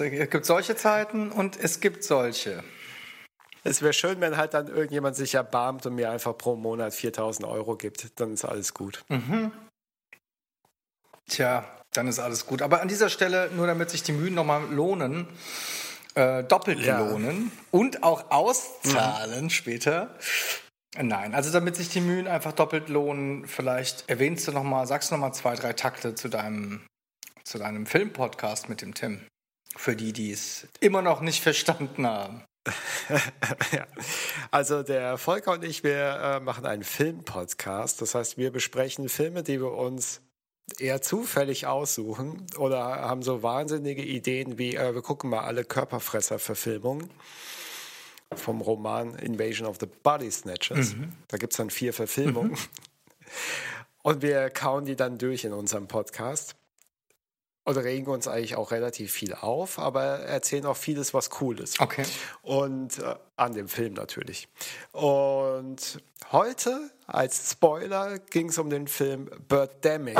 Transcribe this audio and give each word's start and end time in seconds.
es 0.00 0.30
gibt 0.30 0.46
solche 0.46 0.76
Zeiten 0.76 1.30
und 1.30 1.56
es 1.56 1.80
gibt 1.80 2.04
solche. 2.04 2.62
Es 3.64 3.82
wäre 3.82 3.92
schön, 3.92 4.20
wenn 4.20 4.36
halt 4.36 4.54
dann 4.54 4.68
irgendjemand 4.68 5.16
sich 5.16 5.34
erbarmt 5.34 5.84
und 5.86 5.94
mir 5.94 6.10
einfach 6.10 6.36
pro 6.36 6.56
Monat 6.56 6.94
4000 6.94 7.46
Euro 7.46 7.76
gibt. 7.76 8.18
Dann 8.20 8.32
ist 8.32 8.44
alles 8.44 8.72
gut. 8.72 9.04
Mhm. 9.08 9.52
Tja, 11.28 11.64
dann 11.92 12.08
ist 12.08 12.18
alles 12.18 12.46
gut. 12.46 12.62
Aber 12.62 12.80
an 12.80 12.88
dieser 12.88 13.10
Stelle, 13.10 13.50
nur 13.54 13.66
damit 13.66 13.90
sich 13.90 14.02
die 14.02 14.12
Mühen 14.12 14.34
nochmal 14.34 14.62
lohnen, 14.70 15.26
äh, 16.14 16.44
doppelt 16.44 16.80
ja. 16.80 16.98
lohnen 16.98 17.52
und 17.70 18.02
auch 18.02 18.30
auszahlen 18.30 19.44
mhm. 19.44 19.50
später. 19.50 20.14
Nein, 20.96 21.34
also 21.34 21.52
damit 21.52 21.76
sich 21.76 21.90
die 21.90 22.00
Mühen 22.00 22.26
einfach 22.26 22.52
doppelt 22.52 22.88
lohnen, 22.88 23.46
vielleicht 23.46 24.08
erwähnst 24.08 24.48
du 24.48 24.52
nochmal, 24.52 24.86
sagst 24.86 25.10
du 25.10 25.14
nochmal 25.14 25.34
zwei, 25.34 25.54
drei 25.54 25.74
Takte 25.74 26.14
zu 26.14 26.28
deinem, 26.28 26.80
zu 27.44 27.58
deinem 27.58 27.86
Filmpodcast 27.86 28.68
mit 28.68 28.80
dem 28.80 28.94
Tim. 28.94 29.20
Für 29.76 29.96
die, 29.96 30.12
die 30.12 30.32
es 30.32 30.66
immer 30.80 31.02
noch 31.02 31.20
nicht 31.20 31.42
verstanden 31.42 32.06
haben. 32.06 32.44
ja. 33.72 33.86
Also 34.50 34.82
der 34.82 35.18
Volker 35.18 35.52
und 35.52 35.64
ich, 35.64 35.84
wir 35.84 36.20
äh, 36.20 36.40
machen 36.40 36.66
einen 36.66 36.84
Filmpodcast. 36.84 38.00
Das 38.02 38.14
heißt, 38.14 38.38
wir 38.38 38.50
besprechen 38.50 39.08
Filme, 39.08 39.42
die 39.42 39.60
wir 39.60 39.72
uns 39.72 40.20
eher 40.78 41.00
zufällig 41.00 41.66
aussuchen 41.66 42.46
oder 42.58 42.78
haben 42.78 43.22
so 43.22 43.42
wahnsinnige 43.42 44.02
Ideen 44.02 44.58
wie, 44.58 44.74
äh, 44.74 44.94
wir 44.94 45.02
gucken 45.02 45.30
mal 45.30 45.40
alle 45.40 45.64
Körperfresser-Verfilmungen 45.64 47.10
vom 48.34 48.60
Roman 48.60 49.14
Invasion 49.14 49.66
of 49.66 49.78
the 49.80 49.86
Body 50.02 50.30
Snatchers. 50.30 50.94
Mhm. 50.94 51.12
Da 51.28 51.38
gibt 51.38 51.54
es 51.54 51.56
dann 51.56 51.70
vier 51.70 51.92
Verfilmungen. 51.92 52.52
Mhm. 52.52 52.58
Und 54.02 54.22
wir 54.22 54.50
kauen 54.50 54.84
die 54.84 54.96
dann 54.96 55.18
durch 55.18 55.44
in 55.44 55.52
unserem 55.52 55.88
Podcast 55.88 56.54
und 57.68 57.76
regen 57.76 58.10
uns 58.10 58.26
eigentlich 58.26 58.56
auch 58.56 58.70
relativ 58.70 59.12
viel 59.12 59.34
auf, 59.34 59.78
aber 59.78 60.20
erzählen 60.20 60.64
auch 60.64 60.76
vieles, 60.76 61.12
was 61.12 61.28
cool 61.42 61.60
ist. 61.60 61.80
Okay. 61.80 62.02
Und 62.40 62.98
äh, 62.98 63.14
an 63.36 63.52
dem 63.52 63.68
Film 63.68 63.92
natürlich. 63.92 64.48
Und 64.92 66.00
heute 66.32 66.90
als 67.06 67.50
Spoiler 67.50 68.20
ging 68.20 68.48
es 68.48 68.56
um 68.56 68.70
den 68.70 68.88
Film 68.88 69.28
Birdemic. 69.48 70.18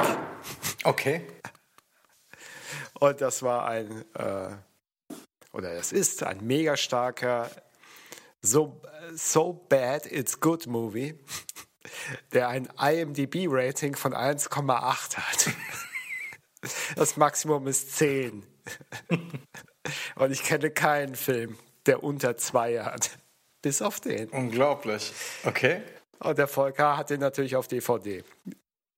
Okay. 0.84 1.26
Und 3.00 3.22
das 3.22 3.42
war 3.42 3.66
ein, 3.66 4.04
äh, 4.14 4.50
oder 5.52 5.74
das 5.74 5.92
ist 5.92 6.22
ein 6.24 6.46
mega 6.46 6.76
starker, 6.76 7.50
so, 8.42 8.78
so 9.14 9.54
bad 9.70 10.04
it's 10.04 10.38
good 10.38 10.66
Movie, 10.66 11.18
der 12.34 12.48
ein 12.48 12.68
IMDb-Rating 12.78 13.96
von 13.96 14.12
1,8 14.12 15.16
hat. 15.16 15.54
Das 16.96 17.16
Maximum 17.16 17.66
ist 17.66 17.96
10. 17.96 18.44
Und 20.16 20.30
ich 20.30 20.42
kenne 20.42 20.70
keinen 20.70 21.14
Film, 21.14 21.58
der 21.86 22.02
unter 22.02 22.36
2 22.36 22.80
hat. 22.80 23.10
Bis 23.62 23.82
auf 23.82 24.00
den. 24.00 24.28
Unglaublich. 24.30 25.12
Okay. 25.44 25.82
Und 26.20 26.38
der 26.38 26.48
Volker 26.48 26.96
hat 26.96 27.10
den 27.10 27.20
natürlich 27.20 27.56
auf 27.56 27.68
DVD. 27.68 28.24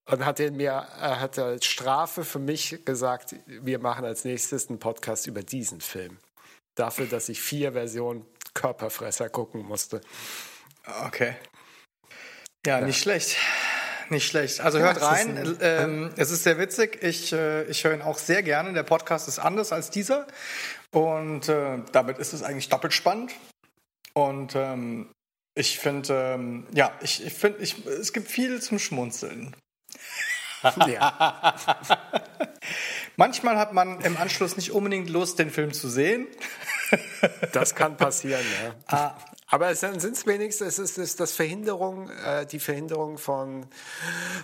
Und 0.07 0.25
hat 0.25 0.39
den 0.39 0.57
mir, 0.57 0.71
er 0.71 1.21
hat 1.21 1.39
als 1.39 1.67
Strafe 1.67 2.25
für 2.25 2.39
mich 2.39 2.85
gesagt, 2.85 3.37
wir 3.47 3.79
machen 3.79 4.05
als 4.05 4.25
nächstes 4.25 4.69
einen 4.69 4.79
Podcast 4.79 5.27
über 5.27 5.43
diesen 5.43 5.81
Film. 5.81 6.19
Dafür, 6.75 7.07
dass 7.07 7.29
ich 7.29 7.41
vier 7.41 7.73
Versionen 7.73 8.27
Körperfresser 8.55 9.29
gucken 9.29 9.62
musste. 9.62 10.01
Okay. 11.07 11.37
Ja, 12.67 12.81
ja. 12.81 12.87
nicht 12.87 13.01
schlecht. 13.01 13.37
Nicht 14.11 14.27
schlecht. 14.27 14.61
Also 14.61 14.80
hört 14.80 15.00
rein. 15.00 15.56
Ähm, 15.61 16.11
es 16.16 16.33
ist 16.33 16.42
sehr 16.42 16.58
witzig. 16.58 16.98
Ich, 17.03 17.33
äh, 17.33 17.62
ich 17.64 17.84
höre 17.84 17.94
ihn 17.94 18.03
auch 18.03 18.19
sehr 18.19 18.42
gerne. 18.42 18.72
Der 18.72 18.82
Podcast 18.82 19.28
ist 19.28 19.38
anders 19.38 19.72
als 19.72 19.91
dieser. 19.91 20.26
Und 20.91 21.48
äh, 21.48 21.78
damit 21.93 22.19
ist 22.19 22.32
es 22.32 22.43
eigentlich 22.43 22.69
doppelt 22.69 22.93
spannend. 22.93 23.32
Und 24.12 24.56
ähm, 24.56 25.10
ich 25.54 25.78
finde, 25.78 26.34
ähm, 26.34 26.66
ja, 26.72 26.93
ich, 27.00 27.25
ich 27.25 27.32
finde, 27.32 27.60
ich, 27.60 27.87
es 27.87 28.12
gibt 28.12 28.28
viel 28.28 28.60
zum 28.60 28.81
Schmunzeln. 28.81 29.54
Ja. 30.88 31.54
Manchmal 33.16 33.56
hat 33.59 33.72
man 33.72 34.00
im 34.00 34.16
Anschluss 34.16 34.56
nicht 34.56 34.72
unbedingt 34.72 35.09
Lust, 35.09 35.38
den 35.38 35.50
Film 35.50 35.72
zu 35.72 35.88
sehen. 35.88 36.26
Das 37.53 37.75
kann 37.75 37.97
passieren, 37.97 38.44
ja. 38.91 39.16
Aber 39.50 39.71
es 39.71 39.81
sind 39.81 39.97
es 40.05 40.27
wenigstens, 40.27 40.78
es 40.78 40.97
ist, 40.97 41.21
das 41.21 41.33
Verhinderung, 41.33 42.09
äh, 42.25 42.47
die 42.47 42.61
Verhinderung 42.61 43.19
von 43.19 43.66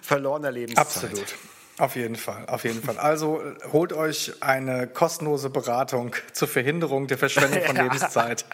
verlorener 0.03 0.51
Lebenszeit. 0.51 0.87
Absolut. 0.87 1.35
Auf 1.79 1.95
jeden 1.95 2.17
Fall, 2.17 2.47
auf 2.47 2.65
jeden 2.65 2.83
Fall. 2.83 2.99
Also 2.99 3.43
holt 3.73 3.93
euch 3.93 4.33
eine 4.41 4.87
kostenlose 4.89 5.51
Beratung 5.51 6.15
zur 6.33 6.49
Verhinderung 6.49 7.07
der 7.07 7.19
Verschwendung 7.19 7.63
von 7.63 7.77
ja. 7.77 7.83
Lebenszeit. 7.83 8.47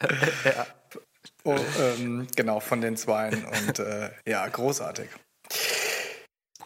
ja. 0.44 0.66
Oh, 1.44 1.56
ähm, 1.78 2.26
genau, 2.36 2.60
von 2.60 2.80
den 2.80 2.96
Zweien. 2.96 3.44
Und 3.44 3.78
äh, 3.78 4.10
ja, 4.26 4.46
großartig. 4.48 5.08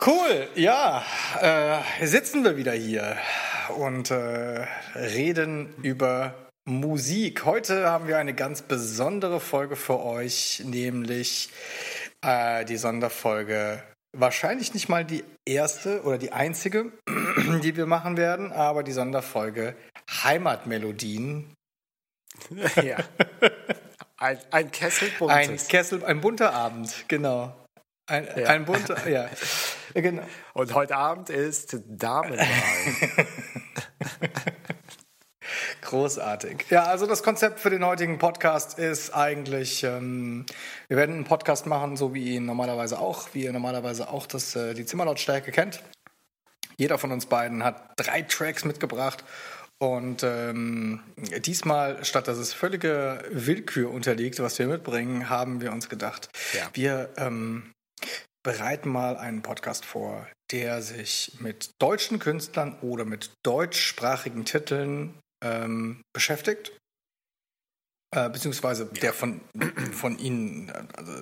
Cool, 0.04 0.48
ja, 0.54 1.04
äh, 1.41 2.06
sitzen 2.06 2.44
wir 2.44 2.56
wieder 2.56 2.72
hier 2.72 3.16
und 3.76 4.10
äh, 4.10 4.66
reden 4.94 5.72
über 5.82 6.34
Musik. 6.66 7.44
Heute 7.44 7.91
haben 7.91 8.08
wir 8.08 8.16
eine 8.16 8.34
ganz 8.34 8.62
besondere 8.62 9.38
Folge 9.38 9.76
für 9.76 10.00
euch, 10.00 10.62
nämlich 10.64 11.50
äh, 12.22 12.64
die 12.64 12.78
Sonderfolge. 12.78 13.82
Wahrscheinlich 14.16 14.72
nicht 14.72 14.88
mal 14.88 15.04
die 15.04 15.25
erste 15.44 16.02
oder 16.04 16.16
die 16.16 16.32
einzige, 16.32 16.92
die 17.62 17.76
wir 17.76 17.84
machen 17.84 18.16
werden, 18.16 18.50
aber 18.50 18.82
die 18.82 18.92
Sonderfolge 18.92 19.76
Heimatmelodien. 20.22 21.52
Ja. 22.82 22.96
Ein, 24.16 24.38
ein 24.50 24.70
Kessel 24.72 25.08
buntes. 25.19 25.36
Ein 25.36 25.56
Kessel, 25.69 26.04
ein 26.04 26.20
bunter 26.20 26.52
Abend, 26.52 27.04
genau. 27.06 27.54
Ein, 28.06 28.26
ja. 28.36 28.48
ein 28.48 28.64
bunter, 28.64 29.08
ja. 29.08 29.28
Genau. 29.94 30.25
Und 30.54 30.75
heute 30.75 30.96
Abend 30.96 31.31
ist 31.31 31.78
Damenwahl. 31.86 32.46
Großartig. 35.94 36.66
Ja, 36.71 36.87
also 36.87 37.06
das 37.06 37.22
Konzept 37.22 37.60
für 37.60 37.71
den 37.71 37.87
heutigen 37.87 38.19
Podcast 38.19 38.81
ist 38.81 39.15
eigentlich, 39.15 39.84
ähm, 39.84 40.44
wir 40.88 40.97
werden 40.97 41.15
einen 41.15 41.25
Podcast 41.25 41.66
machen, 41.66 41.97
so 41.97 42.12
wie 42.12 42.34
ihr 42.34 42.41
normalerweise 42.41 42.99
auch, 42.99 43.28
wie 43.32 43.44
ihr 43.44 43.53
normalerweise 43.53 44.09
auch 44.09 44.27
das, 44.27 44.56
äh, 44.56 44.75
die 44.75 44.87
Zimmerlautstärke 44.87 45.53
kennt. 45.53 45.84
Jeder 46.77 46.99
von 46.99 47.12
uns 47.12 47.27
beiden 47.27 47.62
hat 47.62 47.93
drei 47.94 48.22
Tracks 48.22 48.65
mitgebracht 48.65 49.22
und 49.78 50.25
ähm, 50.25 50.99
diesmal, 51.47 52.05
statt 52.05 52.26
dass 52.26 52.38
es 52.38 52.53
völlige 52.53 53.22
Willkür 53.31 53.93
unterliegt, 53.93 54.41
was 54.41 54.59
wir 54.59 54.66
mitbringen, 54.66 55.31
haben 55.31 55.61
wir 55.61 55.71
uns 55.71 55.88
gedacht, 55.88 56.28
ja. 56.55 56.69
wir 56.72 57.11
ähm, 57.19 57.71
bereiten 58.43 58.88
mal 58.88 59.16
einen 59.16 59.43
Podcast 59.43 59.84
vor, 59.84 60.26
der 60.50 60.82
sich 60.82 61.37
mit 61.38 61.71
deutschen 61.81 62.19
Künstlern 62.19 62.76
oder 62.81 63.05
mit 63.05 63.31
deutschsprachigen 63.44 64.44
Titeln 64.44 65.15
ähm, 65.44 66.03
beschäftigt. 66.12 66.72
Äh, 68.15 68.31
beziehungsweise 68.31 68.87
der 68.87 69.12
von, 69.12 69.41
von 69.93 70.19
Ihnen 70.19 70.71
also 70.97 71.12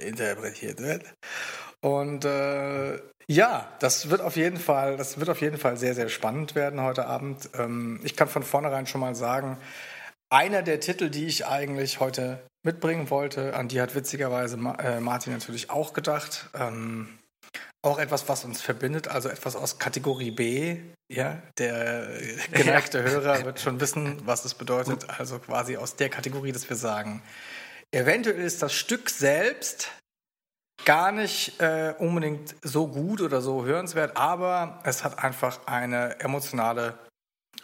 interpretiert 0.00 0.80
wird. 0.80 1.04
Und 1.80 2.24
äh, 2.24 2.98
ja, 3.26 3.70
das 3.80 4.08
wird 4.08 4.22
auf 4.22 4.36
jeden 4.36 4.56
Fall, 4.56 4.96
das 4.96 5.18
wird 5.18 5.28
auf 5.28 5.42
jeden 5.42 5.58
Fall 5.58 5.76
sehr, 5.76 5.94
sehr 5.94 6.08
spannend 6.08 6.54
werden 6.54 6.80
heute 6.80 7.06
Abend. 7.06 7.50
Ähm, 7.54 8.00
ich 8.02 8.16
kann 8.16 8.28
von 8.28 8.42
vornherein 8.42 8.86
schon 8.86 9.02
mal 9.02 9.14
sagen, 9.14 9.58
einer 10.30 10.62
der 10.62 10.80
Titel, 10.80 11.10
die 11.10 11.26
ich 11.26 11.46
eigentlich 11.46 12.00
heute 12.00 12.40
mitbringen 12.62 13.10
wollte, 13.10 13.54
an 13.54 13.68
die 13.68 13.80
hat 13.80 13.94
witzigerweise 13.94 14.56
äh, 14.78 15.00
Martin 15.00 15.34
natürlich 15.34 15.68
auch 15.68 15.92
gedacht. 15.92 16.48
Ähm, 16.54 17.18
auch 17.82 17.98
etwas, 17.98 18.28
was 18.28 18.44
uns 18.44 18.60
verbindet, 18.60 19.08
also 19.08 19.28
etwas 19.28 19.56
aus 19.56 19.78
Kategorie 19.78 20.30
B. 20.30 20.80
Ja, 21.10 21.40
der 21.58 22.08
geneigte 22.52 23.02
Hörer 23.02 23.44
wird 23.44 23.60
schon 23.60 23.80
wissen, 23.80 24.20
was 24.26 24.42
das 24.42 24.54
bedeutet. 24.54 25.08
Also 25.18 25.38
quasi 25.38 25.76
aus 25.76 25.96
der 25.96 26.08
Kategorie, 26.08 26.52
dass 26.52 26.68
wir 26.68 26.76
sagen, 26.76 27.22
eventuell 27.92 28.40
ist 28.40 28.62
das 28.62 28.74
Stück 28.74 29.10
selbst 29.10 29.90
gar 30.84 31.12
nicht 31.12 31.60
äh, 31.60 31.94
unbedingt 31.98 32.54
so 32.62 32.86
gut 32.86 33.20
oder 33.20 33.40
so 33.40 33.64
hörenswert, 33.64 34.16
aber 34.16 34.80
es 34.84 35.04
hat 35.04 35.22
einfach 35.22 35.66
eine 35.66 36.18
emotionale, 36.20 36.98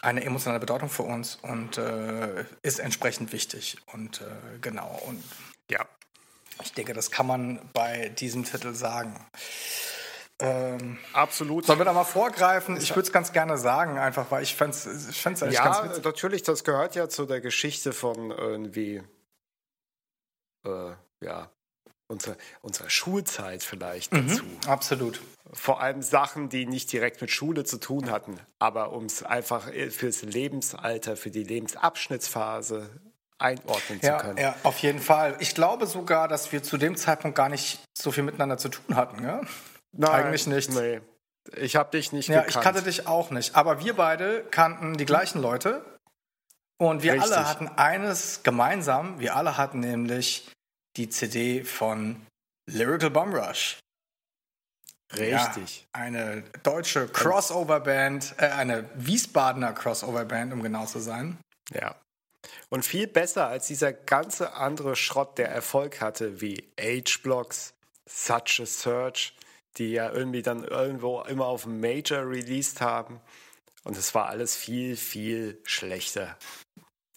eine 0.03 0.25
emotionale 0.25 0.61
Bedeutung 0.61 0.89
für 0.89 1.05
uns 1.05 1.37
und 1.37 1.79
äh, 1.79 2.45
ist 2.63 2.81
entsprechend 2.81 3.33
wichtig. 3.33 3.79
Und 3.93 4.21
äh, 4.21 4.59
genau, 4.61 5.01
und 5.07 5.23
ja, 5.71 5.87
ich 6.63 6.73
denke, 6.73 6.93
das 6.93 7.11
kann 7.11 7.27
man 7.27 7.61
bei 7.73 8.09
diesem 8.11 8.45
Titel 8.45 8.75
sagen. 8.75 9.19
Ähm, 10.41 10.99
Absolut. 11.13 11.67
Sollen 11.67 11.79
wir 11.79 11.85
da 11.85 11.93
mal 11.93 12.05
vorgreifen? 12.05 12.77
Ich 12.77 12.91
würde 12.91 13.07
es 13.07 13.13
ganz 13.13 13.33
gerne 13.33 13.57
sagen, 13.57 13.99
einfach, 13.99 14.31
weil 14.31 14.43
ich 14.43 14.55
fände 14.55 14.77
es 14.77 15.09
ich 15.09 15.21
fänd's 15.21 15.43
eigentlich 15.43 15.57
ja, 15.57 15.65
ganz 15.65 15.89
witzig. 15.89 16.05
natürlich, 16.05 16.43
das 16.43 16.65
gehört 16.65 16.97
ja 16.97 17.09
zu 17.09 17.25
der 17.25 17.41
Geschichte 17.41 17.93
von 17.93 18.31
irgendwie, 18.33 19.03
äh, 20.67 20.93
ja, 21.21 21.51
unsere, 22.09 22.37
unserer 22.63 22.91
Schulzeit 22.91 23.63
vielleicht 23.63 24.13
dazu. 24.13 24.45
Mhm, 24.45 24.59
absolut. 24.67 25.21
Vor 25.53 25.81
allem 25.81 26.03
Sachen, 26.03 26.49
die 26.49 26.67
nicht 26.67 26.93
direkt 26.93 27.21
mit 27.21 27.31
Schule 27.31 27.65
zu 27.65 27.79
tun 27.79 28.11
hatten, 28.11 28.41
aber 28.59 28.93
um 28.93 29.05
es 29.05 29.23
einfach 29.23 29.71
fürs 29.91 30.23
Lebensalter, 30.23 31.17
für 31.17 31.31
die 31.31 31.45
Lebensabschnittsphase 31.45 32.91
einordnen 33.39 34.01
ja, 34.03 34.19
zu 34.19 34.25
können. 34.25 34.39
Ja, 34.39 34.55
auf 34.63 34.79
jeden 34.79 35.01
Fall. 35.01 35.37
Ich 35.41 35.55
glaube 35.55 35.87
sogar, 35.87 36.29
dass 36.29 36.53
wir 36.53 36.63
zu 36.63 36.77
dem 36.77 36.97
Zeitpunkt 36.97 37.37
gar 37.37 37.49
nicht 37.49 37.81
so 37.97 38.13
viel 38.13 38.23
miteinander 38.23 38.59
zu 38.59 38.69
tun 38.69 38.97
hatten. 38.97 39.23
Ja? 39.23 39.41
Nein, 39.93 40.11
Eigentlich 40.11 40.47
nicht. 40.47 40.71
Nee. 40.71 41.01
Ich 41.57 41.77
habe 41.77 41.91
dich 41.91 42.13
nicht 42.13 42.29
Ja, 42.29 42.43
gekannt. 42.43 42.57
ich 42.57 42.63
kannte 42.63 42.83
dich 42.83 43.07
auch 43.07 43.31
nicht. 43.31 43.55
Aber 43.55 43.85
wir 43.85 43.95
beide 43.97 44.45
kannten 44.51 44.97
die 44.97 45.05
gleichen 45.05 45.41
Leute. 45.41 45.85
Und 46.79 47.03
wir 47.03 47.15
Richtig. 47.15 47.33
alle 47.33 47.49
hatten 47.49 47.69
eines 47.69 48.43
gemeinsam. 48.43 49.21
Wir 49.21 49.37
alle 49.37 49.57
hatten 49.57 49.81
nämlich 49.81 50.51
die 50.97 51.09
CD 51.09 51.63
von 51.65 52.27
Lyrical 52.67 53.11
Bum 53.11 53.35
Rush. 53.35 53.79
Richtig. 55.13 55.87
Ja, 55.95 56.01
eine 56.01 56.43
deutsche 56.63 57.07
Crossover-Band, 57.07 58.35
äh, 58.39 58.47
eine 58.49 58.89
Wiesbadener 58.95 59.73
Crossover-Band, 59.73 60.53
um 60.53 60.63
genau 60.63 60.87
zu 60.87 60.99
sein. 60.99 61.39
Ja. 61.73 61.95
Und 62.75 62.85
viel 62.85 63.07
besser 63.07 63.47
als 63.47 63.69
dieser 63.69 63.93
ganze 63.93 64.55
andere 64.55 64.97
Schrott, 64.97 65.39
der 65.39 65.49
Erfolg 65.49 66.01
hatte, 66.01 66.41
wie 66.41 66.73
H-Blocks, 66.77 67.73
Such 68.05 68.59
a 68.61 68.67
Search, 68.67 69.37
die 69.77 69.93
ja 69.93 70.11
irgendwie 70.11 70.43
dann 70.43 70.65
irgendwo 70.65 71.21
immer 71.21 71.47
auf 71.47 71.67
Major 71.67 72.29
released 72.29 72.81
haben. 72.81 73.21
Und 73.85 73.97
es 73.97 74.13
war 74.17 74.27
alles 74.27 74.57
viel, 74.57 74.97
viel 74.97 75.63
schlechter 75.63 76.37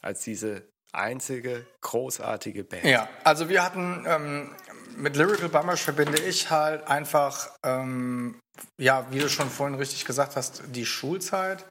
als 0.04 0.21
diese 0.21 0.62
einzige 0.92 1.65
großartige 1.81 2.63
Band. 2.63 2.86
Ja, 2.86 3.09
also 3.24 3.50
wir 3.50 3.63
hatten 3.63 4.06
ähm, 4.07 4.56
mit 4.95 5.15
Lyrical 5.15 5.50
Bummers 5.50 5.81
verbinde 5.81 6.21
ich 6.21 6.51
halt 6.51 6.86
einfach, 6.86 7.50
ähm, 7.63 8.39
ja, 8.80 9.07
wie 9.09 9.18
du 9.18 9.27
schon 9.27 9.50
vorhin 9.50 9.80
richtig 9.80 10.06
gesagt 10.06 10.36
hast, 10.36 10.62
die 10.68 10.86
Schulzeit. 10.86 11.65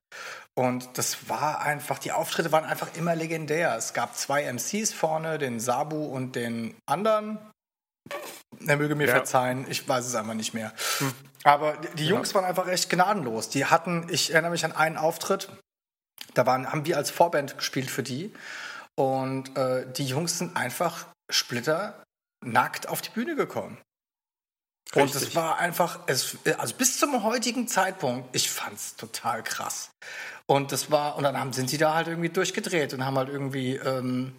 Und 0.59 0.97
das 0.97 1.29
war 1.29 1.61
einfach, 1.61 1.99
die 1.99 2.13
Auftritte 2.13 2.51
waren 2.51 2.65
einfach 2.65 2.95
immer 2.95 3.15
legendär. 3.15 3.77
Es 3.77 3.93
gab 3.93 4.17
zwei 4.17 4.45
MCs 4.51 4.93
vorne, 4.93 5.37
den 5.39 5.61
Sabu 5.61 6.07
und 6.07 6.35
den 6.35 6.75
anderen. 6.87 7.39
Er 8.67 8.77
möge 8.79 8.95
mir 8.95 9.07
Ja. 9.07 9.15
verzeihen, 9.17 9.67
ich 9.69 9.87
weiß 9.87 10.07
es 10.07 10.15
einfach 10.15 10.35
nicht 10.35 10.55
mehr. 10.55 10.73
Aber 11.45 11.77
die, 11.77 11.97
die 11.97 12.07
Jungs 12.07 12.35
waren 12.35 12.45
einfach 12.45 12.69
echt 12.69 12.89
gnadenlos. 12.89 13.51
Die 13.51 13.67
hatten, 13.67 14.07
ich 14.11 14.33
erinnere 14.33 14.53
mich 14.53 14.65
an 14.65 14.73
einen 14.73 14.97
Auftritt, 14.97 15.51
da 16.35 16.47
waren, 16.47 16.73
haben 16.73 16.87
wir 16.87 16.97
als 16.97 17.11
Vorband 17.11 17.59
gespielt 17.59 17.91
für 17.91 18.03
die. 18.03 18.33
Und 18.95 19.57
äh, 19.59 19.91
die 19.93 20.07
Jungs 20.07 20.39
sind 20.39 20.57
einfach 20.57 21.07
splitter 21.31 22.03
nackt 22.45 22.89
auf 22.89 23.03
die 23.03 23.11
Bühne 23.11 23.37
gekommen. 23.37 23.79
Und 24.95 25.03
Richtig. 25.03 25.23
es 25.29 25.35
war 25.35 25.59
einfach, 25.59 26.01
es, 26.07 26.37
also 26.59 26.75
bis 26.77 26.99
zum 26.99 27.23
heutigen 27.23 27.67
Zeitpunkt, 27.69 28.35
ich 28.35 28.51
fand's 28.51 28.97
total 28.97 29.43
krass. 29.43 29.91
Und 30.47 30.71
das 30.73 30.91
war, 30.91 31.17
und 31.17 31.25
dann 31.25 31.39
haben, 31.39 31.53
sind 31.53 31.69
sie 31.69 31.79
da 31.79 31.95
halt 31.95 32.07
irgendwie 32.07 32.29
durchgedreht 32.29 32.95
und 32.95 33.05
haben 33.05 33.19
halt 33.19 33.29
irgendwie 33.29 33.75
ähm, 33.77 34.33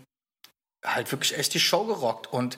halt 0.85 1.11
wirklich 1.11 1.38
echt 1.38 1.53
die 1.53 1.59
Show 1.59 1.85
gerockt. 1.85 2.27
Und 2.27 2.57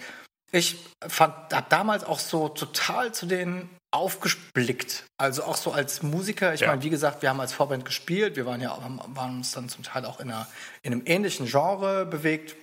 ich 0.52 0.78
fand, 1.08 1.54
hab 1.54 1.70
damals 1.70 2.04
auch 2.04 2.20
so 2.20 2.50
total 2.50 3.12
zu 3.14 3.26
denen 3.26 3.70
aufgeblickt. 3.92 5.06
Also 5.18 5.44
auch 5.44 5.58
so 5.58 5.72
als 5.72 6.04
Musiker. 6.04 6.54
Ich 6.54 6.62
Ja. 6.62 6.68
meine, 6.68 6.84
wie 6.84 6.92
gesagt, 6.92 7.24
wir 7.24 7.30
haben 7.30 7.40
als 7.40 7.54
Vorband 7.54 7.86
gespielt. 7.86 8.36
Wir 8.36 8.46
waren 8.46 8.62
ja, 8.62 8.78
waren 9.16 9.38
uns 9.38 9.52
dann 9.52 9.68
zum 9.68 9.84
Teil 9.84 10.06
auch 10.06 10.20
in, 10.20 10.30
einer, 10.30 10.48
in 10.84 10.94
einem 10.94 11.02
ähnlichen 11.06 11.48
Genre 11.48 12.06
bewegt. 12.06 12.56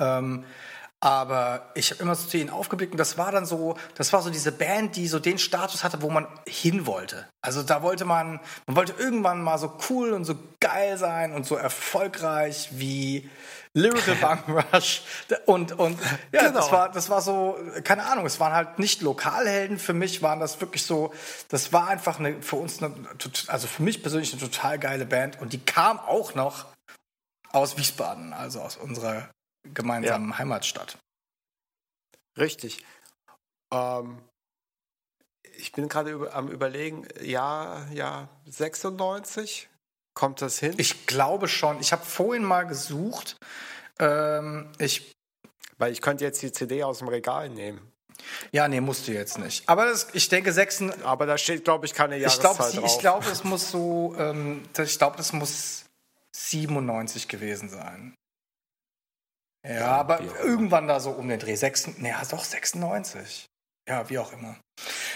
Ähm, 0.00 0.44
aber 1.02 1.72
ich 1.74 1.90
habe 1.90 2.00
immer 2.00 2.14
so 2.14 2.28
zu 2.28 2.38
ihnen 2.38 2.48
aufgeblickt 2.48 2.92
und 2.92 2.98
das 2.98 3.18
war 3.18 3.32
dann 3.32 3.44
so, 3.44 3.76
das 3.96 4.12
war 4.12 4.22
so 4.22 4.30
diese 4.30 4.52
Band, 4.52 4.94
die 4.94 5.08
so 5.08 5.18
den 5.18 5.36
Status 5.36 5.82
hatte, 5.82 6.00
wo 6.00 6.10
man 6.10 6.28
hin 6.46 6.86
wollte. 6.86 7.26
Also 7.44 7.64
da 7.64 7.82
wollte 7.82 8.04
man, 8.04 8.38
man 8.66 8.76
wollte 8.76 8.94
irgendwann 8.96 9.42
mal 9.42 9.58
so 9.58 9.76
cool 9.90 10.12
und 10.12 10.24
so 10.24 10.36
geil 10.60 10.96
sein 10.98 11.32
und 11.32 11.44
so 11.44 11.56
erfolgreich 11.56 12.68
wie 12.70 13.28
Lyrical 13.74 14.14
Bum 14.46 14.56
Rush. 14.72 15.02
Und, 15.44 15.72
und 15.72 15.98
ja, 16.30 16.42
Genau. 16.42 16.60
das 16.60 16.70
war, 16.70 16.88
das 16.92 17.10
war 17.10 17.20
so, 17.20 17.58
keine 17.82 18.04
Ahnung, 18.06 18.24
es 18.24 18.38
waren 18.38 18.52
halt 18.52 18.78
nicht 18.78 19.02
Lokalhelden. 19.02 19.80
Für 19.80 19.94
mich 19.94 20.22
waren 20.22 20.38
das 20.38 20.60
wirklich 20.60 20.86
so, 20.86 21.12
das 21.48 21.72
war 21.72 21.88
einfach 21.88 22.20
eine, 22.20 22.40
für 22.42 22.56
uns, 22.56 22.80
eine, 22.80 22.94
also 23.48 23.66
für 23.66 23.82
mich 23.82 24.02
persönlich 24.02 24.32
eine 24.32 24.40
total 24.40 24.78
geile 24.78 25.04
Band 25.04 25.40
und 25.40 25.52
die 25.52 25.58
kam 25.64 25.98
auch 25.98 26.36
noch 26.36 26.66
aus 27.50 27.76
Wiesbaden, 27.76 28.32
also 28.32 28.60
aus 28.60 28.76
unserer 28.76 29.28
gemeinsamen 29.64 30.36
Heimatstadt. 30.38 30.98
Richtig. 32.38 32.84
Ähm, 33.72 34.18
ich 35.56 35.72
bin 35.72 35.88
gerade 35.88 36.10
über, 36.10 36.34
am 36.34 36.48
überlegen, 36.48 37.06
ja, 37.20 37.86
ja, 37.92 38.28
96 38.46 39.68
kommt 40.14 40.42
das 40.42 40.58
hin? 40.58 40.74
Ich 40.78 41.06
glaube 41.06 41.48
schon. 41.48 41.80
Ich 41.80 41.92
habe 41.92 42.04
vorhin 42.04 42.44
mal 42.44 42.66
gesucht. 42.66 43.36
Ähm, 43.98 44.70
ich, 44.78 45.12
Weil 45.78 45.92
ich 45.92 46.00
könnte 46.00 46.24
jetzt 46.24 46.42
die 46.42 46.52
CD 46.52 46.82
aus 46.82 46.98
dem 46.98 47.08
Regal 47.08 47.48
nehmen. 47.50 47.92
ja, 48.50 48.68
nee, 48.68 48.80
musst 48.80 49.08
du 49.08 49.12
jetzt 49.12 49.38
nicht. 49.38 49.68
Aber 49.68 49.86
das, 49.86 50.08
ich 50.14 50.28
denke, 50.28 50.52
6, 50.52 51.02
Aber 51.04 51.26
da 51.26 51.38
steht, 51.38 51.64
glaube 51.64 51.86
ich, 51.86 51.94
keine 51.94 52.16
ich 52.16 52.22
Jahreszahl 52.22 52.54
glaube, 52.54 52.72
drauf. 52.76 52.92
ich 52.92 52.98
glaube, 52.98 53.30
es 53.30 53.44
muss 53.44 53.70
so, 53.70 54.14
ähm, 54.18 54.64
ich 54.78 54.98
glaube, 54.98 55.16
das 55.16 55.32
muss 55.32 55.84
97 56.34 57.28
gewesen 57.28 57.68
sein. 57.68 58.14
Ja, 59.66 59.92
aber 59.92 60.20
irgendwann 60.42 60.88
da 60.88 60.98
so 61.00 61.10
um 61.10 61.28
den 61.28 61.38
Dreh. 61.38 61.54
6, 61.54 61.98
nee, 61.98 62.12
doch 62.30 62.44
96. 62.44 63.46
Ja, 63.88 64.08
wie 64.10 64.18
auch 64.18 64.32
immer. 64.32 64.56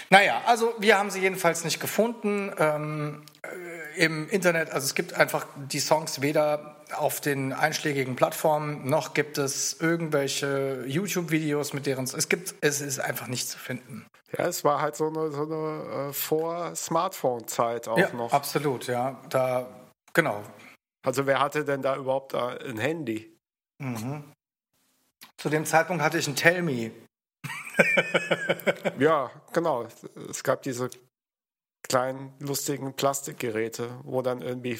Naja, 0.09 0.41
also 0.45 0.73
wir 0.77 0.97
haben 0.97 1.09
sie 1.09 1.19
jedenfalls 1.19 1.63
nicht 1.63 1.79
gefunden 1.79 2.53
ähm, 2.57 3.23
äh, 3.41 4.05
im 4.05 4.29
Internet. 4.29 4.71
Also 4.71 4.85
es 4.85 4.95
gibt 4.95 5.13
einfach 5.13 5.47
die 5.55 5.79
Songs 5.79 6.21
weder 6.21 6.77
auf 6.95 7.19
den 7.19 7.51
einschlägigen 7.51 8.15
Plattformen 8.15 8.89
noch 8.89 9.13
gibt 9.13 9.37
es 9.37 9.79
irgendwelche 9.79 10.83
YouTube-Videos 10.85 11.73
mit 11.73 11.85
deren 11.85 12.05
es 12.05 12.29
gibt 12.29 12.55
es 12.61 12.79
ist 12.79 12.99
einfach 12.99 13.27
nicht 13.27 13.49
zu 13.49 13.57
finden. 13.57 14.05
Ja, 14.37 14.45
es 14.45 14.63
war 14.63 14.81
halt 14.81 14.95
so 14.95 15.07
eine, 15.07 15.31
so 15.31 15.43
eine 15.43 16.09
äh, 16.09 16.13
Vor-Smartphone-Zeit 16.13 17.87
auch 17.87 17.97
ja, 17.97 18.11
noch. 18.13 18.31
absolut, 18.33 18.87
ja. 18.87 19.19
Da 19.29 19.67
genau. 20.13 20.43
Also 21.05 21.25
wer 21.25 21.39
hatte 21.39 21.63
denn 21.65 21.81
da 21.81 21.95
überhaupt 21.95 22.33
äh, 22.33 22.69
ein 22.69 22.77
Handy? 22.77 23.33
Zu 25.37 25.49
dem 25.49 25.65
Zeitpunkt 25.65 26.01
hatte 26.03 26.17
ich 26.17 26.27
ein 26.27 26.35
Tell 26.35 26.61
Me. 26.61 26.91
Ja, 28.97 29.29
genau. 29.53 29.87
Es 30.29 30.43
gab 30.43 30.63
diese 30.63 30.89
kleinen, 31.87 32.33
lustigen 32.39 32.93
Plastikgeräte, 32.95 33.89
wo 34.03 34.23
dann 34.23 34.41
irgendwie, 34.41 34.79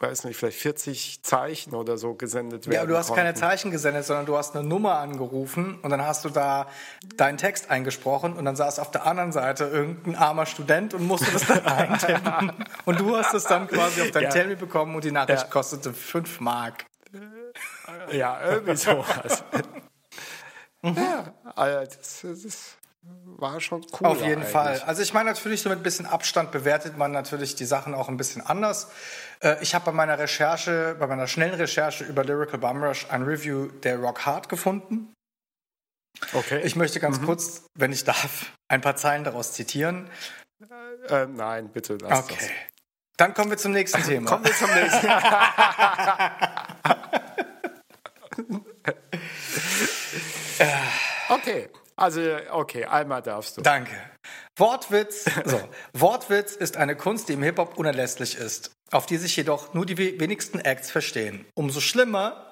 weiß 0.00 0.22
nicht, 0.24 0.36
vielleicht 0.36 0.58
40 0.58 1.24
Zeichen 1.24 1.74
oder 1.74 1.98
so 1.98 2.14
gesendet 2.14 2.66
werden 2.66 2.74
Ja, 2.74 2.82
aber 2.82 2.92
du 2.92 2.96
hast 2.96 3.08
keine 3.12 3.30
konnten. 3.30 3.40
Zeichen 3.40 3.70
gesendet, 3.72 4.04
sondern 4.04 4.26
du 4.26 4.36
hast 4.36 4.54
eine 4.54 4.66
Nummer 4.66 4.98
angerufen 4.98 5.80
und 5.82 5.90
dann 5.90 6.02
hast 6.02 6.24
du 6.24 6.28
da 6.30 6.68
deinen 7.16 7.38
Text 7.38 7.70
eingesprochen 7.70 8.34
und 8.34 8.44
dann 8.44 8.54
saß 8.54 8.78
auf 8.78 8.92
der 8.92 9.04
anderen 9.04 9.32
Seite 9.32 9.64
irgendein 9.64 10.14
armer 10.14 10.46
Student 10.46 10.94
und 10.94 11.04
musste 11.06 11.32
das 11.32 11.44
dann 11.46 11.64
eintippen. 11.66 12.64
Und 12.84 13.00
du 13.00 13.16
hast 13.16 13.34
es 13.34 13.44
dann 13.44 13.66
quasi 13.66 14.00
auf 14.02 14.12
dein 14.12 14.22
Ja. 14.22 14.30
Tell 14.30 14.46
Me 14.46 14.54
bekommen 14.56 14.94
und 14.94 15.02
die 15.04 15.10
Nachricht 15.10 15.42
Ja. 15.42 15.48
kostete 15.48 15.92
5 15.92 16.38
Mark. 16.40 16.86
Ja, 18.12 18.40
irgendwie 18.48 18.76
sowas. 18.76 19.42
Mhm. 20.82 20.96
ja, 20.96 21.32
also 21.56 21.96
das, 21.96 22.20
das 22.44 22.76
war 23.24 23.60
schon 23.60 23.84
cool. 24.00 24.06
Auf 24.06 24.20
jeden 24.20 24.42
eigentlich. 24.42 24.52
Fall. 24.52 24.80
Also 24.86 25.02
ich 25.02 25.12
meine 25.14 25.30
natürlich 25.30 25.62
so 25.62 25.68
mit 25.70 25.78
ein 25.78 25.82
bisschen 25.82 26.06
Abstand 26.06 26.50
bewertet 26.52 26.96
man 26.98 27.12
natürlich 27.12 27.54
die 27.54 27.64
Sachen 27.64 27.94
auch 27.94 28.08
ein 28.08 28.16
bisschen 28.16 28.44
anders. 28.44 28.88
Äh, 29.40 29.56
Ich 29.60 29.74
habe 29.74 29.86
bei 29.86 29.92
meiner 29.92 30.18
Recherche, 30.18 30.96
bei 30.98 31.06
meiner 31.06 31.26
schnellen 31.26 31.54
Recherche 31.54 32.04
über 32.04 32.24
Lyrical 32.24 32.58
Bum 32.58 32.82
Rush 32.82 33.06
ein 33.10 33.22
Review 33.22 33.68
der 33.82 33.98
Rock 33.98 34.26
Hard 34.26 34.48
gefunden. 34.48 35.12
Okay. 36.32 36.60
Ich 36.64 36.74
möchte 36.76 36.98
Mhm. 36.98 37.02
ganz 37.02 37.22
kurz, 37.22 37.62
wenn 37.74 37.92
ich 37.92 38.04
darf, 38.04 38.46
ein 38.68 38.80
paar 38.80 38.96
Zeilen 38.96 39.24
daraus 39.24 39.52
zitieren. 39.52 40.10
äh, 41.08 41.26
nein, 41.26 41.68
bitte 41.70 41.96
lass 42.00 42.24
Okay. 42.24 42.50
Dann 43.16 43.34
kommen 43.34 43.50
wir 43.50 43.58
zum 43.58 43.72
nächsten 43.72 43.98
das. 43.98 44.06
Thema. 44.08 44.28
Kommen 44.30 44.44
wir 44.44 44.54
zum 44.54 44.70
nächsten. 44.74 45.08
okay, 51.28 51.68
also 51.96 52.20
okay, 52.50 52.84
einmal 52.84 53.22
darfst 53.22 53.56
du. 53.56 53.62
Danke. 53.62 53.94
Wortwitz, 54.56 55.24
so, 55.44 55.60
Wortwitz 55.92 56.54
ist 56.56 56.76
eine 56.76 56.96
Kunst, 56.96 57.28
die 57.28 57.34
im 57.34 57.42
Hip-Hop 57.42 57.78
unerlässlich 57.78 58.36
ist, 58.36 58.70
auf 58.90 59.06
die 59.06 59.16
sich 59.16 59.36
jedoch 59.36 59.74
nur 59.74 59.86
die 59.86 59.98
we- 59.98 60.18
wenigsten 60.20 60.58
Acts 60.60 60.90
verstehen. 60.90 61.46
Umso 61.54 61.80
schlimmer, 61.80 62.47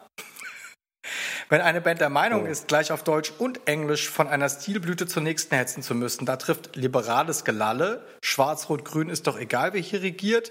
Wenn 1.49 1.61
eine 1.61 1.81
Band 1.81 2.01
der 2.01 2.11
Meinung 2.11 2.47
ist, 2.47 2.69
gleich 2.69 2.93
auf 2.93 3.05
Deutsch 3.05 3.33
und 3.39 3.67
Englisch 3.67 4.09
von 4.09 4.29
einer 4.29 4.49
Stilblüte 4.49 5.07
zur 5.07 5.23
nächsten 5.23 5.55
hetzen 5.55 5.83
zu 5.83 5.95
müssen, 5.95 6.27
da 6.27 6.37
trifft 6.37 6.77
liberales 6.77 7.45
Gelalle, 7.45 8.05
schwarz-rot-grün 8.23 9.09
ist 9.09 9.27
doch 9.27 9.39
egal, 9.39 9.73
wer 9.73 9.81
hier 9.81 10.03
regiert, 10.03 10.51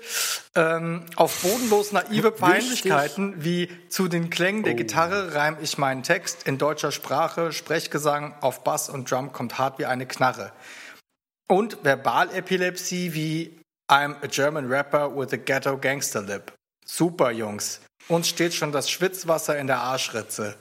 ähm, 0.56 1.06
auf 1.16 1.42
bodenlos 1.42 1.92
naive 1.92 2.32
Peinlichkeiten 2.32 3.44
wie 3.44 3.70
zu 3.90 4.08
den 4.08 4.30
Klängen 4.30 4.64
der 4.64 4.74
oh. 4.74 4.78
Gitarre 4.78 5.36
reim 5.36 5.58
ich 5.62 5.78
meinen 5.78 6.04
Text 6.04 6.48
in 6.48 6.58
deutscher 6.58 6.92
Sprache, 6.92 7.52
Sprechgesang 7.52 8.36
auf 8.42 8.64
Bass 8.64 8.90
und 8.90 9.10
Drum 9.10 9.32
kommt 9.32 9.58
hart 9.58 9.80
wie 9.80 9.86
eine 9.86 10.06
Knarre. 10.06 10.52
Und 11.48 11.78
Verbalepilepsie 11.84 13.14
wie 13.14 13.60
I'm 13.88 14.16
a 14.24 14.28
German 14.28 14.68
rapper 14.68 15.16
with 15.16 15.32
a 15.34 15.38
ghetto 15.38 15.78
gangster 15.78 16.22
lip. 16.22 16.52
Super, 16.86 17.32
Jungs. 17.32 17.82
Uns 18.08 18.28
steht 18.28 18.54
schon 18.54 18.72
das 18.72 18.90
Schwitzwasser 18.90 19.58
in 19.58 19.68
der 19.68 19.80
Arschritze. 19.80 20.56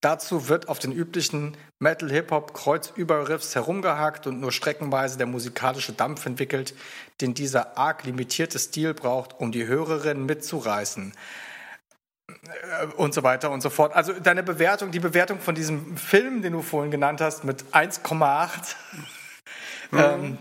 Dazu 0.00 0.48
wird 0.48 0.68
auf 0.68 0.78
den 0.78 0.92
üblichen 0.92 1.56
Metal-Hip-Hop-Kreuzüberriffs 1.80 3.56
herumgehakt 3.56 4.28
und 4.28 4.40
nur 4.40 4.52
streckenweise 4.52 5.18
der 5.18 5.26
musikalische 5.26 5.92
Dampf 5.92 6.24
entwickelt, 6.24 6.74
den 7.20 7.34
dieser 7.34 7.76
arg 7.76 8.04
limitierte 8.04 8.60
Stil 8.60 8.94
braucht, 8.94 9.40
um 9.40 9.50
die 9.50 9.66
Hörerin 9.66 10.24
mitzureißen. 10.24 11.12
Äh, 12.28 12.86
und 12.96 13.14
so 13.14 13.22
weiter 13.22 13.50
und 13.50 13.60
so 13.60 13.70
fort. 13.70 13.94
Also 13.94 14.12
deine 14.12 14.42
Bewertung, 14.42 14.92
die 14.92 15.00
Bewertung 15.00 15.40
von 15.40 15.54
diesem 15.54 15.96
Film, 15.96 16.42
den 16.42 16.52
du 16.52 16.62
vorhin 16.62 16.90
genannt 16.90 17.20
hast, 17.20 17.44
mit 17.44 17.64
1,8, 17.72 18.74
mhm. 19.90 19.98
ähm, 19.98 20.38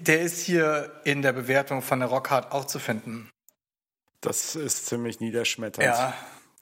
der 0.00 0.22
ist 0.22 0.40
hier 0.40 0.92
in 1.04 1.22
der 1.22 1.32
Bewertung 1.32 1.82
von 1.82 1.98
der 1.98 2.08
Rockhard 2.08 2.52
auch 2.52 2.64
zu 2.64 2.78
finden. 2.78 3.28
Das 4.20 4.56
ist 4.56 4.86
ziemlich 4.86 5.20
niederschmetternd. 5.20 5.96
Ja. 5.96 6.14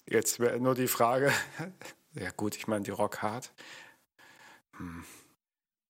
Jetzt 0.06 0.40
wäre 0.40 0.60
nur 0.60 0.74
die 0.74 0.88
Frage, 0.88 1.32
ja 2.12 2.30
gut, 2.36 2.56
ich 2.56 2.66
meine 2.66 2.84
die 2.84 2.90
Rockhard. 2.90 3.52
Hm. 4.76 5.04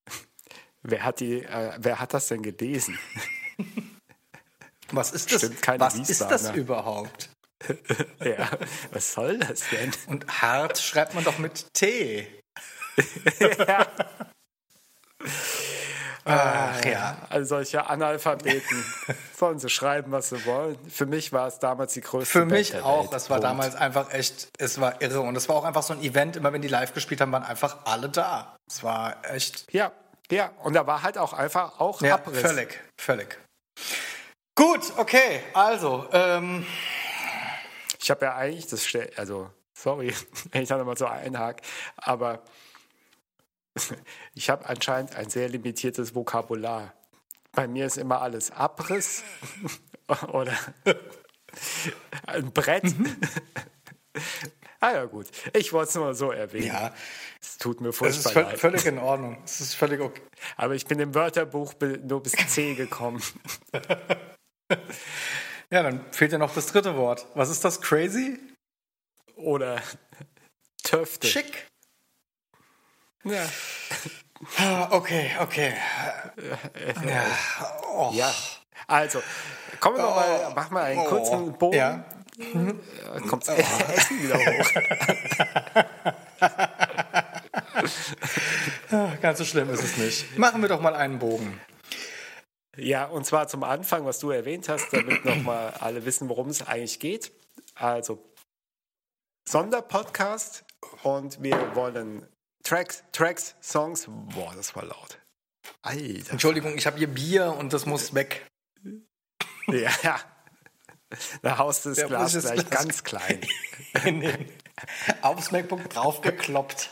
Wer 0.82 1.04
hat 1.04 1.20
die, 1.20 1.42
äh, 1.42 1.76
wer 1.78 1.98
hat 1.98 2.14
das 2.14 2.28
denn 2.28 2.42
gelesen? 2.42 2.98
Was 4.92 5.10
ist 5.10 5.32
das? 5.32 5.42
Stimmt, 5.42 5.62
keine 5.62 5.80
was 5.80 5.96
ist 5.96 6.20
das 6.20 6.54
überhaupt? 6.54 7.30
ja, 8.20 8.48
was 8.92 9.14
soll 9.14 9.38
das 9.38 9.68
denn? 9.70 9.90
Und 10.06 10.28
hart 10.42 10.78
schreibt 10.78 11.14
man 11.14 11.24
doch 11.24 11.38
mit 11.38 11.74
T. 11.74 12.28
ja. 13.40 13.88
Ach 16.26 16.84
ja. 16.84 17.16
Also 17.28 17.56
solche 17.56 17.88
Analphabeten 17.88 18.84
sollen 19.38 19.58
sie 19.58 19.68
schreiben, 19.68 20.12
was 20.12 20.30
sie 20.30 20.44
wollen. 20.44 20.76
Für 20.90 21.06
mich 21.06 21.32
war 21.32 21.46
es 21.46 21.58
damals 21.58 21.94
die 21.94 22.00
größte 22.00 22.40
Für 22.40 22.44
mich 22.44 22.72
Band 22.72 22.84
auch. 22.84 23.10
Das 23.10 23.30
war 23.30 23.38
damals 23.38 23.76
einfach 23.76 24.12
echt, 24.12 24.48
es 24.58 24.80
war 24.80 25.00
irre. 25.00 25.20
Und 25.20 25.36
es 25.36 25.48
war 25.48 25.56
auch 25.56 25.64
einfach 25.64 25.82
so 25.82 25.92
ein 25.92 26.02
Event. 26.02 26.36
Immer 26.36 26.52
wenn 26.52 26.62
die 26.62 26.68
live 26.68 26.92
gespielt 26.92 27.20
haben, 27.20 27.32
waren 27.32 27.44
einfach 27.44 27.84
alle 27.84 28.08
da. 28.08 28.56
Es 28.68 28.82
war 28.82 29.16
echt. 29.30 29.72
Ja, 29.72 29.92
ja. 30.30 30.50
Und 30.64 30.74
da 30.74 30.86
war 30.86 31.02
halt 31.02 31.16
auch 31.16 31.32
einfach 31.32 31.78
auch 31.78 32.02
ja, 32.02 32.14
Abriss. 32.14 32.40
Völlig, 32.40 32.80
völlig. 33.00 33.38
Gut, 34.56 34.92
okay. 34.96 35.42
Also, 35.54 36.06
ähm. 36.12 36.66
Ich 38.06 38.10
habe 38.10 38.24
ja 38.24 38.36
eigentlich 38.36 38.68
das, 38.68 38.86
also, 39.16 39.50
sorry, 39.76 40.14
wenn 40.52 40.62
ich 40.62 40.68
da 40.68 40.76
nochmal 40.76 40.96
so 40.96 41.06
einhake, 41.06 41.62
aber 41.96 42.42
ich 44.34 44.50
habe 44.50 44.66
anscheinend 44.66 45.14
ein 45.16 45.30
sehr 45.30 45.48
limitiertes 45.48 46.14
Vokabular. 46.14 46.94
Bei 47.52 47.66
mir 47.66 47.86
ist 47.86 47.96
immer 47.96 48.20
alles 48.20 48.50
Abriss 48.50 49.22
oder 50.32 50.56
ein 52.26 52.52
Brett. 52.52 52.84
Mhm. 52.84 53.16
ah 54.80 54.92
ja, 54.92 55.04
gut. 55.04 55.26
Ich 55.52 55.72
wollte 55.72 55.88
es 55.88 55.94
nur 55.94 56.14
so 56.14 56.30
erwähnen. 56.30 56.66
Ja. 56.66 56.94
Es 57.40 57.58
tut 57.58 57.80
mir 57.80 57.92
furchtbar 57.92 58.34
leid. 58.34 58.46
Es 58.48 58.54
ist 58.54 58.60
völlig 58.60 58.86
in 58.86 58.98
Ordnung. 58.98 59.38
Es 59.44 59.60
ist 59.60 59.74
völlig 59.74 60.00
okay. 60.00 60.22
Aber 60.56 60.74
ich 60.74 60.86
bin 60.86 61.00
im 61.00 61.14
Wörterbuch 61.14 61.74
nur 62.02 62.22
bis 62.22 62.32
C 62.32 62.74
gekommen. 62.74 63.22
ja, 65.70 65.82
dann 65.82 66.04
fehlt 66.12 66.32
ja 66.32 66.38
noch 66.38 66.54
das 66.54 66.66
dritte 66.66 66.96
Wort. 66.96 67.26
Was 67.34 67.50
ist 67.50 67.64
das? 67.64 67.80
Crazy? 67.80 68.38
Oder 69.36 69.82
Töfte. 70.82 71.26
Schick. 71.26 71.68
Ja. 73.26 73.46
Okay, 74.90 75.30
okay. 75.40 75.72
Ja. 77.06 77.24
Oh. 77.90 78.10
ja. 78.12 78.30
Also, 78.86 79.22
kommen 79.80 79.96
wir 79.96 80.06
oh. 80.06 80.10
mal, 80.10 80.52
mach 80.54 80.70
mal 80.70 80.84
einen 80.84 81.06
kurzen 81.06 81.48
oh. 81.48 81.52
Bogen. 81.52 81.74
Ja. 81.74 82.04
Mhm. 82.36 82.78
Kommt 83.30 83.48
das 83.48 83.58
Essen 83.96 84.22
wieder 84.22 84.36
hoch. 84.36 84.72
Ganz 89.22 89.38
so 89.38 89.46
schlimm 89.46 89.70
ist 89.70 89.82
es 89.82 89.96
nicht. 89.96 90.36
Machen 90.38 90.60
wir 90.60 90.68
doch 90.68 90.82
mal 90.82 90.94
einen 90.94 91.18
Bogen. 91.18 91.58
Ja, 92.76 93.06
und 93.06 93.24
zwar 93.24 93.48
zum 93.48 93.64
Anfang, 93.64 94.04
was 94.04 94.18
du 94.18 94.30
erwähnt 94.30 94.68
hast, 94.68 94.92
damit 94.92 95.24
nochmal 95.24 95.72
alle 95.80 96.04
wissen, 96.04 96.28
worum 96.28 96.50
es 96.50 96.66
eigentlich 96.66 97.00
geht. 97.00 97.32
Also, 97.74 98.22
Sonderpodcast 99.48 100.66
und 101.02 101.42
wir 101.42 101.74
wollen 101.74 102.26
Tracks, 102.66 103.04
Tracks, 103.12 103.54
Songs. 103.62 104.08
Boah, 104.34 104.52
das 104.56 104.74
war 104.74 104.84
laut. 104.84 105.20
Alter. 105.82 106.32
Entschuldigung, 106.32 106.76
ich 106.76 106.84
habe 106.86 106.98
hier 106.98 107.06
Bier 107.06 107.54
und 107.56 107.72
das 107.72 107.86
muss 107.86 108.12
weg. 108.12 108.44
Ja, 109.68 109.90
ja. 110.02 110.20
Da 111.42 111.58
haust 111.58 111.84
du 111.84 111.90
das 111.90 111.98
Der 111.98 112.08
Glas 112.08 112.32
gleich 112.32 112.66
Glas 112.66 112.70
ganz 112.70 113.04
klein. 113.04 113.40
In 114.04 114.18
den, 114.18 114.50
aufs 115.22 115.52
MacBook 115.52 115.88
draufgekloppt. 115.90 116.90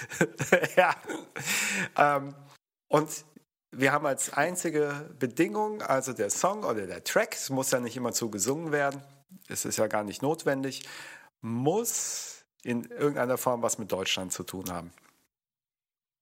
ja. 0.76 0.96
Ähm, 1.96 2.34
und 2.88 3.08
wir 3.70 3.92
haben 3.92 4.06
als 4.06 4.32
einzige 4.32 5.14
Bedingung, 5.20 5.80
also 5.82 6.12
der 6.12 6.30
Song 6.30 6.64
oder 6.64 6.88
der 6.88 7.04
Track, 7.04 7.34
es 7.34 7.50
muss 7.50 7.70
ja 7.70 7.78
nicht 7.78 7.96
immer 7.96 8.12
zu 8.12 8.32
gesungen 8.32 8.72
werden, 8.72 9.00
es 9.46 9.64
ist 9.64 9.78
ja 9.78 9.86
gar 9.86 10.02
nicht 10.02 10.22
notwendig, 10.22 10.88
muss 11.40 12.44
in 12.64 12.84
irgendeiner 12.86 13.38
Form 13.38 13.62
was 13.62 13.78
mit 13.78 13.92
Deutschland 13.92 14.32
zu 14.32 14.42
tun 14.42 14.72
haben. 14.72 14.92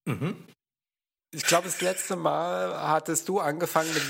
Mhm. 0.05 0.35
Ich 1.35 1.43
glaube, 1.43 1.65
das 1.65 1.81
letzte 1.81 2.15
Mal 2.15 2.89
hattest 2.89 3.27
du 3.27 3.39
angefangen 3.39 3.91
mit, 3.91 4.03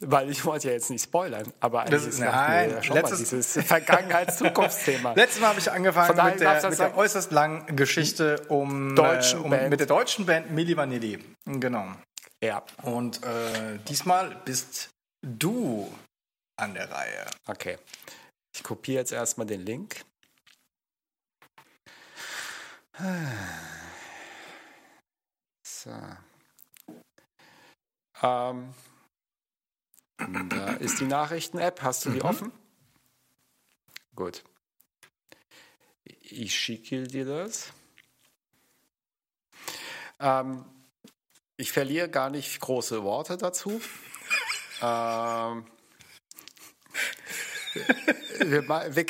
weil 0.00 0.28
ich 0.28 0.44
wollte 0.44 0.68
ja 0.68 0.74
jetzt 0.74 0.90
nicht 0.90 1.04
spoilern, 1.04 1.52
aber 1.60 1.82
eigentlich 1.82 2.02
das, 2.02 2.06
ist 2.06 2.18
nein, 2.18 2.70
ja 2.70 2.82
schon 2.82 2.96
letztes, 2.96 3.30
mal 3.30 3.38
dieses 3.38 3.66
Vergangenheits-Zukunftsthema. 3.66 5.12
Letztes 5.16 5.40
Mal 5.40 5.50
habe 5.50 5.60
ich 5.60 5.70
angefangen 5.70 6.08
mit 6.08 6.40
der, 6.40 6.68
mit 6.68 6.78
der, 6.78 6.96
äußerst 6.96 7.30
langen 7.30 7.76
Geschichte 7.76 8.42
um, 8.48 8.96
äh, 8.96 9.34
um 9.36 9.50
mit 9.50 9.78
der 9.78 9.86
deutschen 9.86 10.26
Band 10.26 10.50
Milli 10.50 10.76
Vanilli. 10.76 11.20
Genau. 11.44 11.86
Ja. 12.42 12.64
Und 12.82 13.22
äh, 13.22 13.78
diesmal 13.88 14.34
bist 14.44 14.90
du 15.22 15.92
an 16.56 16.74
der 16.74 16.90
Reihe. 16.90 17.26
Okay. 17.46 17.78
Ich 18.54 18.62
kopiere 18.62 19.00
jetzt 19.00 19.12
erstmal 19.12 19.46
den 19.46 19.64
Link. 19.64 20.04
So. 25.62 25.90
Ähm, 28.22 28.74
da 30.48 30.74
ist 30.74 31.00
die 31.00 31.06
Nachrichten-App. 31.06 31.82
Hast 31.82 32.04
du 32.04 32.10
die 32.10 32.20
mhm. 32.20 32.24
offen? 32.24 32.52
Gut. 34.14 34.44
Ich 36.04 36.56
schicke 36.56 37.04
dir 37.04 37.24
das. 37.24 37.72
Ähm, 40.20 40.64
ich 41.56 41.72
verliere 41.72 42.08
gar 42.08 42.30
nicht 42.30 42.60
große 42.60 43.02
Worte 43.02 43.36
dazu. 43.36 43.80
ähm, 44.80 45.66
wir, 48.38 48.68
wir, 48.68 49.06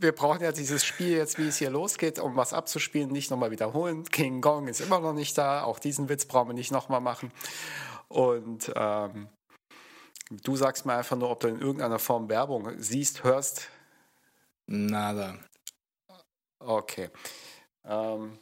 wir, 0.00 0.12
brauchen 0.12 0.42
ja 0.42 0.52
dieses 0.52 0.84
Spiel 0.84 1.16
jetzt, 1.16 1.38
wie 1.38 1.48
es 1.48 1.56
hier 1.56 1.70
losgeht, 1.70 2.18
um 2.18 2.36
was 2.36 2.52
abzuspielen, 2.52 3.10
nicht 3.10 3.30
nochmal 3.30 3.50
wiederholen. 3.50 4.04
King 4.04 4.40
Kong 4.40 4.68
ist 4.68 4.80
immer 4.80 5.00
noch 5.00 5.12
nicht 5.12 5.36
da. 5.36 5.64
Auch 5.64 5.78
diesen 5.78 6.08
Witz 6.08 6.24
brauchen 6.24 6.48
wir 6.48 6.54
nicht 6.54 6.70
nochmal 6.70 7.00
machen. 7.00 7.32
Und 8.08 8.72
ähm, 8.76 9.28
du 10.30 10.56
sagst 10.56 10.86
mir 10.86 10.94
einfach 10.94 11.16
nur, 11.16 11.30
ob 11.30 11.40
du 11.40 11.48
in 11.48 11.60
irgendeiner 11.60 11.98
Form 11.98 12.28
Werbung 12.28 12.72
siehst, 12.78 13.24
hörst. 13.24 13.68
Nada. 14.66 15.36
Okay. 16.58 17.10
Ähm, 17.84 18.38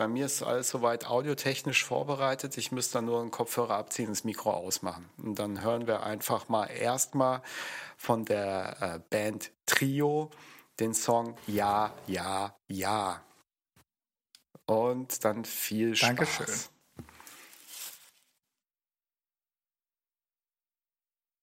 bei 0.00 0.08
mir 0.08 0.24
ist 0.24 0.42
alles 0.42 0.70
soweit 0.70 1.04
audiotechnisch 1.04 1.84
vorbereitet. 1.84 2.56
Ich 2.56 2.72
müsste 2.72 2.94
dann 2.94 3.04
nur 3.04 3.20
einen 3.20 3.30
Kopfhörer 3.30 3.74
abziehen 3.74 4.06
und 4.06 4.16
das 4.16 4.24
Mikro 4.24 4.50
ausmachen. 4.50 5.10
Und 5.18 5.38
dann 5.38 5.60
hören 5.60 5.86
wir 5.86 6.04
einfach 6.04 6.48
mal 6.48 6.64
erstmal 6.68 7.42
von 7.98 8.24
der 8.24 8.78
äh, 8.80 8.98
Band 9.10 9.52
Trio 9.66 10.30
den 10.78 10.94
Song 10.94 11.36
Ja, 11.46 11.92
Ja, 12.06 12.56
Ja. 12.66 13.22
Und 14.64 15.22
dann 15.22 15.44
viel 15.44 15.94
Spaß. 15.94 16.08
Dankeschön. 16.08 16.54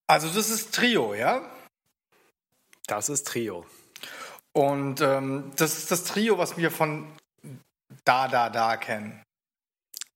Also 0.08 0.30
das 0.30 0.50
ist 0.50 0.74
Trio, 0.74 1.14
ja? 1.14 1.48
Das 2.88 3.10
ist 3.10 3.28
Trio. 3.28 3.68
Und 4.52 5.02
ähm, 5.02 5.52
das 5.58 5.78
ist 5.78 5.92
das 5.92 6.06
Trio, 6.06 6.40
was 6.40 6.58
wir 6.58 6.72
von 6.72 7.08
Da 8.08 8.28
Da 8.28 8.50
Da 8.50 8.78
kennen. 8.78 9.22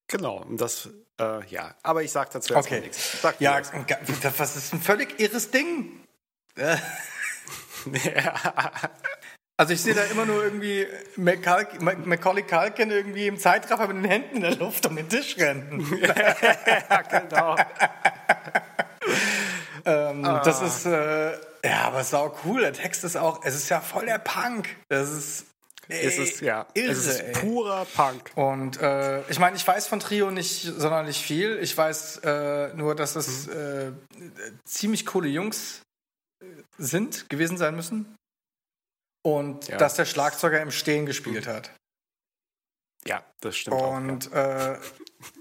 Genau, 0.07 0.45
das, 0.49 0.89
äh, 1.19 1.45
ja, 1.47 1.73
aber 1.83 2.03
ich 2.03 2.11
sag 2.11 2.29
dazu 2.31 2.55
Okay. 2.55 2.81
nichts. 2.81 3.21
Sag 3.21 3.39
Ja, 3.39 3.57
erst. 3.57 3.73
das 4.23 4.39
was 4.39 4.55
ist 4.57 4.73
ein 4.73 4.81
völlig 4.81 5.19
irres 5.19 5.51
Ding. 5.51 6.03
Also 9.57 9.73
ich 9.73 9.81
sehe 9.83 9.93
da 9.93 10.03
immer 10.05 10.25
nur 10.25 10.43
irgendwie 10.43 10.87
Macal 11.17 11.67
Mac- 11.81 12.03
Macaulay 12.07 12.41
Culkin 12.41 12.89
irgendwie 12.89 13.27
im 13.27 13.37
Zeitraffer 13.37 13.87
mit 13.87 13.97
den 13.97 14.05
Händen 14.09 14.35
in 14.37 14.41
der 14.41 14.55
Luft 14.55 14.87
um 14.87 14.95
den 14.95 15.07
Tisch 15.07 15.37
rennen. 15.37 15.85
ja, 16.01 17.01
genau. 17.03 17.55
Ähm, 19.85 20.23
Das 20.23 20.61
ist, 20.63 20.85
äh, 20.87 21.33
ja, 21.63 21.81
aber 21.83 22.03
sau 22.03 22.35
cool. 22.43 22.61
Der 22.61 22.73
Text 22.73 23.03
ist 23.03 23.15
auch, 23.17 23.41
es 23.43 23.53
ist 23.53 23.69
ja 23.69 23.81
voll 23.81 24.07
der 24.07 24.17
Punk. 24.17 24.67
Das 24.89 25.11
ist, 25.11 25.45
ey, 25.91 26.05
Es 26.05 26.17
ist, 26.17 26.41
ja, 26.41 26.67
irre, 26.73 26.91
es 26.91 27.05
ist 27.05 27.33
purer 27.33 27.85
Punk. 27.85 28.31
Und 28.35 28.79
äh, 28.81 29.21
ich 29.29 29.39
meine, 29.39 29.55
ich 29.55 29.65
weiß 29.67 29.87
von 29.87 29.99
Trio 29.99 30.31
nicht 30.31 30.61
sonderlich 30.63 31.19
viel. 31.21 31.57
Ich 31.61 31.77
weiß 31.77 32.17
äh, 32.23 32.73
nur, 32.75 32.95
dass 32.95 33.15
es 33.15 33.47
äh, 33.47 33.91
ziemlich 34.65 35.05
coole 35.05 35.27
Jungs 35.27 35.81
äh, 36.41 36.45
sind, 36.77 37.29
gewesen 37.29 37.57
sein 37.57 37.75
müssen. 37.75 38.15
Und 39.23 39.67
Ja. 39.67 39.77
dass 39.77 39.93
der 39.95 40.05
Schlagzeuger 40.05 40.61
im 40.61 40.71
Stehen 40.71 41.05
gespielt 41.05 41.45
hat. 41.45 41.71
Ja, 43.05 43.23
das 43.41 43.57
stimmt 43.57 43.77
auch. 43.77 43.95
Und 43.95 44.31
äh, 44.33 44.77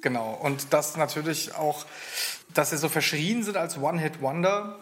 genau. 0.03 0.35
Und 0.35 0.73
das 0.73 0.97
natürlich 0.97 1.55
auch, 1.55 1.87
dass 2.55 2.71
sie 2.71 2.79
so 2.79 2.89
verschrien 2.89 3.43
sind 3.43 3.57
als 3.57 3.79
One-Hit-Wonder, 3.79 4.79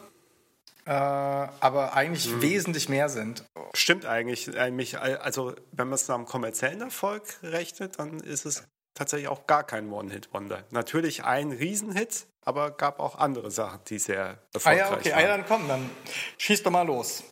aber 0.91 1.93
eigentlich 1.95 2.31
Mhm. 2.31 2.43
wesentlich 2.43 2.89
mehr 2.89 3.09
sind. 3.09 3.45
Stimmt 3.75 4.07
eigentlich. 4.07 4.59
eigentlich, 4.59 4.99
Also, 4.99 5.55
wenn 5.73 5.89
man 5.89 5.95
es 5.95 6.09
nach 6.09 6.17
dem 6.17 6.25
kommerziellen 6.27 6.81
Erfolg 6.81 7.23
rechnet, 7.43 7.99
dann 7.99 8.21
ist 8.21 8.47
es 8.47 8.65
tatsächlich 8.95 9.29
auch 9.29 9.47
gar 9.47 9.65
kein 9.65 9.93
One-Hit-Wonder. 9.93 10.65
Natürlich 10.71 11.25
ein 11.25 11.53
Riesenhit, 11.53 12.27
aber 12.45 12.71
gab 12.71 13.01
auch 13.01 13.17
andere 13.19 13.51
Sachen, 13.51 13.81
die 13.89 13.99
sehr 13.99 14.25
Ah 14.25 14.39
erfolgreich 14.55 14.79
ja, 14.79 14.93
okay, 14.93 15.13
ah, 15.13 15.17
waren. 15.17 15.23
ja, 15.25 15.37
dann 15.37 15.47
komm, 15.47 15.69
dann 15.69 15.91
schieß 16.39 16.63
doch 16.63 16.71
mal 16.71 16.83
los. 16.87 17.23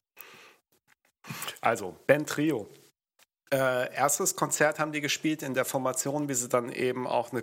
Also, 1.61 1.97
Band 2.07 2.29
Trio. 2.29 2.69
Äh, 3.53 3.95
erstes 3.95 4.37
Konzert 4.37 4.79
haben 4.79 4.93
die 4.93 5.01
gespielt 5.01 5.43
in 5.43 5.55
der 5.55 5.65
Formation, 5.65 6.29
wie 6.29 6.35
sie 6.35 6.49
dann 6.49 6.71
eben 6.71 7.07
auch 7.07 7.33
eine 7.33 7.43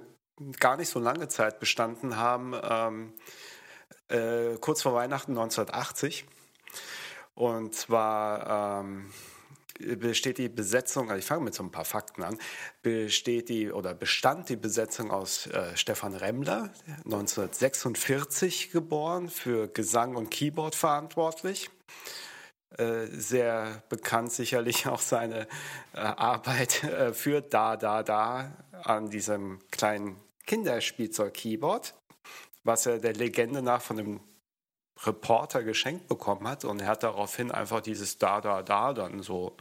gar 0.60 0.78
nicht 0.78 0.90
so 0.90 1.00
lange 1.00 1.28
Zeit 1.28 1.60
bestanden 1.60 2.18
haben, 2.18 2.54
ähm, 2.62 3.14
äh, 4.10 4.58
kurz 4.60 4.82
vor 4.82 4.94
Weihnachten 4.94 5.32
1980. 5.32 6.26
Und 7.36 7.74
zwar 7.74 8.82
ähm, 8.82 9.12
besteht 9.80 10.38
die 10.38 10.50
Besetzung, 10.50 11.10
also 11.10 11.20
ich 11.20 11.26
fange 11.26 11.44
mit 11.44 11.56
so 11.56 11.64
ein 11.64 11.72
paar 11.72 11.86
Fakten 11.86 12.24
an, 12.24 12.38
besteht 12.84 13.50
die 13.50 13.72
oder 13.72 13.94
bestand 13.94 14.50
die 14.50 14.56
Besetzung 14.56 15.12
aus 15.12 15.48
äh, 15.48 15.76
Stefan 15.76 16.14
Remmler, 16.14 16.72
1946 17.06 18.72
geboren, 18.72 19.30
für 19.30 19.68
Gesang 19.68 20.16
und 20.16 20.30
Keyboard 20.30 20.76
verantwortlich 20.76 21.72
äh, 22.78 23.06
sehr 23.12 23.84
bekannt 23.90 24.32
sicherlich 24.32 24.88
auch 24.88 25.00
seine 25.00 25.48
äh, 25.94 26.00
Arbeit 26.00 26.84
äh, 26.84 27.14
für 27.14 27.42
Da 27.42 27.78
Da 27.78 28.02
Da 28.04 28.52
an 28.84 29.10
diesem 29.10 29.60
kleinen 29.70 30.20
Kinderspielzeug-Keyboard, 30.46 31.94
was 32.64 32.86
er 32.86 33.00
der 33.00 33.14
Legende 33.14 33.62
nach 33.62 33.82
von 33.82 34.00
einem 34.00 34.20
Reporter 35.04 35.64
geschenkt 35.64 36.08
bekommen 36.08 36.48
hat. 36.48 36.66
Und 36.66 36.82
er 36.82 36.88
hat 36.88 37.04
daraufhin 37.04 37.52
einfach 37.52 37.82
dieses 37.82 38.18
Da 38.18 38.42
Da 38.42 38.62
Da 38.62 38.94
dann 38.94 39.22
so, 39.22 39.56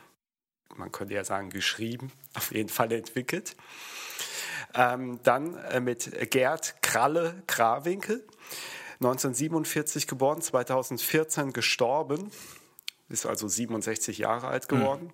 man 0.77 0.93
könnte 0.93 1.15
ja 1.15 1.25
sagen, 1.25 1.51
geschrieben, 1.51 2.13
auf 2.35 2.53
jeden 2.53 2.69
Fall 2.69 2.93
entwickelt. 2.93 3.57
Ähm, 4.75 5.21
dann 5.23 5.57
äh, 5.57 5.81
mit 5.81 6.31
Gerd 6.31 6.81
Kralle 6.83 7.43
Krawinkel, 7.47 8.27
1947 9.01 10.07
geboren, 10.07 10.41
2014 10.41 11.53
gestorben, 11.53 12.31
ist 13.09 13.27
also 13.27 13.49
67 13.49 14.19
Jahre 14.19 14.49
alt 14.49 14.69
geworden, 14.69 15.13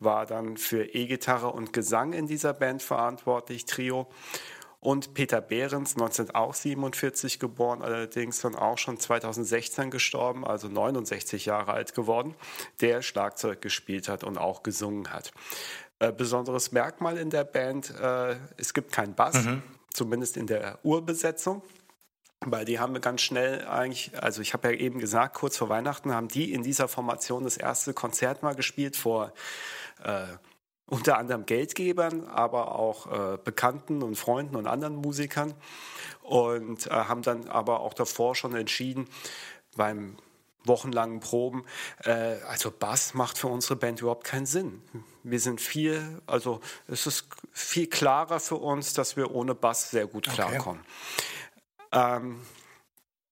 war 0.00 0.26
dann 0.26 0.58
für 0.58 0.84
E-Gitarre 0.84 1.48
und 1.48 1.72
Gesang 1.72 2.12
in 2.12 2.26
dieser 2.26 2.52
Band 2.52 2.82
verantwortlich, 2.82 3.64
Trio. 3.64 4.08
Und 4.80 5.14
Peter 5.14 5.40
Behrens, 5.40 5.94
1947 5.94 7.40
geboren, 7.40 7.82
allerdings 7.82 8.40
dann 8.40 8.54
auch 8.54 8.78
schon 8.78 8.98
2016 8.98 9.90
gestorben, 9.90 10.46
also 10.46 10.68
69 10.68 11.46
Jahre 11.46 11.72
alt 11.72 11.94
geworden, 11.94 12.34
der 12.80 13.02
Schlagzeug 13.02 13.60
gespielt 13.60 14.08
hat 14.08 14.22
und 14.22 14.38
auch 14.38 14.62
gesungen 14.62 15.12
hat. 15.12 15.32
Äh, 15.98 16.12
besonderes 16.12 16.70
Merkmal 16.70 17.18
in 17.18 17.30
der 17.30 17.42
Band, 17.42 17.92
äh, 17.98 18.36
es 18.56 18.72
gibt 18.72 18.92
keinen 18.92 19.14
Bass, 19.14 19.36
zumindest 19.92 20.36
in 20.36 20.46
der 20.46 20.78
Urbesetzung. 20.84 21.62
Weil 22.40 22.64
die 22.64 22.78
haben 22.78 23.00
ganz 23.00 23.22
schnell 23.22 23.66
eigentlich, 23.66 24.12
also 24.22 24.42
ich 24.42 24.52
habe 24.52 24.68
ja 24.68 24.78
eben 24.78 25.00
gesagt, 25.00 25.34
kurz 25.34 25.56
vor 25.56 25.70
Weihnachten 25.70 26.14
haben 26.14 26.28
die 26.28 26.52
in 26.52 26.62
dieser 26.62 26.86
Formation 26.86 27.42
das 27.42 27.56
erste 27.56 27.94
Konzert 27.94 28.44
mal 28.44 28.54
gespielt 28.54 28.96
vor 28.96 29.32
äh, 30.04 30.22
unter 30.88 31.18
anderem 31.18 31.46
Geldgebern, 31.46 32.26
aber 32.26 32.74
auch 32.74 33.06
äh, 33.34 33.38
Bekannten 33.42 34.02
und 34.02 34.16
Freunden 34.16 34.56
und 34.56 34.66
anderen 34.66 34.96
Musikern. 34.96 35.54
Und 36.22 36.86
äh, 36.86 36.90
haben 36.90 37.22
dann 37.22 37.48
aber 37.48 37.80
auch 37.80 37.94
davor 37.94 38.34
schon 38.34 38.54
entschieden, 38.54 39.08
beim 39.76 40.16
wochenlangen 40.64 41.20
Proben, 41.20 41.64
äh, 42.04 42.36
also 42.46 42.70
Bass 42.70 43.14
macht 43.14 43.38
für 43.38 43.48
unsere 43.48 43.76
Band 43.76 44.00
überhaupt 44.00 44.24
keinen 44.24 44.46
Sinn. 44.46 44.82
Wir 45.22 45.40
sind 45.40 45.60
viel, 45.60 46.20
also 46.26 46.60
es 46.86 47.06
ist 47.06 47.28
viel 47.52 47.88
klarer 47.88 48.40
für 48.40 48.56
uns, 48.56 48.92
dass 48.92 49.16
wir 49.16 49.30
ohne 49.30 49.54
Bass 49.54 49.90
sehr 49.90 50.06
gut 50.06 50.28
klarkommen. 50.28 50.82
Ähm, 51.92 52.40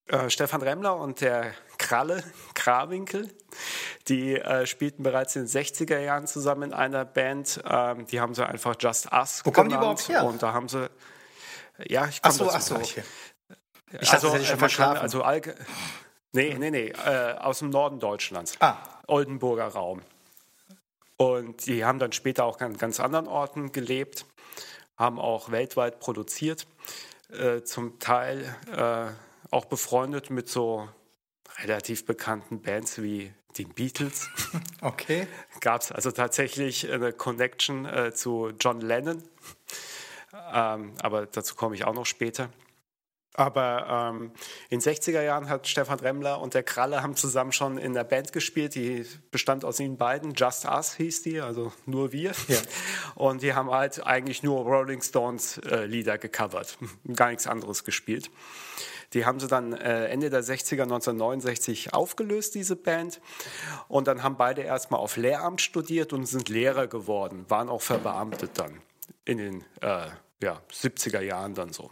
äh, 0.09 0.31
Stefan 0.31 0.63
Remmler 0.63 0.97
und 0.97 1.21
der 1.21 1.53
Kralle, 1.79 2.23
Krawinkel, 2.55 3.29
die 4.09 4.37
äh, 4.37 4.67
spielten 4.67 5.03
bereits 5.03 5.35
in 5.37 5.43
den 5.43 5.49
60er 5.49 5.99
Jahren 5.99 6.27
zusammen 6.27 6.65
in 6.65 6.73
einer 6.73 7.05
Band. 7.05 7.61
Ähm, 7.69 8.07
die 8.07 8.21
haben 8.21 8.35
sie 8.35 8.47
einfach 8.47 8.77
Just 8.79 9.13
Us 9.13 9.43
Wo 9.45 9.51
kommen 9.51 9.69
die 9.69 9.75
überhaupt 9.75 10.09
her? 10.09 10.25
Und 10.25 10.43
da 10.43 10.53
haben 10.53 10.69
sie, 10.69 10.89
ja, 11.87 12.07
ich 12.07 12.21
Ach 12.23 12.31
komme 12.31 12.35
so, 12.35 12.45
dazu 12.45 12.57
ach 12.57 12.63
so, 12.63 12.75
okay. 12.77 13.03
Ich 14.01 14.11
dachte, 14.11 14.27
das 14.27 14.33
hätte 14.33 14.43
ich 14.43 14.49
schon 14.49 14.57
äh, 14.57 14.61
verschlafen. 14.61 14.99
Also 14.99 15.23
allge 15.23 15.55
nee, 16.33 16.55
nee, 16.59 16.71
nee, 16.71 16.89
äh, 16.89 17.35
aus 17.39 17.61
dem 17.61 17.71
Norden 17.71 17.99
Deutschlands. 17.99 18.55
Ah. 18.61 18.77
Oldenburger 19.07 19.69
Raum. 19.69 20.03
Und 21.17 21.67
die 21.67 21.85
haben 21.85 21.99
dann 21.99 22.13
später 22.13 22.45
auch 22.45 22.61
an 22.61 22.77
ganz 22.77 23.01
anderen 23.01 23.27
Orten 23.27 23.73
gelebt, 23.73 24.27
haben 24.97 25.19
auch 25.19 25.51
weltweit 25.51 25.99
produziert, 25.99 26.67
äh, 27.33 27.63
zum 27.63 27.99
Teil 27.99 28.55
äh, 28.71 29.07
auch 29.51 29.67
befreundet 29.67 30.31
mit 30.31 30.49
so 30.49 30.89
relativ 31.63 32.05
bekannten 32.05 32.61
Bands 32.61 33.03
wie 33.03 33.33
den 33.59 33.69
Beatles. 33.71 34.29
Okay. 34.83 35.27
Gab 35.61 35.81
es 35.81 35.91
also 35.91 36.13
tatsächlich 36.13 36.89
eine 36.93 37.13
Connection 37.13 37.87
äh, 37.87 38.13
zu 38.13 38.53
John 38.61 38.81
Lennon, 38.81 39.25
ähm, 40.53 40.93
aber 41.01 41.27
dazu 41.27 41.55
komme 41.57 41.75
ich 41.75 41.85
auch 41.85 41.95
noch 41.95 42.07
später. 42.07 42.51
Aber 43.37 44.13
ähm, 44.15 44.33
in 44.71 44.81
den 44.81 44.95
60er 44.95 45.21
Jahren 45.21 45.49
hat 45.49 45.69
Stefan 45.69 46.01
Remmler 46.01 46.41
und 46.41 46.55
der 46.55 46.63
Kralle 46.63 47.03
haben 47.03 47.17
zusammen 47.17 47.53
schon 47.53 47.77
in 47.77 47.93
der 47.93 48.05
Band 48.05 48.33
gespielt, 48.33 48.75
die 48.75 49.05
bestand 49.31 49.65
aus 49.65 49.79
ihnen 49.79 49.99
beiden. 49.99 50.33
Just 50.35 50.65
Us 50.65 50.95
hieß 50.95 51.23
die, 51.23 51.41
also 51.41 51.73
nur 51.85 52.13
wir. 52.13 52.33
Ja. 52.49 52.59
Und 53.15 53.43
die 53.43 53.55
haben 53.55 53.71
halt 53.71 54.07
eigentlich 54.07 54.43
nur 54.43 54.63
Rolling 54.65 55.03
Stones 55.03 55.59
äh, 55.59 55.85
Lieder 55.85 56.17
gecovert, 56.17 56.79
gar 57.15 57.29
nichts 57.29 57.47
anderes 57.47 57.85
gespielt. 57.85 58.31
Die 59.17 59.25
haben 59.25 59.41
sie 59.41 59.49
dann 59.49 59.73
äh, 59.73 60.09
Ende 60.09 60.29
der 60.29 60.45
60er, 60.45 60.83
1969 60.83 61.95
aufgelöst, 61.95 62.55
diese 62.55 62.77
Band. 62.77 63.23
Und 63.89 64.09
dann 64.09 64.23
haben 64.23 64.37
beide 64.37 64.61
erstmal 64.61 65.01
auf 65.01 65.17
Lehramt 65.17 65.63
studiert 65.63 66.13
und 66.13 66.27
sind 66.27 66.51
Lehrer 66.51 66.87
geworden, 66.87 67.47
waren 67.49 67.71
auch 67.71 67.81
verbeamtet 67.81 68.51
dann 68.59 68.83
in 69.25 69.39
den 69.39 69.65
äh, 69.81 70.09
ja, 70.43 70.61
70er 70.71 71.23
Jahren 71.23 71.55
dann 71.55 71.73
so. 71.73 71.91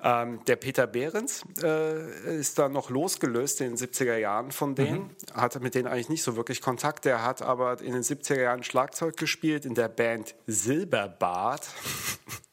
Ähm, 0.00 0.38
der 0.46 0.54
Peter 0.54 0.86
Behrens 0.86 1.42
äh, 1.60 2.38
ist 2.38 2.56
dann 2.60 2.70
noch 2.70 2.88
losgelöst 2.88 3.60
in 3.60 3.74
den 3.74 3.76
70er 3.76 4.16
Jahren 4.16 4.52
von 4.52 4.76
denen, 4.76 5.10
hatte 5.34 5.58
mit 5.58 5.74
denen 5.74 5.88
eigentlich 5.88 6.08
nicht 6.08 6.22
so 6.22 6.36
wirklich 6.36 6.62
Kontakt. 6.62 7.04
Der 7.04 7.24
hat 7.24 7.42
aber 7.42 7.80
in 7.80 7.94
den 7.94 8.02
70er 8.02 8.40
Jahren 8.40 8.62
Schlagzeug 8.62 9.16
gespielt 9.16 9.66
in 9.66 9.74
der 9.74 9.88
Band 9.88 10.36
Silberbart 10.46 11.66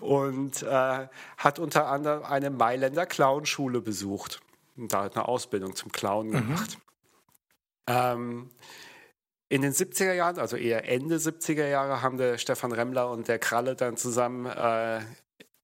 und 0.00 0.62
äh, 0.62 1.08
hat 1.36 1.58
unter 1.58 1.86
anderem 1.88 2.24
eine 2.24 2.50
Mailänder 2.50 3.06
Clownschule 3.06 3.80
besucht. 3.80 4.40
Und 4.76 4.92
da 4.92 5.04
hat 5.04 5.16
eine 5.16 5.28
Ausbildung 5.28 5.74
zum 5.74 5.92
Clown 5.92 6.30
gemacht. 6.30 6.78
Ähm, 7.86 8.50
in 9.48 9.60
den 9.60 9.72
70er 9.72 10.14
Jahren, 10.14 10.38
also 10.38 10.56
eher 10.56 10.88
Ende 10.88 11.16
70er 11.16 11.68
Jahre, 11.68 12.00
haben 12.00 12.16
der 12.16 12.38
Stefan 12.38 12.72
Remmler 12.72 13.10
und 13.10 13.28
der 13.28 13.38
Kralle 13.38 13.76
dann 13.76 13.96
zusammen 13.96 14.46
äh, 14.46 15.00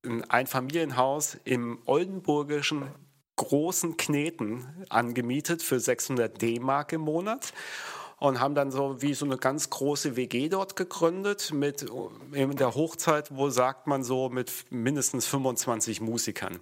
ein 0.05 0.25
Einfamilienhaus 0.29 1.39
im 1.45 1.79
oldenburgischen 1.87 2.89
Großen 3.37 3.97
Kneten 3.97 4.85
angemietet 4.89 5.63
für 5.63 5.79
600 5.79 6.43
D-Mark 6.43 6.93
im 6.93 7.03
Monat 7.03 7.53
und 8.19 8.41
haben 8.41 8.55
dann 8.55 8.71
so 8.71 9.01
wie 9.01 9.15
so 9.15 9.25
eine 9.25 9.37
ganz 9.37 9.71
große 9.71 10.17
WG 10.17 10.49
dort 10.49 10.77
gegründet 10.77 11.53
mit 11.53 11.87
in 12.33 12.57
der 12.57 12.75
Hochzeit, 12.75 13.35
wo 13.35 13.51
sagt 13.51 13.87
man 13.87 14.03
so 14.03 14.29
mit 14.29 14.51
mindestens 14.71 15.27
25 15.27 16.01
Musikern, 16.01 16.59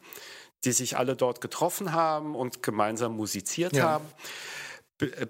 die 0.65 0.73
sich 0.73 0.97
alle 0.97 1.17
dort 1.17 1.41
getroffen 1.41 1.93
haben 1.93 2.35
und 2.35 2.63
gemeinsam 2.63 3.17
musiziert 3.17 3.75
ja. 3.75 3.85
haben. 3.85 4.05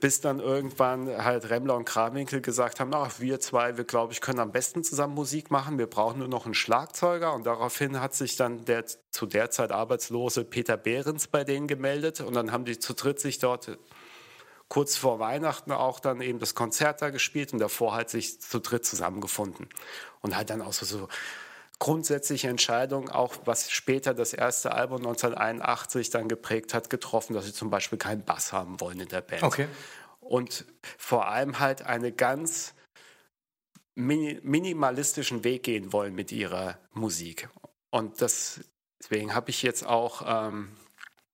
Bis 0.01 0.21
dann 0.21 0.39
irgendwann 0.39 1.09
halt 1.25 1.51
Remmler 1.51 1.75
und 1.75 1.87
Krawinkel 1.87 2.41
gesagt 2.41 2.79
haben, 2.79 2.95
ach, 2.95 3.19
wir 3.19 3.41
zwei, 3.41 3.77
wir 3.77 3.83
glaube 3.83 4.13
ich, 4.13 4.21
können 4.21 4.39
am 4.39 4.53
besten 4.53 4.85
zusammen 4.85 5.15
Musik 5.15 5.51
machen, 5.51 5.77
wir 5.77 5.89
brauchen 5.89 6.21
nur 6.21 6.29
noch 6.29 6.45
einen 6.45 6.55
Schlagzeuger. 6.55 7.35
Und 7.35 7.47
daraufhin 7.47 8.01
hat 8.01 8.15
sich 8.15 8.37
dann 8.37 8.65
der 8.65 8.85
zu 9.11 9.27
der 9.27 9.51
Zeit 9.51 9.73
arbeitslose 9.73 10.45
Peter 10.45 10.77
Behrens 10.77 11.27
bei 11.27 11.43
denen 11.43 11.67
gemeldet. 11.67 12.21
Und 12.21 12.35
dann 12.35 12.53
haben 12.53 12.65
die 12.65 12.79
zu 12.79 12.95
dritt 12.95 13.19
sich 13.19 13.41
dort 13.41 13.77
kurz 14.69 14.97
vor 14.97 15.19
Weihnachten 15.19 15.73
auch 15.73 16.01
dann 16.01 16.21
eben 16.21 16.39
das 16.39 16.55
Konzert 16.55 17.03
da 17.03 17.11
gespielt 17.11 17.53
und 17.53 17.59
davor 17.59 17.95
halt 17.95 18.11
sich 18.11 18.41
zu 18.41 18.59
dritt 18.59 18.85
zusammengefunden 18.85 19.69
und 20.23 20.37
halt 20.37 20.51
dann 20.51 20.63
auch 20.63 20.73
so, 20.73 20.85
so 20.85 21.09
grundsätzliche 21.79 22.49
Entscheidung, 22.49 23.11
auch 23.11 23.35
was 23.45 23.71
später 23.71 24.15
das 24.15 24.33
erste 24.33 24.73
Album 24.73 24.99
1981 24.99 26.11
dann 26.11 26.29
geprägt 26.29 26.75
hat, 26.75 26.91
getroffen, 26.91 27.35
dass 27.35 27.45
sie 27.45 27.53
zum 27.53 27.71
Beispiel 27.71 27.99
keinen 27.99 28.25
Bass 28.25 28.53
haben 28.53 28.81
wollen 28.81 29.01
in 29.01 29.09
der 29.09 29.21
Band. 29.21 29.43
Okay. 29.43 29.69
Und 30.21 30.65
vor 30.99 31.29
allem 31.29 31.61
halt 31.61 31.83
einen 31.83 32.17
ganz 32.17 32.75
minimalistischen 33.95 35.45
Weg 35.45 35.63
gehen 35.63 35.93
wollen 35.93 36.15
mit 36.15 36.33
ihrer 36.33 36.79
Musik. 36.93 37.49
Und 37.91 38.21
das, 38.21 38.61
deswegen 39.01 39.35
habe 39.35 39.51
ich 39.51 39.63
jetzt 39.63 39.87
auch 39.87 40.23
ähm, 40.27 40.77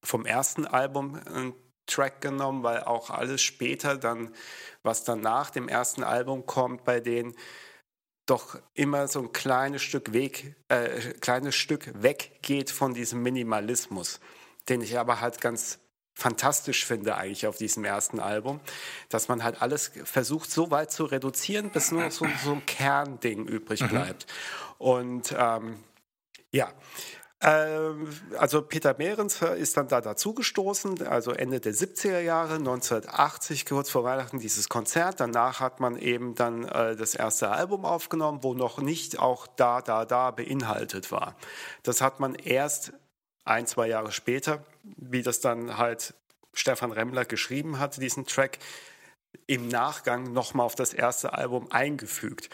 vom 0.03 0.27
ersten 0.27 0.67
Album 0.67 1.21
einen 1.27 1.55
Track 1.87 2.21
genommen, 2.21 2.63
weil 2.63 2.85
auch 2.85 3.11
alles 3.11 3.43
später 3.43 3.97
dann, 3.97 4.35
was 4.83 5.05
dann 5.05 5.21
nach 5.21 5.51
dem 5.51 5.69
ersten 5.69 6.03
Album 6.03 6.47
kommt, 6.47 6.85
bei 6.85 7.01
denen 7.01 7.35
doch 8.27 8.59
immer 8.75 9.09
so 9.09 9.21
ein 9.21 9.33
kleines 9.33 9.83
Stück 9.83 10.13
Weg, 10.13 10.55
äh, 10.69 11.13
kleines 11.21 11.57
Stück 11.57 11.91
weggeht 11.95 12.71
von 12.71 12.95
diesem 12.95 13.23
Minimalismus, 13.23 14.21
den 14.69 14.81
ich 14.81 14.99
aber 14.99 15.21
halt 15.21 15.41
ganz 15.41 15.81
fantastisch 16.15 16.85
finde 16.85 17.17
eigentlich 17.17 17.47
auf 17.47 17.57
diesem 17.57 17.85
ersten 17.85 18.21
Album, 18.21 18.61
dass 19.09 19.29
man 19.29 19.43
halt 19.43 19.63
alles 19.63 19.93
versucht 20.05 20.51
so 20.51 20.71
weit 20.71 20.93
zu 20.93 21.05
reduzieren, 21.05 21.71
bis 21.71 21.91
nur 21.91 22.11
so, 22.11 22.27
so 22.45 22.53
ein 22.53 22.67
Kernding 22.67 23.47
übrig 23.47 23.81
mhm. 23.81 23.89
bleibt. 23.89 24.27
Mhm. 24.27 24.87
Und 24.87 25.35
ähm, 25.37 25.83
ja, 26.51 26.73
also 27.43 28.63
Peter 28.63 28.95
Behrens 28.95 29.43
ist 29.43 29.77
dann 29.77 29.89
da 29.89 30.01
dazugestoßen, 30.01 31.07
also 31.09 31.33
Ende 31.33 31.59
der 31.59 31.75
70er 31.75 32.21
Jahre, 32.21 32.55
1980, 32.55 33.67
kurz 33.67 33.91
vor 33.91 34.05
Weihnachten 34.05 34.39
dieses 34.39 34.69
Konzert. 34.69 35.19
Danach 35.19 35.59
hat 35.59 35.81
man 35.81 35.97
eben 35.97 36.37
dann 36.37 36.65
äh, 36.65 36.95
das 36.95 37.17
erste 37.17 37.51
Album 37.51 37.85
aufgenommen, 37.85 38.41
wo 38.43 38.55
noch 38.55 38.79
nicht 38.79 39.19
auch 39.19 39.49
da, 39.49 39.83
da, 39.83 40.05
da 40.05 40.31
beinhaltet 40.31 41.11
war. 41.11 41.35
Das 41.83 42.01
hat 42.01 42.21
man 42.21 42.37
erst 42.37 42.93
ein, 43.45 43.67
zwei 43.67 43.89
Jahre 43.89 44.13
später, 44.13 44.65
wie 44.85 45.23
das 45.23 45.41
dann 45.41 45.79
halt 45.79 46.15
Stefan 46.55 46.93
Remmler 46.93 47.25
geschrieben 47.25 47.81
hat, 47.81 48.01
diesen 48.01 48.25
Track, 48.25 48.59
im 49.49 49.67
Nachgang 49.67 50.33
nochmal 50.33 50.67
auf 50.67 50.77
das 50.77 50.95
erste 50.95 51.33
Album 51.33 51.73
eingefügt 51.73 52.51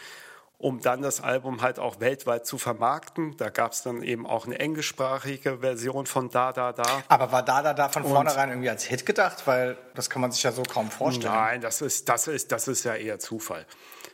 um 0.59 0.81
dann 0.81 1.01
das 1.01 1.21
Album 1.21 1.61
halt 1.61 1.79
auch 1.79 2.01
weltweit 2.01 2.45
zu 2.45 2.57
vermarkten. 2.57 3.35
Da 3.37 3.49
gab 3.49 3.71
es 3.71 3.81
dann 3.81 4.03
eben 4.03 4.27
auch 4.27 4.45
eine 4.45 4.59
englischsprachige 4.59 5.59
Version 5.59 6.05
von 6.05 6.29
Da 6.29 6.51
Da 6.51 6.73
Da. 6.73 6.83
Aber 7.07 7.31
war 7.31 7.43
Da 7.43 7.63
Da 7.63 7.73
Da 7.73 7.87
von 7.87 8.03
vornherein 8.03 8.49
irgendwie 8.49 8.69
als 8.69 8.83
Hit 8.83 9.05
gedacht? 9.05 9.47
Weil 9.47 9.77
das 9.95 10.09
kann 10.09 10.21
man 10.21 10.31
sich 10.31 10.43
ja 10.43 10.51
so 10.51 10.63
kaum 10.63 10.91
vorstellen. 10.91 11.33
Nein, 11.33 11.61
das 11.61 11.81
ist, 11.81 12.09
das 12.09 12.27
ist, 12.27 12.51
das 12.51 12.67
ist 12.67 12.83
ja 12.83 12.93
eher 12.95 13.19
Zufall. 13.19 13.65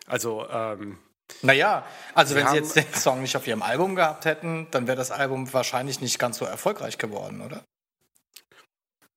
Also 0.05 0.47
ähm, 0.47 0.99
naja, 1.41 1.83
also 2.13 2.35
wenn 2.35 2.47
Sie 2.47 2.57
jetzt 2.57 2.75
den 2.75 2.93
Song 2.93 3.21
nicht 3.21 3.35
auf 3.35 3.47
Ihrem 3.47 3.63
Album 3.63 3.95
gehabt 3.95 4.25
hätten, 4.25 4.67
dann 4.69 4.85
wäre 4.85 4.97
das 4.97 5.09
Album 5.09 5.51
wahrscheinlich 5.51 5.99
nicht 5.99 6.19
ganz 6.19 6.37
so 6.37 6.45
erfolgreich 6.45 6.99
geworden, 6.99 7.41
oder? 7.41 7.63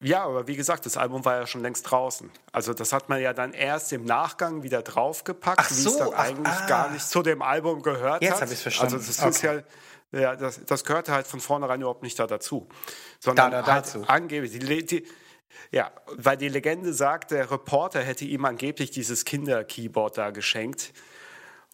Ja, 0.01 0.25
aber 0.25 0.47
wie 0.47 0.55
gesagt, 0.55 0.87
das 0.87 0.97
Album 0.97 1.25
war 1.25 1.41
ja 1.41 1.47
schon 1.47 1.61
längst 1.61 1.91
draußen. 1.91 2.31
Also 2.53 2.73
das 2.73 2.93
hat 2.93 3.09
man 3.09 3.21
ja 3.21 3.33
dann 3.33 3.53
erst 3.53 3.93
im 3.93 4.05
Nachgang 4.05 4.63
wieder 4.63 4.83
draufgepackt, 4.83 5.61
ach 5.61 5.71
wie 5.71 5.75
es 5.75 5.97
dann 5.97 6.11
ach, 6.15 6.19
eigentlich 6.19 6.55
ah. 6.55 6.67
gar 6.67 6.91
nicht 6.91 7.09
zu 7.09 7.23
dem 7.23 7.43
Album 7.43 7.83
gehört 7.83 8.23
Jetzt 8.23 8.35
hat. 8.35 8.43
habe 8.43 8.53
ich 8.53 8.61
verstanden. 8.61 8.95
Also 8.95 9.07
das 9.07 9.19
okay. 9.19 9.29
ist 9.29 9.43
ja 9.43 9.63
ja, 10.13 10.37
das, 10.37 10.65
das 10.65 10.85
gehörte 10.85 11.13
halt 11.13 11.27
von 11.27 11.41
vornherein 11.41 11.81
überhaupt 11.81 12.03
nicht 12.03 12.19
da 12.19 12.27
dazu. 12.27 12.69
Sondern 13.21 13.51
da, 13.51 13.63
da, 13.63 13.75
halt 13.75 13.87
dazu. 13.87 14.05
angeblich, 14.07 14.53
die, 14.53 14.87
die, 14.87 15.07
ja, 15.71 15.93
weil 16.17 16.37
die 16.37 16.49
Legende 16.49 16.93
sagt, 16.93 17.31
der 17.31 17.51
Reporter 17.51 18.01
hätte 18.01 18.25
ihm 18.25 18.45
angeblich 18.45 18.91
dieses 18.91 19.25
Kinder-Keyboard 19.25 20.17
da 20.17 20.31
geschenkt. 20.31 20.93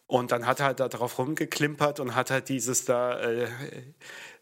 Und 0.07 0.31
dann 0.31 0.45
hat 0.45 0.59
er 0.59 0.67
halt 0.67 0.79
da 0.79 0.87
drauf 0.87 1.17
rumgeklimpert 1.17 1.99
und 1.99 2.13
hat 2.13 2.29
halt 2.29 2.49
dieses 2.49 2.85
da, 2.85 3.19
äh, 3.21 3.47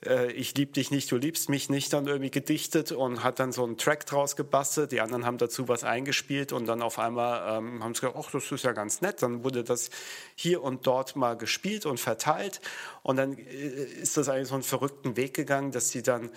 äh, 0.06 0.32
ich 0.32 0.56
lieb 0.56 0.74
dich 0.74 0.92
nicht, 0.92 1.12
du 1.12 1.18
liebst 1.18 1.50
mich 1.50 1.70
nicht, 1.70 1.94
dann 1.94 2.08
irgendwie 2.08 2.32
gedichtet 2.32 2.92
und 2.92 3.24
hat 3.24 3.40
dann 3.40 3.52
so 3.52 3.64
einen 3.64 3.78
Track 3.78 4.06
draus 4.06 4.36
gebastelt. 4.36 4.92
Die 4.92 5.02
anderen 5.02 5.26
haben 5.26 5.38
dazu 5.38 5.68
was 5.68 5.84
eingespielt 5.84 6.52
und 6.52 6.66
dann 6.66 6.82
auf 6.82 7.00
einmal 7.00 7.58
ähm, 7.58 7.84
haben 7.84 7.94
sie 7.94 8.02
gesagt, 8.02 8.18
ach, 8.20 8.32
das 8.32 8.52
ist 8.52 8.64
ja 8.64 8.72
ganz 8.72 9.02
nett. 9.02 9.22
Dann 9.22 9.44
wurde 9.44 9.64
das 9.64 9.90
hier 10.36 10.64
und 10.64 10.86
dort 10.88 11.16
mal 11.16 11.36
gespielt 11.36 11.86
und 11.86 12.00
verteilt. 12.00 12.62
Und 13.02 13.18
dann 13.18 13.38
äh, 13.38 13.44
ist 13.44 14.18
das 14.18 14.30
eigentlich 14.30 14.48
so 14.50 14.56
einen 14.56 14.64
verrückten 14.64 15.16
Weg 15.18 15.34
gegangen, 15.34 15.72
dass 15.72 15.90
sie 15.90 16.04
dann 16.04 16.30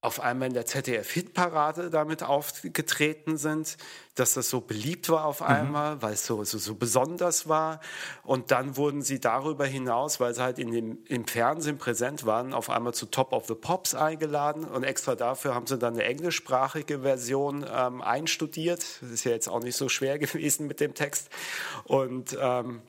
auf 0.00 0.20
einmal 0.20 0.48
in 0.48 0.54
der 0.54 0.66
ZDF-Hitparade 0.66 1.90
damit 1.90 2.22
aufgetreten 2.22 3.36
sind, 3.36 3.76
dass 4.14 4.34
das 4.34 4.48
so 4.48 4.60
beliebt 4.60 5.08
war 5.08 5.24
auf 5.24 5.40
mhm. 5.40 5.46
einmal, 5.46 5.96
mhm. 5.96 6.02
weil 6.02 6.12
es 6.14 6.26
so, 6.26 6.42
so, 6.44 6.58
so, 6.58 6.74
besonders 6.74 7.48
war. 7.48 7.80
Und 8.22 8.50
dann 8.50 8.76
wurden 8.76 9.02
sie 9.02 9.20
darüber 9.20 9.66
hinaus, 9.66 10.20
weil 10.20 10.34
sie 10.34 10.42
halt 10.42 10.58
in 10.58 10.70
dem, 10.70 10.98
im 11.06 11.26
Fernsehen 11.26 11.78
präsent 11.78 12.26
waren, 12.26 12.52
auf 12.54 12.70
einmal 12.70 12.94
zu 12.94 13.06
Top 13.06 13.32
of 13.32 13.46
the 13.46 13.54
Pops 13.54 13.94
eingeladen. 13.94 14.64
Und 14.64 14.84
extra 14.84 15.14
dafür 15.14 15.54
haben 15.54 15.66
sie 15.66 15.78
dann 15.78 15.94
eine 15.94 16.04
englischsprachige 16.04 17.00
Version 17.00 17.66
ähm, 17.70 18.02
einstudiert. 18.02 18.84
Das 19.00 19.10
ist 19.10 19.24
ja 19.24 19.32
jetzt 19.32 19.48
auch 19.48 19.62
nicht 19.62 19.76
so 19.76 19.88
schwer 19.88 20.18
gewesen 20.20 20.66
mit 20.66 20.80
dem 20.80 20.94
Text. 20.94 21.28
Und 21.84 22.36
ähm, 22.40 22.82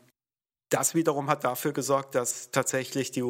das 0.70 0.96
wiederum 0.96 1.30
hat 1.30 1.44
dafür 1.44 1.74
gesorgt, 1.74 2.16
dass 2.16 2.52
tatsächlich 2.52 3.12
die 3.12 3.24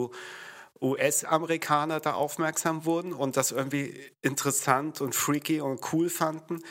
US-Amerikaner 0.86 2.00
da 2.00 2.14
aufmerksam 2.14 2.86
wurden 2.86 3.14
und 3.14 3.38
das 3.38 3.52
irgendwie 3.52 4.00
interessant 4.22 5.02
und 5.02 5.16
freaky 5.16 5.62
und 5.62 5.82
cool 5.94 6.10
fanden. 6.10 6.62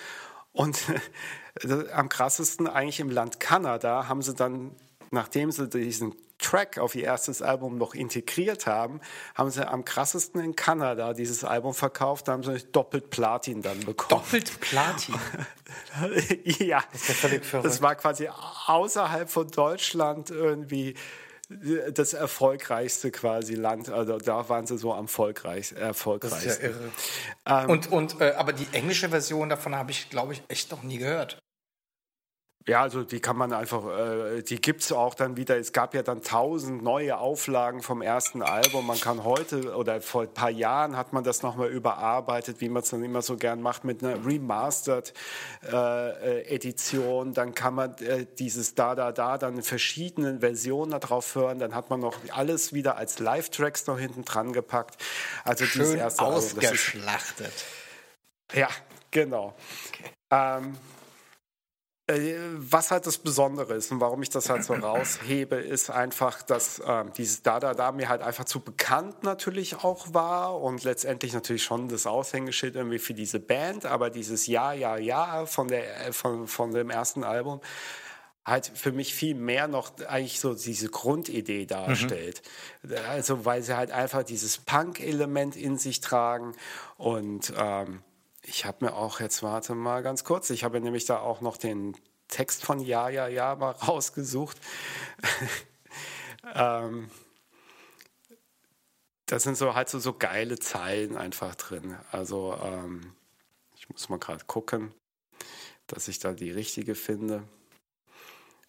Und 0.53 0.81
am 1.93 2.09
krassesten 2.09 2.69
eigentlich 2.69 3.01
im 3.01 3.11
Land 3.11 3.41
Kanada 3.41 4.09
haben 4.09 4.23
sie 4.23 4.35
dann, 4.35 4.75
nachdem 5.11 5.51
sie 5.51 5.69
diesen 5.69 6.15
Track 6.39 6.79
auf 6.79 6.95
ihr 6.95 7.05
erstes 7.05 7.43
Album 7.43 7.79
noch 7.79 7.95
integriert 7.95 8.67
haben, 8.67 9.01
haben 9.35 9.51
sie 9.51 9.67
am 9.67 9.85
krassesten 9.85 10.41
in 10.41 10.57
Kanada 10.57 11.13
dieses 11.15 11.45
Album 11.45 11.75
verkauft. 11.75 12.29
Da 12.29 12.33
haben 12.33 12.43
sie 12.43 12.59
doppelt 12.73 13.11
Platin 13.11 13.63
dann 13.63 13.81
bekommen. 13.81 14.23
Doppelt 14.23 14.61
Platin? 14.61 15.15
ja, 16.45 16.83
das, 16.93 17.63
das 17.63 17.83
war 17.83 17.95
quasi 17.95 18.29
außerhalb 18.67 19.31
von 19.31 19.49
Deutschland 19.49 20.31
irgendwie 20.31 20.95
das 21.93 22.13
erfolgreichste 22.15 23.11
quasi 23.11 23.55
Land. 23.55 23.91
Also 23.91 24.19
da 24.19 24.49
waren 24.49 24.67
sie 24.67 24.79
so 24.79 24.93
am 24.93 25.05
erfolgreich, 25.05 25.73
erfolgreichsten. 25.73 26.49
Das 26.49 26.57
ist 26.57 26.63
ja 26.63 26.69
irre. 26.69 27.65
Ähm, 27.65 27.71
und, 27.71 27.93
und, 27.93 28.21
äh, 28.21 28.33
aber 28.37 28.53
die 28.53 28.67
englische 28.73 29.09
Version 29.09 29.49
davon 29.49 29.75
habe 29.75 29.91
ich, 29.91 30.11
glaube 30.11 30.33
ich, 30.33 30.43
echt 30.49 30.71
noch 30.71 30.83
nie 30.83 30.99
gehört. 30.99 31.39
Ja, 32.67 32.81
also 32.81 33.05
die 33.05 33.21
kann 33.21 33.37
man 33.37 33.53
einfach, 33.53 33.85
äh, 33.85 34.43
die 34.43 34.59
gibt 34.59 34.81
es 34.81 34.91
auch 34.91 35.15
dann 35.15 35.37
wieder. 35.37 35.59
Es 35.59 35.75
gab 35.75 35.93
ja 35.93 36.03
dann 36.03 36.23
tausend 36.23 36.83
neue 36.83 37.19
Auflagen 37.19 37.83
vom 37.83 38.01
ersten 38.01 38.41
Album. 38.41 38.87
Man 38.87 38.99
kann 38.99 39.23
heute 39.23 39.77
oder 39.77 40.01
vor 40.01 40.23
ein 40.23 40.33
paar 40.33 40.49
Jahren 40.49 40.97
hat 40.97 41.13
man 41.13 41.25
das 41.25 41.43
nochmal 41.43 41.69
überarbeitet, 41.69 42.63
wie 42.63 42.71
man 42.71 42.83
es 42.83 42.89
dann 42.89 43.05
immer 43.05 43.21
so 43.21 43.37
gern 43.37 43.61
macht, 43.61 43.85
mit 43.85 44.03
einer 44.03 44.25
Remastered 44.25 45.13
äh, 45.71 45.77
äh, 45.77 46.55
Edition. 46.55 47.35
Dann 47.35 47.55
kann 47.55 47.75
man 47.75 47.99
äh, 47.99 48.25
dieses 48.39 48.75
Da 48.75 48.95
Da 48.95 49.13
Da 49.13 49.37
dann 49.37 49.57
in 49.57 49.63
verschiedenen 49.63 50.41
Versionen 50.41 50.93
darauf 50.93 51.35
hören. 51.35 51.59
Dann 51.59 51.75
hat 51.75 51.91
man 51.91 52.01
noch 52.01 52.17
alles 52.31 52.73
wieder 52.73 52.97
als 52.97 53.19
Live-Tracks 53.19 53.87
noch 53.89 53.99
hinten 53.99 54.25
dran 54.25 54.55
gepackt. 54.55 54.97
Also 55.45 55.67
Schön 55.67 55.83
dieses 55.83 55.97
erste 55.97 56.23
ausgeschlachtet. 56.23 57.45
Album, 57.45 57.53
ist, 58.49 58.57
ja, 58.57 58.69
genau. 59.11 59.55
Okay. 59.91 60.11
Ähm, 60.31 60.73
äh, 60.73 60.94
was 62.07 62.91
halt 62.91 63.07
das 63.07 63.17
Besondere 63.17 63.75
ist 63.75 63.91
und 63.91 63.99
warum 64.01 64.23
ich 64.23 64.29
das 64.29 64.51
halt 64.51 64.63
so 64.63 64.75
raushebe, 64.75 65.57
ist 65.57 65.91
einfach, 65.91 66.43
dass 66.43 66.79
äh, 66.81 67.05
dieses 67.17 67.43
Da 67.43 67.61
Da 67.61 67.73
Da 67.73 67.93
mir 67.93 68.11
halt 68.11 68.21
einfach 68.21 68.45
zu 68.45 68.61
bekannt 68.61 69.23
natürlich 69.23 69.83
auch 69.83 70.13
war 70.13 70.61
und 70.61 70.85
letztendlich 70.85 71.33
natürlich 71.33 71.65
schon 71.65 71.89
das 71.89 72.07
Aushängeschild 72.07 72.77
irgendwie 72.77 72.99
für 72.99 73.15
diese 73.15 73.41
Band, 73.41 73.87
aber 73.87 74.11
dieses 74.11 74.47
Ja, 74.47 74.75
Ja, 74.75 74.99
Ja 74.99 75.47
von, 75.47 75.69
der, 75.69 76.13
von, 76.13 76.47
von 76.47 76.73
dem 76.73 76.91
ersten 76.91 77.25
Album 77.25 77.61
halt 78.45 78.71
für 78.75 78.93
mich 78.93 79.15
viel 79.15 79.35
mehr 79.35 79.69
noch 79.69 79.93
eigentlich 80.07 80.39
so 80.39 80.55
diese 80.55 80.91
Grundidee 80.91 81.65
darstellt. 81.65 82.43
Mhm. 82.83 82.97
Also 83.09 83.47
weil 83.47 83.63
sie 83.63 83.77
halt 83.77 83.91
einfach 83.91 84.25
dieses 84.25 84.59
Punk-Element 84.59 85.57
in 85.57 85.79
sich 85.79 86.01
tragen 86.01 86.55
und 86.99 87.53
ähm, 87.57 88.03
ich 88.47 88.65
habe 88.65 88.85
mir 88.85 88.95
auch 88.95 89.21
jetzt, 89.21 89.43
warte 89.43 89.75
mal 89.75 90.03
ganz 90.03 90.25
kurz, 90.25 90.51
ich 90.51 90.65
habe 90.65 90.81
nämlich 90.81 91.07
da 91.07 91.19
auch 91.21 91.41
noch 91.41 91.57
den 91.57 91.97
Text 92.29 92.65
von 92.65 92.81
Ja, 92.81 93.09
Ja, 93.09 93.27
Ja 93.29 93.57
mal 93.57 93.71
rausgesucht. 93.89 94.59
ähm, 96.55 97.11
da 99.27 99.39
sind 99.39 99.57
so 99.57 99.75
halt 99.75 99.89
so, 99.89 99.99
so 99.99 100.13
geile 100.13 100.59
Zeilen 100.59 101.17
einfach 101.17 101.55
drin. 101.55 101.97
Also 102.13 102.59
ähm, 102.63 103.15
ich 103.77 103.89
muss 103.89 104.09
mal 104.09 104.19
gerade 104.19 104.45
gucken, 104.45 104.93
dass 105.87 106.09
ich 106.09 106.19
da 106.19 106.33
die 106.33 106.51
richtige 106.51 106.95
finde. 106.95 107.45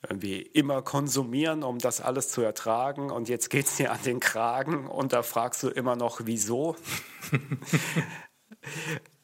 Irgendwie 0.07 0.41
immer 0.41 0.81
konsumieren, 0.83 1.63
um 1.63 1.79
das 1.79 1.99
alles 1.99 2.29
zu 2.29 2.41
ertragen. 2.41 3.09
Und 3.09 3.27
jetzt 3.27 3.49
geht 3.49 3.65
es 3.65 3.75
dir 3.75 3.91
an 3.91 4.01
den 4.03 4.19
Kragen 4.19 4.88
und 4.88 5.13
da 5.13 5.23
fragst 5.23 5.63
du 5.63 5.69
immer 5.69 5.95
noch, 5.95 6.21
wieso. 6.23 6.75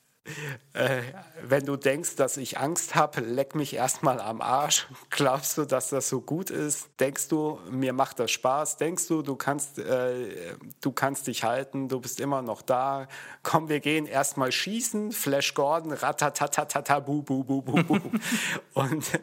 Äh, 0.73 1.01
wenn 1.43 1.65
du 1.65 1.75
denkst, 1.75 2.15
dass 2.15 2.37
ich 2.37 2.59
Angst 2.59 2.93
habe, 2.93 3.21
leck 3.21 3.55
mich 3.55 3.73
erstmal 3.73 4.21
am 4.21 4.39
Arsch. 4.39 4.87
Glaubst 5.09 5.57
du, 5.57 5.65
dass 5.65 5.89
das 5.89 6.09
so 6.09 6.21
gut 6.21 6.51
ist? 6.51 6.89
Denkst 6.99 7.27
du, 7.27 7.59
mir 7.69 7.91
macht 7.91 8.19
das 8.19 8.29
Spaß? 8.31 8.77
Denkst 8.77 9.07
du, 9.07 9.23
du 9.23 9.35
kannst, 9.35 9.79
äh, 9.79 10.55
du 10.79 10.91
kannst 10.91 11.25
dich 11.25 11.43
halten, 11.43 11.89
du 11.89 11.99
bist 11.99 12.19
immer 12.19 12.43
noch 12.43 12.61
da? 12.61 13.07
Komm, 13.41 13.67
wir 13.67 13.79
gehen 13.79 14.05
erstmal 14.05 14.51
schießen. 14.51 15.11
Flash 15.11 15.55
Gordon, 15.55 15.91
ratatatatata, 15.91 16.99
bu, 16.99 17.23
bu, 17.23 17.43
bu, 17.43 17.61
bu, 17.61 17.83
bu. 17.83 17.99
Und 18.73 19.13
äh, 19.15 19.19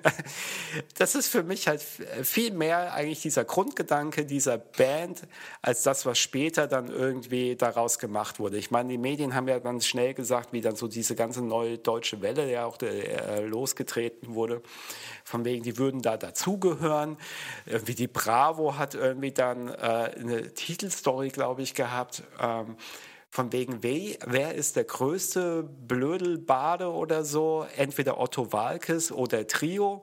das 0.97 1.15
ist 1.15 1.29
für 1.29 1.45
mich 1.45 1.69
halt 1.69 1.81
viel 1.81 2.53
mehr 2.53 2.93
eigentlich 2.93 3.23
dieser 3.23 3.45
Grundgedanke 3.45 4.27
dieser 4.27 4.59
Band, 4.59 5.23
als 5.63 5.85
das, 5.85 6.05
was 6.05 6.19
später 6.19 6.67
dann 6.67 6.89
irgendwie 6.89 7.55
daraus 7.55 8.01
gemacht 8.01 8.41
wurde. 8.41 8.59
Ich 8.59 8.73
meine, 8.73 8.89
die 8.89 8.99
Medien 8.99 9.35
haben 9.35 9.47
ja 9.47 9.61
dann 9.61 9.81
schnell 9.81 10.13
gesagt, 10.13 10.53
wie 10.53 10.61
dann 10.61 10.75
so 10.77 10.89
diese 10.99 11.15
ganze 11.15 11.43
neue 11.43 11.79
deutsche 11.79 12.21
Welle, 12.23 12.51
ja 12.51 12.67
auch 12.67 12.77
äh, 12.83 13.45
losgetreten 13.45 14.35
wurde, 14.35 14.63
von 15.25 15.45
wegen, 15.45 15.63
die 15.63 15.79
würden 15.79 16.03
da 16.03 16.17
dazugehören. 16.17 17.17
Wie 17.65 17.95
die 17.95 18.09
Bravo 18.09 18.77
hat 18.77 18.97
irgendwie 18.97 19.31
dann 19.31 19.69
äh, 19.69 19.73
eine 19.73 20.53
Titelstory, 20.55 21.29
glaube 21.29 21.63
ich, 21.63 21.75
gehabt. 21.75 22.25
Ähm, 22.41 22.77
von 23.31 23.53
wegen, 23.53 23.83
wer 23.83 24.55
ist 24.55 24.77
der 24.77 24.85
größte 24.85 25.63
Blödelbade 25.63 26.91
oder 26.91 27.25
so? 27.25 27.67
Entweder 27.77 28.19
Otto 28.19 28.53
Walkes 28.53 29.13
oder 29.13 29.47
Trio. 29.47 30.03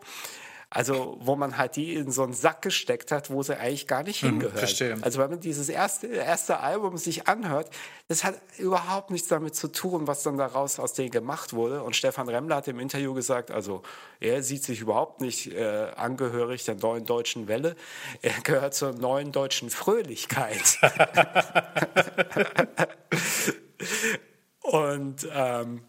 Also, 0.69 1.17
wo 1.21 1.35
man 1.35 1.57
halt 1.57 1.75
die 1.75 1.93
in 1.93 2.11
so 2.11 2.23
einen 2.23 2.33
Sack 2.33 2.61
gesteckt 2.61 3.11
hat, 3.11 3.29
wo 3.29 3.43
sie 3.43 3.57
eigentlich 3.57 3.87
gar 3.87 4.03
nicht 4.03 4.23
mhm, 4.23 4.29
hingehört. 4.29 4.59
Verstehe. 4.59 4.97
Also, 5.01 5.19
wenn 5.19 5.29
man 5.29 5.39
dieses 5.39 5.69
erste, 5.69 6.07
erste 6.07 6.59
Album 6.59 6.97
sich 6.97 7.27
anhört, 7.27 7.69
das 8.07 8.23
hat 8.23 8.35
überhaupt 8.57 9.11
nichts 9.11 9.27
damit 9.27 9.55
zu 9.55 9.71
tun, 9.71 10.07
was 10.07 10.23
dann 10.23 10.37
daraus 10.37 10.79
aus 10.79 10.93
denen 10.93 11.11
gemacht 11.11 11.53
wurde. 11.53 11.83
Und 11.83 11.95
Stefan 11.95 12.29
Remmler 12.29 12.57
hat 12.57 12.67
im 12.67 12.79
Interview 12.79 13.13
gesagt, 13.13 13.51
also, 13.51 13.83
er 14.19 14.43
sieht 14.43 14.63
sich 14.63 14.81
überhaupt 14.81 15.21
nicht 15.21 15.53
äh, 15.53 15.91
angehörig 15.95 16.65
der 16.65 16.75
neuen 16.75 17.05
deutschen 17.05 17.47
Welle. 17.47 17.75
Er 18.21 18.33
gehört 18.43 18.73
zur 18.73 18.93
neuen 18.93 19.31
deutschen 19.31 19.69
Fröhlichkeit. 19.69 20.79
Und, 24.61 25.27
ähm, 25.31 25.81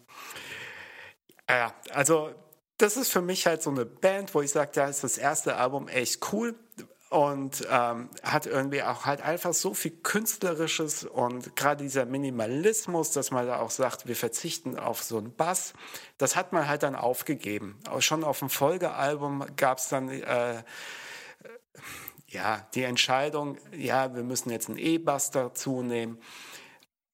ja, 1.49 1.73
also, 1.93 2.31
das 2.77 2.97
ist 2.97 3.11
für 3.11 3.21
mich 3.21 3.47
halt 3.47 3.61
so 3.61 3.69
eine 3.69 3.85
Band, 3.85 4.33
wo 4.35 4.41
ich 4.41 4.51
sage, 4.51 4.71
da 4.73 4.87
ist 4.87 5.03
das 5.03 5.17
erste 5.17 5.55
Album 5.55 5.87
echt 5.87 6.31
cool 6.31 6.55
und 7.09 7.65
ähm, 7.71 8.09
hat 8.21 8.45
irgendwie 8.45 8.83
auch 8.83 9.05
halt 9.05 9.21
einfach 9.21 9.53
so 9.53 9.73
viel 9.73 9.91
Künstlerisches 9.91 11.05
und 11.05 11.55
gerade 11.55 11.83
dieser 11.83 12.05
Minimalismus, 12.05 13.11
dass 13.11 13.31
man 13.31 13.47
da 13.47 13.59
auch 13.59 13.71
sagt, 13.71 14.07
wir 14.07 14.15
verzichten 14.15 14.77
auf 14.77 15.01
so 15.03 15.17
einen 15.17 15.33
Bass, 15.33 15.73
das 16.17 16.35
hat 16.35 16.51
man 16.51 16.67
halt 16.67 16.83
dann 16.83 16.95
aufgegeben. 16.95 17.79
Auch 17.89 18.01
schon 18.01 18.23
auf 18.23 18.39
dem 18.39 18.49
Folgealbum 18.49 19.45
gab 19.55 19.77
es 19.77 19.87
dann 19.87 20.09
äh, 20.09 20.63
ja 22.27 22.67
die 22.75 22.83
Entscheidung, 22.83 23.57
ja, 23.71 24.13
wir 24.13 24.23
müssen 24.23 24.49
jetzt 24.51 24.67
einen 24.67 24.77
E-Bass 24.77 25.31
dazu 25.31 25.81
nehmen. 25.81 26.19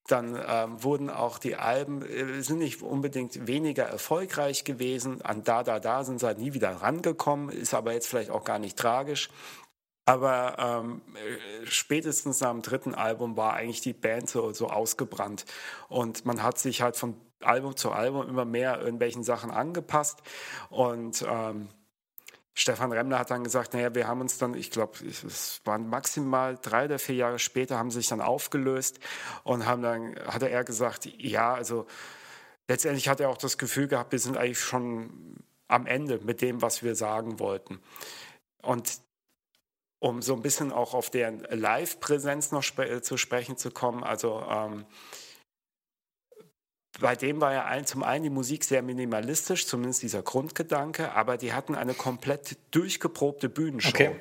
Dann 0.07 0.37
ähm, 0.47 0.83
wurden 0.83 1.09
auch 1.09 1.39
die 1.39 1.55
Alben, 1.55 2.01
äh, 2.01 2.41
sind 2.41 2.59
nicht 2.59 2.81
unbedingt 2.81 3.47
weniger 3.47 3.85
erfolgreich 3.85 4.63
gewesen. 4.65 5.21
An 5.21 5.43
Da, 5.43 5.63
Da, 5.63 5.79
Da 5.79 6.03
sind 6.03 6.19
sie 6.19 6.25
halt 6.25 6.39
nie 6.39 6.53
wieder 6.53 6.71
rangekommen, 6.71 7.49
ist 7.49 7.73
aber 7.73 7.93
jetzt 7.93 8.07
vielleicht 8.07 8.29
auch 8.29 8.43
gar 8.43 8.59
nicht 8.59 8.77
tragisch. 8.77 9.29
Aber 10.05 10.57
ähm, 10.59 11.01
äh, 11.15 11.65
spätestens 11.65 12.41
nach 12.41 12.51
dem 12.51 12.61
dritten 12.61 12.93
Album 12.93 13.37
war 13.37 13.53
eigentlich 13.53 13.81
die 13.81 13.93
Band 13.93 14.29
so, 14.29 14.51
so 14.51 14.69
ausgebrannt. 14.69 15.45
Und 15.87 16.25
man 16.25 16.43
hat 16.43 16.59
sich 16.59 16.81
halt 16.81 16.97
von 16.97 17.15
Album 17.39 17.77
zu 17.77 17.91
Album 17.91 18.27
immer 18.27 18.45
mehr 18.45 18.81
irgendwelchen 18.81 19.23
Sachen 19.23 19.51
angepasst. 19.51 20.21
Und 20.69 21.25
ähm, 21.29 21.69
Stefan 22.55 22.91
Remmler 22.91 23.19
hat 23.19 23.31
dann 23.31 23.43
gesagt, 23.43 23.73
naja, 23.73 23.95
wir 23.95 24.07
haben 24.07 24.21
uns 24.21 24.37
dann, 24.37 24.53
ich 24.53 24.69
glaube, 24.69 24.93
es 25.05 25.61
waren 25.65 25.89
maximal 25.89 26.57
drei 26.61 26.85
oder 26.85 26.99
vier 26.99 27.15
Jahre 27.15 27.39
später, 27.39 27.77
haben 27.77 27.89
sich 27.89 28.07
dann 28.07 28.21
aufgelöst 28.21 28.99
und 29.43 29.65
haben 29.65 29.81
dann, 29.81 30.15
hatte 30.27 30.49
er 30.49 30.63
gesagt, 30.63 31.05
ja, 31.17 31.53
also 31.53 31.87
letztendlich 32.67 33.09
hat 33.09 33.19
er 33.19 33.29
auch 33.29 33.37
das 33.37 33.57
Gefühl 33.57 33.87
gehabt, 33.87 34.11
wir 34.11 34.19
sind 34.19 34.37
eigentlich 34.37 34.59
schon 34.59 35.35
am 35.67 35.87
Ende 35.87 36.19
mit 36.19 36.41
dem, 36.41 36.61
was 36.61 36.83
wir 36.83 36.95
sagen 36.95 37.39
wollten. 37.39 37.79
Und 38.61 38.99
um 39.99 40.21
so 40.21 40.35
ein 40.35 40.41
bisschen 40.41 40.71
auch 40.71 40.93
auf 40.93 41.09
deren 41.09 41.39
Live-Präsenz 41.39 42.51
noch 42.51 42.61
sp 42.61 43.01
zu 43.01 43.17
sprechen 43.17 43.57
zu 43.57 43.71
kommen, 43.71 44.03
also 44.03 44.43
ähm, 44.47 44.85
bei 46.99 47.15
dem 47.15 47.41
war 47.41 47.53
ja 47.53 47.65
ein, 47.65 47.85
zum 47.85 48.03
einen 48.03 48.23
die 48.23 48.29
Musik 48.29 48.63
sehr 48.63 48.81
minimalistisch, 48.81 49.65
zumindest 49.65 50.03
dieser 50.03 50.21
Grundgedanke, 50.21 51.13
aber 51.13 51.37
die 51.37 51.53
hatten 51.53 51.75
eine 51.75 51.93
komplett 51.93 52.57
durchgeprobte 52.71 53.49
Bühnenshow. 53.49 53.89
Okay. 53.89 54.15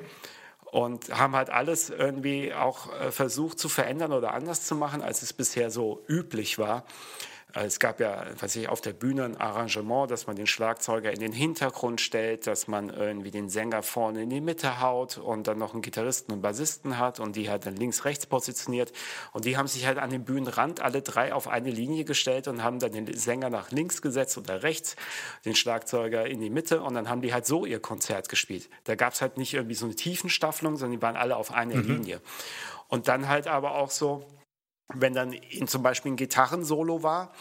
Und 0.65 1.15
haben 1.17 1.37
halt 1.37 1.51
alles 1.51 1.91
irgendwie 1.91 2.55
auch 2.55 2.91
äh, 2.99 3.13
versucht 3.13 3.59
zu 3.59 3.69
verändern 3.69 4.13
oder 4.13 4.33
anders 4.33 4.65
zu 4.65 4.75
machen, 4.75 5.03
als 5.03 5.21
es 5.21 5.35
bisher 5.35 5.71
so 5.71 6.03
üblich 6.09 6.59
war. 6.59 6.85
Äh, 7.55 7.65
es 7.65 7.79
gab 7.79 8.01
ja, 8.01 8.27
was 8.39 8.57
ich, 8.57 8.69
auf 8.69 8.81
der 8.81 8.93
Bühne 8.93 9.25
ein 9.25 9.37
Arrangement, 9.37 10.11
dass 10.11 10.27
man 10.27 10.37
den 10.37 10.47
Schlagzeuger 10.47 11.13
in 11.13 11.21
den 11.21 11.33
Hintergrund 11.33 12.01
stellt, 12.01 12.47
dass 12.47 12.69
man 12.69 12.91
irgendwie 12.91 13.31
den 13.31 13.49
Sänger 13.49 13.83
vorne 13.83 14.23
in 14.23 14.31
die 14.31 14.41
Mitte 14.41 14.81
haut 14.81 15.19
und 15.19 15.47
dann 15.47 15.59
noch 15.59 15.73
einen 15.73 15.83
Gitarristen 15.83 16.33
und 16.33 16.43
Bassisten 16.43 16.99
hat 16.99 17.21
und 17.21 17.37
die 17.37 17.51
halt 17.51 17.67
dann 17.67 17.77
links, 17.77 18.05
rechts 18.05 18.27
positioniert. 18.27 18.93
Und 19.33 19.45
die 19.45 19.57
haben 19.57 19.69
sich 19.69 19.87
halt 19.87 19.99
an 19.99 20.11
den 20.11 20.25
Bühnenrand 20.25 20.81
alle 20.81 21.03
drei 21.03 21.33
auf 21.35 21.49
eine 21.49 21.71
Linie 21.71 22.05
gestellt 22.05 22.49
und 22.49 22.63
haben 22.63 22.79
dann 22.79 22.93
den 22.93 23.13
Sänger 23.17 23.51
nach 23.51 23.71
links 23.71 24.03
gesetzt 24.03 24.39
oder 24.39 24.63
rechts, 24.63 24.97
den 25.45 25.55
Schlagzeuger 25.55 26.27
in 26.27 26.41
die 26.41 26.51
Mitte 26.51 26.83
und 26.83 26.95
dann 26.95 27.09
haben 27.09 27.23
die 27.23 27.33
halt 27.33 27.47
so 27.47 27.67
ihr 27.67 27.81
Konzert 27.81 28.29
gespielt. 28.29 28.69
Da 28.85 28.95
gab 28.95 29.13
es 29.13 29.23
halt 29.23 29.37
nicht 29.37 29.55
irgendwie 29.55 29.75
so 29.75 29.87
eine 29.87 29.95
Tiefenstaffelung, 29.95 30.77
sondern 30.77 30.99
die 30.99 31.03
waren 31.03 31.17
alle 31.17 31.37
auf 31.37 31.53
einer 31.53 31.77
mhm. 31.77 31.97
Linie. 31.97 32.21
Und 32.89 33.09
dann 33.09 33.29
halt 33.29 33.47
aber 33.47 33.77
auch 33.77 33.91
so, 33.91 34.25
wenn 34.95 35.15
dann 35.15 35.35
zum 35.67 35.83
Beispiel 35.83 36.13
ein 36.13 36.17
Gitarrensolo 36.17 37.03
war, 37.03 37.33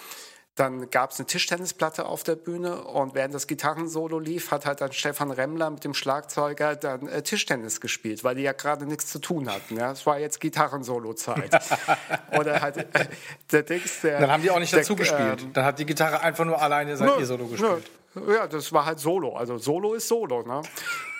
dann 0.56 0.90
gab 0.90 1.12
es 1.12 1.20
eine 1.20 1.28
Tischtennisplatte 1.28 2.06
auf 2.06 2.24
der 2.24 2.36
Bühne 2.36 2.84
und 2.84 3.16
während 3.16 3.34
das 3.34 3.48
Gitarrensolo 3.48 4.20
lief, 4.20 4.52
hat 4.52 4.66
halt 4.66 4.82
dann 4.82 4.92
Stefan 4.92 5.32
Remmler 5.32 5.70
mit 5.70 5.86
dem 5.86 5.94
Schlagzeuger 5.94 6.76
dann 6.76 7.08
äh, 7.08 7.22
Tischtennis 7.22 7.80
gespielt, 7.80 8.24
weil 8.26 8.36
die 8.36 8.42
ja 8.42 8.52
gerade 8.52 8.86
nichts 8.86 9.08
zu 9.08 9.20
tun 9.20 9.50
hatten. 9.50 9.78
Ja? 9.78 9.92
Es 9.92 10.06
war 10.06 10.20
jetzt 10.20 10.42
Gitarrensolo-Zeit. 10.42 11.58
Oder 12.38 12.62
halt 12.62 12.78
äh, 12.78 13.08
der 13.52 13.64
Dings, 13.64 14.02
der, 14.02 14.20
Dann 14.20 14.30
haben 14.30 14.44
die 14.44 14.52
auch 14.52 14.60
nicht 14.60 14.74
der, 14.74 14.80
dazu 14.80 14.96
gespielt. 14.96 15.42
Ähm, 15.42 15.54
dann 15.54 15.64
hat 15.64 15.80
die 15.80 15.86
Gitarre 15.86 16.20
einfach 16.20 16.44
nur 16.44 16.62
alleine 16.62 16.98
sein 16.98 17.10
E-Solo 17.20 17.48
gespielt. 17.48 17.90
Nö. 18.14 18.36
Ja, 18.36 18.46
das 18.46 18.74
war 18.74 18.86
halt 18.86 19.00
Solo. 19.00 19.38
Also 19.38 19.58
Solo 19.58 19.94
ist 19.94 20.10
Solo. 20.10 20.44
Ne? 20.44 20.62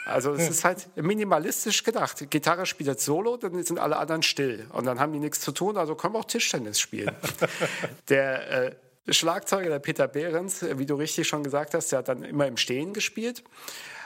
Also 0.06 0.34
es 0.34 0.50
ist 0.50 0.64
halt 0.64 0.90
minimalistisch 0.96 1.84
gedacht. 1.84 2.30
Gitarre 2.30 2.66
spielt 2.66 2.88
jetzt 2.88 3.06
Solo, 3.06 3.38
dann 3.38 3.62
sind 3.64 3.80
alle 3.80 3.98
anderen 3.98 4.24
still. 4.24 4.68
Und 4.74 4.86
dann 4.86 5.00
haben 5.00 5.14
die 5.14 5.20
nichts 5.20 5.42
zu 5.42 5.52
tun, 5.52 5.78
also 5.78 5.96
können 5.96 6.16
wir 6.16 6.20
auch 6.20 6.26
Tischtennis 6.26 6.80
spielen. 6.80 7.16
der 8.10 8.52
äh, 8.52 8.76
Schlagzeuger, 9.10 9.70
der 9.70 9.80
Peter 9.80 10.08
Behrens, 10.08 10.66
wie 10.78 10.86
du 10.86 10.96
richtig 10.96 11.28
schon 11.28 11.44
gesagt 11.44 11.74
hast, 11.74 11.92
der 11.92 12.00
hat 12.00 12.08
dann 12.08 12.24
immer 12.24 12.48
im 12.48 12.58
Stehen 12.58 12.94
gespielt. 12.94 13.44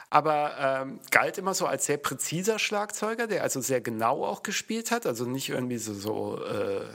Aber 0.10 0.56
ähm, 0.60 1.00
galt 1.12 1.38
immer 1.38 1.54
so 1.54 1.66
als 1.66 1.86
sehr 1.86 1.98
präziser 1.98 2.60
Schlagzeuger, 2.60 3.28
der 3.28 3.44
also 3.44 3.60
sehr 3.60 3.82
genau 3.82 4.24
auch 4.24 4.44
gespielt 4.44 4.92
hat, 4.92 5.06
also 5.06 5.26
nicht 5.26 5.50
irgendwie 5.50 5.78
so, 5.78 5.94
so 5.94 6.46
äh, 6.46 6.86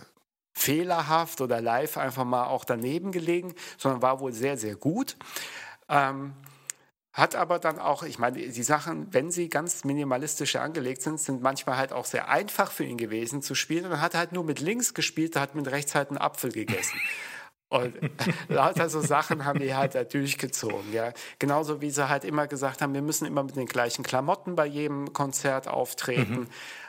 fehlerhaft 0.52 1.40
oder 1.40 1.60
live 1.60 1.96
einfach 1.96 2.24
mal 2.24 2.46
auch 2.46 2.64
daneben 2.64 3.12
gelegen, 3.12 3.54
sondern 3.78 4.02
war 4.02 4.20
wohl 4.20 4.32
sehr, 4.32 4.56
sehr 4.56 4.76
gut. 4.76 5.16
Ähm, 5.88 6.34
hat 7.12 7.34
aber 7.34 7.58
dann 7.58 7.78
auch, 7.78 8.04
ich 8.04 8.18
meine, 8.18 8.38
die 8.38 8.62
Sachen, 8.62 9.12
wenn 9.12 9.30
sie 9.30 9.48
ganz 9.48 9.84
minimalistisch 9.84 10.56
angelegt 10.56 11.02
sind, 11.02 11.18
sind 11.18 11.42
manchmal 11.42 11.76
halt 11.76 11.92
auch 11.92 12.04
sehr 12.04 12.28
einfach 12.28 12.70
für 12.70 12.84
ihn 12.84 12.98
gewesen 12.98 13.42
zu 13.42 13.54
spielen. 13.54 13.86
Und 13.86 13.92
er 13.92 14.00
hat 14.00 14.14
halt 14.14 14.32
nur 14.32 14.44
mit 14.44 14.60
links 14.60 14.94
gespielt, 14.94 15.34
er 15.34 15.42
hat 15.42 15.54
mit 15.54 15.68
rechts 15.70 15.94
halt 15.94 16.10
einen 16.10 16.18
Apfel 16.18 16.52
gegessen. 16.52 17.00
Und 17.70 17.94
lauter 18.48 18.90
so 18.90 19.00
Sachen 19.00 19.44
haben 19.44 19.60
die 19.60 19.74
halt 19.74 19.94
da 19.94 20.02
durchgezogen. 20.02 20.92
Ja. 20.92 21.12
Genauso 21.38 21.80
wie 21.80 21.90
sie 21.90 22.08
halt 22.08 22.24
immer 22.24 22.48
gesagt 22.48 22.82
haben, 22.82 22.94
wir 22.94 23.02
müssen 23.02 23.26
immer 23.26 23.44
mit 23.44 23.56
den 23.56 23.66
gleichen 23.66 24.02
Klamotten 24.02 24.56
bei 24.56 24.66
jedem 24.66 25.12
Konzert 25.12 25.68
auftreten. 25.68 26.40
Mhm. 26.40 26.48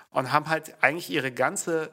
Und 0.10 0.32
haben 0.34 0.50
halt 0.50 0.76
eigentlich 0.82 1.10
ihre 1.10 1.32
ganze 1.32 1.92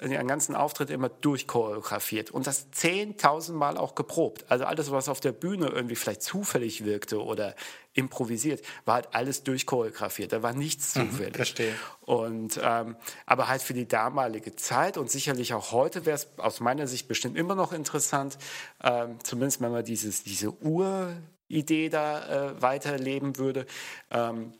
ihren 0.00 0.26
ganzen 0.26 0.54
Auftritt 0.54 0.90
immer 0.90 1.08
durchchoreografiert 1.08 2.30
und 2.30 2.46
das 2.46 2.72
10.000 2.72 3.52
Mal 3.52 3.76
auch 3.76 3.94
geprobt. 3.94 4.46
Also 4.48 4.64
alles, 4.64 4.90
was 4.90 5.08
auf 5.08 5.20
der 5.20 5.32
Bühne 5.32 5.66
irgendwie 5.68 5.96
vielleicht 5.96 6.22
zufällig 6.22 6.84
wirkte 6.84 7.22
oder 7.22 7.54
improvisiert, 7.92 8.64
war 8.84 8.94
halt 8.96 9.08
alles 9.12 9.42
durchchoreografiert. 9.42 10.32
Da 10.32 10.42
war 10.42 10.52
nichts 10.52 10.94
mhm, 10.94 11.10
zufällig. 11.10 11.32
Mhm, 11.32 11.36
verstehe. 11.36 11.74
Und 12.00 12.58
ähm, 12.62 12.96
aber 13.26 13.48
halt 13.48 13.62
für 13.62 13.74
die 13.74 13.86
damalige 13.86 14.56
Zeit 14.56 14.96
und 14.96 15.10
sicherlich 15.10 15.52
auch 15.54 15.72
heute 15.72 16.06
wäre 16.06 16.16
es 16.16 16.28
aus 16.38 16.60
meiner 16.60 16.86
Sicht 16.86 17.08
bestimmt 17.08 17.36
immer 17.36 17.54
noch 17.54 17.72
interessant, 17.72 18.38
ähm, 18.82 19.18
zumindest 19.22 19.60
wenn 19.60 19.72
man 19.72 19.84
dieses 19.84 20.22
diese 20.22 20.50
Uridee 20.50 21.88
da 21.90 22.52
äh, 22.52 22.62
weiterleben 22.62 23.36
würde, 23.36 23.66
ähm, 24.10 24.54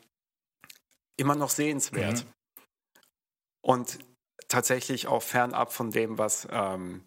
immer 1.17 1.35
noch 1.35 1.49
sehenswert. 1.49 2.25
Mhm. 2.25 2.31
Und 3.61 3.99
tatsächlich 4.51 5.07
auch 5.07 5.23
fernab 5.23 5.73
von 5.73 5.91
dem, 5.91 6.17
was 6.17 6.47
ähm, 6.51 7.03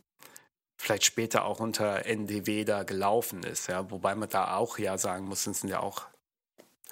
vielleicht 0.76 1.04
später 1.04 1.44
auch 1.44 1.61
unter 1.61 2.07
NDW 2.07 2.64
da 2.64 2.83
gelaufen 2.83 3.42
ist. 3.42 3.68
Ja? 3.68 3.90
Wobei 3.90 4.14
man 4.14 4.28
da 4.28 4.57
auch 4.57 4.78
ja 4.78 4.98
sagen 4.98 5.26
muss, 5.26 5.46
es 5.46 5.61
sind 5.61 5.68
ja 5.68 5.80
auch 5.80 6.07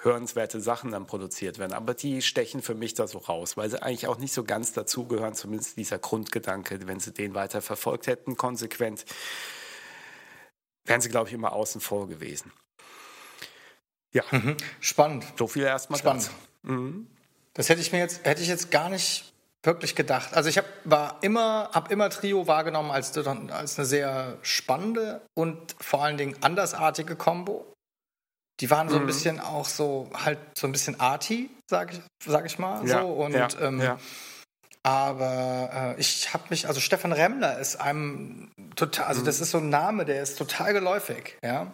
hörenswerte 0.00 0.60
Sachen 0.60 0.90
dann 0.90 1.06
produziert 1.06 1.58
werden. 1.58 1.72
Aber 1.72 1.94
die 1.94 2.22
stechen 2.22 2.60
für 2.60 2.74
mich 2.74 2.94
da 2.94 3.06
so 3.06 3.18
raus, 3.18 3.56
weil 3.56 3.70
sie 3.70 3.82
eigentlich 3.82 4.08
auch 4.08 4.18
nicht 4.18 4.32
so 4.32 4.44
ganz 4.44 4.72
dazugehören, 4.72 5.34
zumindest 5.34 5.76
dieser 5.76 5.98
Grundgedanke, 5.98 6.86
wenn 6.86 7.00
sie 7.00 7.12
den 7.12 7.34
weiter 7.34 7.62
verfolgt 7.62 8.06
hätten, 8.08 8.36
konsequent, 8.36 9.04
wären 10.84 11.00
sie, 11.00 11.08
glaube 11.08 11.28
ich, 11.28 11.34
immer 11.34 11.52
außen 11.52 11.80
vor 11.80 12.08
gewesen. 12.08 12.52
Ja. 14.12 14.24
Mhm. 14.30 14.56
Spannend. 14.80 15.24
So 15.38 15.46
viel 15.46 15.62
erstmal. 15.62 15.98
Spannend. 15.98 16.30
Mhm. 16.62 17.08
Das 17.54 17.68
hätte 17.68 17.80
ich 17.80 17.92
mir 17.92 17.98
jetzt, 17.98 18.24
hätte 18.24 18.42
ich 18.42 18.48
jetzt 18.48 18.70
gar 18.70 18.88
nicht 18.88 19.31
wirklich 19.62 19.94
gedacht. 19.94 20.34
Also 20.34 20.48
ich 20.48 20.58
habe 20.58 20.68
war 20.84 21.18
immer, 21.22 21.70
habe 21.72 21.92
immer 21.92 22.10
Trio 22.10 22.46
wahrgenommen 22.46 22.90
als, 22.90 23.16
als 23.16 23.78
eine 23.78 23.86
sehr 23.86 24.38
spannende 24.42 25.22
und 25.34 25.76
vor 25.80 26.02
allen 26.02 26.16
Dingen 26.16 26.36
andersartige 26.40 27.16
Combo. 27.16 27.72
Die 28.60 28.70
waren 28.70 28.88
so 28.88 28.96
ein 28.96 29.02
mhm. 29.02 29.06
bisschen 29.06 29.40
auch 29.40 29.66
so 29.66 30.10
halt 30.12 30.38
so 30.56 30.66
ein 30.66 30.72
bisschen 30.72 31.00
arty, 31.00 31.50
sag 31.68 31.92
ich, 31.92 32.00
sag 32.24 32.46
ich 32.46 32.58
mal. 32.58 32.86
Ja, 32.86 33.02
so. 33.02 33.08
Und 33.08 33.32
ja, 33.32 33.48
ähm, 33.60 33.80
ja. 33.80 33.98
aber 34.82 35.94
äh, 35.96 36.00
ich 36.00 36.32
habe 36.34 36.44
mich, 36.50 36.66
also 36.66 36.80
Stefan 36.80 37.12
Remmler 37.12 37.58
ist 37.58 37.76
einem 37.76 38.50
total, 38.76 39.06
also 39.06 39.22
mhm. 39.22 39.26
das 39.26 39.40
ist 39.40 39.50
so 39.50 39.58
ein 39.58 39.68
Name, 39.68 40.04
der 40.04 40.22
ist 40.22 40.38
total 40.38 40.72
geläufig, 40.72 41.38
ja. 41.42 41.72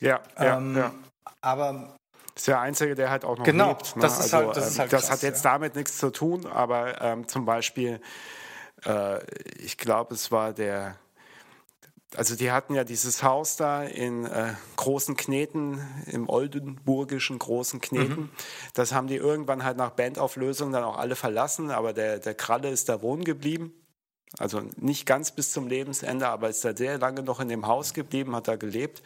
Ja, 0.00 0.20
ähm, 0.36 0.76
ja. 0.76 0.92
Aber 1.40 1.94
ist 2.34 2.48
der 2.48 2.60
Einzige, 2.60 2.94
der 2.94 3.10
halt 3.10 3.24
auch 3.24 3.38
noch 3.38 3.44
genau, 3.44 3.68
lebt. 3.68 3.96
Ne? 3.96 4.02
Das, 4.02 4.18
ist 4.18 4.34
also, 4.34 4.48
halt, 4.48 4.56
das, 4.56 4.72
ähm, 4.72 4.78
halt 4.80 4.92
das 4.92 5.02
krass, 5.02 5.10
hat 5.10 5.22
jetzt 5.22 5.44
ja. 5.44 5.52
damit 5.52 5.76
nichts 5.76 5.98
zu 5.98 6.10
tun, 6.10 6.46
aber 6.46 7.00
ähm, 7.00 7.28
zum 7.28 7.44
Beispiel, 7.44 8.00
äh, 8.84 9.24
ich 9.58 9.78
glaube, 9.78 10.14
es 10.14 10.32
war 10.32 10.52
der, 10.52 10.96
also 12.16 12.36
die 12.36 12.50
hatten 12.50 12.74
ja 12.74 12.84
dieses 12.84 13.22
Haus 13.22 13.56
da 13.56 13.82
in 13.82 14.24
äh, 14.24 14.54
Großen 14.76 15.16
Kneten, 15.16 15.80
im 16.06 16.28
oldenburgischen 16.28 17.38
Großen 17.38 17.80
Kneten. 17.80 18.22
Mhm. 18.22 18.30
Das 18.74 18.92
haben 18.92 19.06
die 19.06 19.16
irgendwann 19.16 19.64
halt 19.64 19.76
nach 19.76 19.90
Bandauflösung 19.90 20.72
dann 20.72 20.84
auch 20.84 20.96
alle 20.96 21.16
verlassen, 21.16 21.70
aber 21.70 21.92
der, 21.92 22.18
der 22.18 22.34
Kralle 22.34 22.70
ist 22.70 22.88
da 22.88 23.02
wohnen 23.02 23.24
geblieben. 23.24 23.72
Also 24.38 24.62
nicht 24.76 25.06
ganz 25.06 25.30
bis 25.30 25.52
zum 25.52 25.68
Lebensende, 25.68 26.26
aber 26.28 26.48
ist 26.48 26.64
da 26.64 26.76
sehr 26.76 26.98
lange 26.98 27.22
noch 27.22 27.38
in 27.38 27.48
dem 27.48 27.66
Haus 27.66 27.94
geblieben, 27.94 28.34
hat 28.34 28.48
da 28.48 28.56
gelebt. 28.56 29.02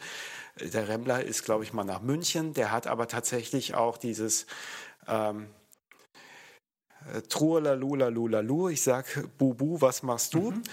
Der 0.61 0.87
Rembler 0.87 1.23
ist, 1.23 1.43
glaube 1.43 1.63
ich, 1.63 1.73
mal 1.73 1.83
nach 1.83 2.01
München. 2.01 2.53
Der 2.53 2.71
hat 2.71 2.87
aber 2.87 3.07
tatsächlich 3.07 3.75
auch 3.75 3.97
dieses 3.97 4.45
ähm, 5.07 5.47
äh, 7.13 7.21
Trulalulalu, 7.21 8.69
ich 8.69 8.81
sag 8.81 9.05
Bubu, 9.37 9.81
was 9.81 10.03
machst 10.03 10.33
du? 10.33 10.51
Mhm. 10.51 10.63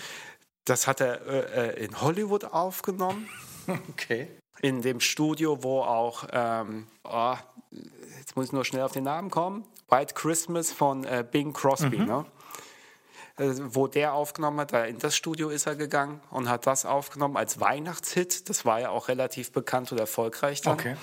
Das 0.65 0.87
hat 0.87 1.01
er 1.01 1.27
äh, 1.27 1.69
äh, 1.71 1.85
in 1.85 2.01
Hollywood 2.01 2.45
aufgenommen. 2.45 3.29
Okay. 3.91 4.29
In 4.61 4.81
dem 4.81 5.01
Studio, 5.01 5.65
wo 5.65 5.81
auch, 5.81 6.29
ähm, 6.31 6.87
oh, 7.03 7.35
jetzt 8.17 8.37
muss 8.37 8.47
ich 8.47 8.53
nur 8.53 8.65
schnell 8.65 8.83
auf 8.83 8.93
den 8.93 9.03
Namen 9.03 9.29
kommen, 9.29 9.67
White 9.89 10.15
Christmas 10.15 10.71
von 10.71 11.03
äh, 11.03 11.27
Bing 11.29 11.53
Crosby, 11.53 11.99
mhm. 11.99 12.07
ne? 12.07 12.27
Äh, 13.39 13.53
wo 13.75 13.87
der 13.87 14.15
aufgenommen 14.15 14.61
hat. 14.61 14.73
In 14.89 14.99
das 14.99 15.15
Studio 15.15 15.51
ist 15.51 15.67
er 15.67 15.77
gegangen 15.77 16.21
und 16.31 16.49
hat 16.49 16.67
das 16.67 16.87
aufgenommen 16.87 17.37
als 17.37 17.61
Weihnachtshit. 17.61 18.49
Das 18.49 18.65
war 18.65 18.81
ja 18.81 18.89
auch 18.91 19.09
relativ 19.09 19.53
bekannt 19.53 19.93
und 19.93 19.99
erfolgreich 19.99 20.63
dann. 20.63 20.75
Okay. 20.75 20.97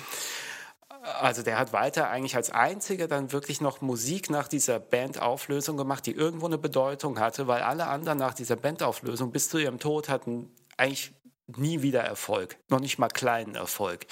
Also 1.20 1.42
der 1.42 1.58
hat 1.58 1.72
weiter 1.72 2.08
eigentlich 2.08 2.34
als 2.34 2.50
einziger 2.50 3.06
dann 3.06 3.30
wirklich 3.30 3.60
noch 3.60 3.82
Musik 3.82 4.30
nach 4.30 4.48
dieser 4.48 4.80
Bandauflösung 4.80 5.76
gemacht, 5.76 6.06
die 6.06 6.12
irgendwo 6.12 6.46
eine 6.46 6.58
Bedeutung 6.58 7.20
hatte, 7.20 7.46
weil 7.46 7.62
alle 7.62 7.86
anderen 7.86 8.18
nach 8.18 8.34
dieser 8.34 8.56
Bandauflösung 8.56 9.30
bis 9.30 9.50
zu 9.50 9.58
ihrem 9.58 9.78
Tod 9.78 10.08
hatten 10.08 10.50
eigentlich 10.76 11.12
nie 11.46 11.82
wieder 11.82 12.02
Erfolg, 12.02 12.56
noch 12.68 12.80
nicht 12.80 12.98
mal 12.98 13.08
kleinen 13.08 13.54
Erfolg. 13.54 14.06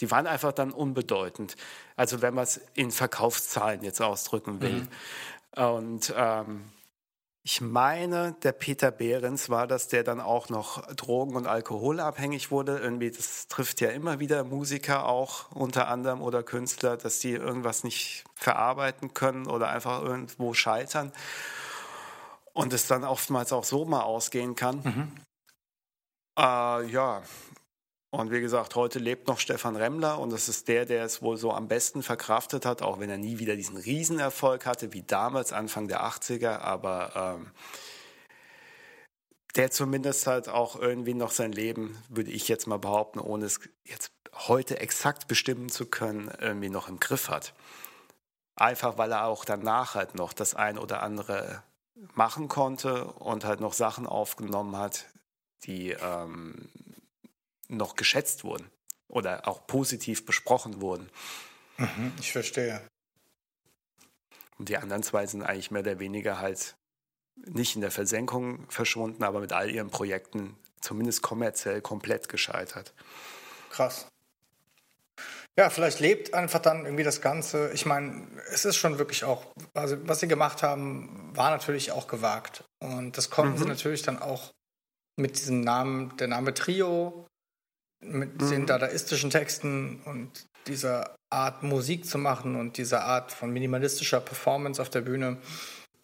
Die 0.00 0.10
waren 0.10 0.26
einfach 0.26 0.52
dann 0.52 0.72
unbedeutend. 0.72 1.56
Also 1.94 2.20
wenn 2.20 2.34
man 2.34 2.44
es 2.44 2.60
in 2.74 2.90
Verkaufszahlen 2.90 3.82
jetzt 3.82 4.02
ausdrücken 4.02 4.60
will. 4.60 4.86
Mhm. 5.54 5.62
Und 5.62 6.14
ähm, 6.14 6.64
ich 7.46 7.60
meine, 7.60 8.32
der 8.42 8.50
Peter 8.50 8.90
Behrens 8.90 9.48
war 9.48 9.68
das, 9.68 9.86
der 9.86 10.02
dann 10.02 10.20
auch 10.20 10.48
noch 10.48 10.84
drogen- 10.96 11.36
und 11.36 11.46
alkoholabhängig 11.46 12.50
wurde. 12.50 12.78
Irgendwie, 12.78 13.12
das 13.12 13.46
trifft 13.46 13.80
ja 13.80 13.90
immer 13.90 14.18
wieder 14.18 14.42
Musiker 14.42 15.06
auch 15.06 15.52
unter 15.52 15.86
anderem 15.86 16.22
oder 16.22 16.42
Künstler, 16.42 16.96
dass 16.96 17.20
die 17.20 17.30
irgendwas 17.30 17.84
nicht 17.84 18.24
verarbeiten 18.34 19.14
können 19.14 19.46
oder 19.46 19.68
einfach 19.68 20.02
irgendwo 20.02 20.54
scheitern. 20.54 21.12
Und 22.52 22.72
es 22.72 22.88
dann 22.88 23.04
oftmals 23.04 23.52
auch 23.52 23.62
so 23.62 23.84
mal 23.84 24.02
ausgehen 24.02 24.56
kann. 24.56 24.80
Mhm. 24.82 25.12
Äh, 26.36 26.86
ja, 26.90 27.22
und 28.10 28.30
wie 28.30 28.40
gesagt, 28.40 28.74
heute 28.76 28.98
lebt 28.98 29.28
noch 29.28 29.38
Stefan 29.40 29.76
Remmler 29.76 30.18
und 30.18 30.32
das 30.32 30.48
ist 30.48 30.68
der, 30.68 30.86
der 30.86 31.04
es 31.04 31.22
wohl 31.22 31.36
so 31.36 31.52
am 31.52 31.68
besten 31.68 32.02
verkraftet 32.02 32.64
hat, 32.64 32.82
auch 32.82 33.00
wenn 33.00 33.10
er 33.10 33.18
nie 33.18 33.38
wieder 33.38 33.56
diesen 33.56 33.76
Riesenerfolg 33.76 34.64
hatte, 34.64 34.92
wie 34.92 35.02
damals 35.02 35.52
Anfang 35.52 35.88
der 35.88 36.02
80er, 36.04 36.58
aber 36.58 37.36
ähm, 37.38 37.50
der 39.56 39.70
zumindest 39.70 40.26
halt 40.26 40.48
auch 40.48 40.78
irgendwie 40.78 41.14
noch 41.14 41.30
sein 41.30 41.52
Leben, 41.52 41.98
würde 42.08 42.30
ich 42.30 42.46
jetzt 42.48 42.66
mal 42.66 42.78
behaupten, 42.78 43.18
ohne 43.18 43.46
es 43.46 43.60
jetzt 43.84 44.12
heute 44.32 44.78
exakt 44.80 45.28
bestimmen 45.28 45.68
zu 45.68 45.86
können, 45.86 46.30
irgendwie 46.40 46.68
noch 46.68 46.88
im 46.88 47.00
Griff 47.00 47.28
hat. 47.28 47.54
Einfach 48.54 48.98
weil 48.98 49.12
er 49.12 49.24
auch 49.26 49.44
danach 49.44 49.94
halt 49.94 50.14
noch 50.14 50.32
das 50.32 50.54
ein 50.54 50.78
oder 50.78 51.02
andere 51.02 51.62
machen 52.14 52.48
konnte 52.48 53.06
und 53.06 53.44
halt 53.44 53.60
noch 53.60 53.72
Sachen 53.72 54.06
aufgenommen 54.06 54.76
hat, 54.76 55.06
die 55.64 55.90
ähm, 55.90 56.68
noch 57.68 57.96
geschätzt 57.96 58.44
wurden 58.44 58.70
oder 59.08 59.46
auch 59.48 59.66
positiv 59.66 60.24
besprochen 60.24 60.80
wurden. 60.80 61.08
Mhm, 61.78 62.12
ich 62.20 62.32
verstehe. 62.32 62.80
Und 64.58 64.68
die 64.68 64.78
anderen 64.78 65.02
zwei 65.02 65.26
sind 65.26 65.42
eigentlich 65.42 65.70
mehr 65.70 65.82
oder 65.82 65.98
weniger 65.98 66.38
halt 66.40 66.74
nicht 67.36 67.74
in 67.74 67.82
der 67.82 67.90
Versenkung 67.90 68.68
verschwunden, 68.70 69.22
aber 69.22 69.40
mit 69.40 69.52
all 69.52 69.70
ihren 69.70 69.90
Projekten 69.90 70.56
zumindest 70.80 71.22
kommerziell 71.22 71.82
komplett 71.82 72.28
gescheitert. 72.28 72.94
Krass. 73.70 74.06
Ja, 75.58 75.70
vielleicht 75.70 76.00
lebt 76.00 76.34
einfach 76.34 76.60
dann 76.60 76.84
irgendwie 76.84 77.02
das 77.02 77.22
Ganze. 77.22 77.72
Ich 77.72 77.86
meine, 77.86 78.26
es 78.50 78.66
ist 78.66 78.76
schon 78.76 78.98
wirklich 78.98 79.24
auch, 79.24 79.46
also 79.74 79.96
was 80.06 80.20
sie 80.20 80.28
gemacht 80.28 80.62
haben, 80.62 81.34
war 81.34 81.50
natürlich 81.50 81.92
auch 81.92 82.08
gewagt. 82.08 82.64
Und 82.78 83.16
das 83.16 83.30
konnten 83.30 83.54
mhm. 83.54 83.58
sie 83.58 83.64
natürlich 83.64 84.02
dann 84.02 84.18
auch 84.18 84.50
mit 85.18 85.38
diesem 85.38 85.62
Namen, 85.62 86.14
der 86.18 86.28
Name 86.28 86.52
Trio, 86.52 87.26
mit 88.00 88.40
mhm. 88.40 88.50
den 88.50 88.66
dadaistischen 88.66 89.30
Texten 89.30 90.00
und 90.04 90.46
dieser 90.66 91.14
Art 91.30 91.62
Musik 91.62 92.06
zu 92.06 92.18
machen 92.18 92.56
und 92.56 92.76
dieser 92.76 93.04
Art 93.04 93.32
von 93.32 93.50
minimalistischer 93.50 94.20
Performance 94.20 94.80
auf 94.80 94.90
der 94.90 95.00
Bühne, 95.00 95.38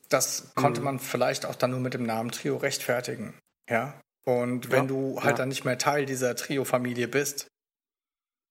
das 0.09 0.53
konnte 0.55 0.81
mhm. 0.81 0.85
man 0.85 0.99
vielleicht 0.99 1.47
auch 1.47 1.55
dann 1.55 1.71
nur 1.71 1.81
mit 1.81 1.95
dem 1.95 2.05
Namen 2.05 2.31
Trio 2.31 2.57
rechtfertigen. 2.57 3.35
Ja. 3.69 4.01
Und 4.25 4.71
wenn 4.71 4.85
ja, 4.85 4.89
du 4.89 5.17
halt 5.21 5.33
ja. 5.33 5.37
dann 5.39 5.49
nicht 5.49 5.65
mehr 5.65 5.79
Teil 5.79 6.07
dieser 6.07 6.37
Trio-Familie 6.37 7.09
bist, 7.09 7.49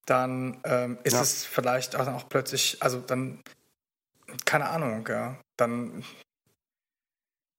dann 0.06 0.60
ähm, 0.64 0.98
ist 1.04 1.14
ja. 1.14 1.22
es 1.22 1.46
vielleicht 1.46 1.96
auch, 1.96 2.08
auch 2.08 2.28
plötzlich, 2.28 2.82
also 2.82 3.00
dann, 3.00 3.42
keine 4.46 4.70
Ahnung, 4.70 5.08
ja, 5.08 5.40
dann, 5.58 6.04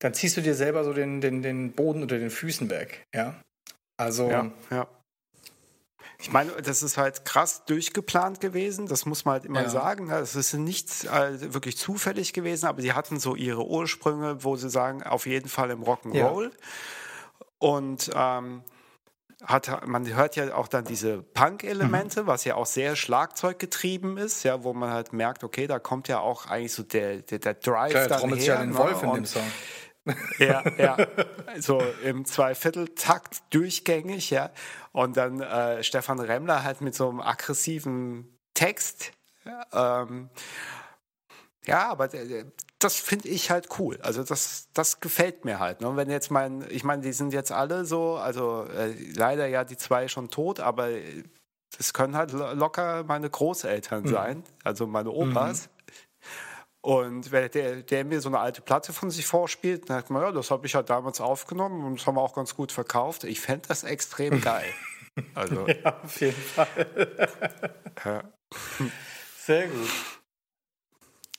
dann 0.00 0.12
ziehst 0.12 0.36
du 0.36 0.42
dir 0.42 0.54
selber 0.54 0.84
so 0.84 0.92
den, 0.92 1.20
den, 1.20 1.42
den 1.42 1.72
Boden 1.72 2.02
unter 2.02 2.18
den 2.18 2.30
Füßen 2.30 2.68
weg, 2.68 3.04
ja. 3.14 3.40
Also, 3.96 4.28
ja, 4.30 4.50
ja. 4.70 4.88
Ich 6.22 6.30
meine, 6.30 6.52
das 6.52 6.84
ist 6.84 6.96
halt 6.96 7.24
krass 7.24 7.64
durchgeplant 7.64 8.40
gewesen, 8.40 8.86
das 8.86 9.06
muss 9.06 9.24
man 9.24 9.32
halt 9.32 9.44
immer 9.44 9.62
ja. 9.62 9.68
sagen. 9.68 10.08
Es 10.10 10.36
ist 10.36 10.54
nichts 10.54 11.04
äh, 11.04 11.52
wirklich 11.52 11.76
zufällig 11.76 12.32
gewesen, 12.32 12.66
aber 12.66 12.80
sie 12.80 12.92
hatten 12.92 13.18
so 13.18 13.34
ihre 13.34 13.66
Ursprünge, 13.66 14.44
wo 14.44 14.54
sie 14.54 14.70
sagen, 14.70 15.02
auf 15.02 15.26
jeden 15.26 15.48
Fall 15.48 15.70
im 15.70 15.82
Rock'n'Roll. 15.82 16.44
Ja. 16.44 16.50
Und 17.58 18.10
ähm, 18.14 18.62
hat, 19.44 19.86
man 19.86 20.06
hört 20.14 20.36
ja 20.36 20.54
auch 20.54 20.68
dann 20.68 20.84
diese 20.84 21.22
Punk-Elemente, 21.22 22.22
mhm. 22.22 22.26
was 22.26 22.44
ja 22.44 22.54
auch 22.54 22.66
sehr 22.66 22.94
schlagzeuggetrieben 22.94 24.16
ist, 24.16 24.44
ja, 24.44 24.62
wo 24.62 24.72
man 24.72 24.90
halt 24.90 25.12
merkt, 25.12 25.42
okay, 25.42 25.66
da 25.66 25.78
kommt 25.78 26.06
ja 26.08 26.20
auch 26.20 26.46
eigentlich 26.46 26.72
so 26.72 26.84
der, 26.84 27.22
der, 27.22 27.40
der 27.40 27.54
Drive 27.54 27.90
Klar, 27.90 28.06
dann 28.06 28.34
her. 28.34 28.44
Ja 28.44 28.60
den 28.60 28.76
Wolf 28.76 29.02
in 29.02 29.12
dem 29.12 29.26
Song. 29.26 29.42
Ja, 30.38 30.62
ja. 30.78 30.96
So 31.60 31.80
im 32.04 32.24
Zweivierteltakt 32.24 33.42
durchgängig, 33.50 34.30
ja. 34.30 34.50
Und 34.92 35.16
dann 35.16 35.40
äh, 35.40 35.82
Stefan 35.82 36.18
Remmler 36.18 36.64
halt 36.64 36.80
mit 36.80 36.94
so 36.94 37.08
einem 37.08 37.20
aggressiven 37.20 38.38
Text. 38.54 39.12
Ähm, 39.72 40.30
ja, 41.66 41.88
aber 41.88 42.08
das 42.78 42.96
finde 42.96 43.28
ich 43.28 43.50
halt 43.50 43.68
cool. 43.78 43.98
Also 44.02 44.24
das, 44.24 44.68
das 44.74 45.00
gefällt 45.00 45.44
mir 45.44 45.60
halt. 45.60 45.80
Ne? 45.80 45.96
wenn 45.96 46.10
jetzt 46.10 46.30
mein, 46.30 46.64
ich 46.68 46.84
meine, 46.84 47.02
die 47.02 47.12
sind 47.12 47.32
jetzt 47.32 47.52
alle 47.52 47.84
so, 47.84 48.16
also 48.16 48.64
äh, 48.64 48.94
leider 49.14 49.46
ja 49.46 49.64
die 49.64 49.76
zwei 49.76 50.08
schon 50.08 50.30
tot, 50.30 50.58
aber 50.58 50.88
das 51.76 51.94
können 51.94 52.16
halt 52.16 52.32
locker 52.32 53.04
meine 53.04 53.30
Großeltern 53.30 54.02
mhm. 54.02 54.08
sein, 54.08 54.44
also 54.64 54.86
meine 54.86 55.10
Opas. 55.10 55.66
Mhm. 55.66 55.71
Und 56.84 57.30
wenn 57.30 57.48
der, 57.52 57.82
der 57.82 58.04
mir 58.04 58.20
so 58.20 58.28
eine 58.28 58.40
alte 58.40 58.60
Platte 58.60 58.92
von 58.92 59.08
sich 59.10 59.24
vorspielt, 59.24 59.88
dann 59.88 59.98
sagt 59.98 60.10
man, 60.10 60.22
ja, 60.22 60.32
das 60.32 60.50
habe 60.50 60.66
ich 60.66 60.74
halt 60.74 60.90
damals 60.90 61.20
aufgenommen 61.20 61.84
und 61.84 62.00
das 62.00 62.06
haben 62.06 62.16
wir 62.16 62.20
auch 62.22 62.34
ganz 62.34 62.56
gut 62.56 62.72
verkauft. 62.72 63.22
Ich 63.22 63.40
fände 63.40 63.68
das 63.68 63.84
extrem 63.84 64.40
geil. 64.42 64.68
Also, 65.34 65.68
ja, 65.68 66.00
auf 66.02 66.20
jeden 66.20 66.42
Fall. 66.42 66.66
ja. 68.04 68.24
Sehr 69.38 69.68
gut. 69.68 69.90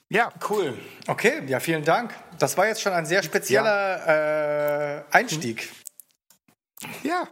Ja. 0.09 0.31
Cool. 0.47 0.77
Okay, 1.07 1.43
ja, 1.47 1.59
vielen 1.59 1.83
Dank. 1.83 2.13
Das 2.39 2.55
war 2.55 2.67
jetzt 2.67 2.81
schon 2.81 2.93
ein 2.93 3.05
sehr 3.05 3.23
spezieller 3.23 4.07
ja. 4.07 4.99
äh, 4.99 5.03
Einstieg. 5.11 5.71
Ja. 7.01 7.27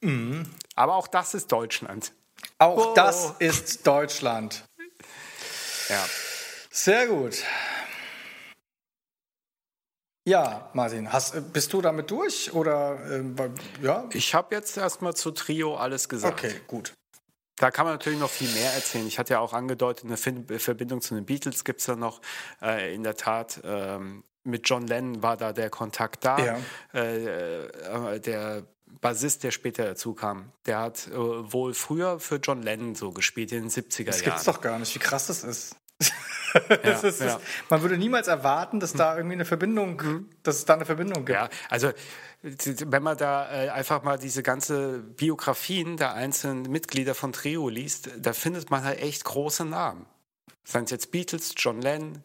Mhm. 0.00 0.48
Aber 0.76 0.94
auch 0.94 1.08
das 1.08 1.34
ist 1.34 1.50
Deutschland. 1.52 2.12
Auch 2.58 2.92
oh. 2.92 2.94
das 2.94 3.34
ist 3.38 3.86
Deutschland. 3.86 4.64
Ja. 5.88 6.04
Sehr 6.70 7.06
gut. 7.06 7.42
Ja, 10.28 10.68
Martin, 10.74 11.10
hast, 11.10 11.54
bist 11.54 11.72
du 11.72 11.80
damit 11.80 12.10
durch 12.10 12.52
oder 12.52 12.98
äh, 13.10 13.50
ja? 13.82 14.06
Ich 14.12 14.34
habe 14.34 14.54
jetzt 14.54 14.76
erstmal 14.76 15.14
zu 15.14 15.30
Trio 15.30 15.76
alles 15.76 16.08
gesagt. 16.08 16.44
Okay, 16.44 16.60
gut. 16.66 16.92
Da 17.56 17.70
kann 17.70 17.86
man 17.86 17.94
natürlich 17.94 18.18
noch 18.18 18.30
viel 18.30 18.50
mehr 18.52 18.72
erzählen. 18.74 19.06
Ich 19.06 19.18
hatte 19.18 19.34
ja 19.34 19.40
auch 19.40 19.54
angedeutet, 19.54 20.04
eine 20.04 20.58
Verbindung 20.58 21.00
zu 21.00 21.14
den 21.14 21.24
Beatles 21.24 21.64
gibt 21.64 21.80
es 21.80 21.86
da 21.86 21.96
noch. 21.96 22.20
Äh, 22.60 22.94
in 22.94 23.02
der 23.02 23.16
Tat, 23.16 23.60
ähm, 23.64 24.22
mit 24.44 24.68
John 24.68 24.86
Lennon 24.86 25.22
war 25.22 25.36
da 25.36 25.52
der 25.52 25.70
Kontakt 25.70 26.24
da. 26.24 26.38
Ja. 26.38 26.58
Äh, 26.92 27.64
äh, 27.66 28.20
der 28.20 28.64
Bassist, 29.00 29.44
der 29.44 29.50
später 29.50 29.84
dazu 29.84 30.14
kam, 30.14 30.52
der 30.66 30.78
hat 30.78 31.08
äh, 31.08 31.12
wohl 31.16 31.74
früher 31.74 32.20
für 32.20 32.36
John 32.36 32.62
Lennon 32.62 32.94
so 32.94 33.12
gespielt 33.12 33.52
in 33.52 33.62
den 33.62 33.70
70er 33.70 33.98
Jahren. 33.98 34.06
Das 34.06 34.22
gibt's 34.22 34.44
doch 34.44 34.60
gar 34.60 34.78
nicht, 34.78 34.94
wie 34.94 34.98
krass 34.98 35.26
das 35.26 35.42
ist. 35.42 35.74
ist, 37.02 37.20
ja. 37.20 37.40
Man 37.68 37.82
würde 37.82 37.98
niemals 37.98 38.28
erwarten, 38.28 38.80
dass 38.80 38.92
da 38.92 39.16
irgendwie 39.16 39.34
eine 39.34 39.44
Verbindung, 39.44 40.26
dass 40.42 40.56
es 40.56 40.64
da 40.64 40.74
eine 40.74 40.84
Verbindung 40.84 41.24
gibt. 41.24 41.38
Ja, 41.38 41.48
also 41.68 41.92
wenn 42.42 43.02
man 43.02 43.16
da 43.16 43.50
äh, 43.50 43.68
einfach 43.70 44.02
mal 44.02 44.18
diese 44.18 44.42
ganze 44.42 45.00
Biografien 45.00 45.96
der 45.96 46.14
einzelnen 46.14 46.62
Mitglieder 46.70 47.14
von 47.14 47.32
Trio 47.32 47.68
liest, 47.68 48.10
da 48.18 48.32
findet 48.32 48.70
man 48.70 48.84
halt 48.84 49.00
echt 49.00 49.24
große 49.24 49.64
Namen. 49.64 50.06
Seien 50.64 50.84
es 50.84 50.90
jetzt 50.90 51.10
Beatles, 51.10 51.54
John 51.56 51.80
Lennon, 51.80 52.22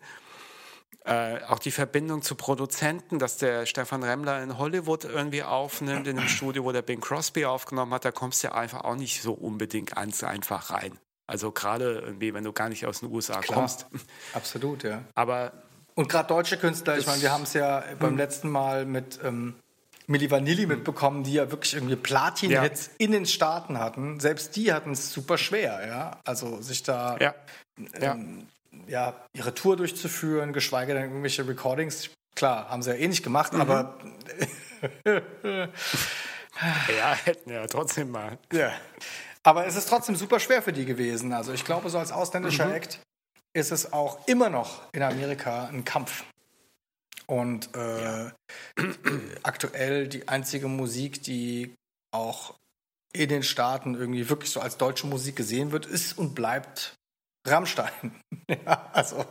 äh, 1.06 1.42
auch 1.48 1.60
die 1.60 1.72
Verbindung 1.72 2.22
zu 2.22 2.36
Produzenten, 2.36 3.20
dass 3.20 3.38
der 3.38 3.66
Stefan 3.66 4.04
Remmler 4.04 4.42
in 4.44 4.58
Hollywood 4.58 5.04
irgendwie 5.04 5.44
aufnimmt, 5.44 6.08
in 6.08 6.20
einem 6.20 6.30
Studio, 6.30 6.64
wo 6.64 6.72
der 6.72 6.82
Bing 6.82 7.02
Crosby 7.02 7.46
aufgenommen 7.46 7.94
hat, 7.94 8.06
da 8.06 8.12
kommst 8.12 8.44
du 8.44 8.48
ja 8.48 8.54
einfach 8.54 8.82
auch 8.82 8.96
nicht 8.96 9.22
so 9.22 9.34
unbedingt 9.34 9.96
ganz 9.96 10.24
einfach 10.24 10.70
rein. 10.70 11.00
Also 11.28 11.52
gerade 11.52 12.00
irgendwie, 12.00 12.34
wenn 12.34 12.44
du 12.44 12.52
gar 12.52 12.70
nicht 12.70 12.86
aus 12.86 13.00
den 13.00 13.12
USA 13.12 13.40
Klar, 13.40 13.60
kommst. 13.60 13.88
Absolut, 14.34 14.84
ja. 14.84 15.04
Aber 15.16 15.54
und 15.96 16.10
gerade 16.10 16.28
deutsche 16.28 16.58
Künstler, 16.58 16.98
ich 16.98 17.06
meine, 17.06 17.22
wir 17.22 17.32
haben 17.32 17.44
es 17.44 17.54
ja 17.54 17.84
beim 18.00 18.12
hm. 18.12 18.18
letzten 18.18 18.50
Mal 18.50 18.86
mit 18.86 19.20
ähm, 19.24 19.56
Milli 20.08 20.30
Vanilli 20.30 20.66
mitbekommen, 20.66 21.24
die 21.24 21.34
ja 21.34 21.52
wirklich 21.52 21.76
irgendwie 21.76 21.96
Platin-Hits 21.96 22.88
ja. 22.88 22.92
in 22.98 23.12
den 23.12 23.26
Staaten 23.26 23.80
hatten. 23.80 24.20
Selbst 24.20 24.56
die 24.56 24.74
hatten 24.74 24.92
es 24.92 25.14
super 25.14 25.38
schwer, 25.38 25.88
ja. 25.88 26.20
Also 26.26 26.62
sich 26.62 26.84
da 26.84 27.18
ja. 27.20 27.36
Ähm, 27.94 28.48
ja. 28.88 29.14
ihre 29.34 29.54
Tour 29.54 29.78
durchzuführen, 29.78 30.52
geschweige 30.52 30.94
denn 30.94 31.04
irgendwelche 31.04 31.48
Recordings. 31.48 32.10
Klar, 32.36 32.70
haben 32.70 32.82
sie 32.82 32.92
ja 32.92 32.98
eh 32.98 33.08
nicht 33.08 33.24
gemacht, 33.24 33.54
mhm. 33.54 33.62
aber 33.62 33.98
ja, 35.06 37.16
hätten 37.24 37.52
ja 37.52 37.66
trotzdem 37.68 38.12
mal. 38.12 38.38
Ja. 38.52 38.74
Aber 39.44 39.68
es 39.68 39.76
ist 39.76 39.90
trotzdem 39.90 40.16
super 40.16 40.40
schwer 40.40 40.62
für 40.62 40.74
die 40.74 40.86
gewesen. 40.86 41.34
Also 41.34 41.54
ich 41.54 41.66
glaube, 41.66 41.90
so 41.90 42.00
als 42.00 42.12
ausländischer 42.12 42.68
mhm. 42.68 42.74
Act 42.74 43.00
ist 43.54 43.72
es 43.72 43.94
auch 43.94 44.28
immer 44.28 44.50
noch 44.50 44.82
in 44.94 45.04
Amerika 45.04 45.66
ein 45.66 45.86
Kampf. 45.86 46.24
Und 47.28 47.76
äh, 47.76 48.26
ja. 48.26 48.32
aktuell 49.44 50.08
die 50.08 50.28
einzige 50.28 50.68
Musik, 50.68 51.24
die 51.24 51.74
auch 52.12 52.56
in 53.14 53.30
den 53.30 53.44
Staaten 53.44 53.96
irgendwie 53.96 54.30
wirklich 54.30 54.52
so 54.52 54.60
als 54.60 54.78
deutsche 54.78 55.08
Musik 55.08 55.36
gesehen 55.36 55.72
wird, 55.72 55.86
ist 55.86 56.18
und 56.18 56.36
bleibt 56.36 56.96
Rammstein. 57.46 58.20
ja, 58.50 58.90
also. 58.94 59.26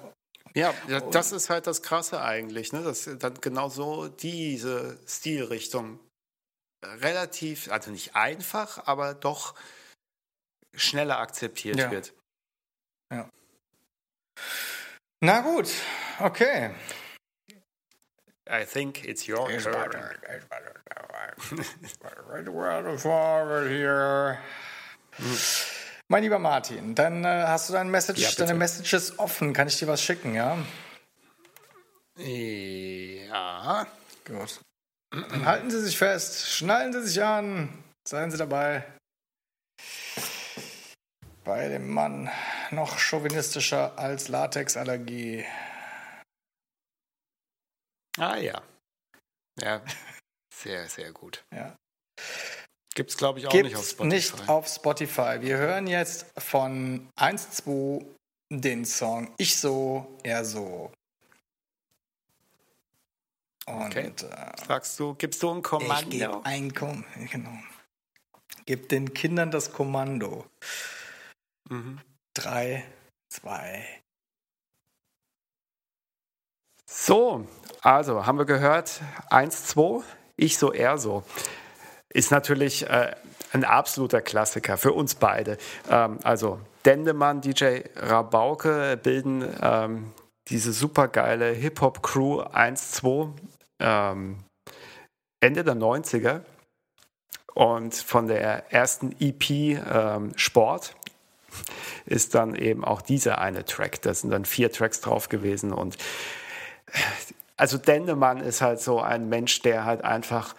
Ja, 0.54 0.74
das 1.10 1.32
ist 1.32 1.48
halt 1.48 1.66
das 1.66 1.82
Krasse 1.82 2.20
eigentlich, 2.20 2.72
ne? 2.74 2.82
dass 2.82 3.08
dann 3.18 3.40
genau 3.40 3.70
so 3.70 4.08
diese 4.08 4.98
Stilrichtung 5.06 5.98
relativ, 6.84 7.72
also 7.72 7.90
nicht 7.90 8.14
einfach, 8.14 8.86
aber 8.86 9.14
doch 9.14 9.54
schneller 10.74 11.18
akzeptiert 11.18 11.76
ja. 11.76 11.90
wird. 11.90 12.12
Ja. 13.12 13.28
Na 15.20 15.40
gut, 15.40 15.70
okay. 16.20 16.70
I 18.48 18.64
think 18.64 19.04
it's 19.04 19.28
your 19.28 19.48
it's 19.50 19.64
turn. 19.64 19.92
here. 23.68 24.38
Mein 26.08 26.22
lieber 26.22 26.38
Martin, 26.38 26.94
dann 26.94 27.24
äh, 27.24 27.44
hast 27.46 27.68
du 27.68 27.72
dein 27.72 27.90
Message, 27.90 28.20
ja, 28.20 28.30
deine 28.36 28.54
Messages 28.54 29.18
offen. 29.18 29.52
Kann 29.52 29.68
ich 29.68 29.78
dir 29.78 29.86
was 29.86 30.02
schicken, 30.02 30.34
ja? 30.34 30.58
Ja. 32.16 33.86
Gut. 34.26 34.60
Halten 35.44 35.70
Sie 35.70 35.80
sich 35.80 35.96
fest, 35.96 36.48
schnallen 36.50 36.92
Sie 36.92 37.02
sich 37.02 37.22
an, 37.22 37.68
seien 38.06 38.30
Sie 38.30 38.38
dabei 38.38 38.84
bei 41.44 41.68
dem 41.68 41.90
Mann 41.90 42.30
noch 42.70 42.98
chauvinistischer 42.98 43.98
als 43.98 44.28
Latexallergie. 44.28 45.44
Ah 48.18 48.36
ja. 48.36 48.62
Ja, 49.60 49.82
sehr, 50.54 50.88
sehr 50.88 51.12
gut. 51.12 51.44
Ja. 51.54 51.76
Gibt 52.94 53.10
es, 53.10 53.16
glaube 53.16 53.38
ich, 53.38 53.46
auch 53.46 53.50
Gibt's 53.50 53.70
nicht 53.70 53.76
auf 53.76 53.88
Spotify. 53.88 54.14
Nicht 54.14 54.48
auf 54.48 54.68
Spotify. 54.68 55.36
Wir 55.40 55.56
hören 55.56 55.86
jetzt 55.86 56.26
von 56.38 57.08
1-2 57.18 58.04
den 58.50 58.84
Song 58.84 59.32
Ich 59.38 59.56
so, 59.56 60.18
er 60.22 60.44
so. 60.44 60.92
Und 63.66 63.86
okay. 63.86 64.08
äh, 64.08 64.66
sagst 64.66 64.98
du, 64.98 65.14
gibst 65.14 65.42
du 65.42 65.50
ein 65.50 65.62
Kommando? 65.62 66.10
Ich 66.10 66.18
gebe 66.18 66.44
ein 66.44 66.74
Kommando, 66.74 67.06
genau. 67.30 67.56
Gib 68.66 68.88
den 68.88 69.14
Kindern 69.14 69.50
das 69.50 69.72
Kommando. 69.72 70.46
Mhm. 71.72 72.00
Drei, 72.34 72.84
zwei. 73.30 73.82
So, 76.86 77.46
also 77.80 78.26
haben 78.26 78.36
wir 78.36 78.44
gehört, 78.44 79.00
eins, 79.30 79.64
zwei, 79.64 80.02
ich 80.36 80.58
so, 80.58 80.70
er 80.70 80.98
so. 80.98 81.24
Ist 82.12 82.30
natürlich 82.30 82.86
äh, 82.90 83.16
ein 83.52 83.64
absoluter 83.64 84.20
Klassiker 84.20 84.76
für 84.76 84.92
uns 84.92 85.14
beide. 85.14 85.56
Ähm, 85.88 86.18
also 86.24 86.60
Dendemann, 86.84 87.40
DJ 87.40 87.80
Rabauke 87.96 88.98
bilden 89.02 89.42
ähm, 89.62 90.12
diese 90.48 90.74
supergeile 90.74 91.52
Hip-Hop-Crew 91.52 92.42
1-2 92.42 93.32
ähm, 93.80 94.44
Ende 95.40 95.64
der 95.64 95.74
90er 95.74 96.42
und 97.54 97.94
von 97.94 98.26
der 98.26 98.70
ersten 98.70 99.16
EP 99.20 99.50
ähm, 99.50 100.32
Sport 100.36 100.94
ist 102.06 102.34
dann 102.34 102.54
eben 102.54 102.84
auch 102.84 103.02
dieser 103.02 103.38
eine 103.38 103.64
Track. 103.64 104.02
Da 104.02 104.14
sind 104.14 104.30
dann 104.30 104.44
vier 104.44 104.72
Tracks 104.72 105.00
drauf 105.00 105.28
gewesen 105.28 105.72
und 105.72 105.96
also 107.56 107.78
Dendemann 107.78 108.40
ist 108.40 108.60
halt 108.60 108.80
so 108.80 109.00
ein 109.00 109.28
Mensch, 109.28 109.62
der 109.62 109.84
halt 109.84 110.04
einfach 110.04 110.54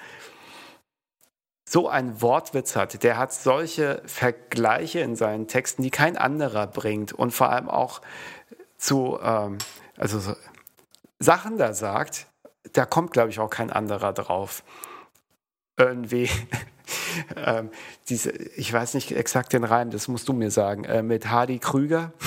so 1.68 1.90
einen 1.90 2.22
Wortwitz 2.22 2.76
hat. 2.76 3.04
Der 3.04 3.18
hat 3.18 3.34
solche 3.34 4.02
Vergleiche 4.06 5.00
in 5.00 5.16
seinen 5.16 5.48
Texten, 5.48 5.82
die 5.82 5.90
kein 5.90 6.18
anderer 6.18 6.68
bringt 6.68 7.14
und 7.14 7.32
vor 7.32 7.50
allem 7.50 7.68
auch 7.68 8.02
zu 8.78 9.20
ähm, 9.22 9.58
also 9.98 10.20
so 10.20 10.36
Sachen 11.20 11.58
da 11.58 11.74
sagt, 11.74 12.28
da 12.74 12.86
kommt 12.86 13.12
glaube 13.12 13.30
ich 13.30 13.40
auch 13.40 13.50
kein 13.50 13.72
anderer 13.72 14.14
drauf. 14.14 14.64
Irgendwie 15.78 16.30
ähm, 17.36 17.70
diese, 18.10 18.32
ich 18.32 18.72
weiß 18.72 18.94
nicht 18.94 19.12
exakt 19.12 19.54
den 19.54 19.64
Reim, 19.64 19.90
das 19.90 20.08
musst 20.08 20.28
du 20.28 20.34
mir 20.34 20.52
sagen, 20.52 20.86
äh, 20.86 21.04
mit 21.04 21.30
Hardy 21.30 21.60
Krüger. 21.60 22.12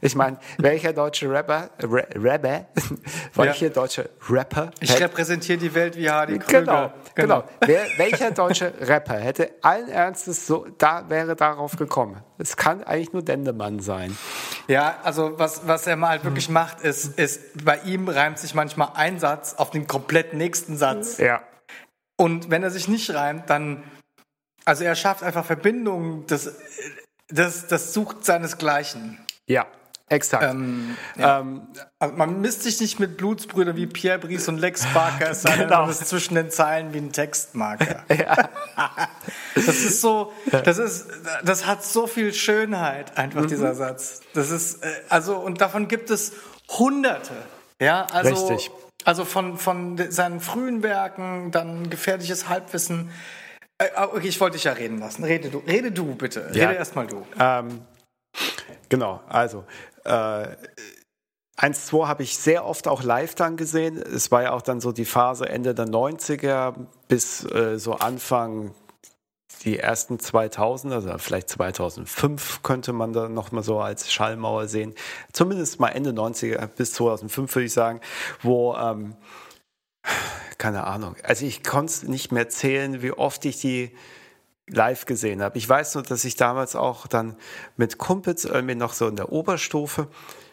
Ich 0.00 0.14
meine, 0.14 0.38
welcher 0.58 0.92
deutsche 0.92 1.28
Rapper, 1.30 1.70
Ra 1.82 2.02
Rapper, 2.14 2.66
welcher 3.34 3.66
ja. 3.66 3.72
deutsche 3.72 4.10
Rapper? 4.28 4.70
Ich 4.80 5.00
repräsentiere 5.00 5.58
die 5.58 5.74
Welt 5.74 5.96
wie 5.96 6.08
Hardy 6.08 6.38
Krüger. 6.38 6.60
Genau, 6.60 6.92
genau. 7.14 7.40
genau. 7.40 7.44
Wer, 7.60 7.86
welcher 7.96 8.30
deutsche 8.30 8.72
Rapper 8.80 9.14
hätte 9.14 9.50
allen 9.62 9.88
Ernstes 9.88 10.46
so, 10.46 10.66
da 10.78 11.08
wäre 11.08 11.36
darauf 11.36 11.76
gekommen? 11.76 12.22
Es 12.38 12.56
kann 12.56 12.82
eigentlich 12.84 13.12
nur 13.12 13.22
Dendemann 13.22 13.80
sein. 13.80 14.16
Ja, 14.68 14.98
also 15.02 15.38
was, 15.38 15.66
was 15.66 15.86
er 15.86 15.96
mal 15.96 16.10
halt 16.10 16.24
wirklich 16.24 16.46
hm. 16.46 16.54
macht, 16.54 16.80
ist, 16.80 17.18
ist, 17.18 17.64
bei 17.64 17.78
ihm 17.78 18.08
reimt 18.08 18.38
sich 18.38 18.54
manchmal 18.54 18.90
ein 18.94 19.18
Satz 19.18 19.54
auf 19.54 19.70
den 19.70 19.86
komplett 19.86 20.34
nächsten 20.34 20.76
Satz. 20.76 21.18
Ja. 21.18 21.42
Und 22.22 22.50
wenn 22.50 22.62
er 22.62 22.70
sich 22.70 22.86
nicht 22.86 23.12
reimt, 23.12 23.50
dann, 23.50 23.82
also 24.64 24.84
er 24.84 24.94
schafft 24.94 25.24
einfach 25.24 25.44
Verbindungen, 25.44 26.24
das, 26.28 26.54
das, 27.26 27.66
das 27.66 27.92
sucht 27.92 28.24
seinesgleichen. 28.24 29.18
Ja, 29.48 29.66
exakt. 30.08 30.44
Ähm, 30.44 30.96
ja. 31.16 31.40
ähm, 31.40 31.66
also 31.98 32.14
man 32.14 32.40
misst 32.40 32.62
sich 32.62 32.80
nicht 32.80 33.00
mit 33.00 33.16
Blutsbrüdern 33.16 33.74
wie 33.74 33.88
Pierre 33.88 34.20
Brice 34.20 34.46
und 34.50 34.58
Lex 34.58 34.86
Barker, 34.94 35.32
es 35.32 35.42
sei 35.42 35.56
genau. 35.56 35.88
ist 35.88 36.06
zwischen 36.06 36.36
den 36.36 36.48
Zeilen 36.52 36.94
wie 36.94 36.98
ein 36.98 37.10
Textmarker. 37.10 38.04
ja. 38.16 38.36
Das 39.56 39.66
ist 39.66 40.00
so, 40.00 40.32
das 40.46 40.78
ist, 40.78 41.08
das 41.42 41.66
hat 41.66 41.82
so 41.82 42.06
viel 42.06 42.32
Schönheit, 42.32 43.18
einfach 43.18 43.42
mhm. 43.42 43.48
dieser 43.48 43.74
Satz. 43.74 44.20
Das 44.32 44.52
ist, 44.52 44.84
äh, 44.84 44.88
also, 45.08 45.38
und 45.38 45.60
davon 45.60 45.88
gibt 45.88 46.08
es 46.08 46.34
Hunderte. 46.68 47.34
Ja, 47.80 48.06
also, 48.12 48.46
Richtig. 48.46 48.70
Also 49.04 49.24
von, 49.24 49.56
von 49.58 49.98
seinen 50.10 50.40
frühen 50.40 50.82
Werken, 50.82 51.50
dann 51.50 51.90
gefährliches 51.90 52.48
Halbwissen. 52.48 53.10
Äh, 53.78 53.88
okay, 53.96 54.28
ich 54.28 54.40
wollte 54.40 54.56
dich 54.56 54.64
ja 54.64 54.72
reden 54.72 54.98
lassen. 54.98 55.24
Rede 55.24 55.50
du, 55.50 55.58
rede 55.58 55.92
du 55.92 56.14
bitte. 56.14 56.50
Ja. 56.52 56.68
Rede 56.68 56.78
erstmal 56.78 57.06
du. 57.06 57.26
Ähm, 57.38 57.82
Genau, 58.88 59.20
also 59.26 59.64
äh, 60.04 60.48
1-2 61.58 62.06
habe 62.08 62.22
ich 62.22 62.36
sehr 62.36 62.66
oft 62.66 62.88
auch 62.88 63.02
live 63.02 63.34
dann 63.34 63.56
gesehen. 63.56 63.96
Es 63.96 64.30
war 64.30 64.42
ja 64.42 64.52
auch 64.52 64.62
dann 64.62 64.80
so 64.80 64.92
die 64.92 65.04
Phase 65.04 65.48
Ende 65.48 65.74
der 65.74 65.86
90er 65.86 66.74
bis 67.08 67.44
äh, 67.50 67.78
so 67.78 67.94
Anfang 67.94 68.74
die 69.64 69.78
ersten 69.78 70.18
2000, 70.18 70.92
also 70.92 71.16
vielleicht 71.18 71.48
2005 71.48 72.62
könnte 72.62 72.92
man 72.92 73.12
da 73.12 73.28
noch 73.28 73.52
mal 73.52 73.62
so 73.62 73.80
als 73.80 74.12
Schallmauer 74.12 74.68
sehen. 74.68 74.94
Zumindest 75.32 75.80
mal 75.80 75.88
Ende 75.88 76.10
90er 76.10 76.66
bis 76.66 76.92
2005 76.94 77.54
würde 77.54 77.66
ich 77.66 77.72
sagen, 77.72 78.00
wo 78.42 78.74
ähm, 78.74 79.14
keine 80.58 80.84
Ahnung. 80.84 81.16
Also 81.22 81.46
ich 81.46 81.64
konnte 81.64 82.10
nicht 82.10 82.32
mehr 82.32 82.48
zählen, 82.48 83.02
wie 83.02 83.12
oft 83.12 83.44
ich 83.44 83.60
die 83.60 83.96
live 84.68 85.06
gesehen 85.06 85.42
habe. 85.42 85.58
Ich 85.58 85.68
weiß 85.68 85.94
nur, 85.94 86.04
dass 86.04 86.24
ich 86.24 86.36
damals 86.36 86.76
auch 86.76 87.06
dann 87.06 87.36
mit 87.76 87.98
Kumpels 87.98 88.44
irgendwie 88.44 88.74
noch 88.74 88.92
so 88.92 89.08
in 89.08 89.16
der 89.16 89.32
Oberstufe 89.32 90.08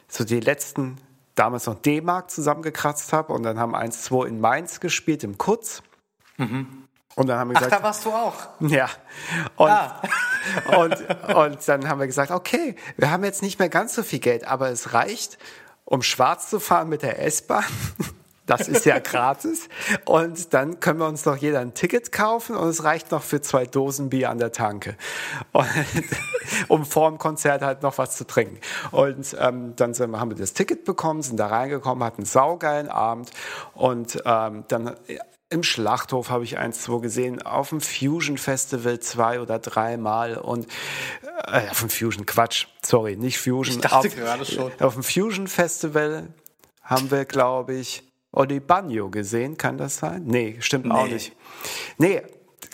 so 0.07 0.24
die 0.24 0.39
letzten, 0.39 0.97
damals 1.36 1.68
noch 1.68 1.76
D-Mark 1.76 2.32
zusammengekratzt 2.32 3.14
habe 3.14 3.34
und 3.34 3.43
dann 3.43 3.60
haben 3.60 3.76
1-2 3.76 4.28
in 4.28 4.39
Mainz 4.39 4.80
gespielt, 4.80 5.24
im 5.24 5.38
Kutz. 5.38 5.84
Mhm. 6.38 6.89
Und 7.20 7.28
dann 7.28 7.38
haben 7.38 7.49
wir 7.49 7.55
gesagt, 7.55 7.74
Ach, 7.74 7.78
da 7.80 7.84
warst 7.84 8.05
du 8.05 8.11
auch. 8.11 8.34
Ja. 8.61 8.88
Und, 9.57 9.70
ah. 9.70 10.01
und, 10.78 11.36
und 11.36 11.67
dann 11.67 11.89
haben 11.89 11.99
wir 11.99 12.07
gesagt, 12.07 12.32
okay, 12.32 12.78
wir 12.95 13.11
haben 13.11 13.26
jetzt 13.26 13.41
nicht 13.41 13.59
mehr 13.59 13.67
ganz 13.67 13.93
so 13.93 14.03
viel 14.03 14.20
Geld, 14.20 14.45
aber 14.45 14.70
es 14.70 14.93
reicht, 14.93 15.38
um 15.84 16.01
schwarz 16.01 16.49
zu 16.49 16.61
fahren 16.61 16.88
mit 16.88 17.01
der 17.01 17.22
S-Bahn 17.22 17.65
das 18.45 18.70
ist 18.70 18.86
ja 18.86 18.99
gratis. 18.99 19.67
Und 20.05 20.53
dann 20.53 20.80
können 20.80 20.99
wir 20.99 21.07
uns 21.07 21.26
noch 21.26 21.36
jeder 21.36 21.59
ein 21.59 21.74
Ticket 21.74 22.13
kaufen 22.13 22.55
und 22.55 22.70
es 22.70 22.86
reicht 22.86 23.11
noch 23.11 23.22
für 23.22 23.41
zwei 23.41 23.65
Dosen 23.65 24.09
Bier 24.09 24.30
an 24.30 24.38
der 24.38 24.53
Tanke. 24.53 24.95
Und, 25.51 25.67
um 26.70 26.86
vor 26.86 27.09
dem 27.09 27.17
Konzert 27.17 27.61
halt 27.61 27.84
noch 27.84 27.97
was 27.97 28.15
zu 28.15 28.26
trinken. 28.26 28.61
Und 28.91 29.36
ähm, 29.38 29.76
dann 29.76 29.93
sind, 29.93 30.17
haben 30.17 30.32
wir 30.32 30.38
das 30.38 30.53
Ticket 30.53 30.86
bekommen, 30.86 31.22
sind 31.22 31.38
da 31.38 31.47
reingekommen, 31.47 32.01
hatten 32.01 32.22
einen 32.22 32.26
saugeilen 32.26 32.88
Abend 32.88 33.30
und 33.74 34.22
ähm, 34.24 34.63
dann 34.70 34.95
im 35.50 35.64
Schlachthof 35.64 36.30
habe 36.30 36.43
ich 36.43 36.58
eins, 36.58 36.82
zwei 36.82 37.00
gesehen, 37.00 37.41
auf 37.41 37.70
dem 37.70 37.82
Fusion 37.82 38.38
Festival 38.38 39.00
zwei 39.00 39.41
oder 39.41 39.60
dreimal 39.60 40.38
und 40.38 40.68
äh, 41.47 41.70
auf 41.70 41.80
dem 41.80 41.89
Fusion, 41.89 42.26
Quatsch, 42.26 42.68
sorry, 42.84 43.16
nicht 43.16 43.39
Fusion. 43.39 43.78
Ich 43.78 43.82
dachte 43.82 44.08
auf, 44.08 44.16
gerade 44.16 44.45
schon. 44.45 44.72
Auf 44.80 44.93
dem 44.93 45.04
Fusion 45.04 45.47
Festival 45.47 46.28
haben 46.84 47.10
wir, 47.10 47.26
glaube 47.26 47.74
ich, 47.76 48.04
Oli 48.32 48.60
Bagno 48.60 49.10
gesehen, 49.10 49.58
kann 49.58 49.78
das 49.78 49.97
sein? 49.97 50.24
Nee, 50.26 50.58
stimmt 50.60 50.86
nee. 50.86 50.91
auch 50.91 51.08
nicht. 51.08 51.36
Nee, 51.97 52.22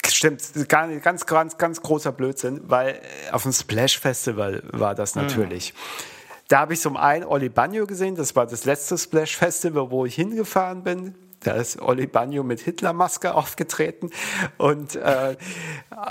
stimmt, 0.10 0.44
ganz, 0.68 1.02
ganz, 1.02 1.26
ganz, 1.26 1.58
ganz 1.58 1.82
großer 1.82 2.12
Blödsinn, 2.12 2.62
weil 2.66 3.02
auf 3.32 3.44
dem 3.44 3.54
Splash 3.54 3.98
Festival 3.98 4.64
war 4.74 4.96
das 4.96 5.16
hm. 5.16 5.22
natürlich. 5.22 5.74
Mhm. 5.74 5.78
Da 6.50 6.60
habe 6.60 6.74
ich 6.74 6.82
zum 6.82 6.98
einen 6.98 7.24
Oli 7.24 7.50
Bagno 7.50 7.88
gesehen, 7.88 8.16
das 8.16 8.36
war 8.36 8.46
das 8.46 8.66
letzte 8.66 8.98
Splash 8.98 9.36
Festival, 9.36 9.90
wo 9.90 10.06
ich 10.06 10.16
hingefahren 10.16 10.84
bin. 10.84 11.16
Da 11.46 11.54
ist 11.54 11.82
Oli 11.82 12.08
Bagno 12.08 12.44
mit 12.44 12.60
Hitlermaske 12.62 13.36
aufgetreten 13.36 14.10
und 14.58 14.96
äh, 14.96 15.38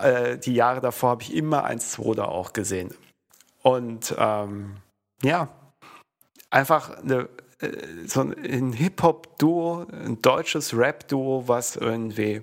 äh, 0.03 0.39
die 0.39 0.55
Jahre 0.55 0.81
davor 0.81 1.11
habe 1.11 1.23
ich 1.23 1.35
immer 1.35 1.65
eins, 1.65 1.93
zwei 1.93 2.15
da 2.15 2.27
auch 2.27 2.53
gesehen. 2.53 2.95
Und 3.63 4.15
ähm, 4.19 4.77
ja, 5.23 5.49
einfach 6.51 6.99
eine 7.03 7.29
äh, 7.61 8.07
so 8.07 8.21
ein 8.21 8.73
Hip-Hop-Duo, 8.73 9.87
ein 9.91 10.23
deutsches 10.23 10.77
Rap-Duo, 10.77 11.49
was 11.49 11.77
irgendwie 11.77 12.43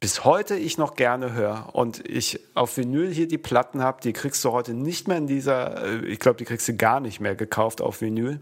bis 0.00 0.24
heute 0.24 0.54
ich 0.56 0.78
noch 0.78 0.94
gerne 0.94 1.32
höre 1.32 1.70
und 1.74 2.08
ich 2.08 2.40
auf 2.54 2.76
Vinyl 2.76 3.12
hier 3.12 3.26
die 3.26 3.38
Platten 3.38 3.82
habe, 3.82 4.00
die 4.00 4.12
kriegst 4.12 4.44
du 4.44 4.52
heute 4.52 4.72
nicht 4.74 5.08
mehr 5.08 5.16
in 5.16 5.26
dieser, 5.26 5.84
äh, 5.84 6.06
ich 6.06 6.18
glaube, 6.18 6.36
die 6.36 6.44
kriegst 6.44 6.68
du 6.68 6.76
gar 6.76 7.00
nicht 7.00 7.20
mehr 7.20 7.34
gekauft 7.34 7.80
auf 7.80 8.00
Vinyl. 8.00 8.40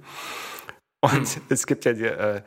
Und 1.01 1.29
hm. 1.29 1.43
es 1.49 1.67
gibt 1.67 1.85
ja 1.85 1.93
die, 1.93 2.05
äh, 2.05 2.43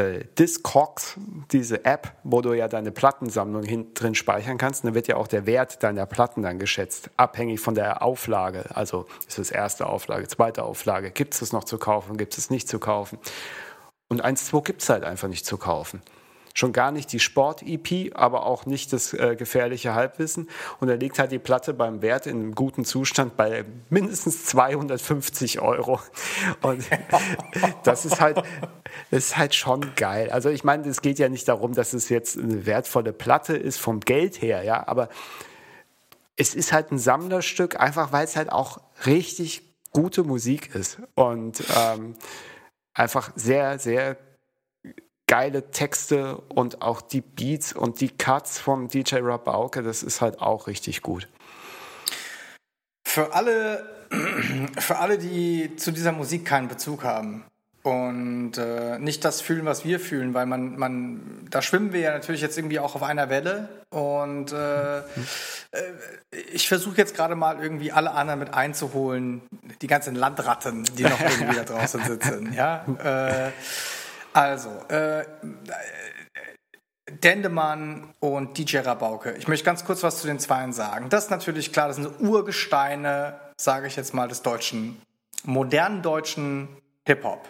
äh, 0.00 0.24
Discogs, 0.38 1.16
diese 1.52 1.84
App, 1.84 2.14
wo 2.24 2.40
du 2.40 2.52
ja 2.54 2.68
deine 2.68 2.90
Plattensammlung 2.90 3.62
hin, 3.62 3.92
drin 3.94 4.14
speichern 4.14 4.58
kannst. 4.58 4.82
Und 4.82 4.88
dann 4.88 4.94
wird 4.94 5.08
ja 5.08 5.16
auch 5.16 5.28
der 5.28 5.46
Wert 5.46 5.82
deiner 5.82 6.06
Platten 6.06 6.42
dann 6.42 6.58
geschätzt, 6.58 7.10
abhängig 7.16 7.60
von 7.60 7.74
der 7.74 8.02
Auflage. 8.02 8.64
Also 8.74 9.06
ist 9.28 9.38
es 9.38 9.50
erste 9.50 9.86
Auflage, 9.86 10.26
zweite 10.28 10.64
Auflage, 10.64 11.10
gibt 11.10 11.34
es 11.34 11.42
es 11.42 11.52
noch 11.52 11.64
zu 11.64 11.78
kaufen, 11.78 12.16
gibt 12.16 12.36
es 12.38 12.50
nicht 12.50 12.68
zu 12.68 12.78
kaufen. 12.78 13.18
Und 14.08 14.24
1.2 14.24 14.64
gibt 14.64 14.82
es 14.82 14.88
halt 14.88 15.04
einfach 15.04 15.28
nicht 15.28 15.46
zu 15.46 15.56
kaufen. 15.56 16.02
Schon 16.54 16.72
gar 16.72 16.90
nicht 16.90 17.12
die 17.12 17.20
Sport-EP, 17.20 18.12
aber 18.14 18.44
auch 18.44 18.66
nicht 18.66 18.92
das 18.92 19.12
äh, 19.12 19.36
gefährliche 19.36 19.94
Halbwissen. 19.94 20.48
Und 20.80 20.88
da 20.88 20.94
liegt 20.94 21.18
halt 21.18 21.30
die 21.30 21.38
Platte 21.38 21.74
beim 21.74 22.02
Wert 22.02 22.26
in 22.26 22.36
einem 22.36 22.54
guten 22.54 22.84
Zustand 22.84 23.36
bei 23.36 23.64
mindestens 23.88 24.46
250 24.46 25.60
Euro. 25.60 26.00
Und 26.62 26.84
das 27.84 28.04
ist 28.04 28.20
halt, 28.20 28.42
ist 29.10 29.36
halt 29.36 29.54
schon 29.54 29.94
geil. 29.94 30.30
Also 30.30 30.48
ich 30.48 30.64
meine, 30.64 30.88
es 30.88 31.02
geht 31.02 31.18
ja 31.18 31.28
nicht 31.28 31.46
darum, 31.46 31.72
dass 31.72 31.92
es 31.92 32.08
jetzt 32.08 32.36
eine 32.36 32.66
wertvolle 32.66 33.12
Platte 33.12 33.56
ist 33.56 33.78
vom 33.78 34.00
Geld 34.00 34.42
her, 34.42 34.64
ja, 34.64 34.86
aber 34.86 35.08
es 36.36 36.54
ist 36.54 36.72
halt 36.72 36.90
ein 36.90 36.98
Sammlerstück, 36.98 37.78
einfach 37.78 38.12
weil 38.12 38.24
es 38.24 38.34
halt 38.34 38.50
auch 38.50 38.80
richtig 39.04 39.62
gute 39.92 40.24
Musik 40.24 40.74
ist 40.74 40.98
und 41.14 41.62
ähm, 41.76 42.14
einfach 42.94 43.30
sehr, 43.36 43.78
sehr 43.78 44.16
geile 45.30 45.70
Texte 45.70 46.38
und 46.48 46.82
auch 46.82 47.00
die 47.00 47.20
Beats 47.20 47.72
und 47.72 48.00
die 48.00 48.08
Cuts 48.08 48.58
vom 48.58 48.88
DJ 48.88 49.18
Rabauke, 49.20 49.80
das 49.80 50.02
ist 50.02 50.20
halt 50.20 50.40
auch 50.40 50.66
richtig 50.66 51.02
gut. 51.02 51.28
Für 53.06 53.32
alle, 53.32 54.08
für 54.78 54.98
alle, 54.98 55.18
die 55.18 55.76
zu 55.76 55.92
dieser 55.92 56.10
Musik 56.10 56.44
keinen 56.44 56.66
Bezug 56.66 57.04
haben 57.04 57.44
und 57.84 58.58
äh, 58.58 58.98
nicht 58.98 59.24
das 59.24 59.40
fühlen, 59.40 59.66
was 59.66 59.84
wir 59.84 60.00
fühlen, 60.00 60.34
weil 60.34 60.46
man, 60.46 60.76
man, 60.76 61.46
da 61.48 61.62
schwimmen 61.62 61.92
wir 61.92 62.00
ja 62.00 62.12
natürlich 62.12 62.40
jetzt 62.40 62.58
irgendwie 62.58 62.80
auch 62.80 62.96
auf 62.96 63.04
einer 63.04 63.30
Welle 63.30 63.68
und 63.90 64.50
äh, 64.50 64.98
äh 64.98 65.02
ich 66.52 66.66
versuche 66.66 66.96
jetzt 66.96 67.14
gerade 67.14 67.36
mal 67.36 67.62
irgendwie 67.62 67.92
alle 67.92 68.10
anderen 68.10 68.40
mit 68.40 68.52
einzuholen, 68.52 69.42
die 69.80 69.86
ganzen 69.86 70.16
Landratten, 70.16 70.82
die 70.96 71.04
noch 71.04 71.20
irgendwie 71.38 71.54
da 71.54 71.62
draußen 71.62 72.02
sitzen, 72.02 72.52
ja. 72.52 72.84
Also, 74.32 74.70
äh, 74.88 75.24
Dendemann 77.10 78.14
und 78.20 78.56
DJ 78.56 78.78
Rabauke. 78.78 79.32
Ich 79.32 79.48
möchte 79.48 79.64
ganz 79.64 79.84
kurz 79.84 80.02
was 80.02 80.20
zu 80.20 80.26
den 80.26 80.38
Zweien 80.38 80.72
sagen. 80.72 81.08
Das 81.08 81.24
ist 81.24 81.30
natürlich 81.30 81.72
klar, 81.72 81.88
das 81.88 81.96
sind 81.96 82.20
Urgesteine, 82.20 83.40
sage 83.60 83.86
ich 83.86 83.96
jetzt 83.96 84.14
mal, 84.14 84.28
des 84.28 84.42
deutschen, 84.42 85.00
modernen 85.44 86.02
deutschen 86.02 86.68
Hip-Hop. 87.06 87.48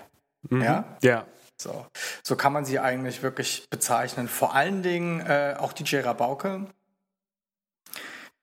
Mhm. 0.49 0.63
Ja? 0.63 0.85
Ja. 1.03 1.27
So. 1.61 1.87
so 2.23 2.37
kann 2.37 2.55
man 2.55 2.65
sie 2.65 2.79
eigentlich 2.79 3.23
wirklich 3.23 3.67
bezeichnen. 3.69 4.29
Vor 4.29 4.55
allen 4.55 4.83
Dingen 4.83 5.21
äh, 5.21 5.57
auch 5.59 5.75
DJ 5.75 5.99
Rabauke. 5.99 6.67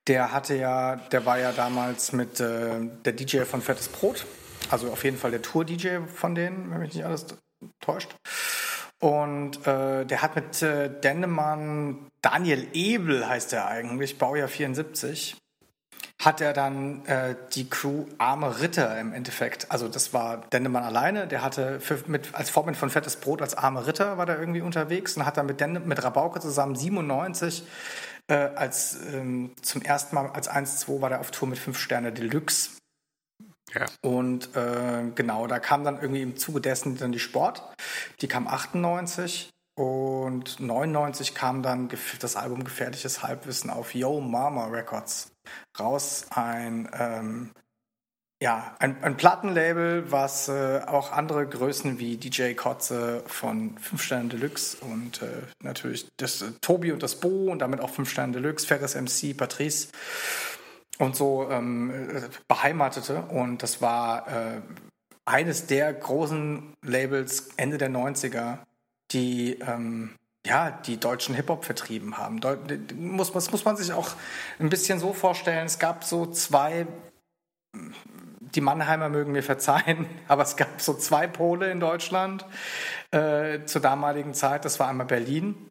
Der 0.05 0.31
hatte 0.31 0.55
ja, 0.55 0.97
der 0.97 1.25
war 1.25 1.39
ja 1.39 1.51
damals 1.51 2.11
mit 2.11 2.39
äh, 2.39 2.79
der 3.05 3.13
DJ 3.13 3.41
von 3.41 3.63
Fettes 3.63 3.87
Brot. 3.87 4.27
Also 4.69 4.91
auf 4.91 5.03
jeden 5.03 5.17
Fall 5.17 5.31
der 5.31 5.41
Tour-DJ 5.41 6.01
von 6.13 6.35
denen, 6.35 6.69
wenn 6.69 6.79
mich 6.79 6.93
nicht 6.93 7.05
alles 7.05 7.25
täuscht. 7.79 8.15
Und 8.99 9.65
äh, 9.67 10.05
der 10.05 10.21
hat 10.21 10.35
mit 10.35 10.61
äh, 10.61 10.89
Dennemann, 10.89 12.07
Daniel 12.21 12.67
Ebel 12.73 13.27
heißt 13.27 13.53
er 13.53 13.67
eigentlich, 13.67 14.17
Baujahr 14.17 14.47
74, 14.47 15.37
hat 16.19 16.41
er 16.41 16.53
dann 16.53 17.05
äh, 17.05 17.35
die 17.53 17.69
Crew 17.69 18.05
Arme 18.17 18.59
Ritter 18.59 18.99
im 18.99 19.13
Endeffekt. 19.13 19.71
Also 19.71 19.87
das 19.87 20.13
war 20.13 20.37
Dendemann 20.51 20.83
alleine, 20.83 21.27
der 21.27 21.43
hatte 21.43 21.79
für, 21.79 21.99
mit, 22.07 22.33
als 22.33 22.49
Vorbild 22.49 22.75
von 22.75 22.89
Fettes 22.89 23.17
Brot 23.17 23.41
als 23.41 23.55
Arme 23.55 23.85
Ritter 23.85 24.17
war 24.17 24.25
der 24.25 24.39
irgendwie 24.39 24.61
unterwegs 24.61 25.15
und 25.15 25.25
hat 25.25 25.37
dann 25.37 25.45
mit, 25.45 25.59
Dende, 25.61 25.79
mit 25.79 26.03
Rabauke 26.03 26.39
zusammen 26.39 26.75
97 26.75 27.63
äh, 28.27 28.33
als 28.33 28.97
ähm, 29.13 29.51
zum 29.61 29.83
ersten 29.83 30.15
Mal 30.15 30.31
als 30.31 30.49
1-2 30.49 31.01
war 31.01 31.09
der 31.09 31.19
auf 31.19 31.29
Tour 31.29 31.47
mit 31.47 31.59
5 31.59 31.77
Sterne 31.77 32.11
Deluxe. 32.11 32.71
Ja. 33.77 33.85
Und 34.01 34.55
äh, 34.55 35.11
genau, 35.15 35.47
da 35.47 35.59
kam 35.59 35.83
dann 35.83 36.01
irgendwie 36.01 36.21
im 36.21 36.37
Zuge 36.37 36.61
dessen 36.61 36.97
dann 36.97 37.11
die 37.11 37.19
Sport. 37.19 37.63
Die 38.21 38.27
kam 38.27 38.47
98 38.47 39.49
und 39.77 40.59
99 40.59 41.35
kam 41.35 41.61
dann 41.61 41.89
das 42.19 42.35
Album 42.35 42.63
Gefährliches 42.63 43.21
Halbwissen 43.21 43.69
auf 43.69 43.93
Yo 43.93 44.19
Mama 44.19 44.65
Records 44.67 45.31
raus. 45.79 46.25
Ein, 46.31 46.89
ähm, 46.99 47.51
ja, 48.41 48.75
ein, 48.79 49.03
ein 49.03 49.17
Plattenlabel, 49.17 50.11
was 50.11 50.47
äh, 50.47 50.81
auch 50.87 51.11
andere 51.11 51.47
Größen 51.47 51.99
wie 51.99 52.17
DJ 52.17 52.53
Kotze 52.53 53.23
von 53.27 53.77
5 53.77 54.01
Sterne 54.01 54.29
Deluxe 54.29 54.77
und 54.81 55.21
äh, 55.21 55.43
natürlich 55.61 56.07
das 56.17 56.41
äh, 56.41 56.51
Tobi 56.61 56.91
und 56.91 57.03
das 57.03 57.19
Bo 57.19 57.51
und 57.51 57.59
damit 57.59 57.79
auch 57.79 57.91
5 57.91 58.09
Sterne 58.09 58.33
Deluxe, 58.33 58.65
Ferris 58.65 58.95
MC, 58.95 59.37
Patrice 59.37 59.89
und 60.99 61.15
so 61.15 61.47
ähm, 61.49 61.91
äh, 61.91 62.21
beheimatete. 62.47 63.23
Und 63.23 63.63
das 63.63 63.81
war 63.81 64.27
äh, 64.27 64.61
eines 65.25 65.67
der 65.67 65.93
großen 65.93 66.73
Labels 66.83 67.49
Ende 67.57 67.77
der 67.77 67.89
90er, 67.89 68.59
die 69.11 69.59
ähm, 69.59 70.15
ja, 70.45 70.71
die 70.71 70.97
deutschen 70.97 71.35
Hip-Hop 71.35 71.65
vertrieben 71.65 72.17
haben. 72.17 72.39
Das 72.39 72.57
muss 73.35 73.65
man 73.65 73.75
sich 73.75 73.91
auch 73.91 74.11
ein 74.59 74.69
bisschen 74.69 74.99
so 74.99 75.11
vorstellen. 75.13 75.65
Es 75.65 75.77
gab 75.77 76.05
so 76.05 76.25
zwei, 76.27 76.87
die 78.39 78.61
Mannheimer 78.61 79.09
mögen 79.09 79.33
mir 79.33 79.43
verzeihen, 79.43 80.07
aber 80.29 80.43
es 80.43 80.55
gab 80.55 80.79
so 80.79 80.93
zwei 80.93 81.27
Pole 81.27 81.69
in 81.69 81.81
Deutschland 81.81 82.45
äh, 83.11 83.65
zur 83.65 83.81
damaligen 83.81 84.33
Zeit. 84.33 84.63
Das 84.63 84.79
war 84.79 84.87
einmal 84.87 85.07
Berlin 85.07 85.69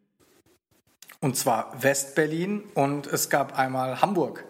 und 1.19 1.35
zwar 1.35 1.81
West-Berlin 1.81 2.63
und 2.75 3.07
es 3.07 3.29
gab 3.29 3.57
einmal 3.57 4.01
Hamburg. 4.01 4.45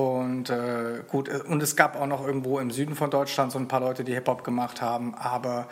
Und 0.00 0.48
äh, 0.48 1.02
gut, 1.08 1.28
äh, 1.28 1.42
und 1.46 1.62
es 1.62 1.76
gab 1.76 1.94
auch 1.94 2.06
noch 2.06 2.26
irgendwo 2.26 2.58
im 2.58 2.70
Süden 2.70 2.96
von 2.96 3.10
Deutschland 3.10 3.52
so 3.52 3.58
ein 3.58 3.68
paar 3.68 3.80
Leute, 3.80 4.02
die 4.02 4.14
Hip-Hop 4.14 4.44
gemacht 4.44 4.80
haben, 4.80 5.14
aber 5.14 5.68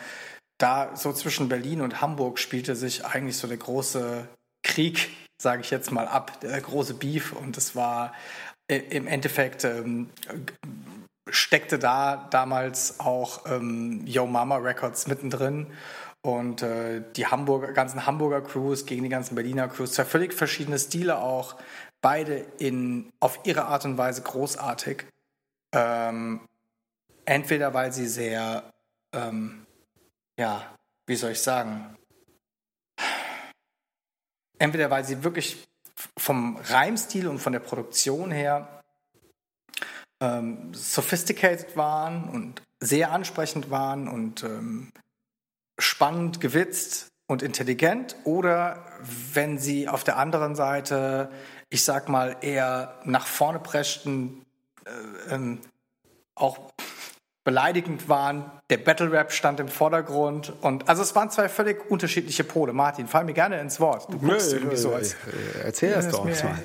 da 0.59 0.95
so 0.95 1.11
zwischen 1.13 1.49
Berlin 1.49 1.81
und 1.81 1.99
Hamburg 1.99 2.37
spielte 2.37 2.75
sich 2.75 3.05
eigentlich 3.05 3.37
so 3.37 3.47
der 3.47 3.57
große 3.57 4.27
Krieg, 4.63 5.09
sage 5.41 5.61
ich 5.61 5.71
jetzt 5.71 5.91
mal, 5.91 6.07
ab, 6.07 6.39
der 6.41 6.61
große 6.61 6.93
Beef. 6.93 7.33
Und 7.33 7.57
es 7.57 7.75
war 7.75 8.13
äh, 8.69 8.77
im 8.77 9.07
Endeffekt 9.07 9.63
ähm, 9.63 10.09
steckte 11.29 11.79
da 11.79 12.27
damals 12.29 12.99
auch 12.99 13.45
ähm, 13.47 14.03
Yo 14.05 14.27
Mama 14.27 14.57
Records 14.57 15.07
mittendrin. 15.07 15.67
Und 16.21 16.61
äh, 16.61 17.01
die 17.15 17.25
Hamburger, 17.25 17.71
ganzen 17.71 18.05
Hamburger 18.05 18.41
Crews 18.41 18.85
gegen 18.85 19.03
die 19.03 19.09
ganzen 19.09 19.33
Berliner 19.35 19.69
Crews, 19.69 19.93
zwei 19.93 20.05
völlig 20.05 20.33
verschiedene 20.33 20.77
Stile 20.77 21.17
auch, 21.17 21.55
beide 22.01 22.37
in, 22.59 23.11
auf 23.19 23.39
ihre 23.43 23.65
Art 23.65 23.85
und 23.85 23.97
Weise 23.97 24.21
großartig. 24.21 25.05
Ähm, 25.73 26.41
entweder 27.25 27.73
weil 27.73 27.91
sie 27.93 28.07
sehr 28.07 28.71
ähm, 29.13 29.65
ja, 30.39 30.63
wie 31.05 31.15
soll 31.15 31.31
ich 31.31 31.41
sagen, 31.41 31.97
entweder 34.57 34.89
weil 34.89 35.03
sie 35.03 35.23
wirklich 35.23 35.67
vom 36.17 36.57
Reimstil 36.57 37.27
und 37.27 37.39
von 37.39 37.51
der 37.51 37.59
Produktion 37.59 38.31
her 38.31 38.83
ähm, 40.21 40.73
sophisticated 40.73 41.75
waren 41.75 42.29
und 42.29 42.61
sehr 42.79 43.11
ansprechend 43.11 43.69
waren 43.69 44.07
und 44.07 44.43
ähm, 44.43 44.91
spannend, 45.77 46.39
gewitzt 46.39 47.09
und 47.27 47.41
intelligent 47.41 48.15
oder 48.23 48.85
wenn 49.33 49.57
sie 49.57 49.89
auf 49.89 50.05
der 50.05 50.17
anderen 50.17 50.55
Seite, 50.55 51.31
ich 51.69 51.83
sag 51.83 52.09
mal, 52.09 52.37
eher 52.41 52.95
nach 53.03 53.27
vorne 53.27 53.59
preschten, 53.59 54.45
äh, 54.85 55.35
ähm, 55.35 55.59
auch 56.35 56.57
beleidigend 57.43 58.09
waren. 58.09 58.51
Der 58.69 58.77
Battle 58.77 59.11
Rap 59.11 59.31
stand 59.31 59.59
im 59.59 59.69
Vordergrund 59.69 60.53
und 60.61 60.87
also 60.87 61.01
es 61.01 61.15
waren 61.15 61.31
zwei 61.31 61.49
völlig 61.49 61.89
unterschiedliche 61.89 62.43
Pole. 62.43 62.73
Martin, 62.73 63.07
fall 63.07 63.23
mir 63.23 63.33
gerne 63.33 63.59
ins 63.59 63.79
Wort. 63.79 64.11
Du 64.11 64.19
guckst 64.19 64.51
nö, 64.51 64.57
irgendwie 64.57 64.75
nö, 64.75 64.81
so 64.81 64.93
als 64.93 65.15
erzähl 65.63 65.93
das 65.93 66.09
doch 66.09 66.25
mal. 66.25 66.33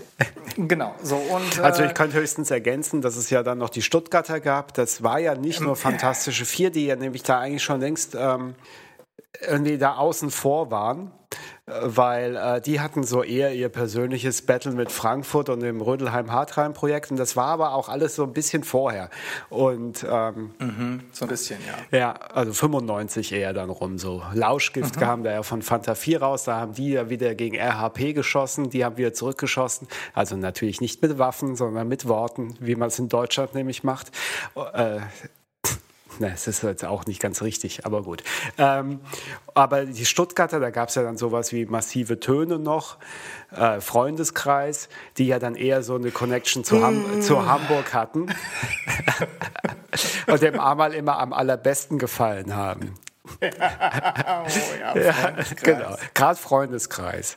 Genau, 0.57 0.95
so 1.03 1.17
und 1.17 1.59
also 1.59 1.83
ich 1.83 1.95
könnte 1.95 2.17
höchstens 2.17 2.49
ergänzen, 2.51 3.03
dass 3.03 3.17
es 3.17 3.29
ja 3.29 3.43
dann 3.43 3.59
noch 3.59 3.71
die 3.71 3.83
Stuttgarter 3.83 4.39
gab. 4.39 4.73
Das 4.75 5.03
war 5.03 5.19
ja 5.19 5.35
nicht 5.35 5.61
nur 5.61 5.75
fantastische 5.75 6.45
Vier, 6.45 6.71
die 6.71 6.87
ja 6.87 6.95
nämlich 6.95 7.25
da 7.25 7.41
eigentlich 7.41 7.65
schon 7.65 7.81
längst 7.81 8.15
ähm, 8.15 8.55
irgendwie 9.41 9.79
da 9.79 9.97
außen 9.97 10.31
vor 10.31 10.71
waren 10.71 11.11
weil 11.67 12.37
äh, 12.37 12.61
die 12.61 12.81
hatten 12.81 13.05
so 13.05 13.23
eher 13.23 13.55
ihr 13.55 13.71
persönliches 13.71 14.43
Battle 14.43 14.73
mit 14.73 14.93
Frankfurt 14.93 15.49
und 15.49 15.61
dem 15.61 15.81
Rödelheim-Hartheim-Projekt 15.81 17.11
und 17.11 17.17
das 17.17 17.37
war 17.37 17.47
aber 17.47 17.75
auch 17.75 17.89
alles 17.89 18.15
so 18.15 18.25
ein 18.25 18.35
bisschen 18.35 18.65
vorher. 18.65 19.09
Und 19.49 20.05
ähm, 20.09 20.51
mhm, 20.59 21.01
so 21.13 21.25
ein 21.25 21.29
bisschen, 21.29 21.59
ja. 21.91 21.99
Ja, 21.99 22.13
also 22.35 22.53
95 22.53 23.33
eher 23.33 23.55
dann 23.55 23.71
rum 23.71 23.99
so. 23.99 24.23
Lauschgift 24.35 24.97
mhm. 24.97 25.01
kam 25.01 25.25
da 25.25 25.33
ja 25.33 25.43
von 25.43 25.63
Fanta 25.63 25.95
4 25.95 26.21
raus, 26.21 26.45
da 26.45 26.57
haben 26.57 26.75
die 26.75 26.91
ja 26.91 27.09
wieder 27.09 27.35
gegen 27.35 27.57
RHP 27.57 28.13
geschossen, 28.15 28.69
die 28.69 28.85
haben 28.85 28.99
wieder 28.99 29.15
zurückgeschossen. 29.15 29.89
Also 30.13 30.37
natürlich 30.37 30.83
nicht 30.83 31.01
mit 31.01 31.19
Waffen, 31.19 31.57
sondern 31.57 31.89
mit 31.89 32.07
Worten, 32.07 32.57
wie 32.61 32.75
man 32.75 32.89
es 32.89 32.99
in 32.99 33.09
Deutschland 33.09 33.55
nämlich 33.55 33.85
macht. 33.85 34.11
Äh, 34.75 35.01
Ne, 36.19 36.33
es 36.33 36.47
ist 36.47 36.63
jetzt 36.63 36.85
auch 36.85 37.07
nicht 37.07 37.21
ganz 37.21 37.43
richtig, 37.43 37.85
aber 37.85 38.03
gut. 38.03 38.23
Ähm, 38.59 39.01
aber 39.55 39.85
die 39.85 40.05
Stuttgarter, 40.05 40.61
da 40.61 40.71
gab 40.71 40.89
es 40.89 40.95
ja 40.95 41.03
dann 41.03 41.17
sowas 41.17 41.53
wie 41.53 41.67
massive 41.67 42.21
Töne 42.21 42.59
noch, 42.59 42.99
äh, 43.51 43.81
Freundeskreis, 43.81 44.89
die 45.19 45.27
ja 45.27 45.39
dann 45.39 45.57
eher 45.57 45.83
so 45.83 45.97
eine 45.97 46.11
Connection 46.11 46.65
zu, 46.65 46.83
Ham 46.83 47.23
zu 47.23 47.47
Hamburg 47.47 47.95
hatten 47.95 48.27
und 50.27 50.43
dem 50.43 50.61
Amal 50.61 50.95
immer 50.95 51.19
am 51.19 51.33
allerbesten 51.33 51.99
gefallen 51.99 52.55
haben. 52.55 52.95
Oh, 53.27 53.31
ja, 53.41 54.97
ja 54.97 55.35
genau. 55.63 55.97
Gerade 56.15 56.39
Freundeskreis. 56.39 57.37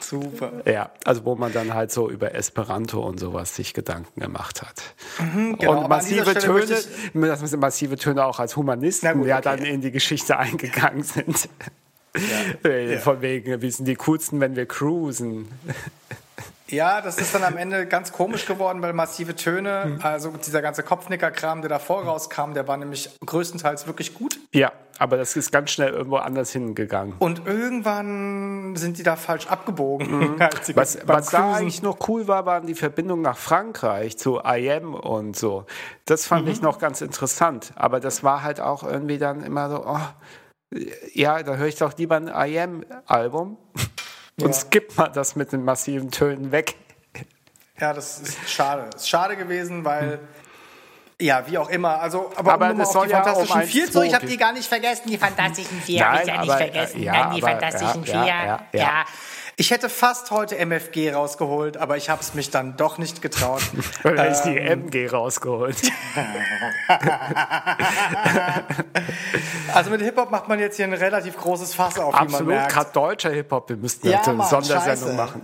Super. 0.00 0.52
Ja, 0.66 0.90
also 1.04 1.24
wo 1.24 1.34
man 1.34 1.52
dann 1.52 1.74
halt 1.74 1.92
so 1.92 2.10
über 2.10 2.34
Esperanto 2.34 3.00
und 3.00 3.18
sowas 3.18 3.56
sich 3.56 3.74
Gedanken 3.74 4.20
gemacht 4.20 4.62
hat. 4.62 4.82
Mhm, 5.18 5.58
genau, 5.58 5.82
und 5.82 5.88
massive 5.88 6.34
Töne, 6.34 6.66
dass 7.14 7.56
massive 7.56 7.96
Töne 7.96 8.24
auch 8.24 8.38
als 8.38 8.56
Humanisten 8.56 9.12
gut, 9.14 9.26
ja 9.26 9.38
okay. 9.38 9.44
dann 9.44 9.64
in 9.64 9.80
die 9.80 9.90
Geschichte 9.90 10.38
eingegangen 10.38 11.02
sind. 11.02 11.48
Ja. 12.16 12.70
Äh, 12.70 12.98
von 12.98 13.22
wegen, 13.22 13.60
wir 13.60 13.72
sind 13.72 13.86
die 13.86 13.96
coolsten, 13.96 14.40
wenn 14.40 14.54
wir 14.56 14.66
cruisen. 14.66 15.48
Ja, 16.68 17.02
das 17.02 17.18
ist 17.18 17.34
dann 17.34 17.44
am 17.44 17.58
Ende 17.58 17.86
ganz 17.86 18.12
komisch 18.12 18.46
geworden, 18.46 18.80
weil 18.80 18.94
massive 18.94 19.36
Töne, 19.36 19.84
mhm. 19.86 19.98
also 20.02 20.30
dieser 20.30 20.62
ganze 20.62 20.82
Kopfnicker-Kram, 20.82 21.60
der 21.60 21.68
davor 21.68 22.04
rauskam, 22.04 22.54
der 22.54 22.66
war 22.66 22.78
nämlich 22.78 23.10
größtenteils 23.24 23.86
wirklich 23.86 24.14
gut. 24.14 24.38
Ja, 24.52 24.72
aber 24.98 25.18
das 25.18 25.36
ist 25.36 25.52
ganz 25.52 25.70
schnell 25.70 25.90
irgendwo 25.90 26.16
anders 26.16 26.52
hingegangen. 26.52 27.14
Und 27.18 27.46
irgendwann 27.46 28.76
sind 28.76 28.96
die 28.96 29.02
da 29.02 29.16
falsch 29.16 29.46
abgebogen. 29.46 30.18
Mhm. 30.18 30.38
was 30.74 30.98
was 31.04 31.30
da 31.30 31.54
eigentlich 31.54 31.82
noch 31.82 32.08
cool 32.08 32.28
war, 32.28 32.46
waren 32.46 32.66
die 32.66 32.74
Verbindungen 32.74 33.22
nach 33.22 33.36
Frankreich 33.36 34.16
zu 34.16 34.40
IM 34.40 34.94
und 34.94 35.36
so. 35.36 35.66
Das 36.06 36.26
fand 36.26 36.46
mhm. 36.46 36.52
ich 36.52 36.62
noch 36.62 36.78
ganz 36.78 37.02
interessant. 37.02 37.72
Aber 37.74 38.00
das 38.00 38.24
war 38.24 38.42
halt 38.42 38.60
auch 38.60 38.84
irgendwie 38.84 39.18
dann 39.18 39.42
immer 39.42 39.68
so, 39.68 39.84
oh, 39.86 40.78
ja, 41.12 41.42
da 41.42 41.56
höre 41.56 41.66
ich 41.66 41.76
doch 41.76 41.96
lieber 41.98 42.16
ein 42.16 42.28
IM-Album. 42.28 43.58
Und 44.40 44.48
ja. 44.48 44.52
skippt 44.52 44.96
mal 44.96 45.08
das 45.08 45.36
mit 45.36 45.52
den 45.52 45.64
massiven 45.64 46.10
Tönen 46.10 46.50
weg. 46.50 46.76
Ja, 47.80 47.92
das 47.92 48.20
ist 48.20 48.50
schade. 48.50 48.90
Ist 48.94 49.08
schade 49.08 49.36
gewesen, 49.36 49.84
weil. 49.84 50.20
Ja, 51.20 51.46
wie 51.46 51.56
auch 51.58 51.70
immer. 51.70 52.00
Also, 52.00 52.32
aber, 52.34 52.54
aber 52.54 52.70
um 52.70 52.78
das 52.78 52.92
soll 52.92 53.06
die 53.06 53.12
ja 53.12 53.22
fantastischen 53.22 53.62
um 53.62 53.68
vier 53.68 53.90
zu, 53.90 54.02
ich 54.02 54.14
habe 54.14 54.26
die 54.26 54.36
gar 54.36 54.52
nicht 54.52 54.66
vergessen. 54.66 55.08
Die 55.08 55.16
fantastischen 55.16 55.80
vier 55.80 56.04
habe 56.04 56.22
ich 56.22 56.28
ja 56.28 56.40
nicht 56.40 56.50
aber, 56.50 56.58
vergessen. 56.58 57.02
Ja, 57.02 57.12
Nein, 57.12 57.36
die 57.36 57.42
aber, 57.42 57.52
fantastischen 57.52 58.04
ja, 58.04 58.12
vier. 58.12 58.26
Ja, 58.26 58.60
ja, 58.72 59.04
Ich 59.56 59.70
hätte 59.70 59.88
fast 59.88 60.32
heute 60.32 60.58
MFG 60.58 61.12
rausgeholt, 61.12 61.76
aber 61.76 61.96
ich 61.96 62.10
habe 62.10 62.20
es 62.20 62.34
mich 62.34 62.50
dann 62.50 62.76
doch 62.76 62.98
nicht 62.98 63.22
getraut. 63.22 63.62
Oder 64.04 64.26
ähm, 64.26 64.32
ist 64.32 64.42
die 64.42 64.58
MG 64.58 65.06
rausgeholt? 65.08 65.76
also 69.72 69.90
mit 69.90 70.02
Hip-Hop 70.02 70.32
macht 70.32 70.48
man 70.48 70.58
jetzt 70.58 70.76
hier 70.76 70.86
ein 70.86 70.92
relativ 70.92 71.36
großes 71.36 71.74
Fass 71.74 72.00
auf, 72.00 72.14
Absolut, 72.14 72.68
gerade 72.68 72.90
deutscher 72.92 73.30
Hip-Hop. 73.30 73.68
Wir 73.68 73.76
müssten 73.76 74.08
ja, 74.08 74.22
eine 74.22 74.44
Sondersendung 74.44 75.14
machen. 75.14 75.42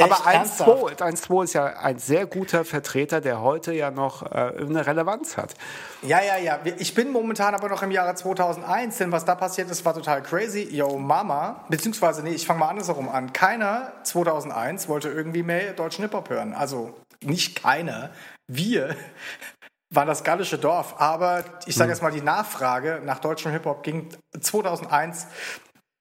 Aber 0.00 0.16
1-2 0.26 1.44
ist 1.44 1.52
ja 1.52 1.66
ein 1.66 1.98
sehr 1.98 2.26
guter 2.26 2.64
Vertreter, 2.64 3.20
der 3.20 3.40
heute 3.40 3.72
ja 3.72 3.90
noch 3.90 4.22
äh, 4.22 4.52
eine 4.58 4.86
Relevanz 4.86 5.36
hat. 5.36 5.54
Ja, 6.02 6.22
ja, 6.22 6.36
ja. 6.36 6.58
Ich 6.78 6.94
bin 6.94 7.10
momentan 7.10 7.54
aber 7.54 7.68
noch 7.68 7.82
im 7.82 7.90
Jahre 7.90 8.14
2001, 8.14 8.98
denn 8.98 9.12
was 9.12 9.24
da 9.24 9.34
passiert 9.34 9.70
ist, 9.70 9.84
war 9.84 9.94
total 9.94 10.22
crazy. 10.22 10.68
Yo, 10.70 10.98
Mama, 10.98 11.64
beziehungsweise, 11.68 12.22
nee, 12.22 12.32
ich 12.32 12.46
fange 12.46 12.60
mal 12.60 12.68
andersherum 12.68 13.08
an. 13.08 13.32
Keiner 13.32 13.92
2001 14.04 14.88
wollte 14.88 15.08
irgendwie 15.08 15.42
mehr 15.42 15.72
deutschen 15.72 16.02
Hip-Hop 16.02 16.30
hören. 16.30 16.54
Also 16.54 16.94
nicht 17.22 17.62
keiner. 17.62 18.10
Wir 18.46 18.96
waren 19.90 20.06
das 20.06 20.24
gallische 20.24 20.58
Dorf. 20.58 20.96
Aber 20.98 21.44
ich 21.66 21.74
sage 21.74 21.90
jetzt 21.90 22.02
mal, 22.02 22.12
die 22.12 22.20
Nachfrage 22.20 23.00
nach 23.04 23.18
deutschem 23.18 23.52
Hip-Hop 23.52 23.82
ging 23.82 24.08
2001 24.38 25.26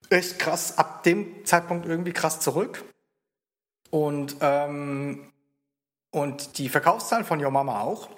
echt 0.09 0.39
krass, 0.39 0.77
ab 0.77 1.03
dem 1.03 1.45
Zeitpunkt 1.45 1.85
irgendwie 1.85 2.13
krass 2.13 2.39
zurück. 2.39 2.83
Und, 3.89 4.37
ähm, 4.41 5.31
und 6.11 6.57
die 6.57 6.69
Verkaufszahlen 6.69 7.25
von 7.25 7.43
Your 7.43 7.51
Mama 7.51 7.81
auch. 7.81 8.09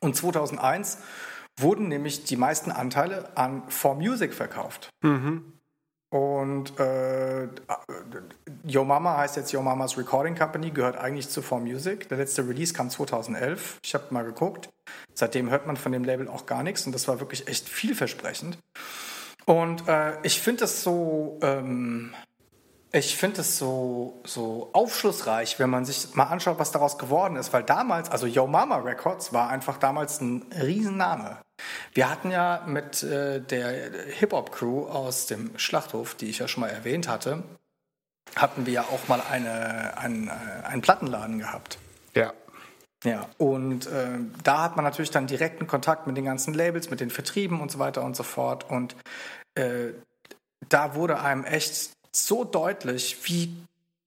Und 0.00 0.16
2001 0.16 0.98
wurden 1.58 1.88
nämlich 1.88 2.24
die 2.24 2.36
meisten 2.36 2.70
Anteile 2.70 3.36
an 3.36 3.62
4Music 3.68 4.32
verkauft. 4.32 4.90
Mhm. 5.02 5.54
Und 6.14 6.78
äh, 6.78 7.48
Yo 8.64 8.84
Mama 8.84 9.16
heißt 9.16 9.36
jetzt 9.36 9.50
Yo 9.50 9.62
Mamas 9.62 9.98
Recording 9.98 10.36
Company, 10.36 10.70
gehört 10.70 10.96
eigentlich 10.96 11.28
zu 11.28 11.40
4Music. 11.40 12.06
Der 12.06 12.18
letzte 12.18 12.46
Release 12.46 12.72
kam 12.72 12.88
2011. 12.88 13.78
Ich 13.84 13.94
habe 13.94 14.04
mal 14.10 14.24
geguckt. 14.24 14.68
Seitdem 15.14 15.50
hört 15.50 15.66
man 15.66 15.76
von 15.76 15.90
dem 15.90 16.04
Label 16.04 16.28
auch 16.28 16.46
gar 16.46 16.62
nichts 16.62 16.86
und 16.86 16.92
das 16.92 17.08
war 17.08 17.18
wirklich 17.18 17.48
echt 17.48 17.68
vielversprechend. 17.68 18.58
Und 19.44 19.88
äh, 19.88 20.12
ich 20.22 20.40
finde 20.40 20.60
das 20.60 20.84
so, 20.84 21.38
ähm, 21.42 22.14
ich 22.94 23.16
finde 23.16 23.40
es 23.40 23.58
so, 23.58 24.20
so 24.24 24.70
aufschlussreich, 24.72 25.58
wenn 25.58 25.68
man 25.68 25.84
sich 25.84 26.14
mal 26.14 26.24
anschaut, 26.24 26.60
was 26.60 26.70
daraus 26.70 26.96
geworden 26.96 27.34
ist. 27.34 27.52
Weil 27.52 27.64
damals, 27.64 28.08
also 28.08 28.28
Yo 28.28 28.46
Mama 28.46 28.76
Records 28.76 29.32
war 29.32 29.50
einfach 29.50 29.78
damals 29.78 30.20
ein 30.20 30.44
Riesenname. 30.52 31.38
Wir 31.92 32.08
hatten 32.08 32.30
ja 32.30 32.62
mit 32.66 33.02
äh, 33.02 33.40
der 33.40 33.90
Hip-Hop-Crew 34.18 34.86
aus 34.86 35.26
dem 35.26 35.58
Schlachthof, 35.58 36.14
die 36.14 36.26
ich 36.26 36.38
ja 36.38 36.46
schon 36.46 36.60
mal 36.60 36.68
erwähnt 36.68 37.08
hatte, 37.08 37.42
hatten 38.36 38.64
wir 38.64 38.72
ja 38.72 38.82
auch 38.82 39.08
mal 39.08 39.20
eine, 39.28 39.98
einen, 39.98 40.28
äh, 40.28 40.64
einen 40.64 40.82
Plattenladen 40.82 41.40
gehabt. 41.40 41.78
Ja. 42.14 42.32
Ja, 43.02 43.28
und 43.38 43.86
äh, 43.86 44.18
da 44.44 44.62
hat 44.62 44.76
man 44.76 44.84
natürlich 44.84 45.10
dann 45.10 45.26
direkten 45.26 45.66
Kontakt 45.66 46.06
mit 46.06 46.16
den 46.16 46.24
ganzen 46.24 46.54
Labels, 46.54 46.90
mit 46.90 47.00
den 47.00 47.10
Vertrieben 47.10 47.60
und 47.60 47.70
so 47.70 47.78
weiter 47.78 48.02
und 48.02 48.16
so 48.16 48.22
fort. 48.22 48.70
Und 48.70 48.96
äh, 49.56 49.88
da 50.68 50.94
wurde 50.94 51.20
einem 51.20 51.44
echt 51.44 51.93
so 52.16 52.44
deutlich, 52.44 53.18
wie 53.24 53.54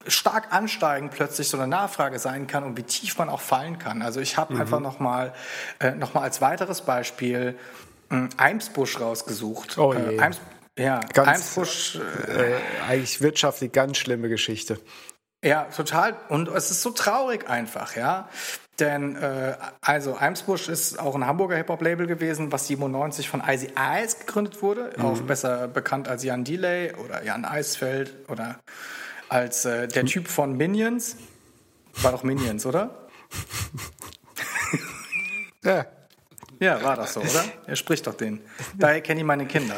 stark 0.07 0.53
ansteigend 0.53 1.11
plötzlich 1.11 1.49
so 1.49 1.57
eine 1.57 1.67
Nachfrage 1.67 2.19
sein 2.19 2.47
kann 2.47 2.63
und 2.63 2.77
wie 2.77 2.83
tief 2.83 3.17
man 3.17 3.29
auch 3.29 3.41
fallen 3.41 3.77
kann. 3.77 4.01
Also 4.01 4.19
ich 4.19 4.37
habe 4.37 4.53
mhm. 4.53 4.61
einfach 4.61 4.79
nochmal 4.79 5.33
äh, 5.79 5.91
noch 5.91 6.13
mal 6.13 6.21
als 6.21 6.41
weiteres 6.41 6.81
Beispiel 6.81 7.57
äh, 8.09 8.27
Eimsbusch 8.37 8.99
rausgesucht. 8.99 9.77
Oh 9.77 9.93
je. 9.93 10.15
Äh, 10.15 10.19
Eims, 10.19 10.39
ja, 10.77 10.99
ganz, 11.13 11.27
Eimsbusch. 11.27 11.99
Äh, 12.27 12.51
äh, 12.51 12.55
eigentlich 12.87 13.21
wirtschaftlich 13.21 13.71
ganz 13.71 13.97
schlimme 13.97 14.29
Geschichte. 14.29 14.79
Ja, 15.43 15.63
total. 15.65 16.15
Und 16.29 16.47
es 16.49 16.71
ist 16.71 16.81
so 16.81 16.91
traurig 16.91 17.49
einfach, 17.49 17.95
ja. 17.95 18.27
Denn, 18.79 19.15
äh, 19.15 19.55
also, 19.81 20.17
Eimsbusch 20.17 20.69
ist 20.69 20.99
auch 20.99 21.15
ein 21.15 21.25
Hamburger 21.25 21.55
Hip-Hop-Label 21.55 22.05
gewesen, 22.05 22.51
was 22.51 22.67
97 22.67 23.27
von 23.27 23.41
Icy 23.45 23.71
Ice 23.75 24.19
gegründet 24.19 24.61
wurde. 24.61 24.93
Mhm. 24.97 25.05
Auch 25.05 25.21
besser 25.21 25.67
bekannt 25.67 26.07
als 26.07 26.23
Jan 26.23 26.43
Delay 26.43 26.93
oder 26.93 27.23
Jan 27.23 27.43
Eisfeld 27.43 28.29
oder 28.29 28.59
als 29.29 29.65
äh, 29.65 29.87
der 29.87 30.05
Typ 30.05 30.27
von 30.27 30.55
Minions. 30.57 31.17
War 32.01 32.11
doch 32.11 32.23
Minions, 32.23 32.65
oder? 32.67 33.07
ja. 35.63 35.85
Ja, 36.59 36.83
war 36.83 36.95
das 36.95 37.13
so, 37.13 37.21
oder? 37.21 37.43
Er 37.65 37.75
spricht 37.75 38.07
doch 38.07 38.15
den. 38.15 38.41
Daher 38.75 39.01
kenne 39.01 39.19
ich 39.19 39.25
meine 39.25 39.45
Kinder. 39.45 39.75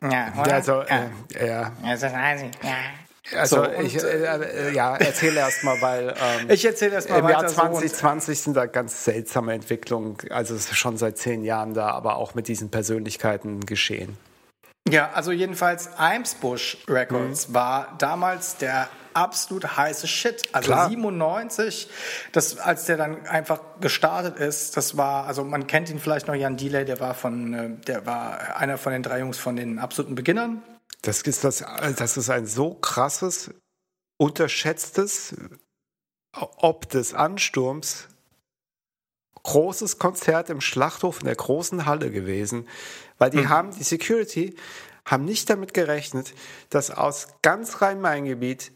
Ja, 0.00 0.32
oder? 0.40 0.54
Also, 0.54 0.82
ja. 0.82 1.10
Äh, 1.34 1.46
ja. 1.46 1.72
Das 1.82 2.02
ist 2.02 2.12
Ja. 2.12 2.76
Also 3.36 3.64
so, 3.64 3.70
ich, 3.80 4.02
äh, 4.02 4.68
äh, 4.68 4.74
ja, 4.74 4.96
erzähle 4.96 5.40
erst 5.40 5.64
mal, 5.64 5.80
weil 5.80 6.08
ähm, 6.10 6.50
ich 6.50 6.64
erzähle 6.64 6.94
erst 6.94 7.10
mal 7.10 7.18
im 7.18 7.28
Jahr 7.28 7.46
2020 7.46 8.38
so 8.38 8.44
sind 8.44 8.56
da 8.56 8.66
ganz 8.66 9.04
seltsame 9.04 9.54
Entwicklungen. 9.54 10.16
Also 10.30 10.54
es 10.54 10.70
ist 10.70 10.76
schon 10.76 10.96
seit 10.96 11.18
zehn 11.18 11.44
Jahren 11.44 11.74
da, 11.74 11.90
aber 11.90 12.16
auch 12.16 12.34
mit 12.34 12.48
diesen 12.48 12.70
Persönlichkeiten 12.70 13.60
geschehen. 13.66 14.16
Ja, 14.88 15.10
also 15.14 15.30
jedenfalls 15.30 15.96
Eimsbusch 15.96 16.78
Records 16.88 17.48
mhm. 17.48 17.54
war 17.54 17.94
damals 17.98 18.56
der 18.56 18.88
absolut 19.14 19.76
heiße 19.76 20.06
Shit. 20.08 20.42
Also 20.52 20.72
Klar. 20.72 20.88
97, 20.88 21.88
das, 22.32 22.58
als 22.58 22.86
der 22.86 22.96
dann 22.96 23.26
einfach 23.26 23.60
gestartet 23.80 24.38
ist, 24.38 24.76
das 24.76 24.96
war, 24.96 25.26
also 25.26 25.44
man 25.44 25.66
kennt 25.66 25.90
ihn 25.90 25.98
vielleicht 25.98 26.26
noch, 26.26 26.34
Jan 26.34 26.56
Delay, 26.56 26.84
der 26.84 26.98
war 27.00 27.14
von, 27.14 27.54
äh, 27.54 27.70
der 27.86 28.06
war 28.06 28.56
einer 28.56 28.78
von 28.78 28.92
den 28.92 29.02
drei 29.02 29.20
Jungs 29.20 29.38
von 29.38 29.56
den 29.56 29.78
absoluten 29.78 30.14
Beginnern. 30.14 30.62
Das 31.02 31.22
ist 31.22 31.44
das, 31.44 31.64
das 31.96 32.16
ist 32.16 32.30
ein 32.30 32.46
so 32.46 32.74
krasses, 32.74 33.50
unterschätztes, 34.18 35.34
ob 36.32 36.88
des 36.88 37.12
Ansturms 37.12 38.08
großes 39.42 39.98
Konzert 39.98 40.50
im 40.50 40.60
Schlachthof 40.60 41.20
in 41.20 41.26
der 41.26 41.34
großen 41.34 41.86
Halle 41.86 42.10
gewesen, 42.10 42.68
weil 43.18 43.30
die 43.30 43.38
mhm. 43.38 43.48
haben, 43.48 43.70
die 43.72 43.82
Security, 43.82 44.54
haben 45.04 45.24
nicht 45.24 45.50
damit 45.50 45.74
gerechnet, 45.74 46.32
dass 46.70 46.90
aus 46.90 47.26
ganz 47.42 47.82
Rhein-Main-Gebiet 47.82 48.70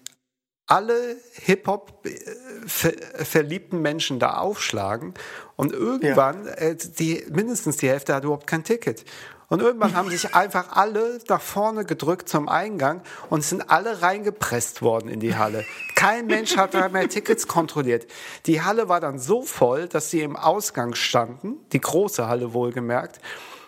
alle 0.67 1.17
Hip-Hop 1.35 2.05
äh, 2.05 3.77
Menschen 3.77 4.19
da 4.19 4.39
aufschlagen 4.39 5.15
und 5.55 5.73
irgendwann 5.73 6.47
ja. 6.47 6.53
äh, 6.55 6.77
die 6.77 7.25
mindestens 7.31 7.77
die 7.77 7.89
Hälfte 7.89 8.15
hat 8.15 8.25
überhaupt 8.25 8.49
kein 8.49 8.65
Ticket. 8.65 9.05
Und 9.49 9.63
irgendwann 9.63 9.95
haben 9.95 10.11
sich 10.11 10.35
einfach 10.35 10.77
alle 10.77 11.19
nach 11.29 11.41
vorne 11.41 11.85
gedrückt 11.85 12.29
zum 12.29 12.49
Eingang 12.49 13.03
und 13.31 13.45
sind 13.45 13.71
alle 13.71 14.03
reingepresst 14.03 14.83
worden 14.83 15.09
in 15.09 15.21
die 15.21 15.37
Halle. 15.37 15.65
Kein 15.95 16.27
Mensch 16.27 16.57
hat 16.57 16.75
da 16.75 16.89
mehr 16.89 17.09
Tickets 17.09 17.47
kontrolliert. 17.47 18.07
Die 18.47 18.63
Halle 18.63 18.89
war 18.89 19.01
dann 19.01 19.19
so 19.19 19.43
voll, 19.43 19.87
dass 19.89 20.11
sie 20.11 20.23
im 20.23 20.35
Ausgang 20.35 20.95
standen, 20.95 21.59
die 21.73 21.81
große 21.81 22.27
Halle 22.27 22.55
wohlgemerkt. 22.55 23.21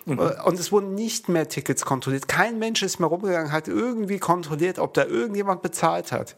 Mhm. 0.05 0.18
Und 0.18 0.59
es 0.59 0.72
wurden 0.72 0.95
nicht 0.95 1.29
mehr 1.29 1.49
Tickets 1.49 1.85
kontrolliert. 1.85 2.26
Kein 2.26 2.59
Mensch 2.59 2.83
ist 2.83 2.99
mehr 2.99 3.09
rumgegangen, 3.09 3.53
hat 3.53 3.68
irgendwie 3.68 4.18
kontrolliert, 4.18 4.81
ob 4.81 4.95
da 4.95 5.05
irgendjemand 5.05 5.62
bezahlt 5.62 6.11
hat. 6.11 6.35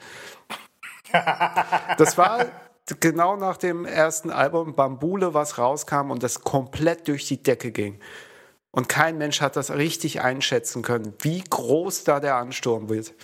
Das 1.97 2.19
war 2.19 2.47
genau 3.01 3.37
nach 3.37 3.57
dem 3.57 3.85
ersten 3.85 4.31
Album 4.31 4.75
Bambule, 4.75 5.35
was 5.35 5.57
rauskam 5.59 6.11
und 6.11 6.23
das 6.23 6.43
komplett 6.43 7.09
durch 7.09 7.27
die 7.27 7.43
Decke 7.43 7.71
ging. 7.71 8.01
Und 8.73 8.89
kein 8.89 9.19
Mensch 9.19 9.41
hat 9.41 9.57
das 9.57 9.73
richtig 9.73 10.21
einschätzen 10.21 10.83
können, 10.83 11.15
wie 11.21 11.43
groß 11.43 12.05
da 12.05 12.21
der 12.21 12.37
Ansturm 12.37 12.89
wird. 12.89 13.15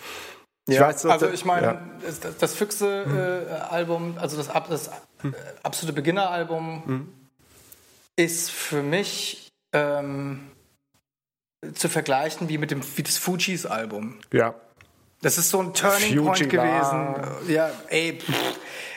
Ich 0.67 0.75
ja, 0.75 0.81
weiß, 0.81 1.05
also 1.05 1.29
ich 1.29 1.45
meine, 1.45 1.67
ja. 1.67 1.81
das, 2.01 2.37
das 2.37 2.53
Füchse-Album, 2.53 4.17
äh, 4.17 4.19
also 4.19 4.35
das, 4.35 4.49
das 4.67 4.87
äh, 4.87 5.31
absolute 5.63 5.93
Beginner-Album, 5.93 6.83
hm. 6.85 7.13
ist 8.17 8.51
für 8.51 8.83
mich 8.83 9.47
ähm, 9.71 10.51
zu 11.73 11.87
vergleichen 11.87 12.49
wie 12.49 12.57
mit 12.57 12.71
dem 12.71 12.81
wie 12.97 13.03
das 13.03 13.17
Fujis-Album. 13.17 14.19
Ja. 14.33 14.55
Das 15.21 15.37
ist 15.37 15.49
so 15.49 15.59
ein 15.59 15.73
Turning 15.73 16.23
Point 16.23 16.49
gewesen. 16.49 17.15
Ja, 17.47 17.71
ey, 17.89 18.19
pff, 18.19 18.33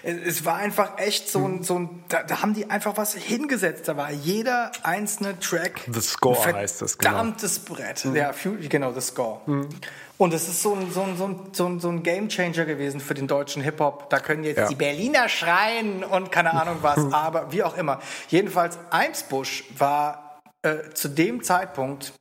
es 0.03 0.45
war 0.45 0.57
einfach 0.57 0.99
echt 0.99 1.29
so 1.29 1.47
ein, 1.47 1.63
so 1.63 1.79
ein 1.79 2.05
da, 2.09 2.23
da, 2.23 2.43
haben 2.43 2.55
die 2.55 2.71
einfach 2.71 2.97
was 2.97 3.15
hingesetzt. 3.15 3.89
Da 3.89 3.97
war 3.97 4.11
jeder 4.11 4.73
einzelne 4.83 5.39
Track. 5.39 5.81
The 5.91 6.01
Score 6.01 6.53
heißt 6.53 6.83
das, 6.83 6.99
genau. 6.99 7.11
Verdammtes 7.11 7.59
Brett. 7.61 8.05
Mhm. 8.05 8.17
Ja, 8.17 8.33
genau, 8.69 8.93
The 8.93 9.01
Score. 9.01 9.41
Mhm. 9.47 9.69
Und 10.17 10.35
es 10.35 10.49
ist 10.49 10.63
so 10.63 10.75
ein, 10.75 10.91
so, 10.93 11.03
ein, 11.03 11.17
so, 11.17 11.25
ein, 11.27 11.37
so, 11.53 11.67
ein, 11.67 11.81
so 11.81 11.89
ein 11.89 12.03
Game 12.03 12.29
Changer 12.29 12.67
gewesen 12.67 13.01
für 13.01 13.15
den 13.15 13.27
deutschen 13.27 13.63
Hip-Hop. 13.63 14.11
Da 14.11 14.21
können 14.21 14.45
jetzt 14.45 14.59
ja. 14.59 14.69
die 14.69 14.75
Berliner 14.75 15.29
schreien 15.31 16.05
und 16.05 16.31
keine 16.31 16.53
Ahnung 16.53 16.79
was, 16.83 16.99
aber 17.13 17.53
wie 17.53 17.63
auch 17.63 17.77
immer. 17.77 18.01
Jedenfalls, 18.29 18.79
Eimsbusch 18.91 19.65
war 19.79 20.41
äh, 20.63 20.91
zu 20.93 21.09
dem 21.09 21.43
Zeitpunkt, 21.43 22.13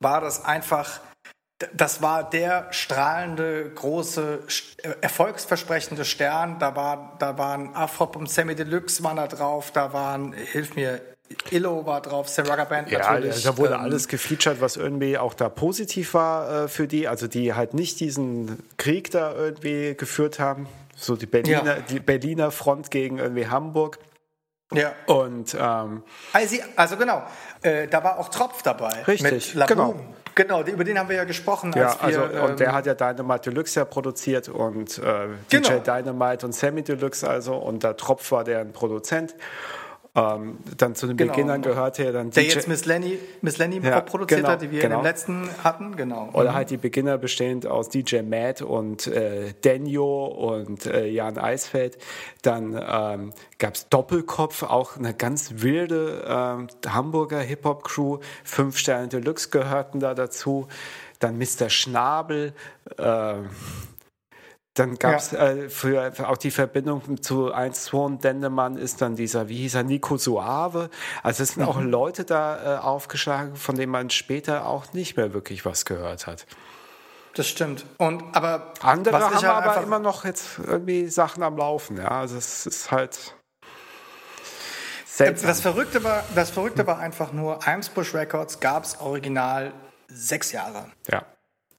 war 0.00 0.20
das 0.20 0.44
einfach 0.44 1.00
das 1.74 2.02
war 2.02 2.28
der 2.28 2.68
strahlende, 2.70 3.70
große, 3.70 4.40
äh, 4.82 4.90
erfolgsversprechende 5.00 6.04
Stern. 6.04 6.58
Da, 6.58 6.76
war, 6.76 7.16
da 7.18 7.38
waren 7.38 7.74
Afrop 7.74 8.16
und 8.16 8.30
Sammy 8.30 8.54
Deluxe 8.54 9.02
waren 9.02 9.16
da 9.16 9.26
drauf, 9.26 9.70
da 9.70 9.92
waren, 9.92 10.32
hilf 10.32 10.76
mir, 10.76 11.00
Illo 11.50 11.86
war 11.86 12.02
drauf, 12.02 12.28
Sarah 12.28 12.64
Band 12.64 12.90
ja, 12.90 12.98
natürlich. 12.98 13.42
Ja, 13.42 13.50
da 13.50 13.58
wurde 13.58 13.74
ähm, 13.74 13.80
alles 13.80 14.06
gefeatured, 14.08 14.60
was 14.60 14.76
irgendwie 14.76 15.18
auch 15.18 15.34
da 15.34 15.48
positiv 15.48 16.14
war 16.14 16.64
äh, 16.64 16.68
für 16.68 16.86
die, 16.86 17.08
also 17.08 17.26
die 17.26 17.54
halt 17.54 17.74
nicht 17.74 18.00
diesen 18.00 18.62
Krieg 18.76 19.10
da 19.10 19.32
irgendwie 19.32 19.94
geführt 19.96 20.38
haben. 20.38 20.68
So 20.94 21.16
die 21.16 21.26
Berliner, 21.26 21.76
ja. 21.76 21.80
die 21.80 22.00
Berliner 22.00 22.50
Front 22.50 22.90
gegen 22.90 23.18
irgendwie 23.18 23.48
Hamburg. 23.48 23.98
Ja. 24.72 24.94
Und 25.06 25.54
ähm, 25.58 26.02
also, 26.32 26.56
also 26.74 26.96
genau, 26.96 27.22
äh, 27.62 27.86
da 27.86 28.02
war 28.02 28.18
auch 28.18 28.28
Tropf 28.28 28.62
dabei. 28.62 29.02
Richtig, 29.04 29.54
genau. 29.66 29.94
Genau, 30.36 30.62
über 30.62 30.84
den 30.84 30.98
haben 30.98 31.08
wir 31.08 31.16
ja 31.16 31.24
gesprochen. 31.24 31.72
Ja, 31.74 31.96
also, 31.98 32.20
wir, 32.30 32.42
und 32.42 32.60
der 32.60 32.68
ähm, 32.68 32.74
hat 32.74 32.84
ja 32.84 32.94
Dynamite 32.94 33.48
Deluxe 33.48 33.80
ja 33.80 33.86
produziert 33.86 34.50
und 34.50 34.98
äh, 34.98 35.28
genau. 35.48 35.68
DJ 35.70 36.02
Dynamite 36.02 36.44
und 36.44 36.52
Sammy 36.52 36.82
Deluxe 36.82 37.26
also 37.26 37.56
und 37.56 37.82
der 37.82 37.96
Tropf 37.96 38.30
war 38.32 38.44
der 38.44 38.60
ein 38.60 38.72
Produzent. 38.72 39.34
Ähm, 40.16 40.56
dann 40.78 40.94
zu 40.94 41.06
den 41.06 41.18
genau. 41.18 41.34
Beginnern 41.34 41.60
gehörte 41.60 42.02
ja 42.04 42.10
dann 42.10 42.30
Der 42.30 42.44
DJ 42.44 42.54
jetzt 42.54 42.68
Miss 42.68 42.86
Lenny, 42.86 43.18
Miss 43.42 43.58
Lenny 43.58 43.80
ja, 43.80 44.00
produziert 44.00 44.40
genau, 44.40 44.52
hat, 44.52 44.62
die 44.62 44.70
wir 44.70 44.80
genau. 44.80 44.98
im 44.98 45.04
letzten 45.04 45.46
hatten, 45.62 45.94
genau. 45.94 46.30
Oder 46.32 46.52
mhm. 46.52 46.54
halt 46.54 46.70
die 46.70 46.78
Beginner 46.78 47.18
bestehend 47.18 47.66
aus 47.66 47.90
DJ 47.90 48.22
Matt 48.22 48.62
und 48.62 49.06
äh, 49.08 49.52
Denjo 49.62 50.24
und 50.24 50.86
äh, 50.86 51.06
Jan 51.06 51.36
Eisfeld. 51.36 51.98
Dann 52.40 52.72
ähm, 52.72 53.34
gab 53.58 53.74
es 53.74 53.90
Doppelkopf, 53.90 54.62
auch 54.62 54.96
eine 54.96 55.12
ganz 55.12 55.56
wilde 55.56 56.24
äh, 56.24 56.88
Hamburger 56.88 57.40
Hip-Hop-Crew. 57.40 58.20
Fünf 58.42 58.78
Sterne 58.78 59.08
Deluxe 59.08 59.50
gehörten 59.50 60.00
da 60.00 60.14
dazu. 60.14 60.66
Dann 61.18 61.36
Mr. 61.36 61.68
Schnabel. 61.68 62.54
Äh, 62.96 63.34
dann 64.78 64.98
gab 64.98 65.16
es 65.16 65.30
ja. 65.30 65.48
äh, 65.48 65.68
für, 65.70 66.12
für, 66.12 66.28
auch 66.28 66.36
die 66.36 66.50
Verbindung 66.50 67.22
zu 67.22 67.52
1, 67.52 67.84
2 67.84 67.98
und 67.98 68.24
Dendemann 68.24 68.76
ist 68.76 69.00
dann 69.00 69.16
dieser, 69.16 69.48
wie 69.48 69.56
hieß 69.56 69.74
er, 69.74 69.84
Nico 69.84 70.18
Suave. 70.18 70.90
Also 71.22 71.42
es 71.42 71.54
sind 71.54 71.62
mhm. 71.62 71.68
auch 71.68 71.80
Leute 71.80 72.24
da 72.24 72.76
äh, 72.76 72.78
aufgeschlagen, 72.78 73.56
von 73.56 73.76
denen 73.76 73.90
man 73.90 74.10
später 74.10 74.66
auch 74.66 74.92
nicht 74.92 75.16
mehr 75.16 75.32
wirklich 75.32 75.64
was 75.64 75.86
gehört 75.86 76.26
hat. 76.26 76.46
Das 77.34 77.48
stimmt. 77.48 77.86
Und 77.98 78.22
aber 78.34 78.74
andere 78.80 79.18
haben 79.18 79.34
halt 79.34 79.44
aber 79.44 79.82
immer 79.82 79.98
noch 79.98 80.24
jetzt 80.24 80.58
irgendwie 80.58 81.08
Sachen 81.08 81.42
am 81.42 81.56
Laufen. 81.56 81.96
Ja, 81.96 82.08
also 82.08 82.36
es 82.36 82.66
ist 82.66 82.90
halt. 82.90 83.34
Seltsam. 85.06 85.48
Das 85.48 85.60
Verrückte 85.60 86.04
war, 86.04 86.24
das 86.34 86.50
Verrückte 86.50 86.86
war 86.86 86.98
einfach 86.98 87.32
nur, 87.32 87.66
Eimsbusch 87.66 88.14
Records 88.14 88.60
gab 88.60 88.84
es 88.84 89.00
original 89.00 89.72
sechs 90.08 90.52
Jahre. 90.52 90.90
Ja. 91.10 91.24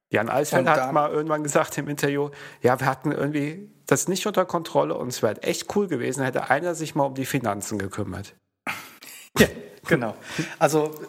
Jan 0.10 0.30
Eisfeld 0.30 0.68
hat 0.68 0.93
mal 0.93 1.12
irgendwann 1.12 1.43
gesagt 1.43 1.78
im 1.78 1.88
Interview, 1.89 2.30
ja, 2.62 2.80
wir 2.80 2.88
hatten 2.88 3.12
irgendwie 3.12 3.70
das 3.88 4.08
nicht 4.08 4.26
unter 4.26 4.45
Kontrolle 4.45 4.95
und 4.95 5.10
es 5.10 5.22
wäre 5.22 5.41
echt 5.43 5.76
cool 5.76 5.88
gewesen, 5.88 6.24
hätte 6.24 6.49
einer 6.49 6.76
sich 6.76 6.95
mal 6.95 7.05
um 7.05 7.16
die 7.16 7.26
Finanzen 7.26 7.78
gekümmert. 7.78 8.36
Ja, 9.39 9.45
genau. 9.86 10.16
Also 10.58 10.99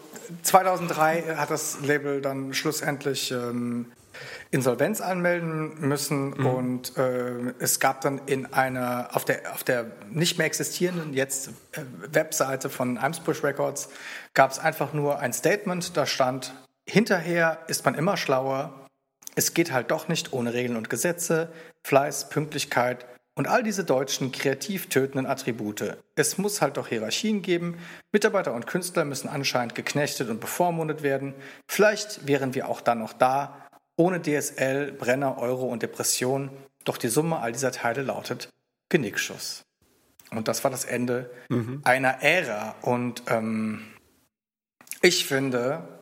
2003 0.43 1.37
hat 1.37 1.51
das 1.51 1.81
Label 1.81 2.21
dann 2.21 2.53
schlussendlich 2.53 3.31
ähm, 3.31 3.87
Insolvenz 4.51 5.01
anmelden 5.01 5.81
müssen 5.81 6.31
mhm. 6.31 6.47
und 6.47 6.97
äh, 6.99 7.55
es 7.59 7.81
gab 7.81 8.01
dann 8.01 8.21
in 8.27 8.53
einer 8.53 9.09
auf 9.15 9.25
der 9.25 9.53
auf 9.53 9.65
der 9.65 9.93
nicht 10.11 10.37
mehr 10.37 10.47
existierenden 10.47 11.15
jetzt 11.15 11.49
äh, 11.73 11.81
Webseite 12.13 12.69
von 12.69 12.99
Eimsbusch 12.99 13.43
Records 13.43 13.89
gab 14.35 14.51
es 14.51 14.59
einfach 14.59 14.93
nur 14.93 15.19
ein 15.21 15.33
Statement, 15.33 15.97
da 15.97 16.05
stand 16.05 16.55
hinterher 16.87 17.59
ist 17.69 17.85
man 17.85 17.95
immer 17.95 18.17
schlauer, 18.17 18.88
es 19.35 19.55
geht 19.55 19.73
halt 19.73 19.91
doch 19.91 20.09
nicht 20.09 20.33
ohne 20.33 20.53
Regeln 20.53 20.77
und 20.77 20.91
Gesetze, 20.91 21.53
Fleiß, 21.85 22.29
Pünktlichkeit 22.29 23.07
und 23.39 23.47
all 23.47 23.63
diese 23.63 23.85
deutschen 23.85 24.33
kreativ 24.33 24.89
tötenden 24.89 25.27
Attribute. 25.27 25.97
Es 26.17 26.39
muss 26.39 26.61
halt 26.61 26.77
doch 26.77 26.89
Hierarchien 26.89 27.41
geben. 27.41 27.79
Mitarbeiter 28.11 28.53
und 28.53 28.67
Künstler 28.67 29.05
müssen 29.05 29.29
anscheinend 29.29 29.77
geknechtet 29.77 30.29
und 30.29 30.41
bevormundet 30.41 31.05
werden. 31.05 31.35
Vielleicht 31.69 32.27
wären 32.27 32.55
wir 32.57 32.69
auch 32.69 32.81
dann 32.81 32.99
noch 32.99 33.13
da, 33.13 33.69
ohne 33.97 34.21
DSL, 34.21 34.91
Brenner, 34.91 35.39
Euro 35.39 35.67
und 35.67 35.85
Depression. 35.85 36.51
Doch 36.85 36.97
die 36.97 37.09
Summe 37.09 37.39
all 37.39 37.53
dieser 37.53 37.71
Teile 37.71 38.03
lautet 38.03 38.49
Genickschuss. 38.89 39.63
Und 40.31 40.49
das 40.49 40.65
war 40.65 40.73
das 40.73 40.85
Ende 40.85 41.31
mhm. 41.49 41.81
einer 41.85 42.23
Ära. 42.23 42.75
Und 42.83 43.23
ähm, 43.29 43.87
ich 45.01 45.27
finde, 45.27 45.98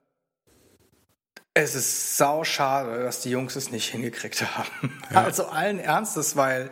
es 1.57 1.75
ist 1.75 2.17
sau 2.19 2.45
schade, 2.45 3.03
dass 3.03 3.21
die 3.21 3.31
Jungs 3.31 3.57
es 3.57 3.71
nicht 3.71 3.89
hingekriegt 3.89 4.45
haben. 4.57 4.69
Ja. 5.11 5.25
Also 5.25 5.47
allen 5.47 5.79
Ernstes, 5.79 6.37
weil 6.37 6.69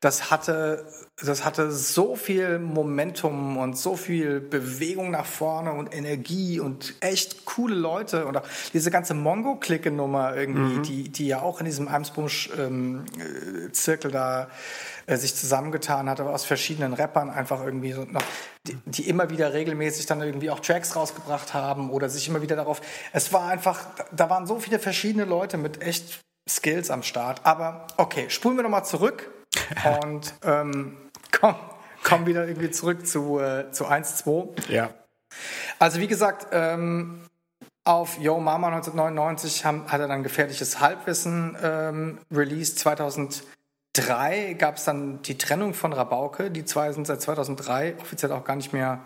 das 0.00 0.30
hatte, 0.30 0.84
das 1.24 1.44
hatte 1.44 1.70
so 1.70 2.16
viel 2.16 2.58
Momentum 2.58 3.56
und 3.56 3.78
so 3.78 3.96
viel 3.96 4.40
Bewegung 4.40 5.12
nach 5.12 5.24
vorne 5.24 5.72
und 5.72 5.94
Energie 5.94 6.60
und 6.60 6.94
echt 7.00 7.46
coole 7.46 7.74
Leute 7.74 8.26
und 8.26 8.36
auch 8.36 8.44
diese 8.72 8.90
ganze 8.90 9.14
Mongo-Clique-Nummer 9.14 10.36
irgendwie, 10.36 10.78
mhm. 10.78 10.82
die, 10.82 11.08
die 11.08 11.28
ja 11.28 11.40
auch 11.40 11.60
in 11.60 11.66
diesem 11.66 11.88
Eimsbusch-Zirkel 11.88 14.10
ähm, 14.10 14.12
da 14.12 14.50
äh, 15.08 15.16
sich 15.16 15.34
zusammengetan 15.34 16.10
hat, 16.10 16.20
aber 16.20 16.34
aus 16.34 16.44
verschiedenen 16.44 16.92
Rappern 16.92 17.30
einfach 17.30 17.64
irgendwie 17.64 17.92
so 17.92 18.04
noch, 18.04 18.22
die, 18.66 18.76
die, 18.84 19.08
immer 19.08 19.30
wieder 19.30 19.54
regelmäßig 19.54 20.04
dann 20.04 20.20
irgendwie 20.20 20.50
auch 20.50 20.60
Tracks 20.60 20.94
rausgebracht 20.96 21.54
haben 21.54 21.90
oder 21.90 22.10
sich 22.10 22.28
immer 22.28 22.42
wieder 22.42 22.56
darauf. 22.56 22.82
Es 23.14 23.32
war 23.32 23.48
einfach, 23.48 23.86
da 24.12 24.28
waren 24.28 24.46
so 24.46 24.58
viele 24.60 24.78
verschiedene 24.78 25.24
Leute 25.24 25.56
mit 25.56 25.80
echt 25.80 26.20
Skills 26.46 26.90
am 26.90 27.02
Start. 27.02 27.40
Aber 27.44 27.86
okay, 27.96 28.28
spulen 28.28 28.56
wir 28.56 28.62
nochmal 28.62 28.84
zurück 28.84 29.30
und 30.02 30.34
ähm, 30.44 30.98
komm, 31.32 31.56
komm 32.04 32.26
wieder 32.26 32.46
irgendwie 32.46 32.70
zurück 32.70 33.06
zu, 33.06 33.38
äh, 33.38 33.70
zu 33.72 33.86
1, 33.86 34.16
2. 34.18 34.48
Ja. 34.68 34.90
Also 35.78 36.00
wie 36.00 36.06
gesagt, 36.06 36.48
ähm, 36.52 37.22
auf 37.84 38.18
Yo 38.18 38.38
Mama 38.40 38.66
1999 38.66 39.64
haben, 39.64 39.90
hat 39.90 40.02
er 40.02 40.08
dann 40.08 40.22
gefährliches 40.22 40.80
Halbwissen 40.80 41.56
ähm, 41.62 42.18
released. 42.30 42.78
2000 42.78 43.42
2003 44.02 44.54
gab 44.54 44.76
es 44.76 44.84
dann 44.84 45.22
die 45.22 45.38
Trennung 45.38 45.74
von 45.74 45.92
Rabauke. 45.92 46.50
Die 46.50 46.64
zwei 46.64 46.92
sind 46.92 47.06
seit 47.06 47.20
2003 47.20 47.96
offiziell 48.00 48.32
auch 48.32 48.44
gar 48.44 48.56
nicht 48.56 48.72
mehr 48.72 49.00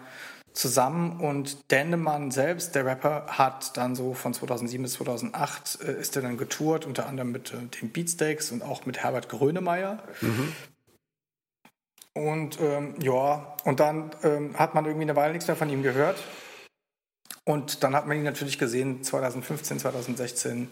zusammen. 0.52 1.20
Und 1.20 1.70
Dendemann 1.70 2.30
selbst, 2.30 2.74
der 2.74 2.84
Rapper, 2.84 3.26
hat 3.28 3.76
dann 3.76 3.94
so 3.94 4.14
von 4.14 4.34
2007 4.34 4.82
bis 4.82 4.92
2008 4.94 5.78
äh, 5.82 6.00
ist 6.00 6.16
er 6.16 6.22
dann 6.22 6.36
getourt, 6.36 6.86
unter 6.86 7.06
anderem 7.06 7.32
mit 7.32 7.52
äh, 7.52 7.56
den 7.80 7.90
Beatsteaks 7.90 8.52
und 8.52 8.62
auch 8.62 8.86
mit 8.86 8.98
Herbert 8.98 9.28
Grönemeyer. 9.28 10.02
Mhm. 10.20 10.52
Und 12.14 12.60
ähm, 12.60 12.94
ja, 13.00 13.56
und 13.64 13.80
dann 13.80 14.10
ähm, 14.22 14.58
hat 14.58 14.74
man 14.74 14.84
irgendwie 14.84 15.04
eine 15.04 15.16
Weile 15.16 15.32
nichts 15.32 15.46
mehr 15.46 15.56
von 15.56 15.70
ihm 15.70 15.82
gehört. 15.82 16.22
Und 17.44 17.82
dann 17.82 17.96
hat 17.96 18.06
man 18.06 18.18
ihn 18.18 18.22
natürlich 18.22 18.58
gesehen 18.58 19.02
2015, 19.02 19.78
2016 19.78 20.68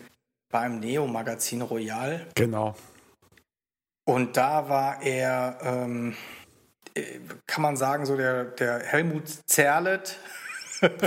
beim 0.50 0.80
Neo-Magazin 0.80 1.62
Royal. 1.62 2.26
Genau. 2.34 2.76
Und 4.10 4.36
da 4.36 4.68
war 4.68 5.02
er, 5.02 5.58
ähm, 5.62 6.16
kann 7.46 7.62
man 7.62 7.76
sagen, 7.76 8.06
so 8.06 8.16
der, 8.16 8.44
der 8.44 8.80
Helmut 8.80 9.28
Zerlet. 9.46 10.18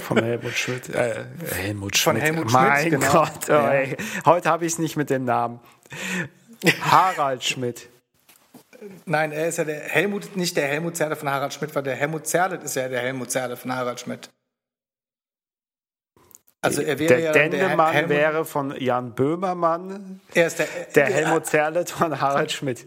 Von 0.04 0.24
Helmut 0.24 0.54
Schmidt. 0.54 0.88
Äh, 0.88 1.26
Helmut 1.52 1.98
Schmidt. 1.98 2.16
Von 2.16 2.16
Helmut 2.16 2.50
Schmidt, 2.50 2.64
mein 2.64 2.90
genau. 2.90 3.12
Gott, 3.12 3.50
oh, 3.50 3.52
ja. 3.52 3.86
heute 4.26 4.50
habe 4.50 4.66
ich 4.66 4.74
es 4.74 4.80
nicht 4.80 4.96
mit 4.96 5.10
dem 5.10 5.26
Namen. 5.26 5.60
Harald 6.80 7.44
Schmidt. 7.44 7.90
Nein, 9.06 9.34
er 9.34 9.50
ist 9.50 9.58
ja 9.58 9.66
der 9.66 9.82
Helmut, 9.82 10.38
nicht 10.38 10.56
der 10.56 10.68
Helmut 10.70 10.96
Zerlet 10.96 11.18
von 11.18 11.30
Harald 11.30 11.54
Schmidt, 11.54 11.76
weil 11.76 11.84
der 11.84 11.96
Helmut 11.96 12.26
Zerlet 12.26 12.64
ist 12.64 12.76
ja 12.76 12.88
der 12.88 13.02
Helmut 13.02 13.32
Zerlet 13.32 13.60
von 13.60 13.76
Harald 13.76 14.00
Schmidt. 14.00 14.30
Also 16.64 16.82
er 16.82 16.98
wäre 16.98 17.14
der 17.14 17.20
ja 17.20 17.32
Dendemann 17.34 17.94
der 17.94 18.10
wäre 18.10 18.46
von 18.46 18.74
Jan 18.80 19.14
Böhmermann. 19.14 20.22
Er 20.34 20.48
ist 20.48 20.60
der, 20.60 20.68
der 20.96 21.06
Helmut 21.08 21.46
Zerlet 21.46 21.90
von 21.90 22.20
Harald 22.20 22.52
Schmidt. 22.52 22.86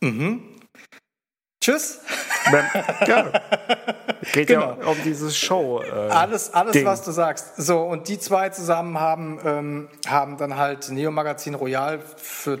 Mhm. 0.00 0.42
Tschüss. 1.60 2.00
Ja. 3.06 3.32
Geht 4.32 4.48
genau. 4.48 4.76
ja 4.78 4.86
um 4.86 5.02
dieses 5.02 5.36
Show. 5.38 5.82
Äh, 5.82 5.90
alles, 5.90 6.52
alles 6.52 6.84
was 6.84 7.02
du 7.02 7.10
sagst. 7.10 7.56
So, 7.56 7.80
und 7.80 8.08
die 8.08 8.18
zwei 8.18 8.50
zusammen 8.50 9.00
haben, 9.00 9.40
ähm, 9.44 9.88
haben 10.06 10.36
dann 10.36 10.56
halt 10.56 10.90
Neo 10.90 11.10
Magazin 11.10 11.54
Royal 11.54 12.00
für 12.16 12.60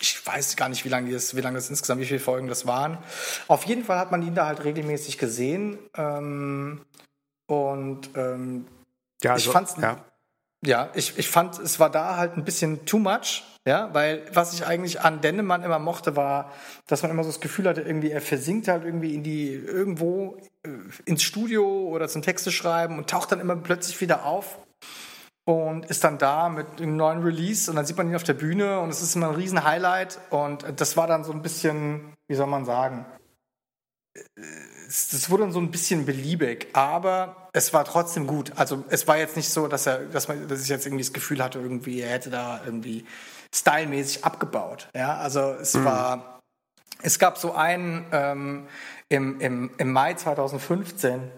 ich 0.00 0.26
weiß 0.26 0.56
gar 0.56 0.68
nicht, 0.68 0.84
wie 0.84 0.88
lange 0.88 1.12
das, 1.12 1.36
wie 1.36 1.40
lange 1.42 1.56
das 1.56 1.68
insgesamt, 1.68 2.00
wie 2.00 2.06
viele 2.06 2.20
Folgen 2.20 2.48
das 2.48 2.66
waren. 2.66 2.98
Auf 3.46 3.64
jeden 3.64 3.84
Fall 3.84 3.98
hat 3.98 4.10
man 4.10 4.22
ihn 4.22 4.34
da 4.34 4.46
halt 4.46 4.64
regelmäßig 4.64 5.18
gesehen. 5.18 5.78
Ähm, 5.96 6.80
und 7.52 8.10
ähm, 8.16 8.66
ja, 9.22 9.32
also, 9.32 9.48
ich 9.48 9.52
fand's, 9.52 9.76
ja. 9.80 10.04
ja, 10.64 10.90
ich, 10.94 11.18
ich 11.18 11.28
fand, 11.28 11.58
es 11.58 11.78
war 11.78 11.90
da 11.90 12.16
halt 12.16 12.36
ein 12.36 12.44
bisschen 12.44 12.84
too 12.86 12.98
much. 12.98 13.44
Ja, 13.64 13.94
weil 13.94 14.24
was 14.32 14.54
ich 14.54 14.66
eigentlich 14.66 15.02
an 15.02 15.20
Dennemann 15.20 15.62
immer 15.62 15.78
mochte, 15.78 16.16
war, 16.16 16.50
dass 16.88 17.02
man 17.02 17.12
immer 17.12 17.22
so 17.22 17.28
das 17.28 17.40
Gefühl 17.40 17.68
hatte, 17.68 17.82
irgendwie 17.82 18.10
er 18.10 18.20
versinkt 18.20 18.66
halt 18.66 18.84
irgendwie 18.84 19.14
in 19.14 19.22
die 19.22 19.52
irgendwo 19.52 20.36
äh, 20.64 20.70
ins 21.04 21.22
Studio 21.22 21.64
oder 21.64 22.08
zum 22.08 22.22
Texte 22.22 22.50
schreiben 22.50 22.98
und 22.98 23.08
taucht 23.08 23.30
dann 23.30 23.38
immer 23.38 23.54
plötzlich 23.54 24.00
wieder 24.00 24.24
auf 24.24 24.58
und 25.44 25.86
ist 25.86 26.02
dann 26.02 26.18
da 26.18 26.48
mit 26.48 26.66
einem 26.78 26.96
neuen 26.96 27.22
Release 27.22 27.70
und 27.70 27.76
dann 27.76 27.86
sieht 27.86 27.96
man 27.96 28.08
ihn 28.08 28.16
auf 28.16 28.24
der 28.24 28.34
Bühne 28.34 28.80
und 28.80 28.90
es 28.90 29.00
ist 29.00 29.14
immer 29.14 29.28
ein 29.28 29.36
riesen 29.36 29.62
Highlight 29.62 30.18
und 30.30 30.64
das 30.76 30.96
war 30.96 31.06
dann 31.06 31.22
so 31.22 31.32
ein 31.32 31.42
bisschen, 31.42 32.14
wie 32.26 32.34
soll 32.34 32.48
man 32.48 32.64
sagen, 32.64 33.06
das 34.86 35.30
wurde 35.30 35.44
dann 35.44 35.52
so 35.52 35.60
ein 35.60 35.70
bisschen 35.70 36.04
beliebig, 36.04 36.68
aber 36.74 37.48
es 37.52 37.72
war 37.72 37.84
trotzdem 37.84 38.26
gut. 38.26 38.52
Also 38.56 38.84
es 38.90 39.08
war 39.08 39.16
jetzt 39.16 39.36
nicht 39.36 39.48
so, 39.48 39.68
dass 39.68 39.86
er, 39.86 40.00
dass 40.00 40.28
man, 40.28 40.48
dass 40.48 40.62
ich 40.62 40.68
jetzt 40.68 40.86
irgendwie 40.86 41.02
das 41.02 41.12
Gefühl 41.12 41.42
hatte, 41.42 41.58
irgendwie 41.58 42.00
er 42.00 42.10
hätte 42.10 42.30
da 42.30 42.60
irgendwie 42.64 43.06
stylmäßig 43.54 44.24
abgebaut. 44.24 44.88
Ja, 44.94 45.16
also 45.16 45.52
es 45.52 45.74
mhm. 45.74 45.84
war, 45.84 46.40
es 47.02 47.18
gab 47.18 47.38
so 47.38 47.54
einen 47.54 48.06
ähm, 48.12 48.68
im, 49.08 49.40
im, 49.40 49.70
im 49.78 49.92
Mai 49.92 50.14
2015 50.14 51.30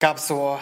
gab 0.00 0.18
es 0.18 0.28
so 0.28 0.58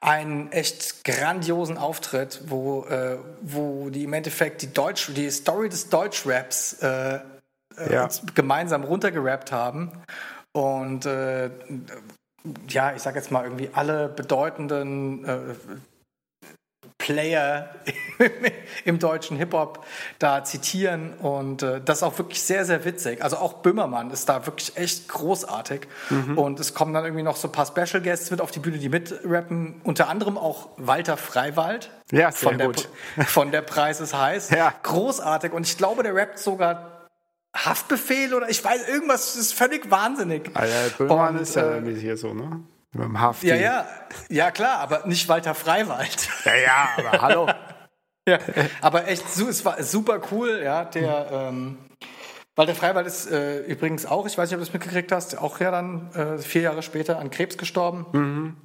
einen 0.00 0.50
echt 0.50 1.04
grandiosen 1.04 1.78
Auftritt, 1.78 2.42
wo, 2.46 2.84
äh, 2.86 3.18
wo 3.40 3.88
die 3.88 4.04
im 4.04 4.12
Endeffekt 4.12 4.62
die 4.62 4.72
Deutsch, 4.72 5.12
die 5.14 5.30
Story 5.30 5.68
des 5.68 5.90
Deutschraps 5.90 6.74
äh, 6.74 7.20
ja. 7.90 8.08
gemeinsam 8.34 8.84
runtergerappt 8.84 9.52
haben. 9.52 9.92
Und 10.52 11.06
äh, 11.06 11.50
ja, 12.68 12.92
ich 12.94 13.02
sag 13.02 13.14
jetzt 13.14 13.30
mal 13.30 13.44
irgendwie 13.44 13.70
alle 13.72 14.08
bedeutenden 14.08 15.24
äh, 15.24 15.38
Player 17.02 17.68
im 18.84 19.00
deutschen 19.00 19.36
Hip-Hop 19.36 19.84
da 20.20 20.44
zitieren 20.44 21.14
und 21.14 21.62
äh, 21.62 21.80
das 21.84 21.98
ist 21.98 22.02
auch 22.04 22.16
wirklich 22.18 22.40
sehr, 22.42 22.64
sehr 22.64 22.84
witzig. 22.84 23.24
Also 23.24 23.38
auch 23.38 23.54
Böhmermann 23.54 24.12
ist 24.12 24.28
da 24.28 24.46
wirklich 24.46 24.76
echt 24.76 25.08
großartig 25.08 25.88
mhm. 26.10 26.38
und 26.38 26.60
es 26.60 26.74
kommen 26.74 26.94
dann 26.94 27.04
irgendwie 27.04 27.24
noch 27.24 27.34
so 27.34 27.48
ein 27.48 27.52
paar 27.52 27.66
Special 27.66 28.00
Guests 28.02 28.30
mit 28.30 28.40
auf 28.40 28.52
die 28.52 28.60
Bühne, 28.60 28.78
die 28.78 28.88
mitrappen, 28.88 29.80
unter 29.82 30.08
anderem 30.08 30.38
auch 30.38 30.68
Walter 30.76 31.16
Freiwald. 31.16 31.90
Ja, 32.12 32.30
sehr 32.30 32.50
von 32.50 32.58
gut. 32.58 32.88
Der, 33.16 33.24
von 33.24 33.50
der 33.50 33.62
Preis 33.62 34.00
ist 34.00 34.14
heiß. 34.14 34.50
Ja. 34.62 34.72
Großartig 34.82 35.52
und 35.52 35.66
ich 35.66 35.76
glaube, 35.76 36.02
der 36.04 36.14
rappt 36.14 36.38
sogar 36.38 36.91
Haftbefehl 37.56 38.34
oder 38.34 38.48
ich 38.48 38.64
weiß, 38.64 38.88
irgendwas 38.88 39.36
ist 39.36 39.52
völlig 39.52 39.90
wahnsinnig. 39.90 40.50
Also, 40.54 40.74
Böhmermann 40.98 41.36
und, 41.36 41.42
ist 41.42 41.54
ja 41.56 41.76
äh, 41.76 41.94
hier 41.94 42.16
so, 42.16 42.32
ne? 42.32 42.62
Mit 42.92 43.04
dem 43.04 43.20
Hafti. 43.20 43.48
Ja, 43.48 43.56
ja, 43.56 43.86
ja 44.28 44.50
klar, 44.50 44.80
aber 44.80 45.06
nicht 45.06 45.28
Walter 45.28 45.54
Freiwald. 45.54 46.28
Ja, 46.44 46.54
ja, 46.54 46.88
aber 46.96 47.10
hallo. 47.22 47.48
ja, 48.28 48.38
aber 48.80 49.08
echt, 49.08 49.24
es 49.26 49.64
war 49.64 49.82
super 49.82 50.20
cool, 50.30 50.60
ja, 50.62 50.84
der, 50.84 51.28
ähm, 51.30 51.78
Walter 52.54 52.74
Freiwald 52.74 53.06
ist 53.06 53.30
äh, 53.30 53.60
übrigens 53.60 54.04
auch, 54.04 54.26
ich 54.26 54.36
weiß 54.36 54.50
nicht, 54.50 54.56
ob 54.56 54.60
du 54.60 54.68
es 54.68 54.72
mitgekriegt 54.74 55.10
hast, 55.10 55.38
auch 55.38 55.58
ja 55.60 55.70
dann 55.70 56.12
äh, 56.12 56.38
vier 56.38 56.62
Jahre 56.62 56.82
später 56.82 57.18
an 57.18 57.30
Krebs 57.30 57.56
gestorben. 57.56 58.06
Mhm. 58.12 58.56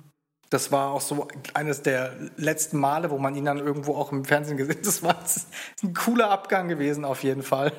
Das 0.50 0.72
war 0.72 0.92
auch 0.92 1.02
so 1.02 1.28
eines 1.54 1.82
der 1.82 2.14
letzten 2.38 2.78
Male, 2.78 3.12
wo 3.12 3.18
man 3.18 3.36
ihn 3.36 3.46
dann 3.46 3.60
irgendwo 3.60 3.96
auch 3.96 4.12
im 4.12 4.24
Fernsehen 4.24 4.58
gesehen 4.58 4.78
hat. 4.78 4.86
Das 4.86 5.04
war 5.04 5.16
ein 5.84 5.94
cooler 5.94 6.30
Abgang 6.30 6.68
gewesen, 6.68 7.04
auf 7.04 7.24
jeden 7.24 7.44
Fall. 7.44 7.74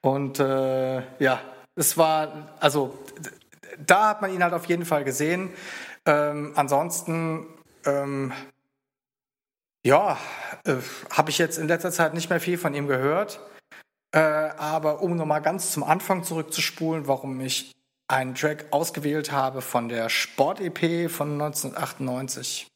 Und 0.00 0.40
äh, 0.40 1.02
ja, 1.22 1.40
es 1.76 1.96
war, 1.96 2.56
also 2.58 2.98
da 3.78 4.08
hat 4.10 4.22
man 4.22 4.34
ihn 4.34 4.42
halt 4.42 4.54
auf 4.54 4.66
jeden 4.66 4.84
Fall 4.84 5.04
gesehen. 5.04 5.50
Ähm, 6.04 6.52
ansonsten, 6.56 7.46
ähm, 7.84 8.32
ja, 9.84 10.18
äh, 10.64 10.76
habe 11.10 11.30
ich 11.30 11.38
jetzt 11.38 11.58
in 11.58 11.68
letzter 11.68 11.92
Zeit 11.92 12.14
nicht 12.14 12.28
mehr 12.28 12.40
viel 12.40 12.58
von 12.58 12.74
ihm 12.74 12.86
gehört. 12.86 13.40
Äh, 14.12 14.18
aber 14.18 15.02
um 15.02 15.14
nochmal 15.14 15.40
ganz 15.40 15.70
zum 15.70 15.84
Anfang 15.84 16.24
zurückzuspulen, 16.24 17.06
warum 17.06 17.40
ich 17.40 17.72
einen 18.10 18.34
Track 18.34 18.66
ausgewählt 18.72 19.30
habe 19.30 19.62
von 19.62 19.88
der 19.88 20.08
Sport-EP 20.08 21.08
von 21.08 21.40
1998, 21.40 22.66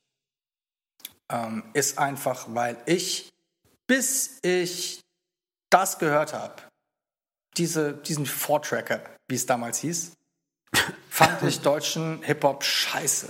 ähm, 1.29 1.65
ist 1.73 1.99
einfach, 1.99 2.47
weil 2.51 2.77
ich, 2.87 3.33
bis 3.89 4.39
ich 4.43 5.01
das 5.71 5.99
gehört 5.99 6.33
habe, 6.33 6.63
diese, 7.57 7.95
diesen 7.95 8.27
Vortracker, 8.27 9.03
wie 9.27 9.35
es 9.35 9.45
damals 9.45 9.79
hieß, 9.79 10.13
fand 11.11 11.43
ich 11.43 11.61
deutschen 11.61 12.23
Hip-Hop 12.23 12.63
scheiße. 12.63 13.29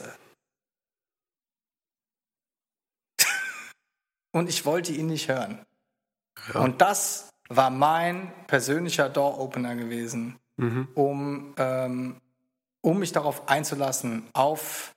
Und 4.32 4.48
ich 4.50 4.66
wollte 4.66 4.92
ihn 4.92 5.06
nicht 5.06 5.28
hören. 5.28 5.64
Ja. 6.52 6.60
Und 6.60 6.82
das 6.82 7.30
war 7.48 7.70
mein 7.70 8.32
persönlicher 8.46 9.08
Door-Opener 9.08 9.76
gewesen, 9.76 10.38
mhm. 10.56 10.88
um, 10.94 11.54
ähm, 11.56 12.16
um 12.80 12.98
mich 12.98 13.12
darauf 13.12 13.48
einzulassen, 13.48 14.24
auf, 14.32 14.94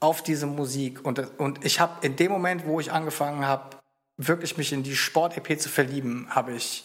auf 0.00 0.22
diese 0.22 0.46
Musik. 0.46 1.04
Und, 1.04 1.38
und 1.38 1.64
ich 1.64 1.80
habe 1.80 2.06
in 2.06 2.16
dem 2.16 2.30
Moment, 2.30 2.66
wo 2.66 2.80
ich 2.80 2.92
angefangen 2.92 3.46
habe, 3.46 3.76
wirklich 4.16 4.56
mich 4.56 4.72
in 4.72 4.82
die 4.82 4.96
Sport-EP 4.96 5.60
zu 5.60 5.68
verlieben, 5.68 6.28
habe 6.30 6.52
ich 6.52 6.84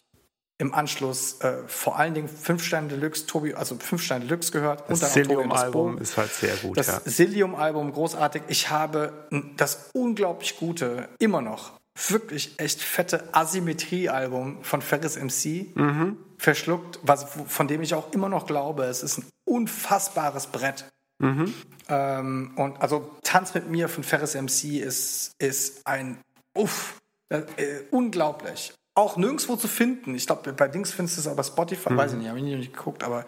im 0.60 0.74
Anschluss 0.74 1.40
äh, 1.40 1.64
vor 1.68 1.98
allen 1.98 2.14
Dingen 2.14 2.28
fünf 2.28 2.64
Sterne 2.64 2.90
Deluxe, 2.90 3.26
Tobi, 3.26 3.54
also 3.54 3.76
fünf 3.76 4.04
Sterne 4.04 4.26
Deluxe 4.26 4.52
gehört. 4.52 4.90
Das 4.90 5.14
Cilium-Album 5.14 5.98
ist 6.00 6.18
halt 6.18 6.32
sehr 6.32 6.56
gut. 6.58 6.78
Das 6.78 6.88
ja. 6.88 7.00
Cilium-Album 7.00 7.94
großartig. 7.94 8.44
Ich 8.50 8.70
habe 8.70 9.28
das 9.56 9.90
unglaublich 9.94 10.58
gute, 10.58 11.08
immer 11.18 11.42
noch, 11.42 11.80
wirklich 12.08 12.60
echt 12.60 12.82
fette 12.82 13.34
Asymmetrie-Album 13.34 14.64
von 14.64 14.82
Ferris 14.82 15.18
MC 15.18 15.76
mhm. 15.76 16.18
Verschluckt, 16.40 17.00
was, 17.04 17.26
von 17.48 17.68
dem 17.68 17.82
ich 17.82 17.94
auch 17.94 18.12
immer 18.14 18.30
noch 18.30 18.48
glaube, 18.48 18.86
es 18.86 19.04
ist 19.04 19.20
ein 19.20 19.26
unfassbares 19.46 20.48
Brett. 20.48 20.86
Mhm. 21.22 21.54
Ähm, 21.90 22.54
und 22.56 22.82
also 22.82 23.12
Tanz 23.24 23.54
mit 23.54 23.70
mir 23.70 23.90
von 23.90 24.04
Ferris 24.04 24.36
MC 24.36 24.80
ist, 24.80 25.34
ist 25.38 25.86
ein 25.86 26.18
Uff, 26.56 26.98
äh, 27.30 27.44
unglaublich 27.92 28.74
auch 29.00 29.18
nirgendwo 29.18 29.56
zu 29.56 29.68
finden. 29.68 30.14
Ich 30.16 30.28
glaube, 30.28 30.54
bei 30.54 30.68
Dings 30.68 30.92
findest 30.92 31.18
du 31.18 31.22
es 31.22 31.28
aber 31.28 31.44
Spotify, 31.44 31.94
mhm. 31.94 31.98
weiß 31.98 32.12
ich 32.14 32.18
nicht, 32.20 32.28
habe 32.28 32.40
ich 32.40 32.44
nicht 32.44 32.74
geguckt, 32.74 33.04
aber 33.04 33.26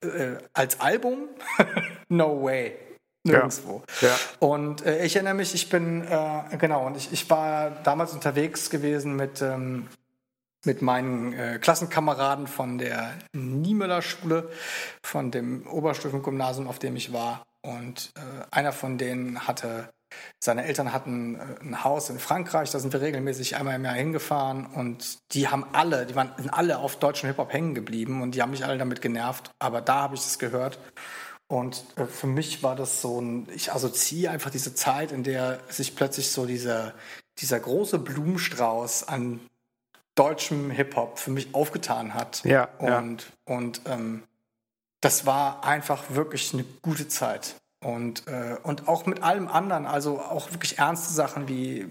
äh, 0.00 0.36
als 0.52 0.80
Album, 0.80 1.28
no 2.08 2.42
way. 2.42 2.76
Nirgendwo. 3.24 3.82
Ja. 4.00 4.08
Ja. 4.08 4.14
Und 4.38 4.86
äh, 4.86 5.04
ich 5.04 5.16
erinnere 5.16 5.34
mich, 5.34 5.52
ich 5.52 5.68
bin, 5.68 6.06
äh, 6.06 6.56
genau, 6.56 6.86
und 6.86 6.96
ich, 6.96 7.12
ich 7.12 7.28
war 7.28 7.70
damals 7.82 8.12
unterwegs 8.12 8.70
gewesen 8.70 9.16
mit, 9.16 9.42
ähm, 9.42 9.88
mit 10.68 10.82
meinen 10.82 11.32
äh, 11.32 11.58
Klassenkameraden 11.58 12.46
von 12.46 12.76
der 12.76 13.14
Niemöller 13.32 14.02
Schule, 14.02 14.50
von 15.02 15.30
dem 15.30 15.66
Oberstufengymnasium, 15.66 16.68
auf 16.68 16.78
dem 16.78 16.94
ich 16.94 17.12
war. 17.12 17.42
Und 17.62 18.12
äh, 18.16 18.20
einer 18.50 18.72
von 18.72 18.98
denen 18.98 19.48
hatte 19.48 19.88
seine 20.42 20.64
Eltern 20.64 20.92
hatten 20.92 21.36
äh, 21.36 21.62
ein 21.62 21.84
Haus 21.84 22.10
in 22.10 22.18
Frankreich, 22.18 22.70
da 22.70 22.78
sind 22.78 22.92
wir 22.92 23.00
regelmäßig 23.00 23.56
einmal 23.56 23.76
im 23.76 23.84
Jahr 23.84 23.94
hingefahren 23.94 24.66
und 24.66 25.18
die 25.32 25.48
haben 25.48 25.64
alle, 25.72 26.06
die 26.06 26.14
waren 26.14 26.32
alle 26.50 26.78
auf 26.78 26.96
deutschen 26.96 27.28
Hip-Hop 27.28 27.52
hängen 27.52 27.74
geblieben 27.74 28.22
und 28.22 28.34
die 28.34 28.42
haben 28.42 28.50
mich 28.50 28.64
alle 28.64 28.78
damit 28.78 29.00
genervt, 29.00 29.50
aber 29.58 29.80
da 29.80 30.02
habe 30.02 30.14
ich 30.14 30.20
es 30.20 30.38
gehört. 30.38 30.78
Und 31.50 31.82
äh, 31.96 32.04
für 32.04 32.26
mich 32.26 32.62
war 32.62 32.76
das 32.76 33.00
so 33.00 33.20
ein, 33.20 33.48
ich 33.54 33.72
assoziiere 33.72 34.32
einfach 34.32 34.50
diese 34.50 34.74
Zeit, 34.74 35.12
in 35.12 35.22
der 35.22 35.60
sich 35.68 35.96
plötzlich 35.96 36.30
so 36.30 36.44
dieser, 36.44 36.92
dieser 37.38 37.58
große 37.58 37.98
Blumenstrauß 37.98 39.08
an 39.08 39.40
deutschem 40.18 40.70
Hip-Hop 40.70 41.18
für 41.18 41.30
mich 41.30 41.54
aufgetan 41.54 42.14
hat. 42.14 42.44
Ja. 42.44 42.68
Und, 42.78 42.88
ja. 43.48 43.54
und 43.56 43.80
ähm, 43.86 44.22
das 45.00 45.26
war 45.26 45.64
einfach 45.64 46.04
wirklich 46.10 46.52
eine 46.52 46.64
gute 46.82 47.08
Zeit. 47.08 47.54
Und, 47.84 48.26
äh, 48.26 48.56
und 48.64 48.88
auch 48.88 49.06
mit 49.06 49.22
allem 49.22 49.46
anderen, 49.46 49.86
also 49.86 50.20
auch 50.20 50.50
wirklich 50.50 50.78
ernste 50.78 51.12
Sachen 51.12 51.48
wie 51.48 51.86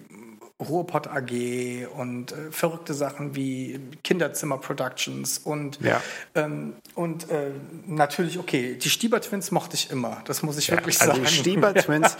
Ruhrpott 0.59 1.07
AG 1.07 1.87
und 1.95 2.31
äh, 2.31 2.51
verrückte 2.51 2.93
Sachen 2.93 3.35
wie 3.35 3.79
Kinderzimmer 4.03 4.57
Productions 4.57 5.37
und, 5.37 5.79
ja. 5.81 6.01
ähm, 6.33 6.73
und 6.95 7.29
äh, 7.29 7.51
natürlich, 7.85 8.39
okay, 8.39 8.75
die 8.75 8.89
Stieber 8.89 9.21
Twins 9.21 9.51
mochte 9.51 9.75
ich 9.75 9.91
immer, 9.91 10.21
das 10.25 10.41
muss 10.41 10.57
ich 10.57 10.67
ja, 10.67 10.75
wirklich 10.75 10.99
also 10.99 11.13
sagen. 11.13 11.25
Die 11.27 11.33
Stieber 11.33 11.73
Twins, 11.75 12.17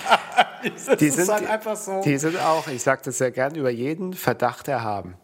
die, 1.00 1.10
sind, 1.10 1.30
halt 1.30 1.50
einfach 1.50 1.76
so. 1.76 2.02
die 2.02 2.18
sind 2.18 2.38
auch, 2.40 2.68
ich 2.68 2.84
sage 2.84 3.02
das 3.06 3.18
sehr 3.18 3.32
gern, 3.32 3.56
über 3.56 3.72
jeden 3.72 4.14
Verdacht 4.14 4.68
erhaben. 4.68 5.16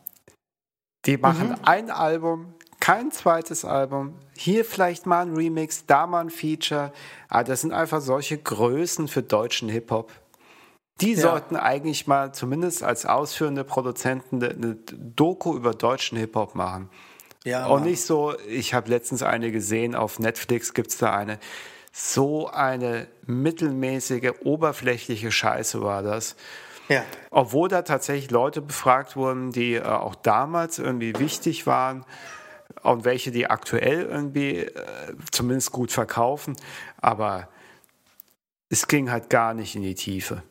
Die 1.05 1.17
machen 1.17 1.49
mhm. 1.49 1.55
ein 1.63 1.89
Album, 1.89 2.53
kein 2.79 3.11
zweites 3.11 3.65
Album. 3.65 4.15
Hier 4.35 4.65
vielleicht 4.65 5.05
mal 5.05 5.21
ein 5.21 5.35
Remix, 5.35 5.85
da 5.85 6.07
mal 6.07 6.21
ein 6.21 6.29
Feature. 6.29 6.91
Aber 7.29 7.39
ah, 7.39 7.43
das 7.43 7.61
sind 7.61 7.73
einfach 7.73 8.01
solche 8.01 8.37
Größen 8.37 9.07
für 9.07 9.21
deutschen 9.21 9.69
Hip-Hop. 9.69 10.11
Die 11.01 11.13
ja. 11.13 11.21
sollten 11.21 11.55
eigentlich 11.55 12.07
mal 12.07 12.33
zumindest 12.33 12.83
als 12.83 13.05
ausführende 13.05 13.63
Produzenten 13.63 14.43
eine 14.43 14.75
Doku 14.75 15.55
über 15.55 15.73
deutschen 15.73 16.17
Hip-Hop 16.17 16.55
machen. 16.55 16.89
Ja, 17.43 17.67
Und 17.67 17.83
nicht 17.83 18.01
so, 18.01 18.37
ich 18.47 18.73
habe 18.73 18.89
letztens 18.89 19.21
eine 19.21 19.51
gesehen, 19.51 19.95
auf 19.95 20.19
Netflix 20.19 20.73
gibt 20.73 20.89
es 20.89 20.97
da 20.97 21.13
eine. 21.13 21.39
So 21.91 22.47
eine 22.47 23.07
mittelmäßige, 23.25 24.31
oberflächliche 24.43 25.31
Scheiße 25.31 25.81
war 25.81 26.03
das. 26.03 26.35
Ja. 26.93 27.03
Obwohl 27.31 27.69
da 27.69 27.81
tatsächlich 27.81 28.31
Leute 28.31 28.61
befragt 28.61 29.15
wurden, 29.15 29.51
die 29.51 29.75
äh, 29.75 29.83
auch 29.83 30.15
damals 30.15 30.79
irgendwie 30.79 31.17
wichtig 31.17 31.65
waren 31.65 32.05
und 32.81 33.05
welche, 33.05 33.31
die 33.31 33.47
aktuell 33.47 34.03
irgendwie 34.03 34.59
äh, 34.59 35.15
zumindest 35.31 35.71
gut 35.71 35.91
verkaufen. 35.91 36.55
Aber 37.01 37.47
es 38.69 38.87
ging 38.87 39.11
halt 39.11 39.29
gar 39.29 39.53
nicht 39.53 39.75
in 39.75 39.81
die 39.81 39.95
Tiefe. 39.95 40.43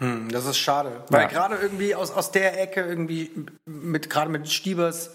Hm, 0.00 0.30
das 0.30 0.46
ist 0.46 0.58
schade. 0.58 1.04
Weil 1.10 1.22
ja. 1.22 1.28
gerade 1.28 1.56
irgendwie 1.56 1.94
aus, 1.94 2.10
aus 2.10 2.32
der 2.32 2.60
Ecke, 2.60 2.80
irgendwie 2.80 3.30
mit 3.66 4.08
gerade 4.08 4.30
mit 4.30 4.48
Stiebers 4.48 5.14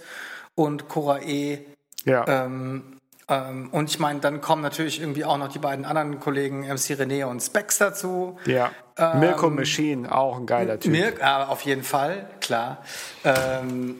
und 0.53 0.88
Cora 0.88 1.21
E. 1.21 1.65
Ja. 2.05 2.45
Ähm, 2.45 2.94
ähm, 3.28 3.69
und 3.71 3.89
ich 3.89 3.99
meine, 3.99 4.19
dann 4.19 4.41
kommen 4.41 4.61
natürlich 4.61 4.99
irgendwie 5.01 5.26
auch 5.26 5.38
noch 5.38 5.47
die 5.47 5.59
beiden 5.59 5.86
anderen 5.86 6.19
Kollegen, 6.19 6.61
MC 6.61 6.95
René 6.99 7.26
und 7.26 7.41
Spex 7.41 7.80
dazu. 7.80 8.38
Ja. 8.45 8.71
Ähm, 8.97 9.19
Mirko 9.19 9.49
Machine, 9.49 10.13
auch 10.13 10.38
ein 10.38 10.45
geiler 10.45 10.80
Typ. 10.80 10.91
Mirk, 10.91 11.23
aber 11.23 11.49
auf 11.49 11.61
jeden 11.61 11.84
Fall, 11.84 12.30
klar. 12.39 12.84
Ähm, 13.23 13.97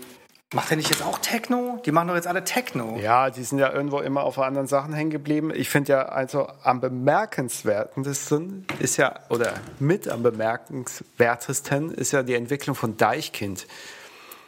Macht 0.54 0.72
er 0.72 0.78
nicht 0.78 0.90
jetzt 0.90 1.04
auch 1.04 1.18
Techno? 1.18 1.82
Die 1.86 1.92
machen 1.92 2.08
doch 2.08 2.16
jetzt 2.16 2.28
alle 2.28 2.44
Techno. 2.44 2.98
Ja, 2.98 3.30
die 3.30 3.44
sind 3.44 3.58
ja 3.58 3.74
irgendwo 3.74 4.00
immer 4.00 4.24
auf 4.24 4.40
anderen 4.40 4.68
Sachen 4.68 4.94
hängen 4.94 5.10
geblieben. 5.10 5.52
Ich 5.54 5.70
finde 5.70 5.94
ja 5.94 6.04
also 6.04 6.48
am 6.64 6.80
bemerkenswertesten 6.80 8.66
ist 8.80 8.96
ja, 8.96 9.20
oder 9.30 9.54
mit 9.80 10.08
am 10.08 10.24
bemerkenswertesten 10.24 11.94
ist 11.94 12.14
ja 12.14 12.24
die 12.24 12.36
Entwicklung 12.36 12.76
von 12.76 12.96
Deichkind. 12.96 13.68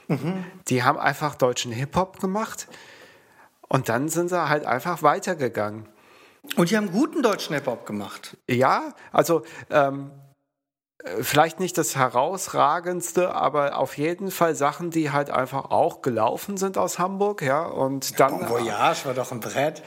Mhm. 0.07 0.45
Die 0.69 0.84
haben 0.84 0.97
einfach 0.97 1.36
deutschen 1.36 1.73
Hip-Hop 1.73 2.21
gemacht 2.21 2.67
und 3.70 3.89
dann 3.89 4.09
sind 4.09 4.30
sie 4.30 4.49
halt 4.49 4.65
einfach 4.65 5.03
weitergegangen. 5.03 5.88
Und 6.55 6.72
die 6.72 6.78
haben 6.78 6.91
guten 6.91 7.22
deutschen 7.22 7.53
Hip-Hop 7.55 7.86
gemacht. 7.86 8.38
Ja, 8.49 8.93
also 9.11 9.43
ähm, 9.70 10.11
äh, 11.03 11.22
vielleicht 11.22 11.59
nicht 11.59 11.78
das 11.78 11.95
herausragendste, 11.95 13.34
aber 13.36 13.78
auf 13.78 13.97
jeden 13.97 14.32
Fall 14.32 14.55
Sachen, 14.55 14.89
die 14.89 15.11
halt 15.11 15.30
einfach 15.30 15.72
auch 15.72 16.01
gelaufen 16.01 16.57
sind 16.57 16.78
aus 16.78 16.99
Hamburg, 16.99 17.41
ja. 17.41 17.65
Und 17.65 18.20
dann. 18.20 18.39
Bon 18.39 18.49
Voyage 18.49 19.05
war 19.05 19.13
doch 19.13 19.32
ein 19.32 19.39
Brett. 19.39 19.84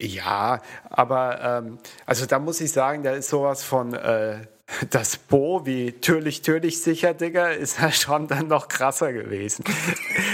Ja, 0.00 0.60
aber 0.88 1.40
ähm, 1.40 1.78
also 2.06 2.24
da 2.24 2.38
muss 2.38 2.60
ich 2.60 2.72
sagen, 2.72 3.02
da 3.02 3.12
ist 3.12 3.28
sowas 3.28 3.64
von 3.64 3.94
äh, 3.94 4.46
das 4.90 5.16
Bo 5.16 5.64
wie 5.64 5.92
Türlich, 5.92 6.42
Türlich 6.42 6.82
sicher, 6.82 7.14
Digga, 7.14 7.48
ist 7.48 7.80
ja 7.80 7.90
schon 7.90 8.28
dann 8.28 8.48
noch 8.48 8.68
krasser 8.68 9.12
gewesen. 9.12 9.64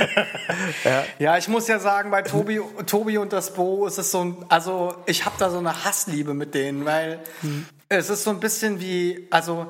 ja. 0.84 1.04
ja. 1.18 1.38
ich 1.38 1.48
muss 1.48 1.68
ja 1.68 1.78
sagen, 1.78 2.10
bei 2.10 2.22
Tobi, 2.22 2.60
Tobi 2.86 3.18
und 3.18 3.32
das 3.32 3.54
Bo 3.54 3.86
ist 3.86 3.98
es 3.98 4.10
so 4.10 4.24
ein, 4.24 4.36
also 4.48 4.94
ich 5.06 5.24
habe 5.24 5.36
da 5.38 5.50
so 5.50 5.58
eine 5.58 5.84
Hassliebe 5.84 6.34
mit 6.34 6.54
denen, 6.54 6.84
weil 6.84 7.20
hm. 7.40 7.66
es 7.88 8.10
ist 8.10 8.24
so 8.24 8.30
ein 8.30 8.40
bisschen 8.40 8.80
wie, 8.80 9.28
also 9.30 9.68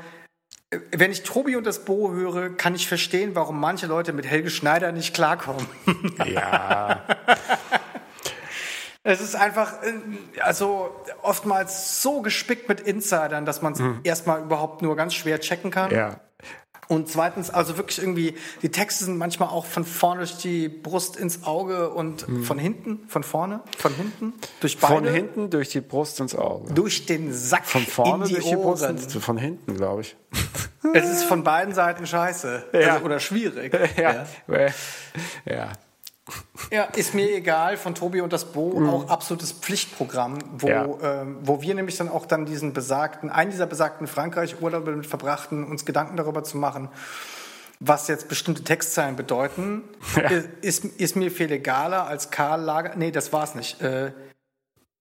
wenn 0.91 1.13
ich 1.13 1.23
Tobi 1.23 1.57
und 1.57 1.67
das 1.67 1.85
Bo 1.85 2.13
höre, 2.13 2.51
kann 2.51 2.75
ich 2.75 2.89
verstehen, 2.89 3.35
warum 3.35 3.61
manche 3.61 3.87
Leute 3.87 4.13
mit 4.13 4.27
Helge 4.27 4.51
Schneider 4.51 4.93
nicht 4.93 5.15
klarkommen. 5.15 5.67
Ja. 6.27 7.05
Es 9.07 9.21
ist 9.21 9.37
einfach, 9.37 9.83
äh, 9.83 10.41
also 10.41 10.91
oftmals 11.23 12.03
so 12.03 12.23
gespickt 12.23 12.69
mit 12.69 12.81
Insidern, 12.81 13.45
dass 13.45 13.61
man 13.61 13.75
es 13.75 13.79
mhm. 13.79 14.01
erstmal 14.03 14.43
überhaupt 14.43 14.81
nur 14.81 14.97
ganz 14.97 15.15
schwer 15.15 15.41
checken 15.41 15.71
kann. 15.71 15.91
Ja. 15.91 16.21
Und 16.89 17.09
zweitens, 17.09 17.51
also 17.51 17.77
wirklich 17.77 17.99
irgendwie, 17.99 18.35
die 18.63 18.71
Texte 18.71 19.05
sind 19.05 19.17
manchmal 19.17 19.49
auch 19.49 19.65
von 19.65 19.85
vorne 19.85 20.21
durch 20.21 20.37
die 20.39 20.69
Brust 20.69 21.17
ins 21.17 21.45
Auge 21.45 21.91
und 21.91 22.29
mhm. 22.29 22.45
von 22.45 22.59
hinten, 22.59 23.01
von 23.09 23.23
vorne, 23.23 23.61
von 23.79 23.95
hinten, 23.95 24.35
durch 24.61 24.79
beide. 24.79 24.95
Von 24.95 25.07
hinten 25.07 25.51
durch 25.51 25.71
die 25.71 25.81
Brust 25.81 26.21
ins 26.21 26.35
Auge. 26.35 26.73
Durch 26.75 27.07
den 27.07 27.33
Sack 27.33 27.65
Von 27.65 27.83
vorne 27.83 28.25
in 28.25 28.29
die 28.29 28.35
durch 28.35 28.49
die 28.49 28.57
Ohren. 28.57 28.97
Brust, 28.97 29.13
von 29.13 29.39
hinten, 29.39 29.77
glaube 29.77 30.03
ich. 30.03 30.17
Es 30.93 31.09
ist 31.09 31.25
von 31.25 31.43
beiden 31.43 31.75
Seiten 31.75 32.07
scheiße. 32.07 32.65
Ja. 32.73 32.95
Also, 32.95 33.05
oder 33.05 33.21
schwierig. 33.21 33.75
Ja. 33.97 34.27
ja. 34.49 34.69
ja. 35.45 35.73
Ja, 36.71 36.85
ist 36.85 37.13
mir 37.13 37.35
egal, 37.35 37.77
von 37.77 37.95
Tobi 37.95 38.23
und 38.23 38.33
das 38.33 38.47
Bo 38.47 38.81
mhm. 38.81 38.89
auch 38.89 39.09
absolutes 39.09 39.53
Pflichtprogramm, 39.53 40.39
wo, 40.57 40.69
ja. 40.69 40.87
ähm, 41.03 41.39
wo 41.43 41.61
wir 41.61 41.75
nämlich 41.75 41.99
dann 41.99 42.09
auch 42.09 42.25
dann 42.25 42.47
diesen 42.47 42.73
besagten, 42.73 43.29
einen 43.29 43.51
dieser 43.51 43.67
besagten 43.67 44.07
Frankreich-Urlaube 44.07 44.97
mit 44.97 45.07
verbrachten, 45.07 45.65
uns 45.65 45.85
Gedanken 45.85 46.17
darüber 46.17 46.43
zu 46.43 46.57
machen, 46.57 46.89
was 47.79 48.09
jetzt 48.09 48.29
bestimmte 48.29 48.65
Textzeilen 48.65 49.17
bedeuten, 49.17 49.83
ja. 50.17 50.31
ist, 50.63 50.85
ist 50.85 51.17
mir 51.17 51.31
viel 51.31 51.53
egaler 51.53 52.07
als 52.07 52.31
Karl 52.31 52.63
Lager, 52.63 52.97
nee, 52.97 53.11
das 53.11 53.33
war's 53.33 53.55
nicht, 53.55 53.83
äh, 53.83 54.13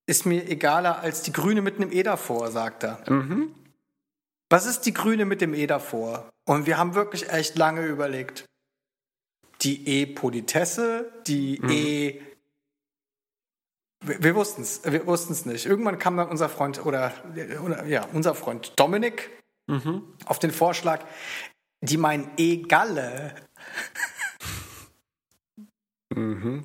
ist 0.05 0.25
mir 0.25 0.49
egaler 0.49 0.99
als 0.99 1.21
die 1.21 1.31
Grüne 1.31 1.61
mit 1.61 1.77
einem 1.77 1.93
E 1.93 2.03
davor, 2.03 2.51
sagt 2.51 2.83
er. 2.83 2.99
Mhm. 3.09 3.55
Was 4.49 4.65
ist 4.65 4.81
die 4.81 4.93
Grüne 4.93 5.23
mit 5.23 5.39
dem 5.39 5.53
E 5.53 5.65
davor? 5.67 6.29
Und 6.45 6.65
wir 6.65 6.77
haben 6.77 6.95
wirklich 6.95 7.29
echt 7.29 7.57
lange 7.57 7.85
überlegt 7.85 8.45
die 9.63 9.87
E-Politesse, 9.87 11.11
die 11.27 11.59
mhm. 11.61 11.69
E. 11.69 12.21
Wir, 14.01 14.23
wir 14.23 14.35
wussten 14.35 14.61
es, 14.61 14.81
wir 14.83 15.05
wussten 15.07 15.33
es 15.33 15.45
nicht. 15.45 15.65
Irgendwann 15.65 15.97
kam 15.99 16.17
dann 16.17 16.29
unser 16.29 16.49
Freund 16.49 16.85
oder, 16.85 17.13
oder 17.63 17.85
ja, 17.85 18.05
unser 18.11 18.35
Freund 18.35 18.73
Dominik 18.75 19.29
mhm. 19.67 20.03
auf 20.25 20.39
den 20.39 20.51
Vorschlag, 20.51 21.05
die 21.81 21.97
meinen 21.97 22.31
E-Galle. 22.37 23.35
Mhm. 26.13 26.63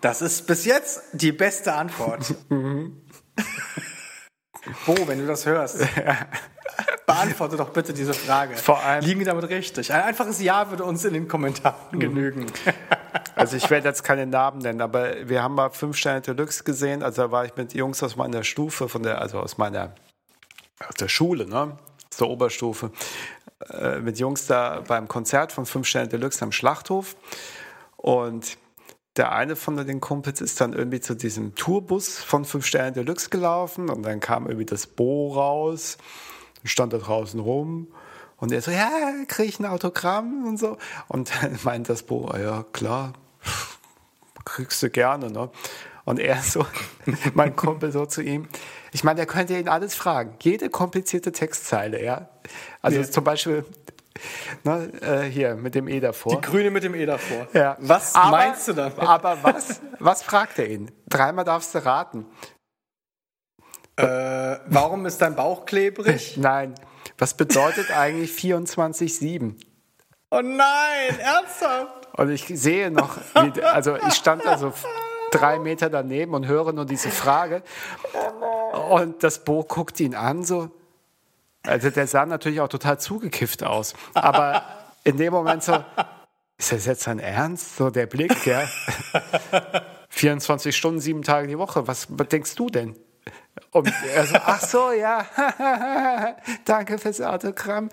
Das 0.00 0.22
ist 0.22 0.46
bis 0.46 0.64
jetzt 0.64 1.02
die 1.12 1.32
beste 1.32 1.74
Antwort. 1.74 2.34
Mhm. 2.48 3.02
Bo, 4.84 4.94
wenn 5.06 5.18
du 5.18 5.26
das 5.26 5.46
hörst. 5.46 5.78
Beantworte 7.06 7.56
doch 7.56 7.70
bitte 7.70 7.94
diese 7.94 8.14
Frage. 8.14 8.56
Vor 8.56 8.82
allem. 8.82 9.04
Liegen 9.04 9.20
wir 9.20 9.26
damit 9.26 9.48
richtig? 9.48 9.92
Ein 9.92 10.02
einfaches 10.02 10.40
Ja 10.42 10.70
würde 10.70 10.84
uns 10.84 11.04
in 11.04 11.14
den 11.14 11.28
Kommentaren 11.28 11.76
mhm. 11.92 12.00
genügen. 12.00 12.46
Also 13.34 13.58
ich 13.58 13.68
werde 13.68 13.86
jetzt 13.86 14.02
keine 14.02 14.26
Namen 14.26 14.60
nennen, 14.60 14.80
aber 14.80 15.28
wir 15.28 15.42
haben 15.42 15.54
mal 15.54 15.68
fünf 15.68 15.98
Sterne 15.98 16.22
Deluxe 16.22 16.64
gesehen. 16.64 17.02
Also 17.02 17.20
da 17.20 17.30
war 17.30 17.44
ich 17.44 17.54
mit 17.54 17.74
Jungs 17.74 18.02
aus 18.02 18.16
meiner 18.16 18.42
Stufe, 18.42 18.88
von 18.88 19.02
der, 19.02 19.20
also 19.20 19.40
aus 19.40 19.58
meiner 19.58 19.94
aus 20.80 20.94
der 20.94 21.08
Schule, 21.08 21.46
ne? 21.46 21.76
Aus 22.10 22.16
der 22.16 22.28
Oberstufe, 22.28 22.92
äh, 23.68 23.98
mit 23.98 24.18
Jungs 24.18 24.46
da 24.46 24.82
beim 24.88 25.06
Konzert 25.06 25.52
von 25.52 25.66
fünf 25.66 25.86
Sterne 25.86 26.08
Deluxe 26.08 26.42
am 26.42 26.50
Schlachthof. 26.50 27.14
Und 27.98 28.56
der 29.16 29.32
eine 29.32 29.56
von 29.56 29.76
den 29.76 30.00
Kumpels 30.00 30.40
ist 30.40 30.60
dann 30.60 30.72
irgendwie 30.72 31.00
zu 31.00 31.14
diesem 31.14 31.54
Tourbus 31.54 32.18
von 32.18 32.44
fünf 32.44 32.66
Sterne 32.66 32.92
Deluxe 32.92 33.30
gelaufen 33.30 33.88
und 33.88 34.02
dann 34.02 34.20
kam 34.20 34.46
irgendwie 34.46 34.66
das 34.66 34.86
Bo 34.86 35.32
raus 35.32 35.98
stand 36.68 36.92
da 36.92 36.98
draußen 36.98 37.40
rum 37.40 37.88
und 38.36 38.52
er 38.52 38.60
so, 38.60 38.70
ja, 38.70 38.90
kriege 39.28 39.48
ich 39.48 39.60
ein 39.60 39.66
Autogramm 39.66 40.44
und 40.46 40.58
so. 40.58 40.76
Und 41.08 41.30
dann 41.42 41.58
meint 41.64 41.88
das 41.88 42.02
Bo, 42.02 42.28
ah 42.28 42.38
ja, 42.38 42.64
klar, 42.72 43.14
kriegst 44.44 44.82
du 44.82 44.90
gerne, 44.90 45.30
ne? 45.30 45.50
Und 46.04 46.20
er 46.20 46.40
so, 46.40 46.64
mein 47.34 47.56
Kumpel 47.56 47.90
so 47.90 48.06
zu 48.06 48.22
ihm, 48.22 48.48
ich 48.92 49.02
meine, 49.02 49.20
er 49.20 49.26
könnte 49.26 49.58
ihn 49.58 49.68
alles 49.68 49.94
fragen, 49.94 50.34
jede 50.40 50.70
komplizierte 50.70 51.32
Textzeile, 51.32 52.02
ja. 52.02 52.28
Also 52.80 53.00
ja. 53.00 53.10
zum 53.10 53.24
Beispiel, 53.24 53.64
ne, 54.64 54.90
äh, 55.00 55.22
hier 55.22 55.54
mit 55.54 55.74
dem 55.74 55.88
E 55.88 56.00
davor. 56.00 56.32
Die 56.32 56.40
Grüne 56.40 56.70
mit 56.70 56.84
dem 56.84 56.94
E 56.94 57.06
davor. 57.06 57.48
Ja. 57.52 57.76
Was 57.80 58.14
aber, 58.14 58.30
meinst 58.30 58.68
du 58.68 58.72
da? 58.72 58.92
Aber 58.96 59.38
was, 59.42 59.80
was 59.98 60.22
fragt 60.22 60.58
er 60.58 60.68
ihn? 60.68 60.90
Dreimal 61.08 61.44
darfst 61.44 61.74
du 61.74 61.84
raten. 61.84 62.26
Äh, 63.96 64.04
warum 64.66 65.06
ist 65.06 65.22
dein 65.22 65.34
Bauch 65.34 65.64
klebrig? 65.64 66.36
Nein. 66.36 66.74
Was 67.18 67.34
bedeutet 67.34 67.90
eigentlich 67.90 68.32
24-7? 68.32 69.54
Oh 70.30 70.40
nein, 70.42 71.18
ernsthaft? 71.20 72.08
Und 72.14 72.30
ich 72.30 72.44
sehe 72.46 72.90
noch, 72.90 73.16
wie, 73.34 73.62
also 73.62 73.96
ich 73.96 74.14
stand 74.14 74.44
also 74.44 74.72
drei 75.30 75.58
Meter 75.58 75.88
daneben 75.88 76.34
und 76.34 76.46
höre 76.46 76.72
nur 76.72 76.84
diese 76.84 77.10
Frage. 77.10 77.62
Und 78.90 79.22
das 79.22 79.44
Bo 79.44 79.62
guckt 79.62 80.00
ihn 80.00 80.14
an, 80.14 80.42
so. 80.44 80.70
Also 81.66 81.90
der 81.90 82.06
sah 82.06 82.26
natürlich 82.26 82.60
auch 82.60 82.68
total 82.68 82.98
zugekifft 82.98 83.62
aus. 83.62 83.94
Aber 84.14 84.62
in 85.04 85.16
dem 85.16 85.32
Moment 85.32 85.62
so, 85.62 85.84
ist 86.58 86.72
das 86.72 86.86
jetzt 86.86 87.02
sein 87.02 87.18
Ernst? 87.18 87.76
So 87.76 87.90
der 87.90 88.06
Blick, 88.06 88.46
ja. 88.46 88.68
24 90.08 90.76
Stunden, 90.76 91.00
sieben 91.00 91.22
Tage 91.22 91.48
die 91.48 91.58
Woche. 91.58 91.86
Was 91.86 92.08
denkst 92.08 92.54
du 92.54 92.70
denn? 92.70 92.96
Und 93.70 93.92
er 94.14 94.26
so, 94.26 94.36
ach 94.36 94.60
so, 94.60 94.92
ja, 94.92 95.26
danke 96.64 96.98
fürs 96.98 97.20
Autogramm. 97.20 97.90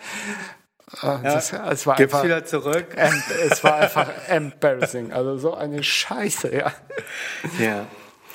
Ja, 1.01 1.17
das, 1.17 1.51
es 1.51 1.87
war 1.87 1.95
Gib's 1.95 2.13
einfach, 2.13 2.23
wieder 2.23 2.45
zurück. 2.45 2.95
es 2.95 3.63
war 3.63 3.75
einfach 3.75 4.09
embarrassing. 4.27 5.11
Also 5.11 5.37
so 5.37 5.55
eine 5.55 5.83
Scheiße, 5.83 6.55
ja. 6.55 6.71
Ja. 7.59 7.87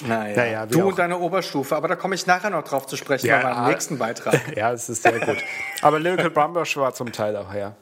Naja. 0.07 0.37
naja 0.37 0.67
du 0.67 0.83
auch. 0.83 0.87
und 0.87 0.99
deine 0.99 1.19
Oberstufe, 1.19 1.75
aber 1.75 1.89
da 1.89 1.97
komme 1.97 2.15
ich 2.15 2.27
nachher 2.27 2.51
noch 2.51 2.63
drauf 2.63 2.87
zu 2.87 2.97
sprechen 2.97 3.27
ja, 3.27 3.39
bei 3.39 3.45
meinem 3.45 3.65
ah, 3.65 3.69
nächsten 3.69 3.99
Beitrag. 3.99 4.41
ja, 4.57 4.71
das 4.71 4.89
ist 4.89 5.03
sehr 5.03 5.19
gut. 5.19 5.39
Aber 5.83 5.99
Lyrical 5.99 6.31
Brumbush 6.31 6.77
war 6.77 6.95
zum 6.95 7.11
Teil 7.13 7.33
daher. 7.33 7.75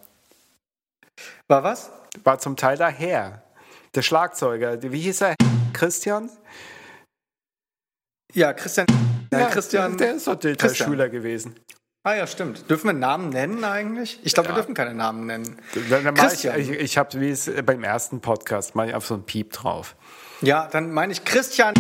War 1.49 1.63
was? 1.63 1.91
War 2.25 2.39
zum 2.39 2.57
Teil 2.57 2.79
daher. 2.79 3.43
Der 3.95 4.03
Schlagzeuger, 4.03 4.81
wie 4.83 5.01
hieß 5.01 5.23
er? 5.23 5.35
Christian? 5.73 6.31
Ja, 8.33 8.53
Christian. 8.53 8.87
Ja, 9.31 9.47
Christian. 9.49 9.97
Der 9.99 10.15
ist 10.15 10.27
doch 10.27 10.75
Schüler 10.75 11.09
gewesen. 11.09 11.57
Ah 12.03 12.15
ja, 12.15 12.27
stimmt. 12.27 12.71
Dürfen 12.71 12.87
wir 12.87 12.93
Namen 12.93 13.31
nennen 13.31 13.65
eigentlich? 13.65 14.21
Ich 14.23 14.33
glaube, 14.33 14.49
ja. 14.49 14.55
wir 14.55 14.63
dürfen 14.63 14.75
keine 14.75 14.95
Namen 14.95 15.27
nennen. 15.27 15.59
Dann, 15.91 16.05
dann 16.05 16.15
Christian. 16.15 16.59
Ich, 16.61 16.71
ich, 16.71 16.79
ich 16.79 16.99
habe, 16.99 17.21
wie 17.21 17.31
es 17.31 17.51
beim 17.65 17.83
ersten 17.83 18.21
Podcast, 18.21 18.77
mache 18.77 18.89
ich 18.89 18.95
auf 18.95 19.05
so 19.05 19.15
einen 19.15 19.25
Piep 19.25 19.53
drauf. 19.53 19.97
Ja, 20.41 20.69
dann 20.71 20.93
meine 20.93 21.13
ich 21.13 21.25
Christian. 21.25 21.75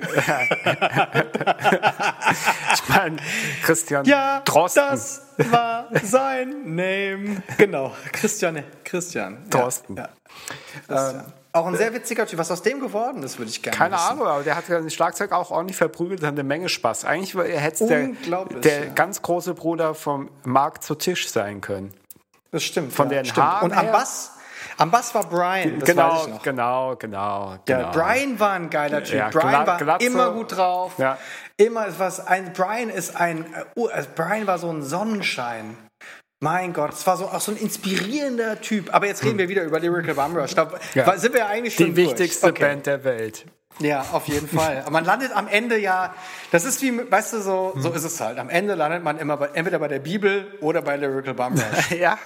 ich 2.74 2.88
meine, 2.88 3.16
Christian 3.62 4.04
ja, 4.04 4.40
Drosten. 4.44 4.82
Das 4.90 5.22
war 5.50 5.88
sein 6.02 6.74
Name. 6.74 7.42
Genau, 7.58 7.92
Christian. 8.12 8.62
Christian. 8.84 9.44
Drosten. 9.50 9.96
Ja, 9.96 10.08
ja. 10.88 11.10
Ähm, 11.10 11.22
auch 11.52 11.66
ein 11.66 11.76
sehr 11.76 11.92
witziger 11.92 12.26
Typ. 12.26 12.38
Was 12.38 12.50
aus 12.50 12.62
dem 12.62 12.80
geworden 12.80 13.22
ist, 13.24 13.38
würde 13.38 13.50
ich 13.50 13.60
gerne 13.60 13.76
Keine 13.76 13.96
wissen. 13.96 14.10
Ahnung, 14.10 14.26
aber 14.26 14.44
der 14.44 14.56
hat 14.56 14.68
ja 14.68 14.80
das 14.80 14.94
Schlagzeug 14.94 15.32
auch 15.32 15.50
ordentlich 15.50 15.76
verprügelt, 15.76 16.22
hat 16.22 16.30
eine 16.30 16.44
Menge 16.44 16.68
Spaß. 16.68 17.04
Eigentlich 17.04 17.34
hätte 17.34 17.86
der, 17.86 18.44
der 18.60 18.84
ja. 18.84 18.92
ganz 18.92 19.20
große 19.22 19.54
Bruder 19.54 19.94
vom 19.94 20.30
Markt 20.44 20.84
zu 20.84 20.94
Tisch 20.94 21.28
sein 21.28 21.60
können. 21.60 21.92
Das 22.52 22.62
stimmt. 22.62 22.92
Von 22.92 23.10
ja, 23.10 23.18
den 23.18 23.24
stimmt. 23.24 23.46
Haaren 23.46 23.70
Und 23.70 23.76
am 23.76 23.90
Bass, 23.90 24.32
am 24.80 24.90
Bass 24.90 25.14
war 25.14 25.28
Brian, 25.28 25.78
das 25.78 25.88
genau, 25.88 26.12
weiß 26.14 26.26
ich 26.26 26.32
noch. 26.32 26.42
Genau, 26.42 26.96
genau, 26.96 27.58
genau. 27.66 27.80
Ja, 27.80 27.90
Brian 27.90 28.40
war 28.40 28.52
ein 28.52 28.70
geiler 28.70 29.04
Typ. 29.04 29.14
Ja, 29.14 29.28
Brian 29.28 29.66
war 29.66 29.76
Glatze. 29.76 30.06
immer 30.06 30.30
gut 30.32 30.56
drauf. 30.56 30.92
Ja. 30.96 31.18
Immer 31.58 31.86
was 31.98 32.26
ein 32.26 32.54
Brian 32.54 32.88
ist 32.88 33.14
ein 33.14 33.44
uh, 33.76 33.88
Brian 34.14 34.46
war 34.46 34.58
so 34.58 34.70
ein 34.70 34.82
Sonnenschein. 34.82 35.76
Mein 36.42 36.72
Gott, 36.72 36.94
es 36.94 37.06
war 37.06 37.18
so 37.18 37.26
auch 37.26 37.42
so 37.42 37.52
ein 37.52 37.58
inspirierender 37.58 38.62
Typ. 38.62 38.94
Aber 38.94 39.06
jetzt 39.06 39.22
reden 39.22 39.36
wir 39.36 39.50
wieder 39.50 39.64
über 39.64 39.78
Lyrical 39.78 40.14
Bum 40.14 40.34
Rush. 40.34 40.54
Da 40.54 40.70
ja. 40.94 41.18
sind 41.18 41.34
wir 41.34 41.40
ja 41.40 41.46
eigentlich 41.48 41.74
schon 41.74 41.94
Die 41.94 41.96
wichtigste 41.96 42.46
okay. 42.46 42.62
Band 42.62 42.86
der 42.86 43.04
Welt. 43.04 43.44
Ja, 43.80 44.06
auf 44.12 44.28
jeden 44.28 44.48
Fall. 44.48 44.78
Aber 44.80 44.92
man 44.92 45.04
landet 45.04 45.36
am 45.36 45.46
Ende 45.46 45.78
ja, 45.78 46.14
das 46.50 46.64
ist 46.64 46.80
wie, 46.80 47.10
weißt 47.10 47.34
du, 47.34 47.40
so, 47.42 47.74
so 47.76 47.90
ist 47.92 48.04
es 48.04 48.18
halt. 48.20 48.38
Am 48.38 48.48
Ende 48.48 48.74
landet 48.74 49.04
man 49.04 49.18
immer 49.18 49.36
bei, 49.36 49.48
entweder 49.52 49.78
bei 49.78 49.88
der 49.88 49.98
Bibel 49.98 50.56
oder 50.62 50.80
bei 50.80 50.96
Lyrical 50.96 51.34
Bum 51.34 51.52
Rush. 51.52 51.90
ja. 51.98 52.18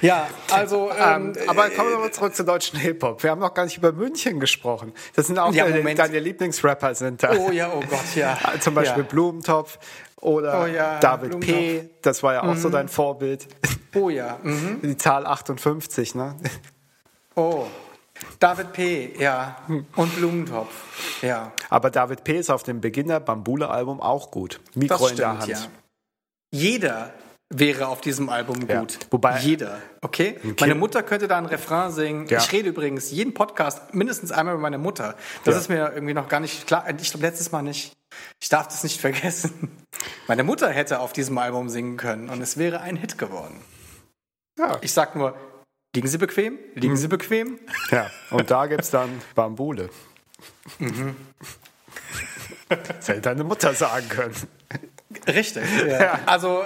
Ja, 0.00 0.28
also. 0.50 0.90
Ähm, 0.90 1.32
Ähm, 1.36 1.48
aber 1.48 1.70
kommen 1.70 1.90
wir 1.90 1.98
mal 1.98 2.10
zurück 2.12 2.34
zu 2.34 2.44
deutschen 2.44 2.78
Hip-Hop. 2.78 3.22
Wir 3.22 3.30
haben 3.30 3.40
noch 3.40 3.54
gar 3.54 3.64
nicht 3.64 3.76
über 3.78 3.92
München 3.92 4.40
gesprochen. 4.40 4.92
Das 5.14 5.26
sind 5.28 5.38
auch 5.38 5.52
Ja, 5.54 5.64
deine, 5.64 5.78
Moment. 5.78 5.98
deine 5.98 6.18
Lieblingsrapper 6.18 6.94
sind 6.94 7.22
da. 7.22 7.32
oh 7.36 7.50
ja, 7.50 7.70
oh 7.72 7.80
Gott, 7.80 8.14
ja. 8.14 8.36
Zum 8.60 8.74
Beispiel 8.74 9.02
Ja. 9.04 9.08
Blumentopf 9.08 9.78
oder 10.20 10.62
Oh 10.62 10.66
ja, 10.66 10.98
David 11.00 11.40
P. 11.40 11.52
Blumentopf. 11.52 11.90
Das 12.02 12.22
war 12.22 12.34
ja 12.34 12.42
auch 12.44 12.56
so 12.56 12.68
dein 12.70 12.88
Vorbild. 12.88 13.46
Oh 13.96 14.10
ja. 14.10 14.40
Mhm. 14.42 14.80
Die 14.82 14.96
Zahl 14.96 15.24
58, 15.24 16.16
ne? 16.16 16.34
Oh. 17.36 17.64
David 18.40 18.72
P., 18.72 19.14
ja. 19.20 19.56
Und 19.94 20.16
Blumentopf. 20.16 21.22
Ja. 21.22 21.52
Aber 21.70 21.90
David 21.90 22.24
P. 22.24 22.38
ist 22.38 22.50
auf 22.50 22.64
dem 22.64 22.80
Beginner 22.80 23.20
Bambule-Album 23.20 24.00
auch 24.00 24.32
gut. 24.32 24.58
Mikro 24.74 24.98
Das 24.98 25.10
in 25.12 25.16
der 25.18 25.38
Hand. 25.38 25.46
ja. 25.46 25.58
Jeder 26.50 27.12
wäre 27.50 27.88
auf 27.88 28.00
diesem 28.00 28.28
Album 28.28 28.66
Ja, 28.68 28.80
gut. 28.80 28.98
wobei- 29.10 29.38
Jeder. 29.40 29.80
Okay? 30.00 30.38
Meine 30.60 30.74
Mutter 30.74 31.02
könnte 31.02 31.28
da 31.28 31.38
ein 31.38 31.46
Refrain 31.46 31.92
singen. 31.92 32.26
Ja. 32.28 32.38
Ich 32.38 32.50
rede 32.52 32.70
übrigens 32.70 33.10
jeden 33.10 33.34
Podcast 33.34 33.94
mindestens 33.94 34.32
einmal 34.32 34.54
über 34.54 34.62
meine 34.62 34.78
Mutter. 34.78 35.14
Das 35.44 35.54
Ja. 35.54 35.60
ist 35.60 35.68
mir 35.68 35.92
irgendwie 35.94 36.14
noch 36.14 36.28
gar 36.28 36.40
nicht 36.40 36.66
klar. 36.66 36.84
Ich 36.98 37.10
glaube, 37.10 37.26
letztes 37.26 37.52
Mal 37.52 37.62
nicht. 37.62 37.92
Ich 38.40 38.48
darf 38.48 38.66
das 38.68 38.82
nicht 38.82 39.00
vergessen. 39.00 39.70
Meine 40.26 40.42
Mutter 40.44 40.68
hätte 40.70 41.00
auf 41.00 41.12
diesem 41.12 41.38
Album 41.38 41.68
singen 41.68 41.96
können 41.96 42.28
und 42.28 42.40
es 42.40 42.56
wäre 42.56 42.80
ein 42.80 42.96
Hit 42.96 43.18
geworden. 43.18 43.60
Ja. 44.58 44.78
Ich 44.82 44.92
sag 44.92 45.14
nur, 45.16 45.36
liegen 45.94 46.08
Sie 46.08 46.18
bequem? 46.18 46.58
Liegen 46.74 46.96
Sie 46.96 47.08
bequem? 47.08 47.58
ja. 47.90 48.10
Und 48.30 48.50
da 48.50 48.66
gibt 48.66 48.82
es 48.82 48.90
dann 48.90 49.20
Bambule. 49.34 49.90
Mhm. 50.78 51.14
Das 52.98 53.08
hätte 53.08 53.20
deine 53.20 53.44
Mutter 53.44 53.74
sagen 53.74 54.08
können. 54.08 54.34
Richtig. 55.26 55.64
Ja. 55.86 56.20
Also, 56.26 56.62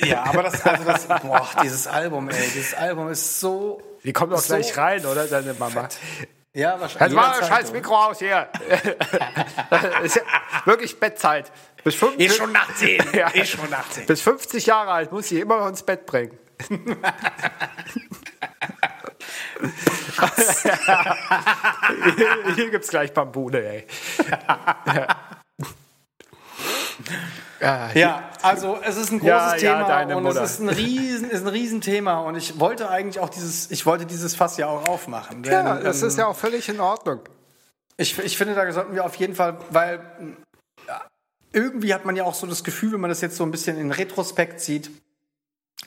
äh, 0.00 0.06
ja, 0.06 0.24
aber 0.24 0.44
das, 0.44 0.64
also 0.66 0.84
das, 0.84 1.06
boah, 1.06 1.48
dieses 1.62 1.86
Album, 1.86 2.28
ey, 2.28 2.50
dieses 2.54 2.74
Album 2.74 3.10
ist 3.10 3.40
so. 3.40 3.80
Die 4.04 4.12
kommt 4.12 4.32
doch 4.32 4.38
so 4.38 4.54
gleich 4.54 4.76
rein, 4.76 5.04
oder, 5.06 5.26
deine 5.26 5.54
Mama? 5.54 5.88
Ja, 6.56 6.80
wahrscheinlich. 6.80 7.14
Jetzt 7.14 7.14
mach 7.14 7.38
das 7.38 7.48
scheiß. 7.48 7.72
Mikro 7.72 7.94
aus 7.94 8.18
hier. 8.18 8.48
ist 10.02 10.16
ja 10.16 10.22
wirklich 10.64 10.98
Bettzeit. 10.98 11.52
Bis 11.84 11.96
50, 11.96 12.26
Ist 12.26 12.36
schon 12.38 12.50
nach 12.50 12.74
10. 12.74 13.04
Ja. 13.12 13.28
Ist 13.28 13.50
schon 13.50 13.68
nach 13.68 13.86
10. 13.90 14.06
bis 14.06 14.22
50 14.22 14.64
Jahre 14.64 14.90
alt 14.90 15.12
muss 15.12 15.28
sie 15.28 15.38
immer 15.38 15.58
noch 15.58 15.68
ins 15.68 15.82
Bett 15.82 16.06
bringen. 16.06 16.38
hier 22.16 22.54
hier 22.54 22.70
gibt's 22.70 22.88
gleich 22.88 23.12
Bambule, 23.12 23.62
ey. 23.62 23.86
Ja. 27.60 27.90
Ja, 27.94 28.30
also 28.42 28.78
es 28.82 28.96
ist 28.96 29.10
ein 29.12 29.18
großes 29.18 29.28
Ja, 29.28 29.56
ja, 29.56 29.74
Thema 29.76 29.88
deine 29.88 30.16
und 30.16 30.22
Mutter. 30.24 30.42
es 30.42 30.52
ist 30.52 30.60
ein 30.60 30.68
riesen, 30.68 31.30
ist 31.30 31.42
ein 31.42 31.48
Riesenthema 31.48 32.20
und 32.20 32.34
ich 32.36 32.60
wollte 32.60 32.88
eigentlich 32.90 33.20
auch 33.20 33.28
dieses, 33.28 33.70
ich 33.70 33.86
wollte 33.86 34.06
dieses 34.06 34.34
Fass 34.36 34.56
ja 34.56 34.66
auch 34.66 34.88
aufmachen. 34.88 35.42
Denn, 35.42 35.52
Ja, 35.52 35.76
das 35.76 36.02
ähm, 36.02 36.08
ist 36.08 36.18
ja 36.18 36.26
auch 36.26 36.36
völlig 36.36 36.68
in 36.68 36.80
Ordnung. 36.80 37.20
Ich, 37.96 38.18
ich 38.18 38.36
finde, 38.36 38.54
da 38.54 38.70
sollten 38.72 38.94
wir 38.94 39.04
auf 39.04 39.14
jeden 39.16 39.34
Fall, 39.34 39.58
weil 39.70 40.00
ja, 40.86 41.02
irgendwie 41.52 41.94
hat 41.94 42.04
man 42.04 42.14
ja 42.16 42.24
auch 42.24 42.34
so 42.34 42.46
das 42.46 42.62
Gefühl, 42.62 42.92
wenn 42.92 43.00
man 43.00 43.10
das 43.10 43.20
jetzt 43.22 43.36
so 43.36 43.44
ein 43.44 43.50
bisschen 43.50 43.78
in 43.78 43.90
Retrospekt 43.90 44.60
sieht, 44.60 44.90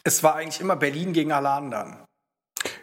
es 0.03 0.23
war 0.23 0.35
eigentlich 0.35 0.59
immer 0.61 0.75
Berlin 0.75 1.13
gegen 1.13 1.31
alle 1.31 1.49
anderen. 1.49 1.97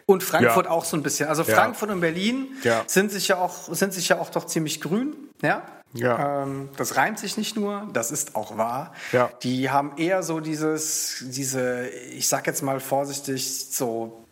Und 0.05 0.23
Frankfurt 0.23 0.65
Ja. 0.67 0.71
auch 0.71 0.85
so 0.85 0.95
ein 0.95 1.03
bisschen. 1.03 1.27
Also 1.27 1.43
Ja. 1.43 1.55
Frankfurt 1.55 1.89
und 1.89 1.99
Berlin 1.99 2.47
Ja. 2.63 2.83
sind 2.87 3.11
sich 3.11 3.27
ja 3.27 3.37
auch 3.37 3.73
sind 3.73 3.93
sich 3.93 4.07
ja 4.07 4.17
auch 4.19 4.29
doch 4.29 4.45
ziemlich 4.45 4.79
grün, 4.79 5.13
ja. 5.41 5.61
Ja. 5.93 6.43
Ähm, 6.43 6.69
das 6.77 6.97
reimt 6.97 7.19
sich 7.19 7.37
nicht 7.37 7.55
nur, 7.55 7.87
das 7.93 8.11
ist 8.11 8.35
auch 8.35 8.57
wahr. 8.57 8.93
Ja. 9.11 9.29
Die 9.43 9.69
haben 9.69 9.93
eher 9.97 10.23
so 10.23 10.39
dieses, 10.39 11.23
diese, 11.27 11.87
ich 11.89 12.27
sag 12.27 12.47
jetzt 12.47 12.61
mal 12.61 12.79
vorsichtig, 12.79 13.71
so 13.71 14.23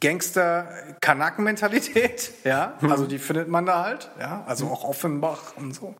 Gangster-Kanaken-Mentalität, 0.00 2.32
ja. 2.44 2.76
Mhm. 2.80 2.92
Also 2.92 3.06
die 3.06 3.18
findet 3.18 3.48
man 3.48 3.66
da 3.66 3.84
halt, 3.84 4.10
ja. 4.18 4.44
Also 4.46 4.68
auch 4.68 4.84
Offenbach 4.84 5.56
und 5.56 5.74
so. 5.74 5.94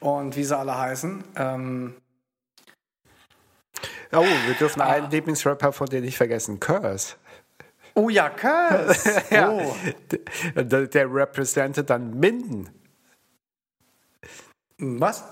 Und 0.00 0.36
wie 0.36 0.44
sie 0.44 0.56
alle 0.56 0.78
heißen. 0.78 1.24
Ähm, 1.36 1.94
Oh, 4.12 4.24
wir 4.46 4.54
dürfen 4.54 4.80
einen 4.82 5.10
Lieblingsrapper 5.10 5.72
von 5.72 5.88
dir 5.88 6.00
nicht 6.00 6.16
vergessen, 6.16 6.60
Curse. 6.60 7.16
oh 7.94 8.08
ja, 8.08 8.30
Curse! 8.30 9.22
Ja. 9.30 9.50
Oh. 9.50 9.74
Der, 10.54 10.86
der 10.86 11.12
repräsentiert 11.12 11.90
dann 11.90 12.18
Minden. 12.18 12.70
Was? 14.78 15.24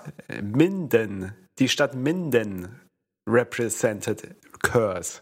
Minden. 0.42 1.34
Die 1.58 1.68
Stadt 1.68 1.94
Minden 1.94 2.80
repräsentiert 3.28 4.26
Curse. 4.62 5.20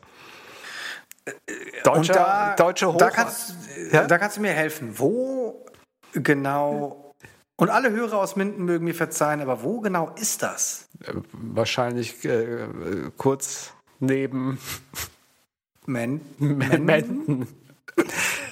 Deutscher, 1.85 2.15
da, 2.15 2.55
deutsche 2.57 2.93
Hoch 2.93 2.97
da, 2.97 3.11
kannst, 3.11 3.55
Ja? 3.93 4.07
da 4.07 4.19
kannst 4.19 4.36
du 4.39 4.40
mir 4.40 4.53
helfen. 4.53 4.99
Wo 4.99 5.65
genau, 6.12 7.15
und 7.57 7.70
alle 7.70 7.90
Hörer 7.90 8.19
aus 8.19 8.35
Minden 8.35 8.65
mögen 8.65 8.85
mir 8.85 8.94
verzeihen, 8.94 9.40
aber 9.40 9.62
wo 9.62 9.81
genau 9.81 10.11
ist 10.16 10.43
das? 10.43 10.89
wahrscheinlich 11.32 12.24
äh, 12.24 12.66
kurz 13.16 13.73
neben 14.01 14.59
Men 15.86 16.20
Menden. 16.39 17.47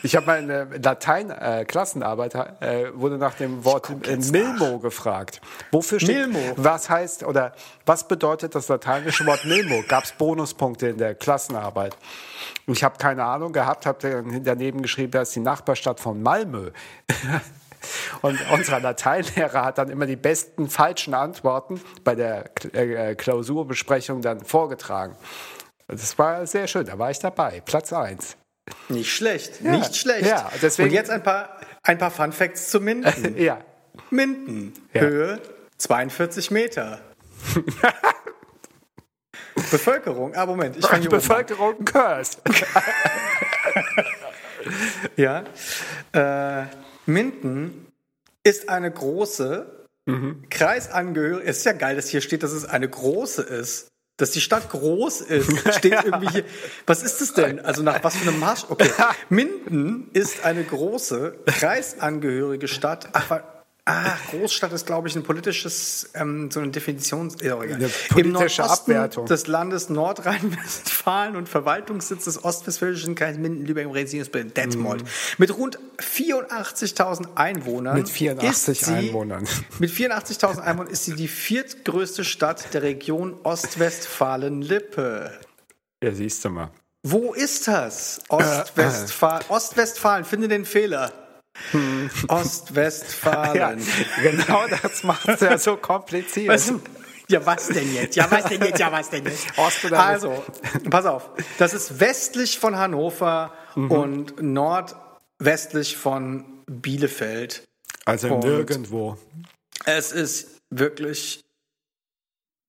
Ich 0.03 0.17
habe 0.17 0.27
meine 0.27 0.65
Latein-Klassenarbeit 0.65 2.35
äh, 2.61 2.91
wurde 2.95 3.19
nach 3.19 3.35
dem 3.35 3.65
Wort 3.65 3.91
äh, 4.07 4.17
Milmo 4.17 4.79
gefragt. 4.79 5.41
Wofür 5.73 6.01
steht? 6.01 6.29
Milmo. 6.31 6.55
Was 6.57 6.89
heißt 6.89 7.25
oder 7.25 7.53
was 7.85 8.09
bedeutet 8.09 8.55
das 8.55 8.69
lateinische 8.69 9.27
Wort 9.27 9.45
Milmo? 9.45 9.83
Gab 9.87 10.05
es 10.05 10.13
Bonuspunkte 10.13 10.89
in 10.89 10.99
der 10.99 11.15
Klassenarbeit? 11.15 11.97
Ich 12.67 12.83
habe 12.83 12.97
keine 12.99 13.25
Ahnung 13.25 13.53
gehabt, 13.53 13.85
habe 13.85 14.25
daneben 14.43 14.83
geschrieben, 14.83 15.13
das 15.13 15.29
ist 15.29 15.37
die 15.37 15.41
Nachbarstadt 15.41 16.01
von 16.01 16.23
Malmö. 16.23 16.71
Und 18.23 18.39
unser 18.53 18.81
Lateinlehrer 18.81 19.65
hat 19.65 19.79
dann 19.79 19.89
immer 19.89 20.07
die 20.07 20.17
besten 20.17 20.69
falschen 20.69 21.15
Antworten 21.15 21.81
bei 22.05 22.15
der 22.15 22.51
äh, 22.75 23.15
Klausurbesprechung 23.15 24.21
dann 24.21 24.45
vorgetragen. 24.45 25.17
Das 25.89 26.19
war 26.19 26.47
sehr 26.47 26.67
schön, 26.67 26.87
da 26.87 26.99
war 26.99 27.11
ich 27.11 27.19
dabei, 27.19 27.61
Platz 27.61 27.93
1. 27.93 28.37
Nicht 28.89 29.11
schlecht, 29.13 29.61
Ja. 29.63 29.71
nicht 29.73 29.97
schlecht. 29.97 30.27
Ja, 30.27 30.51
deswegen- 30.63 30.89
Und 30.91 30.95
jetzt 30.95 31.11
ein 31.11 31.23
paar, 31.23 31.61
ein 31.83 31.99
paar 31.99 32.11
Fun 32.11 32.33
Facts 32.33 32.71
zu 32.71 32.81
Minden. 32.81 33.37
Ja, 33.39 33.61
Minden, 34.11 34.73
Ja. 34.93 35.01
Höhe 35.03 35.41
42 35.79 36.51
Meter. 36.51 37.01
Bevölkerung, 39.71 40.35
ah 40.35 40.47
Moment, 40.47 40.77
ich 40.77 40.87
fange. 40.87 41.09
Bevölkerung 41.09 41.85
Curse. 41.85 42.39
Ja. 45.17 45.45
Äh, 46.13 46.67
Minden 47.07 47.87
ist 48.45 48.69
eine 48.69 48.91
große 48.91 49.87
Kreisangehörige. 50.51 51.49
Es 51.49 51.59
ist 51.59 51.65
ja 51.65 51.73
geil, 51.73 51.97
dass 51.97 52.09
hier 52.09 52.21
steht, 52.21 52.43
dass 52.43 52.53
es 52.53 52.65
eine 52.67 52.89
große 52.89 53.43
ist. 53.43 53.89
Dass 54.21 54.33
die 54.33 54.43
Stadt 54.43 54.69
groß 54.69 55.23
ist, 55.23 55.75
steht 55.77 55.93
irgendwie 56.05 56.29
hier. 56.29 56.45
Was 56.87 57.03
ist 57.03 57.23
das 57.23 57.33
denn? 57.33 57.59
Also 57.59 57.83
nach 57.83 58.05
was 58.05 58.17
für 58.17 58.29
einem 58.29 58.39
Marsch? 58.39 58.67
Okay. 58.69 58.91
Minden 59.31 60.11
ist 60.13 60.45
eine 60.45 60.63
große 60.63 61.39
kreisangehörige 61.47 62.69
Stadt. 62.69 63.09
Ach, 63.15 63.41
ah, 63.85 64.17
Großstadt 64.31 64.73
ist, 64.73 64.87
glaube 64.87 65.09
ich, 65.09 65.17
ein 65.17 65.23
politisches, 65.23 66.11
ähm, 66.15 66.51
so 66.51 66.61
eine 66.61 66.71
Definition. 66.71 67.33
Egal. 67.41 67.61
Eine 67.61 67.87
Im 67.87 67.91
politische 68.09 68.63
Nordosten 68.63 68.93
Abwertung. 68.93 69.27
des 69.27 69.47
Landes 69.47 69.91
Nordrhein-Westfalen 69.91 71.37
und 71.37 71.49
Verwaltungssitz 71.49 72.25
des 72.25 72.45
ostwestfälischen 72.45 73.15
Kreises 73.15 73.41
Minden-Lübeck 73.41 73.85
im 73.85 73.91
Regierungsbild 73.91 74.57
Detmold. 74.57 75.05
Mit 75.39 75.57
rund 75.57 75.79
84.000 75.99 77.37
Einwohnern. 77.37 77.97
Mit 77.97 78.09
84 78.09 78.69
ist 78.69 78.87
sie, 78.87 78.93
Einwohnern. 78.93 79.47
Mit 79.79 79.91
84.000 79.91 80.61
Einwohnern 80.61 80.93
ist 80.93 81.05
sie 81.05 81.15
die 81.15 81.29
viertgrößte 81.29 82.25
Stadt 82.25 82.73
der 82.75 82.83
Region 82.83 83.37
Ostwestfalen-Lippe. 83.43 85.33
Ja, 86.03 86.13
siehst 86.13 86.45
du 86.45 86.51
mal. 86.51 86.71
Wo 87.03 87.33
ist 87.33 87.67
das? 87.67 88.21
Ostwestfalen. 88.29 89.45
Ostwestfalen, 89.49 90.25
finde 90.25 90.49
den 90.49 90.65
Fehler. 90.65 91.13
Ostwestfalen. 92.29 93.81
Ja, 94.23 94.31
genau 94.31 94.65
das 94.83 95.03
macht 95.05 95.29
es 95.29 95.41
ja 95.41 95.59
so 95.59 95.77
kompliziert. 95.77 96.49
Was, 96.49 96.73
ja, 97.29 97.45
was 97.47 97.69
denn 97.69 97.95
jetzt? 97.95 98.17
Ja, 98.17 98.31
was 98.31 98.45
denn 98.45 98.63
jetzt? 98.63 98.79
Ja, 98.79 98.91
was 98.93 99.11
denn 99.11 99.25
jetzt? 99.25 99.47
Ost 99.59 99.85
oder 99.85 99.99
also, 100.01 100.43
pass 100.91 101.07
auf. 101.07 101.31
Das 101.59 101.75
ist 101.75 102.01
westlich 102.01 102.59
von 102.59 102.77
Hannover 102.77 103.53
Mhm. 103.77 103.91
und 103.93 104.43
nordwestlich 104.43 105.97
von 105.97 106.45
Bielefeld. 106.67 107.63
also 108.05 108.35
und- 108.35 108.45
nirgendwo. 108.45 109.17
Es 109.85 110.11
ist 110.13 110.59
wirklich, 110.71 111.45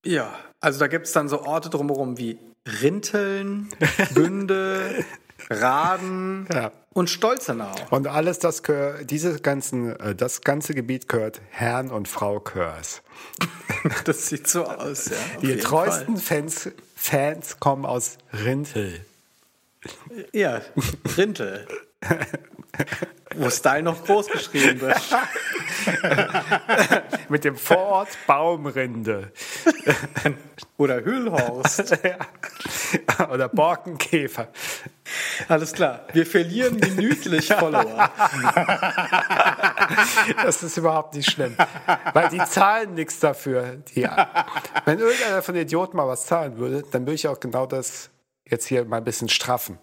ja, 0.06 0.32
also 0.60 0.78
da 0.78 0.86
gibt 0.86 1.06
es 1.06 1.12
dann 1.12 1.28
so 1.28 1.42
Orte 1.42 1.70
drumherum 1.70 2.18
wie 2.18 2.38
Rinteln, 2.80 3.68
Bünde, 4.14 5.04
Raden, 5.50 6.46
Ja. 6.52 6.70
Und 6.92 7.10
Stolzenau. 7.10 7.74
Und 7.90 8.06
alles 8.06 8.38
das 8.38 8.62
gehört, 8.62 9.10
diese 9.10 9.40
ganzen, 9.40 9.98
äh, 9.98 10.14
das 10.14 10.42
ganze 10.42 10.74
Gebiet 10.74 11.08
gehört 11.08 11.40
Herrn 11.50 11.90
und 11.90 12.08
Frau 12.08 12.40
Körs. 12.40 13.02
Das 14.04 14.28
sieht 14.28 14.46
so 14.46 14.64
aus, 14.64 15.10
ja. 15.10 15.16
Die 15.40 15.56
treuesten 15.56 16.16
Fans, 16.16 16.70
Fans 16.94 17.58
kommen 17.58 17.84
aus 17.84 18.16
Rintel. 18.32 19.04
Ja, 20.32 20.60
Rintel. 21.16 21.66
Wo 23.36 23.50
Style 23.50 23.82
noch 23.82 24.04
groß 24.04 24.28
geschrieben 24.28 24.80
wird. 24.80 25.00
Mit 27.28 27.44
dem 27.44 27.56
Vorort 27.56 28.08
Baumrinde. 28.26 29.32
Oder 30.76 31.04
Hüllhorst. 31.04 31.98
Oder 33.30 33.48
Borkenkäfer. 33.48 34.48
Alles 35.48 35.72
klar. 35.72 36.06
Wir 36.12 36.26
verlieren 36.26 36.76
minütlich 36.76 37.48
Follower. 37.48 38.10
Das 40.42 40.62
ist 40.62 40.76
überhaupt 40.76 41.14
nicht 41.14 41.30
schlimm. 41.30 41.56
Weil 42.12 42.28
die 42.28 42.38
zahlen 42.44 42.94
nichts 42.94 43.20
dafür. 43.20 43.78
Die, 43.94 44.08
wenn 44.84 44.98
irgendeiner 44.98 45.42
von 45.42 45.54
den 45.54 45.64
Idioten 45.64 45.96
mal 45.96 46.08
was 46.08 46.26
zahlen 46.26 46.58
würde, 46.58 46.84
dann 46.90 47.02
würde 47.02 47.14
ich 47.14 47.28
auch 47.28 47.40
genau 47.40 47.66
das 47.66 48.10
jetzt 48.44 48.66
hier 48.66 48.84
mal 48.84 48.98
ein 48.98 49.04
bisschen 49.04 49.28
straffen. 49.28 49.78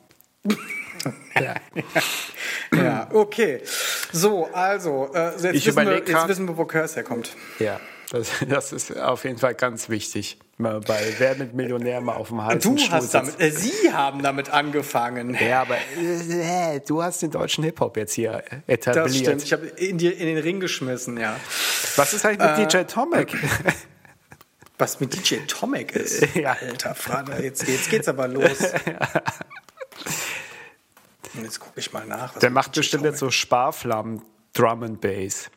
Ja. 1.40 1.56
Ja, 2.76 3.08
okay. 3.14 3.62
So, 4.12 4.48
also, 4.54 5.10
äh, 5.14 5.32
jetzt, 5.42 5.44
Ich 5.56 5.66
wissen 5.68 5.86
wir, 5.86 5.96
jetzt 5.98 6.10
grad- 6.12 6.28
wissen 6.28 6.48
wir, 6.48 6.58
wo 6.58 6.66
Curse 6.66 6.96
herkommt. 6.96 7.36
Ja, 7.60 7.80
das, 8.12 8.30
das 8.48 8.72
ist 8.74 8.98
auf 8.98 9.24
jeden 9.24 9.38
Fall 9.38 9.56
ganz 9.56 9.90
wichtig. 9.90 10.38
Mal 10.58 10.82
bei 10.82 11.00
Wer 11.20 11.36
mit 11.36 11.54
Millionär 11.54 12.02
mal 12.02 12.16
auf 12.16 12.28
dem 12.30 12.44
heißen 12.46 12.60
Du 12.60 12.78
Stuhl 12.78 12.92
hast 12.92 13.14
damit, 13.14 13.40
äh, 13.40 13.50
Sie 13.52 13.94
haben 13.94 14.22
damit 14.22 14.50
angefangen. 14.50 15.38
Ja, 15.40 15.62
aber 15.62 15.78
äh, 15.98 16.82
du 16.86 17.02
hast 17.02 17.22
den 17.22 17.32
deutschen 17.32 17.64
Hip-Hop 17.64 17.96
jetzt 17.96 18.14
hier 18.14 18.44
etabliert. 18.68 19.06
Das 19.06 19.18
stimmt. 19.18 19.44
Ich 19.44 19.54
habe 19.54 19.68
in, 19.68 19.98
die- 19.98 20.08
in 20.08 20.26
den 20.28 20.38
Ring 20.38 20.60
geschmissen, 20.60 21.18
ja. 21.18 21.38
Was 21.96 22.14
ist 22.14 22.26
eigentlich 22.26 22.58
mit 22.58 22.74
Äh, 22.76 22.80
DJ 22.80 22.92
Tomek? 22.92 23.34
Was 24.78 25.00
mit 25.00 25.14
DJ 25.14 25.38
Tomek 25.48 25.94
ist. 25.96 26.28
Ja. 26.36 26.58
Alter 26.62 26.94
Vater, 26.96 27.42
jetzt, 27.42 27.68
jetzt 27.68 27.90
geht's 27.90 28.08
aber 28.10 28.28
los. 28.28 28.58
Und 31.34 31.44
jetzt 31.44 31.60
gucke 31.60 31.80
ich 31.80 31.94
mal 31.94 32.06
nach. 32.06 32.38
Der 32.40 32.50
macht 32.50 32.74
bestimmt 32.74 33.04
jetzt 33.04 33.20
so 33.20 33.30
Sparflammen, 33.30 34.22
Drum 34.54 34.84
and 34.84 35.02
Bass. 35.02 35.50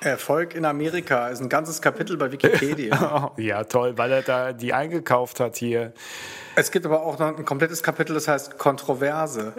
Erfolg 0.00 0.54
in 0.54 0.64
Amerika 0.64 1.28
ist 1.28 1.40
ein 1.40 1.48
ganzes 1.48 1.80
Kapitel 1.80 2.16
bei 2.16 2.30
Wikipedia. 2.32 3.32
Oh, 3.36 3.40
ja, 3.40 3.64
toll, 3.64 3.98
weil 3.98 4.10
er 4.10 4.22
da 4.22 4.52
die 4.52 4.72
eingekauft 4.72 5.38
hat 5.40 5.56
hier. 5.56 5.92
es 6.56 6.70
gibt 6.70 6.86
aber 6.86 7.02
auch 7.02 7.18
noch 7.18 7.36
ein 7.36 7.44
komplettes 7.44 7.82
Kapitel, 7.82 8.14
das 8.14 8.26
heißt 8.26 8.58
Kontroverse. 8.58 9.52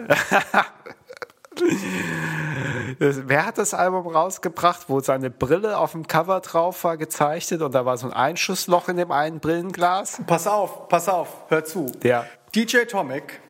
Das, 2.98 3.28
wer 3.28 3.46
hat 3.46 3.58
das 3.58 3.74
Album 3.74 4.06
rausgebracht, 4.06 4.88
wo 4.88 5.00
seine 5.00 5.30
Brille 5.30 5.78
auf 5.78 5.92
dem 5.92 6.06
Cover 6.06 6.40
drauf 6.40 6.84
war, 6.84 6.96
gezeichnet 6.96 7.62
und 7.62 7.74
da 7.74 7.84
war 7.84 7.96
so 7.96 8.06
ein 8.06 8.12
Einschussloch 8.12 8.88
in 8.88 8.96
dem 8.96 9.10
einen 9.10 9.40
Brillenglas? 9.40 10.20
Pass 10.26 10.46
auf, 10.46 10.88
pass 10.88 11.08
auf, 11.08 11.28
hör 11.48 11.64
zu. 11.64 11.90
Ja. 12.02 12.26
DJ 12.54 12.84
Tomic, 12.84 13.40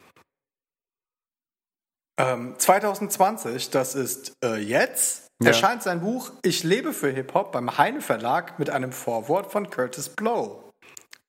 ähm, 2.19 2.55
2020, 2.59 3.71
das 3.71 3.95
ist 3.95 4.33
äh, 4.45 4.57
jetzt, 4.57 5.29
Ja. 5.43 5.49
erscheint 5.49 5.83
sein 5.83 6.01
Buch 6.01 6.31
Ich 6.43 6.63
lebe 6.65 6.93
für 6.93 7.11
Hip-Hop 7.11 7.53
beim 7.53 7.77
Heine 7.79 8.01
Verlag 8.01 8.59
mit 8.59 8.71
einem 8.71 8.93
Vorwort 8.93 9.51
von 9.51 9.69
Curtis 9.71 10.09
Blow. 10.09 10.63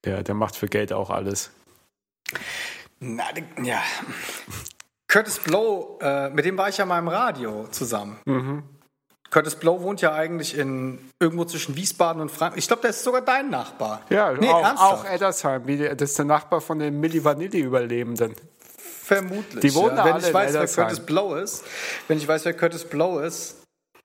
Ja, 0.05 0.21
der 0.21 0.35
macht 0.35 0.55
für 0.55 0.67
Geld 0.67 0.93
auch 0.93 1.09
alles. 1.09 1.49
Na, 2.99 3.23
ja. 3.63 3.81
Curtis 5.07 5.39
Blow, 5.39 5.97
äh, 6.01 6.29
mit 6.29 6.45
dem 6.45 6.57
war 6.57 6.69
ich 6.69 6.77
ja 6.77 6.85
mal 6.85 6.99
im 6.99 7.07
Radio 7.07 7.67
zusammen. 7.67 8.19
Mhm. 8.25 8.63
Curtis 9.31 9.55
Blow 9.55 9.81
wohnt 9.81 10.01
ja 10.01 10.13
eigentlich 10.13 10.57
in 10.57 10.99
irgendwo 11.19 11.45
zwischen 11.45 11.75
Wiesbaden 11.75 12.21
und 12.21 12.29
Frankfurt. 12.31 12.59
Ich 12.59 12.67
glaube, 12.67 12.81
der 12.83 12.91
ist 12.91 13.03
sogar 13.03 13.21
dein 13.21 13.49
Nachbar. 13.49 14.01
Ja, 14.09 14.31
nee, 14.33 14.47
auch, 14.47 14.63
ernsthaft? 14.63 15.05
auch 15.05 15.05
Eddersheim. 15.11 15.67
wie 15.67 15.77
der- 15.77 15.95
Das 15.95 16.11
ist 16.11 16.17
der 16.17 16.25
Nachbar 16.25 16.61
von 16.61 16.79
den 16.79 16.99
Milli 16.99 17.23
Vanilli-Überlebenden. 17.23 18.35
Vermutlich. 19.05 19.61
Die 19.61 19.73
wohnen 19.75 19.97
ja. 19.97 20.05
Wenn 20.05 20.17
ich 20.17 20.33
weiß, 20.33 20.53
wer. 20.53 20.65
Curtis 20.67 20.99
Blow 21.05 21.35
ist, 21.35 21.63
wenn 22.07 22.17
ich 22.17 22.27
weiß, 22.27 22.43
wer 22.45 22.53
Curtis 22.53 22.83
Blow 22.85 23.19
ist, 23.19 23.57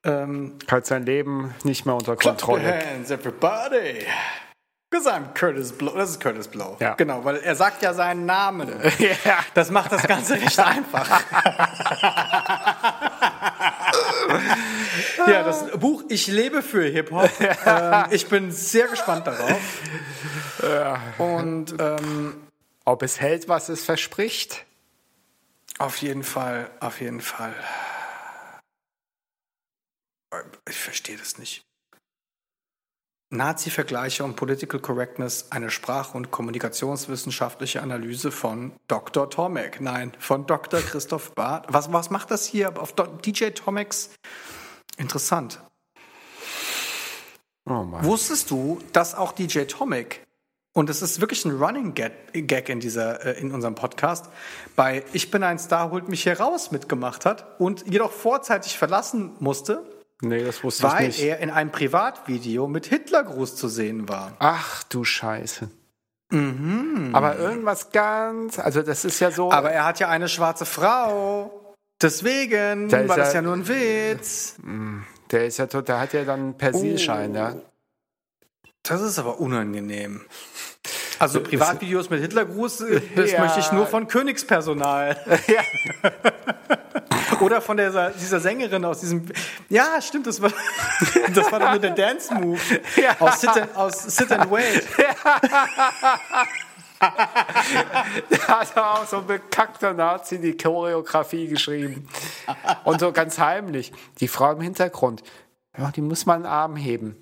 ähm, 0.04 0.58
Hat 0.70 0.86
sein 0.86 1.04
Leben 1.04 1.54
nicht 1.64 1.84
mehr 1.86 1.94
unter 1.94 2.16
Clap 2.16 2.34
your 2.42 2.46
Kontrolle. 2.48 2.80
hands, 2.86 3.10
everybody. 3.10 4.06
Because 4.90 5.08
I'm 5.08 5.32
Curtis 5.34 5.72
Blow. 5.72 5.92
Das 5.94 6.10
ist 6.10 6.20
Curtis 6.20 6.48
Blow. 6.48 6.76
Ja. 6.80 6.94
Genau, 6.94 7.24
weil 7.24 7.36
er 7.36 7.54
sagt 7.54 7.82
ja 7.82 7.94
seinen 7.94 8.26
Namen. 8.26 8.68
Ja. 8.98 9.38
Das 9.54 9.70
macht 9.70 9.92
das 9.92 10.02
Ganze 10.02 10.34
recht 10.34 10.58
einfach. 10.58 11.08
ja, 15.26 15.42
das 15.44 15.70
Buch 15.78 16.02
Ich 16.08 16.26
lebe 16.26 16.62
für 16.62 16.82
Hip-Hop. 16.84 17.30
Ähm, 17.66 18.04
ich 18.10 18.26
bin 18.28 18.50
sehr 18.52 18.88
gespannt 18.88 19.26
darauf. 19.26 19.80
Und 21.18 21.74
ähm, 21.78 22.34
Ob 22.84 23.02
es 23.02 23.20
hält, 23.20 23.48
was 23.48 23.68
es 23.68 23.84
verspricht? 23.84 24.64
Auf 25.80 26.02
jeden 26.02 26.22
Fall, 26.22 26.70
auf 26.80 27.00
jeden 27.00 27.20
Fall. 27.20 27.54
Ich 30.68 30.78
verstehe 30.78 31.16
das 31.16 31.38
nicht. 31.38 31.62
Nazi-Vergleiche 33.32 34.24
und 34.24 34.36
Political 34.36 34.80
Correctness, 34.80 35.50
eine 35.50 35.70
Sprach- 35.70 36.14
und 36.14 36.30
kommunikationswissenschaftliche 36.30 37.80
Analyse 37.80 38.30
von 38.30 38.72
Dr. 38.88 39.30
Tomek. 39.30 39.80
Nein, 39.80 40.12
von 40.18 40.46
Dr. 40.46 40.80
Christoph 40.80 41.34
Barth. 41.34 41.66
Was, 41.68 41.92
was 41.92 42.10
macht 42.10 42.30
das 42.30 42.44
hier 42.44 42.78
auf 42.80 42.94
DJ 43.24 43.50
Tomeks? 43.50 44.10
Interessant. 44.96 45.60
Oh. 47.66 47.86
Wusstest 48.02 48.50
du, 48.50 48.82
dass 48.92 49.14
auch 49.14 49.32
DJ 49.32 49.60
Tomek, 49.62 50.26
und 50.72 50.88
es 50.90 51.02
ist 51.02 51.20
wirklich 51.20 51.44
ein 51.44 51.52
Running 51.62 51.94
Gag 51.94 52.68
in, 52.68 52.80
dieser, 52.80 53.24
äh, 53.26 53.40
in 53.40 53.52
unserem 53.52 53.74
Podcast, 53.74 54.26
bei 54.76 55.02
Ich 55.12 55.30
bin 55.30 55.42
ein 55.42 55.58
Star, 55.58 55.90
holt 55.90 56.08
mich 56.08 56.22
hier 56.22 56.38
raus 56.40 56.70
mitgemacht 56.70 57.26
hat 57.26 57.46
und 57.60 57.84
jedoch 57.90 58.12
vorzeitig 58.12 58.78
verlassen 58.78 59.32
musste, 59.40 59.82
Nee, 60.22 60.44
das 60.44 60.62
wusste 60.62 60.82
weil 60.82 61.08
ich 61.08 61.16
nicht. 61.18 61.26
er 61.28 61.38
in 61.38 61.48
einem 61.50 61.70
Privatvideo 61.72 62.68
mit 62.68 62.84
Hitlergruß 62.84 63.56
zu 63.56 63.68
sehen 63.68 64.06
war. 64.06 64.32
Ach 64.38 64.82
du 64.84 65.02
Scheiße. 65.02 65.70
Aber 66.32 67.38
irgendwas 67.38 67.90
ganz, 67.90 68.58
also 68.58 68.82
das 68.82 69.04
ist 69.04 69.18
ja 69.20 69.30
so. 69.30 69.46
Mhm. 69.46 69.52
Aber 69.52 69.72
er 69.72 69.84
hat 69.86 69.98
ja 69.98 70.08
eine 70.08 70.28
schwarze 70.28 70.66
Frau. 70.66 71.74
Deswegen 72.02 72.88
Da 72.88 73.08
war 73.08 73.16
das 73.16 73.32
ja 73.32 73.42
nur 73.42 73.54
ein 73.54 73.66
Witz. 73.66 74.56
der 75.30 75.46
ist 75.46 75.58
ja 75.58 75.66
tot, 75.66 75.88
der 75.88 75.98
hat 76.00 76.12
ja 76.12 76.24
dann 76.24 76.40
einen 76.40 76.56
Persilschein, 76.58 77.32
Oh. 77.32 77.34
ja. 77.36 77.54
Das 78.82 79.00
ist 79.02 79.18
aber 79.18 79.40
unangenehm. 79.40 80.22
Also 81.18 81.40
Privatvideos 81.42 82.08
mit 82.08 82.20
Hitlergruß, 82.22 82.80
äh, 82.82 83.00
das 83.14 83.32
Ja. 83.32 83.40
möchte 83.40 83.60
ich 83.60 83.70
nur 83.72 83.86
von 83.86 84.08
Königspersonal. 84.08 85.16
ja. 85.46 85.62
Oder 87.40 87.60
von 87.60 87.76
der, 87.76 88.10
dieser 88.10 88.40
Sängerin 88.40 88.84
aus 88.84 89.00
diesem. 89.00 89.26
Ja, 89.68 90.00
stimmt, 90.00 90.26
das 90.26 90.40
war, 90.42 90.50
das 91.34 91.52
war 91.52 91.60
doch 91.60 91.70
nur 91.70 91.78
der 91.78 91.90
Dance-Move. 91.92 92.58
Ja. 92.96 93.16
Aus, 93.20 93.40
Sit 93.40 93.50
and, 93.50 93.76
aus 93.76 94.02
Sit 94.02 94.32
and 94.32 94.50
Wait. 94.50 94.86
Da 96.98 98.60
hat 98.60 98.76
auch 98.76 99.06
so 99.06 99.18
ein 99.18 99.26
bekackter 99.26 99.94
Nazi 99.94 100.38
die 100.38 100.56
Choreografie 100.56 101.48
geschrieben. 101.48 102.08
Und 102.84 103.00
so 103.00 103.12
ganz 103.12 103.38
heimlich. 103.38 103.92
Die 104.20 104.28
Frau 104.28 104.52
im 104.52 104.60
Hintergrund. 104.60 105.22
Ja, 105.78 105.90
die 105.90 106.02
muss 106.02 106.26
mal 106.26 106.34
einen 106.34 106.46
Arm 106.46 106.76
heben. 106.76 107.16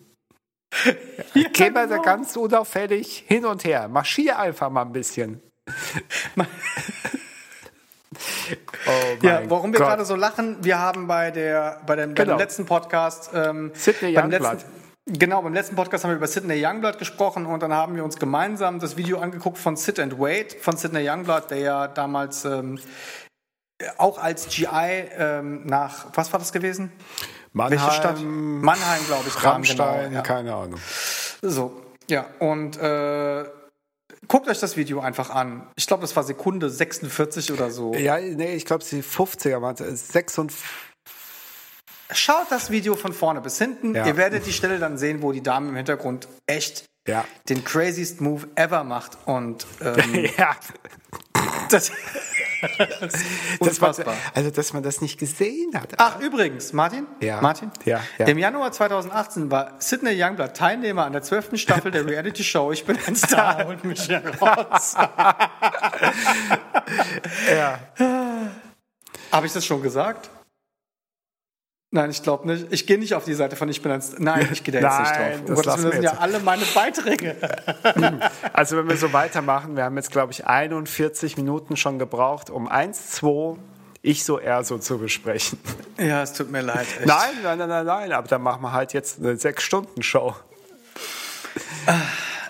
Geh 1.52 1.70
mal 1.70 1.86
da 1.88 1.96
genau. 1.96 2.02
ganz 2.02 2.36
unauffällig 2.36 3.24
hin 3.26 3.44
und 3.46 3.64
her. 3.64 3.88
Marschier 3.88 4.38
einfach 4.38 4.70
mal 4.70 4.82
ein 4.82 4.92
bisschen. 4.92 5.40
oh 8.86 8.92
Ja, 9.22 9.42
warum 9.48 9.72
wir 9.72 9.78
Gott. 9.78 9.88
gerade 9.88 10.04
so 10.04 10.14
lachen, 10.16 10.56
wir 10.62 10.78
haben 10.78 11.06
bei, 11.06 11.30
der, 11.30 11.80
bei, 11.86 11.96
dem, 11.96 12.14
bei 12.14 12.22
Genau. 12.24 12.36
dem 12.36 12.38
letzten 12.40 12.66
Podcast. 12.66 13.30
Ähm, 13.34 13.70
Sidney 13.74 14.12
beim 14.12 14.24
Youngblood. 14.30 14.52
letzten- 14.52 14.72
Genau, 15.10 15.40
beim 15.40 15.54
letzten 15.54 15.74
Podcast 15.74 16.04
haben 16.04 16.10
wir 16.10 16.16
über 16.18 16.26
Sidney 16.26 16.62
Youngblood 16.62 16.98
gesprochen 16.98 17.46
und 17.46 17.62
dann 17.62 17.72
haben 17.72 17.96
wir 17.96 18.04
uns 18.04 18.16
gemeinsam 18.18 18.78
das 18.78 18.98
Video 18.98 19.18
angeguckt 19.20 19.56
von 19.56 19.74
Sit 19.74 19.98
and 19.98 20.18
Wait 20.20 20.52
von 20.60 20.76
Sidney 20.76 21.08
Youngblood, 21.08 21.50
der 21.50 21.58
ja 21.58 21.88
damals 21.88 22.44
ähm, 22.44 22.78
auch 23.96 24.18
als 24.18 24.48
GI 24.48 24.66
ähm, 25.16 25.64
nach, 25.64 26.06
was 26.12 26.30
war 26.32 26.38
das 26.38 26.52
gewesen? 26.52 26.92
Mannheim, 27.58 27.80
Welche 27.80 27.92
Stadt? 27.92 28.20
Mannheim, 28.24 29.04
glaube 29.06 29.24
ich. 29.28 29.34
kam, 29.34 29.52
Rammstein, 29.52 30.04
genau, 30.04 30.14
ja. 30.14 30.22
keine 30.22 30.54
Ahnung. 30.54 30.80
So, 31.42 31.82
ja, 32.08 32.26
und 32.38 32.76
äh, 32.78 33.44
guckt 34.28 34.46
euch 34.48 34.60
das 34.60 34.76
Video 34.76 35.00
einfach 35.00 35.30
an. 35.30 35.66
Ich 35.74 35.86
glaube, 35.88 36.02
das 36.02 36.14
war 36.14 36.22
Sekunde 36.22 36.70
46 36.70 37.52
oder 37.52 37.70
so. 37.72 37.94
Ja, 37.94 38.18
nee, 38.18 38.54
ich 38.54 38.64
glaube, 38.64 38.84
die 38.88 39.02
50er 39.02 39.60
waren 39.60 39.74
56. 39.76 40.56
Schaut 42.12 42.46
das 42.50 42.70
Video 42.70 42.94
von 42.94 43.12
vorne 43.12 43.40
bis 43.40 43.58
hinten. 43.58 43.94
Ja. 43.94 44.06
Ihr 44.06 44.16
werdet 44.16 44.46
die 44.46 44.52
Stelle 44.52 44.78
dann 44.78 44.96
sehen, 44.96 45.20
wo 45.20 45.32
die 45.32 45.42
Dame 45.42 45.68
im 45.70 45.76
Hintergrund 45.76 46.28
echt 46.46 46.84
Ja. 47.08 47.24
den 47.48 47.64
craziest 47.64 48.20
Move 48.20 48.46
ever 48.54 48.84
macht. 48.84 49.18
Und 49.26 49.66
ähm, 49.82 50.28
ja. 50.38 50.56
das, 51.70 51.90
Das 53.00 53.14
Unfassbar. 53.58 54.14
also, 54.34 54.50
dass 54.50 54.72
man 54.72 54.82
das 54.82 55.00
nicht 55.00 55.18
gesehen 55.18 55.70
hat. 55.74 55.94
Ach, 55.98 56.20
übrigens, 56.20 56.72
Martin? 56.72 57.06
Ja. 57.20 57.40
Martin? 57.40 57.70
Ja, 57.84 58.00
ja. 58.18 58.26
Im 58.26 58.38
Januar 58.38 58.72
2018 58.72 59.50
war 59.50 59.74
Sidney 59.78 60.20
Youngblood 60.20 60.54
Teilnehmer 60.54 61.04
an 61.04 61.12
der 61.12 61.22
zwölften 61.22 61.58
Staffel 61.58 61.90
der 61.90 62.06
Reality-Show 62.06 62.72
Ich 62.72 62.84
bin 62.84 62.98
ein 63.06 63.16
Star 63.16 63.66
und 63.66 63.84
mich 63.84 64.08
heraus. 64.08 64.96
Ja. 67.54 67.78
Habe 69.32 69.46
ich 69.46 69.52
das 69.52 69.64
schon 69.64 69.82
gesagt? 69.82 70.30
Nein, 71.90 72.10
ich 72.10 72.22
glaube 72.22 72.46
nicht. 72.46 72.66
Ich 72.70 72.86
gehe 72.86 72.98
nicht 72.98 73.14
auf 73.14 73.24
die 73.24 73.32
Seite 73.32 73.56
von 73.56 73.68
Ich 73.70 73.80
bin 73.80 73.90
ein 73.90 74.02
Star. 74.02 74.20
Nein, 74.20 74.48
ich 74.52 74.62
gehe 74.62 74.78
da 74.78 74.80
jetzt 74.80 75.10
Nein, 75.18 75.40
nicht 75.40 75.48
drauf. 75.48 75.62
das 75.62 75.78
wir 75.78 75.84
das 75.84 75.92
sind 75.92 76.02
ja 76.02 76.12
alle 76.18 76.38
meine 76.40 76.64
Beiträge. 76.74 77.36
Also 78.52 78.76
wenn 78.76 78.88
wir 78.88 78.96
so 78.96 79.12
weitermachen, 79.12 79.76
wir 79.76 79.84
haben 79.84 79.96
jetzt, 79.96 80.10
glaube 80.10 80.32
ich, 80.32 80.46
41 80.46 81.36
Minuten 81.36 81.76
schon 81.76 81.98
gebraucht, 81.98 82.50
um 82.50 82.68
1, 82.68 83.10
2, 83.12 83.56
ich 84.02 84.24
so 84.24 84.38
er 84.38 84.64
so 84.64 84.78
zu 84.78 84.98
besprechen. 84.98 85.58
Ja, 85.98 86.22
es 86.22 86.32
tut 86.32 86.50
mir 86.50 86.60
leid. 86.60 86.86
Echt. 86.98 87.06
Nein, 87.06 87.18
nein, 87.42 87.58
nein, 87.58 87.68
nein, 87.68 87.86
nein, 87.86 88.12
aber 88.12 88.28
dann 88.28 88.42
machen 88.42 88.62
wir 88.62 88.72
halt 88.72 88.92
jetzt 88.92 89.18
eine 89.18 89.32
6-Stunden-Show. 89.34 90.34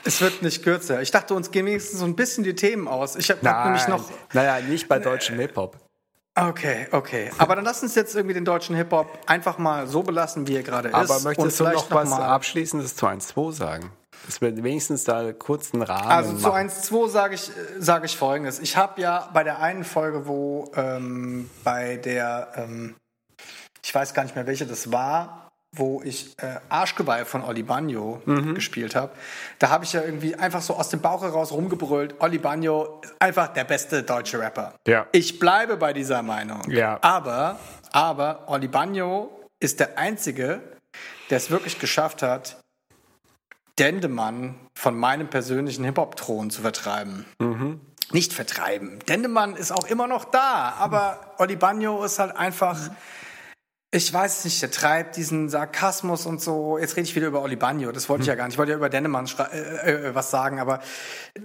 Es 0.04 0.20
wird 0.20 0.42
nicht 0.42 0.62
kürzer. 0.62 1.00
Ich 1.00 1.10
dachte, 1.10 1.34
uns 1.34 1.50
gehen 1.50 1.64
wenigstens 1.66 2.00
so 2.00 2.04
ein 2.04 2.14
bisschen 2.16 2.44
die 2.44 2.54
Themen 2.54 2.88
aus. 2.88 3.16
Ich 3.16 3.30
habe 3.30 3.48
hab 3.48 3.64
nämlich 3.66 3.88
noch. 3.88 4.04
Naja, 4.34 4.60
nicht 4.60 4.88
bei 4.88 4.98
deutschem 4.98 5.38
Hip-Hop. 5.38 5.76
Okay, 6.48 6.86
okay. 6.92 7.30
Aber 7.38 7.56
dann 7.56 7.64
lass 7.64 7.82
uns 7.82 7.94
jetzt 7.94 8.14
irgendwie 8.14 8.34
den 8.34 8.44
deutschen 8.44 8.76
Hip-Hop 8.76 9.06
einfach 9.26 9.58
mal 9.58 9.86
so 9.86 10.02
belassen, 10.02 10.46
wie 10.46 10.56
er 10.56 10.62
gerade 10.62 10.88
ist. 10.88 10.94
Aber 10.94 11.20
möchtest 11.20 11.60
du 11.60 11.64
vielleicht 11.64 11.90
noch 11.90 11.96
was 11.96 12.10
mal- 12.10 12.22
Abschließendes 12.22 12.96
zu 12.96 13.06
1, 13.06 13.28
2 13.28 13.52
sagen? 13.52 13.90
Dass 14.26 14.40
wir 14.40 14.54
wenigstens 14.62 15.04
da 15.04 15.32
kurz 15.32 15.72
einen 15.72 15.82
Rahmen 15.82 16.10
Also 16.10 16.34
zu 16.34 16.48
machen. 16.48 16.68
1.2 16.68 17.08
sage 17.08 17.34
ich, 17.34 17.50
sage 17.78 18.06
ich 18.06 18.16
folgendes. 18.16 18.58
Ich 18.58 18.76
habe 18.76 19.00
ja 19.00 19.28
bei 19.32 19.42
der 19.44 19.60
einen 19.60 19.84
Folge, 19.84 20.26
wo 20.26 20.70
ähm, 20.76 21.48
bei 21.64 21.96
der, 21.96 22.48
ähm, 22.56 22.94
ich 23.82 23.94
weiß 23.94 24.12
gar 24.14 24.24
nicht 24.24 24.34
mehr, 24.34 24.46
welche 24.46 24.66
das 24.66 24.92
war, 24.92 25.47
wo 25.76 26.00
ich 26.02 26.32
äh, 26.38 26.56
Arschgeweih 26.70 27.24
von 27.24 27.44
Oli 27.44 27.62
Bagno 27.62 28.22
Mhm. 28.24 28.54
gespielt 28.54 28.94
habe, 28.96 29.12
da 29.58 29.68
habe 29.68 29.84
ich 29.84 29.92
ja 29.92 30.00
irgendwie 30.02 30.34
einfach 30.34 30.62
so 30.62 30.74
aus 30.74 30.88
dem 30.88 31.00
Bauch 31.00 31.22
heraus 31.22 31.52
rumgebrüllt, 31.52 32.14
Oli 32.20 32.38
Bagno 32.38 33.00
ist 33.02 33.14
einfach 33.20 33.48
der 33.48 33.64
beste 33.64 34.02
deutsche 34.02 34.38
Rapper. 34.40 34.74
Ja. 34.86 35.06
Ich 35.12 35.38
bleibe 35.38 35.76
bei 35.76 35.92
dieser 35.92 36.22
Meinung. 36.22 36.62
Ja. 36.70 36.98
Aber, 37.02 37.58
aber 37.92 38.44
Oli 38.48 38.68
Bagno 38.68 39.30
ist 39.60 39.78
der 39.80 39.98
Einzige, 39.98 40.60
der 41.28 41.36
es 41.36 41.50
wirklich 41.50 41.78
geschafft 41.78 42.22
hat, 42.22 42.56
Dendemann 43.78 44.54
von 44.76 44.96
meinem 44.98 45.28
persönlichen 45.28 45.84
Hip-Hop-Thron 45.84 46.50
zu 46.50 46.62
vertreiben. 46.62 47.24
Nicht 48.10 48.32
vertreiben. 48.32 48.98
Dendemann 49.08 49.54
ist 49.54 49.70
auch 49.70 49.86
immer 49.86 50.06
noch 50.08 50.24
da, 50.24 50.74
aber 50.78 51.34
Oli 51.38 51.56
Bagno 51.56 52.02
ist 52.04 52.18
halt 52.18 52.34
einfach, 52.36 52.76
ich 53.90 54.12
weiß 54.12 54.44
nicht, 54.44 54.60
der 54.60 54.70
treibt 54.70 55.16
diesen 55.16 55.48
Sarkasmus 55.48 56.26
und 56.26 56.42
so. 56.42 56.78
Jetzt 56.78 56.96
rede 56.96 57.08
ich 57.08 57.16
wieder 57.16 57.28
über 57.28 57.42
Oli 57.42 57.56
Bagno, 57.56 57.90
das 57.90 58.08
wollte 58.08 58.22
ich 58.22 58.28
ja 58.28 58.34
gar 58.34 58.44
nicht. 58.44 58.54
Ich 58.54 58.58
wollte 58.58 58.72
ja 58.72 58.76
über 58.76 58.90
Dendemann 58.90 59.26
schrei- 59.26 59.50
äh, 59.50 60.08
äh, 60.08 60.14
was 60.14 60.30
sagen, 60.30 60.60
aber 60.60 60.80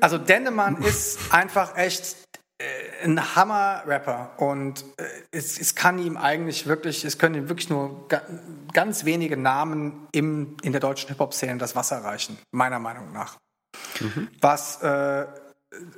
also 0.02 0.18
Dendemann 0.18 0.82
ist 0.84 1.20
einfach 1.32 1.78
echt 1.78 2.18
äh, 2.60 3.06
ein 3.06 3.36
Hammer-Rapper 3.36 4.34
und 4.38 4.84
äh, 4.98 5.06
es, 5.32 5.58
es 5.58 5.76
kann 5.76 6.00
ihm 6.00 6.18
eigentlich 6.18 6.68
wirklich, 6.68 7.06
es 7.06 7.18
können 7.18 7.36
ihm 7.36 7.50
wirklich 7.50 7.70
nur 7.70 8.08
ga, 8.10 8.22
ganz 8.74 9.06
wenige 9.06 9.38
Namen 9.38 10.08
im, 10.12 10.58
in 10.64 10.74
der 10.74 10.82
deutschen 10.82 11.08
Hip-Hop-Szene 11.10 11.58
das 11.58 11.76
Wasser 11.76 12.04
reichen, 12.04 12.38
meiner 12.52 12.80
Meinung 12.80 13.14
nach. 13.14 13.38
Was 14.42 14.82
äh, 14.82 15.28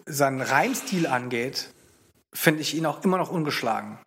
seinen 0.05 0.41
Reimstil 0.41 1.07
angeht, 1.07 1.69
finde 2.33 2.61
ich 2.61 2.75
ihn 2.75 2.85
auch 2.85 3.03
immer 3.03 3.17
noch 3.17 3.31
ungeschlagen. 3.31 3.97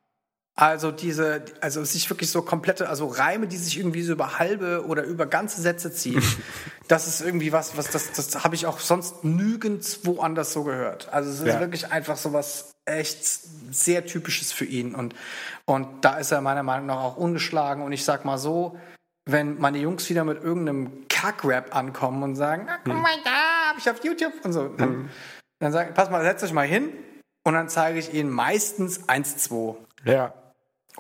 Also 0.60 0.90
diese, 0.90 1.44
also 1.60 1.84
sich 1.84 2.10
wirklich 2.10 2.32
so 2.32 2.42
komplette, 2.42 2.88
also 2.88 3.06
Reime, 3.06 3.46
die 3.46 3.56
sich 3.56 3.78
irgendwie 3.78 4.02
so 4.02 4.12
über 4.12 4.40
halbe 4.40 4.84
oder 4.86 5.04
über 5.04 5.24
ganze 5.26 5.60
Sätze 5.62 5.92
ziehen. 5.92 6.20
das 6.88 7.06
ist 7.06 7.20
irgendwie 7.20 7.52
was, 7.52 7.76
was 7.76 7.90
das, 7.90 8.10
das 8.10 8.42
habe 8.42 8.56
ich 8.56 8.66
auch 8.66 8.80
sonst 8.80 9.22
nirgends 9.22 10.00
woanders 10.04 10.52
so 10.52 10.64
gehört. 10.64 11.12
Also 11.12 11.30
es 11.30 11.38
ist 11.38 11.46
Ja. 11.46 11.60
wirklich 11.60 11.92
einfach 11.92 12.16
so 12.16 12.32
was 12.32 12.72
echt 12.86 13.24
sehr 13.70 14.04
typisches 14.04 14.50
für 14.50 14.64
ihn 14.64 14.96
und 14.96 15.14
und 15.64 16.04
da 16.04 16.16
ist 16.18 16.32
er 16.32 16.40
meiner 16.40 16.64
Meinung 16.64 16.86
nach 16.86 17.02
auch 17.04 17.16
ungeschlagen 17.16 17.84
und 17.84 17.92
ich 17.92 18.04
sag 18.04 18.24
mal 18.24 18.38
so, 18.38 18.76
wenn 19.26 19.60
meine 19.60 19.78
Jungs 19.78 20.10
wieder 20.10 20.24
mit 20.24 20.42
irgendeinem 20.42 21.06
Kackrap 21.08 21.76
ankommen 21.76 22.24
und 22.24 22.34
sagen, 22.34 22.66
mal 22.84 23.04
da, 23.22 23.68
hab 23.68 23.78
ich 23.78 23.88
auf 23.88 24.02
YouTube 24.02 24.32
und 24.42 24.52
so, 24.52 24.66
dann, 24.66 25.08
dann 25.60 25.70
sage 25.70 25.90
ich, 25.90 25.94
pass 25.94 26.10
mal, 26.10 26.24
setzt 26.24 26.42
euch 26.42 26.52
mal 26.52 26.66
hin 26.66 26.88
und 27.46 27.54
dann 27.54 27.68
zeige 27.68 28.00
ich 28.00 28.12
ihnen 28.12 28.30
meistens 28.30 29.08
1, 29.08 29.36
2 29.36 29.76
Ja. 30.04 30.32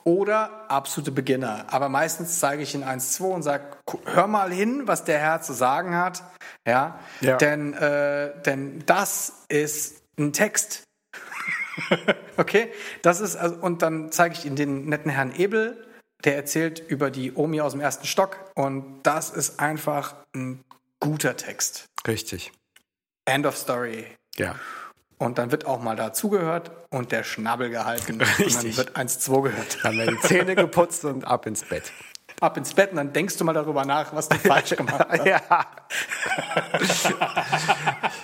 Oder 0.04 0.70
absolute 0.70 1.12
Beginner. 1.12 1.66
Aber 1.70 1.88
meistens 1.88 2.38
zeige 2.38 2.62
ich 2.62 2.74
ihnen 2.74 2.84
1, 2.84 3.12
2 3.14 3.24
und 3.26 3.42
sage, 3.42 3.64
hör 4.04 4.26
mal 4.26 4.52
hin, 4.52 4.82
was 4.86 5.04
der 5.04 5.18
Herr 5.18 5.40
zu 5.42 5.52
sagen 5.52 5.96
hat. 5.96 6.22
Ja, 6.66 6.98
Ja. 7.20 7.36
Denn, 7.36 7.74
äh, 7.74 8.40
denn 8.42 8.82
das 8.86 9.44
ist 9.48 10.02
ein 10.18 10.32
Text. 10.32 10.84
okay, 12.36 12.72
das 13.02 13.20
ist, 13.20 13.36
also, 13.36 13.56
und 13.56 13.82
dann 13.82 14.10
zeige 14.12 14.34
ich 14.34 14.44
ihnen 14.44 14.56
den 14.56 14.86
netten 14.86 15.10
Herrn 15.10 15.34
Ebel, 15.34 15.86
der 16.24 16.36
erzählt 16.36 16.80
über 16.80 17.10
die 17.10 17.32
Omi 17.34 17.60
aus 17.60 17.72
dem 17.72 17.80
ersten 17.80 18.06
Stock. 18.06 18.50
Und 18.54 19.00
das 19.04 19.30
ist 19.30 19.60
einfach 19.60 20.16
ein 20.34 20.64
guter 21.00 21.36
Text. 21.36 21.86
Richtig. 22.06 22.52
End 23.24 23.46
of 23.46 23.56
Story. 23.56 24.06
Ja. 24.36 24.56
Und 25.18 25.38
dann 25.38 25.50
wird 25.50 25.66
auch 25.66 25.80
mal 25.82 25.96
dazugehört 25.96 26.70
und 26.90 27.10
der 27.12 27.24
Schnabel 27.24 27.70
gehalten. 27.70 28.12
Und 28.14 28.18
dann 28.20 28.28
Richtig. 28.38 28.76
wird 28.76 28.94
1, 28.96 29.18
2 29.18 29.40
gehört. 29.42 29.78
Dann 29.82 29.98
werden 29.98 30.16
die 30.22 30.28
Zähne 30.28 30.54
geputzt 30.54 31.04
und 31.04 31.24
ab 31.24 31.46
ins 31.46 31.64
Bett. 31.64 31.90
ab 32.40 32.56
ins 32.56 32.72
Bett 32.72 32.90
und 32.92 32.98
dann 32.98 33.12
denkst 33.12 33.36
du 33.36 33.44
mal 33.44 33.52
darüber 33.52 33.84
nach, 33.84 34.14
was 34.14 34.28
du 34.28 34.36
falsch 34.38 34.76
gemacht 34.76 35.06
hast. 35.08 35.26
Ja. 35.26 35.66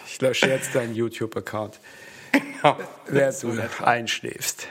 Ich 0.06 0.20
lösche 0.20 0.46
jetzt 0.48 0.74
deinen 0.74 0.94
YouTube-Account, 0.94 1.80
während 3.06 3.42
du 3.42 3.58
einschläfst. 3.84 4.68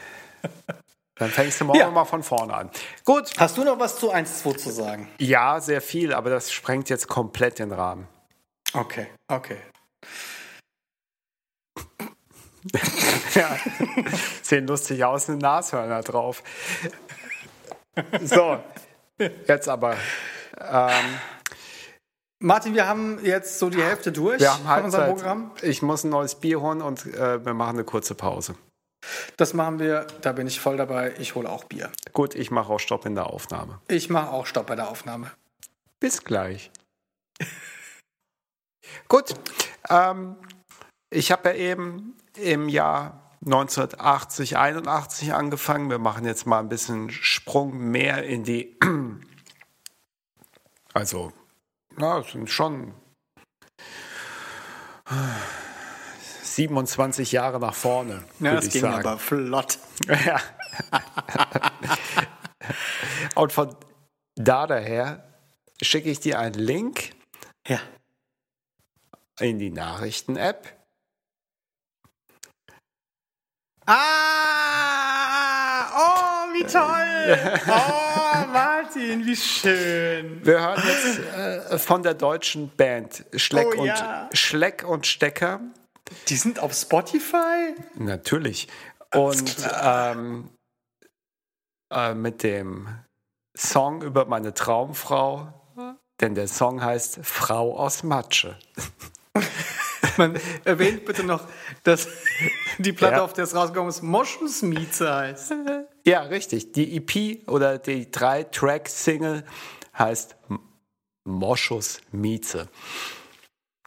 Dann 1.16 1.30
fängst 1.30 1.62
du 1.62 1.66
morgen 1.66 1.80
Ja. 1.80 1.92
mal 1.92 2.06
von 2.06 2.24
vorne 2.24 2.54
an. 2.54 2.70
Gut. 3.06 3.32
Hast 3.38 3.58
du 3.58 3.64
noch 3.64 3.80
was 3.80 3.98
zu 4.00 4.12
1-2 4.14 4.58
zu 4.58 4.72
sagen? 4.72 5.10
Ja, 5.20 5.60
sehr 5.62 5.82
viel, 5.82 6.14
aber 6.14 6.30
das 6.30 6.52
sprengt 6.52 6.90
jetzt 6.90 7.08
komplett 7.08 7.60
den 7.60 7.72
Rahmen. 7.72 8.08
Okay, 8.74 9.08
okay. 9.28 9.58
Ja. 13.36 13.58
Sehen 14.44 14.68
lustig 14.68 15.04
aus, 15.04 15.28
eine 15.28 15.40
Nashörner 15.40 16.02
drauf. 16.02 16.44
So, 18.22 18.60
jetzt 19.48 19.68
aber. 19.68 19.96
Ähm, 20.60 21.20
Martin, 22.40 22.76
wir 22.76 22.88
haben 22.88 23.24
jetzt 23.24 23.58
so 23.58 23.70
die 23.70 23.82
Hälfte 23.82 24.12
durch 24.12 24.40
wir 24.40 24.52
haben 24.52 24.66
von 24.66 24.84
unserem. 24.86 25.16
Programm. 25.16 25.52
Ich 25.62 25.82
muss 25.82 26.04
ein 26.04 26.10
neues 26.10 26.36
Bier 26.36 26.62
holen 26.62 26.82
und 26.82 27.06
äh, 27.06 27.44
wir 27.44 27.54
machen 27.54 27.78
eine 27.78 27.86
kurze 27.86 28.16
Pause. 28.16 28.56
Das 29.38 29.54
machen 29.54 29.80
wir, 29.80 30.08
da 30.22 30.32
bin 30.32 30.48
ich 30.48 30.60
voll 30.60 30.78
dabei. 30.78 31.14
Ich 31.20 31.36
hole 31.36 31.50
auch 31.50 31.64
Bier. 31.66 31.92
Gut, 32.14 32.36
ich 32.36 32.52
mache 32.52 32.72
auch 32.72 32.80
Stopp 32.80 33.06
in 33.06 33.16
der 33.16 33.28
Aufnahme. 33.28 33.80
Ich 33.88 34.10
mache 34.10 34.30
auch 34.30 34.46
Stopp 34.46 34.68
bei 34.68 34.76
der 34.76 34.90
Aufnahme. 34.90 35.32
Bis 36.00 36.24
gleich. 36.24 36.72
Gut, 39.08 39.34
ähm, 39.90 40.36
ich 41.10 41.32
habe 41.32 41.50
ja 41.50 41.56
eben 41.56 42.18
im 42.38 42.70
Jahr 42.70 43.32
1980, 43.46 44.58
81 44.58 45.34
angefangen. 45.34 45.90
Wir 45.90 46.00
machen 46.00 46.26
jetzt 46.26 46.46
mal 46.46 46.60
ein 46.60 46.70
bisschen 46.70 47.10
Sprung 47.10 47.78
mehr 47.78 48.24
in 48.24 48.44
die, 48.44 48.78
also, 50.94 51.34
na, 51.98 52.20
es 52.20 52.32
sind 52.32 52.50
schon 52.50 52.94
27 56.44 57.32
Jahre 57.32 57.60
nach 57.60 57.74
vorne, 57.74 58.24
Ja, 58.40 58.56
das 58.56 58.70
ging 58.70 58.82
sagen. 58.82 59.08
aber 59.08 59.18
flott. 59.20 59.80
Ja. 60.08 60.40
Und 63.36 63.52
von 63.52 63.76
da 64.36 64.68
daher 64.68 65.28
schicke 65.82 66.10
ich 66.10 66.20
dir 66.20 66.40
einen 66.40 66.56
Link 66.56 67.12
Ja. 67.68 67.80
in 69.40 69.60
die 69.60 69.72
Nachrichten-App. 69.72 70.72
Ah! 73.86 75.74
Oh, 75.96 76.54
wie 76.54 76.64
toll! 76.64 77.38
Oh, 77.68 78.48
Martin, 78.52 79.26
wie 79.26 79.36
schön! 79.36 80.40
Wir 80.46 80.60
hören 80.62 80.82
jetzt 80.88 81.20
äh, 81.74 81.78
von 81.78 82.02
der 82.04 82.14
deutschen 82.14 82.70
Band 82.76 83.26
Schleck, 83.36 83.68
Oh, 83.78 83.84
ja. 83.86 84.28
und, 84.30 84.38
Schleck 84.38 84.86
und 84.88 85.06
Stecker. 85.06 85.60
Die 86.30 86.36
sind 86.36 86.60
auf 86.60 86.74
Spotify? 86.74 87.76
Natürlich. 87.96 88.68
Und 89.14 89.56
ähm, 89.82 90.50
äh, 91.92 92.14
mit 92.14 92.44
dem 92.44 92.88
Song 93.58 94.02
über 94.02 94.26
meine 94.26 94.54
Traumfrau, 94.54 95.54
denn 96.22 96.36
der 96.36 96.48
Song 96.48 96.82
heißt 96.84 97.20
Frau 97.24 97.78
aus 97.78 98.04
Matsche. 98.04 98.58
Man 100.18 100.40
erwähnt 100.64 101.06
bitte 101.06 101.24
noch, 101.24 101.48
dass 101.84 102.08
die 102.78 102.94
Platte, 102.94 103.16
Ja. 103.18 103.24
auf 103.24 103.34
der 103.34 103.44
es 103.46 103.56
rausgekommen 103.56 103.90
ist, 103.90 104.02
Moschusmieze 104.04 105.14
heißt. 105.14 105.54
Ja, 106.06 106.22
richtig. 106.22 106.72
Die 106.74 106.98
EP 106.98 107.48
oder 107.50 107.78
die 107.78 108.10
drei-Track-Single 108.12 109.44
heißt 109.98 110.36
M- 110.50 110.60
Moschus 111.26 112.02
Mieze. 112.12 112.68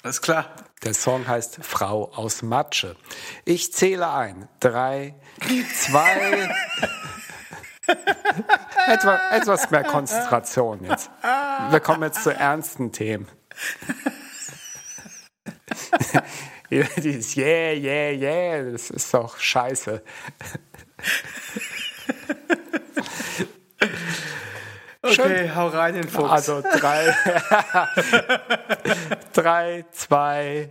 Alles 0.02 0.22
klar. 0.22 0.46
Der 0.84 0.94
Song 0.94 1.26
heißt 1.26 1.58
Frau 1.62 2.12
aus 2.14 2.42
Matsche. 2.42 2.96
Ich 3.44 3.72
zähle 3.72 4.08
ein. 4.12 4.48
Drei, 4.60 5.14
zwei. 5.74 6.48
Etwa, 8.88 9.18
etwas 9.30 9.70
mehr 9.70 9.84
Konzentration 9.84 10.84
jetzt. 10.84 11.08
Wir 11.70 11.80
kommen 11.80 12.02
jetzt 12.02 12.22
zu 12.24 12.30
ernsten 12.34 12.90
Themen. 12.92 13.28
Dieses 16.70 17.34
Yeah, 17.36 17.72
yeah, 17.72 18.10
yeah, 18.12 18.70
das 18.72 18.90
ist 18.90 19.12
doch 19.14 19.38
scheiße. 19.38 20.02
Okay, 25.02 25.50
hau 25.54 25.68
rein 25.68 25.94
den 25.94 26.08
Fuchs. 26.08 26.30
Also 26.30 26.62
drei, 26.62 27.06
drei, 29.32 29.84
zwei. 29.92 30.68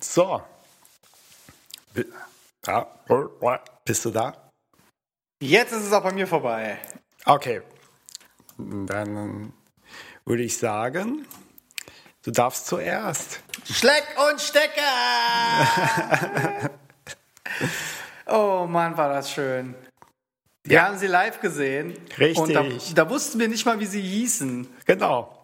So. 0.00 0.42
Bi- 1.94 2.04
Ja. 2.66 2.86
Bist 3.86 4.04
du 4.04 4.10
da? 4.10 4.50
Jetzt 5.42 5.72
ist 5.72 5.84
es 5.86 5.92
auch 5.92 6.02
bei 6.02 6.12
mir 6.12 6.26
vorbei. 6.26 6.78
Okay. 7.24 7.62
Dann 8.58 9.54
würde 10.26 10.42
ich 10.42 10.58
sagen, 10.58 11.26
du 12.24 12.30
darfst 12.30 12.66
zuerst. 12.66 13.40
Schleck 13.70 14.04
und 14.30 14.40
Stecker! 14.40 14.80
oh 18.26 18.66
Mann, 18.68 18.96
war 18.96 19.08
das 19.12 19.30
schön. 19.30 19.74
Wir 20.64 20.76
Ja. 20.76 20.84
haben 20.86 20.98
sie 20.98 21.06
live 21.06 21.40
gesehen. 21.40 21.96
Richtig. 22.18 22.38
Und 22.38 22.52
da, 22.52 22.64
da 22.94 23.10
wussten 23.10 23.38
wir 23.38 23.48
nicht 23.48 23.64
mal, 23.66 23.80
wie 23.80 23.86
sie 23.86 24.02
hießen. 24.02 24.68
Genau. 24.86 25.36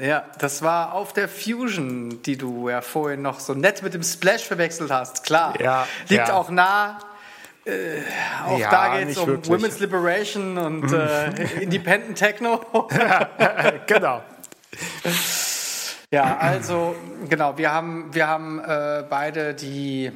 Ja, 0.00 0.24
das 0.38 0.62
war 0.62 0.94
auf 0.94 1.12
der 1.12 1.28
Fusion, 1.28 2.22
die 2.22 2.38
du 2.38 2.70
ja 2.70 2.80
vorhin 2.80 3.20
noch 3.20 3.40
so 3.40 3.52
nett 3.52 3.82
mit 3.82 3.92
dem 3.92 4.02
Splash 4.02 4.44
verwechselt 4.44 4.90
hast. 4.90 5.24
Klar. 5.24 5.60
Ja, 5.60 5.86
Liegt 6.08 6.28
ja. 6.28 6.34
auch 6.34 6.48
nah. 6.48 6.98
Äh, 7.66 8.00
auch 8.46 8.58
Ja, 8.58 8.70
da 8.70 8.98
geht 8.98 9.10
es 9.10 9.18
um 9.18 9.26
wirklich. 9.26 9.50
Women's 9.52 9.78
Liberation 9.80 10.56
und 10.56 10.90
äh, 10.92 11.60
Independent 11.60 12.16
Techno. 12.18 12.88
genau. 13.86 14.22
Ja, 16.12 16.36
also 16.36 16.94
genau, 17.30 17.56
wir 17.56 17.72
haben, 17.72 18.12
wir 18.12 18.28
haben 18.28 18.60
äh, 18.60 19.02
beide 19.08 19.54
die, 19.54 20.12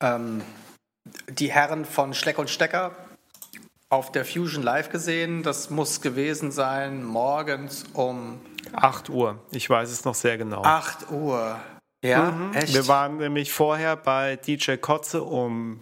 ähm, 0.00 0.42
die 1.28 1.50
Herren 1.50 1.86
von 1.86 2.12
Schleck 2.12 2.38
und 2.38 2.50
Stecker 2.50 2.94
auf 3.88 4.12
der 4.12 4.26
Fusion 4.26 4.62
live 4.62 4.90
gesehen. 4.90 5.42
Das 5.42 5.70
muss 5.70 6.02
gewesen 6.02 6.52
sein 6.52 7.02
morgens 7.02 7.84
um 7.94 8.40
8 8.72 9.08
Uhr. 9.08 9.38
Ich 9.52 9.70
weiß 9.70 9.90
es 9.90 10.04
noch 10.04 10.14
sehr 10.14 10.36
genau. 10.36 10.62
8 10.62 11.10
Uhr. 11.10 11.58
Ja, 12.04 12.50
echt? 12.52 12.74
Wir 12.74 12.86
waren 12.86 13.16
nämlich 13.16 13.52
vorher 13.52 13.96
bei 13.96 14.36
DJ 14.36 14.76
Kotze 14.76 15.22
um 15.22 15.80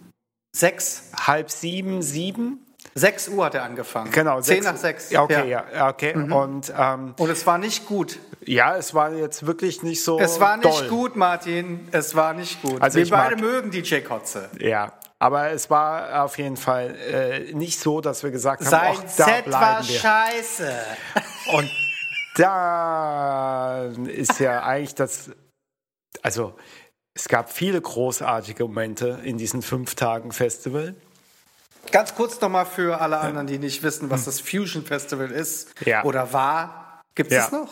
sechs, 0.55 1.11
halb 1.17 1.51
sieben, 1.51 2.03
sieben. 2.03 2.65
Sechs 2.95 3.29
Uhr 3.29 3.45
hat 3.45 3.55
er 3.55 3.63
angefangen. 3.65 4.11
Genau. 4.11 4.41
Zehn 4.41 4.63
sechs- 4.63 4.67
nach 4.67 4.77
sechs. 4.77 5.11
Ja, 5.11 5.23
okay, 5.23 5.49
ja, 5.49 5.65
ja 5.75 5.89
okay. 5.89 6.15
Mhm. 6.17 6.33
Und 6.33 6.73
ähm, 6.77 7.15
Und 7.19 7.31
es 7.31 7.47
war 7.47 7.59
nicht 7.59 7.87
gut. 7.87 8.19
ja, 8.45 8.77
es 8.77 8.95
war 8.95 9.13
jetzt 9.13 9.47
wirklich 9.47 9.83
nicht 9.83 10.03
so. 10.05 10.19
Es 10.19 10.41
war 10.41 10.57
nicht 10.57 10.69
doll. 10.81 10.89
gut, 10.89 11.17
Martin. 11.17 11.89
Es 11.93 12.15
war 12.15 12.35
nicht 12.35 12.61
gut. 12.63 12.81
Also 12.83 12.97
Wir 12.97 13.05
ich 13.05 13.11
beide 13.11 13.37
mag- 13.37 13.45
mögen 13.45 13.71
DJ 13.71 14.01
Kotze. 14.01 14.51
Ja, 14.59 14.93
aber 15.19 15.51
es 15.51 15.71
war 15.71 16.25
auf 16.25 16.37
jeden 16.39 16.57
Fall 16.57 16.97
äh, 16.97 17.53
nicht 17.55 17.79
so, 17.81 18.01
dass 18.01 18.23
wir 18.25 18.31
gesagt 18.31 18.63
haben, 18.63 18.71
Sein 18.71 18.95
ach, 18.97 19.03
da 19.17 19.25
Set 19.25 19.51
war 19.53 19.61
bleiben 19.83 19.89
wir. 19.89 19.99
scheiße. 19.99 20.73
Und 21.53 21.71
da 22.35 23.85
ist 24.07 24.41
ja 24.41 24.63
eigentlich 24.63 24.95
das, 24.95 25.31
also 26.23 26.55
es 27.15 27.29
gab 27.29 27.53
viele 27.53 27.81
großartige 27.81 28.65
Momente 28.65 29.21
in 29.23 29.37
diesen 29.39 29.63
fünf 29.63 29.95
Tagen 29.95 30.33
Festival. 30.33 30.95
Ganz 31.91 32.15
kurz 32.15 32.41
nochmal 32.41 32.65
für 32.67 33.01
alle 33.01 33.19
anderen, 33.19 33.47
die 33.47 33.59
nicht 33.59 33.83
wissen, 33.83 34.09
was 34.11 34.25
das 34.25 34.41
Fusion 34.41 34.85
Festival 34.85 35.31
ist 35.31 35.69
Ja. 35.85 36.05
oder 36.05 36.33
war. 36.33 37.03
Gibt 37.15 37.31
es 37.33 37.51
Ja. 37.51 37.59
noch? 37.59 37.69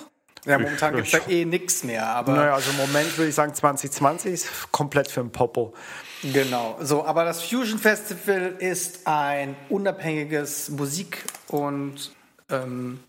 Ja, 0.47 0.59
momentan 0.59 0.95
gibt 0.97 1.07
es 1.07 1.13
ja 1.13 1.21
eh 1.29 1.45
nichts 1.45 1.85
mehr, 1.85 2.07
aber 2.07 2.33
Naja, 2.33 2.55
also 2.55 2.71
im 2.71 2.79
Moment 2.79 3.17
würde 3.19 3.29
ich 3.29 3.35
sagen 3.35 3.53
2020 3.55 4.33
ist 4.33 4.73
komplett 4.73 5.11
für 5.11 5.21
den 5.21 5.31
Popo. 5.31 5.75
genau. 6.23 6.79
So, 6.81 7.05
aber 7.05 7.25
das 7.25 7.43
Fusion 7.43 7.79
Festival 7.79 8.55
ist 8.59 9.07
ein 9.07 9.55
unabhängiges 9.69 10.71
Musik- 10.71 11.25
und 11.49 12.13
ähm, 12.49 13.01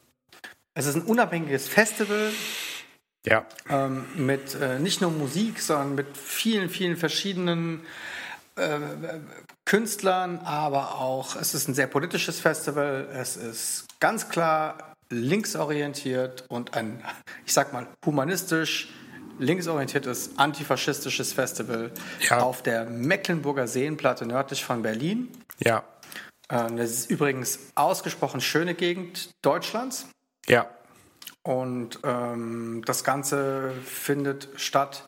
es 0.73 0.85
ist 0.87 0.95
ein 0.95 1.03
unabhängiges 1.03 1.67
Festival 1.69 2.31
Ja, 3.25 3.45
ähm, 3.69 4.05
mit 4.15 4.55
äh, 4.55 4.79
nicht 4.79 4.99
nur 4.99 5.11
Musik, 5.11 5.61
sondern 5.61 5.95
mit 5.95 6.17
vielen, 6.17 6.69
vielen 6.69 6.97
verschiedenen 6.97 7.85
äh, 8.57 8.77
Künstlern, 9.65 10.39
aber 10.39 10.95
auch, 10.99 11.35
es 11.35 11.53
ist 11.53 11.67
ein 11.67 11.73
sehr 11.73 11.88
politisches 11.88 12.39
Festival, 12.39 13.07
es 13.13 13.38
ist 13.38 13.85
ganz 13.99 14.29
klar 14.29 14.93
linksorientiert 15.09 16.45
und 16.49 16.73
ein, 16.73 17.03
ich 17.45 17.53
sag 17.53 17.73
mal, 17.73 17.88
humanistisch 18.05 18.89
linksorientiertes 19.39 20.31
antifaschistisches 20.38 21.33
Festival 21.33 21.91
Ja. 22.29 22.39
auf 22.41 22.61
der 22.63 22.85
Mecklenburger 22.85 23.67
Seenplatte 23.67 24.25
nördlich 24.25 24.63
von 24.63 24.81
Berlin. 24.81 25.29
ja, 25.59 25.83
Ähm, 26.49 26.77
Das 26.77 26.89
ist 26.91 27.09
übrigens 27.11 27.59
ausgesprochen 27.75 28.41
schöne 28.41 28.75
Gegend 28.75 29.29
Deutschlands. 29.41 30.07
ja, 30.47 30.67
Und 31.43 31.99
ähm, 32.03 32.83
das 32.85 33.03
Ganze 33.03 33.71
findet 33.85 34.49
statt 34.57 35.05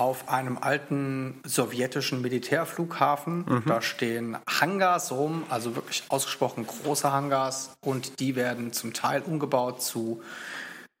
auf 0.00 0.30
einem 0.30 0.56
alten 0.58 1.40
sowjetischen 1.44 2.22
Militärflughafen. 2.22 3.62
Da 3.66 3.82
stehen 3.82 4.38
Hangars 4.48 5.12
rum, 5.12 5.44
also 5.50 5.76
wirklich 5.76 6.04
ausgesprochen 6.08 6.66
große 6.66 7.12
Hangars. 7.12 7.72
Und 7.84 8.18
die 8.18 8.34
werden 8.34 8.72
zum 8.72 8.94
Teil 8.94 9.20
umgebaut 9.20 9.82
zu 9.82 10.22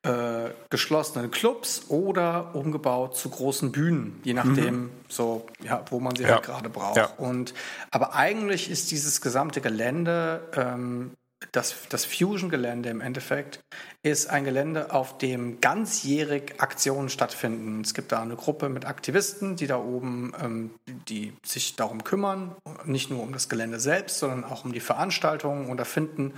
äh, 0.02 0.50
geschlossenen 0.70 1.30
Clubs 1.30 1.82
oder 1.88 2.54
umgebaut 2.54 3.16
zu 3.16 3.28
großen 3.28 3.70
Bühnen, 3.72 4.18
je 4.24 4.32
nachdem, 4.34 4.90
so 5.08 5.46
ja, 5.62 5.82
wo 5.90 6.00
man 6.00 6.16
sie 6.16 6.22
Ja. 6.22 6.30
halt 6.36 6.42
gerade 6.44 6.68
braucht. 6.70 6.96
Ja. 6.96 7.06
Und 7.16 7.52
aber 7.90 8.14
eigentlich 8.14 8.70
ist 8.70 8.90
dieses 8.90 9.20
gesamte 9.20 9.60
Gelände 9.60 10.48
ähm, 10.56 11.12
das, 11.52 11.88
das 11.88 12.04
Fusion-Gelände 12.04 12.90
im 12.90 13.00
Endeffekt 13.00 13.60
ist 14.02 14.30
ein 14.30 14.44
Gelände, 14.44 14.92
auf 14.92 15.18
dem 15.18 15.60
ganzjährig 15.60 16.54
Aktionen 16.58 17.08
stattfinden. 17.08 17.80
Es 17.80 17.94
gibt 17.94 18.12
da 18.12 18.22
eine 18.22 18.36
Gruppe 18.36 18.68
mit 18.68 18.86
Aktivisten, 18.86 19.56
die 19.56 19.66
da 19.66 19.78
oben, 19.78 20.32
ähm, 20.42 20.70
die 21.08 21.32
sich 21.44 21.76
darum 21.76 22.04
kümmern, 22.04 22.54
nicht 22.84 23.10
nur 23.10 23.22
um 23.22 23.32
das 23.32 23.48
Gelände 23.48 23.80
selbst, 23.80 24.18
sondern 24.18 24.44
auch 24.44 24.64
um 24.64 24.72
die 24.72 24.80
Veranstaltungen. 24.80 25.68
Und 25.68 25.78
da 25.78 25.84
finden 25.84 26.34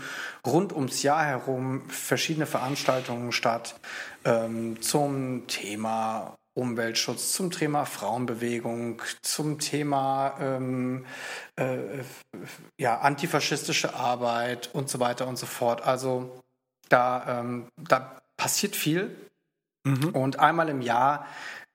rund 0.46 0.72
ums 0.72 1.02
Jahr 1.02 1.24
herum 1.24 1.88
verschiedene 1.88 2.46
Veranstaltungen 2.46 3.32
statt 3.32 3.74
ähm, 4.24 4.80
zum 4.80 5.46
Thema 5.46 6.34
Umweltschutz, 6.54 7.32
zum 7.32 7.50
Thema 7.50 7.86
Frauenbewegung, 7.86 9.00
zum 9.22 9.58
Thema 9.58 10.36
ähm, 10.40 11.06
äh, 11.56 12.02
ja, 12.78 13.00
antifaschistische 13.00 13.94
Arbeit 13.94 14.70
und 14.72 14.88
so 14.88 15.00
weiter 15.00 15.26
und 15.26 15.36
so 15.36 15.46
fort. 15.46 15.82
Also 15.82 16.42
da, 16.88 17.40
ähm, 17.40 17.68
da 17.76 18.22
passiert 18.36 18.76
viel. 18.76 19.16
Und 20.12 20.38
einmal 20.38 20.68
im 20.68 20.80
Jahr 20.80 21.26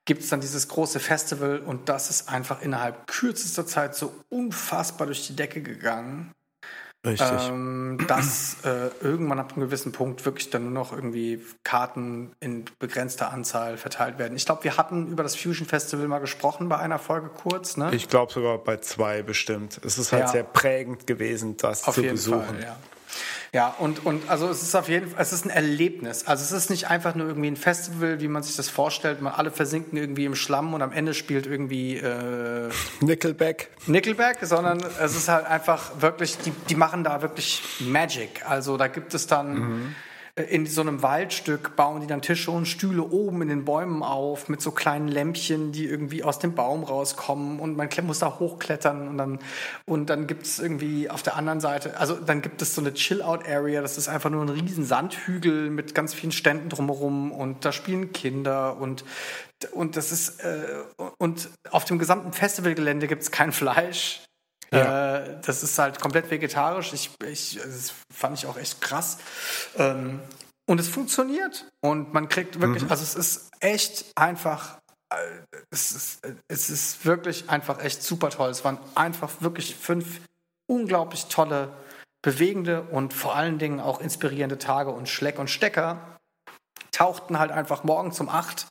gibt 0.05 0.23
es 0.23 0.29
dann 0.29 0.39
dieses 0.39 0.69
große 0.69 1.01
Festival 1.01 1.59
und 1.59 1.89
das 1.89 2.09
ist 2.09 2.29
einfach 2.29 2.61
innerhalb 2.61 3.07
kürzester 3.07 3.67
Zeit 3.67 3.95
so 3.95 4.13
unfassbar 4.29 5.07
durch 5.07 5.27
die 5.27 5.35
Decke 5.35 5.61
gegangen, 5.61 6.31
richtig. 7.07 7.47
ähm, 7.49 7.97
dass 8.07 8.57
äh, 8.63 8.89
irgendwann 9.01 9.39
ab 9.39 9.53
einem 9.53 9.65
gewissen 9.65 9.91
Punkt 9.91 10.25
wirklich 10.25 10.49
dann 10.49 10.63
nur 10.63 10.71
noch 10.71 10.93
irgendwie 10.93 11.41
Karten 11.63 12.31
in 12.39 12.65
begrenzter 12.79 13.31
Anzahl 13.31 13.77
verteilt 13.77 14.19
werden. 14.19 14.35
Ich 14.35 14.45
glaube, 14.45 14.63
wir 14.63 14.77
hatten 14.77 15.07
über 15.07 15.23
das 15.23 15.35
Fusion 15.35 15.67
Festival 15.67 16.07
mal 16.07 16.19
gesprochen 16.19 16.69
bei 16.69 16.77
einer 16.77 16.99
Folge 16.99 17.29
kurz. 17.29 17.77
Ne? 17.77 17.89
ich 17.93 18.07
glaube 18.09 18.31
sogar 18.31 18.57
bei 18.59 18.77
zwei 18.77 19.21
bestimmt. 19.23 19.79
Es 19.83 19.97
ist 19.97 20.11
halt 20.11 20.23
Ja. 20.23 20.27
sehr 20.27 20.43
prägend 20.43 21.07
gewesen, 21.07 21.57
das 21.57 21.87
Auf 21.87 21.95
zu 21.95 22.03
besuchen. 22.03 22.43
Fall, 22.45 22.61
ja. 22.63 22.75
Ja, 23.53 23.75
und, 23.79 24.05
und 24.05 24.29
also 24.29 24.49
es 24.49 24.61
ist 24.61 24.75
auf 24.75 24.89
jeden 24.89 25.11
Fall, 25.11 25.21
es 25.21 25.33
ist 25.33 25.45
ein 25.45 25.49
Erlebnis. 25.49 26.25
Also 26.27 26.43
es 26.43 26.51
ist 26.51 26.69
nicht 26.69 26.89
einfach 26.89 27.15
nur 27.15 27.27
irgendwie 27.27 27.49
ein 27.49 27.55
Festival, 27.55 28.19
wie 28.19 28.27
man 28.27 28.43
sich 28.43 28.55
das 28.55 28.69
vorstellt. 28.69 29.21
Man 29.21 29.33
alle 29.33 29.51
versinken 29.51 29.97
irgendwie 29.97 30.25
im 30.25 30.35
Schlamm 30.35 30.73
und 30.73 30.81
am 30.81 30.91
Ende 30.91 31.13
spielt 31.13 31.47
irgendwie 31.47 31.97
äh, 31.97 32.69
Nickelback. 33.01 33.69
Nickelback, 33.85 34.39
sondern 34.41 34.83
es 35.01 35.15
ist 35.15 35.29
halt 35.29 35.45
einfach 35.45 36.01
wirklich, 36.01 36.37
die, 36.39 36.51
die 36.69 36.75
machen 36.75 37.03
da 37.03 37.21
wirklich 37.21 37.61
Magic. 37.79 38.47
Also 38.47 38.77
da 38.77 38.87
gibt 38.87 39.13
es 39.13 39.27
dann 39.27 39.57
äh, 39.57 40.06
in 40.43 40.67
so 40.67 40.81
einem 40.81 41.01
Waldstück 41.01 41.75
bauen 41.75 42.01
die 42.01 42.07
dann 42.07 42.21
Tische 42.21 42.51
und 42.51 42.67
Stühle 42.67 43.01
oben 43.01 43.41
in 43.41 43.47
den 43.47 43.65
Bäumen 43.65 44.03
auf 44.03 44.49
mit 44.49 44.61
so 44.61 44.69
kleinen 44.69 45.07
Lämpchen, 45.07 45.71
die 45.71 45.85
irgendwie 45.85 46.23
aus 46.23 46.37
dem 46.37 46.53
Baum 46.53 46.83
rauskommen 46.83 47.59
und 47.59 47.75
man 47.75 47.89
muss 48.03 48.19
da 48.19 48.37
hochklettern 48.39 49.07
und 49.07 49.17
dann 49.17 49.39
und 49.85 50.11
dann 50.11 50.27
gibt 50.27 50.45
es 50.45 50.59
irgendwie 50.59 51.09
auf 51.09 51.23
der 51.23 51.37
anderen 51.37 51.59
Seite, 51.59 51.97
also 51.97 52.13
dann 52.13 52.43
gibt 52.43 52.61
es 52.61 52.75
so 52.75 52.81
eine 52.81 52.93
Chill-Out-Area, 52.93 53.81
das 53.81 53.97
ist 53.97 54.09
einfach 54.09 54.29
nur 54.29 54.43
ein 54.43 54.49
riesen 54.49 54.85
Sandhügel 54.85 55.71
mit 55.71 55.95
ganz 55.95 56.13
vielen 56.13 56.31
Ständen 56.31 56.69
drumherum 56.69 57.31
und 57.31 57.65
da 57.65 57.71
spielen 57.71 58.13
Kinder 58.13 58.77
und 58.77 59.03
und 59.71 59.97
das 59.97 60.11
ist 60.11 60.41
äh, 60.41 60.65
und 61.17 61.49
auf 61.71 61.83
dem 61.85 61.97
gesamten 61.97 62.31
Festivalgelände 62.31 63.07
gibt 63.07 63.23
es 63.23 63.31
kein 63.31 63.51
Fleisch. 63.51 64.26
Ja. 64.71 65.17
Äh, 65.17 65.41
das 65.45 65.63
ist 65.63 65.77
halt 65.79 66.01
komplett 66.01 66.29
vegetarisch. 66.29 66.93
Ich, 66.93 67.11
ich, 67.25 67.59
das 67.63 67.93
fand 68.13 68.37
ich 68.37 68.45
auch 68.45 68.57
echt 68.57 68.81
krass. 68.81 69.17
Ähm, 69.77 70.19
und 70.65 70.79
es 70.79 70.89
funktioniert. 70.89 71.69
Und 71.81 72.13
man 72.13 72.29
kriegt 72.29 72.59
wirklich, 72.59 72.83
mhm. 72.83 72.91
also 72.91 73.03
es 73.03 73.15
ist 73.15 73.49
echt 73.59 74.05
einfach, 74.15 74.77
äh, 75.13 75.17
es 75.69 75.91
ist, 75.91 76.27
es 76.47 76.69
ist 76.69 77.05
wirklich 77.05 77.49
einfach 77.49 77.83
echt 77.83 78.03
super 78.03 78.29
toll. 78.29 78.49
Es 78.49 78.63
waren 78.65 78.77
einfach 78.95 79.41
wirklich 79.41 79.75
fünf 79.75 80.21
unglaublich 80.69 81.27
tolle, 81.27 81.71
bewegende 82.21 82.81
und 82.81 83.13
vor 83.13 83.35
allen 83.35 83.57
Dingen 83.57 83.79
auch 83.79 84.01
inspirierende 84.01 84.57
Tage. 84.57 84.91
Und 84.91 85.07
Schleck 85.07 85.39
und 85.39 85.49
Stecker 85.49 86.19
tauchten 86.91 87.39
halt 87.39 87.51
einfach 87.51 87.83
morgens 87.83 88.19
um 88.19 88.27
acht 88.27 88.67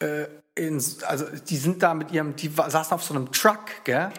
äh, 0.00 0.26
in, 0.54 0.82
also 1.06 1.26
die 1.48 1.56
sind 1.56 1.82
da 1.82 1.94
mit 1.94 2.10
ihrem, 2.10 2.36
die 2.36 2.48
saßen 2.48 2.92
auf 2.92 3.02
so 3.02 3.14
einem 3.14 3.32
Truck, 3.32 3.84
gell? 3.84 4.10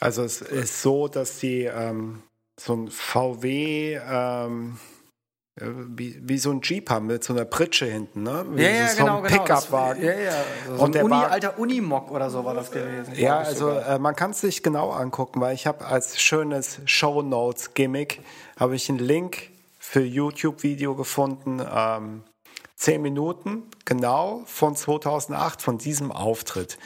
Also 0.00 0.22
es 0.22 0.40
ist 0.40 0.82
so, 0.82 1.08
dass 1.08 1.40
sie 1.40 1.64
ähm, 1.64 2.22
so 2.58 2.74
ein 2.74 2.88
VW 2.88 3.96
ähm, 3.96 4.78
äh, 5.60 5.64
wie, 5.88 6.20
wie, 6.22 6.38
so 6.38 6.50
ein 6.50 6.60
Jeep 6.62 6.90
haben 6.90 7.06
mit 7.06 7.24
so 7.24 7.32
einer 7.32 7.44
Pritsche 7.44 7.86
hinten, 7.86 8.22
ne? 8.22 8.44
Wie 8.50 8.62
ja, 8.62 8.70
ja, 8.70 8.88
so 8.88 8.98
genau, 8.98 9.18
ein 9.18 9.24
genau. 9.24 9.44
Pickup-Wagen. 9.44 10.04
Ja, 10.04 10.12
ja. 10.12 10.32
So 10.66 10.84
und 10.84 10.96
ein 10.96 11.04
Uni, 11.04 11.10
war, 11.14 11.30
alter 11.30 11.58
Unimog 11.58 12.10
oder 12.10 12.30
so 12.30 12.44
war 12.44 12.54
das 12.54 12.70
gewesen. 12.70 13.14
Ja, 13.16 13.38
also 13.38 13.70
äh, 13.70 13.98
man 13.98 14.14
kann 14.14 14.30
es 14.30 14.40
sich 14.40 14.62
genau 14.62 14.90
angucken, 14.90 15.40
weil 15.40 15.54
ich 15.54 15.66
habe 15.66 15.84
als 15.84 16.20
schönes 16.20 16.80
Show 16.84 17.22
Notes 17.22 17.74
Gimmick 17.74 18.20
habe 18.58 18.76
ich 18.76 18.88
einen 18.88 18.98
Link 18.98 19.50
für 19.78 20.02
YouTube-Video 20.02 20.94
gefunden. 20.94 21.60
Ähm, 21.74 22.22
zehn 22.76 23.02
Minuten 23.02 23.64
genau 23.84 24.42
von 24.46 24.76
2008 24.76 25.62
von 25.62 25.78
diesem 25.78 26.12
Auftritt. 26.12 26.78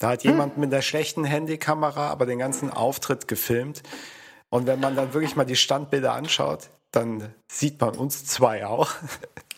Da 0.00 0.08
hat 0.08 0.24
jemand 0.24 0.56
mit 0.56 0.72
der 0.72 0.80
schlechten 0.80 1.24
Handykamera 1.24 2.08
aber 2.08 2.24
den 2.24 2.38
ganzen 2.38 2.70
Auftritt 2.70 3.28
gefilmt. 3.28 3.82
Und 4.48 4.66
wenn 4.66 4.80
man 4.80 4.96
dann 4.96 5.12
wirklich 5.12 5.36
mal 5.36 5.44
die 5.44 5.56
Standbilder 5.56 6.14
anschaut, 6.14 6.70
dann 6.90 7.32
sieht 7.46 7.80
man 7.80 7.90
uns 7.90 8.24
zwei 8.24 8.66
auch. 8.66 8.90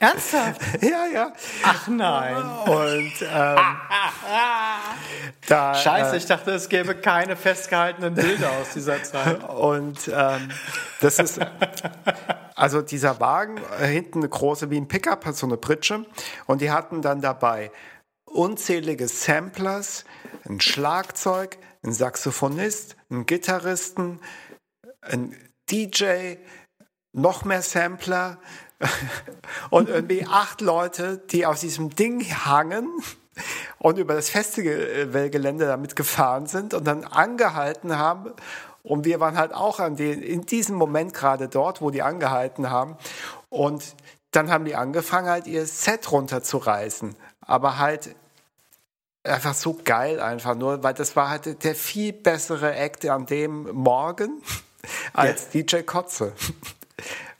Ernsthaft? 0.00 0.60
ja, 0.82 1.06
ja. 1.06 1.32
Ach 1.62 1.86
nein. 1.86 2.36
Und 2.36 3.12
ähm, 3.22 3.58
da, 5.46 5.74
Scheiße, 5.74 6.14
äh, 6.16 6.18
ich 6.18 6.26
dachte, 6.26 6.50
es 6.50 6.68
gäbe 6.68 6.96
keine 6.96 7.36
festgehaltenen 7.36 8.14
Bilder 8.14 8.50
aus 8.60 8.72
dieser 8.74 9.00
Zeit. 9.04 9.48
Und 9.48 10.10
ähm, 10.12 10.50
das 11.00 11.20
ist 11.20 11.40
also 12.56 12.82
dieser 12.82 13.20
Wagen 13.20 13.60
äh, 13.80 13.86
hinten 13.86 14.18
eine 14.18 14.28
große 14.28 14.70
wie 14.70 14.76
ein 14.76 14.88
Pickup 14.88 15.24
hat 15.24 15.36
so 15.36 15.46
eine 15.46 15.56
Pritsche 15.56 16.04
und 16.46 16.60
die 16.60 16.70
hatten 16.70 17.00
dann 17.00 17.20
dabei 17.20 17.70
unzählige 18.32 19.08
Samplers, 19.08 20.04
ein 20.48 20.60
Schlagzeug, 20.60 21.58
ein 21.82 21.92
Saxophonist, 21.92 22.96
einen 23.10 23.26
Gitarristen, 23.26 24.20
ein 25.00 25.36
DJ, 25.70 26.36
noch 27.12 27.44
mehr 27.44 27.62
Sampler 27.62 28.38
und 29.70 29.88
irgendwie 29.88 30.26
acht 30.26 30.60
Leute, 30.60 31.18
die 31.18 31.46
aus 31.46 31.60
diesem 31.60 31.90
Ding 31.90 32.24
hangen 32.24 32.88
und 33.78 33.98
über 33.98 34.14
das 34.14 34.30
Festivalgelände 34.30 35.66
damit 35.66 35.96
gefahren 35.96 36.46
sind 36.46 36.74
und 36.74 36.84
dann 36.84 37.04
angehalten 37.04 37.98
haben. 37.98 38.32
Und 38.82 39.04
wir 39.04 39.20
waren 39.20 39.36
halt 39.36 39.54
auch 39.54 39.78
an 39.78 39.96
den, 39.96 40.22
in 40.22 40.42
diesem 40.42 40.76
Moment 40.76 41.14
gerade 41.14 41.48
dort, 41.48 41.80
wo 41.80 41.90
die 41.90 42.02
angehalten 42.02 42.70
haben. 42.70 42.96
Und 43.48 43.94
dann 44.32 44.50
haben 44.50 44.64
die 44.64 44.74
angefangen, 44.74 45.28
halt 45.28 45.46
ihr 45.46 45.66
Set 45.66 46.10
runterzureißen. 46.10 47.14
Aber 47.40 47.78
halt 47.78 48.16
einfach 49.24 49.54
so 49.54 49.78
geil 49.84 50.20
einfach 50.20 50.54
nur, 50.54 50.82
weil 50.82 50.94
das 50.94 51.14
war 51.16 51.30
halt 51.30 51.62
der 51.64 51.74
viel 51.74 52.12
bessere 52.12 52.74
Act 52.74 53.06
an 53.06 53.26
dem 53.26 53.70
Morgen 53.72 54.42
als 55.12 55.48
ja. 55.52 55.62
DJ 55.62 55.82
Kotze. 55.82 56.32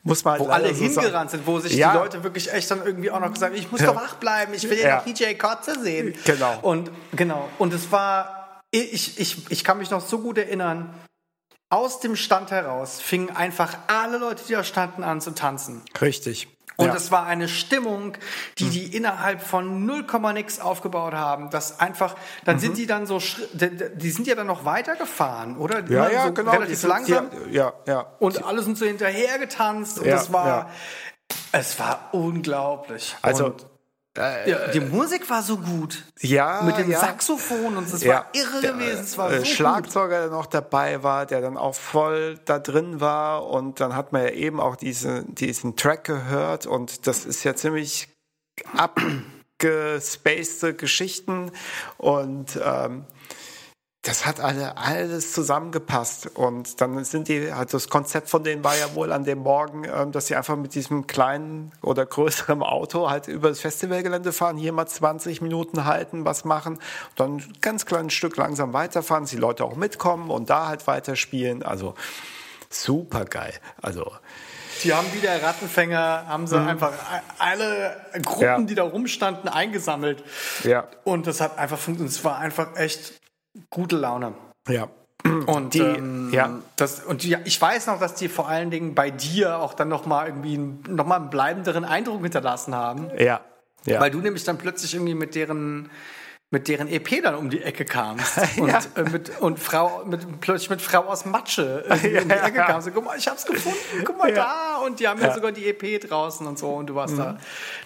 Muss 0.05 0.25
man 0.25 0.33
halt 0.33 0.41
wo 0.41 0.51
alle 0.51 0.73
so 0.75 0.83
hingerannt 0.83 1.31
sind, 1.31 1.47
wo 1.47 1.59
sich 1.59 1.73
ja. 1.73 1.91
die 1.91 1.97
Leute 1.97 2.23
wirklich 2.23 2.51
echt 2.51 2.69
dann 2.69 2.85
irgendwie 2.85 3.09
auch 3.09 3.21
noch 3.21 3.31
gesagt 3.31 3.53
haben, 3.53 3.59
ich 3.59 3.71
muss 3.71 3.81
doch 3.81 3.95
wach 3.95 4.15
bleiben, 4.15 4.53
ich 4.53 4.69
will 4.69 4.77
ja, 4.77 4.97
noch 4.97 5.05
DJ 5.05 5.33
Kotze 5.35 5.79
sehen. 5.81 6.13
Genau. 6.25 6.59
Und 6.61 6.91
genau. 7.13 7.47
Und 7.57 7.73
es 7.73 7.89
war, 7.91 8.61
ich, 8.71 9.17
ich, 9.17 9.49
ich 9.49 9.63
kann 9.63 9.77
mich 9.77 9.91
noch 9.91 10.05
so 10.05 10.19
gut 10.19 10.37
erinnern, 10.37 10.93
aus 11.69 12.01
dem 12.01 12.17
Stand 12.17 12.51
heraus 12.51 13.01
fingen 13.01 13.29
einfach 13.35 13.77
alle 13.87 14.17
Leute, 14.17 14.43
die 14.45 14.53
da 14.53 14.63
standen, 14.63 15.03
an 15.03 15.21
zu 15.21 15.31
tanzen. 15.31 15.81
Richtig. 16.01 16.52
Und 16.75 16.87
ja. 16.87 16.95
es 16.95 17.11
war 17.11 17.25
eine 17.25 17.47
Stimmung, 17.47 18.17
die 18.57 18.69
die 18.69 18.95
innerhalb 18.95 19.41
von 19.41 19.85
0, 19.85 20.05
nix 20.33 20.59
aufgebaut 20.59 21.13
haben. 21.13 21.49
Das 21.49 21.79
einfach, 21.79 22.15
dann 22.45 22.55
mhm. 22.55 22.59
sind 22.61 22.77
die 22.77 22.87
dann 22.87 23.05
so, 23.05 23.19
die 23.53 24.11
sind 24.11 24.27
ja 24.27 24.35
dann 24.35 24.47
noch 24.47 24.65
weitergefahren, 24.65 25.57
oder? 25.57 25.83
Ja, 25.89 26.09
ja, 26.09 26.27
so 26.27 26.33
genau. 26.33 26.51
Relativ 26.51 26.81
die, 26.81 26.87
langsam. 26.87 27.29
Die, 27.29 27.55
ja, 27.55 27.73
ja. 27.87 28.07
Und 28.19 28.43
alle 28.43 28.63
sind 28.63 28.77
so 28.77 28.85
hinterher 28.85 29.37
getanzt 29.39 29.99
und 29.99 30.05
ja, 30.05 30.15
es 30.15 30.33
war, 30.33 30.47
ja. 30.47 30.69
es 31.51 31.79
war 31.79 32.09
unglaublich. 32.11 33.15
Also, 33.21 33.45
und 33.47 33.72
ja, 34.15 34.67
die 34.67 34.79
Musik 34.79 35.27
war 35.29 35.41
so 35.41 35.57
gut. 35.57 36.03
Ja. 36.19 36.61
Mit 36.61 36.77
dem 36.77 36.91
ja. 36.91 36.99
Saxophon 36.99 37.77
und 37.77 37.91
es 37.91 38.03
ja. 38.03 38.13
war 38.13 38.25
irre 38.33 38.61
der, 38.61 38.73
gewesen. 38.73 39.03
Es 39.03 39.17
war 39.17 39.31
äh, 39.31 39.39
so 39.39 39.45
Schlagzeuger, 39.45 40.21
der 40.21 40.29
noch 40.29 40.45
dabei 40.45 41.01
war, 41.01 41.25
der 41.25 41.41
dann 41.41 41.57
auch 41.57 41.73
voll 41.73 42.39
da 42.45 42.59
drin 42.59 43.01
war. 43.01 43.47
Und 43.47 43.79
dann 43.79 43.95
hat 43.95 44.13
man 44.13 44.23
ja 44.23 44.29
eben 44.29 44.59
auch 44.59 44.75
diese, 44.75 45.23
diesen 45.25 45.75
Track 45.75 46.03
gehört. 46.03 46.67
Und 46.67 47.07
das 47.07 47.25
ist 47.25 47.43
ja 47.43 47.55
ziemlich 47.55 48.07
abgespacede 48.77 50.75
Geschichten. 50.75 51.51
Und 51.97 52.59
ähm, 52.63 53.05
das 54.03 54.25
hat 54.25 54.41
alle, 54.41 54.75
alles 54.75 55.31
zusammengepasst. 55.31 56.27
Und 56.35 56.81
dann 56.81 57.03
sind 57.05 57.29
die, 57.29 57.53
halt 57.53 57.73
das 57.73 57.87
Konzept 57.87 58.29
von 58.29 58.43
denen 58.43 58.61
war 58.61 58.77
ja 58.77 58.93
wohl 58.95 59.13
an 59.13 59.23
dem 59.23 59.39
Morgen, 59.39 59.85
ähm, 59.85 60.11
dass 60.11 60.27
sie 60.27 60.35
einfach 60.35 60.57
mit 60.57 60.75
diesem 60.75 61.07
kleinen 61.07 61.71
oder 61.81 62.05
größeren 62.05 62.61
Auto 62.63 63.09
halt 63.09 63.29
über 63.29 63.47
das 63.47 63.61
Festivalgelände 63.61 64.33
fahren, 64.33 64.57
hier 64.57 64.73
mal 64.73 64.87
20 64.87 65.41
Minuten 65.41 65.85
halten, 65.85 66.25
was 66.25 66.43
machen, 66.43 66.79
dann 67.15 67.37
ein 67.37 67.53
ganz 67.61 67.85
kleines 67.85 68.13
Stück 68.13 68.35
langsam 68.35 68.73
weiterfahren, 68.73 69.23
dass 69.23 69.31
die 69.31 69.37
Leute 69.37 69.63
auch 69.63 69.77
mitkommen 69.77 70.29
und 70.29 70.49
da 70.49 70.67
halt 70.67 70.85
weiterspielen. 70.85 71.63
Also 71.63 71.95
super 72.69 73.23
geil. 73.23 73.53
Also. 73.81 74.11
Die 74.83 74.93
haben 74.93 75.07
wie 75.13 75.19
der 75.19 75.41
Rattenfänger, 75.41 76.25
haben 76.27 76.45
sie 76.45 76.59
mhm. 76.59 76.67
einfach 76.67 76.91
alle 77.39 77.95
Gruppen, 78.21 78.43
ja. 78.43 78.59
die 78.59 78.75
da 78.75 78.83
rumstanden, 78.83 79.47
eingesammelt. 79.47 80.25
Ja. 80.65 80.89
Und 81.05 81.25
das 81.25 81.39
hat 81.39 81.57
einfach 81.57 81.77
funktioniert. 81.77 82.17
Es 82.17 82.25
war 82.25 82.37
einfach 82.39 82.75
echt 82.75 83.22
gute 83.69 83.97
Laune. 83.97 84.33
Ja. 84.67 84.89
Und, 85.45 85.73
die, 85.73 85.79
ähm, 85.79 86.31
ja. 86.33 86.59
das, 86.75 87.01
und 87.01 87.23
ja, 87.23 87.39
ich 87.45 87.59
weiß 87.59 87.87
noch, 87.87 87.99
dass 87.99 88.15
die 88.15 88.27
vor 88.27 88.49
allen 88.49 88.71
Dingen 88.71 88.93
bei 88.93 89.09
dir 89.09 89.59
auch 89.59 89.73
dann 89.73 89.87
nochmal 89.87 90.27
irgendwie 90.27 90.57
noch 90.57 91.05
mal 91.05 91.15
einen 91.15 91.29
bleibenderen 91.29 91.85
Eindruck 91.85 92.21
hinterlassen 92.21 92.75
haben. 92.75 93.09
Ja. 93.17 93.39
ja. 93.85 94.01
Weil 94.01 94.11
du 94.11 94.19
nämlich 94.19 94.43
dann 94.43 94.57
plötzlich 94.57 94.93
irgendwie 94.93 95.15
mit 95.15 95.35
deren 95.35 95.89
mit 96.53 96.67
deren 96.67 96.87
EP 96.87 97.23
dann 97.23 97.33
um 97.33 97.49
die 97.49 97.63
Ecke 97.63 97.83
kamst 97.83 98.37
und, 98.57 98.67
ja. 98.67 98.79
äh, 98.95 99.09
mit, 99.09 99.41
und 99.41 99.57
Frau 99.57 100.05
mit, 100.05 100.39
plötzlich 100.39 100.69
mit 100.69 100.83
Frau 100.83 100.99
aus 100.99 101.25
Matsche 101.25 101.83
äh, 101.89 102.07
ja, 102.13 102.21
um 102.21 102.29
die 102.29 102.35
Ecke 102.35 102.57
ja. 102.57 102.65
kamst. 102.65 102.91
guck 102.93 103.03
mal, 103.03 103.17
ich 103.17 103.27
hab's 103.27 103.43
gefunden, 103.43 104.03
guck 104.05 104.19
mal 104.19 104.31
da 104.31 104.77
und 104.85 104.99
die 104.99 105.07
haben 105.07 105.19
ja, 105.19 105.33
sogar 105.33 105.51
die 105.51 105.67
EP 105.67 106.07
draußen 106.07 106.45
und 106.45 106.59
so 106.59 106.69
und 106.73 106.87
du 106.87 106.95
warst 106.95 107.15
mhm. 107.15 107.19
da, 107.19 107.37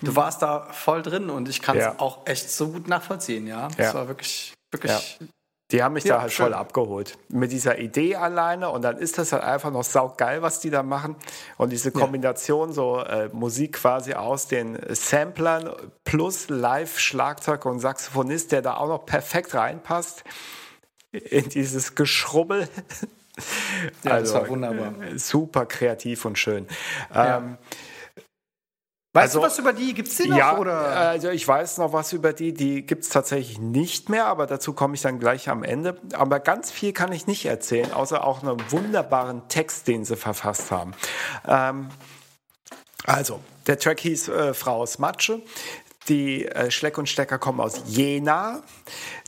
du 0.01 0.15
warst 0.17 0.41
da 0.41 0.67
voll 0.71 1.01
drin 1.01 1.29
und 1.29 1.47
ich 1.47 1.61
kann 1.61 1.77
es 1.77 1.87
auch 1.97 2.27
echt 2.27 2.51
so 2.51 2.67
gut 2.67 2.89
nachvollziehen, 2.89 3.47
ja. 3.47 3.69
Das 3.77 3.93
war 3.93 4.09
wirklich 4.09 4.53
wirklich 4.71 5.17
die 5.71 5.83
haben 5.83 5.93
mich 5.93 6.05
ja, 6.05 6.15
da 6.15 6.21
halt 6.21 6.31
schön. 6.31 6.45
voll 6.45 6.53
abgeholt. 6.53 7.17
Mit 7.27 7.51
dieser 7.51 7.77
Idee 7.77 8.15
alleine 8.15 8.69
und 8.69 8.83
dann 8.83 8.97
ist 8.97 9.17
das 9.17 9.33
halt 9.33 9.43
einfach 9.43 9.71
noch 9.71 9.83
saugeil, 9.83 10.41
was 10.41 10.61
die 10.61 10.69
da 10.69 10.81
machen. 10.81 11.17
Und 11.57 11.71
diese 11.71 11.91
Kombination, 11.91 12.69
ja. 12.69 12.73
so 12.73 12.99
äh, 12.99 13.29
Musik 13.33 13.73
quasi 13.73 14.13
aus 14.13 14.47
den 14.47 14.79
Samplern 14.89 15.69
plus 16.05 16.47
Live-Schlagzeug 16.47 17.65
und 17.65 17.79
Saxophonist, 17.79 18.53
der 18.53 18.61
da 18.61 18.75
auch 18.77 18.87
noch 18.87 19.05
perfekt 19.05 19.55
reinpasst 19.55 20.23
in 21.11 21.49
dieses 21.49 21.95
Geschrubbel. 21.95 22.69
Ja, 24.03 24.13
also, 24.13 24.33
das 24.33 24.41
war 24.41 24.49
wunderbar. 24.49 24.93
Super 25.15 25.67
kreativ 25.67 26.25
und 26.25 26.39
schön. 26.39 26.65
Ja. 27.13 27.37
Ähm, 27.37 27.57
Weißt 29.17 29.35
also, 29.35 29.39
du 29.39 29.45
was 29.45 29.59
über 29.59 29.73
die? 29.73 29.93
Gibt 29.93 30.07
es 30.09 30.17
die 30.17 30.29
noch? 30.29 30.37
Ja, 30.37 30.57
oder? 30.57 30.77
also 30.77 31.29
ich 31.29 31.47
weiß 31.47 31.79
noch 31.79 31.91
was 31.91 32.13
über 32.13 32.33
die. 32.33 32.53
Die 32.53 32.85
gibt 32.85 33.03
es 33.03 33.09
tatsächlich 33.09 33.59
nicht 33.59 34.09
mehr, 34.09 34.27
aber 34.27 34.45
dazu 34.45 34.73
komme 34.73 34.95
ich 34.95 35.01
dann 35.01 35.19
gleich 35.19 35.49
am 35.49 35.63
Ende. 35.63 35.97
Aber 36.13 36.39
ganz 36.39 36.71
viel 36.71 36.93
kann 36.93 37.11
ich 37.11 37.25
nicht 37.25 37.45
erzählen, 37.45 37.91
außer 37.93 38.23
auch 38.23 38.43
einen 38.43 38.57
wunderbaren 38.69 39.47
Text, 39.47 39.87
den 39.87 40.05
sie 40.05 40.15
verfasst 40.15 40.71
haben. 40.71 40.93
Ähm, 41.47 41.89
Also, 43.05 43.39
der 43.67 43.79
Track 43.79 44.01
hieß 44.01 44.27
äh, 44.27 44.53
Frau 44.53 44.81
aus 44.81 44.99
Matsche. 44.99 45.41
Die 46.09 46.45
äh, 46.45 46.71
Schleck 46.71 46.97
und 46.97 47.09
Stecker 47.09 47.37
kommen 47.37 47.59
aus 47.59 47.81
Jena. 47.87 48.61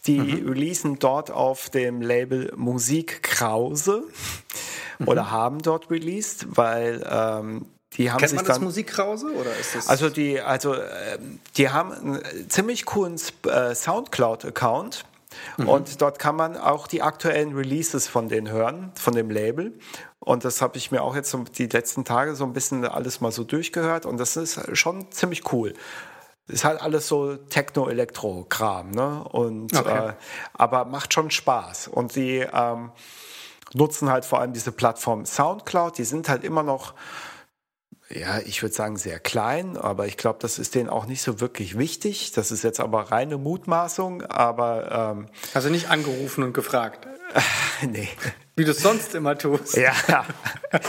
Die 0.05 0.19
mhm. 0.19 0.49
releasen 0.49 0.99
dort 0.99 1.31
auf 1.31 1.69
dem 1.69 2.01
Label 2.01 2.53
Musik 2.55 3.23
Krause 3.23 4.03
mhm. 4.99 5.07
oder 5.07 5.31
haben 5.31 5.61
dort 5.61 5.89
released, 5.89 6.45
weil 6.49 7.05
ähm, 7.09 7.65
die 7.99 8.11
haben 8.11 8.17
Kennt 8.17 8.29
sich 8.29 8.37
man 8.37 8.45
dann, 8.45 8.55
das 8.55 8.63
Musikkrause 8.63 9.27
oder 9.33 9.53
ist 9.57 9.75
das? 9.75 9.89
Also 9.89 10.09
die, 10.09 10.39
also 10.39 10.73
äh, 10.73 11.19
die 11.57 11.69
haben 11.69 11.91
einen 11.91 12.49
ziemlich 12.49 12.85
coolen 12.85 13.19
äh, 13.45 13.75
Soundcloud-Account. 13.75 15.03
Mhm. 15.57 15.67
Und 15.67 16.01
dort 16.01 16.17
kann 16.17 16.37
man 16.37 16.55
auch 16.55 16.87
die 16.87 17.01
aktuellen 17.01 17.53
Releases 17.53 18.07
von 18.07 18.29
denen 18.29 18.49
hören, 18.49 18.93
von 18.95 19.13
dem 19.13 19.29
Label. 19.29 19.77
Und 20.19 20.45
das 20.45 20.61
habe 20.61 20.77
ich 20.77 20.91
mir 20.91 21.03
auch 21.03 21.13
jetzt 21.13 21.29
so 21.29 21.43
die 21.43 21.67
letzten 21.67 22.05
Tage 22.05 22.35
so 22.35 22.45
ein 22.45 22.53
bisschen 22.53 22.85
alles 22.85 23.19
mal 23.19 23.33
so 23.33 23.43
durchgehört. 23.43 24.05
Und 24.05 24.17
das 24.17 24.37
ist 24.37 24.77
schon 24.77 25.11
ziemlich 25.11 25.51
cool. 25.51 25.73
Ist 26.47 26.63
halt 26.63 26.81
alles 26.81 27.05
so 27.05 27.35
Techno-Elektro-Kram, 27.35 28.91
ne? 28.91 29.25
Und 29.25 29.77
okay. 29.77 30.09
äh, 30.09 30.13
aber 30.53 30.85
macht 30.85 31.13
schon 31.13 31.31
Spaß. 31.31 31.89
Und 31.89 32.13
sie 32.13 32.47
ähm, 32.53 32.91
nutzen 33.73 34.09
halt 34.09 34.23
vor 34.23 34.39
allem 34.39 34.53
diese 34.53 34.71
Plattform 34.71 35.25
Soundcloud. 35.25 35.97
Die 35.97 36.05
sind 36.05 36.29
halt 36.29 36.45
immer 36.45 36.63
noch 36.63 36.93
ja, 38.11 38.39
ich 38.39 38.61
würde 38.63 38.73
sagen 38.73 38.97
sehr 38.97 39.19
klein, 39.19 39.77
aber 39.77 40.07
ich 40.07 40.17
glaube, 40.17 40.39
das 40.41 40.57
ist 40.57 40.73
denen 40.73 40.89
auch 40.89 41.05
nicht 41.05 41.21
so 41.21 41.39
wirklich 41.39 41.77
wichtig. 41.77 42.31
Das 42.31 42.51
ist 42.51 42.63
jetzt 42.63 42.79
aber 42.79 43.11
reine 43.11 43.37
Mutmaßung, 43.37 44.23
aber 44.23 45.15
ähm, 45.15 45.27
also 45.53 45.69
nicht 45.69 45.89
angerufen 45.89 46.43
und 46.43 46.53
gefragt. 46.53 47.07
nee. 47.87 48.09
Wie 48.55 48.65
du 48.65 48.71
es 48.71 48.81
sonst 48.81 49.13
immer 49.13 49.37
tust. 49.37 49.77
Ja, 49.77 49.93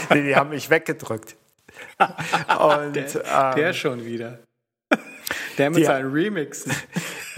nee, 0.09 0.23
die 0.23 0.35
haben 0.35 0.49
mich 0.49 0.69
weggedrückt. 0.69 1.35
Und, 2.01 2.95
der, 2.95 3.15
ähm, 3.15 3.55
der 3.55 3.73
schon 3.73 4.05
wieder. 4.05 4.39
Der 5.57 5.69
mit 5.69 5.79
die, 5.79 5.85
seinen 5.85 6.11
Remixen. 6.11 6.73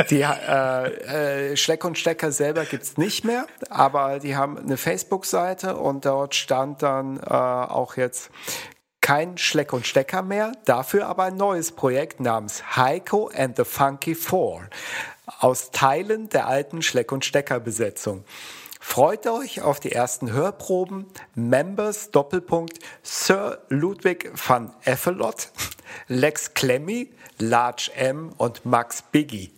Die 0.10 0.22
äh, 0.22 1.51
äh, 1.51 1.57
Schleck 1.57 1.85
und 1.85 1.97
Stecker 1.97 2.31
selber 2.31 2.65
gibt 2.65 2.84
es 2.84 2.97
nicht 2.97 3.26
mehr, 3.26 3.45
aber 3.69 4.19
die 4.19 4.35
haben 4.35 4.57
eine 4.57 4.77
Facebook-Seite 4.77 5.77
und 5.77 6.05
dort 6.05 6.34
stand 6.34 6.81
dann 6.81 7.18
äh, 7.18 7.30
auch 7.30 7.95
jetzt 7.95 8.31
kein 9.03 9.38
Schleck 9.38 9.73
und 9.73 9.85
Stecker 9.85 10.21
mehr, 10.21 10.53
dafür 10.63 11.07
aber 11.07 11.25
ein 11.25 11.35
neues 11.35 11.73
Projekt 11.73 12.21
namens 12.21 12.77
Heiko 12.77 13.30
and 13.35 13.57
the 13.57 13.65
Funky 13.65 14.15
Four 14.15 14.63
aus 15.39 15.71
Teilen 15.71 16.30
der 16.30 16.47
alten 16.47 16.81
Schleck 16.81 17.11
und 17.11 17.25
Stecker 17.25 17.59
Besetzung. 17.59 18.23
Freut 18.85 19.26
euch 19.26 19.61
auf 19.61 19.80
die 19.80 19.93
ersten 19.93 20.34
Hörproben. 20.34 21.07
Members 21.34 22.11
Doppelpunkt 22.11 22.77
Sir 23.01 23.64
Ludwig 23.69 24.31
van 24.35 24.72
Effelot, 24.84 25.51
Lex 26.10 26.53
Clemmy, 26.53 27.10
Large 27.39 27.91
M 27.95 28.34
und 28.38 28.65
Max 28.65 29.01
Biggie. 29.01 29.51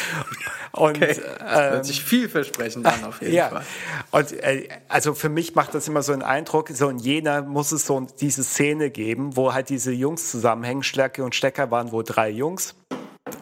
und 0.72 0.96
okay. 0.96 1.06
das 1.08 1.18
hört 1.18 1.74
ähm, 1.74 1.84
sich 1.84 2.02
vielversprechend 2.02 2.86
an 2.86 3.04
auf 3.04 3.20
jeden 3.20 3.34
ja. 3.34 3.48
Fall. 3.50 3.64
Und 4.12 4.32
äh, 4.32 4.68
also 4.88 5.12
für 5.12 5.28
mich 5.28 5.54
macht 5.54 5.74
das 5.74 5.88
immer 5.88 6.02
so 6.02 6.12
einen 6.12 6.22
Eindruck, 6.22 6.70
so 6.70 6.88
in 6.88 6.98
Jena 6.98 7.42
muss 7.42 7.72
es 7.72 7.84
so 7.84 8.00
diese 8.20 8.44
Szene 8.44 8.90
geben, 8.90 9.36
wo 9.36 9.52
halt 9.52 9.68
diese 9.68 9.92
Jungs 9.92 10.30
zusammenhängen. 10.30 10.84
Stärke 10.84 11.24
und 11.24 11.34
Stecker 11.34 11.70
waren 11.72 11.90
wohl 11.90 12.04
drei 12.04 12.30
Jungs. 12.30 12.74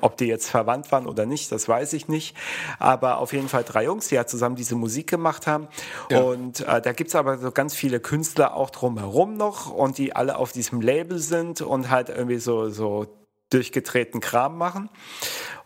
Ob 0.01 0.17
die 0.17 0.27
jetzt 0.27 0.49
verwandt 0.49 0.91
waren 0.93 1.07
oder 1.07 1.27
nicht, 1.27 1.51
das 1.53 1.69
weiß 1.69 1.93
ich 1.93 2.09
nicht. 2.09 2.37
Aber 2.79 3.19
auf 3.19 3.33
jeden 3.33 3.49
Fall 3.49 3.65
drei 3.65 3.85
Jungs, 3.85 4.09
die 4.09 4.15
ja 4.15 4.27
zusammen 4.27 4.57
diese 4.57 4.75
Musik 4.75 5.09
gemacht 5.09 5.47
haben. 5.47 5.69
Ja. 6.11 6.21
Und 6.21 6.61
äh, 6.61 6.81
da 6.81 6.93
gibt's 6.93 7.15
aber 7.15 7.39
so 7.39 7.51
ganz 7.51 7.75
viele 7.75 8.01
Künstler 8.01 8.55
auch 8.55 8.71
drumherum 8.71 9.37
noch 9.37 9.71
und 9.71 9.99
die 9.99 10.15
alle 10.15 10.37
auf 10.37 10.53
diesem 10.53 10.81
Label 10.81 11.19
sind 11.19 11.61
und 11.61 11.91
halt 11.91 12.09
irgendwie 12.09 12.39
so, 12.39 12.71
so 12.71 13.07
durchgedrehten 13.51 14.21
Kram 14.21 14.57
machen. 14.57 14.89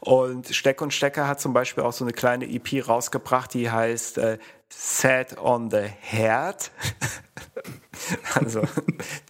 Und 0.01 0.49
Steck 0.49 0.83
und 0.83 0.93
Stecker 0.93 1.29
hat 1.29 1.41
zum 1.41 1.53
Beispiel 1.53 1.85
auch 1.85 1.93
so 1.93 2.05
eine 2.05 2.13
kleine 2.13 2.47
EP 2.47 2.87
rausgebracht, 2.87 3.55
die 3.55 3.71
heißt 3.71 4.19
äh, 4.19 4.39
Sad 4.69 5.39
on 5.39 5.71
the 5.71 5.87
Herd. 6.01 6.71
also 8.35 8.63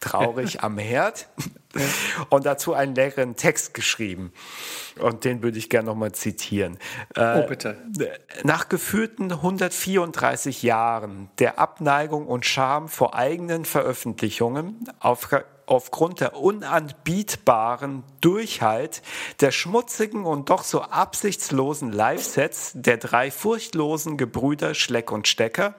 traurig 0.01 0.63
am 0.63 0.79
Herd. 0.79 1.29
Und 2.29 2.47
dazu 2.47 2.73
einen 2.73 2.95
leckeren 2.95 3.35
Text 3.35 3.75
geschrieben. 3.75 4.33
Und 5.01 5.25
den 5.25 5.43
würde 5.43 5.59
ich 5.59 5.69
gerne 5.69 5.87
nochmal 5.87 6.13
zitieren. 6.13 6.79
Äh, 7.17 7.41
oh, 7.43 7.49
bitte. 7.49 7.77
Nach 8.45 8.69
gefühlten 8.69 9.33
134 9.33 10.63
Jahren 10.63 11.31
der 11.41 11.59
Abneigung 11.59 12.29
und 12.29 12.47
Scham 12.47 12.89
vor 12.89 13.17
eigenen 13.17 13.65
Veröffentlichungen 13.65 14.89
auf 15.01 15.29
aufgrund 15.67 16.21
der 16.21 16.37
unanbietbaren 16.37 18.05
Durchhalt 18.21 19.03
der 19.41 19.51
schmutzigen 19.51 20.25
und 20.25 20.51
doch 20.51 20.63
so 20.63 20.83
absichtslosen 20.83 21.93
Live-Sets 21.93 22.73
der 22.75 22.97
drei 22.97 23.31
furchtlosen 23.31 24.17
Gebrüder 24.17 24.75
Schleck 24.75 25.13
und 25.13 25.29
Stecker 25.29 25.75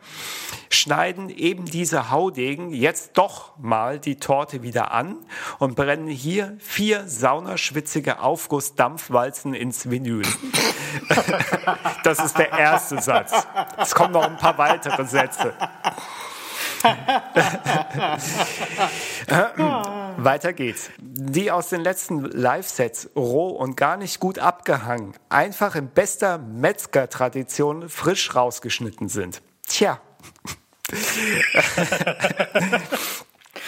schneiden 0.69 1.29
eben 1.29 1.65
diese 1.65 2.11
Haudegen 2.11 2.71
jetzt 2.71 3.17
doch 3.17 3.57
mal 3.57 3.99
die 3.99 4.17
Torte 4.17 4.61
wieder 4.61 4.91
an 4.91 5.17
und 5.59 5.75
brennen 5.75 6.07
hier 6.07 6.57
vier 6.59 7.07
saunerschwitzige 7.07 8.19
Aufgussdampfwalzen 8.19 9.53
ins 9.53 9.89
Vinyl. 9.89 10.25
das 12.03 12.19
ist 12.19 12.37
der 12.37 12.51
erste 12.51 13.01
Satz. 13.01 13.33
Es 13.77 13.95
kommen 13.95 14.13
noch 14.13 14.23
ein 14.23 14.37
paar 14.37 14.57
weitere 14.57 15.05
Sätze. 15.05 15.53
Weiter 20.17 20.53
geht's. 20.53 20.89
Die 20.99 21.51
aus 21.51 21.69
den 21.69 21.81
letzten 21.81 22.23
Live-Sets 22.23 23.09
roh 23.15 23.49
und 23.49 23.75
gar 23.77 23.97
nicht 23.97 24.19
gut 24.19 24.39
abgehangen, 24.39 25.13
einfach 25.29 25.75
in 25.75 25.89
bester 25.89 26.37
Metzger-Tradition 26.37 27.89
frisch 27.89 28.35
rausgeschnitten 28.35 29.09
sind. 29.09 29.41
Tja. 29.67 29.99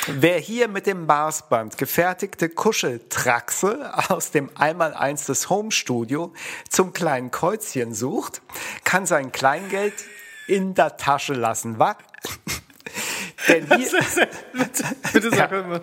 Wer 0.07 0.39
hier 0.39 0.67
mit 0.69 0.87
dem 0.87 1.05
Maßband 1.05 1.77
gefertigte 1.77 2.47
Kuscheltraxe 2.47 3.91
aus 4.09 4.31
dem 4.31 4.49
1x1 4.51 5.27
des 5.27 5.49
Homestudio 5.49 6.33
zum 6.69 6.93
kleinen 6.93 7.29
Kreuzchen 7.29 7.93
sucht, 7.93 8.41
kann 8.85 9.05
sein 9.05 9.33
Kleingeld 9.33 9.93
in 10.47 10.75
der 10.75 10.95
Tasche 10.95 11.33
lassen, 11.33 11.77
wa? 11.77 11.97
Denn 13.47 13.65
hier, 13.77 13.89
bitte, 14.53 14.83
bitte, 15.13 15.35
sag 15.35 15.51
ja. 15.51 15.63
mal, 15.63 15.81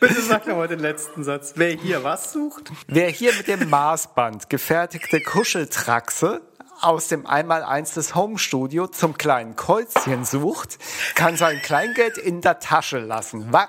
bitte 0.00 0.22
sag 0.22 0.46
mal 0.46 0.68
den 0.68 0.80
letzten 0.80 1.24
Satz. 1.24 1.52
Wer 1.56 1.70
hier 1.70 2.04
was 2.04 2.32
sucht? 2.32 2.70
Wer 2.86 3.08
hier 3.08 3.32
mit 3.34 3.48
dem 3.48 3.68
Maßband 3.68 4.48
gefertigte 4.48 5.20
Kuscheltraxe 5.20 6.40
aus 6.80 7.08
dem 7.08 7.26
Einmaleins 7.26 7.94
des 7.94 8.14
Homestudio 8.14 8.86
zum 8.88 9.16
kleinen 9.16 9.56
Kreuzchen 9.56 10.24
sucht, 10.24 10.78
kann 11.14 11.36
sein 11.36 11.60
Kleingeld 11.62 12.18
in 12.18 12.40
der 12.40 12.58
Tasche 12.58 12.98
lassen. 12.98 13.52
Was? 13.52 13.68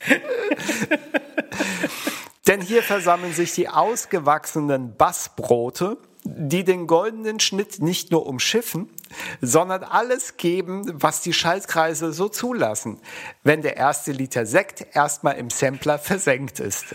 Denn 2.46 2.60
hier 2.62 2.82
versammeln 2.82 3.32
sich 3.34 3.52
die 3.52 3.68
ausgewachsenen 3.68 4.96
Bassbrote, 4.96 5.98
die 6.24 6.64
den 6.64 6.86
goldenen 6.86 7.40
Schnitt 7.40 7.80
nicht 7.80 8.10
nur 8.10 8.26
umschiffen, 8.26 8.88
sondern 9.40 9.84
alles 9.84 10.36
geben, 10.36 10.84
was 10.94 11.20
die 11.20 11.32
Schaltkreise 11.32 12.12
so 12.12 12.28
zulassen, 12.28 13.00
wenn 13.42 13.62
der 13.62 13.76
erste 13.76 14.12
Liter 14.12 14.46
Sekt 14.46 14.86
erstmal 14.94 15.36
im 15.36 15.50
Sampler 15.50 15.98
versenkt 15.98 16.60
ist. 16.60 16.86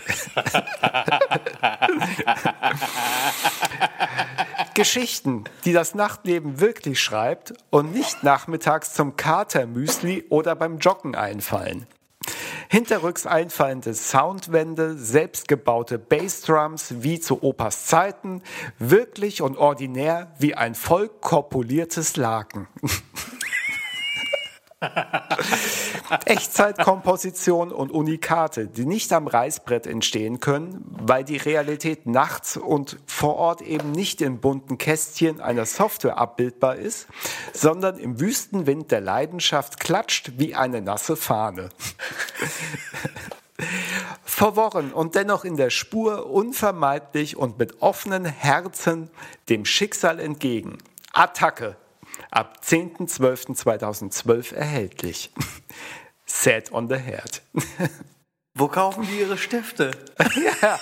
Geschichten, 4.74 5.44
die 5.64 5.72
das 5.72 5.94
Nachtleben 5.94 6.60
wirklich 6.60 7.00
schreibt 7.00 7.54
und 7.70 7.92
nicht 7.92 8.22
nachmittags 8.24 8.92
zum 8.92 9.16
Katermüsli 9.16 10.24
oder 10.28 10.56
beim 10.56 10.78
Joggen 10.78 11.14
einfallen. 11.14 11.86
Hinterrücks 12.68 13.26
einfallende 13.26 13.94
Soundwände, 13.94 14.96
selbstgebaute 14.96 15.98
Bassdrums 15.98 16.94
wie 17.02 17.20
zu 17.20 17.42
Opas 17.42 17.86
Zeiten, 17.86 18.42
wirklich 18.78 19.42
und 19.42 19.56
ordinär 19.56 20.34
wie 20.38 20.54
ein 20.54 20.74
voll 20.74 21.08
korpuliertes 21.08 22.16
Laken. 22.16 22.66
Echtzeitkomposition 26.24 27.72
und 27.72 27.90
Unikate, 27.90 28.66
die 28.66 28.86
nicht 28.86 29.12
am 29.12 29.26
Reißbrett 29.26 29.86
entstehen 29.86 30.40
können, 30.40 30.84
weil 30.88 31.24
die 31.24 31.36
Realität 31.36 32.06
nachts 32.06 32.56
und 32.56 32.98
vor 33.06 33.36
Ort 33.36 33.62
eben 33.62 33.92
nicht 33.92 34.20
in 34.20 34.40
bunten 34.40 34.78
Kästchen 34.78 35.40
einer 35.40 35.66
Software 35.66 36.18
abbildbar 36.18 36.76
ist, 36.76 37.06
sondern 37.52 37.98
im 37.98 38.20
Wüstenwind 38.20 38.90
der 38.90 39.00
Leidenschaft 39.00 39.80
klatscht 39.80 40.32
wie 40.36 40.54
eine 40.54 40.82
nasse 40.82 41.16
Fahne. 41.16 41.70
Verworren 44.24 44.92
und 44.92 45.14
dennoch 45.14 45.44
in 45.44 45.56
der 45.56 45.70
Spur, 45.70 46.28
unvermeidlich 46.28 47.36
und 47.36 47.58
mit 47.58 47.80
offenen 47.82 48.24
Herzen 48.24 49.10
dem 49.48 49.64
Schicksal 49.64 50.18
entgegen. 50.18 50.78
Attacke 51.12 51.76
ab 52.34 52.60
10.12.2012 52.62 54.54
erhältlich. 54.54 55.30
Set 56.26 56.72
on 56.72 56.88
the 56.88 56.96
Head. 56.96 57.42
Wo 58.54 58.68
kaufen 58.68 59.06
die 59.06 59.20
ihre 59.20 59.36
Stifte? 59.36 59.90
ja. 60.62 60.78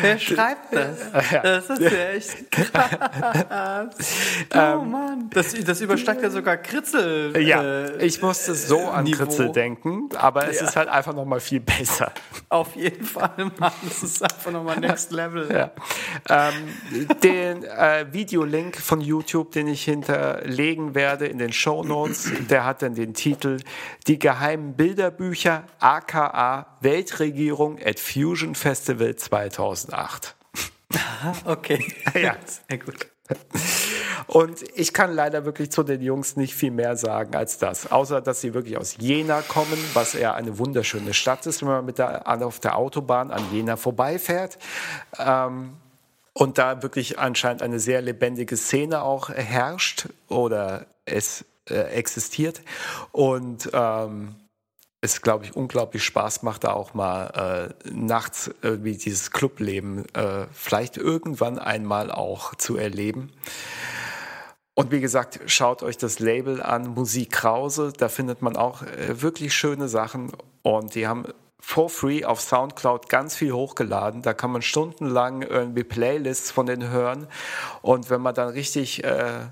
Wer 0.00 0.18
schreibt 0.18 0.72
das? 0.74 0.98
Ja. 1.32 1.42
Das 1.58 1.70
ist 1.70 1.80
ja 1.80 2.08
echt 2.10 2.50
krass. 2.50 3.88
Oh 4.54 4.82
Mann. 4.82 5.28
Das, 5.30 5.52
das 5.52 5.80
übersteigt 5.80 6.22
ja 6.22 6.30
sogar 6.30 6.56
Kritzel. 6.56 7.36
Ja, 7.40 7.62
äh, 7.62 8.04
ich 8.06 8.22
musste 8.22 8.54
so 8.54 8.88
an 8.88 9.04
Niveau. 9.04 9.24
Kritzel 9.24 9.52
denken, 9.52 10.08
aber 10.16 10.48
es 10.48 10.60
Ja. 10.60 10.66
ist 10.68 10.76
halt 10.76 10.88
einfach 10.88 11.14
noch 11.14 11.24
mal 11.24 11.40
viel 11.40 11.60
besser. 11.60 12.12
Auf 12.48 12.74
jeden 12.76 13.04
Fall, 13.04 13.32
Mann. 13.58 13.72
Das 13.82 14.02
ist 14.02 14.22
einfach 14.22 14.50
nochmal 14.50 14.78
Next 14.80 15.10
Level. 15.12 15.48
Ja. 15.52 15.70
Ähm, 16.28 17.14
den 17.22 17.64
äh, 17.64 18.06
Videolink 18.12 18.76
von 18.76 19.00
YouTube, 19.00 19.52
den 19.52 19.66
ich 19.68 19.84
hinterlegen 19.84 20.94
werde 20.94 21.26
in 21.26 21.38
den 21.38 21.52
Show 21.52 21.82
Notes, 21.84 22.30
der 22.48 22.64
hat 22.64 22.82
dann 22.82 22.94
den 22.94 23.14
Titel 23.14 23.58
Die 24.06 24.18
geheimen 24.18 24.74
Bilderbücher 24.74 25.64
aka 25.80 26.78
Weltregierung 26.80 27.78
at 27.84 27.98
Fusion 28.00 28.54
Festival 28.54 29.16
2008. 29.18 30.36
Okay. 31.44 31.84
Ja. 32.14 32.36
Sehr 32.68 32.78
gut. 32.78 33.06
Und 34.26 34.64
ich 34.74 34.92
kann 34.92 35.12
leider 35.12 35.44
wirklich 35.44 35.70
zu 35.70 35.82
den 35.82 36.00
Jungs 36.02 36.36
nicht 36.36 36.54
viel 36.54 36.70
mehr 36.70 36.96
sagen 36.96 37.34
als 37.34 37.58
das. 37.58 37.90
Außer, 37.90 38.20
dass 38.20 38.40
sie 38.40 38.54
wirklich 38.54 38.76
aus 38.78 38.96
Jena 38.98 39.42
kommen, 39.42 39.78
was 39.94 40.14
ja 40.14 40.34
eine 40.34 40.58
wunderschöne 40.58 41.14
Stadt 41.14 41.46
ist, 41.46 41.62
wenn 41.62 41.68
man 41.68 41.84
mit 41.84 41.98
der, 41.98 42.26
auf 42.26 42.58
der 42.60 42.76
Autobahn 42.76 43.30
an 43.30 43.42
Jena 43.52 43.76
vorbeifährt. 43.76 44.58
Ähm, 45.18 45.76
und 46.32 46.58
da 46.58 46.82
wirklich 46.82 47.18
anscheinend 47.18 47.62
eine 47.62 47.80
sehr 47.80 48.00
lebendige 48.00 48.56
Szene 48.56 49.02
auch 49.02 49.28
herrscht 49.28 50.08
oder 50.28 50.86
es 51.04 51.44
äh, 51.68 51.74
existiert. 51.74 52.62
Und 53.12 53.70
ähm, 53.72 54.36
es, 55.00 55.22
glaube 55.22 55.44
ich, 55.44 55.54
unglaublich 55.54 56.02
Spaß 56.04 56.42
macht, 56.42 56.64
da 56.64 56.72
auch 56.72 56.92
mal 56.94 57.72
äh, 57.84 57.90
nachts 57.90 58.50
irgendwie 58.62 58.96
dieses 58.96 59.30
Clubleben 59.30 60.04
äh, 60.14 60.46
vielleicht 60.52 60.96
irgendwann 60.96 61.58
einmal 61.58 62.10
auch 62.10 62.54
zu 62.56 62.76
erleben. 62.76 63.32
Und 64.74 64.92
wie 64.92 65.00
gesagt, 65.00 65.40
schaut 65.46 65.82
euch 65.82 65.98
das 65.98 66.18
Label 66.18 66.62
an, 66.62 66.88
Musik 66.88 67.32
Krause. 67.32 67.92
Da 67.96 68.08
findet 68.08 68.42
man 68.42 68.56
auch 68.56 68.82
äh, 68.82 69.20
wirklich 69.22 69.54
schöne 69.54 69.88
Sachen. 69.88 70.32
Und 70.62 70.94
die 70.94 71.06
haben 71.06 71.26
for 71.60 71.90
free 71.90 72.24
auf 72.24 72.40
Soundcloud 72.40 73.08
ganz 73.08 73.34
viel 73.34 73.52
hochgeladen. 73.52 74.22
Da 74.22 74.34
kann 74.34 74.52
man 74.52 74.62
stundenlang 74.62 75.42
irgendwie 75.42 75.84
Playlists 75.84 76.50
von 76.50 76.66
denen 76.66 76.90
hören. 76.90 77.26
Und 77.82 78.10
wenn 78.10 78.20
man 78.20 78.34
dann 78.34 78.48
richtig 78.48 79.04
äh, 79.04 79.46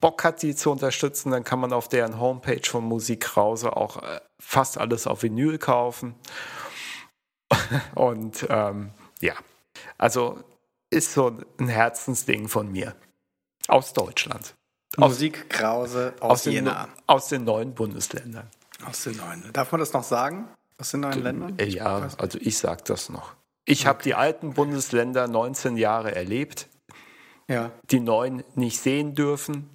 Bock 0.00 0.24
hat, 0.24 0.42
die 0.42 0.54
zu 0.54 0.70
unterstützen, 0.70 1.30
dann 1.30 1.44
kann 1.44 1.60
man 1.60 1.72
auf 1.72 1.88
deren 1.88 2.20
Homepage 2.20 2.60
von 2.68 2.84
Musik 2.84 3.20
Krause 3.22 3.76
auch 3.76 4.02
äh, 4.02 4.20
fast 4.40 4.78
alles 4.78 5.06
auf 5.06 5.22
Vinyl 5.22 5.58
kaufen. 5.58 6.14
Und 7.94 8.46
ähm, 8.50 8.90
ja, 9.20 9.34
also 9.98 10.38
ist 10.90 11.12
so 11.12 11.38
ein 11.58 11.68
Herzensding 11.68 12.48
von 12.48 12.70
mir. 12.70 12.94
Aus 13.68 13.92
Deutschland. 13.92 14.54
Musik 14.96 15.48
Krause 15.50 16.14
aus, 16.20 16.44
den, 16.44 16.52
Jena. 16.52 16.88
aus 17.06 17.28
den 17.28 17.44
neuen 17.44 17.74
Bundesländern. 17.74 18.48
Aus 18.86 19.04
den 19.04 19.16
neuen. 19.16 19.50
Darf 19.52 19.72
man 19.72 19.80
das 19.80 19.92
noch 19.92 20.04
sagen? 20.04 20.48
Aus 20.78 20.90
den 20.90 21.00
neuen 21.00 21.22
Ländern? 21.22 21.58
Äh, 21.58 21.66
Ja, 21.66 22.08
also 22.18 22.38
ich 22.40 22.58
sag 22.58 22.84
das 22.84 23.08
noch. 23.08 23.32
Ich 23.64 23.86
habe 23.86 24.02
die 24.02 24.14
alten 24.14 24.52
Bundesländer 24.54 25.26
19 25.26 25.76
Jahre 25.78 26.14
erlebt, 26.14 26.68
Ja. 27.48 27.72
die 27.90 28.00
neuen 28.00 28.44
nicht 28.54 28.80
sehen 28.80 29.14
dürfen 29.14 29.68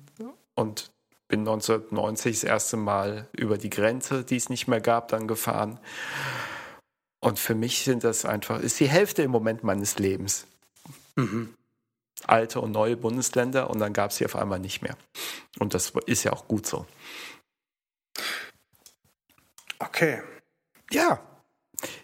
und 0.60 0.92
bin 1.30 1.42
1990 1.42 2.42
das 2.42 2.44
erste 2.44 2.76
Mal 2.78 3.28
über 3.32 3.58
die 3.58 3.70
Grenze, 3.70 4.24
die 4.24 4.36
es 4.36 4.50
nicht 4.50 4.68
mehr 4.68 4.82
gab, 4.82 5.08
dann 5.10 5.28
gefahren. 5.28 5.80
Und 7.22 7.40
für 7.40 7.56
mich 7.56 7.84
sind 7.84 8.04
das 8.04 8.26
einfach, 8.26 8.60
ist 8.60 8.80
die 8.80 8.90
Hälfte 8.90 9.22
im 9.24 9.32
Moment 9.32 9.64
meines 9.64 10.00
Lebens. 10.00 10.48
Alte 12.26 12.62
und 12.62 12.72
neue 12.72 12.98
Bundesländer 12.98 13.70
und 13.70 13.80
dann 13.80 13.94
gab 13.94 14.12
es 14.12 14.18
sie 14.18 14.26
auf 14.26 14.36
einmal 14.36 14.60
nicht 14.60 14.82
mehr. 14.82 14.98
Und 15.60 15.74
das 15.74 15.94
ist 16.06 16.24
ja 16.24 16.34
auch 16.34 16.48
gut 16.48 16.66
so. 16.66 16.86
Okay. 19.80 20.22
Ja, 20.92 21.20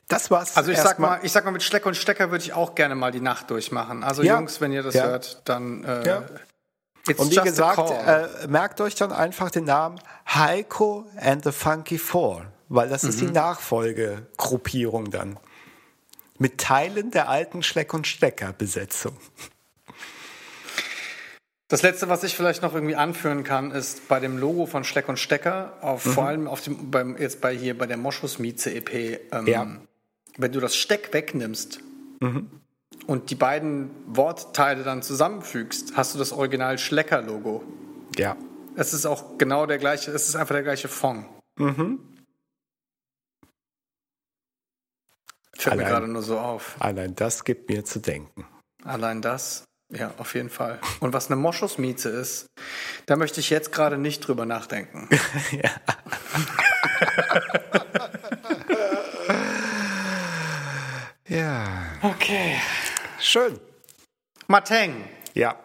das 0.07 0.31
war's. 0.31 0.55
Also 0.55 0.71
ich 0.71 0.77
sag 0.77 0.99
mal, 0.99 1.19
ich 1.23 1.31
sag 1.31 1.43
mal, 1.45 1.51
mit 1.51 1.63
Schleck 1.63 1.85
und 1.85 1.95
Stecker 1.95 2.31
würde 2.31 2.43
ich 2.43 2.53
auch 2.53 2.75
gerne 2.75 2.95
mal 2.95 3.11
die 3.11 3.19
Nacht 3.21 3.49
durchmachen. 3.49 4.03
Also 4.03 4.21
Ja. 4.21 4.37
Jungs, 4.37 4.61
wenn 4.61 4.71
ihr 4.71 4.83
das 4.83 4.93
Ja. 4.95 5.05
hört, 5.07 5.41
dann 5.45 5.83
äh, 5.83 6.05
Ja. 6.07 6.25
It's 7.07 7.19
Und 7.19 7.31
wie 7.31 7.35
gesagt, 7.35 7.89
äh, 7.91 8.47
merkt 8.47 8.81
euch 8.81 8.95
dann 8.95 9.11
einfach 9.11 9.51
den 9.51 9.65
Namen 9.65 9.99
Heiko 10.27 11.05
and 11.17 11.43
the 11.43 11.51
Funky 11.51 11.97
Four, 11.97 12.45
weil 12.69 12.89
das 12.89 13.03
ist 13.03 13.21
die 13.21 13.27
Nachfolgegruppierung 13.27 15.11
dann. 15.11 15.37
Mit 16.37 16.59
Teilen 16.59 17.11
der 17.11 17.29
alten 17.29 17.63
Schleck- 17.63 17.93
und 17.93 18.07
Stecker-Besetzung. 18.07 19.15
Das 21.67 21.81
letzte, 21.81 22.09
was 22.09 22.23
ich 22.23 22.35
vielleicht 22.35 22.61
noch 22.61 22.75
irgendwie 22.75 22.95
anführen 22.95 23.43
kann, 23.43 23.71
ist 23.71 24.07
bei 24.07 24.19
dem 24.19 24.37
Logo 24.37 24.65
von 24.67 24.83
Schleck 24.83 25.09
und 25.09 25.17
Stecker, 25.17 25.73
auf, 25.81 26.05
Mhm. 26.05 26.09
vor 26.11 26.25
allem 26.25 26.47
auf 26.47 26.61
dem, 26.61 26.91
beim, 26.91 27.17
jetzt 27.17 27.41
bei 27.41 27.55
hier 27.55 27.75
bei 27.77 27.87
der 27.87 27.97
Moschus 27.97 28.37
Mieze 28.37 28.71
EP, 28.73 29.19
ähm, 29.31 29.47
Ja. 29.47 29.67
wenn 30.37 30.51
du 30.51 30.59
das 30.59 30.75
Steck 30.75 31.11
wegnimmst 31.13 31.79
Mhm. 32.21 32.49
Und 33.07 33.29
die 33.29 33.35
beiden 33.35 33.91
Wortteile 34.07 34.83
dann 34.83 35.01
zusammenfügst, 35.01 35.95
hast 35.95 36.13
du 36.13 36.19
das 36.19 36.31
Original 36.31 36.77
Schlecker-Logo. 36.77 37.63
Ja. 38.17 38.35
Es 38.75 38.93
ist 38.93 39.05
auch 39.05 39.37
genau 39.37 39.65
der 39.65 39.77
gleiche, 39.77 40.11
es 40.11 40.27
ist 40.27 40.35
einfach 40.35 40.55
der 40.55 40.63
gleiche 40.63 40.87
Fond. 40.87 41.25
Mhm. 41.57 41.99
Fällt 45.57 45.77
mir 45.77 45.85
gerade 45.85 46.07
nur 46.07 46.21
so 46.21 46.37
auf. 46.37 46.75
Allein 46.79 47.15
das 47.15 47.43
gibt 47.43 47.69
mir 47.69 47.85
zu 47.85 47.99
denken. 47.99 48.45
Allein 48.83 49.21
das, 49.21 49.63
ja, 49.91 50.11
auf 50.17 50.35
jeden 50.35 50.49
Fall. 50.49 50.79
Und 50.99 51.13
was 51.13 51.27
eine 51.27 51.37
Moschusmieze 51.37 52.09
ist, 52.09 52.47
da 53.05 53.15
möchte 53.15 53.39
ich 53.39 53.49
jetzt 53.49 53.71
gerade 53.71 53.97
nicht 53.97 54.27
drüber 54.27 54.45
nachdenken. 54.45 55.09
Ja. 61.27 61.65
Okay. 62.03 62.55
Schön. 63.25 63.59
Mateng, 64.47 65.07
Ja. 65.33 65.55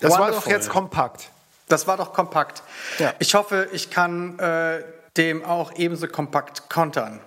Das 0.00 0.12
war 0.12 0.18
doch 0.18 0.26
Wonderful. 0.28 0.52
jetzt 0.52 0.68
kompakt. 0.70 1.30
das 1.68 1.86
war 1.86 1.96
doch 1.96 2.12
kompakt. 2.12 2.62
Ja. 2.98 3.12
Ich 3.18 3.34
hoffe, 3.34 3.68
ich 3.72 3.90
kann 3.90 4.38
äh, 4.38 4.82
dem 5.16 5.44
auch 5.44 5.72
ebenso 5.76 6.06
kompakt 6.08 6.70
kontern. 6.70 7.20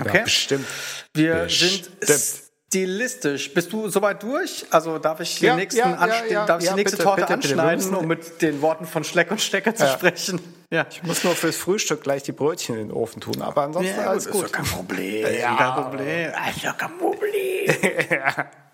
Okay? 0.00 0.18
Ja, 0.18 0.22
bestimmt. 0.24 0.66
Wir 1.14 1.34
Bestimmt. 1.44 1.90
sind 2.00 2.42
stilistisch. 2.68 3.52
Bist 3.52 3.72
du 3.72 3.88
soweit 3.90 4.22
durch? 4.22 4.64
Also 4.70 4.98
darf 4.98 5.20
ich, 5.20 5.40
nächsten 5.42 5.78
ja, 5.78 6.24
ja, 6.30 6.46
darf 6.46 6.60
die 6.62 6.70
nächste 6.70 6.96
bitte, 6.96 7.02
Torte 7.02 7.20
bitte, 7.22 7.36
bitte. 7.36 7.48
Anschneiden, 7.50 7.76
müssen- 7.76 7.94
um 7.96 8.06
mit 8.06 8.40
den 8.40 8.62
Worten 8.62 8.86
von 8.86 9.04
Schleck 9.04 9.30
und 9.30 9.40
Stecker 9.40 9.74
zu 9.74 9.86
sprechen? 9.88 10.40
Ja. 10.70 10.86
Ich 10.90 11.02
muss 11.02 11.22
nur 11.24 11.34
fürs 11.34 11.56
Frühstück 11.56 12.02
gleich 12.02 12.22
die 12.22 12.32
Brötchen 12.32 12.78
in 12.78 12.88
den 12.88 12.92
Ofen 12.96 13.20
tun, 13.20 13.42
aber 13.42 13.62
ansonsten 13.64 13.98
alles 14.00 14.24
ist 14.26 14.32
gut. 14.32 14.44
doch 14.44 14.52
kein 14.52 14.64
Problem. 14.64 15.26
Ja. 15.38 15.56
Kein 15.56 15.82
Problem. 15.84 16.32
Ist 16.56 16.64
doch 16.64 16.78
kein 16.78 16.96
Problem. 16.98 18.32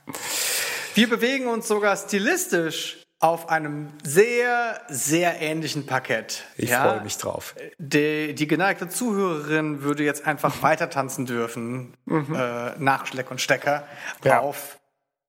Wir 0.95 1.09
bewegen 1.09 1.47
uns 1.47 1.69
sogar 1.69 1.97
stilistisch 1.97 2.99
auf 3.21 3.49
einem 3.49 3.89
sehr, 4.05 4.81
sehr 4.89 5.41
ähnlichen 5.41 5.87
Parkett. 5.87 6.45
Ich 6.57 6.71
Ja, 6.71 6.83
freue 6.85 7.03
mich 7.03 7.19
drauf. 7.19 7.55
Die, 7.79 8.35
die 8.35 8.47
geneigte 8.47 8.89
Zuhörerin 8.89 9.83
würde 9.83 10.05
jetzt 10.05 10.27
einfach 10.27 10.63
weiter 10.63 10.89
tanzen 10.89 11.27
dürfen 11.27 11.95
äh, 12.09 12.79
nach 12.79 13.07
Schleck 13.07 13.31
und 13.31 13.41
Stecker 13.41 13.87
Ja. 14.25 14.41
auf 14.41 14.79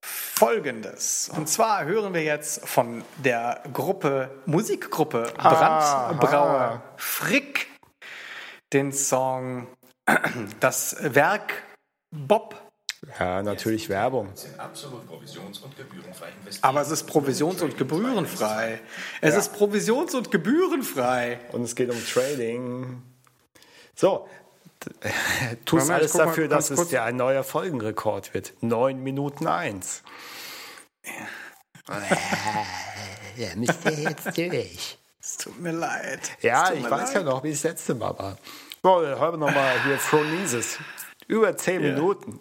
Folgendes. 0.01 1.29
Und 1.35 1.49
zwar 1.49 1.83
hören 1.85 2.13
wir 2.13 2.23
jetzt 2.23 2.65
von 2.67 3.03
der 3.17 3.61
Gruppe, 3.73 4.29
Musikgruppe 4.45 5.33
Brandbrauer 5.37 6.81
Frick 6.95 7.67
den 8.71 8.93
Song 8.93 9.67
Das 10.59 10.95
Werk 11.01 11.63
Bob. 12.11 12.55
Ja, 13.17 13.41
natürlich 13.41 13.87
Werbung. 13.87 14.29
absolut 14.57 15.07
provisions- 15.07 15.59
und 15.59 15.75
gebührenfrei 15.77 16.27
investieren. 16.41 16.69
Aber 16.69 16.81
es 16.81 16.91
ist 16.91 17.07
provisions- 17.09 17.61
und 17.61 17.77
gebührenfrei. 17.77 18.81
Es 19.21 19.35
ist 19.35 19.53
provisions- 19.53 20.15
und 20.15 20.31
gebührenfrei. 20.31 21.39
Und 21.51 21.63
es 21.63 21.75
geht 21.75 21.89
um 21.89 22.05
Trading. 22.05 23.01
So, 23.95 24.27
tust 25.65 25.89
alles 25.89 26.13
mal 26.13 26.25
dafür, 26.25 26.47
ganz 26.49 26.67
dass 26.67 26.79
es 26.79 26.91
ja 26.91 27.05
ein 27.05 27.15
neuer 27.15 27.43
Folgenrekord 27.43 28.33
wird. 28.33 28.53
9 28.61 29.01
Minuten 29.01 29.47
1. 29.47 30.03
ja, 33.37 33.55
müsst 33.55 33.85
ihr 33.85 33.91
jetzt 33.93 34.37
durch. 34.37 34.97
Es 35.21 35.37
tut 35.37 35.59
mir 35.59 35.71
leid. 35.71 36.31
Ja, 36.41 36.71
ich 36.73 36.83
weiß 36.83 37.13
leid. 37.13 37.15
ja 37.15 37.23
noch, 37.23 37.43
wie 37.43 37.51
es 37.51 37.63
letzte 37.63 37.95
Mal 37.95 38.17
war. 38.17 38.37
So, 38.81 39.01
hören 39.01 39.33
wir 39.33 39.47
nochmal 39.47 39.83
hier 39.83 39.97
Phronesis. 39.97 40.79
Über 41.27 41.55
10 41.55 41.81
Minuten. 41.81 42.39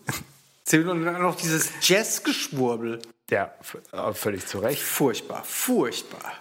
Minuten 0.77 1.05
lang 1.05 1.23
noch 1.23 1.37
dieses 1.37 1.71
Jazzgeschwurbel. 1.81 3.01
Ja, 3.31 3.55
äh, 3.93 4.13
völlig 4.13 4.47
zu 4.47 4.59
Recht. 4.59 4.83
Furchtbar, 4.83 5.43
furchtbar. 5.45 6.35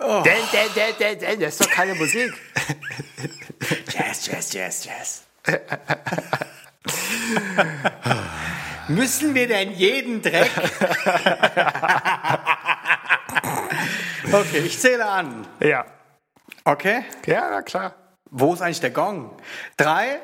Denn, 0.00 0.22
denn, 0.24 0.68
denn, 0.76 0.94
denn, 0.98 1.18
denn, 1.18 1.40
das 1.40 1.54
ist 1.54 1.64
doch 1.64 1.70
keine 1.70 1.94
Musik. 1.94 2.30
Jazz, 3.90 4.26
Jazz, 4.26 4.52
Jazz, 4.52 4.84
Jazz. 4.84 5.22
Müssen 8.88 9.34
wir 9.34 9.48
denn 9.48 9.72
jeden 9.72 10.22
Dreck? 10.22 10.50
okay, 14.32 14.58
ich 14.58 14.78
zähle 14.78 15.04
an. 15.04 15.46
Ja. 15.60 15.84
Okay? 16.64 17.04
Ja, 17.26 17.50
na 17.50 17.62
klar. 17.62 17.94
Wo 18.30 18.54
ist 18.54 18.62
eigentlich 18.62 18.80
der 18.80 18.90
Gong? 18.90 19.36
Drei, 19.76 20.20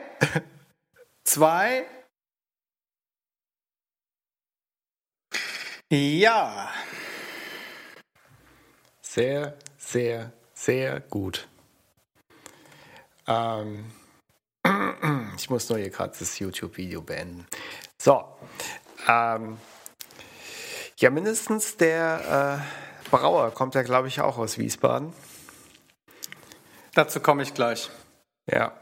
zwei. 1.25 1.85
Ja. 5.95 6.71
Sehr, 9.01 9.57
sehr, 9.79 10.33
sehr 10.53 10.99
gut. 10.99 11.47
Ähm, 13.29 13.93
ich 15.37 15.49
muss 15.49 15.69
nur 15.69 15.79
hier 15.79 15.91
gerade 15.91 16.13
das 16.19 16.37
YouTube-Video 16.41 17.01
beenden. 17.01 17.47
So. 17.97 18.25
Ähm, 19.07 19.59
ja, 20.97 21.11
mindestens 21.11 21.77
der 21.77 22.65
äh, 23.07 23.09
Brauer 23.11 23.53
kommt 23.53 23.77
ja, 23.77 23.83
glaube 23.83 24.09
ich, 24.09 24.21
auch 24.21 24.37
aus 24.37 24.59
Wiesbaden. 24.59 25.13
Dazu 26.95 27.21
komme 27.21 27.45
ich 27.45 27.55
gleich. 27.55 27.89
Ja, 28.51 28.77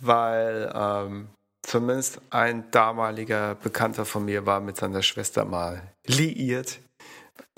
weil 0.00 0.72
ähm, 0.74 1.28
zumindest 1.66 2.20
ein 2.30 2.70
damaliger 2.70 3.54
Bekannter 3.56 4.04
von 4.04 4.24
mir 4.24 4.46
war 4.46 4.60
mit 4.60 4.76
seiner 4.76 5.02
Schwester 5.02 5.44
mal 5.44 5.82
liiert. 6.06 6.80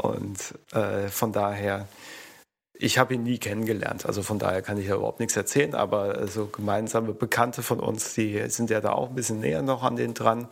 Und 0.01 0.55
äh, 0.73 1.09
von 1.09 1.33
daher, 1.33 1.89
ich 2.75 2.99
habe 2.99 3.15
ihn 3.15 3.23
nie 3.23 3.39
kennengelernt. 3.39 4.07
Also 4.07 4.23
von 4.23 4.39
daher 4.39 4.63
kann 4.63 4.79
ich 4.79 4.87
ja 4.87 4.97
überhaupt 4.97 5.21
nichts 5.21 5.37
erzählen. 5.37 5.75
Aber 5.75 6.27
so 6.29 6.47
gemeinsame 6.47 7.13
Bekannte 7.13 7.63
von 7.63 7.81
uns, 7.81 8.15
die 8.15 8.49
sind 8.49 8.71
ja 8.71 8.81
da 8.81 8.93
auch 8.93 9.11
ein 9.11 9.15
bisschen 9.15 9.41
näher 9.41 9.63
noch 9.63 9.83
an 9.83 9.97
den 9.97 10.15
dran. 10.15 10.49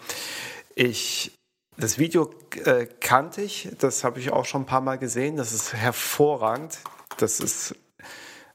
Ich 0.74 1.32
das 1.76 1.98
Video 1.98 2.30
äh, 2.64 2.86
kannte 3.00 3.42
ich, 3.42 3.68
das 3.78 4.04
habe 4.04 4.20
ich 4.20 4.30
auch 4.30 4.44
schon 4.44 4.62
ein 4.62 4.66
paar 4.66 4.80
Mal 4.80 4.96
gesehen. 4.96 5.36
Das 5.36 5.52
ist 5.52 5.72
hervorragend. 5.72 6.78
Das 7.16 7.40
ist 7.40 7.74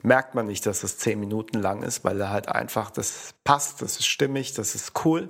merkt 0.02 0.36
man 0.36 0.48
nicht, 0.48 0.66
dass 0.66 0.84
es 0.84 0.98
zehn 0.98 1.20
Minuten 1.20 1.60
lang 1.60 1.84
ist, 1.84 2.04
weil 2.04 2.20
er 2.22 2.30
halt 2.30 2.48
einfach, 2.48 2.92
das 2.92 3.34
passt, 3.44 3.82
das 3.82 4.00
ist 4.00 4.08
stimmig, 4.08 4.54
das 4.54 4.76
ist 4.76 5.06
cool. 5.06 5.30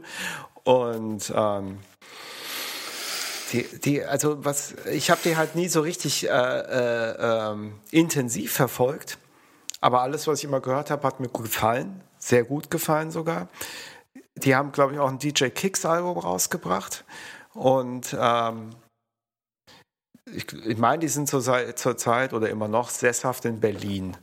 Und 0.63 1.33
ähm, 1.35 1.79
die, 3.51 3.63
die, 3.79 4.03
also 4.03 4.45
was, 4.45 4.75
ich 4.85 5.09
habe 5.09 5.21
die 5.23 5.35
halt 5.37 5.55
nie 5.55 5.67
so 5.67 5.81
richtig 5.81 6.29
äh, 6.29 6.31
äh, 6.31 7.15
ähm, 7.19 7.79
intensiv 7.91 8.53
verfolgt, 8.53 9.17
aber 9.81 10.01
alles, 10.01 10.27
was 10.27 10.39
ich 10.39 10.45
immer 10.45 10.59
gehört 10.59 10.91
habe, 10.91 11.07
hat 11.07 11.19
mir 11.19 11.29
gefallen, 11.29 12.03
sehr 12.19 12.43
gut 12.43 12.69
gefallen 12.69 13.11
sogar. 13.11 13.47
Die 14.35 14.55
haben, 14.55 14.71
glaube 14.71 14.93
ich, 14.93 14.99
auch 14.99 15.09
ein 15.09 15.19
DJ 15.19 15.45
Kicks 15.45 15.85
Album 15.85 16.17
rausgebracht 16.17 17.05
und 17.53 18.15
ähm, 18.19 18.69
ich, 20.31 20.53
ich 20.53 20.77
meine, 20.77 20.99
die 20.99 21.07
sind 21.07 21.27
zur, 21.27 21.41
zur 21.75 21.97
Zeit 21.97 22.33
oder 22.33 22.49
immer 22.49 22.67
noch 22.67 22.89
sesshaft 22.89 23.45
in 23.45 23.59
Berlin. 23.59 24.15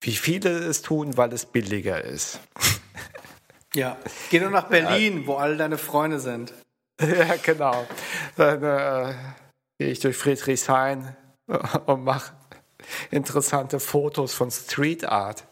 Wie 0.00 0.12
viele 0.12 0.50
es 0.50 0.82
tun, 0.82 1.16
weil 1.16 1.32
es 1.32 1.46
billiger 1.46 2.02
ist. 2.02 2.40
Ja, 3.74 3.98
geh 4.30 4.38
doch 4.38 4.48
nach 4.48 4.68
Berlin, 4.68 5.20
ja. 5.20 5.26
wo 5.26 5.34
all 5.34 5.58
deine 5.58 5.76
Freunde 5.76 6.18
sind. 6.18 6.54
Ja, 6.98 7.36
genau. 7.42 7.86
Dann 8.36 8.62
äh, 8.62 9.14
gehe 9.78 9.90
ich 9.90 10.00
durch 10.00 10.16
Friedrichshain 10.16 11.14
und 11.84 12.04
mache 12.04 12.32
interessante 13.10 13.78
Fotos 13.78 14.32
von 14.32 14.50
Street 14.50 15.04
Art. 15.04 15.44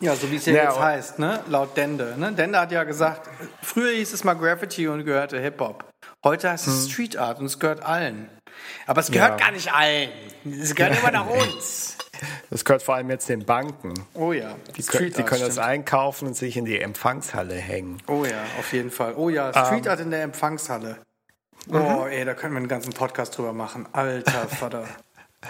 Ja, 0.00 0.16
so 0.16 0.30
wie 0.30 0.36
es 0.36 0.46
ja, 0.46 0.54
ja 0.54 0.64
jetzt 0.64 0.80
heißt, 0.80 1.18
ne? 1.18 1.44
laut 1.48 1.76
Dende. 1.76 2.14
Ne? 2.16 2.32
Dende 2.32 2.58
hat 2.58 2.72
ja 2.72 2.84
gesagt, 2.84 3.28
früher 3.60 3.92
hieß 3.92 4.14
es 4.14 4.24
mal 4.24 4.32
Graffiti 4.32 4.88
und 4.88 5.04
gehörte 5.04 5.38
Hip-Hop. 5.38 5.84
Heute 6.24 6.50
heißt 6.50 6.68
es 6.68 6.84
hm. 6.84 6.90
Street 6.90 7.16
Art 7.18 7.38
und 7.38 7.46
es 7.46 7.58
gehört 7.58 7.82
allen. 7.82 8.30
Aber 8.86 9.00
es 9.00 9.10
gehört 9.10 9.38
ja. 9.40 9.46
gar 9.46 9.52
nicht 9.52 9.72
allen. 9.72 10.10
Es 10.44 10.74
gehört 10.74 10.98
immer 10.98 11.10
nach 11.10 11.26
uns. 11.28 11.96
Das 12.50 12.64
gehört 12.64 12.82
vor 12.82 12.96
allem 12.96 13.10
jetzt 13.10 13.28
den 13.28 13.44
Banken. 13.44 13.94
Oh 14.14 14.32
ja. 14.32 14.56
Die, 14.76 14.82
können, 14.82 15.12
die 15.12 15.22
können 15.22 15.42
das 15.42 15.58
einkaufen 15.58 16.28
und 16.28 16.36
sich 16.36 16.56
in 16.56 16.64
die 16.64 16.80
Empfangshalle 16.80 17.54
hängen. 17.54 18.02
Oh 18.06 18.24
ja, 18.24 18.42
auf 18.58 18.72
jeden 18.72 18.90
Fall. 18.90 19.14
Oh 19.16 19.28
ja, 19.28 19.50
Street 19.50 19.86
um, 19.86 19.90
Art 19.90 20.00
in 20.00 20.10
der 20.10 20.22
Empfangshalle. 20.22 20.98
Oh, 21.68 21.76
mhm. 21.76 22.06
ey, 22.08 22.24
da 22.24 22.34
können 22.34 22.54
wir 22.54 22.58
einen 22.58 22.68
ganzen 22.68 22.92
Podcast 22.92 23.36
drüber 23.36 23.52
machen. 23.52 23.86
Alter 23.92 24.48
Vater. 24.48 24.84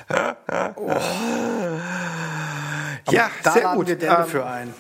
oh. 0.77 0.90
ja, 3.11 3.31
da 3.43 3.52
sehr 3.52 3.74
gut. 3.74 3.89
wir 3.89 3.97
Delle 3.97 4.19
ähm, 4.19 4.27
für 4.27 4.47
ein. 4.47 4.74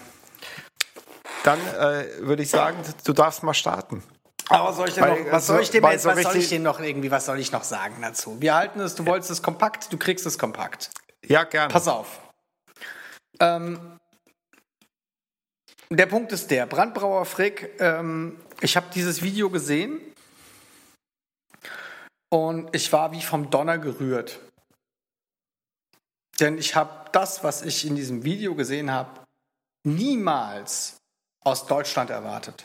Dann 1.44 1.58
äh, 1.58 2.04
würde 2.20 2.42
ich 2.42 2.50
sagen, 2.50 2.78
du 3.04 3.12
darfst 3.12 3.42
mal 3.42 3.54
starten. 3.54 4.02
Aber 4.50 4.72
soll 4.72 4.88
ich 4.88 4.94
denn 4.94 5.04
noch, 5.04 5.32
was 5.32 5.46
soll 5.46 5.62
ich 5.62 5.70
dem 5.70 5.84
jetzt, 5.84 6.04
was 6.04 6.22
soll 6.22 6.36
ich 6.36 6.48
denn 6.48 6.62
noch 6.62 6.80
irgendwie, 6.80 7.10
was 7.10 7.26
soll 7.26 7.38
ich 7.38 7.52
noch 7.52 7.62
sagen 7.62 7.96
dazu? 8.02 8.40
Wir 8.40 8.54
halten 8.54 8.80
es, 8.80 8.94
du 8.96 9.06
wolltest 9.06 9.30
es 9.30 9.42
kompakt, 9.42 9.92
du 9.92 9.96
kriegst 9.96 10.26
es 10.26 10.38
kompakt. 10.38 10.90
Ja, 11.24 11.44
gerne. 11.44 11.72
Pass 11.72 11.86
auf. 11.86 12.20
Ähm, 13.38 13.98
der 15.88 16.06
Punkt 16.06 16.32
ist 16.32 16.50
der, 16.50 16.66
Brandbrauer 16.66 17.24
Frick, 17.24 17.80
ähm, 17.80 18.38
ich 18.60 18.76
habe 18.76 18.86
dieses 18.94 19.22
Video 19.22 19.50
gesehen 19.50 20.00
und 22.28 22.74
ich 22.74 22.92
war 22.92 23.12
wie 23.12 23.22
vom 23.22 23.50
Donner 23.50 23.78
gerührt. 23.78 24.40
Denn 26.40 26.58
ich 26.58 26.74
habe 26.74 27.10
das, 27.12 27.44
was 27.44 27.62
ich 27.62 27.86
in 27.86 27.96
diesem 27.96 28.24
Video 28.24 28.54
gesehen 28.54 28.90
habe, 28.90 29.26
niemals 29.84 30.96
aus 31.44 31.66
Deutschland 31.66 32.10
erwartet. 32.10 32.64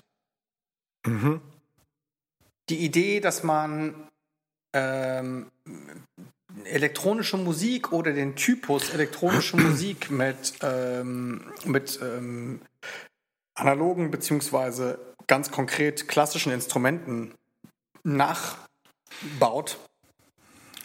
Mhm. 1.05 1.41
Die 2.69 2.77
Idee, 2.77 3.19
dass 3.19 3.43
man 3.43 4.09
ähm, 4.73 5.51
elektronische 6.63 7.37
Musik 7.37 7.91
oder 7.91 8.13
den 8.13 8.35
Typus 8.35 8.89
elektronische 8.89 9.57
Musik 9.57 10.09
mit, 10.09 10.53
ähm, 10.61 11.51
mit 11.65 11.99
ähm, 12.01 12.61
analogen 13.53 14.11
beziehungsweise 14.11 14.99
ganz 15.27 15.51
konkret 15.51 16.07
klassischen 16.07 16.51
Instrumenten 16.51 17.33
nachbaut. 18.03 19.79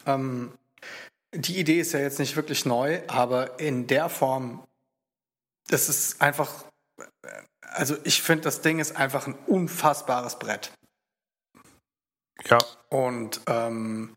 Ähm, 0.07 0.53
die 1.33 1.59
Idee 1.59 1.81
ist 1.81 1.93
ja 1.93 2.01
jetzt 2.01 2.19
nicht 2.19 2.37
wirklich 2.37 2.65
neu, 2.65 3.01
aber 3.07 3.61
in 3.61 3.87
der 3.87 4.09
Form, 4.09 4.67
das 5.69 5.89
ist 5.89 6.21
einfach, 6.21 6.65
also 7.61 7.97
ich 8.05 8.23
finde, 8.23 8.45
das 8.45 8.63
Ding 8.63 8.81
ist 8.81 8.97
einfach 8.97 9.27
ein 9.27 9.35
unfassbares 9.47 10.39
Brett. 10.39 10.73
Ja. 12.49 12.59
Und 12.89 13.41
ähm, 13.47 14.17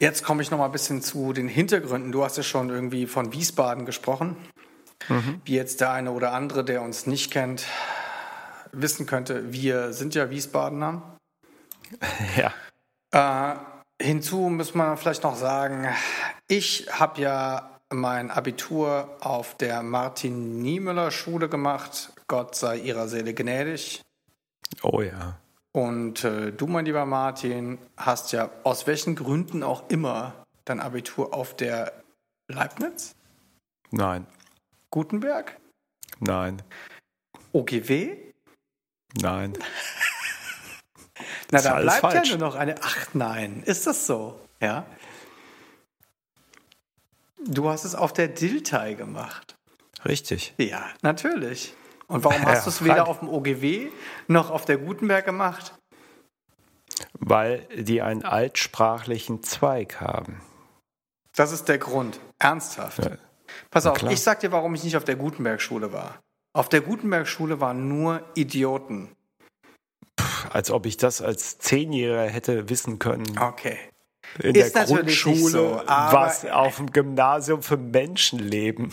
Jetzt 0.00 0.22
komme 0.22 0.42
ich 0.42 0.50
noch 0.50 0.58
mal 0.58 0.66
ein 0.66 0.72
bisschen 0.72 1.02
zu 1.02 1.32
den 1.32 1.48
Hintergründen. 1.48 2.12
Du 2.12 2.22
hast 2.24 2.36
ja 2.36 2.44
schon 2.44 2.70
irgendwie 2.70 3.06
von 3.06 3.32
Wiesbaden 3.32 3.84
gesprochen. 3.84 4.36
Mhm. 5.08 5.40
Wie 5.44 5.56
jetzt 5.56 5.80
der 5.80 5.90
eine 5.90 6.12
oder 6.12 6.32
andere, 6.32 6.64
der 6.64 6.82
uns 6.82 7.06
nicht 7.06 7.32
kennt, 7.32 7.66
wissen 8.70 9.06
könnte, 9.06 9.52
wir 9.52 9.92
sind 9.92 10.14
ja 10.14 10.30
Wiesbadener. 10.30 11.02
Ja. 12.36 12.52
Äh, 13.10 13.56
hinzu 14.04 14.36
muss 14.50 14.74
man 14.74 14.98
vielleicht 14.98 15.22
noch 15.22 15.36
sagen, 15.36 15.88
ich 16.46 16.86
habe 16.92 17.22
ja 17.22 17.80
mein 17.88 18.30
Abitur 18.30 19.16
auf 19.20 19.56
der 19.56 19.82
Martin-Niemöller-Schule 19.82 21.48
gemacht. 21.48 22.12
Gott 22.26 22.54
sei 22.54 22.76
ihrer 22.76 23.08
Seele 23.08 23.32
gnädig. 23.32 24.02
Oh 24.82 25.00
ja. 25.00 25.38
Und 25.78 26.24
äh, 26.24 26.50
du, 26.50 26.66
mein 26.66 26.86
lieber 26.86 27.06
Martin, 27.06 27.78
hast 27.96 28.32
ja 28.32 28.50
aus 28.64 28.88
welchen 28.88 29.14
Gründen 29.14 29.62
auch 29.62 29.88
immer 29.90 30.44
dein 30.64 30.80
Abitur 30.80 31.32
auf 31.32 31.54
der 31.54 32.02
Leibniz? 32.48 33.14
Nein. 33.92 34.26
Gutenberg? 34.90 35.56
Nein. 36.18 36.62
OGW? 37.52 38.16
Nein. 39.22 39.52
Na, 41.52 41.62
da 41.62 41.78
bleibt 41.78 42.00
falsch. 42.00 42.28
ja 42.28 42.36
nur 42.36 42.48
noch 42.48 42.56
eine. 42.56 42.74
Ach 42.82 43.14
nein, 43.14 43.62
ist 43.64 43.86
das 43.86 44.04
so? 44.04 44.40
Ja. 44.60 44.84
Du 47.46 47.68
hast 47.68 47.84
es 47.84 47.94
auf 47.94 48.12
der 48.12 48.26
Diltai 48.26 48.94
gemacht. 48.94 49.56
Richtig. 50.04 50.54
Ja, 50.58 50.90
natürlich. 51.02 51.72
Und 52.08 52.24
warum 52.24 52.44
hast 52.46 52.66
du 52.66 52.70
es 52.70 52.82
weder 52.82 53.06
auf 53.06 53.20
dem 53.20 53.28
OGW 53.28 53.88
noch 54.26 54.50
auf 54.50 54.64
der 54.64 54.78
Gutenberg 54.78 55.24
gemacht? 55.24 55.74
Weil 57.12 57.66
die 57.76 58.02
einen 58.02 58.24
altsprachlichen 58.24 59.42
Zweig 59.42 60.00
haben. 60.00 60.40
Das 61.36 61.52
ist 61.52 61.68
der 61.68 61.78
Grund. 61.78 62.18
Ernsthaft. 62.38 63.04
Ja. 63.04 63.18
Pass 63.70 63.86
auf, 63.86 64.02
ich 64.02 64.20
sag 64.20 64.40
dir, 64.40 64.52
warum 64.52 64.74
ich 64.74 64.84
nicht 64.84 64.96
auf 64.96 65.04
der 65.04 65.16
Gutenberg-Schule 65.16 65.92
war. 65.92 66.18
Auf 66.54 66.68
der 66.68 66.80
Gutenberg-Schule 66.80 67.60
waren 67.60 67.88
nur 67.88 68.22
Idioten. 68.34 69.14
Puh, 70.16 70.48
als 70.50 70.70
ob 70.70 70.86
ich 70.86 70.96
das 70.96 71.20
als 71.22 71.58
Zehnjähriger 71.58 72.30
hätte 72.30 72.68
wissen 72.68 72.98
können. 72.98 73.38
Okay. 73.38 73.78
In 74.40 74.54
ist 74.54 74.74
der 74.74 74.84
Grundschule, 74.84 75.50
so, 75.50 75.82
was 75.86 76.44
auf 76.44 76.76
dem 76.76 76.90
Gymnasium 76.90 77.62
für 77.62 77.76
Menschen 77.76 78.38
leben. 78.38 78.92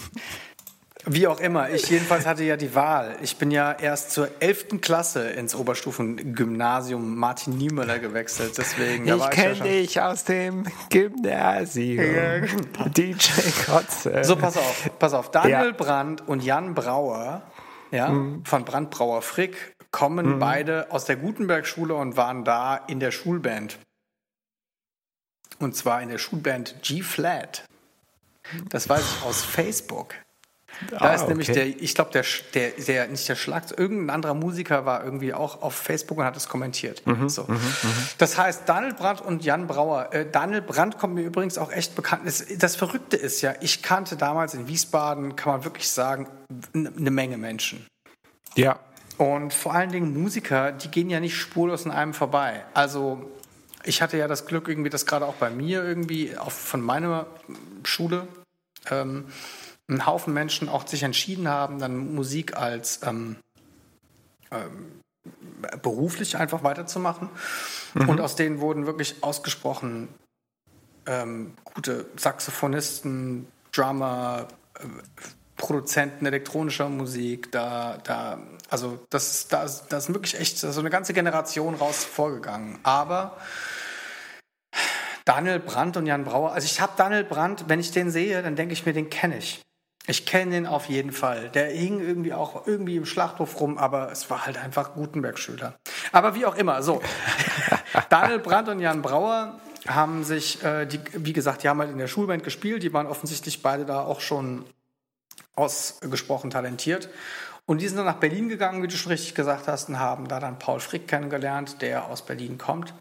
Wie 1.08 1.28
auch 1.28 1.40
immer, 1.40 1.70
ich 1.70 1.90
jedenfalls 1.90 2.26
hatte 2.26 2.44
ja 2.44 2.58
die 2.58 2.74
Wahl. 2.74 3.16
Ich 3.22 3.38
bin 3.38 3.52
ja 3.52 3.72
erst 3.72 4.12
zur 4.12 4.30
11. 4.40 4.82
Klasse 4.82 5.30
ins 5.30 5.54
Oberstufengymnasium 5.54 7.16
Martin 7.16 7.58
Niemöller 7.58 8.00
gewechselt. 8.00 8.58
Deswegen, 8.58 9.08
ich 9.08 9.30
kenne 9.30 9.56
ja 9.56 9.64
dich 9.64 10.02
aus 10.02 10.24
dem 10.24 10.66
Gymnasium. 10.90 12.48
DJ 12.96 13.30
Kotze. 13.66 14.24
So, 14.24 14.36
pass 14.36 14.58
auf, 14.58 14.90
pass 14.98 15.14
auf. 15.14 15.30
Daniel 15.30 15.68
ja. 15.68 15.72
Brandt 15.72 16.28
und 16.28 16.44
Jan 16.44 16.74
Brauer 16.74 17.44
ja, 17.92 18.10
mhm. 18.10 18.44
von 18.44 18.66
Brandbrauer 18.66 19.22
Frick 19.22 19.76
kommen 19.92 20.36
mhm. 20.36 20.40
beide 20.40 20.92
aus 20.92 21.06
der 21.06 21.18
Gutenberg-Schule 21.18 21.94
und 21.94 22.18
waren 22.18 22.44
da 22.44 22.76
in 22.76 23.00
der 23.00 23.12
Schulband. 23.12 23.78
Und 25.60 25.76
zwar 25.76 26.02
in 26.02 26.10
der 26.10 26.18
Schulband 26.18 26.82
G-Flat. 26.82 27.64
Das 28.70 28.90
weiß 28.90 29.02
ich 29.02 29.26
aus 29.26 29.44
Facebook. 29.44 30.16
Da 30.90 30.98
ah, 30.98 31.14
ist 31.14 31.22
okay. 31.22 31.30
nämlich 31.30 31.48
der, 31.48 31.68
ich 31.68 31.96
glaube, 31.96 32.12
der, 32.12 32.24
der, 32.54 32.72
der, 32.72 33.08
nicht 33.08 33.28
der 33.28 33.36
Schlag, 33.36 33.64
irgendein 33.78 34.10
anderer 34.10 34.34
Musiker 34.34 34.86
war 34.86 35.04
irgendwie 35.04 35.34
auch 35.34 35.62
auf 35.62 35.76
Facebook 35.76 36.18
und 36.18 36.26
hat 36.26 36.36
es 36.36 36.50
kommentiert. 36.50 37.06
Mhm, 37.06 37.30
so. 37.30 37.44
Mhm, 37.44 37.54
mhm. 37.54 38.08
das 38.18 38.38
heißt, 38.38 38.64
Daniel 38.68 38.94
Brandt 38.94 39.22
und 39.22 39.44
Jan 39.44 39.68
Brauer. 39.68 40.14
Äh, 40.14 40.26
Daniel 40.30 40.62
Brandt 40.62 40.98
kommt 40.98 41.16
mir 41.16 41.24
übrigens 41.24 41.58
auch 41.58 41.72
echt 41.72 41.96
bekannt. 41.96 42.24
Das, 42.26 42.46
das, 42.58 42.76
Verrückte 42.76 43.16
ist 43.16 43.42
ja, 43.42 43.54
ich 43.62 43.82
kannte 43.82 44.18
damals 44.18 44.54
in 44.54 44.68
Wiesbaden, 44.68 45.36
kann 45.36 45.54
man 45.54 45.64
wirklich 45.64 45.90
sagen, 45.90 46.28
eine 46.74 47.12
Menge 47.12 47.38
Menschen. 47.38 47.86
Ja. 48.56 48.80
Und 49.18 49.54
vor 49.54 49.74
allen 49.74 49.92
Dingen 49.92 50.14
Musiker, 50.14 50.72
die 50.74 50.90
gehen 50.90 51.10
ja 51.10 51.20
nicht 51.20 51.38
spurlos 51.38 51.86
an 51.86 51.92
einem 51.92 52.14
vorbei. 52.14 52.66
Also 52.74 53.32
ich 53.86 54.02
hatte 54.02 54.18
ja 54.18 54.28
das 54.28 54.46
Glück 54.46 54.68
irgendwie, 54.68 54.90
dass 54.90 55.06
gerade 55.06 55.26
auch 55.26 55.36
bei 55.36 55.50
mir 55.50 55.84
irgendwie 55.84 56.38
auch 56.38 56.52
von 56.52 56.82
meiner 56.82 57.28
Schule 57.84 58.28
ähm, 58.90 59.26
ein 59.88 60.06
Haufen 60.06 60.34
Menschen 60.34 60.70
auch 60.70 60.88
sich 60.88 61.04
entschieden 61.04 61.48
haben, 61.48 61.80
dann 61.80 62.16
Musik 62.16 62.58
als 62.58 63.02
ähm, 63.04 63.38
ähm, 64.52 65.02
beruflich 65.82 66.38
einfach 66.38 66.64
weiterzumachen. 66.64 67.30
Mhm. 67.94 68.10
Und 68.10 68.22
aus 68.22 68.36
denen 68.36 68.60
wurden 68.60 68.86
wirklich 68.86 69.24
ausgesprochen 69.24 70.10
ähm, 71.08 71.54
gute 71.64 72.06
Saxophonisten, 72.16 73.48
Drummer, 73.72 74.48
äh, 74.80 74.86
Produzenten 75.58 76.26
elektronischer 76.26 76.90
Musik, 76.90 77.52
da, 77.52 77.98
da, 78.04 78.40
also 78.70 79.00
das, 79.10 79.48
da, 79.48 79.66
da 79.90 79.98
ist 79.98 80.14
wirklich 80.14 80.38
echt 80.38 80.58
so 80.58 80.80
eine 80.80 80.90
ganze 80.90 81.14
Generation 81.14 81.76
raus 81.76 82.04
vorgegangen. 82.04 82.78
Aber 82.84 83.38
Daniel 85.24 85.60
Brandt 85.60 85.96
und 85.96 86.08
Jan 86.08 86.26
Brauer, 86.26 86.52
also 86.52 86.66
ich 86.66 86.82
habe 86.82 86.94
Daniel 86.98 87.24
Brandt, 87.24 87.66
wenn 87.68 87.80
ich 87.80 87.92
den 87.92 88.12
sehe, 88.12 88.44
dann 88.44 88.56
denke 88.56 88.74
ich 88.74 88.86
mir, 88.86 88.94
den 88.94 89.10
kenne 89.10 89.38
ich. 89.38 89.62
Ich 90.08 90.26
kenne 90.26 90.52
den 90.52 90.68
auf 90.68 90.86
jeden 90.86 91.12
Fall. 91.12 91.50
Der 91.50 91.68
hing 91.68 92.00
irgendwie 92.00 92.34
auch 92.34 92.68
irgendwie 92.68 92.96
im 92.96 93.06
Schlachthof 93.06 93.60
rum, 93.60 93.78
aber 93.78 94.12
es 94.12 94.30
war 94.30 94.46
halt 94.46 94.58
einfach 94.58 94.94
Gutenberg-Schüler. 94.94 95.76
Aber 96.12 96.36
wie 96.36 96.46
auch 96.46 96.56
immer, 96.56 96.84
so. 96.84 97.02
Daniel 98.10 98.40
Brandt 98.40 98.70
und 98.70 98.80
Jan 98.80 99.02
Brauer 99.02 99.60
haben 99.88 100.24
sich, 100.24 100.64
äh, 100.64 100.86
die, 100.86 101.00
wie 101.14 101.34
gesagt, 101.34 101.64
die 101.64 101.70
haben 101.70 101.80
halt 101.80 101.92
in 101.92 101.98
der 101.98 102.08
Schulband 102.08 102.44
gespielt. 102.44 102.84
Die 102.84 102.94
waren 102.94 103.08
offensichtlich 103.08 103.64
beide 103.64 103.86
da 103.86 104.02
auch 104.02 104.20
schon 104.20 104.66
ausgesprochen 105.56 106.52
talentiert. 106.52 107.10
Und 107.66 107.82
die 107.82 107.88
sind 107.88 107.98
dann 107.98 108.06
nach 108.06 108.20
Berlin 108.20 108.48
gegangen, 108.48 108.84
wie 108.84 108.88
du 108.88 108.96
schon 108.96 109.12
richtig 109.12 109.34
gesagt 109.34 109.68
hast, 109.68 109.90
und 109.90 110.00
haben 110.00 110.28
da 110.28 110.40
dann 110.40 110.60
Paul 110.60 110.80
Frick 110.80 111.08
kennengelernt, 111.08 111.82
der 111.82 112.06
aus 112.06 112.24
Berlin 112.24 112.60
kommt. 112.60 112.94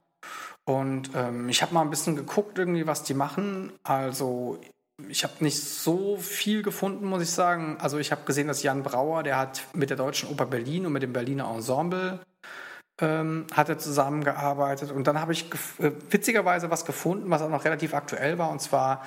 Und 0.65 1.11
ähm, 1.15 1.51
ich 1.51 1.61
habe 1.61 1.75
mal 1.75 1.83
ein 1.83 1.91
bisschen 1.91 2.17
geguckt, 2.17 2.59
irgendwie, 2.59 2.87
was 2.87 3.03
die 3.03 3.13
machen. 3.13 3.73
Also 3.83 4.59
ich 5.09 5.25
habe 5.25 5.35
nicht 5.41 5.61
so 5.61 6.17
viel 6.17 6.63
gefunden, 6.63 7.07
muss 7.07 7.23
ich 7.23 7.31
sagen. 7.31 7.77
Also 7.81 7.99
ich 7.99 8.13
habe 8.13 8.23
gesehen, 8.25 8.47
dass 8.47 8.63
Jan 8.63 8.83
Brauer, 8.83 9.23
der 9.23 9.39
hat 9.39 9.65
mit 9.73 9.91
der 9.91 9.97
Deutschen 9.97 10.29
Oper 10.29 10.47
Berlin 10.47 10.87
und 10.87 10.93
mit 10.93 11.03
dem 11.03 11.13
Berliner 11.13 11.51
Ensemble 11.53 12.21
ähm, 13.01 13.47
hat 13.53 13.69
er 13.69 13.79
zusammengearbeitet. 13.79 14.93
Und 14.93 15.07
dann 15.07 15.21
habe 15.21 15.33
ich 15.33 15.51
äh, 15.79 15.91
witzigerweise 16.11 16.71
was 16.71 16.85
gefunden, 16.85 17.29
was 17.31 17.43
auch 17.43 17.51
noch 17.51 17.65
relativ 17.65 17.95
aktuell 17.95 18.39
war, 18.39 18.51
und 18.51 18.61
zwar 18.61 19.05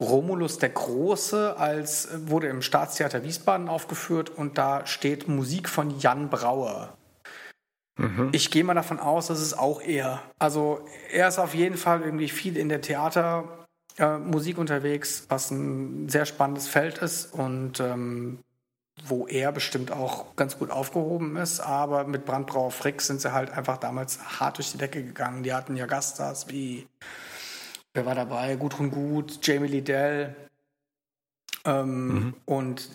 Romulus 0.00 0.58
der 0.58 0.70
Große 0.70 1.56
als 1.56 2.06
äh, 2.06 2.28
wurde 2.28 2.48
im 2.48 2.60
Staatstheater 2.60 3.24
Wiesbaden 3.24 3.68
aufgeführt 3.68 4.30
und 4.30 4.58
da 4.58 4.86
steht 4.86 5.28
Musik 5.28 5.68
von 5.68 5.98
Jan 5.98 6.28
Brauer. 6.28 6.94
Mhm. 7.98 8.30
Ich 8.32 8.50
gehe 8.50 8.64
mal 8.64 8.74
davon 8.74 9.00
aus, 9.00 9.28
dass 9.28 9.40
es 9.40 9.56
auch 9.56 9.80
er. 9.80 10.22
Also 10.38 10.86
er 11.10 11.28
ist 11.28 11.38
auf 11.38 11.54
jeden 11.54 11.76
Fall 11.76 12.02
irgendwie 12.02 12.28
viel 12.28 12.56
in 12.56 12.68
der 12.68 12.80
Theater 12.80 13.61
äh, 13.98 14.18
Musik 14.18 14.58
unterwegs, 14.58 15.26
was 15.28 15.50
ein 15.50 16.08
sehr 16.08 16.26
spannendes 16.26 16.68
Feld 16.68 16.98
ist 16.98 17.32
und 17.32 17.80
ähm, 17.80 18.38
wo 19.04 19.26
er 19.26 19.52
bestimmt 19.52 19.90
auch 19.90 20.36
ganz 20.36 20.58
gut 20.58 20.70
aufgehoben 20.70 21.36
ist. 21.36 21.60
Aber 21.60 22.04
mit 22.04 22.24
Brandbrauer 22.24 22.70
Frick 22.70 23.00
sind 23.00 23.20
sie 23.20 23.32
halt 23.32 23.50
einfach 23.50 23.78
damals 23.78 24.40
hart 24.40 24.58
durch 24.58 24.72
die 24.72 24.78
Decke 24.78 25.02
gegangen. 25.02 25.42
Die 25.42 25.52
hatten 25.52 25.76
ja 25.76 25.86
Gaststars 25.86 26.48
wie, 26.48 26.86
wer 27.94 28.06
war 28.06 28.14
dabei? 28.14 28.56
Gudrun 28.56 28.90
Gut, 28.90 29.38
Jamie 29.42 29.68
Liddell. 29.68 30.36
Ähm, 31.64 32.06
mhm. 32.06 32.34
Und 32.44 32.90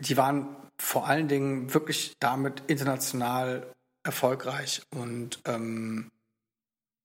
die 0.00 0.16
waren 0.16 0.56
vor 0.78 1.08
allen 1.08 1.28
Dingen 1.28 1.74
wirklich 1.74 2.16
damit 2.20 2.62
international 2.66 3.66
erfolgreich. 4.04 4.82
Und 4.90 5.40
ähm, 5.44 6.10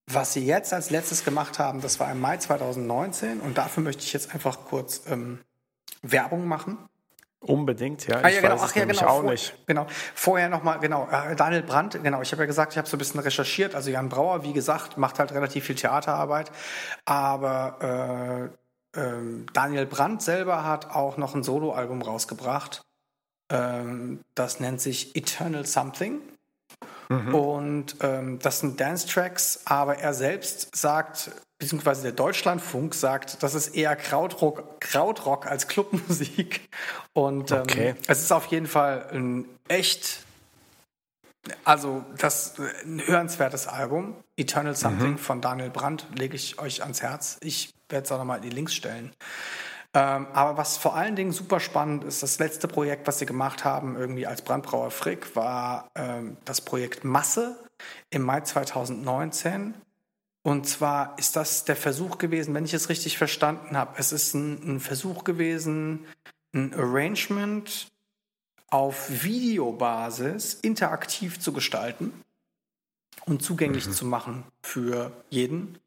was 0.05 0.33
sie 0.33 0.45
jetzt 0.45 0.73
als 0.73 0.89
letztes 0.89 1.23
gemacht 1.23 1.59
haben, 1.59 1.81
das 1.81 1.99
war 1.99 2.11
im 2.11 2.19
Mai 2.19 2.37
2019 2.37 3.39
und 3.39 3.57
dafür 3.57 3.83
möchte 3.83 4.03
ich 4.03 4.13
jetzt 4.13 4.33
einfach 4.33 4.65
kurz 4.65 5.03
ähm, 5.07 5.39
Werbung 6.01 6.47
machen. 6.47 6.77
Unbedingt, 7.39 8.07
ja. 8.07 8.21
Ah, 8.21 8.29
ja, 8.29 8.39
genau. 8.39 8.57
Ach 8.59 8.73
ja, 8.73 8.85
genau. 8.85 9.05
Auch 9.05 9.21
vor, 9.21 9.31
nicht. 9.31 9.53
Genau. 9.67 9.85
Vorher 10.15 10.47
nochmal, 10.47 10.79
genau. 10.79 11.09
Äh, 11.11 11.35
Daniel 11.35 11.61
Brandt, 11.61 12.01
genau. 12.01 12.21
Ich 12.21 12.31
habe 12.31 12.43
ja 12.43 12.45
gesagt, 12.45 12.71
ich 12.73 12.77
habe 12.77 12.87
so 12.87 12.95
ein 12.95 12.99
bisschen 12.99 13.19
recherchiert. 13.19 13.75
Also 13.75 13.89
Jan 13.89 14.07
Brauer, 14.07 14.43
wie 14.43 14.53
gesagt, 14.53 14.97
macht 14.97 15.19
halt 15.19 15.33
relativ 15.33 15.65
viel 15.65 15.75
Theaterarbeit. 15.75 16.51
Aber 17.03 18.51
äh, 18.95 18.99
äh, 18.99 19.45
Daniel 19.51 19.85
Brandt 19.85 20.21
selber 20.21 20.63
hat 20.63 20.91
auch 20.91 21.17
noch 21.17 21.35
ein 21.35 21.43
Soloalbum 21.43 22.01
rausgebracht. 22.01 22.81
Ähm, 23.51 24.21
das 24.35 24.61
nennt 24.61 24.79
sich 24.79 25.13
Eternal 25.17 25.65
Something. 25.65 26.21
Mhm. 27.13 27.35
Und 27.35 27.95
ähm, 28.01 28.39
das 28.39 28.59
sind 28.59 28.79
Dance-Tracks, 28.79 29.61
aber 29.65 29.99
er 29.99 30.13
selbst 30.13 30.75
sagt, 30.75 31.31
beziehungsweise 31.59 32.03
der 32.03 32.11
Deutschlandfunk 32.11 32.93
sagt, 32.93 33.41
das 33.43 33.53
ist 33.53 33.69
eher 33.69 33.95
Krautrock, 33.95 34.81
Krautrock 34.81 35.45
als 35.45 35.67
Clubmusik. 35.67 36.67
Und 37.13 37.51
ähm, 37.51 37.61
okay. 37.61 37.95
es 38.07 38.21
ist 38.21 38.31
auf 38.31 38.47
jeden 38.47 38.67
Fall 38.67 39.07
ein 39.11 39.45
echt, 39.67 40.19
also 41.63 42.03
das 42.17 42.55
ein 42.85 43.01
hörenswertes 43.05 43.67
Album. 43.67 44.15
Eternal 44.35 44.75
Something 44.75 45.11
mhm. 45.11 45.17
von 45.17 45.41
Daniel 45.41 45.69
Brandt 45.69 46.07
lege 46.17 46.35
ich 46.35 46.59
euch 46.59 46.81
ans 46.81 47.01
Herz. 47.01 47.37
Ich 47.41 47.69
werde 47.89 48.05
es 48.05 48.11
auch 48.11 48.17
nochmal 48.17 48.37
in 48.37 48.43
die 48.43 48.55
Links 48.55 48.73
stellen. 48.73 49.13
Ähm, 49.95 50.27
aber 50.33 50.57
was 50.57 50.77
vor 50.77 50.95
allen 50.95 51.15
Dingen 51.15 51.31
super 51.31 51.59
spannend 51.59 52.03
ist, 52.03 52.23
das 52.23 52.39
letzte 52.39 52.67
Projekt, 52.67 53.05
was 53.07 53.19
sie 53.19 53.27
gemacht 53.27 53.63
haben, 53.63 53.95
irgendwie 53.95 54.25
als 54.25 54.41
Brandbrauer 54.41 54.89
Frick, 54.89 55.35
war 55.35 55.91
ähm, 55.95 56.37
das 56.45 56.61
Projekt 56.61 57.03
Masse 57.03 57.57
im 58.09 58.23
Mai 58.23 58.41
2019. 58.41 59.75
Und 60.41 60.67
zwar 60.67 61.17
ist 61.19 61.35
das 61.35 61.63
der 61.63 61.75
Versuch 61.75 62.17
gewesen, 62.17 62.53
wenn 62.53 62.65
ich 62.65 62.73
es 62.73 62.89
richtig 62.89 63.17
verstanden 63.17 63.77
habe, 63.77 63.93
es 63.97 64.11
ist 64.11 64.33
ein, 64.33 64.75
ein 64.75 64.79
Versuch 64.79 65.23
gewesen, 65.23 66.05
ein 66.53 66.73
Arrangement 66.73 67.87
auf 68.69 69.23
Videobasis 69.23 70.55
interaktiv 70.55 71.39
zu 71.39 71.53
gestalten 71.53 72.11
und 73.25 73.43
zugänglich 73.43 73.87
mhm. 73.87 73.93
zu 73.93 74.05
machen 74.05 74.43
für 74.63 75.11
jeden. 75.29 75.77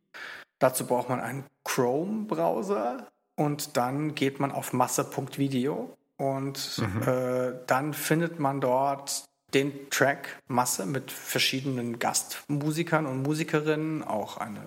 Dazu 0.59 0.87
braucht 0.87 1.09
man 1.09 1.21
einen 1.21 1.45
Chrome-Browser, 1.65 3.09
und 3.37 3.77
dann 3.77 4.15
geht 4.15 4.41
man 4.41 4.51
auf 4.51 4.73
masse.video 4.73 5.97
und 6.17 6.79
mhm. 6.79 7.03
äh, 7.03 7.53
dann 7.67 7.95
findet 7.95 8.39
man 8.41 8.61
dort 8.61 9.25
den 9.55 9.89
Track 9.91 10.39
Masse 10.49 10.87
mit 10.87 11.13
verschiedenen 11.13 11.99
Gastmusikern 11.99 13.07
und 13.07 13.23
Musikerinnen, 13.23 14.03
auch 14.03 14.39
eine 14.39 14.67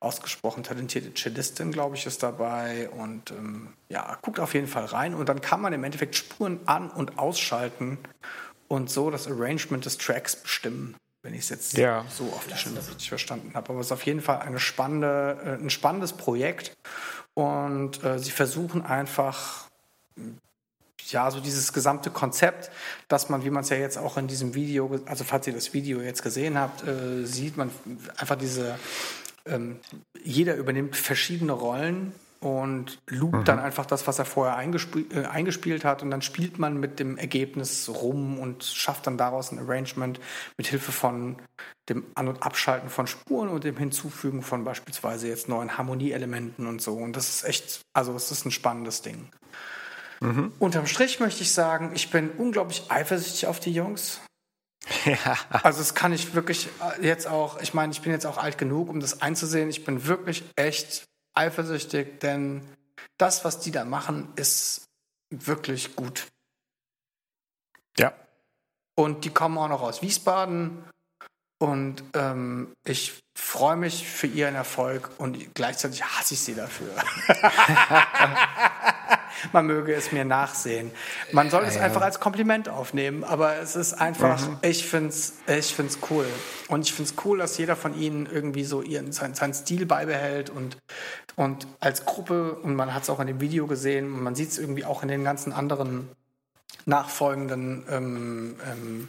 ausgesprochen 0.00 0.62
talentierte 0.62 1.12
Cellistin, 1.14 1.72
glaube 1.72 1.96
ich, 1.96 2.06
ist 2.06 2.22
dabei. 2.22 2.88
Und 2.88 3.30
ähm, 3.30 3.74
ja, 3.88 4.18
guckt 4.22 4.40
auf 4.40 4.54
jeden 4.54 4.66
Fall 4.66 4.86
rein. 4.86 5.14
Und 5.14 5.28
dann 5.28 5.40
kann 5.40 5.60
man 5.60 5.72
im 5.72 5.84
Endeffekt 5.84 6.16
Spuren 6.16 6.60
an- 6.66 6.90
und 6.90 7.18
ausschalten 7.18 7.98
und 8.68 8.90
so 8.90 9.10
das 9.10 9.28
Arrangement 9.28 9.84
des 9.84 9.98
Tracks 9.98 10.36
bestimmen, 10.36 10.96
wenn 11.22 11.34
ich 11.34 11.40
es 11.40 11.48
jetzt 11.50 11.76
ja. 11.76 12.04
so 12.08 12.24
auf 12.24 12.46
die 12.46 12.56
Schnelle 12.56 12.78
richtig 12.78 13.10
verstanden 13.10 13.52
habe. 13.54 13.70
Aber 13.70 13.80
es 13.80 13.86
ist 13.86 13.92
auf 13.92 14.06
jeden 14.06 14.22
Fall 14.22 14.40
eine 14.40 14.58
spannende, 14.58 15.38
äh, 15.44 15.62
ein 15.62 15.70
spannendes 15.70 16.14
Projekt. 16.14 16.72
Und 17.40 18.04
äh, 18.04 18.18
sie 18.18 18.32
versuchen 18.32 18.84
einfach, 18.84 19.66
ja, 21.08 21.30
so 21.30 21.40
dieses 21.40 21.72
gesamte 21.72 22.10
Konzept, 22.10 22.70
dass 23.08 23.30
man, 23.30 23.44
wie 23.44 23.50
man 23.50 23.64
es 23.64 23.70
ja 23.70 23.78
jetzt 23.78 23.96
auch 23.96 24.18
in 24.18 24.26
diesem 24.26 24.54
Video, 24.54 25.00
also 25.06 25.24
falls 25.24 25.46
ihr 25.46 25.54
das 25.54 25.72
Video 25.72 26.02
jetzt 26.02 26.22
gesehen 26.22 26.58
habt, 26.58 26.86
äh, 26.86 27.24
sieht 27.24 27.56
man 27.56 27.70
einfach 28.18 28.36
diese, 28.36 28.78
ähm, 29.46 29.80
jeder 30.22 30.54
übernimmt 30.56 30.96
verschiedene 30.96 31.52
Rollen 31.52 32.12
und 32.40 32.98
loopt 33.06 33.46
dann 33.48 33.58
einfach 33.58 33.84
das, 33.86 34.06
was 34.06 34.18
er 34.18 34.24
vorher 34.24 34.56
eingespielt, 34.56 35.14
äh, 35.14 35.26
eingespielt 35.26 35.84
hat 35.84 36.02
und 36.02 36.10
dann 36.10 36.22
spielt 36.22 36.58
man 36.58 36.80
mit 36.80 36.98
dem 36.98 37.18
Ergebnis 37.18 37.88
rum 37.88 38.38
und 38.38 38.64
schafft 38.64 39.06
dann 39.06 39.18
daraus 39.18 39.52
ein 39.52 39.58
Arrangement 39.58 40.20
mit 40.56 40.66
Hilfe 40.66 40.92
von 40.92 41.36
dem 41.88 42.06
An- 42.14 42.28
und 42.28 42.42
Abschalten 42.42 42.88
von 42.88 43.06
Spuren 43.06 43.48
und 43.48 43.64
dem 43.64 43.76
Hinzufügen 43.76 44.42
von 44.42 44.64
beispielsweise 44.64 45.28
jetzt 45.28 45.48
neuen 45.48 45.76
Harmonieelementen 45.76 46.66
und 46.66 46.80
so. 46.80 46.94
Und 46.94 47.14
das 47.14 47.28
ist 47.28 47.44
echt, 47.44 47.80
also 47.92 48.14
es 48.14 48.30
ist 48.30 48.46
ein 48.46 48.50
spannendes 48.50 49.02
Ding. 49.02 49.28
Unterm 50.58 50.86
Strich 50.86 51.18
möchte 51.18 51.42
ich 51.42 51.52
sagen, 51.52 51.92
ich 51.94 52.10
bin 52.10 52.30
unglaublich 52.30 52.84
eifersüchtig 52.90 53.46
auf 53.46 53.58
die 53.58 53.72
Jungs. 53.72 54.20
Ja. 55.04 55.36
Also 55.50 55.78
das 55.78 55.94
kann 55.94 56.12
ich 56.12 56.34
wirklich 56.34 56.68
äh, 56.80 57.06
jetzt 57.06 57.26
auch, 57.26 57.60
ich 57.60 57.74
meine, 57.74 57.92
ich 57.92 58.00
bin 58.00 58.12
jetzt 58.12 58.26
auch 58.26 58.38
alt 58.38 58.58
genug, 58.58 58.88
um 58.88 59.00
das 59.00 59.22
einzusehen. 59.22 59.70
Ich 59.70 59.84
bin 59.84 60.06
wirklich 60.06 60.44
echt 60.56 61.04
eifersüchtig, 61.40 62.20
denn 62.20 62.62
das, 63.18 63.44
was 63.44 63.60
die 63.60 63.70
da 63.70 63.84
machen, 63.84 64.28
ist 64.36 64.84
wirklich 65.30 65.96
gut. 65.96 66.26
Ja. 67.98 68.12
Und 68.94 69.24
die 69.24 69.30
kommen 69.30 69.58
auch 69.58 69.68
noch 69.68 69.82
aus 69.82 70.02
Wiesbaden. 70.02 70.84
Und 71.62 72.02
ähm, 72.14 72.72
ich 72.86 73.20
freue 73.38 73.76
mich 73.76 74.06
für 74.06 74.26
ihren 74.26 74.54
Erfolg 74.54 75.10
und 75.18 75.54
gleichzeitig 75.54 76.02
hasse 76.02 76.32
ich 76.34 76.40
sie 76.40 76.54
dafür. 76.54 76.88
Man 79.52 79.66
möge 79.66 79.94
es 79.94 80.10
mir 80.12 80.24
nachsehen. 80.24 80.90
Man 81.32 81.50
soll 81.50 81.64
es 81.64 81.76
Ja. 81.76 81.82
einfach 81.82 82.02
als 82.02 82.18
Kompliment 82.20 82.68
aufnehmen, 82.68 83.24
aber 83.24 83.56
es 83.56 83.76
ist 83.76 83.94
einfach, 83.94 84.40
ich 84.62 84.86
finde 84.86 85.10
es 85.10 85.34
ich 85.46 85.74
find's 85.74 85.98
cool. 86.10 86.26
Und 86.68 86.82
ich 86.86 86.92
finde 86.92 87.10
es 87.10 87.24
cool, 87.24 87.38
dass 87.38 87.56
jeder 87.58 87.76
von 87.76 87.98
ihnen 87.98 88.26
irgendwie 88.26 88.64
so 88.64 88.82
ihren, 88.82 89.12
sein, 89.12 89.34
seinen 89.34 89.54
Stil 89.54 89.86
beibehält 89.86 90.50
und, 90.50 90.76
und 91.36 91.66
als 91.80 92.04
Gruppe, 92.04 92.54
und 92.54 92.74
man 92.74 92.94
hat 92.94 93.04
es 93.04 93.10
auch 93.10 93.20
in 93.20 93.26
dem 93.26 93.40
Video 93.40 93.66
gesehen, 93.66 94.12
und 94.12 94.22
man 94.22 94.34
sieht 94.34 94.50
es 94.50 94.58
irgendwie 94.58 94.84
auch 94.84 95.02
in 95.02 95.08
den 95.08 95.24
ganzen 95.24 95.52
anderen 95.52 96.08
nachfolgenden 96.86 97.84
ähm, 97.88 98.56
ähm, 98.64 99.08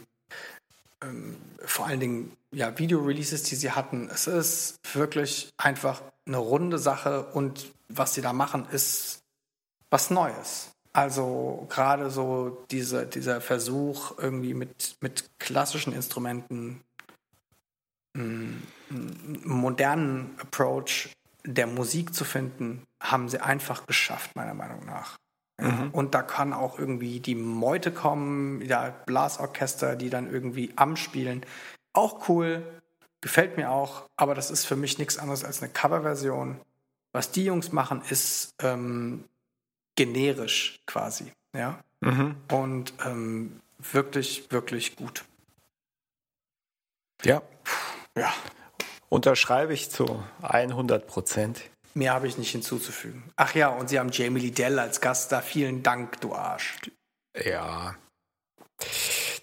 ähm, 1.02 1.36
vor 1.64 1.86
allen 1.86 2.00
Dingen 2.00 2.36
ja, 2.52 2.78
Video-Releases, 2.78 3.44
die 3.44 3.56
sie 3.56 3.70
hatten. 3.70 4.10
Es 4.12 4.26
ist 4.26 4.76
wirklich 4.92 5.50
einfach 5.56 6.02
eine 6.26 6.36
runde 6.36 6.78
Sache 6.78 7.24
und 7.32 7.72
was 7.88 8.14
sie 8.14 8.20
da 8.20 8.32
machen, 8.32 8.66
ist 8.72 9.20
was 9.90 10.10
Neues. 10.10 10.70
Also 10.92 11.66
gerade 11.70 12.10
so 12.10 12.64
diese, 12.70 13.06
dieser 13.06 13.40
Versuch, 13.40 14.18
irgendwie 14.18 14.54
mit, 14.54 14.96
mit 15.00 15.24
klassischen 15.38 15.94
Instrumenten 15.94 16.82
einen 18.14 18.66
einen 18.92 19.40
modernen 19.44 20.36
Approach 20.40 21.10
der 21.44 21.66
Musik 21.66 22.14
zu 22.14 22.24
finden, 22.24 22.84
haben 23.00 23.28
sie 23.28 23.40
einfach 23.40 23.86
geschafft, 23.86 24.36
meiner 24.36 24.54
Meinung 24.54 24.84
nach. 24.84 25.18
Ja, 25.60 25.88
Und 25.92 26.14
da 26.14 26.22
kann 26.22 26.52
auch 26.52 26.78
irgendwie 26.78 27.20
die 27.20 27.34
Meute 27.34 27.92
kommen, 27.92 28.62
ja, 28.62 28.90
Blasorchester, 29.06 29.96
die 29.96 30.10
dann 30.10 30.30
irgendwie 30.30 30.72
am 30.76 30.96
Spielen. 30.96 31.44
Auch 31.92 32.28
cool, 32.28 32.62
gefällt 33.20 33.56
mir 33.56 33.70
auch, 33.70 34.08
aber 34.16 34.34
das 34.34 34.50
ist 34.50 34.64
für 34.64 34.76
mich 34.76 34.98
nichts 34.98 35.18
anderes 35.18 35.44
als 35.44 35.62
eine 35.62 35.72
Coverversion. 35.72 36.60
Was 37.12 37.30
die 37.30 37.44
Jungs 37.44 37.70
machen, 37.72 38.02
ist 38.08 38.54
ähm, 38.60 39.24
generisch 39.94 40.80
quasi, 40.86 41.32
ja. 41.54 41.78
Und 42.50 42.94
ähm, 43.04 43.60
wirklich, 43.78 44.50
wirklich 44.50 44.96
gut. 44.96 45.24
Ja. 47.24 47.42
Ja, 48.16 48.32
Unterschreibe 49.12 49.74
ich 49.74 49.90
zu 49.90 50.24
100 50.40 51.06
Prozent. 51.06 51.60
mehr 51.92 52.14
habe 52.14 52.26
ich 52.26 52.38
nicht 52.38 52.50
hinzuzufügen. 52.50 53.22
Ach 53.36 53.54
ja, 53.54 53.68
und 53.68 53.90
sie 53.90 53.98
haben 53.98 54.08
Jamie 54.10 54.40
Liddell 54.40 54.78
als 54.78 55.02
Gast 55.02 55.30
da. 55.32 55.42
Vielen 55.42 55.82
Dank, 55.82 56.18
du 56.22 56.34
Arsch. 56.34 56.78
Ja. 57.44 57.94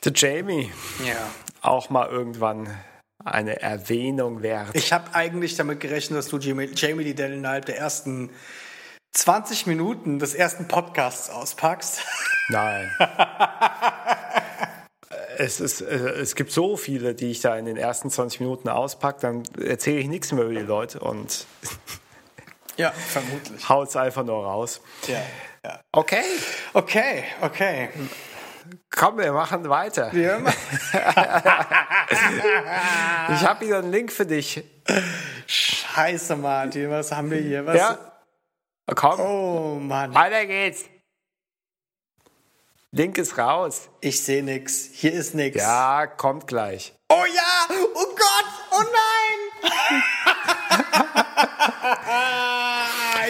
Der 0.04 0.12
Jamie, 0.16 0.72
Ja. 1.06 1.18
auch 1.62 1.92
mal 1.92 2.10
irgendwann 2.10 2.76
eine 3.24 3.62
Erwähnung 3.62 4.42
wert. 4.42 4.70
Ich 4.74 4.92
habe 4.92 5.14
eigentlich 5.14 5.56
damit 5.56 5.80
gerechnet, 5.82 6.18
dass 6.18 6.30
du 6.30 6.40
Jamie, 6.40 6.72
Jamie 6.74 7.04
Liddell 7.04 7.34
innerhalb 7.34 7.66
der 7.68 7.78
ersten 7.78 8.32
20 9.16 9.68
Minuten 9.68 10.18
des 10.18 10.34
ersten 10.34 10.68
Podcasts 10.68 11.30
auspackst. 11.30 12.02
Nein. 12.48 12.90
es, 15.40 15.60
ist, 15.60 15.82
äh, 15.82 15.86
es 15.96 16.36
gibt 16.36 16.52
so 16.52 16.78
viele, 16.78 17.16
die 17.16 17.32
ich 17.32 17.42
da 17.42 17.56
in 17.58 17.66
den 17.66 17.78
ersten 17.78 18.10
20 18.12 18.40
Minuten 18.42 18.70
auspacke, 18.70 19.20
dann 19.22 19.44
erzähle 19.64 20.00
ich 20.00 20.08
nichts 20.08 20.32
mehr 20.32 20.44
über 20.46 20.54
die 20.54 20.66
Leute 20.66 21.00
und 21.00 21.46
Ja, 22.78 22.92
vermutlich. 22.92 23.68
haut's 23.70 23.96
einfach 23.96 24.24
nur 24.24 24.44
raus. 24.46 24.82
Ja, 25.08 25.22
ja. 25.64 25.80
Okay, 25.92 26.24
Okay, 26.74 27.24
okay. 27.42 27.90
komm, 28.92 29.18
wir 29.18 29.32
machen 29.34 29.68
weiter. 29.70 30.12
Wir 30.14 30.40
ma- 30.40 30.54
Ich 33.34 33.46
habe 33.46 33.66
wieder 33.66 33.80
einen 33.80 33.92
Link 33.92 34.12
für 34.12 34.26
dich. 34.26 34.64
Scheiße, 35.48 36.36
Martin, 36.36 36.90
was 36.90 37.12
haben 37.12 37.30
wir 37.32 37.40
hier? 37.42 37.66
Was? 37.66 37.78
Ja, 37.78 37.98
komm, 38.96 39.20
Oh 39.20 39.80
Mann, 39.80 40.14
weiter 40.14 40.46
geht's. 40.46 40.86
Link 42.92 43.20
ist 43.20 43.38
raus. 43.38 43.88
ich 44.02 44.24
sehe 44.24 44.42
nix. 44.44 44.90
Hier 44.94 45.14
ist 45.14 45.36
nix. 45.36 45.58
Ja, 45.58 46.08
kommt 46.08 46.48
gleich. 46.48 46.94
Oh 47.10 47.24
ja! 47.34 47.76
Oh 47.94 48.06
Gott! 48.16 48.46
Oh 48.72 48.82
nein! 48.82 49.72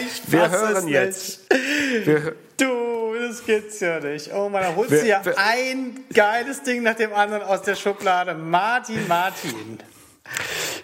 ich 0.00 0.32
Wir 0.32 0.50
hören 0.50 0.84
nicht. 0.86 0.94
jetzt. 0.94 1.40
Wir, 1.50 2.36
Du, 2.56 3.14
das 3.18 3.44
gibt's 3.44 3.80
ja 3.80 4.00
nicht. 4.00 4.32
Oh 4.34 4.48
Mann, 4.48 4.62
da 4.62 4.74
holst 4.74 4.92
du 4.92 5.06
ja 5.06 5.22
ein 5.36 6.04
geiles 6.12 6.62
Ding 6.62 6.82
nach 6.82 6.94
dem 6.94 7.12
anderen 7.14 7.42
aus 7.42 7.62
der 7.62 7.74
Schublade. 7.74 8.34
Martin, 8.34 9.08
Martin. 9.08 9.78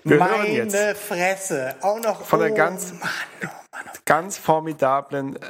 wir 0.05 0.19
hören 0.19 0.69
Meine 0.69 0.95
Fresse. 0.95 1.77
Auch 1.83 2.01
noch 2.01 2.25
Von 2.25 2.41
der 2.41 2.53
oh, 2.53 2.55
ganz- 2.55 2.93
Mann, 2.93 3.01
oh 3.03 3.45
Mann, 3.45 3.51
oh 3.53 3.66
ganz 4.05 4.39
formidablen 4.39 5.37
äh, 5.37 5.41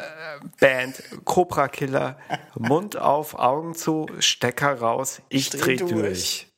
Band 0.60 1.02
Cobra 1.24 1.68
Killer. 1.68 2.18
Mund 2.54 2.96
auf, 2.96 3.34
Augen 3.34 3.74
zu, 3.74 4.06
Stecker 4.18 4.78
raus. 4.80 5.22
Ich 5.28 5.50
Dreh 5.50 5.76
dreh 5.76 5.86
durch. 5.86 6.48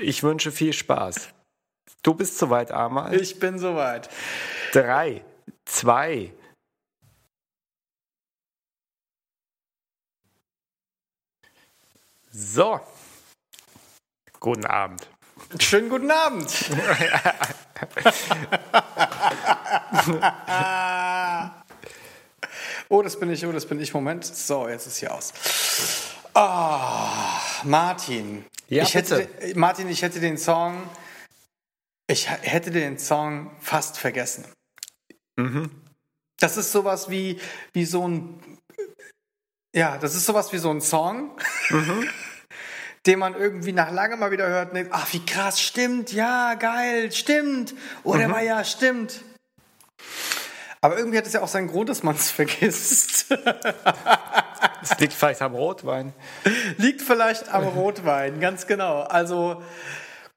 Ich 0.00 0.22
wünsche 0.22 0.52
viel 0.52 0.72
Spaß. 0.72 1.30
Du 2.02 2.14
bist 2.14 2.38
soweit, 2.38 2.70
Amal. 2.70 3.14
Ich 3.14 3.38
bin 3.38 3.58
soweit. 3.58 4.08
Drei, 4.72 5.24
zwei. 5.64 6.32
So. 12.30 12.80
Guten 14.38 14.64
Abend. 14.64 15.08
Schönen 15.58 15.90
guten 15.90 16.10
Abend. 16.10 16.48
oh, 22.88 23.02
das 23.02 23.18
bin 23.18 23.30
ich, 23.30 23.44
oh, 23.46 23.52
das 23.52 23.66
bin 23.66 23.80
ich. 23.80 23.94
Moment. 23.94 24.24
So, 24.24 24.68
jetzt 24.68 24.86
ist 24.86 24.98
hier 24.98 25.14
aus. 25.14 25.32
Ah, 26.34 27.40
Martin. 27.64 28.44
Ja, 28.68 28.84
ich 28.84 28.94
hätte, 28.94 29.26
bitte. 29.26 29.58
Martin, 29.58 29.88
ich 29.88 30.02
hätte 30.02 30.20
den 30.20 30.38
Song, 30.38 30.88
ich 32.06 32.28
hätte 32.28 32.70
den 32.70 32.98
Song 32.98 33.50
fast 33.60 33.98
vergessen. 33.98 34.44
Mhm. 35.36 35.70
Das 36.38 36.56
ist 36.56 36.72
sowas 36.72 37.10
wie, 37.10 37.40
wie 37.72 37.84
so 37.84 38.06
ein, 38.06 38.58
ja, 39.74 39.98
das 39.98 40.14
ist 40.14 40.26
sowas 40.26 40.52
wie 40.52 40.58
so 40.58 40.70
ein 40.70 40.80
Song, 40.80 41.36
Mhm. 41.70 42.08
den 43.10 43.18
man 43.18 43.34
irgendwie 43.34 43.72
nach 43.72 43.90
langem 43.90 44.20
mal 44.20 44.30
wieder 44.30 44.46
hört 44.46 44.68
und 44.68 44.76
denkt, 44.76 44.92
ach, 44.94 45.12
wie 45.12 45.24
krass, 45.26 45.60
stimmt, 45.60 46.12
ja, 46.12 46.54
geil, 46.54 47.10
stimmt. 47.10 47.74
Oh, 48.04 48.14
Mhm. 48.14 48.30
war 48.30 48.40
ja, 48.40 48.62
stimmt. 48.62 49.22
Aber 50.80 50.96
irgendwie 50.96 51.18
hat 51.18 51.26
es 51.26 51.32
ja 51.32 51.40
auch 51.42 51.48
seinen 51.48 51.66
Grund, 51.66 51.88
dass 51.88 52.04
man 52.04 52.14
es 52.14 52.30
vergisst. 52.30 53.26
Es 54.82 54.98
liegt 55.00 55.12
vielleicht 55.12 55.42
am 55.42 55.56
Rotwein. 55.56 56.12
Liegt 56.76 57.02
vielleicht 57.02 57.52
am 57.52 57.64
Rotwein, 57.64 58.38
ganz 58.38 58.68
genau. 58.68 59.00
Also 59.02 59.60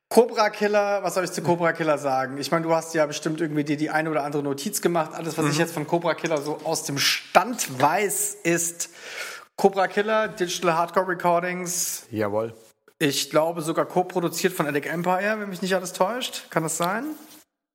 Cobra 0.09 0.49
Killer, 0.49 1.03
was 1.03 1.13
soll 1.13 1.25
ich 1.25 1.31
zu 1.31 1.43
Cobra 1.43 1.73
Killer 1.73 1.99
sagen? 1.99 2.39
Ich 2.39 2.49
meine, 2.49 2.63
du 2.63 2.73
hast 2.75 2.95
ja 2.95 3.05
bestimmt 3.05 3.39
irgendwie 3.39 3.63
dir 3.63 3.77
die 3.77 3.91
eine 3.91 4.09
oder 4.09 4.23
andere 4.23 4.41
Notiz 4.41 4.81
gemacht. 4.81 5.11
Alles, 5.13 5.37
was 5.37 5.45
ich 5.45 5.59
jetzt 5.59 5.75
von 5.75 5.85
Cobra 5.85 6.15
Killer 6.15 6.41
so 6.41 6.59
aus 6.63 6.85
dem 6.85 6.97
Stand 6.97 7.79
weiß, 7.79 8.37
ist 8.43 8.89
Cobra 9.57 9.87
Killer, 9.87 10.27
Digital 10.27 10.73
Hardcore 10.73 11.07
Recordings. 11.09 12.07
Jawohl. 12.09 12.53
Ich 13.03 13.29
glaube 13.29 13.61
sogar 13.61 13.85
co-produziert 13.85 14.53
von 14.53 14.65
Alec 14.65 14.85
Empire, 14.85 15.35
wenn 15.37 15.49
mich 15.49 15.61
nicht 15.61 15.75
alles 15.75 15.91
täuscht. 15.91 16.49
Kann 16.49 16.63
das 16.63 16.77
sein? 16.77 17.03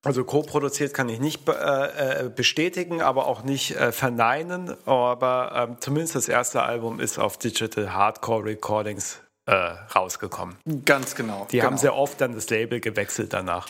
Also 0.02 0.24
co-produziert 0.24 0.94
kann 0.94 1.10
ich 1.10 1.20
nicht 1.20 1.46
äh, 1.46 1.52
äh, 1.52 2.30
bestätigen, 2.30 3.02
aber 3.02 3.26
auch 3.26 3.42
nicht 3.42 3.76
äh, 3.76 3.92
verneinen. 3.92 4.74
Aber 4.86 5.52
ähm, 5.54 5.76
zumindest 5.80 6.14
das 6.14 6.28
erste 6.28 6.62
Album 6.62 6.98
ist 6.98 7.18
auf 7.18 7.36
Digital 7.36 7.92
Hardcore 7.92 8.46
Recordings 8.46 9.20
äh, 9.44 9.52
rausgekommen. 9.94 10.56
Ganz 10.86 11.14
genau. 11.14 11.46
Die 11.50 11.58
genau. 11.58 11.72
haben 11.72 11.76
sehr 11.76 11.94
oft 11.94 12.18
dann 12.22 12.34
das 12.34 12.48
Label 12.48 12.80
gewechselt 12.80 13.34
danach. 13.34 13.68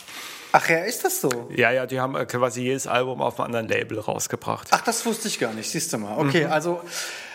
Ach 0.53 0.69
ja, 0.69 0.77
ist 0.77 1.03
das 1.03 1.19
so? 1.19 1.49
Ja, 1.53 1.71
ja, 1.71 1.85
die 1.85 1.99
haben 1.99 2.15
äh, 2.15 2.25
quasi 2.25 2.61
jedes 2.61 2.87
Album 2.87 3.21
auf 3.21 3.37
einem 3.37 3.47
anderen 3.47 3.67
Label 3.67 3.99
rausgebracht. 3.99 4.69
Ach, 4.71 4.81
das 4.81 5.05
wusste 5.05 5.27
ich 5.27 5.39
gar 5.39 5.51
nicht, 5.51 5.69
siehst 5.69 5.91
du 5.91 5.97
mal. 5.97 6.19
Okay, 6.19 6.45
also, 6.45 6.79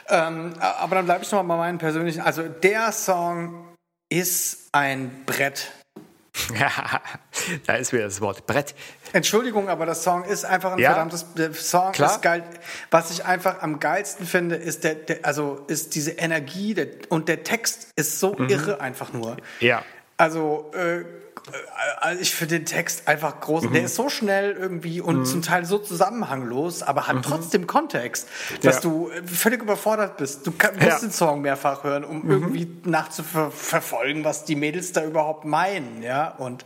ähm, 0.08 0.54
aber 0.60 0.96
dann 0.96 1.04
bleibe 1.04 1.24
ich 1.24 1.30
noch 1.30 1.42
mal 1.42 1.56
bei 1.56 1.58
meinen 1.58 1.76
persönlichen. 1.76 2.22
Also, 2.22 2.44
der 2.44 2.90
Song 2.90 3.73
ist 4.08 4.68
ein 4.72 5.24
Brett. 5.26 5.70
da 7.66 7.74
ist 7.76 7.92
wieder 7.92 8.04
das 8.04 8.20
Wort 8.20 8.46
Brett. 8.46 8.74
Entschuldigung, 9.12 9.68
aber 9.68 9.86
das 9.86 10.02
Song 10.02 10.24
ist 10.24 10.44
einfach 10.44 10.72
ein 10.72 10.78
Ja. 10.78 10.90
verdammtes 10.90 11.26
der 11.34 11.54
Song 11.54 11.92
Klar. 11.92 12.10
ist 12.10 12.22
geil. 12.22 12.42
Was 12.90 13.10
ich 13.12 13.24
einfach 13.24 13.62
am 13.62 13.78
geilsten 13.78 14.26
finde, 14.26 14.56
ist 14.56 14.82
der, 14.82 14.94
der 14.96 15.24
also 15.24 15.64
ist 15.68 15.94
diese 15.94 16.12
Energie 16.12 16.74
der, 16.74 16.88
und 17.08 17.28
der 17.28 17.44
Text 17.44 17.88
ist 17.96 18.18
so 18.18 18.34
Mhm. 18.34 18.48
irre 18.48 18.80
einfach 18.80 19.12
nur. 19.12 19.36
Ja. 19.60 19.84
Also 20.16 20.72
äh, 20.74 21.04
also 22.00 22.20
ich 22.22 22.34
finde 22.34 22.58
den 22.60 22.66
Text 22.66 23.06
einfach 23.06 23.40
groß. 23.40 23.70
Der 23.72 23.84
ist 23.84 23.94
so 23.96 24.08
schnell 24.08 24.52
irgendwie 24.52 25.00
und 25.00 25.26
zum 25.26 25.42
Teil 25.42 25.64
so 25.66 25.78
zusammenhanglos, 25.78 26.82
aber 26.82 27.06
hat 27.06 27.22
trotzdem 27.22 27.66
Kontext, 27.66 28.28
dass 28.62 28.76
Ja. 28.76 28.80
du 28.80 29.10
äh, 29.10 29.22
völlig 29.26 29.60
überfordert 29.62 30.16
bist. 30.16 30.46
Du 30.46 30.52
kann, 30.52 30.74
musst 30.76 30.86
Ja. 30.86 30.98
den 30.98 31.10
Song 31.10 31.42
mehrfach 31.42 31.84
hören, 31.84 32.04
um 32.04 32.28
irgendwie 32.30 32.68
nachzuverfolgen, 32.84 34.24
was 34.24 34.44
die 34.44 34.56
Mädels 34.56 34.92
da 34.92 35.04
überhaupt 35.04 35.44
meinen, 35.44 36.02
ja. 36.02 36.28
Und 36.38 36.64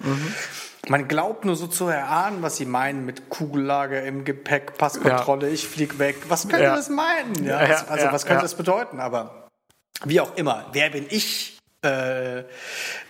man 0.89 1.09
glaubt 1.09 1.45
nur 1.45 1.57
so 1.57 1.67
zu 1.67 1.89
erahnen, 1.89 2.43
was 2.43 2.57
sie 2.57 2.65
meinen 2.65 3.05
mit 3.05 3.29
Kugellager 3.31 4.03
im 4.05 4.25
Gepäck, 4.25 4.79
Passkontrolle, 4.79 5.49
ich 5.51 5.67
flieg 5.67 5.99
weg. 5.99 6.17
Was 6.29 6.49
könnte 6.49 6.65
Ja. 6.65 6.77
das 6.77 6.89
meinen? 6.89 7.45
Ja, 7.45 7.67
Ja, 7.67 7.85
also 7.89 8.07
ja, 8.07 8.13
was 8.13 8.23
könnte 8.25 8.39
ja. 8.39 8.43
das 8.43 8.55
bedeuten? 8.55 9.01
Aber 9.01 9.49
wie 10.05 10.21
auch 10.21 10.37
immer, 10.37 10.67
wer 10.73 10.91
bin 10.91 11.07
ich, 11.11 11.58
äh, 11.83 12.45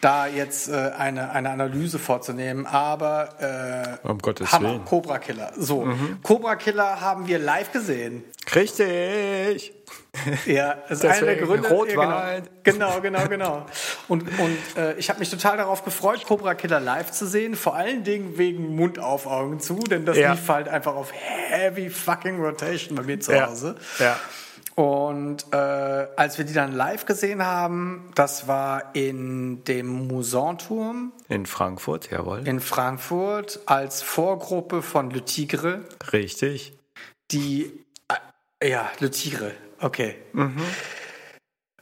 da 0.01 0.27
jetzt 0.27 0.69
äh, 0.69 0.91
eine, 0.97 1.31
eine 1.31 1.51
Analyse 1.51 1.99
vorzunehmen? 1.99 2.67
Aber 2.67 3.99
äh, 4.03 4.07
Um 4.09 4.19
Gottes 4.19 4.53
Hammer, 4.53 4.69
Willen. 4.71 4.81
Mhm. 4.81 4.85
Cobra 4.85 5.19
Killer. 5.19 5.53
So, 5.57 5.89
Cobra 6.23 6.57
Killer 6.57 7.01
haben 7.01 7.27
wir 7.27 7.39
live 7.39 7.73
gesehen. 7.73 8.25
Richtig. 8.55 9.75
Ja, 10.47 10.79
das 10.89 10.99
ist 10.99 11.05
einer 11.05 11.27
der 11.27 11.37
Gründe. 11.37 11.69
Rotwein. 11.69 11.97
Ja, 11.99 12.41
genau, 12.65 13.01
genau, 13.01 13.29
genau. 13.29 13.29
genau. 13.29 13.67
Und, 14.09 14.23
und 14.39 14.59
äh, 14.77 14.95
ich 14.95 15.09
habe 15.11 15.21
mich 15.21 15.31
total 15.31 15.57
darauf 15.59 15.85
gefreut, 15.85 16.25
Cobra 16.27 16.55
Killer 16.55 16.81
live 16.81 17.13
zu 17.13 17.27
sehen. 17.27 17.55
Vor 17.55 17.77
allen 17.77 18.03
Dingen 18.05 18.37
wegen 18.37 18.75
Mund 18.75 18.99
auf 18.99 19.27
Augen 19.27 19.61
zu, 19.61 19.77
denn 19.77 20.05
das 20.07 20.17
Ja. 20.19 20.33
lief 20.33 20.49
halt 20.49 20.69
einfach 20.69 20.97
auf 20.97 21.13
heavy 21.13 21.89
fucking 21.89 22.41
Rotation 22.43 22.97
bei 22.97 23.03
mir 23.05 23.21
zu 23.21 23.33
Ja. 23.33 23.49
Hause. 23.49 23.77
Ja. 23.99 24.19
Und 24.79 25.53
äh, 25.53 25.57
als 25.57 26.39
wir 26.39 26.45
die 26.45 26.53
dann 26.53 26.71
live 26.71 27.05
gesehen 27.05 27.45
haben, 27.45 28.13
das 28.15 28.47
war 28.47 28.95
in 28.95 29.65
dem 29.65 30.07
Musanturm 30.07 31.11
In 31.29 31.47
Frankfurt, 31.47 32.13
jawohl. 32.13 32.47
in 32.47 32.61
Frankfurt 32.61 33.59
als 33.67 34.03
Vorgruppe 34.03 34.83
von 34.83 35.11
Le 35.11 35.25
Tigre, 35.25 35.81
Richtig. 36.13 36.79
die 37.33 37.73
äh, 38.61 38.69
ja 38.71 38.89
Le 39.01 39.11
Tigre, 39.11 39.53
okay. 39.81 40.15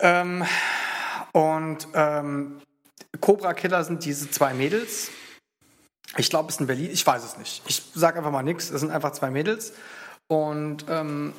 Ähm, 0.00 0.46
und 1.32 1.88
ähm, 1.92 2.62
Cobra 3.20 3.52
Killer 3.52 3.84
sind 3.84 4.06
diese 4.06 4.30
zwei 4.30 4.54
Mädels. 4.54 5.10
Ich 6.16 6.30
glaube, 6.30 6.48
es 6.48 6.54
ist 6.54 6.60
in 6.62 6.66
Berlin. 6.66 6.90
Ich 6.90 7.06
weiß 7.06 7.22
es 7.22 7.36
nicht. 7.36 7.62
Ich 7.66 7.82
sage 7.94 8.16
einfach 8.16 8.30
mal 8.30 8.42
nichts. 8.42 8.70
Es 8.70 8.80
sind 8.80 8.90
einfach 8.90 9.12
zwei 9.12 9.28
Mädels. 9.30 9.74
Und 10.28 10.86
ähm, 10.88 11.34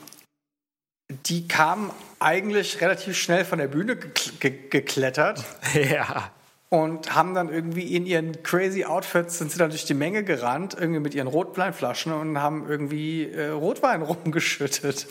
die 1.09 1.47
kamen 1.47 1.91
eigentlich 2.19 2.81
relativ 2.81 3.17
schnell 3.17 3.45
von 3.45 3.59
der 3.59 3.67
Bühne 3.67 3.93
gekl- 3.93 4.37
ge 4.39 4.67
geklettert 4.69 5.43
Ja. 5.73 6.31
und 6.69 7.15
haben 7.15 7.33
dann 7.33 7.47
irgendwie 7.49 7.95
in 7.95 8.05
ihren 8.05 8.43
crazy 8.43 8.83
Outfits 8.83 9.37
sind 9.37 9.51
sie 9.51 9.57
dann 9.57 9.69
durch 9.69 9.85
die 9.85 9.93
Menge 9.93 10.23
gerannt, 10.23 10.75
irgendwie 10.77 10.99
mit 10.99 11.13
ihren 11.15 11.27
Rotweinflaschen 11.27 12.11
und 12.11 12.41
haben 12.41 12.67
irgendwie 12.69 13.31
äh, 13.31 13.49
Rotwein 13.49 14.01
rumgeschüttet. 14.03 15.07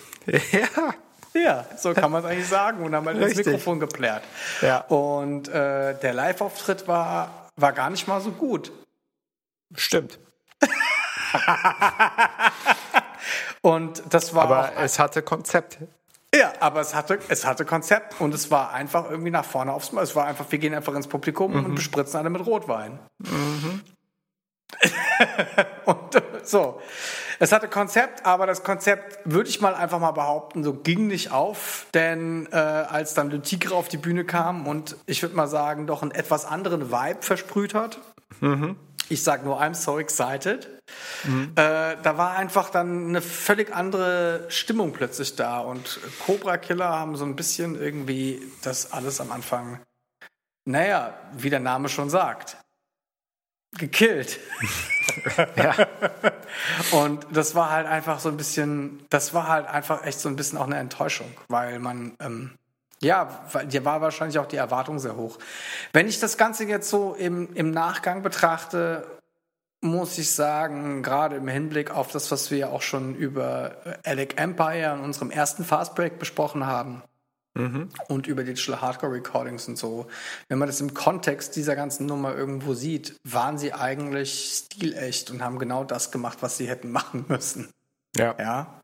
Ja. 0.53 0.95
Ja, 1.35 1.67
so 1.77 1.93
kann 1.93 2.11
man 2.11 2.25
es 2.25 2.31
eigentlich 2.31 2.49
sagen 2.49 2.83
und 2.83 2.95
haben 2.95 3.05
halt 3.07 3.19
ins 3.19 3.27
Richtig. 3.27 3.47
Mikrofon 3.47 3.79
geplärt. 3.79 4.23
Ja. 4.63 4.79
Und 4.87 5.49
äh, 5.49 5.95
der 6.01 6.15
Live-Auftritt 6.15 6.89
war, 6.89 7.51
war 7.57 7.73
gar 7.75 7.91
nicht 7.91 8.09
mal 8.09 8.23
so 8.23 8.31
gut. 8.31 8.73
Stimmt. 9.75 10.19
Und 13.67 14.03
das 14.11 14.33
war 14.33 14.45
Aber 14.45 14.73
es 14.77 15.01
hatte 15.01 15.23
Konzept. 15.23 15.79
ja, 16.33 16.53
aber 16.61 16.81
es 16.81 16.95
hatte, 16.95 17.19
es 17.29 17.45
hatte 17.45 17.65
Konzept 17.65 18.21
und 18.21 18.33
es 18.33 18.53
war 18.53 18.73
einfach 18.73 19.11
irgendwie 19.11 19.33
nach 19.33 19.45
vorne 19.45 19.73
aufs 19.73 19.91
Mal. 19.91 20.05
Es 20.05 20.15
war 20.15 20.25
einfach, 20.25 20.45
wir 20.51 20.61
gehen 20.61 20.73
einfach 20.73 20.95
ins 20.95 21.09
Publikum 21.09 21.53
und 21.53 21.75
bespritzen 21.75 22.21
alle 22.21 22.31
mit 22.31 22.47
Rotwein. 22.47 23.01
und 25.85 26.15
äh, 26.15 26.23
so. 26.45 26.81
Es 27.41 27.51
hatte 27.51 27.67
Konzept, 27.67 28.25
aber 28.25 28.47
das 28.47 28.63
Konzept, 28.63 29.19
würde 29.25 29.51
ich 29.51 29.61
mal 29.61 29.75
einfach 29.75 29.99
mal 29.99 30.13
behaupten, 30.13 30.63
so 30.63 30.73
ging 30.73 31.09
nicht 31.09 31.33
auf, 31.33 31.89
denn 31.93 32.47
äh, 32.53 32.57
als 32.57 33.15
dann 33.15 33.31
Le 33.31 33.43
Tigre 33.43 33.75
auf 33.75 33.89
die 33.89 33.97
Bühne 33.97 34.25
kam 34.25 34.69
und 34.69 34.95
ich 35.07 35.23
würde 35.23 35.35
mal 35.35 35.49
sagen, 35.49 35.89
doch 35.89 36.03
einen 36.03 36.13
etwas 36.13 36.45
anderen 36.45 36.93
Vibe 36.93 37.23
versprüht 37.23 37.75
hat. 37.75 37.99
Ich 39.09 39.25
sag 39.25 39.45
nur, 39.45 39.61
I'm 39.61 39.75
so 39.75 39.99
excited. 39.99 40.76
Äh, 41.57 41.97
da 42.03 42.19
war 42.19 42.37
einfach 42.37 42.71
dann 42.71 43.09
eine 43.09 43.23
völlig 43.23 43.75
andere 43.75 44.47
Stimmung 44.49 44.93
plötzlich 44.93 45.37
da 45.37 45.59
und 45.59 45.99
Cobra 46.25 46.57
Killer 46.59 46.89
haben 46.89 47.17
so 47.17 47.25
ein 47.25 47.37
bisschen 47.37 47.81
irgendwie 47.81 48.41
das 48.63 48.93
alles 48.93 49.21
am 49.21 49.33
Anfang, 49.33 49.81
naja, 50.65 51.15
wie 51.33 51.51
der 51.51 51.61
Name 51.61 51.89
schon 51.89 52.11
sagt, 52.11 52.57
gekillt. 53.77 54.39
Und 56.93 57.27
das 57.31 57.55
war 57.55 57.71
halt 57.71 57.87
einfach 57.87 58.19
so 58.19 58.29
ein 58.29 58.37
bisschen, 58.37 59.05
das 59.11 59.35
war 59.35 59.49
halt 59.49 59.67
einfach 59.67 60.05
echt 60.05 60.21
so 60.21 60.29
ein 60.29 60.37
bisschen 60.37 60.59
auch 60.59 60.67
eine 60.67 60.77
Enttäuschung, 60.77 61.31
weil 61.49 61.79
man, 61.79 62.17
ähm, 62.21 62.57
ja, 63.01 63.45
hier 63.69 63.85
war 63.85 64.01
wahrscheinlich 64.01 64.39
auch 64.39 64.47
die 64.47 64.57
Erwartung 64.57 64.99
sehr 64.99 65.17
hoch. 65.17 65.39
Wenn 65.93 66.09
ich 66.09 66.19
das 66.19 66.37
Ganze 66.37 66.65
jetzt 66.65 66.89
so 66.89 67.15
im, 67.15 67.53
im 67.55 67.71
Nachgang 67.71 68.23
betrachte, 68.23 69.07
muss 69.87 70.19
ich 70.19 70.31
sagen, 70.31 71.03
gerade 71.03 71.37
im 71.37 71.49
Hinblick 71.49 71.91
auf 71.91 72.11
das, 72.13 72.31
was 72.31 72.51
wir 72.51 72.59
ja 72.59 72.69
auch 72.69 72.83
schon 72.83 73.15
über 73.15 73.77
Alec 74.05 74.41
Empire 74.41 74.95
in 74.95 75.01
unserem 75.01 75.31
ersten 75.31 75.65
Fastbreak 75.65 76.19
besprochen 76.19 76.67
haben 76.67 77.03
und 78.09 78.27
über 78.27 78.45
Digital 78.45 78.83
Hardcore 78.83 79.15
Recordings 79.15 79.67
und 79.67 79.79
so, 79.79 80.09
wenn 80.49 80.59
man 80.59 80.69
das 80.69 80.83
im 80.83 80.93
Kontext 80.93 81.57
dieser 81.57 81.75
ganzen 81.75 82.05
Nummer 82.05 82.35
irgendwo 82.35 82.75
sieht, 82.75 83.17
waren 83.25 83.57
sie 83.57 83.73
eigentlich 83.73 84.67
stilecht 84.67 85.31
und 85.31 85.43
haben 85.43 85.59
genau 85.59 85.83
das 85.83 86.11
gemacht, 86.11 86.39
was 86.43 86.59
sie 86.59 86.69
hätten 86.69 86.91
machen 86.91 87.25
müssen. 87.29 87.71
Ja. 88.15 88.37
Ja. 88.39 88.83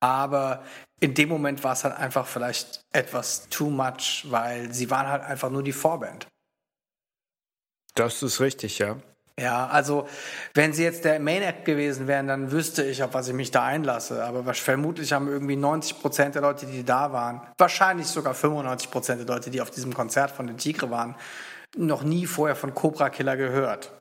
Aber 0.00 0.64
in 0.98 1.14
dem 1.14 1.28
Moment 1.28 1.62
war 1.62 1.74
es 1.74 1.84
halt 1.84 1.96
einfach 1.96 2.26
vielleicht 2.26 2.84
etwas 2.90 3.48
too 3.50 3.70
much, 3.70 4.26
weil 4.30 4.74
sie 4.74 4.90
waren 4.90 5.06
halt 5.06 5.22
einfach 5.22 5.50
nur 5.50 5.62
die 5.62 5.72
Vorband. 5.72 6.26
Das 7.94 8.20
ist 8.22 8.40
richtig, 8.40 8.78
ja. 8.78 8.96
Ja, 9.38 9.66
also 9.66 10.06
wenn 10.54 10.72
sie 10.72 10.84
jetzt 10.84 11.04
der 11.04 11.18
Main 11.18 11.42
Act 11.42 11.64
gewesen 11.64 12.06
wären, 12.06 12.28
dann 12.28 12.52
wüsste 12.52 12.84
ich, 12.84 13.02
auf 13.02 13.14
was 13.14 13.28
ich 13.28 13.34
mich 13.34 13.50
da 13.50 13.64
einlasse. 13.64 14.24
Aber 14.24 14.52
vermutlich 14.54 15.12
haben 15.12 15.26
irgendwie 15.26 15.56
90 15.56 16.00
Prozent 16.00 16.34
der 16.34 16.42
Leute, 16.42 16.66
die 16.66 16.84
da 16.84 17.12
waren, 17.12 17.40
wahrscheinlich 17.56 18.08
sogar 18.08 18.34
95 18.34 18.90
Prozent 18.90 19.20
der 19.20 19.34
Leute, 19.34 19.50
die 19.50 19.62
auf 19.62 19.70
diesem 19.70 19.94
Konzert 19.94 20.30
von 20.30 20.46
den 20.46 20.58
Tigre 20.58 20.90
waren, 20.90 21.14
noch 21.76 22.02
nie 22.02 22.26
vorher 22.26 22.56
von 22.56 22.74
Cobra 22.74 23.08
Killer 23.08 23.36
gehört. 23.36 23.92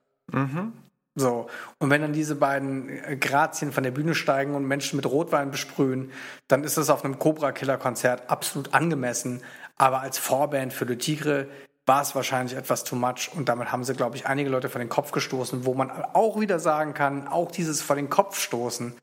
So, 1.16 1.48
und 1.80 1.90
wenn 1.90 2.02
dann 2.02 2.14
diese 2.14 2.36
beiden 2.36 3.20
Grazien 3.20 3.72
von 3.74 3.84
der 3.84 3.92
Bühne 3.92 4.16
steigen 4.16 4.56
und 4.56 4.66
Menschen 4.66 4.96
mit 4.96 5.06
Rotwein 5.06 5.52
besprühen, 5.52 6.12
dann 6.48 6.64
ist 6.64 6.78
das 6.78 6.90
auf 6.90 7.04
einem 7.04 7.20
Cobra 7.20 7.52
Killer 7.52 7.78
Konzert 7.78 8.30
absolut 8.30 8.74
angemessen. 8.74 9.42
Aber 9.78 10.02
als 10.02 10.18
Vorband 10.18 10.72
für 10.74 10.86
Le 10.86 10.98
Tigre 10.98 11.48
war 11.86 12.02
es 12.02 12.14
wahrscheinlich 12.14 12.56
etwas 12.56 12.84
too 12.84 12.96
much 12.96 13.32
und 13.34 13.50
damit 13.50 13.72
haben 13.72 13.84
sie, 13.84 13.94
glaube 13.94 14.16
ich, 14.16 14.28
einige 14.28 14.50
Leute 14.50 14.70
vor 14.70 14.80
den 14.80 14.90
Kopf 14.90 15.12
gestoßen, 15.12 15.66
wo 15.66 15.74
man 15.74 15.92
auch 15.92 16.40
wieder 16.40 16.60
sagen 16.60 16.94
kann, 16.94 17.28
auch 17.28 17.52
dieses 17.52 17.82
vor 17.82 17.96
den 17.96 18.10
Kopf 18.10 18.40
stoßen 18.40 18.96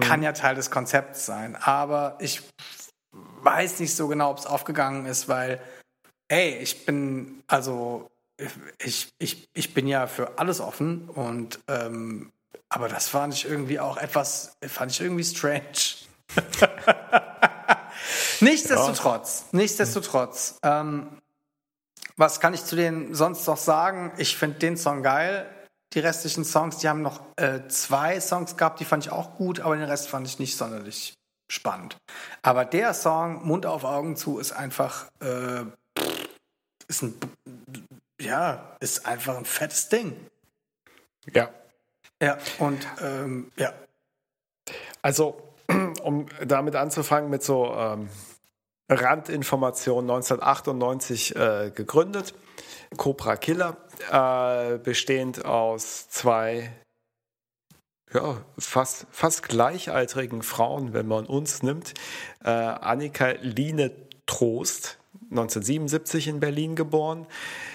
kann 0.00 0.22
ja 0.22 0.32
Teil 0.32 0.54
des 0.54 0.70
Konzepts 0.70 1.26
sein. 1.26 1.56
Aber 1.56 2.16
ich 2.20 2.42
weiß 3.12 3.80
nicht 3.80 3.94
so 3.94 4.08
genau, 4.08 4.30
ob 4.30 4.38
es 4.38 4.46
aufgegangen 4.46 5.06
ist, 5.06 5.28
weil, 5.28 5.60
ey, 6.28 6.56
ich 6.58 6.84
bin, 6.86 7.42
also, 7.46 8.10
ich, 8.78 9.08
ich, 9.18 9.48
ich 9.54 9.74
bin 9.74 9.86
ja 9.86 10.08
für 10.08 10.38
alles 10.38 10.60
offen 10.60 11.08
und, 11.08 11.60
ähm, 11.68 12.32
aber 12.68 12.88
das 12.88 13.08
fand 13.08 13.32
ich 13.34 13.44
irgendwie 13.44 13.78
auch 13.78 13.96
etwas, 13.96 14.56
fand 14.66 14.90
ich 14.90 15.00
irgendwie 15.00 15.22
strange. 15.22 15.62
nichtsdestotrotz, 18.40 19.46
nichtsdestotrotz, 19.52 20.58
ähm, 20.64 21.20
was 22.16 22.40
kann 22.40 22.54
ich 22.54 22.64
zu 22.64 22.76
denen 22.76 23.14
sonst 23.14 23.46
noch 23.46 23.56
sagen? 23.56 24.12
Ich 24.16 24.36
finde 24.36 24.58
den 24.58 24.76
Song 24.76 25.02
geil. 25.02 25.50
Die 25.92 26.00
restlichen 26.00 26.44
Songs, 26.44 26.78
die 26.78 26.88
haben 26.88 27.02
noch 27.02 27.20
äh, 27.36 27.68
zwei 27.68 28.20
Songs 28.20 28.56
gehabt, 28.56 28.80
die 28.80 28.84
fand 28.84 29.04
ich 29.04 29.12
auch 29.12 29.36
gut, 29.36 29.60
aber 29.60 29.76
den 29.76 29.84
Rest 29.84 30.08
fand 30.08 30.26
ich 30.26 30.38
nicht 30.38 30.56
sonderlich 30.56 31.14
spannend. 31.48 31.96
Aber 32.42 32.64
der 32.64 32.94
Song 32.94 33.46
Mund 33.46 33.66
auf 33.66 33.84
Augen 33.84 34.16
zu 34.16 34.38
ist 34.38 34.52
einfach 34.52 35.06
äh, 35.20 35.64
ist 36.88 37.02
ein 37.02 37.14
ja 38.20 38.76
ist 38.80 39.06
einfach 39.06 39.36
ein 39.36 39.44
fettes 39.44 39.88
Ding. 39.88 40.16
Ja. 41.32 41.50
Ja, 42.22 42.38
und 42.58 42.86
ähm, 43.02 43.50
ja. 43.56 43.72
Also, 45.02 45.42
um 46.02 46.26
damit 46.44 46.74
anzufangen 46.76 47.28
mit 47.28 47.42
so 47.42 47.74
ähm, 47.74 48.08
Randinformationen, 48.88 50.10
1998 50.10 51.36
äh, 51.36 51.72
gegründet. 51.74 52.34
Cobra 52.96 53.36
Killer, 53.36 53.76
äh, 54.10 54.78
bestehend 54.78 55.44
aus 55.44 56.08
zwei 56.08 56.70
ja, 58.12 58.36
fast, 58.58 59.06
fast 59.10 59.42
gleichaltrigen 59.42 60.42
Frauen, 60.42 60.92
wenn 60.92 61.08
man 61.08 61.26
uns 61.26 61.62
nimmt. 61.62 61.94
Äh, 62.44 62.50
Annika 62.50 63.34
Line 63.40 63.90
Trost, 64.26 64.98
1977 65.30 66.28
in 66.28 66.40
Berlin 66.40 66.76
geboren, 66.76 67.26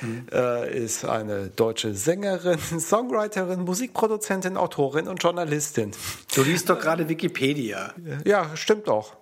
mhm. 0.01 0.27
äh, 0.31 0.83
ist 0.83 1.03
eine 1.03 1.47
deutsche 1.49 1.93
Sängerin, 1.93 2.59
Songwriterin, 2.79 3.61
Musikproduzentin, 3.61 4.55
Autorin 4.55 5.07
und 5.07 5.21
Journalistin. 5.21 5.91
Du 6.33 6.43
liest 6.43 6.69
doch 6.69 6.79
gerade 6.79 7.09
Wikipedia. 7.09 7.93
Ja, 8.25 8.55
stimmt 8.55 8.87
auch. 8.87 9.18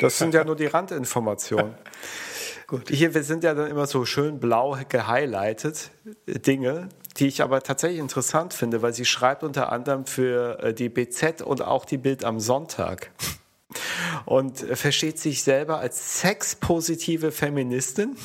Das 0.00 0.18
sind 0.18 0.34
ja 0.34 0.44
nur 0.44 0.56
die 0.56 0.66
Randinformationen. 0.66 1.74
Gut. 2.66 2.88
Hier 2.88 3.14
wir 3.14 3.24
sind 3.24 3.42
ja 3.42 3.52
dann 3.54 3.68
immer 3.68 3.86
so 3.86 4.04
schön 4.04 4.38
blau 4.38 4.78
gehighlightet 4.88 5.90
Dinge, 6.26 6.88
die 7.16 7.26
ich 7.26 7.42
aber 7.42 7.62
tatsächlich 7.62 7.98
interessant 7.98 8.54
finde, 8.54 8.80
weil 8.80 8.94
sie 8.94 9.04
schreibt 9.04 9.42
unter 9.42 9.72
anderem 9.72 10.06
für 10.06 10.60
äh, 10.60 10.72
die 10.72 10.88
BZ 10.88 11.42
und 11.42 11.62
auch 11.62 11.84
die 11.84 11.98
Bild 11.98 12.24
am 12.24 12.38
Sonntag 12.38 13.10
und 14.24 14.58
versteht 14.58 15.18
sich 15.18 15.42
selber 15.42 15.78
als 15.78 16.20
sexpositive 16.20 17.32
Feministin. 17.32 18.16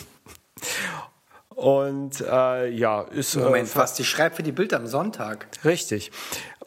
Und 1.55 2.21
äh, 2.21 2.69
ja, 2.69 3.01
ist. 3.01 3.35
Moment, 3.35 3.69
äh, 3.69 3.75
was? 3.75 3.93
Die 3.93 4.03
schreibt 4.03 4.35
für 4.35 4.43
die 4.43 4.51
Bild 4.51 4.73
am 4.73 4.87
Sonntag. 4.87 5.47
Richtig. 5.63 6.11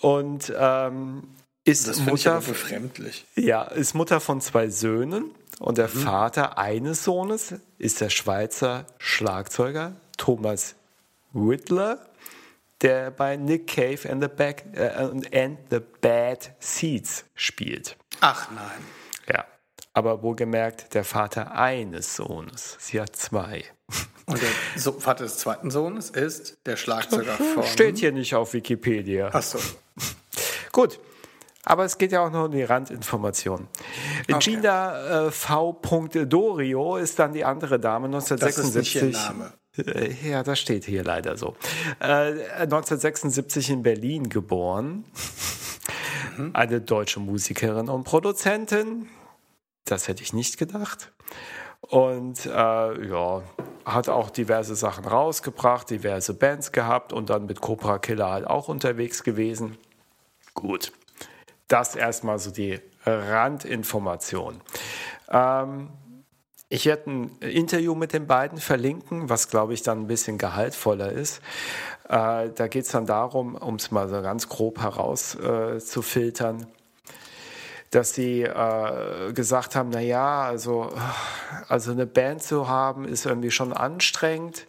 Und 0.00 0.52
ähm, 0.58 1.24
ist 1.68 1.88
das 1.88 2.00
Mutter. 2.00 2.38
Ich 2.40 2.46
befremdlich. 2.46 3.26
Ja, 3.34 3.62
ist 3.62 3.94
Mutter 3.94 4.20
von 4.20 4.40
zwei 4.40 4.68
Söhnen. 4.68 5.34
Und 5.58 5.78
der 5.78 5.88
mhm. 5.88 6.00
Vater 6.00 6.58
eines 6.58 7.04
Sohnes 7.04 7.54
ist 7.78 8.00
der 8.00 8.10
Schweizer 8.10 8.86
Schlagzeuger 8.98 9.96
Thomas 10.16 10.76
Whittler 11.32 12.08
der 12.80 13.10
bei 13.10 13.36
Nick 13.36 13.66
Cave 13.66 14.08
and 14.10 14.22
the, 14.22 14.28
Back, 14.28 14.64
äh, 14.74 14.88
and 14.88 15.58
the 15.70 15.80
Bad 16.00 16.52
Seeds 16.60 17.24
spielt. 17.34 17.96
Ach 18.20 18.50
nein. 18.50 18.84
Ja, 19.32 19.44
aber 19.92 20.22
wohlgemerkt 20.22 20.94
der 20.94 21.04
Vater 21.04 21.52
eines 21.52 22.16
Sohnes. 22.16 22.76
Sie 22.78 23.00
hat 23.00 23.16
zwei. 23.16 23.64
Und 24.26 24.40
der 24.42 24.92
Vater 24.92 25.24
des 25.24 25.38
zweiten 25.38 25.70
Sohnes 25.70 26.10
ist 26.10 26.58
der 26.66 26.76
Schlagzeuger 26.76 27.32
von... 27.32 27.64
Steht 27.64 27.98
hier 27.98 28.12
nicht 28.12 28.34
auf 28.34 28.52
Wikipedia. 28.52 29.30
Ach 29.32 29.42
so. 29.42 29.58
Gut. 30.72 31.00
Aber 31.64 31.84
es 31.84 31.98
geht 31.98 32.12
ja 32.12 32.24
auch 32.24 32.30
noch 32.30 32.46
um 32.46 32.52
die 32.52 32.62
Randinformation. 32.62 33.68
Okay. 34.30 34.38
Gina 34.38 35.26
äh, 35.26 35.30
V. 35.30 35.80
Dorio 36.26 36.96
ist 36.96 37.18
dann 37.18 37.32
die 37.32 37.44
andere 37.44 37.78
Dame, 37.78 38.06
1976. 38.06 38.54
Das 38.54 38.58
ist 38.58 38.74
nicht 38.74 39.02
ihr 39.02 39.10
Name. 39.10 39.52
Äh, 39.76 40.30
ja, 40.30 40.42
das 40.42 40.58
steht 40.58 40.84
hier 40.84 41.04
leider 41.04 41.36
so. 41.36 41.56
Äh, 42.00 42.32
1976 42.62 43.70
in 43.70 43.82
Berlin 43.82 44.28
geboren. 44.28 45.04
Mhm. 46.36 46.50
Eine 46.54 46.80
deutsche 46.80 47.20
Musikerin 47.20 47.88
und 47.88 48.04
Produzentin. 48.04 49.08
Das 49.84 50.08
hätte 50.08 50.22
ich 50.22 50.32
nicht 50.32 50.58
gedacht. 50.58 51.12
Und 51.80 52.46
äh, 52.46 52.50
ja, 53.08 53.42
hat 53.84 54.08
auch 54.08 54.30
diverse 54.30 54.74
Sachen 54.74 55.04
rausgebracht, 55.04 55.88
diverse 55.90 56.34
Bands 56.34 56.72
gehabt 56.72 57.12
und 57.12 57.30
dann 57.30 57.46
mit 57.46 57.60
Cobra 57.60 57.98
Killer 57.98 58.30
halt 58.30 58.46
auch 58.46 58.68
unterwegs 58.68 59.22
gewesen. 59.22 59.78
Gut, 60.54 60.92
das 61.68 61.94
erstmal 61.94 62.38
so 62.38 62.50
die 62.50 62.80
Randinformation. 63.04 64.60
Ähm, 65.30 65.90
ich 66.70 66.84
werde 66.84 67.10
ein 67.10 67.38
Interview 67.38 67.94
mit 67.94 68.12
den 68.12 68.26
beiden 68.26 68.58
verlinken, 68.58 69.30
was 69.30 69.48
glaube 69.48 69.72
ich 69.72 69.82
dann 69.82 70.02
ein 70.02 70.06
bisschen 70.06 70.36
gehaltvoller 70.36 71.12
ist. 71.12 71.40
Äh, 72.08 72.50
da 72.54 72.68
geht 72.68 72.84
es 72.84 72.90
dann 72.90 73.06
darum, 73.06 73.54
um 73.54 73.76
es 73.76 73.90
mal 73.90 74.08
so 74.08 74.20
ganz 74.20 74.48
grob 74.48 74.80
herauszufiltern, 74.80 76.62
äh, 76.62 76.66
dass 77.90 78.12
sie 78.12 78.42
äh, 78.42 79.32
gesagt 79.32 79.76
haben, 79.76 79.88
na 79.90 80.00
ja, 80.00 80.42
also, 80.42 80.92
also 81.68 81.92
eine 81.92 82.06
Band 82.06 82.42
zu 82.42 82.68
haben, 82.68 83.06
ist 83.06 83.24
irgendwie 83.24 83.50
schon 83.50 83.72
anstrengend. 83.72 84.66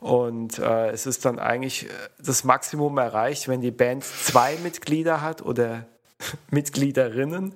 Und 0.00 0.58
äh, 0.58 0.90
es 0.90 1.06
ist 1.06 1.24
dann 1.24 1.38
eigentlich 1.38 1.88
das 2.18 2.42
Maximum 2.42 2.98
erreicht, 2.98 3.46
wenn 3.46 3.60
die 3.60 3.70
Band 3.70 4.04
zwei 4.04 4.56
Mitglieder 4.56 5.22
hat 5.22 5.42
oder 5.42 5.86
Mitgliederinnen. 6.50 7.54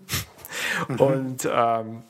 Mhm. 0.89 1.01
Und 1.01 1.49
ähm, 1.51 2.03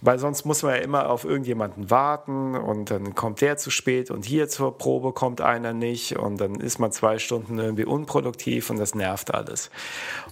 weil 0.00 0.18
sonst 0.18 0.44
muss 0.44 0.62
man 0.62 0.74
ja 0.74 0.80
immer 0.80 1.10
auf 1.10 1.24
irgendjemanden 1.24 1.90
warten 1.90 2.54
und 2.54 2.90
dann 2.90 3.14
kommt 3.14 3.40
der 3.40 3.56
zu 3.56 3.70
spät 3.70 4.10
und 4.10 4.24
hier 4.24 4.48
zur 4.48 4.78
Probe 4.78 5.12
kommt 5.12 5.40
einer 5.40 5.72
nicht 5.72 6.16
und 6.16 6.40
dann 6.40 6.56
ist 6.56 6.78
man 6.78 6.92
zwei 6.92 7.18
Stunden 7.18 7.58
irgendwie 7.58 7.84
unproduktiv 7.84 8.70
und 8.70 8.78
das 8.78 8.94
nervt 8.94 9.34
alles. 9.34 9.70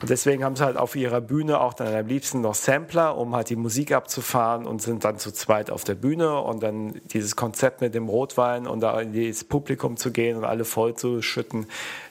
Und 0.00 0.10
deswegen 0.10 0.44
haben 0.44 0.56
sie 0.56 0.64
halt 0.64 0.76
auf 0.76 0.94
ihrer 0.94 1.20
Bühne 1.20 1.60
auch 1.60 1.74
dann 1.74 1.94
am 1.94 2.06
liebsten 2.06 2.40
noch 2.40 2.54
Sampler, 2.54 3.16
um 3.16 3.34
halt 3.34 3.50
die 3.50 3.56
Musik 3.56 3.92
abzufahren 3.92 4.66
und 4.66 4.82
sind 4.82 5.04
dann 5.04 5.18
zu 5.18 5.32
zweit 5.32 5.70
auf 5.70 5.84
der 5.84 5.94
Bühne 5.94 6.40
und 6.40 6.62
dann 6.62 7.00
dieses 7.12 7.34
Konzept 7.34 7.80
mit 7.80 7.94
dem 7.94 8.08
Rotwein 8.08 8.66
und 8.66 8.80
da 8.80 9.00
ins 9.00 9.44
Publikum 9.44 9.96
zu 9.96 10.12
gehen 10.12 10.36
und 10.36 10.44
alle 10.44 10.64
voll 10.64 10.94
zu 10.94 11.22
schütten, 11.22 11.66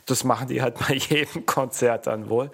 das 0.05 0.23
machen 0.23 0.47
die 0.47 0.61
halt 0.61 0.75
bei 0.87 0.95
jedem 0.95 1.45
Konzert 1.45 2.07
dann 2.07 2.29
wohl. 2.29 2.51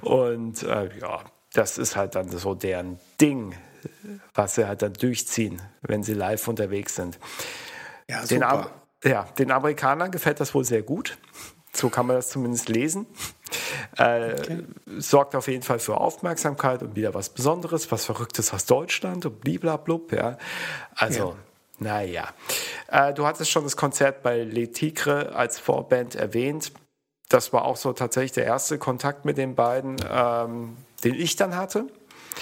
Und 0.00 0.62
äh, 0.62 0.90
ja, 0.98 1.20
das 1.52 1.78
ist 1.78 1.96
halt 1.96 2.14
dann 2.14 2.30
so 2.30 2.54
deren 2.54 2.98
Ding 3.20 3.54
was 4.34 4.54
sie 4.54 4.66
halt 4.66 4.82
dann 4.82 4.92
durchziehen, 4.92 5.60
wenn 5.82 6.02
sie 6.02 6.14
live 6.14 6.46
unterwegs 6.48 6.96
sind. 6.96 7.18
Ja, 8.08 8.20
den, 8.24 8.40
super. 8.40 8.70
ja, 9.04 9.24
den 9.38 9.50
Amerikanern 9.50 10.10
gefällt 10.10 10.40
das 10.40 10.54
wohl 10.54 10.64
sehr 10.64 10.82
gut. 10.82 11.16
So 11.72 11.88
kann 11.88 12.06
man 12.06 12.16
das 12.16 12.28
zumindest 12.28 12.68
lesen. 12.68 13.06
Äh, 13.96 14.34
okay. 14.34 14.64
Sorgt 14.98 15.34
auf 15.34 15.48
jeden 15.48 15.62
Fall 15.62 15.80
für 15.80 15.98
Aufmerksamkeit 15.98 16.82
und 16.82 16.94
wieder 16.94 17.14
was 17.14 17.30
Besonderes, 17.30 17.90
was 17.90 18.04
Verrücktes 18.04 18.52
aus 18.52 18.66
Deutschland 18.66 19.26
und 19.26 19.40
bliblablub. 19.40 20.12
Ja. 20.12 20.38
Also, 20.94 21.30
ja. 21.30 21.36
naja. 21.80 22.28
Äh, 22.88 23.12
du 23.12 23.26
hattest 23.26 23.50
schon 23.50 23.64
das 23.64 23.76
Konzert 23.76 24.22
bei 24.22 24.44
Le 24.44 24.70
Tigre 24.70 25.34
als 25.34 25.58
Vorband 25.58 26.14
erwähnt. 26.14 26.72
Das 27.28 27.52
war 27.52 27.64
auch 27.64 27.76
so 27.76 27.92
tatsächlich 27.92 28.32
der 28.32 28.44
erste 28.44 28.78
Kontakt 28.78 29.24
mit 29.24 29.38
den 29.38 29.54
beiden, 29.54 29.96
ähm, 30.10 30.76
den 31.02 31.14
ich 31.14 31.36
dann 31.36 31.56
hatte. 31.56 31.86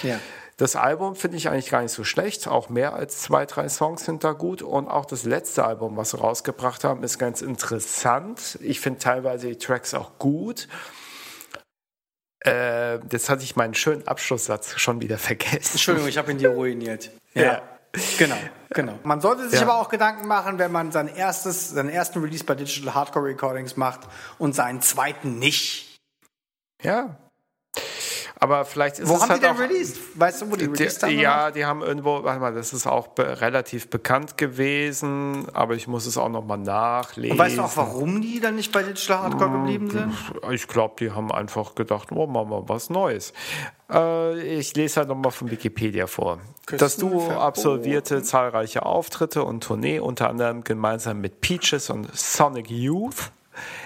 Ja. 0.01 0.19
Das 0.57 0.75
Album 0.75 1.15
finde 1.15 1.37
ich 1.37 1.49
eigentlich 1.49 1.69
gar 1.69 1.81
nicht 1.81 1.91
so 1.91 2.03
schlecht. 2.03 2.47
Auch 2.47 2.69
mehr 2.69 2.93
als 2.93 3.19
zwei, 3.21 3.45
drei 3.45 3.69
Songs 3.69 4.05
sind 4.05 4.23
da 4.23 4.33
gut. 4.33 4.61
Und 4.61 4.87
auch 4.87 5.05
das 5.05 5.23
letzte 5.23 5.65
Album, 5.65 5.97
was 5.97 6.11
sie 6.11 6.17
rausgebracht 6.17 6.83
haben, 6.83 7.03
ist 7.03 7.17
ganz 7.17 7.41
interessant. 7.41 8.59
Ich 8.61 8.79
finde 8.79 8.99
teilweise 8.99 9.47
die 9.47 9.57
Tracks 9.57 9.93
auch 9.93 10.19
gut. 10.19 10.67
Äh, 12.45 12.99
jetzt 13.11 13.29
hatte 13.29 13.43
ich 13.43 13.55
meinen 13.55 13.73
schönen 13.73 14.07
Abschlusssatz 14.07 14.77
schon 14.77 15.01
wieder 15.01 15.17
vergessen. 15.17 15.73
Entschuldigung, 15.73 16.09
ich 16.09 16.17
habe 16.17 16.31
ihn 16.31 16.37
dir 16.37 16.49
ruiniert. 16.49 17.09
Ja. 17.33 17.41
ja. 17.41 17.72
Genau, 18.17 18.37
genau. 18.69 18.99
Man 19.03 19.21
sollte 19.21 19.47
sich 19.47 19.59
ja. 19.59 19.67
aber 19.67 19.75
auch 19.75 19.89
Gedanken 19.89 20.27
machen, 20.27 20.57
wenn 20.57 20.71
man 20.71 20.91
sein 20.91 21.07
erstes, 21.07 21.69
seinen 21.69 21.89
ersten 21.89 22.19
Release 22.19 22.43
bei 22.43 22.55
Digital 22.55 22.95
Hardcore 22.95 23.25
Recordings 23.25 23.77
macht 23.77 24.01
und 24.39 24.55
seinen 24.55 24.81
zweiten 24.81 25.37
nicht. 25.37 25.99
Ja, 26.81 27.17
aber 28.43 28.65
vielleicht 28.65 28.99
ist 28.99 29.07
wo 29.07 29.15
es 29.15 29.21
haben 29.21 29.29
halt 29.29 29.41
die 29.41 29.47
denn 29.47 29.55
released? 29.55 29.97
Weißt 30.15 30.41
du, 30.41 30.51
wo 30.51 30.57
die 30.57 30.65
released 30.65 31.01
haben? 31.01 31.17
Ja, 31.17 31.49
die 31.49 31.65
haben 31.65 31.81
irgendwo, 31.81 32.25
warte 32.25 32.41
mal, 32.41 32.53
das 32.53 32.73
ist 32.73 32.85
auch 32.85 33.07
be 33.07 33.39
relativ 33.39 33.89
bekannt 33.89 34.37
gewesen, 34.37 35.47
aber 35.53 35.75
ich 35.75 35.87
muss 35.87 36.05
es 36.05 36.17
auch 36.17 36.27
nochmal 36.27 36.57
nachlesen. 36.57 37.31
Und 37.31 37.37
weißt 37.37 37.57
du 37.57 37.61
auch, 37.61 37.77
warum 37.77 38.21
die 38.21 38.41
dann 38.41 38.55
nicht 38.55 38.73
bei 38.73 38.83
Digital 38.83 39.19
Hardcore 39.19 39.45
hm, 39.45 39.53
geblieben 39.53 39.89
sind? 39.89 40.13
Ich 40.51 40.67
glaube, 40.67 40.95
die 40.99 41.11
haben 41.11 41.31
einfach 41.31 41.73
gedacht, 41.73 42.11
oh, 42.11 42.27
machen 42.27 42.49
wir 42.49 42.67
was 42.67 42.89
Neues. 42.89 43.31
Äh, 43.89 44.41
ich 44.41 44.75
lese 44.75 44.97
halt 44.99 45.07
nochmal 45.09 45.31
von 45.31 45.49
Wikipedia 45.49 46.07
vor. 46.07 46.39
Das 46.77 46.97
Duo 46.97 47.31
absolvierte 47.31 48.23
zahlreiche 48.23 48.85
Auftritte 48.85 49.43
und 49.43 49.63
Tournee, 49.63 49.99
unter 49.99 50.29
anderem 50.29 50.65
gemeinsam 50.65 51.21
mit 51.21 51.39
Peaches 51.39 51.89
und 51.89 52.13
Sonic 52.13 52.69
Youth. 52.69 53.31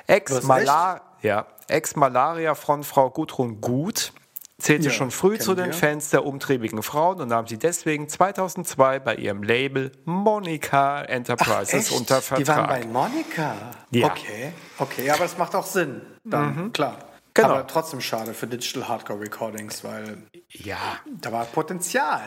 Ex-Malaria 0.08 1.02
ja, 1.22 1.46
Ex 1.68 1.94
Gudrun 1.94 3.62
Gut 3.62 4.14
zählte 4.60 4.88
ja, 4.88 4.92
schon 4.92 5.12
früh 5.12 5.38
zu 5.38 5.54
den 5.54 5.68
wir. 5.68 5.74
Fans 5.74 6.10
der 6.10 6.26
umtriebigen 6.26 6.82
Frauen 6.82 7.22
und 7.22 7.30
nahm 7.30 7.48
sie 7.48 7.58
deswegen 7.58 8.10
2002 8.10 9.00
bei 9.00 9.16
ihrem 9.16 9.44
Label 9.44 9.92
Monica 10.06 11.04
Enterprises 11.04 11.92
Ach, 11.92 11.98
unter 11.98 12.22
Vertrag. 12.22 12.40
Die 12.40 12.48
waren 12.48 12.68
bei 12.68 12.86
Monica? 12.86 13.56
Ja. 13.92 14.08
Okay, 14.08 14.52
okay, 14.80 15.10
aber 15.12 15.26
es 15.26 15.38
macht 15.38 15.54
auch 15.56 15.66
Sinn. 15.66 16.02
Dann, 16.24 16.56
mhm. 16.56 16.74
klar. 16.74 16.98
Genau. 17.34 17.50
Aber 17.50 17.68
trotzdem 17.68 18.02
schade 18.02 18.34
für 18.34 18.48
Digital 18.48 18.88
Hardcore 18.88 19.22
Recordings, 19.22 19.84
weil 19.84 20.24
ja. 20.50 20.78
da 21.22 21.32
war 21.32 21.46
Potenzial. 21.46 22.24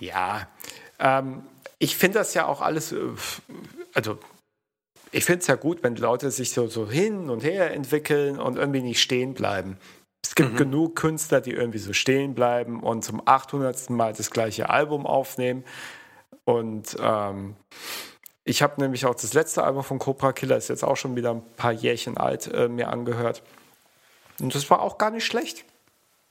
Ja, 0.00 0.48
ähm, 0.98 1.44
ich 1.78 1.96
finde 1.96 2.18
das 2.18 2.34
ja 2.34 2.46
auch 2.46 2.60
alles, 2.60 2.90
äh, 2.90 2.98
also 3.94 4.18
ich 5.12 5.24
finde 5.24 5.42
es 5.42 5.46
ja 5.46 5.54
gut, 5.54 5.84
wenn 5.84 5.94
Leute 5.94 6.32
sich 6.32 6.50
so, 6.50 6.66
so 6.66 6.90
hin 6.90 7.30
und 7.30 7.44
her 7.44 7.72
entwickeln 7.72 8.40
und 8.40 8.56
irgendwie 8.56 8.82
nicht 8.82 9.00
stehen 9.00 9.34
bleiben. 9.34 9.76
Es 10.34 10.36
gibt 10.36 10.54
mhm. 10.54 10.56
genug 10.56 10.96
Künstler, 10.96 11.40
die 11.40 11.52
irgendwie 11.52 11.78
so 11.78 11.92
stehen 11.92 12.34
bleiben 12.34 12.82
und 12.82 13.04
zum 13.04 13.22
800. 13.24 13.88
Mal 13.90 14.14
das 14.14 14.32
gleiche 14.32 14.68
Album 14.68 15.06
aufnehmen. 15.06 15.62
Und 16.42 16.96
ähm, 17.00 17.54
ich 18.42 18.60
habe 18.60 18.80
nämlich 18.82 19.06
auch 19.06 19.14
das 19.14 19.32
letzte 19.32 19.62
Album 19.62 19.84
von 19.84 20.00
Cobra 20.00 20.32
Killer, 20.32 20.56
ist 20.56 20.66
jetzt 20.66 20.82
auch 20.82 20.96
schon 20.96 21.14
wieder 21.14 21.30
ein 21.30 21.44
paar 21.54 21.70
Jährchen 21.70 22.16
alt, 22.16 22.48
äh, 22.48 22.66
mir 22.66 22.88
angehört. 22.88 23.44
Und 24.40 24.56
das 24.56 24.68
war 24.70 24.80
auch 24.80 24.98
gar 24.98 25.12
nicht 25.12 25.24
schlecht. 25.24 25.64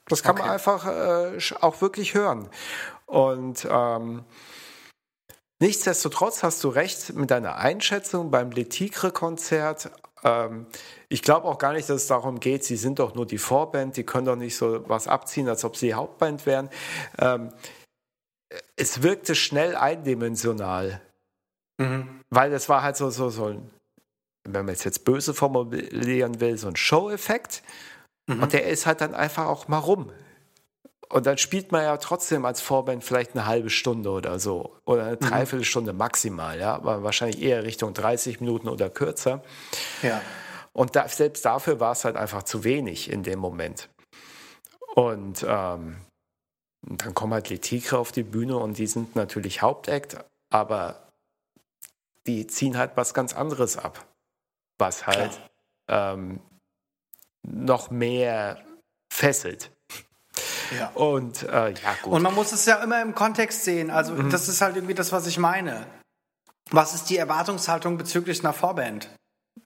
Das 0.09 0.21
kann 0.21 0.33
okay. 0.33 0.41
man 0.41 0.51
einfach 0.51 0.85
äh, 0.85 1.39
auch 1.61 1.79
wirklich 1.79 2.13
hören. 2.13 2.49
Und 3.05 3.65
ähm, 3.71 4.25
nichtsdestotrotz 5.59 6.43
hast 6.43 6.61
du 6.65 6.67
recht 6.67 7.13
mit 7.13 7.31
deiner 7.31 7.55
Einschätzung 7.55 8.31
beim 8.31 8.51
Le 8.51 8.67
Tigre-Konzert. 8.67 9.91
Ähm, 10.25 10.67
ich 11.13 11.21
glaube 11.21 11.47
auch 11.47 11.59
gar 11.59 11.73
nicht, 11.73 11.87
dass 11.87 12.01
es 12.01 12.07
darum 12.07 12.39
geht, 12.39 12.63
sie 12.63 12.75
sind 12.75 12.97
doch 12.97 13.13
nur 13.13 13.27
die 13.27 13.37
Vorband, 13.37 13.97
die 13.97 14.03
können 14.03 14.25
doch 14.25 14.35
nicht 14.35 14.57
so 14.57 14.83
was 14.89 15.07
abziehen, 15.07 15.47
als 15.47 15.63
ob 15.63 15.77
sie 15.77 15.87
die 15.87 15.93
Hauptband 15.93 16.47
wären. 16.47 16.71
Ähm, 17.19 17.53
es 18.75 19.03
wirkte 19.03 19.35
schnell 19.35 19.75
eindimensional. 19.75 21.01
Mhm. 21.77 22.21
Weil 22.31 22.49
das 22.49 22.67
war 22.67 22.81
halt 22.81 22.97
so, 22.97 23.11
so, 23.11 23.29
so 23.29 23.45
ein, 23.45 23.69
wenn 24.43 24.65
man 24.65 24.73
es 24.73 24.83
jetzt 24.85 25.05
böse 25.05 25.35
formulieren 25.35 26.39
will, 26.39 26.57
so 26.57 26.67
ein 26.67 26.75
Show-Effekt. 26.75 27.61
Mhm. 28.25 28.41
Und 28.41 28.53
der 28.53 28.65
ist 28.65 28.87
halt 28.87 29.01
dann 29.01 29.13
einfach 29.13 29.45
auch 29.45 29.67
mal 29.67 29.77
rum. 29.77 30.11
Und 31.09 31.27
dann 31.27 31.37
spielt 31.37 31.71
man 31.71 31.83
ja 31.83 31.95
trotzdem 31.97 32.43
als 32.43 32.59
Vorband 32.59 33.03
vielleicht 33.03 33.35
eine 33.35 33.45
halbe 33.45 33.69
Stunde 33.69 34.09
oder 34.09 34.39
so. 34.39 34.77
Oder 34.85 35.03
eine 35.03 35.17
mhm. 35.17 35.29
Dreiviertelstunde 35.29 35.93
maximal, 35.93 36.59
ja. 36.59 36.73
Aber 36.73 37.03
wahrscheinlich 37.03 37.39
eher 37.39 37.63
Richtung 37.63 37.93
30 37.93 38.41
Minuten 38.41 38.67
oder 38.67 38.89
kürzer. 38.89 39.43
Ja. 40.01 40.19
Und 40.73 40.95
da, 40.95 41.07
selbst 41.07 41.45
dafür 41.45 41.79
war 41.79 41.91
es 41.91 42.03
halt 42.03 42.15
einfach 42.15 42.43
zu 42.43 42.63
wenig 42.63 43.09
in 43.11 43.23
dem 43.23 43.39
Moment. 43.39 43.89
Und, 44.95 45.45
ähm, 45.47 45.97
dann 46.85 47.13
kommen 47.13 47.33
halt 47.33 47.49
die 47.49 47.59
Tigre 47.59 47.97
auf 47.97 48.11
die 48.11 48.23
Bühne 48.23 48.57
und 48.57 48.77
die 48.77 48.87
sind 48.87 49.15
natürlich 49.15 49.61
Hauptakt, 49.61 50.17
aber 50.49 51.07
die 52.27 52.45
ziehen 52.47 52.77
halt 52.77 52.91
was 52.95 53.13
ganz 53.13 53.33
anderes 53.33 53.77
ab. 53.77 54.05
Was 54.77 55.07
halt 55.07 55.39
ähm, 55.87 56.41
noch 57.43 57.89
mehr 57.89 58.61
fesselt. 59.11 59.71
Ja. 60.77 60.89
Und 60.95 61.43
äh, 61.43 61.71
ja, 61.71 61.95
gut. 62.01 62.13
Und 62.13 62.21
man 62.21 62.33
muss 62.33 62.51
es 62.51 62.65
ja 62.65 62.81
immer 62.83 63.01
im 63.01 63.13
Kontext 63.13 63.63
sehen. 63.63 63.91
Also, 63.91 64.13
mhm. 64.13 64.29
das 64.29 64.47
ist 64.47 64.61
halt 64.61 64.75
irgendwie 64.75 64.95
das, 64.95 65.11
was 65.11 65.27
ich 65.27 65.37
meine. 65.37 65.85
Was 66.71 66.93
ist 66.95 67.09
die 67.09 67.17
Erwartungshaltung 67.17 67.97
bezüglich 67.97 68.39
einer 68.39 68.53
Vorband? 68.53 69.09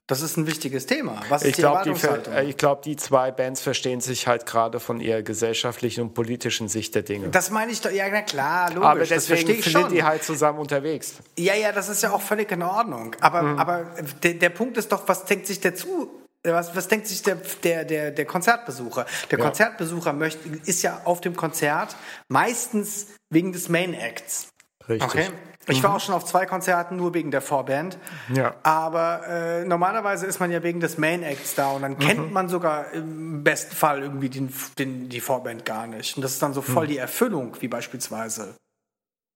Das 0.08 0.22
ist 0.22 0.38
ein 0.38 0.46
wichtiges 0.46 0.86
Thema. 0.86 1.20
Was 1.28 1.42
ist 1.42 1.50
ich 1.50 1.56
glaube, 1.56 1.82
die, 1.84 2.54
glaub, 2.54 2.80
die 2.80 2.96
zwei 2.96 3.30
Bands 3.30 3.60
verstehen 3.60 4.00
sich 4.00 4.26
halt 4.26 4.46
gerade 4.46 4.80
von 4.80 5.00
ihrer 5.00 5.20
gesellschaftlichen 5.20 6.00
und 6.00 6.14
politischen 6.14 6.66
Sicht 6.68 6.94
der 6.94 7.02
Dinge. 7.02 7.28
Das 7.28 7.50
meine 7.50 7.72
ich 7.72 7.82
doch, 7.82 7.90
ja, 7.90 8.06
na 8.10 8.22
klar, 8.22 8.70
logisch. 8.70 8.86
Aber 8.86 9.04
deswegen 9.04 9.62
sind 9.62 9.90
die 9.90 10.02
halt 10.02 10.24
zusammen 10.24 10.60
unterwegs. 10.60 11.16
Ja, 11.38 11.54
ja, 11.54 11.72
das 11.72 11.90
ist 11.90 12.02
ja 12.02 12.10
auch 12.10 12.22
völlig 12.22 12.50
in 12.50 12.62
Ordnung. 12.62 13.14
Aber, 13.20 13.42
mhm. 13.42 13.58
aber 13.58 13.86
der, 14.22 14.34
der 14.34 14.48
Punkt 14.48 14.78
ist 14.78 14.90
doch, 14.90 15.06
was 15.06 15.26
denkt 15.26 15.46
sich 15.46 15.60
der 15.60 15.74
zu, 15.74 16.08
was, 16.42 16.74
was 16.74 16.88
denkt 16.88 17.06
sich 17.06 17.22
der, 17.22 17.36
der, 17.62 17.84
der, 17.84 18.10
der 18.10 18.24
Konzertbesucher? 18.24 19.04
Der 19.30 19.38
ja. 19.38 19.44
Konzertbesucher 19.44 20.14
möchte, 20.14 20.48
ist 20.64 20.80
ja 20.82 21.02
auf 21.04 21.20
dem 21.20 21.36
Konzert 21.36 21.96
meistens 22.28 23.08
wegen 23.28 23.52
des 23.52 23.68
Main 23.68 23.92
Acts. 23.92 24.48
Richtig. 24.88 25.06
Okay? 25.06 25.26
Ich 25.68 25.82
war 25.82 25.90
mhm. 25.90 25.96
auch 25.96 26.00
schon 26.00 26.14
auf 26.14 26.24
zwei 26.24 26.46
Konzerten 26.46 26.96
nur 26.96 27.14
wegen 27.14 27.30
der 27.30 27.40
Vorband. 27.40 27.98
Ja. 28.34 28.54
Aber 28.62 29.26
äh, 29.26 29.64
normalerweise 29.64 30.26
ist 30.26 30.40
man 30.40 30.50
ja 30.50 30.62
wegen 30.62 30.80
des 30.80 30.98
Main 30.98 31.22
Acts 31.22 31.54
da 31.54 31.70
und 31.70 31.82
dann 31.82 31.92
mhm. 31.92 31.98
kennt 31.98 32.32
man 32.32 32.48
sogar 32.48 32.92
im 32.92 33.44
besten 33.44 33.74
Fall 33.74 34.02
irgendwie 34.02 34.28
den, 34.28 34.52
den, 34.78 35.08
die 35.08 35.20
Vorband 35.20 35.64
gar 35.64 35.86
nicht. 35.86 36.16
Und 36.16 36.22
das 36.22 36.32
ist 36.32 36.42
dann 36.42 36.54
so 36.54 36.62
voll 36.62 36.84
mhm. 36.84 36.90
die 36.90 36.98
Erfüllung, 36.98 37.56
wie 37.60 37.68
beispielsweise 37.68 38.56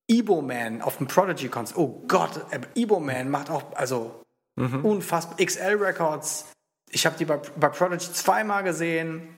Ebo 0.09 0.43
Man 0.43 0.83
auf 0.83 0.99
dem 0.99 1.07
Prodigy 1.07 1.49
Konzert. 1.49 1.79
Oh 1.79 2.03
Gott, 2.09 2.41
Ebo 2.75 3.01
Man 3.01 3.31
macht 3.31 3.51
auch, 3.51 3.75
also 3.75 4.23
mhm. 4.57 4.85
unfassbar. 4.85 5.37
XL 5.45 5.77
Records. 5.77 6.51
Ich 6.91 7.07
habe 7.07 7.17
die 7.19 7.25
bei, 7.25 7.39
bei 7.57 7.69
Prodigy 7.69 8.13
zweimal 8.13 8.63
gesehen. 8.63 9.37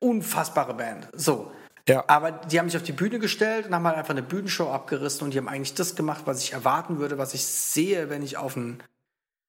Unfassbare 0.00 0.74
Band. 0.74 1.08
So. 1.12 1.52
Ja. 1.88 2.04
Aber 2.06 2.32
die 2.32 2.58
haben 2.58 2.68
sich 2.68 2.80
auf 2.80 2.84
die 2.84 2.92
Bühne 2.92 3.18
gestellt 3.18 3.66
und 3.66 3.74
haben 3.74 3.86
halt 3.86 3.96
einfach 3.96 4.10
eine 4.10 4.22
Bühnenshow 4.22 4.70
abgerissen 4.70 5.24
und 5.24 5.34
die 5.34 5.38
haben 5.38 5.48
eigentlich 5.48 5.74
das 5.74 5.96
gemacht, 5.96 6.22
was 6.26 6.42
ich 6.42 6.52
erwarten 6.52 6.98
würde, 6.98 7.18
was 7.18 7.34
ich 7.34 7.44
sehe, 7.44 8.10
wenn 8.10 8.22
ich 8.22 8.36
auf 8.36 8.56
ein 8.56 8.82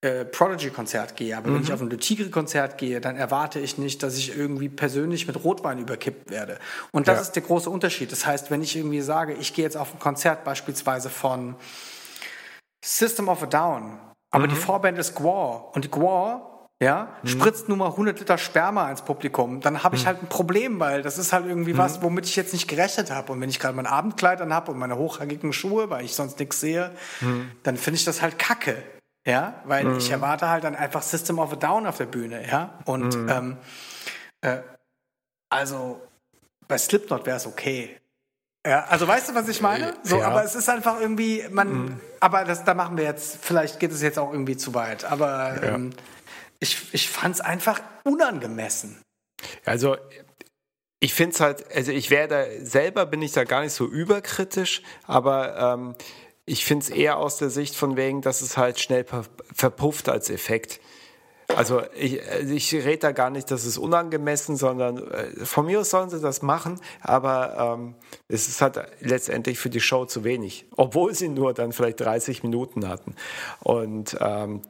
äh, 0.02 0.26
Prodigy-Konzert 0.26 1.16
gehe. 1.16 1.38
Aber 1.38 1.50
mhm. 1.50 1.56
wenn 1.56 1.62
ich 1.64 1.74
auf 1.74 1.82
ein 1.82 1.90
Le 1.90 1.98
Tigre-Konzert 1.98 2.78
gehe, 2.78 3.02
dann 3.02 3.16
erwarte 3.16 3.60
ich 3.60 3.78
nicht, 3.78 4.02
dass 4.02 4.18
ich 4.18 4.36
irgendwie 4.36 4.70
persönlich 4.70 5.28
mit 5.28 5.44
Rotwein 5.44 5.78
überkippt 5.78 6.32
werde. 6.32 6.58
Und 6.92 7.08
das 7.08 7.18
ja. 7.18 7.22
ist 7.22 7.32
der 7.34 7.44
große 7.44 7.70
Unterschied. 7.70 8.12
Das 8.12 8.26
heißt, 8.26 8.50
wenn 8.50 8.64
ich 8.64 8.76
irgendwie 8.76 9.02
sage, 9.02 9.34
ich 9.34 9.54
gehe 9.54 9.64
jetzt 9.64 9.78
auf 9.78 9.94
ein 9.94 10.00
Konzert 10.00 10.44
beispielsweise 10.44 11.10
von 11.10 11.56
System 12.84 13.30
of 13.30 13.44
a 13.44 13.46
Down, 13.46 14.00
aber 14.32 14.48
mhm. 14.48 14.50
die 14.50 14.56
Vorband 14.56 14.98
ist 14.98 15.14
Gwar 15.14 15.76
und 15.76 15.92
Gwar 15.92 16.51
ja, 16.82 17.16
mhm. 17.22 17.28
spritzt 17.28 17.70
nur 17.70 17.78
mal 17.78 17.90
100 17.90 18.20
Liter 18.20 18.40
Sperma 18.40 18.90
ins 18.90 19.04
Publikum, 19.04 19.62
dann 19.62 19.84
habe 19.84 19.96
ich 19.96 20.02
mhm. 20.02 20.08
halt 20.08 20.24
ein 20.24 20.28
Problem, 20.28 20.80
weil 20.80 21.04
das 21.04 21.20
ist 21.20 21.32
halt 21.32 21.46
irgendwie 21.46 21.74
mhm. 21.74 21.78
was, 21.78 22.02
womit 22.02 22.26
ich 22.26 22.36
jetzt 22.36 22.54
nicht 22.54 22.68
gerechnet 22.68 23.12
habe. 23.12 23.32
Und 23.32 23.40
wenn 23.40 23.50
ich 23.50 23.60
gerade 23.60 23.76
mein 23.76 23.86
Abendkleid 23.86 24.42
an 24.42 24.52
habe 24.52 24.72
und 24.72 24.80
meine 24.80 24.98
hochhackigen 24.98 25.54
Schuhe, 25.54 25.92
weil 25.92 26.04
ich 26.04 26.16
sonst 26.16 26.40
nichts 26.40 26.60
sehe, 26.60 26.90
mhm. 27.20 27.52
dann 27.62 27.78
finde 27.78 28.00
ich 28.00 28.06
das 28.06 28.24
halt 28.24 28.40
kacke. 28.40 28.82
Ja, 29.28 29.62
weil 29.66 29.96
ich 29.98 30.08
mhm. 30.08 30.16
erwarte 30.16 30.50
halt 30.50 30.64
dann 30.64 30.76
einfach 30.76 31.04
System 31.04 31.38
of 31.38 31.54
a 31.54 31.56
Down 31.56 31.86
auf 31.86 31.98
der 31.98 32.06
Bühne, 32.06 32.48
ja. 32.48 32.80
Und 32.86 33.16
mhm. 33.16 33.30
ähm, 33.30 33.58
äh, 34.42 34.58
also 35.50 36.02
bei 36.68 36.80
Slipknot 36.80 37.28
wäre 37.28 37.38
es 37.38 37.46
okay. 37.46 37.96
Ja, 38.66 38.86
also 38.86 39.08
weißt 39.08 39.30
du, 39.30 39.36
was 39.36 39.48
ich 39.48 39.62
meine? 39.62 39.94
So, 40.02 40.18
ja. 40.18 40.28
aber 40.28 40.44
es 40.44 40.56
ist 40.56 40.68
einfach 40.68 41.00
irgendwie, 41.00 41.44
man, 41.52 42.02
aber 42.20 42.44
das, 42.44 42.64
da 42.64 42.74
machen 42.74 42.98
wir 42.98 43.04
jetzt, 43.04 43.38
vielleicht 43.46 43.80
geht 43.80 43.92
es 43.92 44.02
jetzt 44.02 44.18
auch 44.18 44.32
irgendwie 44.32 44.58
zu 44.58 44.74
weit. 44.74 45.06
Aber 45.06 45.56
ja. 45.62 45.76
ähm, 45.76 45.92
ich, 46.62 46.94
ich 46.94 47.10
fand 47.10 47.36
es 47.36 47.42
einfach 47.42 47.82
unangemessen. 48.06 49.02
Also 49.66 49.98
ich 51.00 51.14
finde 51.14 51.34
es 51.34 51.42
halt, 51.42 51.76
also 51.76 51.92
ich 51.92 52.10
wäre 52.12 52.28
da, 52.28 52.46
selber 52.64 53.06
bin 53.06 53.22
ich 53.22 53.32
da 53.32 53.44
gar 53.44 53.64
nicht 53.64 53.74
so 53.74 53.88
überkritisch, 53.88 54.84
aber 55.06 55.58
ähm, 55.58 55.96
ich 56.46 56.64
finde 56.64 56.84
es 56.84 56.90
eher 56.90 57.18
aus 57.18 57.38
der 57.38 57.50
Sicht 57.50 57.76
von 57.76 57.98
wegen, 57.98 58.22
dass 58.22 58.42
es 58.42 58.56
halt 58.58 58.80
schnell 58.80 59.06
verpufft 59.54 60.08
als 60.10 60.30
Effekt. 60.30 60.80
Also 61.48 61.82
ich, 61.96 62.22
also 62.30 62.54
ich 62.54 62.74
rede 62.74 63.00
da 63.00 63.12
gar 63.12 63.32
nicht, 63.32 63.50
dass 63.50 63.66
es 63.66 63.78
unangemessen, 63.78 64.56
sondern 64.56 64.98
äh, 65.12 65.46
von 65.46 65.66
mir 65.66 65.82
aus 65.82 65.90
sollen 65.90 66.10
sie 66.10 66.22
das 66.22 66.44
machen, 66.44 66.80
aber 67.02 67.76
ähm, 67.76 67.96
es 68.28 68.48
ist 68.48 68.62
halt 68.62 68.80
letztendlich 69.00 69.58
für 69.58 69.70
die 69.72 69.82
Show 69.82 70.06
zu 70.06 70.24
wenig, 70.24 70.66
obwohl 70.78 71.16
sie 71.16 71.30
nur 71.30 71.54
dann 71.54 71.74
vielleicht 71.74 72.00
30 72.00 72.44
Minuten 72.44 72.88
hatten. 72.88 73.16
Und 73.60 74.16
ähm, 74.22 74.62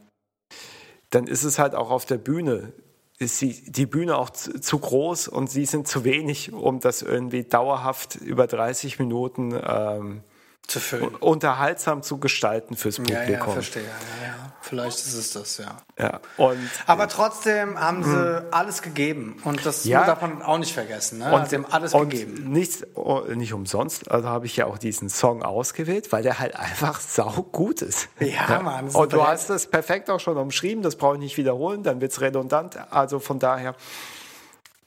dann 1.12 1.28
ist 1.28 1.44
es 1.44 1.60
halt 1.60 1.76
auch 1.76 1.92
auf 1.92 2.06
der 2.06 2.18
Bühne, 2.18 2.74
ist 3.20 3.40
die, 3.42 3.72
die 3.72 3.86
Bühne 3.86 4.18
auch 4.18 4.32
zu, 4.32 4.60
zu, 4.60 4.80
groß 4.80 5.28
und 5.28 5.50
sie 5.50 5.66
sind 5.66 5.88
zu 5.88 6.04
wenig, 6.04 6.52
um 6.52 6.80
das 6.80 7.04
irgendwie 7.04 7.44
dauerhaft 7.44 8.16
über 8.16 8.48
30 8.48 8.98
Minuten 8.98 9.54
ähm, 9.64 10.24
zu 10.68 10.80
füllen. 10.80 11.16
unterhaltsam 11.16 12.04
zu 12.04 12.18
gestalten 12.20 12.76
fürs 12.76 12.98
Publikum. 12.98 13.24
Ja, 13.24 13.30
ja 13.30 13.48
verstehe. 13.48 13.84
Ja, 13.84 14.28
ja. 14.28 14.54
Vielleicht 14.62 15.00
ist 15.00 15.14
es 15.14 15.34
das, 15.34 15.58
ja. 15.58 15.78
ja. 15.98 16.20
Und, 16.38 16.70
Aber 16.86 17.08
trotzdem 17.08 17.80
haben 17.80 18.04
sie 18.04 18.46
alles 18.52 18.82
gegeben. 18.82 19.42
Und 19.44 19.66
das 19.66 19.86
ja. 19.86 20.06
darf 20.06 20.22
man 20.22 20.42
auch 20.42 20.60
nicht 20.60 20.74
vergessen. 20.74 21.20
Ne? 21.20 21.34
Und, 21.34 21.50
sie 21.50 21.56
haben 21.56 21.66
alles 21.66 21.94
und 21.94 22.10
gegeben. 22.10 22.52
Nichts, 22.52 22.86
oh, 22.96 23.22
nicht 23.34 23.54
umsonst, 23.54 24.10
also 24.10 24.30
habe 24.30 24.46
ich 24.46 24.56
ja 24.56 24.68
auch 24.68 24.78
diesen 24.78 25.10
Song 25.10 25.44
ausgewählt, 25.44 26.12
weil 26.12 26.24
der 26.24 26.40
halt 26.40 26.56
einfach 26.56 27.00
sau 27.02 27.48
gut 27.52 27.82
ist. 27.82 28.08
Ja, 28.20 28.50
ja. 28.50 28.62
Mann. 28.62 28.90
Und 28.90 29.14
du 29.14 29.26
hast 29.26 29.50
das 29.50 29.68
perfekt 29.68 30.10
auch 30.10 30.20
schon 30.20 30.38
umschrieben, 30.38 30.84
das 30.84 30.96
brauche 30.96 31.16
ich 31.16 31.22
nicht 31.22 31.38
wiederholen, 31.38 31.84
dann 31.84 32.00
wird 32.00 32.12
es 32.12 32.22
redundant. 32.22 32.78
Also 32.92 33.20
von 33.20 33.40
daher, 33.40 33.76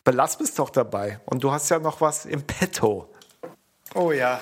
belass 0.05 0.39
es 0.41 0.55
doch 0.55 0.71
dabei. 0.71 1.21
Und 1.25 1.43
du 1.43 1.51
hast 1.51 1.69
ja 1.69 1.79
noch 1.79 2.01
was 2.01 2.27
im 2.27 2.43
Petto. 2.43 3.11
Oh 3.95 4.13
ja. 4.13 4.41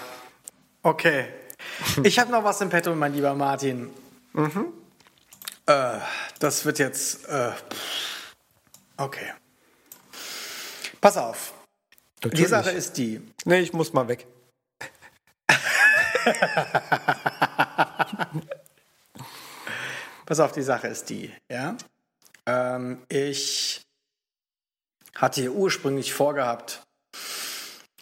Okay. 0.83 1.29
Ich 2.03 2.19
habe 2.19 2.33
noch 2.33 2.43
was 2.43 2.61
im 2.61 2.69
Petto, 2.69 2.93
mein 2.95 3.15
lieber 3.15 3.35
Martin. 3.35 3.89
Mhm. 4.33 4.73
Äh, 5.67 5.99
das 6.41 6.65
wird 6.65 6.81
jetzt. 6.81 7.29
Äh, 7.29 7.53
okay. 8.97 9.33
Pass 11.01 11.17
auf. 11.17 11.55
Natürlich. 12.17 12.41
Die 12.41 12.51
Sache 12.51 12.71
ist 12.71 12.97
die. 12.97 13.21
Nee, 13.45 13.61
ich 13.61 13.73
muss 13.73 13.93
mal 13.93 14.09
weg. 14.09 14.27
Pass 20.27 20.41
auf, 20.41 20.51
die 20.53 20.63
Sache 20.63 20.89
ist 20.89 21.11
die, 21.11 21.33
ja. 21.51 21.77
Ähm, 22.47 23.03
ich 23.09 23.83
hatte 25.17 25.41
hier 25.43 25.53
ursprünglich 25.53 26.13
vorgehabt, 26.13 26.83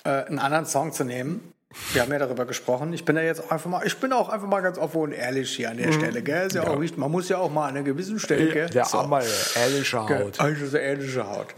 äh, 0.04 0.24
einen 0.24 0.38
anderen 0.38 0.66
Song 0.66 0.92
zu 0.92 1.04
nehmen 1.04 1.54
Wir 1.92 2.02
haben 2.02 2.10
ja 2.10 2.18
darüber 2.18 2.46
gesprochen. 2.46 2.92
Ich 2.92 3.04
bin 3.04 3.14
ja 3.16 3.22
jetzt 3.22 3.50
einfach 3.50 3.70
mal, 3.70 3.86
ich 3.86 3.96
bin 3.98 4.12
auch 4.12 4.28
einfach 4.28 4.48
mal 4.48 4.60
ganz 4.60 4.76
offen 4.76 5.02
und 5.02 5.12
ehrlich 5.12 5.54
hier 5.54 5.70
an 5.70 5.76
der 5.76 5.92
Stelle, 5.92 6.20
gell? 6.20 6.48
Ist 6.48 6.54
ja, 6.56 6.66
Auch 6.66 6.80
wichtig. 6.80 6.98
Man 6.98 7.12
muss 7.12 7.28
ja 7.28 7.38
auch 7.38 7.50
mal 7.50 7.68
an 7.68 7.76
einer 7.76 7.84
gewissen 7.84 8.18
Stelle, 8.18 8.52
gell? 8.52 8.68
Der 8.70 8.84
So. 8.84 8.98
arme, 8.98 9.22
ehrliche? 9.54 10.00
Haut. 10.00 10.40
Also 10.40 10.66
so 10.66 10.76
ähnliche 10.76 11.28
Haut. 11.28 11.54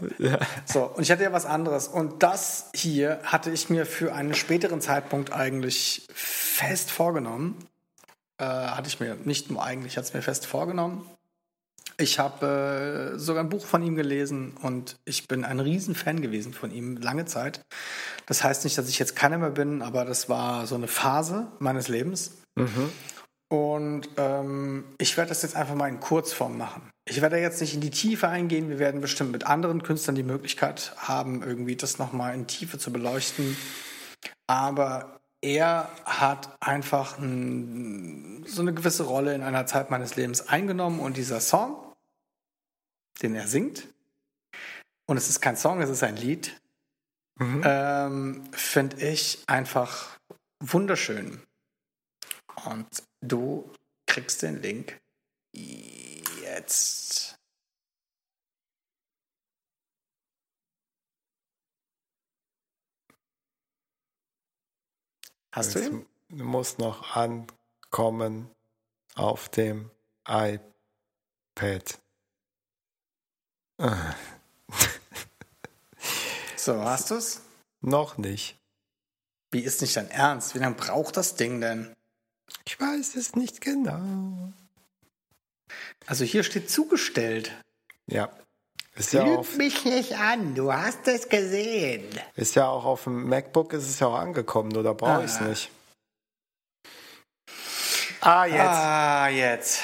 So, 0.65 0.83
und 0.83 1.01
ich 1.01 1.11
hatte 1.11 1.23
ja 1.23 1.33
was 1.33 1.47
anderes. 1.47 1.87
Und 1.87 2.21
das 2.21 2.69
hier 2.75 3.19
hatte 3.23 3.49
ich 3.49 3.71
mir 3.71 3.87
für 3.87 4.13
einen 4.13 4.35
späteren 4.35 4.81
Zeitpunkt 4.81 5.33
eigentlich 5.33 6.07
fest 6.13 6.91
vorgenommen. 6.91 7.57
Äh, 8.37 8.45
hatte 8.45 8.87
ich 8.87 8.99
mir 8.99 9.15
nicht 9.23 9.49
nur 9.49 9.63
eigentlich, 9.63 9.97
hatte 9.97 10.07
es 10.07 10.13
mir 10.13 10.21
fest 10.21 10.45
vorgenommen. 10.45 11.09
Ich 12.03 12.19
habe 12.19 13.13
äh, 13.15 13.17
sogar 13.17 13.43
ein 13.43 13.49
Buch 13.49 13.65
von 13.65 13.81
ihm 13.81 13.95
gelesen 13.95 14.57
und 14.61 14.97
ich 15.05 15.29
bin 15.29 15.45
ein 15.45 15.61
Riesenfan 15.61 16.21
gewesen 16.21 16.53
von 16.53 16.69
ihm 16.69 16.97
lange 16.97 17.23
Zeit. 17.23 17.61
Das 18.25 18.43
heißt 18.43 18.65
nicht, 18.65 18.77
dass 18.77 18.89
ich 18.89 18.99
jetzt 18.99 19.15
keiner 19.15 19.37
mehr 19.37 19.51
bin, 19.51 19.81
aber 19.81 20.03
das 20.03 20.27
war 20.27 20.67
so 20.67 20.75
eine 20.75 20.89
Phase 20.89 21.47
meines 21.59 21.87
Lebens. 21.87 22.37
Und 23.49 24.09
ähm, 24.17 24.83
ich 24.97 25.15
werde 25.15 25.29
das 25.29 25.43
jetzt 25.43 25.55
einfach 25.55 25.75
mal 25.75 25.87
in 25.87 26.01
Kurzform 26.01 26.57
machen. 26.57 26.89
Ich 27.05 27.21
werde 27.21 27.37
jetzt 27.37 27.61
nicht 27.61 27.73
in 27.73 27.81
die 27.81 27.89
Tiefe 27.91 28.27
eingehen. 28.27 28.67
Wir 28.67 28.79
werden 28.79 28.99
bestimmt 28.99 29.31
mit 29.31 29.47
anderen 29.47 29.81
Künstlern 29.81 30.15
die 30.15 30.23
Möglichkeit 30.23 30.93
haben, 30.97 31.41
irgendwie 31.41 31.77
das 31.77 31.99
nochmal 31.99 32.35
in 32.35 32.47
Tiefe 32.47 32.79
zu 32.79 32.91
beleuchten. 32.91 33.55
Aber 34.47 35.19
er 35.41 35.89
hat 36.03 36.55
einfach 36.59 37.17
ein, 37.17 38.43
so 38.45 38.61
eine 38.61 38.73
gewisse 38.73 39.03
Rolle 39.03 39.35
in 39.35 39.41
einer 39.41 39.65
Zeit 39.65 39.89
meines 39.89 40.17
Lebens 40.17 40.49
eingenommen. 40.49 40.99
Und 40.99 41.15
dieser 41.15 41.39
Song, 41.39 41.77
den 43.23 43.35
er 43.35 43.47
singt, 43.47 43.87
und 45.05 45.17
es 45.17 45.29
ist 45.29 45.41
kein 45.41 45.57
Song, 45.57 45.81
es 45.81 45.89
ist 45.89 46.03
ein 46.03 46.15
Lied, 46.17 46.59
ähm, 47.39 48.43
finde 48.53 49.05
ich 49.05 49.43
einfach 49.47 50.17
wunderschön. 50.59 51.41
Und 52.65 52.87
du 53.21 53.69
kriegst 54.05 54.43
den 54.43 54.61
Link 54.61 55.01
jetzt. 55.51 57.37
Hast 65.51 65.75
du 65.75 65.79
Es 65.79 65.87
ihn? 65.87 66.05
muss 66.29 66.77
noch 66.77 67.15
ankommen 67.15 68.49
auf 69.15 69.49
dem 69.49 69.91
iPad. 70.27 72.02
Ah, 73.79 74.13
So, 76.55 76.81
hast 76.83 77.11
du 77.11 77.15
es? 77.15 77.41
noch 77.81 78.17
nicht. 78.17 78.55
Wie 79.51 79.59
ist 79.59 79.81
nicht 79.81 79.95
dein 79.97 80.09
Ernst? 80.09 80.55
Wie 80.55 80.59
lange 80.59 80.75
braucht 80.75 81.17
das 81.17 81.35
Ding 81.35 81.59
denn? 81.59 81.93
Ich 82.65 82.79
weiß 82.79 83.15
es 83.15 83.35
nicht 83.35 83.59
genau. 83.61 84.53
Also 86.07 86.23
hier 86.23 86.43
steht 86.43 86.69
zugestellt. 86.71 87.51
Ja. 88.07 88.29
Ist 88.95 89.11
ja, 89.13 89.23
auf, 89.23 89.57
mich 89.57 89.85
nicht 89.85 90.15
an, 90.17 90.53
du 90.55 90.71
hast 90.71 91.07
es 91.07 91.27
gesehen. 91.27 92.07
ist 92.35 92.55
ja 92.55 92.67
auch 92.67 92.85
auf 92.85 93.05
dem 93.05 93.27
MacBook 93.27 93.73
ist 93.73 93.89
es 93.89 93.99
ja 93.99 94.07
auch 94.07 94.15
angekommen, 94.19 94.71
da 94.71 94.93
brauche 94.93 95.25
ich 95.25 95.31
es 95.31 95.37
Ah. 95.37 95.43
nicht. 95.45 95.71
Ah, 98.21 98.45
jetzt. 98.45 98.59
Ah, 98.59 99.27
jetzt. 99.29 99.79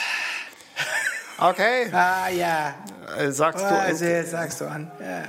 Okay. 1.41 1.90
Ah, 1.94 2.30
ja. 2.30 2.76
Äh, 3.18 3.32
Sagst 3.32 3.64
du. 3.64 3.70
Also 3.70 4.06
jetzt 4.06 4.32
sagst 4.32 4.61
du 4.61 4.66
an. 4.66 4.91
Ja. 4.99 5.24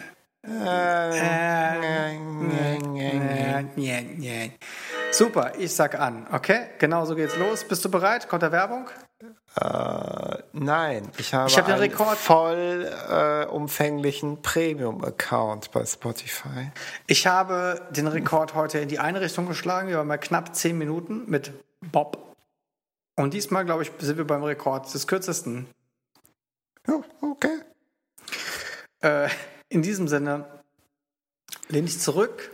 Super, 5.12 5.52
ich 5.58 5.74
sag 5.74 5.98
an. 5.98 6.26
Okay, 6.32 6.66
genau 6.78 7.04
so 7.04 7.14
geht's 7.14 7.36
los. 7.36 7.64
Bist 7.64 7.84
du 7.84 7.90
bereit? 7.90 8.28
Kommt 8.28 8.42
der 8.42 8.52
Werbung? 8.52 8.88
Äh, 9.60 10.38
nein, 10.52 11.08
ich 11.18 11.34
habe 11.34 11.48
Ich 11.48 11.58
hab 11.58 11.66
den 11.66 11.74
einen 11.74 11.82
Rekord- 11.82 12.16
voll 12.16 12.90
äh, 13.10 13.44
umfänglichen 13.46 14.40
Premium-Account 14.42 15.72
bei 15.72 15.84
Spotify. 15.84 16.70
Ich 17.06 17.26
habe 17.26 17.82
den 17.90 18.06
Rekord 18.06 18.54
heute 18.54 18.78
in 18.78 18.88
die 18.88 19.00
eine 19.00 19.20
Richtung 19.20 19.46
geschlagen. 19.46 19.88
Wir 19.88 19.98
waren 19.98 20.08
bei 20.08 20.18
knapp 20.18 20.54
10 20.54 20.78
Minuten 20.78 21.24
mit 21.28 21.52
Bob. 21.92 22.34
Und 23.16 23.34
diesmal, 23.34 23.64
glaube 23.64 23.82
ich, 23.82 23.90
sind 23.98 24.16
wir 24.16 24.26
beim 24.26 24.44
Rekord 24.44 24.92
des 24.94 25.06
kürzesten. 25.06 25.66
Ja, 26.90 27.00
okay. 27.22 27.60
Äh, 29.02 29.28
in 29.68 29.82
diesem 29.82 30.08
Sinne 30.08 30.44
lehne 31.68 31.86
ich 31.86 32.00
zurück 32.00 32.50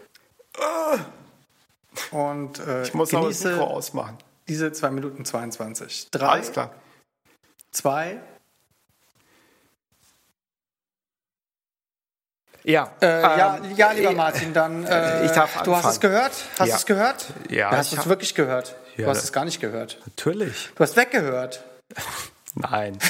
und 2.11 2.59
äh, 2.61 2.83
Ich 2.85 2.95
muss 2.95 3.13
aber 3.15 3.29
das 3.29 3.41
genieße 3.41 3.57
Mikro 3.57 3.65
ausmachen. 3.75 4.19
diese 4.49 4.73
2 4.73 4.91
Minuten 4.91 5.25
22. 5.25 6.09
3, 6.11 6.27
Alles 6.27 6.53
klar. 6.53 6.75
2, 7.73 8.21
Ja, 12.65 12.93
Äh, 13.01 13.07
ja, 13.23 13.57
ähm, 13.59 13.77
ja, 13.77 13.93
lieber 13.93 14.11
äh, 14.11 14.15
Martin, 14.15 14.53
dann. 14.53 14.85
Äh, 14.85 15.25
ich 15.25 15.31
darf 15.31 15.63
Du 15.63 15.77
hast 15.77 15.85
es 15.87 16.01
gehört? 16.01 16.33
Hast 16.33 16.59
du 16.59 16.65
Ja. 16.65 16.75
es 16.77 16.85
gehört? 16.87 17.27
Ja, 17.49 17.71
hast 17.71 17.93
du 17.93 17.95
es 17.97 18.01
hab- 18.01 18.09
wirklich 18.09 18.35
gehört? 18.35 18.75
Ja, 18.97 19.05
du 19.05 19.11
hast 19.11 19.23
es 19.23 19.33
gar 19.33 19.45
nicht 19.45 19.61
gehört. 19.61 20.01
Natürlich. 20.05 20.71
Du 20.75 20.81
hast 20.83 20.97
weggehört. 20.97 21.63
Nein. 22.55 22.99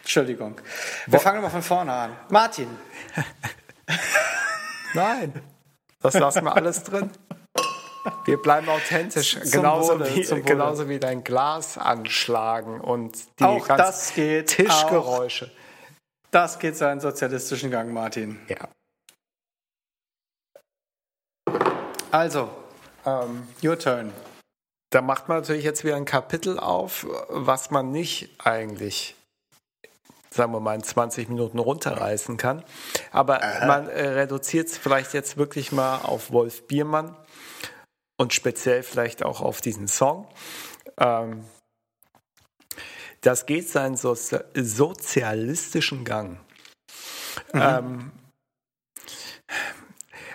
Entschuldigung. 0.00 0.60
Wir 1.06 1.18
fangen 1.20 1.42
mal 1.42 1.50
von 1.50 1.62
vorne 1.62 1.92
an. 1.92 2.16
Martin, 2.28 2.68
Nein. 4.94 5.32
Das 6.00 6.14
lassen 6.14 6.44
wir 6.44 6.54
alles 6.54 6.82
drin. 6.82 7.10
Wir 8.24 8.36
bleiben 8.36 8.68
authentisch. 8.68 9.38
Zum 9.40 9.50
genauso, 9.50 9.94
Wohle, 10.00 10.14
wie, 10.14 10.22
zum 10.22 10.44
genauso 10.44 10.88
wie 10.88 10.98
dein 10.98 11.22
Glas 11.22 11.78
anschlagen 11.78 12.80
und 12.80 13.16
die 13.38 13.44
Auch 13.44 13.66
ganzen 13.66 13.84
das 13.84 14.14
geht, 14.14 14.48
Tischgeräusche. 14.48 15.50
das 16.30 16.58
geht 16.58 16.76
seinen 16.76 17.00
sozialistischen 17.00 17.70
Gang, 17.70 17.92
Martin. 17.92 18.40
Ja. 18.48 18.68
Also, 22.10 22.50
Ähm, 23.04 23.48
your 23.64 23.76
turn. 23.78 24.12
Da 24.92 25.00
macht 25.00 25.28
man 25.28 25.38
natürlich 25.38 25.64
jetzt 25.64 25.84
wieder 25.84 25.96
ein 25.96 26.04
Kapitel 26.04 26.58
auf, 26.58 27.06
was 27.28 27.70
man 27.70 27.90
nicht 27.90 28.28
eigentlich, 28.38 29.16
sagen 30.30 30.52
wir 30.52 30.60
mal, 30.60 30.74
in 30.74 30.82
20 30.84 31.28
Minuten 31.30 31.58
runterreißen 31.58 32.36
kann. 32.36 32.62
Aber 33.10 33.40
man 33.66 33.88
äh, 33.88 34.06
reduziert 34.08 34.68
es 34.68 34.76
vielleicht 34.78 35.14
jetzt 35.14 35.36
wirklich 35.38 35.72
mal 35.72 35.98
auf 36.02 36.30
Wolf 36.30 36.66
Biermann 36.66 37.16
und 38.18 38.34
speziell 38.34 38.82
vielleicht 38.82 39.24
auch 39.24 39.40
auf 39.40 39.62
diesen 39.62 39.88
Song. 39.88 40.28
Ähm, 40.98 41.44
das 43.22 43.46
geht 43.46 43.68
seinen 43.68 43.96
Sozi 43.96 44.38
sozialistischen 44.54 46.04
Gang. 46.04 46.38
Ähm, 47.54 48.12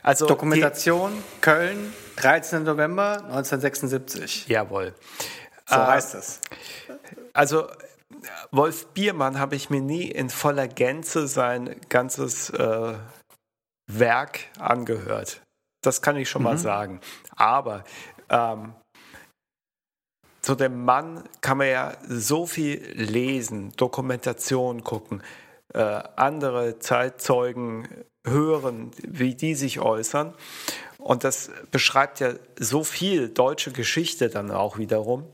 also 0.02 0.26
die- 0.26 0.30
Dokumentation 0.30 1.24
Köln, 1.42 1.94
13. 2.18 2.64
November 2.64 3.24
1976. 3.24 4.48
jawohl. 4.48 4.94
So 5.68 5.76
Äh, 5.76 5.80
heißt 5.80 6.16
es. 6.16 6.40
Also 7.34 7.68
Wolf 8.52 8.88
Biermann 8.88 9.40
habe 9.40 9.56
ich 9.56 9.70
mir 9.70 9.82
nie 9.82 10.10
in 10.10 10.30
voller 10.30 10.68
Gänze 10.68 11.28
sein 11.28 11.80
ganzes 11.90 12.50
äh, 12.50 12.94
Werk 13.88 14.40
angehört. 14.60 15.42
Das 15.84 16.02
kann 16.02 16.18
ich 16.18 16.30
schon 16.30 16.44
mal 16.44 16.58
sagen. 16.58 17.00
Aber 17.36 17.84
ähm, 18.30 18.74
zu 20.42 20.56
dem 20.56 20.86
Mann 20.86 21.24
kann 21.42 21.58
man 21.58 21.68
ja 21.68 21.98
so 22.08 22.46
viel 22.46 22.82
lesen, 22.94 23.74
Dokumentation 23.78 24.84
gucken, 24.84 25.22
äh, 25.74 25.80
andere 26.16 26.80
Zeitzeugen 26.80 27.88
hören, 28.28 28.92
wie 29.04 29.36
die 29.36 29.56
sich 29.56 29.80
äußern. 29.80 30.34
Und 30.98 31.24
das 31.24 31.50
beschreibt 31.72 32.20
ja 32.20 32.34
so 32.60 32.84
viel 32.84 33.30
deutsche 33.30 33.72
Geschichte 33.72 34.30
dann 34.30 34.52
auch 34.52 34.78
wiederum. 34.78 35.26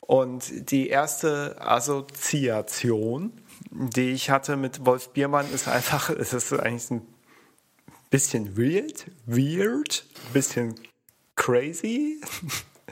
Und 0.00 0.70
die 0.70 0.88
erste 0.88 1.56
Assoziation, 1.58 3.32
die 3.70 4.10
ich 4.10 4.30
hatte 4.30 4.56
mit 4.56 4.86
Wolf 4.86 5.10
Biermann, 5.10 5.52
ist 5.52 5.68
einfach, 5.68 6.10
es 6.10 6.32
ist 6.32 6.52
eigentlich 6.52 6.90
ein 6.90 7.06
bisschen 8.10 8.56
weird, 8.56 9.06
weird, 9.26 10.06
bisschen 10.32 10.74
crazy, 11.34 12.20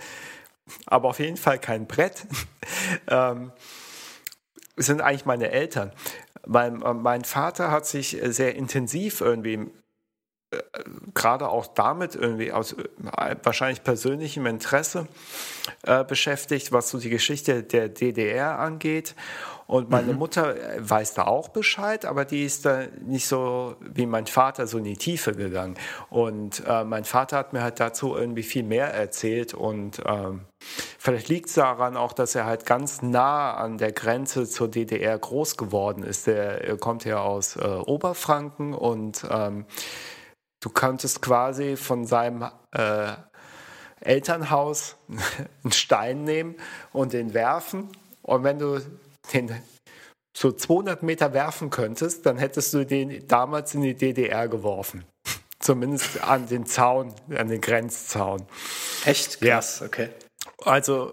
aber 0.87 1.09
auf 1.09 1.21
jeden 1.21 1.37
Fall 1.37 1.59
kein 1.59 1.87
Brett. 1.87 2.27
ähm, 3.09 3.53
sind 4.77 5.01
eigentlich 5.01 5.25
meine 5.25 5.51
Eltern. 5.51 5.93
Mein, 6.47 6.79
mein 6.79 7.25
Vater 7.25 7.71
hat 7.71 7.87
sich 7.87 8.19
sehr 8.23 8.55
intensiv 8.55 9.21
irgendwie 9.21 9.71
gerade 11.15 11.49
auch 11.49 11.67
damit 11.67 12.15
irgendwie 12.15 12.53
aus 12.53 12.73
äh, 12.73 13.37
wahrscheinlich 13.43 13.83
persönlichem 13.83 14.47
Interesse 14.47 15.07
äh, 15.83 16.05
beschäftigt, 16.05 16.73
was 16.73 16.91
so 16.91 16.99
die 16.99 17.11
Geschichte 17.11 17.63
der 17.63 17.89
DDR 17.89 18.59
angeht. 18.59 19.15
Und 19.67 19.89
meine 19.89 20.13
mhm. 20.13 20.19
Mutter 20.19 20.55
weiß 20.79 21.15
da 21.15 21.25
auch 21.25 21.49
Bescheid, 21.49 22.05
aber 22.05 22.25
die 22.27 22.45
ist 22.45 22.67
da 22.67 22.83
nicht 23.01 23.27
so 23.27 23.77
wie 23.81 24.05
mein 24.05 24.27
Vater 24.27 24.67
so 24.67 24.77
in 24.77 24.85
die 24.85 24.97
Tiefe 24.97 25.33
gegangen. 25.33 25.77
Und 26.11 26.63
äh, 26.67 26.85
mein 26.85 27.05
Vater 27.05 27.39
hat 27.39 27.55
mir 27.55 27.63
halt 27.63 27.81
dazu 27.81 28.15
irgendwie 28.15 28.43
viel 28.43 28.63
mehr 28.63 28.93
erzählt. 28.93 29.55
Und 29.55 30.03
ähm, 30.05 30.43
vielleicht 30.99 31.29
liegt 31.29 31.49
es 31.49 31.55
daran 31.55 31.97
auch, 31.97 32.13
dass 32.13 32.35
er 32.35 32.45
halt 32.45 32.67
ganz 32.67 33.01
nah 33.01 33.55
an 33.55 33.79
der 33.79 33.93
Grenze 33.93 34.47
zur 34.47 34.69
DDR 34.69 35.19
groß 35.19 35.57
geworden 35.57 36.03
ist. 36.03 36.27
Der, 36.27 36.63
er 36.63 36.77
kommt 36.77 37.07
ja 37.07 37.21
aus 37.23 37.57
äh, 37.57 37.61
Oberfranken 37.61 38.75
und 38.75 39.27
ähm, 39.31 39.65
du 40.65 40.71
konntest 40.71 41.21
quasi 41.21 41.77
von 41.77 42.07
seinem 42.07 42.51
äh, 42.73 43.13
Elternhaus 44.01 44.97
einen 45.63 45.73
Stein 45.73 46.25
nehmen 46.25 46.57
und 46.93 47.13
den 47.13 47.35
werfen. 47.35 47.89
Und 48.23 48.45
wenn 48.45 48.59
du 48.59 48.81
den 49.35 49.55
so 50.35 50.51
200 50.51 51.03
Meter 51.03 51.35
werfen 51.35 51.69
könntest, 51.69 52.25
dann 52.25 52.39
hättest 52.39 52.73
du 52.73 52.87
den 52.87 53.29
damals 53.29 53.75
in 53.75 53.83
die 53.83 53.95
DDR 53.95 54.49
geworfen. 54.49 55.05
Zumindest 55.59 56.23
an 56.23 56.49
den 56.49 56.65
Zaun, 56.65 57.15
an 57.37 57.49
den 57.49 57.61
Grenzzaun. 57.61 58.47
Echt 59.05 59.41
krass, 59.41 59.81
ja. 59.81 59.87
okay. 59.87 60.09
Also 60.65 61.13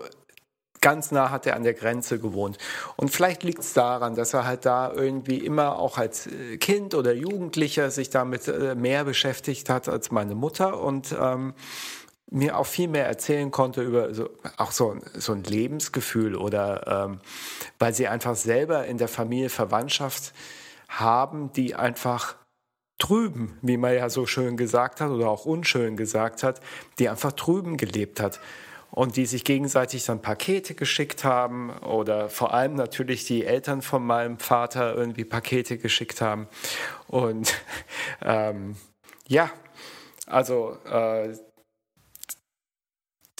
ganz 0.82 1.11
nah 1.11 1.30
hat 1.30 1.45
er 1.45 1.56
an 1.56 1.64
der 1.64 1.74
Grenze 1.74 2.19
gewohnt. 2.19 2.58
Und 2.98 3.10
vielleicht 3.11 3.43
liegt 3.43 3.60
es 3.60 3.74
daran, 3.74 4.16
dass 4.16 4.34
er 4.34 4.45
halt 4.45 4.66
da 4.66 4.92
irgendwie 4.92 5.38
immer 5.38 5.80
auch 5.80 5.98
als 5.98 6.27
äh, 6.27 6.58
Kind 6.58 6.95
oder 6.95 7.14
Jugendlicher 7.14 7.92
sich 7.92 8.10
damit 8.10 8.48
äh, 8.48 8.76
mehr 8.76 9.06
beschäftigt 9.06 9.69
hat 9.69 9.88
als 9.88 10.11
meine 10.11 10.35
Mutter 10.35 10.82
und 10.82 11.16
ähm, 11.19 11.53
mir 12.32 12.58
auch 12.58 12.66
viel 12.66 12.88
mehr 12.88 13.06
erzählen 13.06 13.51
konnte 13.51 13.82
über 13.84 14.14
so, 14.14 14.30
auch 14.58 14.72
so, 14.72 14.98
so 15.14 15.34
ein 15.34 15.43
Lebensgefühl 15.43 16.35
oder 16.35 17.06
ähm, 17.06 17.19
weil 17.77 17.93
sie 17.93 18.08
einfach 18.08 18.35
selber 18.35 18.85
in 18.85 18.98
der 18.98 19.10
Familie 19.10 19.50
Verwandtschaft 19.50 20.34
haben, 20.88 21.51
die 21.53 21.76
einfach 21.76 22.35
drüben, 22.98 23.58
wie 23.61 23.77
man 23.77 23.95
ja 23.95 24.10
so 24.10 24.26
schön 24.26 24.58
gesagt 24.58 25.01
hat 25.01 25.10
oder 25.10 25.30
auch 25.30 25.45
unschön 25.45 25.98
gesagt 25.98 26.43
hat, 26.43 26.61
die 27.00 27.10
einfach 27.10 27.34
drüben 27.34 27.76
gelebt 27.77 28.19
hat 28.19 28.40
und 28.92 29.16
die 29.16 29.26
sich 29.26 29.44
gegenseitig 29.44 30.06
dann 30.06 30.22
Pakete 30.22 30.76
geschickt 30.76 31.24
haben 31.24 31.72
oder 31.80 32.30
vor 32.30 32.53
allem 32.53 32.76
natürlich 32.76 33.26
die 33.26 33.45
Eltern 33.45 33.82
von 33.82 34.06
meinem 34.06 34.38
Vater 34.38 34.95
irgendwie 34.95 35.26
Pakete 35.26 35.78
geschickt 35.78 36.22
haben 36.22 36.48
und 37.08 37.53
ähm, 38.22 38.76
ja, 39.28 39.50
also 40.28 40.78
äh, 40.86 41.34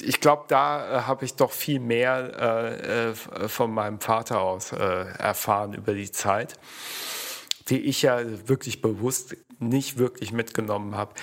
ich 0.04 0.20
glaube, 0.20 0.46
da 0.48 1.00
äh, 1.00 1.02
habe 1.04 1.26
ich 1.26 1.36
doch 1.36 1.52
viel 1.52 1.80
mehr 1.80 2.32
äh, 2.40 3.10
äh, 3.10 3.14
von 3.48 3.72
meinem 3.72 4.00
Vater 4.00 4.42
aus 4.42 4.72
äh, 4.72 4.78
erfahren 4.78 5.74
über 5.74 5.94
die 5.94 6.12
Zeit, 6.12 6.56
die 7.70 7.82
ich 7.82 8.02
ja 8.02 8.20
wirklich 8.48 8.82
bewusst 8.82 9.36
nicht 9.60 9.98
wirklich 9.98 10.32
mitgenommen 10.32 10.96
habe. 10.96 11.14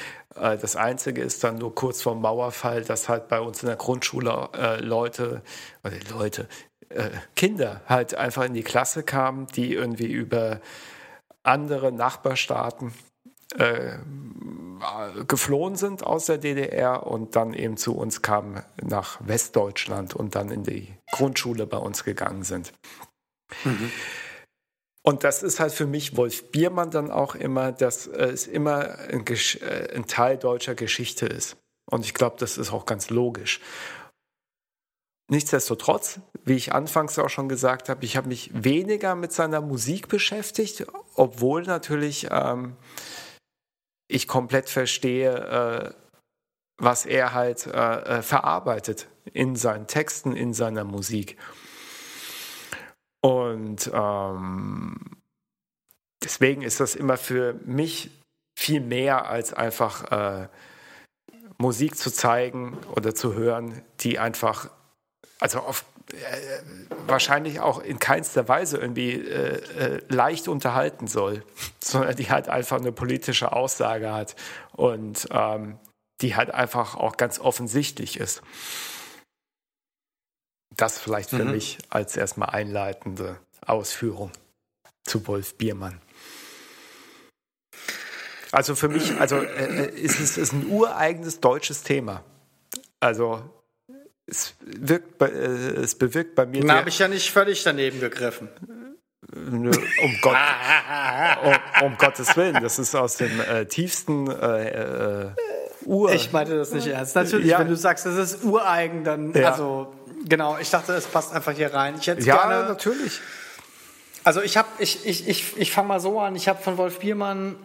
Äh, 0.40 0.58
das 0.58 0.76
Einzige 0.76 1.22
ist 1.22 1.44
dann 1.44 1.58
nur 1.58 1.74
kurz 1.74 2.02
vor 2.02 2.14
dem 2.14 2.22
Mauerfall, 2.22 2.82
dass 2.82 3.08
halt 3.08 3.28
bei 3.28 3.40
uns 3.40 3.62
in 3.62 3.68
der 3.68 3.76
Grundschule 3.76 4.48
äh, 4.54 4.80
Leute, 4.80 5.42
oder 5.84 5.96
Leute, 6.10 6.48
Kinder 7.36 7.82
halt 7.86 8.14
einfach 8.14 8.44
in 8.44 8.54
die 8.54 8.62
Klasse 8.62 9.02
kamen, 9.02 9.46
die 9.48 9.74
irgendwie 9.74 10.10
über 10.10 10.62
andere 11.42 11.92
Nachbarstaaten 11.92 12.94
äh, 13.58 13.98
geflohen 15.26 15.76
sind 15.76 16.04
aus 16.04 16.26
der 16.26 16.38
DDR 16.38 17.06
und 17.06 17.36
dann 17.36 17.54
eben 17.54 17.76
zu 17.76 17.96
uns 17.96 18.22
kamen 18.22 18.62
nach 18.82 19.18
Westdeutschland 19.20 20.14
und 20.14 20.34
dann 20.34 20.50
in 20.50 20.62
die 20.62 20.94
Grundschule 21.10 21.66
bei 21.66 21.78
uns 21.78 22.04
gegangen 22.04 22.44
sind. 22.44 22.72
Mhm. 23.64 23.90
Und 25.08 25.24
das 25.24 25.42
ist 25.42 25.58
halt 25.58 25.72
für 25.72 25.86
mich 25.86 26.18
Wolf 26.18 26.50
Biermann 26.50 26.90
dann 26.90 27.10
auch 27.10 27.34
immer, 27.34 27.72
dass 27.72 28.06
es 28.06 28.46
immer 28.46 28.98
ein, 29.08 29.24
äh, 29.26 29.94
ein 29.94 30.06
Teil 30.06 30.36
deutscher 30.36 30.74
Geschichte 30.74 31.24
ist. 31.24 31.56
Und 31.90 32.04
ich 32.04 32.12
glaube, 32.12 32.36
das 32.38 32.58
ist 32.58 32.74
auch 32.74 32.84
ganz 32.84 33.08
logisch. 33.08 33.62
Nichtsdestotrotz, 35.30 36.20
wie 36.44 36.56
ich 36.56 36.74
anfangs 36.74 37.18
auch 37.18 37.30
schon 37.30 37.48
gesagt 37.48 37.88
habe, 37.88 38.04
ich 38.04 38.18
habe 38.18 38.28
mich 38.28 38.50
weniger 38.52 39.14
mit 39.14 39.32
seiner 39.32 39.62
Musik 39.62 40.08
beschäftigt, 40.08 40.86
obwohl 41.14 41.62
natürlich 41.62 42.28
ähm, 42.30 42.76
ich 44.08 44.28
komplett 44.28 44.68
verstehe, 44.68 45.32
äh, 45.32 45.94
was 46.76 47.06
er 47.06 47.32
halt 47.32 47.66
äh, 47.66 47.70
äh, 48.18 48.22
verarbeitet 48.22 49.08
in 49.32 49.56
seinen 49.56 49.86
Texten, 49.86 50.36
in 50.36 50.52
seiner 50.52 50.84
Musik. 50.84 51.38
Und 53.20 53.90
ähm, 53.92 54.96
deswegen 56.22 56.62
ist 56.62 56.80
das 56.80 56.94
immer 56.94 57.16
für 57.16 57.54
mich 57.64 58.10
viel 58.58 58.80
mehr 58.80 59.28
als 59.28 59.52
einfach 59.52 60.10
äh, 60.10 60.48
Musik 61.58 61.96
zu 61.96 62.12
zeigen 62.12 62.76
oder 62.94 63.14
zu 63.14 63.34
hören, 63.34 63.82
die 64.00 64.18
einfach, 64.18 64.70
also 65.40 65.60
auf 65.60 65.84
äh, 66.12 66.62
wahrscheinlich 67.06 67.60
auch 67.60 67.80
in 67.80 67.98
keinster 67.98 68.48
Weise 68.48 68.78
irgendwie 68.78 69.14
äh, 69.14 69.60
äh, 69.78 70.02
leicht 70.08 70.48
unterhalten 70.48 71.06
soll, 71.06 71.44
sondern 71.80 72.16
die 72.16 72.30
halt 72.30 72.48
einfach 72.48 72.78
eine 72.78 72.92
politische 72.92 73.52
Aussage 73.52 74.12
hat 74.12 74.36
und 74.72 75.28
ähm, 75.30 75.78
die 76.20 76.34
halt 76.34 76.52
einfach 76.52 76.96
auch 76.96 77.16
ganz 77.16 77.38
offensichtlich 77.38 78.18
ist. 78.18 78.42
Das 80.78 80.96
vielleicht 80.98 81.30
für 81.30 81.44
mhm. 81.44 81.50
mich 81.50 81.76
als 81.90 82.16
erstmal 82.16 82.50
einleitende 82.50 83.36
Ausführung 83.66 84.30
zu 85.04 85.26
Wolf 85.26 85.56
Biermann. 85.56 86.00
Also 88.52 88.76
für 88.76 88.88
mich, 88.88 89.20
also 89.20 89.36
äh, 89.36 89.88
äh 89.88 90.00
ist 90.00 90.20
es 90.20 90.38
ist 90.38 90.52
ein 90.52 90.66
ureigenes 90.70 91.40
deutsches 91.40 91.82
Thema. 91.82 92.22
Also 93.00 93.42
es, 94.26 94.54
wirkt, 94.60 95.20
äh, 95.20 95.26
es 95.26 95.96
bewirkt 95.96 96.36
bei 96.36 96.46
mir. 96.46 96.64
Da 96.64 96.76
habe 96.76 96.88
ich 96.88 96.98
ja 97.00 97.08
nicht 97.08 97.30
völlig 97.30 97.62
daneben 97.64 97.98
gegriffen. 97.98 98.48
Nö, 99.34 99.72
um, 100.02 100.18
Gott, 100.22 100.36
um, 101.42 101.86
um, 101.86 101.98
Gottes 101.98 102.36
Willen, 102.36 102.62
das 102.62 102.78
ist 102.78 102.94
aus 102.94 103.16
dem 103.16 103.40
äh, 103.40 103.66
tiefsten 103.66 104.30
äh, 104.30 105.24
äh, 105.24 105.30
Ur. 105.84 106.12
Ich 106.12 106.32
meinte 106.32 106.56
das 106.56 106.72
nicht 106.72 106.86
ernst. 106.86 107.16
Natürlich, 107.16 107.48
ja. 107.48 107.58
wenn 107.58 107.68
du 107.68 107.76
sagst, 107.76 108.06
es 108.06 108.16
ist 108.16 108.44
ureigen, 108.44 109.02
dann 109.02 109.32
ja. 109.32 109.50
also 109.50 109.92
genau. 110.24 110.58
Ich 110.58 110.70
dachte, 110.70 110.92
es 110.94 111.06
passt 111.06 111.32
einfach 111.32 111.52
hier 111.52 111.72
rein. 111.72 111.96
Ich 111.98 112.06
hätte 112.06 112.22
ja, 112.22 112.36
gerne, 112.36 112.68
natürlich. 112.68 113.20
Also 114.24 114.42
ich 114.42 114.56
habe, 114.56 114.68
ich 114.78 115.06
ich 115.06 115.28
ich 115.28 115.56
ich 115.56 115.72
fange 115.72 115.88
mal 115.88 116.00
so 116.00 116.20
an. 116.20 116.36
Ich 116.36 116.48
habe 116.48 116.62
von 116.62 116.76
Wolf 116.76 116.98
Biermann 116.98 117.56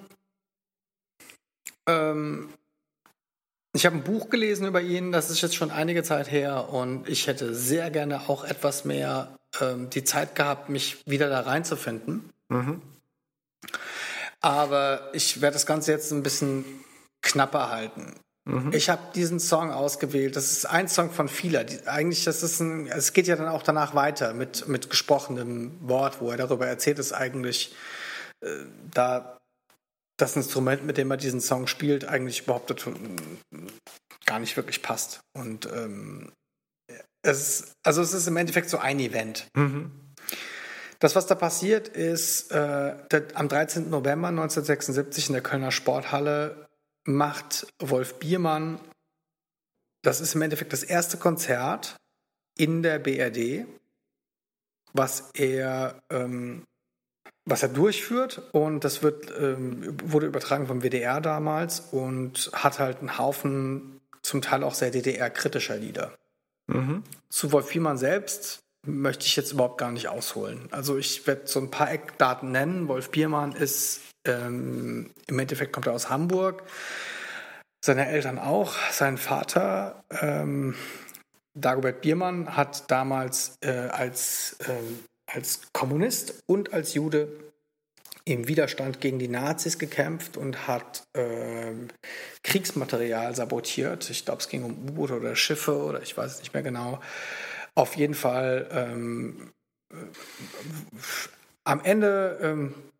ähm, 1.87 2.49
ich 3.75 3.85
habe 3.85 3.95
ein 3.95 4.03
Buch 4.03 4.29
gelesen 4.29 4.67
über 4.67 4.81
ihn, 4.81 5.11
das 5.11 5.31
ist 5.31 5.41
jetzt 5.41 5.55
schon 5.55 5.71
einige 5.71 6.03
Zeit 6.03 6.31
her 6.31 6.69
und 6.69 7.09
ich 7.09 7.25
hätte 7.25 7.55
sehr 7.55 7.89
gerne 7.89 8.29
auch 8.29 8.43
etwas 8.43 8.85
mehr 8.85 9.35
ähm, 9.59 9.89
die 9.89 10.03
Zeit 10.03 10.35
gehabt, 10.35 10.69
mich 10.69 11.01
wieder 11.07 11.27
da 11.29 11.41
reinzufinden. 11.41 12.31
Mhm. 12.49 12.81
Aber 14.41 15.09
ich 15.13 15.41
werde 15.41 15.53
das 15.53 15.65
Ganze 15.65 15.91
jetzt 15.91 16.11
ein 16.11 16.21
bisschen 16.21 16.65
knapper 17.21 17.69
halten. 17.69 18.13
Mhm. 18.45 18.73
Ich 18.73 18.89
habe 18.89 19.01
diesen 19.15 19.39
Song 19.39 19.71
ausgewählt. 19.71 20.35
Das 20.35 20.51
ist 20.51 20.65
ein 20.65 20.87
Song 20.87 21.11
von 21.11 21.29
vielen. 21.29 21.65
eigentlich, 21.87 22.25
das 22.25 22.43
ist 22.43 22.59
ein, 22.59 22.87
es 22.87 23.13
geht 23.13 23.27
ja 23.27 23.35
dann 23.35 23.47
auch 23.47 23.63
danach 23.63 23.95
weiter 23.95 24.33
mit, 24.33 24.67
mit 24.67 24.89
gesprochenem 24.89 25.77
Wort, 25.81 26.19
wo 26.19 26.29
er 26.29 26.37
darüber 26.37 26.67
erzählt, 26.67 26.99
ist 26.99 27.13
eigentlich 27.13 27.73
äh, 28.41 28.47
da 28.93 29.39
das 30.17 30.35
Instrument, 30.35 30.85
mit 30.85 30.97
dem 30.97 31.09
er 31.09 31.17
diesen 31.17 31.41
Song 31.41 31.67
spielt, 31.67 32.05
eigentlich 32.05 32.43
überhaupt 32.43 32.85
gar 34.25 34.39
nicht 34.39 34.55
wirklich 34.57 34.81
passt. 34.81 35.21
Und 35.33 35.65
ähm, 35.73 36.31
es 37.23 37.59
ist, 37.59 37.73
also 37.83 38.01
es 38.01 38.13
ist 38.13 38.27
im 38.27 38.37
Endeffekt 38.37 38.69
so 38.69 38.77
ein 38.77 38.99
Event. 38.99 39.47
Mhm. 39.55 39.91
Das, 40.99 41.15
was 41.15 41.25
da 41.25 41.35
passiert, 41.35 41.87
ist, 41.87 42.51
äh, 42.51 42.95
der, 43.11 43.23
am 43.33 43.49
13. 43.49 43.89
November 43.89 44.27
1976 44.29 45.29
in 45.29 45.33
der 45.33 45.41
Kölner 45.41 45.71
Sporthalle 45.71 46.67
macht 47.05 47.67
Wolf 47.79 48.19
Biermann, 48.19 48.79
das 50.01 50.21
ist 50.21 50.35
im 50.35 50.41
Endeffekt 50.41 50.73
das 50.73 50.83
erste 50.83 51.17
Konzert 51.17 51.95
in 52.57 52.83
der 52.83 52.99
BRD, 52.99 53.65
was 54.93 55.31
er 55.33 56.01
ähm, 56.09 56.63
was 57.45 57.61
er 57.61 57.69
durchführt 57.69 58.41
und 58.53 58.83
das 58.83 59.03
wird, 59.03 59.31
ähm, 59.37 59.97
wurde 60.03 60.27
übertragen 60.27 60.67
vom 60.67 60.81
WDR 60.81 61.19
damals 61.19 61.81
und 61.91 62.49
hat 62.53 62.79
halt 62.79 62.99
einen 62.99 63.17
Haufen 63.17 63.99
zum 64.21 64.41
Teil 64.41 64.63
auch 64.63 64.73
sehr 64.73 64.91
DDR-kritischer 64.91 65.75
Lieder. 65.75 66.17
Mhm. 66.67 67.03
Zu 67.29 67.51
Wolf 67.51 67.67
Fiemann 67.67 67.97
selbst 67.97 68.59
möchte 68.85 69.25
ich 69.25 69.35
jetzt 69.35 69.51
überhaupt 69.51 69.77
gar 69.77 69.91
nicht 69.91 70.07
ausholen. 70.07 70.69
Also 70.71 70.97
ich 70.97 71.27
werde 71.27 71.43
so 71.45 71.59
ein 71.59 71.71
paar 71.71 71.91
Eckdaten 71.91 72.51
nennen. 72.51 72.87
Wolf 72.87 73.09
Biermann 73.09 73.53
ist 73.53 74.01
ähm, 74.25 75.11
im 75.27 75.39
Endeffekt 75.39 75.73
kommt 75.73 75.87
er 75.87 75.93
aus 75.93 76.09
Hamburg. 76.09 76.63
Seine 77.83 78.07
Eltern 78.07 78.39
auch. 78.39 78.75
Sein 78.91 79.17
Vater, 79.17 80.03
ähm, 80.21 80.75
Dagobert 81.53 82.01
Biermann, 82.01 82.55
hat 82.55 82.89
damals 82.89 83.57
äh, 83.61 83.71
als, 83.71 84.57
äh, 84.61 85.33
als 85.33 85.61
Kommunist 85.73 86.41
und 86.45 86.73
als 86.73 86.93
Jude 86.93 87.27
im 88.25 88.47
Widerstand 88.47 89.01
gegen 89.01 89.19
die 89.19 89.27
Nazis 89.27 89.77
gekämpft 89.77 90.37
und 90.37 90.67
hat 90.67 91.03
äh, 91.13 91.73
Kriegsmaterial 92.43 93.35
sabotiert. 93.35 94.09
Ich 94.09 94.23
glaube, 94.23 94.39
es 94.39 94.47
ging 94.47 94.63
um 94.63 94.71
U-Boote 94.71 95.19
oder 95.19 95.35
Schiffe 95.35 95.77
oder 95.83 96.01
ich 96.01 96.15
weiß 96.15 96.35
es 96.35 96.39
nicht 96.39 96.53
mehr 96.53 96.63
genau. 96.63 97.01
Auf 97.75 97.97
jeden 97.97 98.13
Fall 98.13 98.69
ähm, 98.71 99.51
äh, 99.91 99.95
am 101.65 101.81
Ende 101.83 102.39
ähm, 102.41 102.73
äh, 102.73 102.92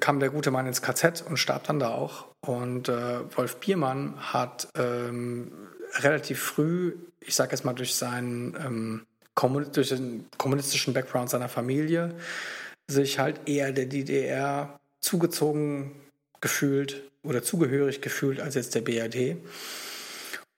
kam 0.00 0.20
der 0.20 0.30
gute 0.30 0.50
Mann 0.50 0.66
ins 0.66 0.82
KZ 0.82 1.22
und 1.22 1.36
starb 1.36 1.64
dann 1.64 1.78
da 1.78 1.90
auch. 1.90 2.26
Und 2.40 2.88
äh, 2.88 3.36
Wolf 3.36 3.56
Biermann 3.56 4.14
hat 4.18 4.68
ähm, 4.74 5.52
relativ 5.98 6.40
früh, 6.40 6.96
ich 7.20 7.34
sage 7.34 7.52
jetzt 7.52 7.64
mal 7.64 7.74
durch 7.74 7.94
seinen 7.94 8.56
ähm, 8.56 9.06
durch 9.72 9.88
den 9.88 10.26
kommunistischen 10.36 10.92
Background 10.92 11.30
seiner 11.30 11.48
Familie, 11.48 12.14
sich 12.90 13.18
halt 13.18 13.48
eher 13.48 13.72
der 13.72 13.86
DDR 13.86 14.78
zugezogen 15.00 15.92
gefühlt 16.40 17.02
oder 17.22 17.42
zugehörig 17.42 18.02
gefühlt 18.02 18.40
als 18.40 18.54
jetzt 18.54 18.74
der 18.74 18.82
BRD. 18.82 19.36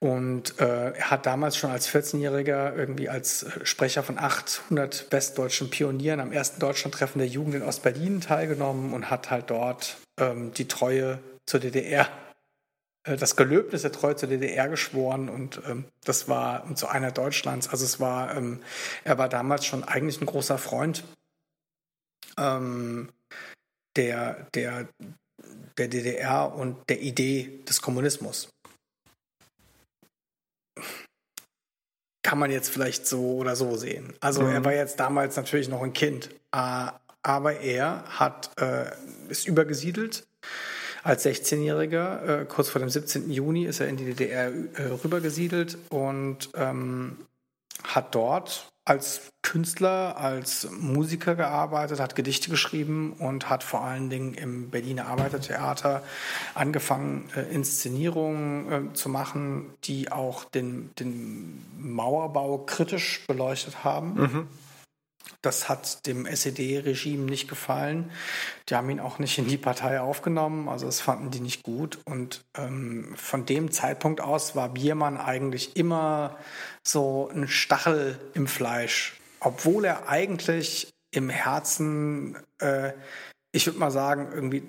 Und 0.03 0.59
äh, 0.59 0.95
er 0.95 1.11
hat 1.13 1.27
damals 1.27 1.57
schon 1.57 1.71
als 1.71 1.89
14-Jähriger 1.89 2.75
irgendwie 2.75 3.09
als 3.09 3.47
Sprecher 3.63 4.03
von 4.03 4.19
800 4.19 5.07
westdeutschen 5.13 5.71
Pionieren 5.71 6.19
am 6.19 6.33
ersten 6.33 6.59
Deutschlandtreffen 6.59 7.21
der 7.21 7.29
Jugend 7.29 7.55
in 7.55 7.63
Ostberlin 7.63 8.21
teilgenommen 8.21 8.95
und 8.95 9.11
hat 9.11 9.31
halt 9.31 9.51
dort 9.51 9.99
ähm, 10.19 10.53
die 10.55 10.67
Treue 10.67 11.21
zur 11.47 11.61
DDR, 11.61 12.09
äh, 13.05 13.17
das 13.17 13.37
Gelöbnis 13.37 13.83
der 13.83 13.93
Treue 13.93 14.17
zur 14.17 14.29
DDR 14.29 14.69
geschworen 14.69 15.29
und 15.29 15.63
ähm, 15.69 15.85
das 16.03 16.27
war 16.29 16.75
zu 16.75 16.89
einer 16.89 17.13
Deutschlands. 17.13 17.69
Also 17.69 17.85
es 17.85 18.01
war, 18.01 18.37
ähm, 18.37 18.59
er 19.05 19.19
war 19.19 19.29
damals 19.29 19.67
schon 19.67 19.85
eigentlich 19.85 20.21
ein 20.21 20.27
großer 20.27 20.59
Freund 20.59 21.05
ähm, 22.37 23.09
der, 23.95 24.49
der, 24.55 24.89
der 25.79 25.87
DDR 25.87 26.53
und 26.53 26.89
der 26.89 27.01
Idee 27.03 27.61
des 27.69 27.81
Kommunismus. 27.81 28.49
Kann 32.23 32.39
man 32.39 32.51
jetzt 32.51 32.70
vielleicht 32.70 33.07
so 33.07 33.36
oder 33.36 33.57
so 33.57 33.76
sehen. 33.76 34.12
Also 34.20 34.42
mhm. 34.42 34.52
er 34.52 34.65
war 34.65 34.73
jetzt 34.75 35.01
damals 35.01 35.36
natürlich 35.36 35.68
noch 35.68 35.83
ein 35.83 35.92
Kind, 35.92 36.31
äh, 36.52 36.86
aber 37.23 37.60
er 37.60 38.05
hat, 38.07 38.51
äh, 38.60 38.91
ist 39.28 39.47
übergesiedelt. 39.47 40.26
Als 41.05 41.26
16-Jähriger, 41.26 42.42
äh, 42.42 42.44
kurz 42.44 42.68
vor 42.68 42.78
dem 42.78 42.89
17. 42.89 43.31
Juni, 43.31 43.65
ist 43.65 43.81
er 43.81 43.89
in 43.89 43.97
die 43.97 44.05
DDR 44.05 44.52
rübergesiedelt 45.02 45.76
und 45.91 46.51
ähm, 46.55 47.18
hat 47.83 48.15
dort 48.15 48.72
als 48.85 49.33
Künstler, 49.43 50.17
als 50.17 50.69
Musiker 50.70 51.36
gearbeitet, 51.36 52.01
hat 52.01 52.17
Gedichte 52.17 52.51
geschrieben 52.51 53.12
und 53.12 53.49
hat 53.49 53.62
vor 53.62 53.83
allen 53.83 54.11
Dingen 54.11 54.35
im 54.35 54.70
Berliner 54.70 55.07
Arbeitertheater 55.07 56.02
angefangen, 56.55 57.28
äh, 57.36 57.43
Inszenierungen 57.43 58.91
äh, 58.91 58.93
zu 58.94 59.09
machen, 59.09 59.73
die 59.85 60.11
auch 60.11 60.44
den, 60.44 60.91
den 60.99 61.65
Mauerbau 61.78 62.59
kritisch 62.59 63.25
beleuchtet 63.27 63.85
haben. 63.85 64.15
Mhm. 64.15 64.49
Das 65.43 65.69
hat 65.69 66.07
dem 66.07 66.25
SED-Regime 66.25 67.25
nicht 67.25 67.49
gefallen. 67.49 68.12
Die 68.69 68.77
haben 68.77 68.89
ihn 68.91 69.01
auch 69.01 69.19
nicht 69.19 69.39
in 69.39 69.49
die 69.49 69.57
Partei 69.57 70.01
aufgenommen, 70.01 70.69
also 70.69 70.86
das 70.86 71.01
fanden 71.01 71.33
die 71.33 71.41
nicht 71.41 71.65
gut. 71.65 71.99
Und 72.05 72.44
ähm, 72.57 73.12
von 73.17 73.44
dem 73.44 73.73
Zeitpunkt 73.73 74.20
aus 74.20 74.55
war 74.55 74.69
Biermann 74.69 75.17
eigentlich 75.17 75.77
immer 75.77 76.39
so 76.86 77.31
ein 77.33 77.49
Stachel 77.49 78.19
im 78.35 78.47
Fleisch, 78.47 79.15
obwohl 79.41 79.85
er 79.85 80.09
eigentlich 80.09 80.89
im 81.11 81.28
Herzen, 81.28 82.36
äh, 82.59 82.93
ich 83.52 83.67
würde 83.67 83.78
mal 83.78 83.91
sagen, 83.91 84.31
irgendwie 84.33 84.62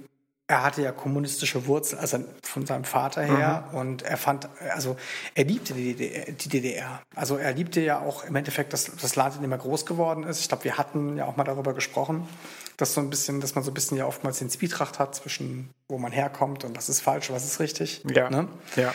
er 0.48 0.62
hatte 0.62 0.82
ja 0.82 0.92
kommunistische 0.92 1.68
Wurzeln, 1.68 2.00
also 2.00 2.20
von 2.44 2.66
seinem 2.66 2.84
Vater 2.84 3.24
her. 3.24 3.70
Mhm. 3.72 3.78
Und 3.78 4.02
er 4.04 4.18
fand, 4.18 4.50
also 4.60 4.98
er 5.36 5.46
liebte 5.46 5.74
die 5.74 5.96
DDR, 5.96 6.32
die 6.32 6.50
DDR. 6.50 7.02
Also 7.16 7.38
er 7.38 7.54
liebte 7.54 7.80
ja 7.80 8.00
auch 8.00 8.26
im 8.26 8.36
Endeffekt 8.36 8.74
das, 8.74 8.92
das 9.02 9.16
Land, 9.16 9.38
in 9.38 9.42
dem 9.42 9.52
er 9.52 9.58
groß 9.58 9.86
geworden 9.86 10.24
ist. 10.24 10.42
Ich 10.42 10.50
glaube, 10.50 10.66
wir 10.66 10.78
hatten 10.78 11.16
ja 11.16 11.26
auch 11.26 11.38
mal 11.38 11.46
darüber 11.46 11.74
gesprochen, 11.74 12.28
dass 12.76 12.94
so 12.94 13.00
ein 13.00 13.10
bisschen, 13.10 13.40
dass 13.40 13.56
man 13.56 13.64
so 13.64 13.72
ein 13.72 13.74
bisschen 13.74 13.98
ja 13.98 14.06
oftmals 14.06 14.40
den 14.40 14.50
Zwietracht 14.50 15.00
hat 15.00 15.16
zwischen 15.16 15.70
wo 15.88 15.98
man 15.98 16.12
herkommt 16.12 16.64
und 16.66 16.76
was 16.76 16.90
ist 16.90 17.02
falsch, 17.02 17.32
was 17.32 17.46
ist 17.46 17.60
richtig. 17.60 18.04
Ja. 18.14 18.30
Ne? 18.30 18.48
ja. 18.76 18.94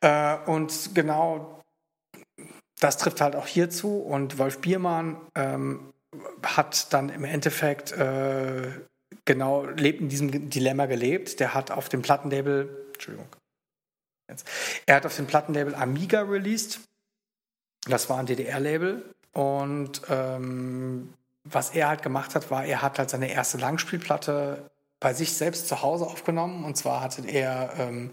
Äh, 0.00 0.38
und 0.50 0.94
genau 0.94 1.61
das 2.82 2.98
trifft 2.98 3.20
halt 3.20 3.36
auch 3.36 3.46
hierzu. 3.46 3.98
Und 3.98 4.38
Wolf 4.38 4.60
Biermann 4.60 5.16
ähm, 5.34 5.92
hat 6.42 6.92
dann 6.92 7.08
im 7.08 7.24
Endeffekt 7.24 7.92
äh, 7.92 8.70
genau 9.24 9.64
lebt 9.64 10.00
in 10.00 10.08
diesem 10.08 10.50
Dilemma 10.50 10.86
gelebt. 10.86 11.40
Der 11.40 11.54
hat 11.54 11.70
auf 11.70 11.88
dem 11.88 12.02
Plattenlabel, 12.02 12.88
Entschuldigung, 12.94 13.28
jetzt, 14.28 14.46
er 14.86 14.96
hat 14.96 15.06
auf 15.06 15.16
dem 15.16 15.26
Plattenlabel 15.26 15.74
Amiga 15.74 16.22
released. 16.22 16.80
Das 17.86 18.08
war 18.10 18.18
ein 18.18 18.26
DDR-Label. 18.26 19.02
Und 19.32 20.02
ähm, 20.08 21.14
was 21.44 21.70
er 21.70 21.88
halt 21.88 22.02
gemacht 22.02 22.34
hat, 22.34 22.50
war, 22.50 22.64
er 22.64 22.82
hat 22.82 22.98
halt 22.98 23.10
seine 23.10 23.32
erste 23.32 23.58
Langspielplatte 23.58 24.70
bei 25.00 25.14
sich 25.14 25.34
selbst 25.34 25.68
zu 25.68 25.82
Hause 25.82 26.06
aufgenommen. 26.06 26.64
Und 26.64 26.76
zwar 26.76 27.00
hatte 27.00 27.26
er 27.28 27.74
ähm, 27.78 28.12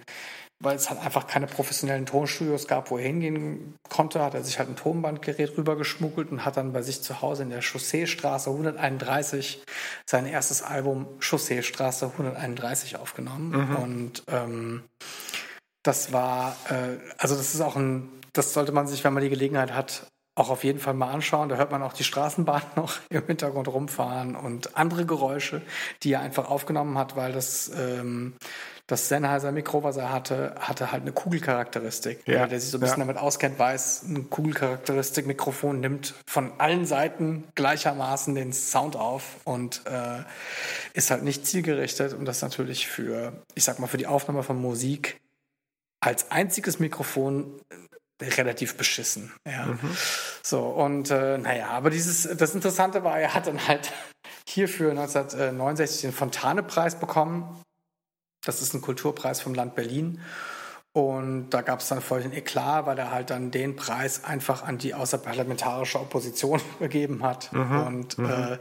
weil 0.62 0.76
es 0.76 0.90
halt 0.90 1.00
einfach 1.00 1.26
keine 1.28 1.48
professionellen 1.48 2.06
Tonstudios 2.06 2.68
gab, 2.68 2.92
wo 2.92 2.98
er 2.98 3.06
hingehen 3.06 3.76
konnte, 3.88 4.22
hat 4.22 4.34
er 4.34 4.44
sich 4.44 4.60
halt 4.60 4.70
ein 4.70 4.76
Tonbandgerät 4.76 5.58
rübergeschmuggelt 5.58 6.32
und 6.32 6.44
hat 6.44 6.58
dann 6.58 6.74
bei 6.74 6.82
sich 6.82 7.02
zu 7.02 7.22
Hause 7.22 7.44
in 7.44 7.50
der 7.50 7.62
Chausseestraße 7.62 8.50
131 8.50 9.64
sein 10.06 10.26
erstes 10.26 10.62
Album 10.62 11.08
Chausseestraße 11.20 12.08
131 12.08 12.98
aufgenommen. 12.98 13.52
Mhm. 13.52 13.76
Und 13.78 14.24
ähm, 14.28 14.84
das 15.84 16.12
war, 16.12 16.58
äh, 16.70 16.98
also 17.18 17.36
das 17.36 17.54
ist 17.54 17.62
auch 17.62 17.78
ein, 17.78 18.10
das 18.34 18.54
sollte 18.54 18.74
man 18.74 18.88
sich, 18.88 19.04
wenn 19.06 19.14
man 19.14 19.24
die 19.24 19.30
Gelegenheit 19.30 19.74
hat, 19.74 20.08
auch 20.36 20.50
auf 20.50 20.64
jeden 20.64 20.80
Fall 20.80 20.94
mal 20.94 21.12
anschauen. 21.12 21.50
Da 21.50 21.56
hört 21.56 21.72
man 21.72 21.84
auch 21.84 21.94
die 21.94 22.04
Straßenbahn 22.04 22.62
noch 22.76 22.98
im 23.10 23.26
Hintergrund 23.26 23.70
rumfahren 23.70 24.36
und 24.36 24.76
andere 24.76 25.06
Geräusche, 25.06 25.62
die 26.04 26.14
er 26.14 26.22
einfach 26.22 26.50
aufgenommen 26.50 26.98
hat, 26.98 27.16
weil 27.16 27.32
das 27.32 27.72
ähm, 27.76 28.36
das 28.90 29.08
Sennheiser 29.08 29.52
Mikro, 29.52 29.84
was 29.84 29.98
er 29.98 30.12
hatte, 30.12 30.56
hatte 30.60 30.92
halt 30.92 31.04
eine 31.04 31.12
Kugelcharakteristik. 31.12 32.28
Ja. 32.28 32.48
Der 32.48 32.60
sich 32.60 32.72
so 32.72 32.78
ein 32.78 32.82
bisschen 32.82 33.00
ja. 33.00 33.06
damit 33.06 33.18
auskennt, 33.18 33.60
weiß, 33.60 34.04
ein 34.04 34.32
Kugelcharakteristik-Mikrofon 34.32 35.80
nimmt 35.80 36.16
von 36.28 36.52
allen 36.58 36.88
Seiten 36.88 37.48
gleichermaßen 37.54 38.34
den 38.34 38.52
Sound 38.52 38.96
auf 38.96 39.36
und 39.44 39.84
äh, 39.86 40.24
ist 40.94 41.12
halt 41.12 41.24
nicht 41.24 41.46
zielgerichtet 41.46 42.14
und 42.14 42.26
das 42.26 42.42
natürlich 42.42 42.88
für, 42.88 43.34
ich 43.54 43.64
sag 43.64 43.78
mal, 43.78 43.88
für 43.88 43.98
die 43.98 44.08
Aufnahme 44.08 44.42
von 44.42 44.60
Musik 44.60 45.20
als 46.02 46.32
einziges 46.32 46.80
Mikrofon 46.80 47.62
relativ 48.20 48.76
beschissen. 48.76 49.32
Ja. 49.46 49.68
Mhm. 49.68 49.98
So, 50.42 50.62
und 50.62 51.12
äh, 51.12 51.38
naja, 51.38 51.68
aber 51.68 51.92
dieses, 51.92 52.28
das 52.36 52.56
Interessante 52.56 53.04
war, 53.04 53.20
er 53.20 53.36
hat 53.36 53.46
dann 53.46 53.68
halt 53.68 53.94
hierfür 54.48 54.90
1969 54.92 56.02
den 56.02 56.12
Fontane-Preis 56.12 57.00
bekommen 57.00 57.64
das 58.44 58.62
ist 58.62 58.74
ein 58.74 58.82
Kulturpreis 58.82 59.42
vom 59.42 59.54
Land 59.54 59.76
Berlin. 59.76 60.22
Und 60.92 61.52
da 61.52 61.62
gab 61.62 61.82
es 61.82 61.88
dann 61.88 62.02
voll 62.02 62.24
den 62.24 62.34
Eklat, 62.34 62.88
weil 62.88 62.98
er 62.98 63.12
halt 63.12 63.30
dann 63.30 63.52
den 63.52 63.76
Preis 63.76 64.24
einfach 64.24 64.64
an 64.64 64.80
die 64.80 64.96
außerparlamentarische 64.96 66.00
Opposition 66.00 66.60
gegeben 66.80 67.24
hat. 67.24 67.54
Mhm, 67.54 67.82
und 67.82 68.18
mhm. 68.18 68.26
äh, 68.26 68.58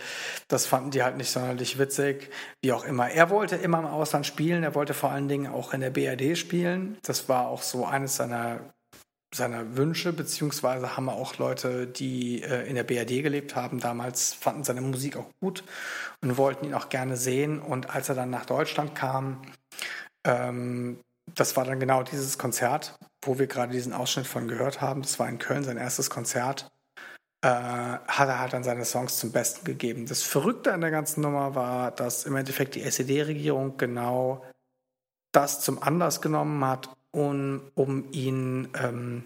das 0.46 0.66
fanden 0.66 0.90
die 0.90 1.02
halt 1.02 1.16
nicht 1.16 1.30
sonderlich 1.30 1.78
witzig. 1.78 2.30
Wie 2.60 2.72
auch 2.72 2.84
immer. 2.84 3.08
Er 3.08 3.30
wollte 3.30 3.56
immer 3.56 3.78
im 3.78 3.86
Ausland 3.86 4.26
spielen. 4.26 4.62
Er 4.62 4.74
wollte 4.74 4.92
vor 4.92 5.10
allen 5.10 5.28
Dingen 5.28 5.46
auch 5.46 5.72
in 5.72 5.80
der 5.80 5.90
BRD 5.90 6.36
spielen. 6.36 6.98
Das 7.02 7.30
war 7.30 7.48
auch 7.48 7.62
so 7.62 7.86
eines 7.86 8.16
seiner 8.16 8.60
seiner 9.34 9.76
Wünsche, 9.76 10.14
beziehungsweise 10.14 10.96
haben 10.96 11.08
auch 11.10 11.36
Leute, 11.36 11.86
die 11.86 12.42
äh, 12.42 12.66
in 12.66 12.76
der 12.76 12.84
BRD 12.84 13.22
gelebt 13.22 13.56
haben, 13.56 13.78
damals 13.78 14.32
fanden 14.32 14.64
seine 14.64 14.80
Musik 14.80 15.18
auch 15.18 15.28
gut 15.40 15.64
und 16.22 16.38
wollten 16.38 16.64
ihn 16.64 16.74
auch 16.74 16.88
gerne 16.88 17.16
sehen. 17.16 17.60
Und 17.60 17.94
als 17.94 18.08
er 18.08 18.14
dann 18.14 18.30
nach 18.30 18.46
Deutschland 18.46 18.94
kam, 18.94 19.42
ähm, 20.24 21.00
das 21.34 21.56
war 21.56 21.64
dann 21.64 21.80
genau 21.80 22.02
dieses 22.02 22.38
Konzert, 22.38 22.98
wo 23.22 23.38
wir 23.38 23.46
gerade 23.46 23.72
diesen 23.72 23.92
Ausschnitt 23.92 24.26
von 24.26 24.48
gehört 24.48 24.80
haben. 24.80 25.02
Das 25.02 25.18
war 25.18 25.28
in 25.28 25.38
Köln 25.38 25.64
sein 25.64 25.76
erstes 25.76 26.10
Konzert. 26.10 26.70
Äh, 27.40 27.48
hat 27.48 28.28
er 28.28 28.40
halt 28.40 28.52
dann 28.52 28.64
seine 28.64 28.84
Songs 28.84 29.18
zum 29.18 29.30
Besten 29.30 29.64
gegeben. 29.64 30.06
Das 30.06 30.22
Verrückte 30.22 30.72
an 30.72 30.80
der 30.80 30.90
ganzen 30.90 31.20
Nummer 31.20 31.54
war, 31.54 31.92
dass 31.92 32.24
im 32.24 32.34
Endeffekt 32.34 32.74
die 32.74 32.82
SED-Regierung 32.82 33.76
genau 33.76 34.44
das 35.30 35.60
zum 35.60 35.80
Anlass 35.80 36.20
genommen 36.20 36.64
hat, 36.64 36.88
um, 37.12 37.70
um 37.74 38.10
ihn 38.10 38.68
ähm, 38.82 39.24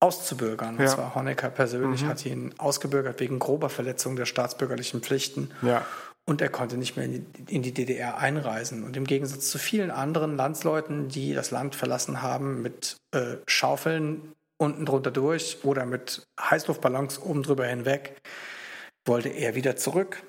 auszubürgern. 0.00 0.76
Ja. 0.76 0.82
Und 0.82 0.88
zwar 0.88 1.14
Honecker 1.14 1.48
persönlich 1.48 2.02
mhm. 2.02 2.08
hat 2.08 2.26
ihn 2.26 2.54
ausgebürgert 2.58 3.20
wegen 3.20 3.38
grober 3.38 3.70
Verletzung 3.70 4.16
der 4.16 4.26
staatsbürgerlichen 4.26 5.00
Pflichten. 5.00 5.52
Ja. 5.62 5.86
Und 6.24 6.40
er 6.40 6.48
konnte 6.48 6.76
nicht 6.76 6.96
mehr 6.96 7.06
in 7.06 7.62
die 7.62 7.74
DDR 7.74 8.18
einreisen. 8.18 8.84
Und 8.84 8.96
im 8.96 9.04
Gegensatz 9.04 9.50
zu 9.50 9.58
vielen 9.58 9.90
anderen 9.90 10.36
Landsleuten, 10.36 11.08
die 11.08 11.34
das 11.34 11.50
Land 11.50 11.74
verlassen 11.74 12.22
haben 12.22 12.62
mit 12.62 12.96
äh, 13.12 13.36
Schaufeln 13.46 14.32
unten 14.56 14.86
drunter 14.86 15.10
durch 15.10 15.64
oder 15.64 15.84
mit 15.84 16.24
Heißluftballons 16.40 17.18
oben 17.20 17.42
drüber 17.42 17.66
hinweg, 17.66 18.20
wollte 19.04 19.30
er 19.30 19.56
wieder 19.56 19.76
zurück 19.76 20.22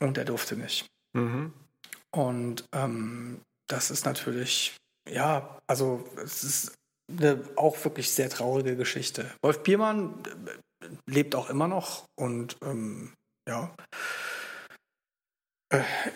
und 0.00 0.16
er 0.16 0.24
durfte 0.24 0.56
nicht. 0.56 0.86
Mhm. 1.12 1.52
Und 2.10 2.64
ähm, 2.72 3.42
das 3.66 3.90
ist 3.90 4.06
natürlich, 4.06 4.76
ja, 5.08 5.58
also 5.66 6.08
es 6.24 6.42
ist 6.42 6.74
eine 7.10 7.42
auch 7.56 7.82
wirklich 7.84 8.10
sehr 8.10 8.30
traurige 8.30 8.76
Geschichte. 8.76 9.30
Wolf 9.42 9.62
Biermann 9.62 10.22
äh, 10.82 10.86
lebt 11.06 11.34
auch 11.34 11.50
immer 11.50 11.68
noch 11.68 12.06
und 12.18 12.56
ähm, 12.62 13.12
ja, 13.46 13.74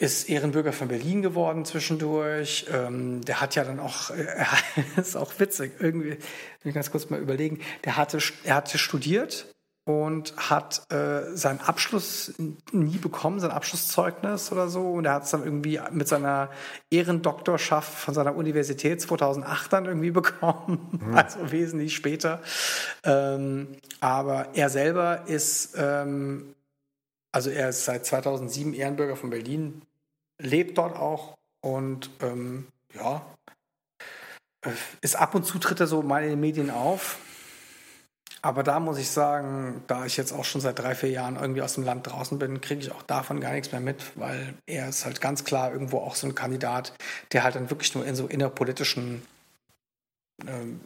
ist 0.00 0.31
Ehrenbürger 0.31 0.72
von 0.72 0.89
Berlin 0.89 1.20
geworden 1.20 1.64
zwischendurch. 1.64 2.66
Ähm, 2.72 3.22
der 3.22 3.40
hat 3.40 3.55
ja 3.55 3.64
dann 3.64 3.81
auch, 3.81 4.10
äh, 4.10 4.44
ist 4.97 5.16
auch 5.16 5.32
witzig, 5.39 5.72
irgendwie, 5.78 6.10
will 6.10 6.18
ich 6.64 6.74
ganz 6.74 6.90
kurz 6.90 7.10
mal 7.10 7.20
überlegen, 7.20 7.60
der 7.84 7.97
hatte, 7.97 8.18
er 8.44 8.55
hatte 8.56 8.78
studiert 8.78 9.52
und 9.84 10.34
hat 10.36 10.90
äh, 10.92 11.36
seinen 11.36 11.60
Abschluss 11.60 12.32
nie 12.70 12.98
bekommen, 12.98 13.40
sein 13.40 13.50
Abschlusszeugnis 13.50 14.52
oder 14.52 14.68
so. 14.68 14.92
Und 14.92 15.06
er 15.06 15.14
hat 15.14 15.24
es 15.24 15.31
dann 15.31 15.44
irgendwie 15.44 15.81
mit 15.90 16.06
seiner 16.06 16.50
Ehrendoktorschaft 16.90 17.92
von 17.92 18.14
seiner 18.14 18.36
Universität 18.36 19.00
2008 19.02 19.72
dann 19.72 19.84
irgendwie 19.86 20.10
bekommen, 20.12 21.00
mhm. 21.05 21.14
also 21.14 21.50
wesentlich 21.50 21.97
später. 21.97 22.40
Ähm, 23.05 23.76
aber 24.00 24.55
er 24.55 24.70
selber 24.70 25.24
ist 25.26 25.74
ähm, 25.76 26.55
also 27.32 27.50
er 27.50 27.70
ist 27.70 27.84
seit 27.84 28.06
2007 28.06 28.74
Ehrenbürger 28.74 29.16
von 29.16 29.30
Berlin, 29.30 29.82
lebt 30.38 30.78
dort 30.78 30.96
auch 30.96 31.34
und 31.62 32.10
ähm, 32.20 32.68
ja, 32.94 33.24
äh, 34.64 34.70
ist 35.00 35.16
ab 35.16 35.34
und 35.34 35.44
zu 35.44 35.58
tritt 35.58 35.80
er 35.80 35.86
so 35.86 36.02
mal 36.02 36.22
in 36.22 36.30
den 36.30 36.40
Medien 36.40 36.70
auf. 36.70 37.18
Aber 38.44 38.64
da 38.64 38.80
muss 38.80 38.98
ich 38.98 39.08
sagen, 39.08 39.84
da 39.86 40.04
ich 40.04 40.16
jetzt 40.16 40.32
auch 40.32 40.44
schon 40.44 40.60
seit 40.60 40.76
drei, 40.76 40.96
vier 40.96 41.10
Jahren 41.10 41.36
irgendwie 41.36 41.62
aus 41.62 41.74
dem 41.74 41.84
Land 41.84 42.08
draußen 42.08 42.40
bin, 42.40 42.60
kriege 42.60 42.80
ich 42.80 42.90
auch 42.90 43.02
davon 43.02 43.40
gar 43.40 43.52
nichts 43.52 43.70
mehr 43.70 43.80
mit, 43.80 44.02
weil 44.16 44.54
er 44.66 44.88
ist 44.88 45.04
halt 45.04 45.20
ganz 45.20 45.44
klar 45.44 45.72
irgendwo 45.72 45.98
auch 45.98 46.16
so 46.16 46.26
ein 46.26 46.34
Kandidat, 46.34 46.92
der 47.30 47.44
halt 47.44 47.54
dann 47.54 47.70
wirklich 47.70 47.94
nur 47.94 48.04
in 48.04 48.16
so 48.16 48.26
innerpolitischen 48.26 49.22
ähm, 50.44 50.80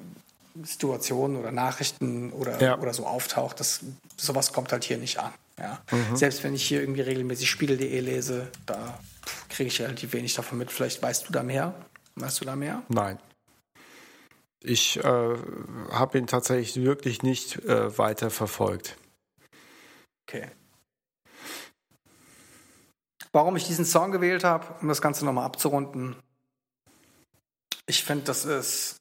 Situationen 0.62 1.38
oder 1.38 1.50
Nachrichten 1.50 2.30
oder, 2.32 2.60
ja. 2.60 2.78
oder 2.78 2.92
so 2.92 3.06
auftaucht. 3.06 3.58
Das, 3.58 3.80
sowas 4.18 4.52
kommt 4.52 4.72
halt 4.72 4.84
hier 4.84 4.98
nicht 4.98 5.18
an. 5.18 5.32
Ja. 5.58 5.82
Mhm. 5.90 6.16
Selbst 6.16 6.44
wenn 6.44 6.54
ich 6.54 6.66
hier 6.66 6.80
irgendwie 6.80 7.00
regelmäßig 7.00 7.48
Spiegel.de 7.48 8.00
lese, 8.00 8.50
da 8.66 8.98
kriege 9.48 9.68
ich 9.68 9.80
relativ 9.80 10.12
wenig 10.12 10.34
davon 10.34 10.58
mit. 10.58 10.70
Vielleicht 10.70 11.02
weißt 11.02 11.28
du 11.28 11.32
da 11.32 11.42
mehr? 11.42 11.74
Weißt 12.16 12.40
du 12.40 12.44
da 12.44 12.56
mehr? 12.56 12.82
Nein. 12.88 13.18
Ich 14.60 14.96
äh, 14.98 15.36
habe 15.90 16.18
ihn 16.18 16.26
tatsächlich 16.26 16.84
wirklich 16.84 17.22
nicht 17.22 17.64
äh, 17.64 17.96
weiter 17.96 18.30
verfolgt. 18.30 18.96
Okay. 20.26 20.50
Warum 23.32 23.56
ich 23.56 23.66
diesen 23.66 23.84
Song 23.84 24.12
gewählt 24.12 24.44
habe, 24.44 24.66
um 24.80 24.88
das 24.88 25.00
Ganze 25.00 25.24
nochmal 25.24 25.44
abzurunden. 25.44 26.16
Ich 27.86 28.02
finde, 28.02 28.24
das 28.24 28.44
ist 28.44 28.96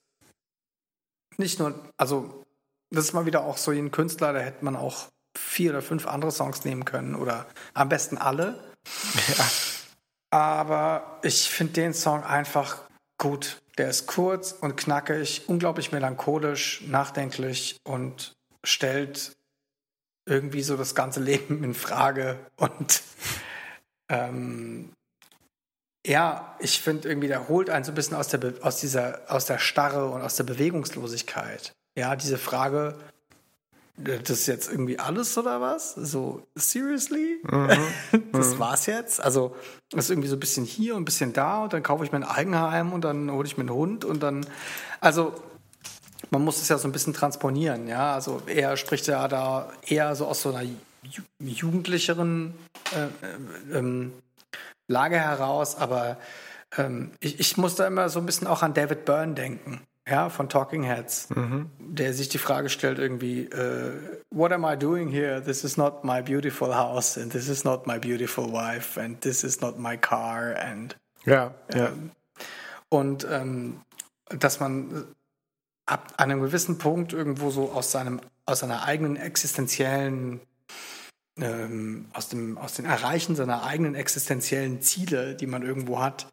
nicht 1.37 1.57
nur, 1.59 1.73
also 1.97 2.45
das 2.91 3.05
ist 3.05 3.13
mal 3.13 3.25
wieder 3.25 3.43
auch 3.43 3.57
so 3.57 3.71
ein 3.71 3.91
Künstler, 3.91 4.33
da 4.33 4.39
hätte 4.39 4.63
man 4.63 4.75
auch 4.75 5.07
vier 5.37 5.71
oder 5.71 5.81
fünf 5.81 6.07
andere 6.07 6.31
Songs 6.31 6.65
nehmen 6.65 6.85
können 6.85 7.15
oder 7.15 7.45
am 7.73 7.89
besten 7.89 8.17
alle. 8.17 8.63
Ja. 9.37 9.45
Aber 10.31 11.19
ich 11.23 11.49
finde 11.49 11.73
den 11.73 11.93
Song 11.93 12.23
einfach 12.23 12.81
gut. 13.17 13.61
Der 13.77 13.89
ist 13.89 14.05
kurz 14.05 14.51
und 14.51 14.75
knackig, 14.75 15.47
unglaublich 15.47 15.93
melancholisch, 15.93 16.83
nachdenklich 16.87 17.77
und 17.85 18.33
stellt 18.65 19.33
irgendwie 20.27 20.61
so 20.61 20.75
das 20.75 20.93
ganze 20.93 21.19
Leben 21.23 21.63
in 21.63 21.73
Frage. 21.73 22.39
Und 22.57 23.01
ähm, 24.09 24.91
ja, 26.05 26.55
ich 26.59 26.81
finde 26.81 27.09
irgendwie, 27.09 27.27
der 27.27 27.47
holt 27.47 27.69
einen 27.69 27.83
so 27.83 27.91
ein 27.91 27.95
bisschen 27.95 28.15
aus 28.15 28.27
der, 28.27 28.53
aus 28.61 28.79
dieser, 28.79 29.21
aus 29.27 29.45
der 29.45 29.57
Starre 29.57 30.09
und 30.09 30.21
aus 30.21 30.35
der 30.35 30.43
Bewegungslosigkeit. 30.43 31.73
Ja, 31.97 32.15
diese 32.15 32.37
Frage, 32.37 32.99
das 33.97 34.29
ist 34.29 34.47
jetzt 34.47 34.69
irgendwie 34.69 34.99
alles 34.99 35.37
oder 35.37 35.61
was? 35.61 35.93
So, 35.95 36.45
seriously? 36.55 37.41
Mhm. 37.43 37.69
Das 38.31 38.59
war's 38.59 38.85
jetzt? 38.85 39.23
Also, 39.23 39.55
das 39.91 40.05
ist 40.05 40.11
irgendwie 40.11 40.27
so 40.27 40.35
ein 40.35 40.39
bisschen 40.39 40.65
hier 40.65 40.95
und 40.95 41.03
ein 41.03 41.05
bisschen 41.05 41.31
da 41.31 41.63
und 41.63 41.73
dann 41.73 41.83
kaufe 41.83 42.03
ich 42.03 42.11
mir 42.11 42.17
ein 42.17 42.23
Eigenheim 42.23 42.91
und 42.91 43.05
dann 43.05 43.31
hole 43.31 43.47
ich 43.47 43.57
mir 43.57 43.61
einen 43.61 43.73
Hund 43.73 44.03
und 44.03 44.21
dann, 44.21 44.45
also, 44.99 45.33
man 46.31 46.43
muss 46.43 46.61
es 46.61 46.67
ja 46.67 46.77
so 46.77 46.87
ein 46.87 46.91
bisschen 46.91 47.13
transponieren, 47.13 47.87
ja. 47.87 48.13
Also, 48.13 48.41
er 48.47 48.75
spricht 48.75 49.07
ja 49.07 49.27
da 49.27 49.71
eher 49.85 50.15
so 50.15 50.25
aus 50.25 50.41
so 50.41 50.53
einer 50.53 50.69
jugendlicheren 51.39 52.53
äh, 52.93 53.05
äh, 53.05 53.77
ähm, 53.77 54.11
Lage 54.87 55.17
heraus, 55.17 55.75
aber 55.77 56.17
ähm, 56.77 57.11
ich, 57.21 57.39
ich 57.39 57.57
muss 57.57 57.75
da 57.75 57.87
immer 57.87 58.09
so 58.09 58.19
ein 58.19 58.25
bisschen 58.25 58.47
auch 58.47 58.61
an 58.61 58.73
David 58.73 59.05
Byrne 59.05 59.33
denken 59.33 59.81
ja, 60.07 60.29
von 60.29 60.49
Talking 60.49 60.83
Heads, 60.83 61.29
mhm. 61.31 61.71
der 61.79 62.13
sich 62.13 62.29
die 62.29 62.37
Frage 62.37 62.69
stellt 62.69 62.99
irgendwie, 62.99 63.49
uh, 63.53 63.91
what 64.29 64.51
am 64.51 64.63
I 64.63 64.77
doing 64.77 65.09
here? 65.09 65.43
This 65.43 65.63
is 65.63 65.77
not 65.77 66.03
my 66.03 66.21
beautiful 66.21 66.75
house 66.75 67.17
and 67.17 67.31
this 67.31 67.49
is 67.49 67.63
not 67.63 67.87
my 67.87 67.97
beautiful 67.97 68.51
wife 68.51 69.01
and 69.01 69.19
this 69.21 69.43
is 69.43 69.61
not 69.61 69.79
my 69.79 69.97
car 69.97 70.55
and 70.57 70.95
ja, 71.25 71.55
ja. 71.73 71.87
Ähm, 71.87 72.11
und 72.89 73.25
ähm, 73.29 73.81
dass 74.29 74.59
man 74.59 75.05
ab 75.87 76.13
einem 76.17 76.41
gewissen 76.41 76.77
Punkt 76.77 77.13
irgendwo 77.13 77.49
so 77.49 77.71
aus 77.71 77.91
seinem 77.91 78.21
aus 78.45 78.59
seiner 78.59 78.83
eigenen 78.83 79.15
existenziellen 79.15 80.39
ähm, 81.37 82.09
aus 82.13 82.29
dem 82.29 82.59
aus 82.59 82.75
den 82.75 82.85
Erreichen 82.85 83.35
seiner 83.35 83.63
eigenen 83.63 83.95
existenziellen 83.95 84.81
Ziele, 84.81 85.35
die 85.35 85.47
man 85.47 85.63
irgendwo 85.63 85.99
hat, 85.99 86.31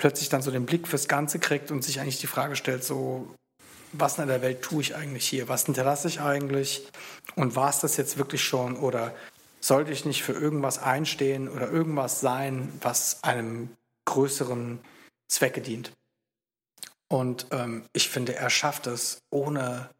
plötzlich 0.00 0.30
dann 0.30 0.40
so 0.40 0.50
den 0.50 0.64
Blick 0.64 0.88
fürs 0.88 1.08
Ganze 1.08 1.38
kriegt 1.38 1.70
und 1.70 1.84
sich 1.84 2.00
eigentlich 2.00 2.20
die 2.20 2.26
Frage 2.26 2.56
stellt, 2.56 2.82
so, 2.82 3.34
was 3.92 4.18
in 4.18 4.28
der 4.28 4.40
Welt 4.40 4.62
tue 4.62 4.80
ich 4.80 4.96
eigentlich 4.96 5.28
hier? 5.28 5.46
Was 5.50 5.66
hinterlasse 5.66 6.08
ich 6.08 6.22
eigentlich? 6.22 6.88
Und 7.36 7.54
war 7.54 7.68
es 7.68 7.80
das 7.80 7.98
jetzt 7.98 8.16
wirklich 8.16 8.42
schon? 8.42 8.78
Oder 8.78 9.14
sollte 9.60 9.92
ich 9.92 10.06
nicht 10.06 10.22
für 10.22 10.32
irgendwas 10.32 10.78
einstehen 10.78 11.50
oder 11.50 11.70
irgendwas 11.70 12.20
sein, 12.20 12.72
was 12.80 13.22
einem 13.24 13.76
größeren 14.06 14.80
Zwecke 15.28 15.60
dient? 15.60 15.92
Und 17.08 17.48
ähm, 17.50 17.84
ich 17.92 18.08
finde, 18.08 18.34
er 18.34 18.48
schafft 18.48 18.86
es 18.86 19.18
ohne 19.28 19.90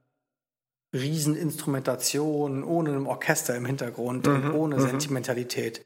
Rieseninstrumentation, 0.94 2.64
ohne 2.64 2.94
ein 2.94 3.06
Orchester 3.06 3.54
im 3.54 3.66
Hintergrund 3.66 4.26
mhm, 4.26 4.32
und 4.32 4.50
ohne 4.52 4.76
mhm. 4.76 4.80
Sentimentalität. 4.80 5.84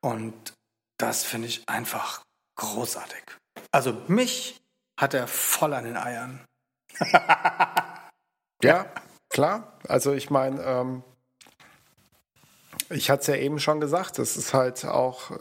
Und 0.00 0.54
das 0.96 1.22
finde 1.22 1.48
ich 1.48 1.62
einfach 1.68 2.22
großartig. 2.56 3.41
Also 3.70 3.92
mich 4.08 4.60
hat 4.98 5.14
er 5.14 5.26
voll 5.26 5.74
an 5.74 5.84
den 5.84 5.96
Eiern. 5.96 6.44
ja, 8.62 8.86
klar. 9.28 9.78
Also 9.88 10.12
ich 10.12 10.30
meine, 10.30 10.62
ähm, 10.62 11.02
ich 12.90 13.10
hatte 13.10 13.20
es 13.22 13.26
ja 13.28 13.36
eben 13.36 13.58
schon 13.58 13.80
gesagt, 13.80 14.18
das 14.18 14.36
ist 14.36 14.54
halt 14.54 14.84
auch 14.84 15.30
äh, 15.30 15.36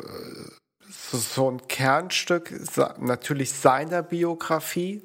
so 0.89 1.49
ein 1.49 1.67
Kernstück 1.67 2.51
natürlich 2.99 3.53
seiner 3.53 4.03
Biografie, 4.03 5.01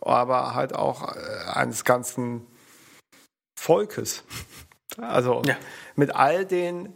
aber 0.00 0.54
halt 0.54 0.74
auch 0.74 1.14
äh, 1.14 1.50
eines 1.52 1.84
ganzen 1.84 2.46
Volkes. 3.58 4.24
Also 4.98 5.42
ja. 5.44 5.56
mit 5.96 6.14
all 6.14 6.46
den, 6.46 6.94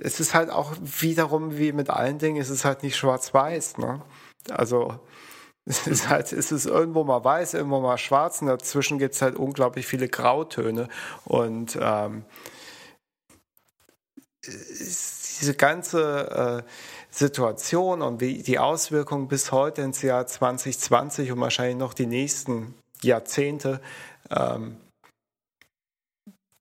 es 0.00 0.20
ist 0.20 0.34
halt 0.34 0.50
auch 0.50 0.74
wiederum 0.80 1.58
wie 1.58 1.72
mit 1.72 1.90
allen 1.90 2.18
Dingen, 2.18 2.40
es 2.40 2.50
ist 2.50 2.64
halt 2.64 2.82
nicht 2.82 2.96
schwarz-weiß. 2.96 3.78
Ne? 3.78 4.02
Also 4.50 5.00
es 5.64 5.86
ist 5.86 6.08
halt, 6.08 6.32
es 6.32 6.52
ist 6.52 6.66
irgendwo 6.66 7.04
mal 7.04 7.22
weiß, 7.22 7.54
irgendwo 7.54 7.80
mal 7.80 7.98
schwarz 7.98 8.40
und 8.40 8.48
dazwischen 8.48 8.98
gibt 8.98 9.14
es 9.14 9.22
halt 9.22 9.36
unglaublich 9.36 9.86
viele 9.86 10.08
Grautöne. 10.08 10.88
Und 11.24 11.78
ähm, 11.80 12.24
diese 14.44 15.54
ganze 15.54 16.64
äh, 16.66 16.70
Situation 17.10 18.02
und 18.02 18.20
wie 18.20 18.42
die 18.42 18.58
Auswirkungen 18.58 19.28
bis 19.28 19.52
heute 19.52 19.82
ins 19.82 20.02
Jahr 20.02 20.26
2020 20.26 21.30
und 21.30 21.40
wahrscheinlich 21.40 21.76
noch 21.76 21.94
die 21.94 22.06
nächsten 22.06 22.74
Jahrzehnte, 23.02 23.80
ähm, 24.30 24.78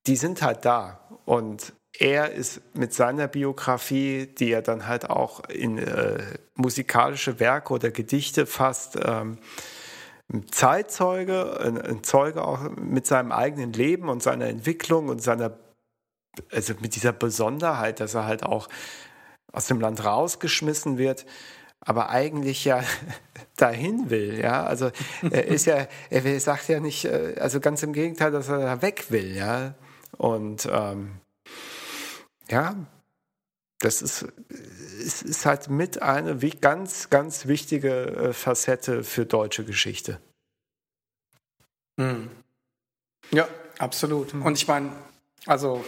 die 0.08 0.16
sind 0.16 0.42
halt 0.42 0.66
da. 0.66 1.00
Und 1.26 1.74
er 1.98 2.32
ist 2.32 2.62
mit 2.74 2.94
seiner 2.94 3.28
Biografie, 3.28 4.28
die 4.28 4.52
er 4.52 4.62
dann 4.62 4.88
halt 4.88 5.10
auch 5.10 5.42
in 5.50 5.78
äh, 5.78 6.20
musikalische 6.56 7.40
Werke 7.40 7.74
oder 7.74 7.92
Gedichte 7.92 8.46
fasst, 8.46 8.98
ähm, 9.04 9.38
Zeitzeuge, 10.50 11.60
ein, 11.60 11.82
ein, 11.82 12.04
Zeuge 12.04 12.46
auch 12.46 12.62
mit 12.78 13.06
seinem 13.06 13.34
eigenen 13.34 13.74
Leben 13.74 14.08
und 14.08 14.24
seiner 14.24 14.48
Entwicklung 14.48 15.10
und 15.10 15.22
seiner, 15.22 15.58
also 16.52 16.74
mit 16.80 16.96
dieser 16.96 17.12
Besonderheit, 17.12 18.00
dass 18.00 18.14
er 18.14 18.26
halt 18.26 18.44
auch 18.44 18.70
aus 19.52 19.68
dem 19.68 19.82
Land 19.82 20.06
rausgeschmissen 20.06 20.98
wird, 20.98 21.26
aber 21.82 22.10
eigentlich 22.10 22.64
ja 22.64 22.82
dahin 23.58 24.10
will, 24.10 24.40
ja. 24.40 24.64
Also 24.64 24.92
er 25.30 25.48
ist 25.48 25.66
ja, 25.66 25.88
er 26.10 26.40
sagt 26.40 26.70
ja 26.70 26.80
nicht, 26.80 27.06
äh, 27.06 27.36
also 27.40 27.60
ganz 27.60 27.84
im 27.84 27.92
Gegenteil, 27.92 28.32
dass 28.32 28.48
er 28.48 28.60
da 28.60 28.82
weg 28.82 29.08
will, 29.10 29.36
ja. 29.36 29.76
Und 30.18 30.70
ähm, 30.72 31.20
ja, 32.52 32.76
das 33.80 34.02
ist, 34.02 34.28
es 34.50 35.24
ist 35.24 35.46
halt 35.46 35.70
mit 35.70 36.02
eine 36.02 36.38
ganz, 36.38 37.10
ganz 37.10 37.48
wichtige 37.48 38.06
äh, 38.08 38.34
Facette 38.34 39.04
für 39.04 39.26
deutsche 39.26 39.66
Geschichte. 39.66 40.20
Mhm. 41.98 42.30
Ja, 43.32 43.48
absolut. 43.80 44.34
Und 44.34 44.58
ich 44.58 44.68
meine, 44.68 44.92
also 45.46 45.84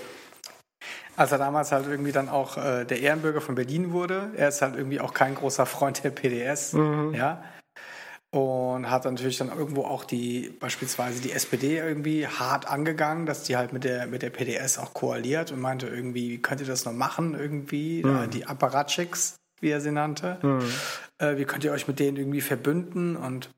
als 1.15 1.31
er 1.31 1.37
damals 1.37 1.71
halt 1.71 1.87
irgendwie 1.87 2.11
dann 2.11 2.29
auch 2.29 2.57
äh, 2.57 2.85
der 2.85 2.99
Ehrenbürger 2.99 3.41
von 3.41 3.55
Berlin 3.55 3.91
wurde, 3.91 4.31
er 4.35 4.49
ist 4.49 4.61
halt 4.61 4.75
irgendwie 4.75 4.99
auch 4.99 5.13
kein 5.13 5.35
großer 5.35 5.65
Freund 5.65 6.03
der 6.03 6.09
PDS, 6.09 6.73
mhm. 6.73 7.13
ja. 7.13 7.43
Und 8.33 8.89
hat 8.89 9.05
natürlich 9.05 9.37
dann 9.37 9.55
irgendwo 9.55 9.83
auch 9.83 10.05
die, 10.05 10.51
beispielsweise 10.59 11.21
die 11.21 11.31
SPD 11.33 11.77
irgendwie 11.77 12.25
hart 12.25 12.67
angegangen, 12.67 13.27
dass 13.27 13.43
die 13.43 13.57
halt 13.57 13.73
mit 13.73 13.83
der, 13.83 14.07
mit 14.07 14.23
der 14.23 14.31
PDS 14.31 14.79
auch 14.79 14.95
koaliert 14.95 15.51
und 15.51 15.61
meinte 15.61 15.85
irgendwie, 15.85 16.31
wie 16.31 16.41
könnt 16.41 16.59
ihr 16.59 16.65
das 16.65 16.83
noch 16.83 16.93
machen 16.93 17.37
irgendwie, 17.39 18.03
mhm. 18.03 18.31
die 18.31 18.47
Apparatschicks, 18.47 19.35
wie 19.59 19.69
er 19.69 19.81
sie 19.81 19.91
nannte. 19.91 20.39
Mhm. 20.41 20.63
Äh, 21.19 21.37
wie 21.37 21.45
könnt 21.45 21.63
ihr 21.63 21.71
euch 21.73 21.87
mit 21.87 21.99
denen 21.99 22.17
irgendwie 22.17 22.41
verbünden 22.41 23.15
und 23.15 23.51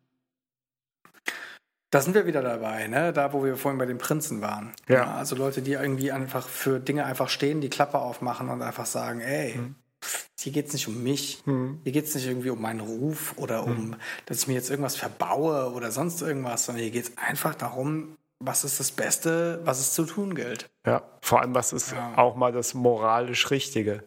da 1.89 2.01
sind 2.01 2.13
wir 2.13 2.25
wieder 2.25 2.41
dabei, 2.41 2.87
ne? 2.87 3.13
Da, 3.13 3.31
wo 3.31 3.45
wir 3.45 3.55
vorhin 3.55 3.79
bei 3.79 3.85
den 3.85 3.97
Prinzen 3.97 4.41
waren. 4.41 4.73
Ja. 4.89 5.15
also 5.15 5.37
Leute, 5.37 5.61
die 5.61 5.71
irgendwie 5.71 6.11
einfach 6.11 6.49
für 6.49 6.81
Dinge 6.81 7.05
einfach 7.05 7.29
stehen, 7.29 7.61
die 7.61 7.69
Klappe 7.69 7.99
aufmachen 7.99 8.49
und 8.49 8.61
einfach 8.61 8.85
sagen, 8.85 9.21
ey, 9.21 9.55
mhm. 9.55 9.75
Hier 10.39 10.51
geht 10.51 10.67
es 10.67 10.73
nicht 10.73 10.87
um 10.87 11.01
mich, 11.01 11.41
mhm. 11.45 11.79
hier 11.83 11.91
geht 11.91 12.05
es 12.05 12.13
nicht 12.13 12.27
irgendwie 12.27 12.51
um 12.51 12.61
meinen 12.61 12.81
Ruf 12.81 13.33
oder 13.37 13.63
um, 13.63 13.89
mhm. 13.89 13.95
dass 14.27 14.39
ich 14.39 14.47
mir 14.47 14.53
jetzt 14.53 14.69
irgendwas 14.69 14.95
verbaue 14.95 15.71
oder 15.73 15.91
sonst 15.91 16.21
irgendwas, 16.21 16.65
sondern 16.65 16.83
hier 16.83 16.91
geht 16.91 17.05
es 17.05 17.17
einfach 17.17 17.55
darum, 17.55 18.15
was 18.39 18.63
ist 18.63 18.79
das 18.79 18.91
Beste, 18.91 19.61
was 19.63 19.79
es 19.79 19.93
zu 19.93 20.05
tun 20.05 20.35
gilt. 20.35 20.67
Ja, 20.85 21.01
vor 21.21 21.41
allem, 21.41 21.55
was 21.55 21.73
ist 21.73 21.91
ja. 21.91 22.15
auch 22.17 22.35
mal 22.35 22.51
das 22.51 22.73
moralisch 22.73 23.49
Richtige. 23.49 24.03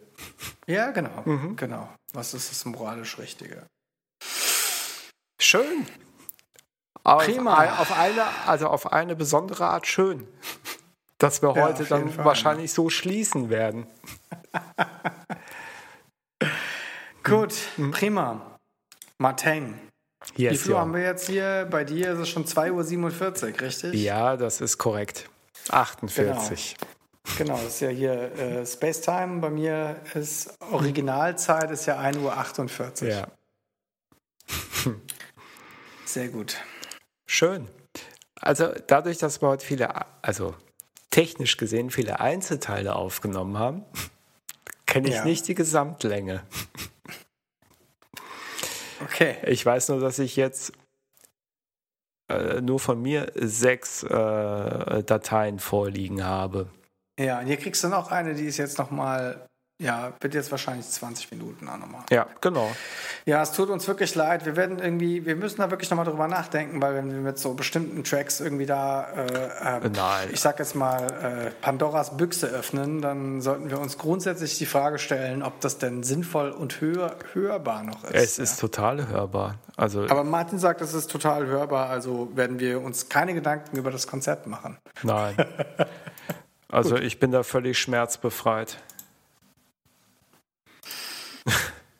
Ja, 0.66 0.90
genau, 0.90 1.22
mhm. 1.24 1.56
genau. 1.56 1.88
Was 2.12 2.34
ist 2.34 2.50
das 2.50 2.64
moralisch 2.64 3.18
Richtige? 3.18 3.66
Schön. 5.40 5.86
Auf, 7.04 7.24
Prima. 7.24 7.80
Auf 7.80 7.98
eine, 7.98 8.24
also 8.46 8.68
auf 8.68 8.92
eine 8.92 9.16
besondere 9.16 9.66
Art 9.66 9.86
schön, 9.86 10.26
dass 11.18 11.42
wir 11.42 11.54
ja, 11.54 11.62
heute 11.62 11.84
dann 11.84 12.10
Fall, 12.10 12.24
wahrscheinlich 12.24 12.70
ne? 12.70 12.74
so 12.74 12.90
schließen 12.90 13.50
werden. 13.50 13.86
Gut, 17.22 17.54
mhm. 17.76 17.90
prima. 17.90 18.58
Martin. 19.18 19.78
Yes, 20.36 20.52
Wie 20.52 20.56
viel 20.58 20.72
ja. 20.72 20.78
haben 20.78 20.94
wir 20.94 21.02
jetzt 21.02 21.28
hier? 21.28 21.66
Bei 21.70 21.84
dir 21.84 22.12
ist 22.12 22.18
es 22.18 22.28
schon 22.28 22.44
2.47 22.44 23.52
Uhr, 23.54 23.60
richtig? 23.60 23.94
Ja, 23.94 24.36
das 24.36 24.60
ist 24.60 24.78
korrekt. 24.78 25.28
48. 25.70 26.76
Genau, 26.78 27.54
genau 27.54 27.62
das 27.62 27.74
ist 27.74 27.80
ja 27.80 27.88
hier 27.88 28.32
äh, 28.36 28.66
Space 28.66 29.00
Time. 29.00 29.40
Bei 29.40 29.50
mir 29.50 30.00
ist 30.14 30.54
Originalzeit 30.70 31.70
ist 31.70 31.86
ja 31.86 32.00
1.48 32.00 33.02
Uhr. 33.02 33.08
Ja. 33.08 33.26
Sehr 36.04 36.28
gut. 36.28 36.56
Schön. 37.26 37.68
Also 38.40 38.72
dadurch, 38.86 39.18
dass 39.18 39.42
wir 39.42 39.48
heute 39.48 39.66
viele, 39.66 39.90
also 40.22 40.54
technisch 41.10 41.56
gesehen 41.56 41.90
viele 41.90 42.20
Einzelteile 42.20 42.96
aufgenommen 42.96 43.58
haben, 43.58 43.84
kenne 44.88 45.08
ich 45.08 45.14
ja. 45.14 45.24
nicht 45.24 45.46
die 45.46 45.54
Gesamtlänge. 45.54 46.42
Okay. 49.00 49.36
Ich 49.46 49.64
weiß 49.64 49.90
nur, 49.90 50.00
dass 50.00 50.18
ich 50.18 50.34
jetzt 50.34 50.72
äh, 52.28 52.60
nur 52.60 52.80
von 52.80 53.00
mir 53.00 53.30
sechs 53.36 54.02
äh, 54.02 54.08
Dateien 55.04 55.60
vorliegen 55.60 56.24
habe. 56.24 56.68
Ja, 57.18 57.38
und 57.38 57.46
hier 57.46 57.58
kriegst 57.58 57.84
du 57.84 57.88
noch 57.88 58.10
eine, 58.10 58.34
die 58.34 58.46
ist 58.46 58.56
jetzt 58.56 58.76
nochmal 58.76 59.47
ja, 59.80 60.12
wird 60.20 60.34
jetzt 60.34 60.50
wahrscheinlich 60.50 60.88
20 60.88 61.30
Minuten 61.30 61.68
auch 61.68 61.76
nochmal. 61.76 62.02
Ja, 62.10 62.26
genau. 62.40 62.68
Ja, 63.26 63.42
es 63.42 63.52
tut 63.52 63.70
uns 63.70 63.86
wirklich 63.86 64.16
leid. 64.16 64.44
Wir 64.44 64.56
werden 64.56 64.80
irgendwie, 64.80 65.24
wir 65.24 65.36
müssen 65.36 65.58
da 65.58 65.70
wirklich 65.70 65.88
nochmal 65.88 66.04
drüber 66.04 66.26
nachdenken, 66.26 66.82
weil 66.82 66.96
wenn 66.96 67.12
wir 67.12 67.20
mit 67.20 67.38
so 67.38 67.54
bestimmten 67.54 68.02
Tracks 68.02 68.40
irgendwie 68.40 68.66
da, 68.66 69.08
äh, 69.12 69.86
äh, 69.86 69.88
Nein. 69.88 70.30
ich 70.32 70.40
sag 70.40 70.58
jetzt 70.58 70.74
mal, 70.74 71.06
äh, 71.46 71.50
Pandoras 71.60 72.16
Büchse 72.16 72.48
öffnen, 72.48 73.00
dann 73.00 73.40
sollten 73.40 73.70
wir 73.70 73.78
uns 73.78 73.98
grundsätzlich 73.98 74.58
die 74.58 74.66
Frage 74.66 74.98
stellen, 74.98 75.44
ob 75.44 75.60
das 75.60 75.78
denn 75.78 76.02
sinnvoll 76.02 76.50
und 76.50 76.80
hör, 76.80 77.14
hörbar 77.34 77.84
noch 77.84 78.02
ist. 78.02 78.14
Es 78.14 78.38
ist 78.40 78.56
ja. 78.56 78.68
total 78.68 79.06
hörbar. 79.06 79.54
Also 79.76 80.08
Aber 80.08 80.24
Martin 80.24 80.58
sagt, 80.58 80.80
es 80.80 80.92
ist 80.92 81.08
total 81.08 81.46
hörbar, 81.46 81.88
also 81.88 82.30
werden 82.34 82.58
wir 82.58 82.82
uns 82.82 83.08
keine 83.08 83.32
Gedanken 83.32 83.76
über 83.76 83.92
das 83.92 84.08
Konzept 84.08 84.48
machen. 84.48 84.76
Nein. 85.04 85.36
also 86.68 86.96
ich 86.96 87.20
bin 87.20 87.30
da 87.30 87.44
völlig 87.44 87.78
schmerzbefreit. 87.78 88.78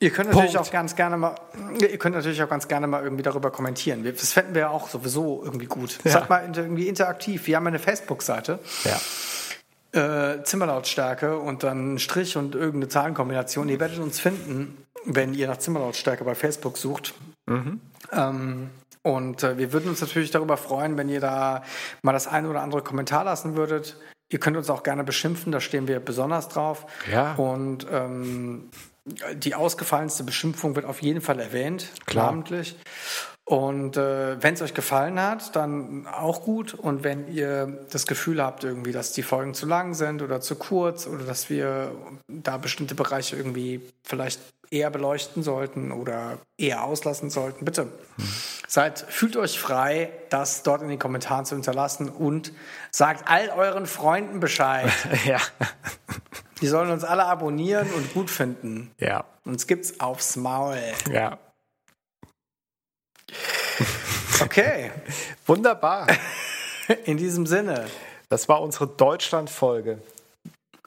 Ihr 0.01 0.11
könnt 0.11 0.31
natürlich 0.31 0.55
Punkt. 0.55 0.69
auch 0.69 0.73
ganz 0.73 0.95
gerne 0.95 1.17
mal, 1.17 1.35
ihr 1.81 1.99
könnt 1.99 2.15
natürlich 2.15 2.41
auch 2.43 2.49
ganz 2.49 2.69
gerne 2.69 2.87
mal 2.87 3.03
irgendwie 3.03 3.25
darüber 3.25 3.51
kommentieren. 3.51 4.05
Das 4.05 4.33
fänden 4.33 4.55
wir 4.55 4.63
ja 4.63 4.69
auch 4.69 4.89
sowieso 4.89 5.43
irgendwie 5.45 5.67
gut. 5.67 5.99
Ja. 6.05 6.13
Seid 6.13 6.31
mal 6.31 6.49
irgendwie 6.55 6.87
interaktiv. 6.87 7.47
Wir 7.49 7.57
haben 7.57 7.67
eine 7.67 7.81
Facebook-Seite. 7.81 8.61
Ja. 8.85 10.35
Äh, 10.35 10.45
Zimmerlautstärke 10.45 11.39
und 11.39 11.65
dann 11.65 11.99
Strich 11.99 12.37
und 12.37 12.55
irgendeine 12.55 12.89
Zahlenkombination. 12.89 13.69
Ihr 13.69 13.81
werdet 13.81 13.99
uns 13.99 14.21
finden, 14.21 14.85
wenn 15.05 15.35
ihr 15.35 15.49
nach 15.49 15.57
Zimmerlautstärke 15.57 16.23
bei 16.23 16.37
Facebook 16.37 16.79
sucht. 16.79 17.15
Mhm. 17.47 17.81
Ähm, 18.13 18.71
und 19.03 19.43
äh, 19.43 19.59
wir 19.59 19.73
würden 19.73 19.89
uns 19.89 20.01
natürlich 20.01 20.31
darüber 20.31 20.57
freuen, 20.57 20.97
wenn 20.97 21.09
ihr 21.09 21.21
da 21.21 21.65
mal 22.03 22.13
das 22.13 22.29
eine 22.29 22.49
oder 22.49 22.63
andere 22.63 22.83
Kommentar 22.83 23.25
lassen 23.25 23.57
würdet. 23.57 23.97
Ihr 24.29 24.39
könnt 24.39 24.57
uns 24.57 24.69
auch 24.69 24.83
gerne 24.83 25.05
beschimpfen, 25.05 25.53
da 25.53 25.61
stehen 25.61 25.89
wir 25.89 26.01
besonders 26.01 26.49
drauf. 26.49 26.87
Ja. 27.11 27.35
Und 27.35 27.87
ähm, 27.91 28.69
die 29.35 29.55
ausgefallenste 29.55 30.25
Beschimpfung 30.25 30.77
wird 30.77 30.87
auf 30.87 31.03
jeden 31.03 31.21
Fall 31.21 31.41
erwähnt, 31.41 31.89
Klar. 32.07 32.27
namentlich. 32.27 32.77
Und 33.49 33.97
äh, 33.97 34.43
wenn 34.43 34.53
es 34.53 34.61
euch 34.61 34.75
gefallen 34.75 35.19
hat, 35.19 35.57
dann 35.57 36.07
auch 36.07 36.43
gut. 36.43 36.75
Und 36.75 37.03
wenn 37.03 37.33
ihr 37.33 37.87
das 37.91 38.07
Gefühl 38.07 38.43
habt, 38.43 38.63
irgendwie, 38.63 38.93
dass 38.93 39.13
die 39.13 39.23
Folgen 39.23 39.55
zu 39.55 39.65
lang 39.65 39.95
sind 39.95 40.21
oder 40.21 40.43
zu 40.43 40.57
kurz 40.57 41.07
oder 41.07 41.25
dass 41.25 41.49
wir 41.49 41.91
da 42.29 42.59
bestimmte 42.59 42.95
Bereiche 42.95 43.37
irgendwie 43.37 43.81
vielleicht 44.05 44.41
eher 44.71 44.91
beleuchten 44.91 45.43
sollten 45.43 45.93
oder 45.93 46.37
eher 46.59 46.85
auslassen 46.85 47.31
sollten, 47.31 47.65
bitte 47.65 47.85
hm. 47.85 48.29
seid, 48.67 48.99
fühlt 48.99 49.39
euch 49.39 49.59
frei, 49.59 50.11
das 50.29 50.63
dort 50.63 50.83
in 50.83 50.89
den 50.89 50.99
Kommentaren 50.99 51.47
zu 51.47 51.55
hinterlassen 51.55 52.11
und 52.11 52.53
sagt 52.91 53.31
all 53.31 53.49
euren 53.49 53.87
Freunden 53.87 54.41
Bescheid. 54.41 54.93
ja. 55.25 55.41
Die 56.61 56.67
sollen 56.67 56.91
uns 56.91 57.05
alle 57.05 57.25
abonnieren 57.25 57.91
und 57.93 58.13
gut 58.15 58.31
finden. 58.31 58.91
Ja. 58.99 59.25
Uns 59.45 59.67
gibt's 59.67 60.01
aufs 60.01 60.37
Maul. 60.37 60.79
Ja. 61.13 61.39
Okay. 64.41 64.91
Wunderbar. 65.47 66.07
In 67.05 67.17
diesem 67.17 67.47
Sinne. 67.47 67.87
Das 68.29 68.49
war 68.49 68.61
unsere 68.61 68.87
Deutschland-Folge. 68.87 70.01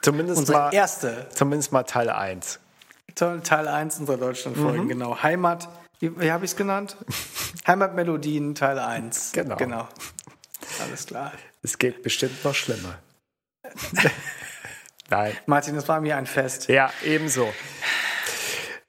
Zumindest 0.01 0.39
unsere 0.39 0.57
mal, 0.57 0.73
erste. 0.73 1.27
Zumindest 1.33 1.71
mal 1.71 1.83
Teil 1.83 2.09
1. 2.09 2.59
Teil 3.15 3.67
1 3.67 3.99
unserer 3.99 4.17
Deutschland-Folgen, 4.17 4.85
mhm. 4.85 4.89
genau. 4.89 5.21
Heimat, 5.21 5.69
wie, 5.99 6.19
wie 6.19 6.31
habe 6.31 6.45
ich 6.45 6.51
es 6.51 6.57
genannt? 6.57 6.97
Heimatmelodien 7.67 8.55
Teil 8.55 8.79
1. 8.79 9.31
Genau. 9.33 9.55
genau. 9.57 9.87
Alles 10.81 11.05
klar. 11.05 11.31
Es 11.61 11.77
geht 11.77 12.01
bestimmt 12.01 12.43
noch 12.43 12.55
schlimmer. 12.55 12.97
Nein. 15.11 15.33
Martin, 15.45 15.75
es 15.75 15.87
war 15.87 15.99
mir 16.01 16.15
ein 16.17 16.25
Fest. 16.25 16.69
Ja, 16.69 16.89
ebenso. 17.03 17.53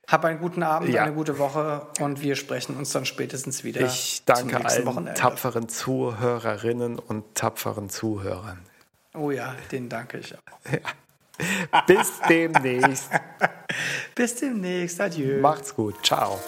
Hab 0.06 0.24
einen 0.24 0.38
guten 0.38 0.62
Abend, 0.62 0.90
ja. 0.90 1.02
eine 1.02 1.12
gute 1.12 1.38
Woche 1.38 1.86
und 1.98 2.22
wir 2.22 2.36
sprechen 2.36 2.76
uns 2.76 2.92
dann 2.92 3.06
spätestens 3.06 3.64
wieder. 3.64 3.80
Ich 3.80 4.22
danke 4.24 4.64
allen 4.64 4.86
Wochenende. 4.86 5.14
tapferen 5.14 5.68
Zuhörerinnen 5.68 6.98
und 6.98 7.34
tapferen 7.34 7.88
Zuhörern. 7.88 8.60
Oh 9.14 9.30
ja, 9.30 9.56
den 9.72 9.88
danke 9.88 10.18
ich 10.18 10.34
auch. 10.34 10.72
Ja. 10.72 11.82
Bis 11.86 12.20
demnächst. 12.28 13.10
Bis 14.14 14.36
demnächst. 14.36 15.00
Adieu. 15.00 15.40
Macht's 15.40 15.74
gut. 15.74 15.94
Ciao. 16.04 16.38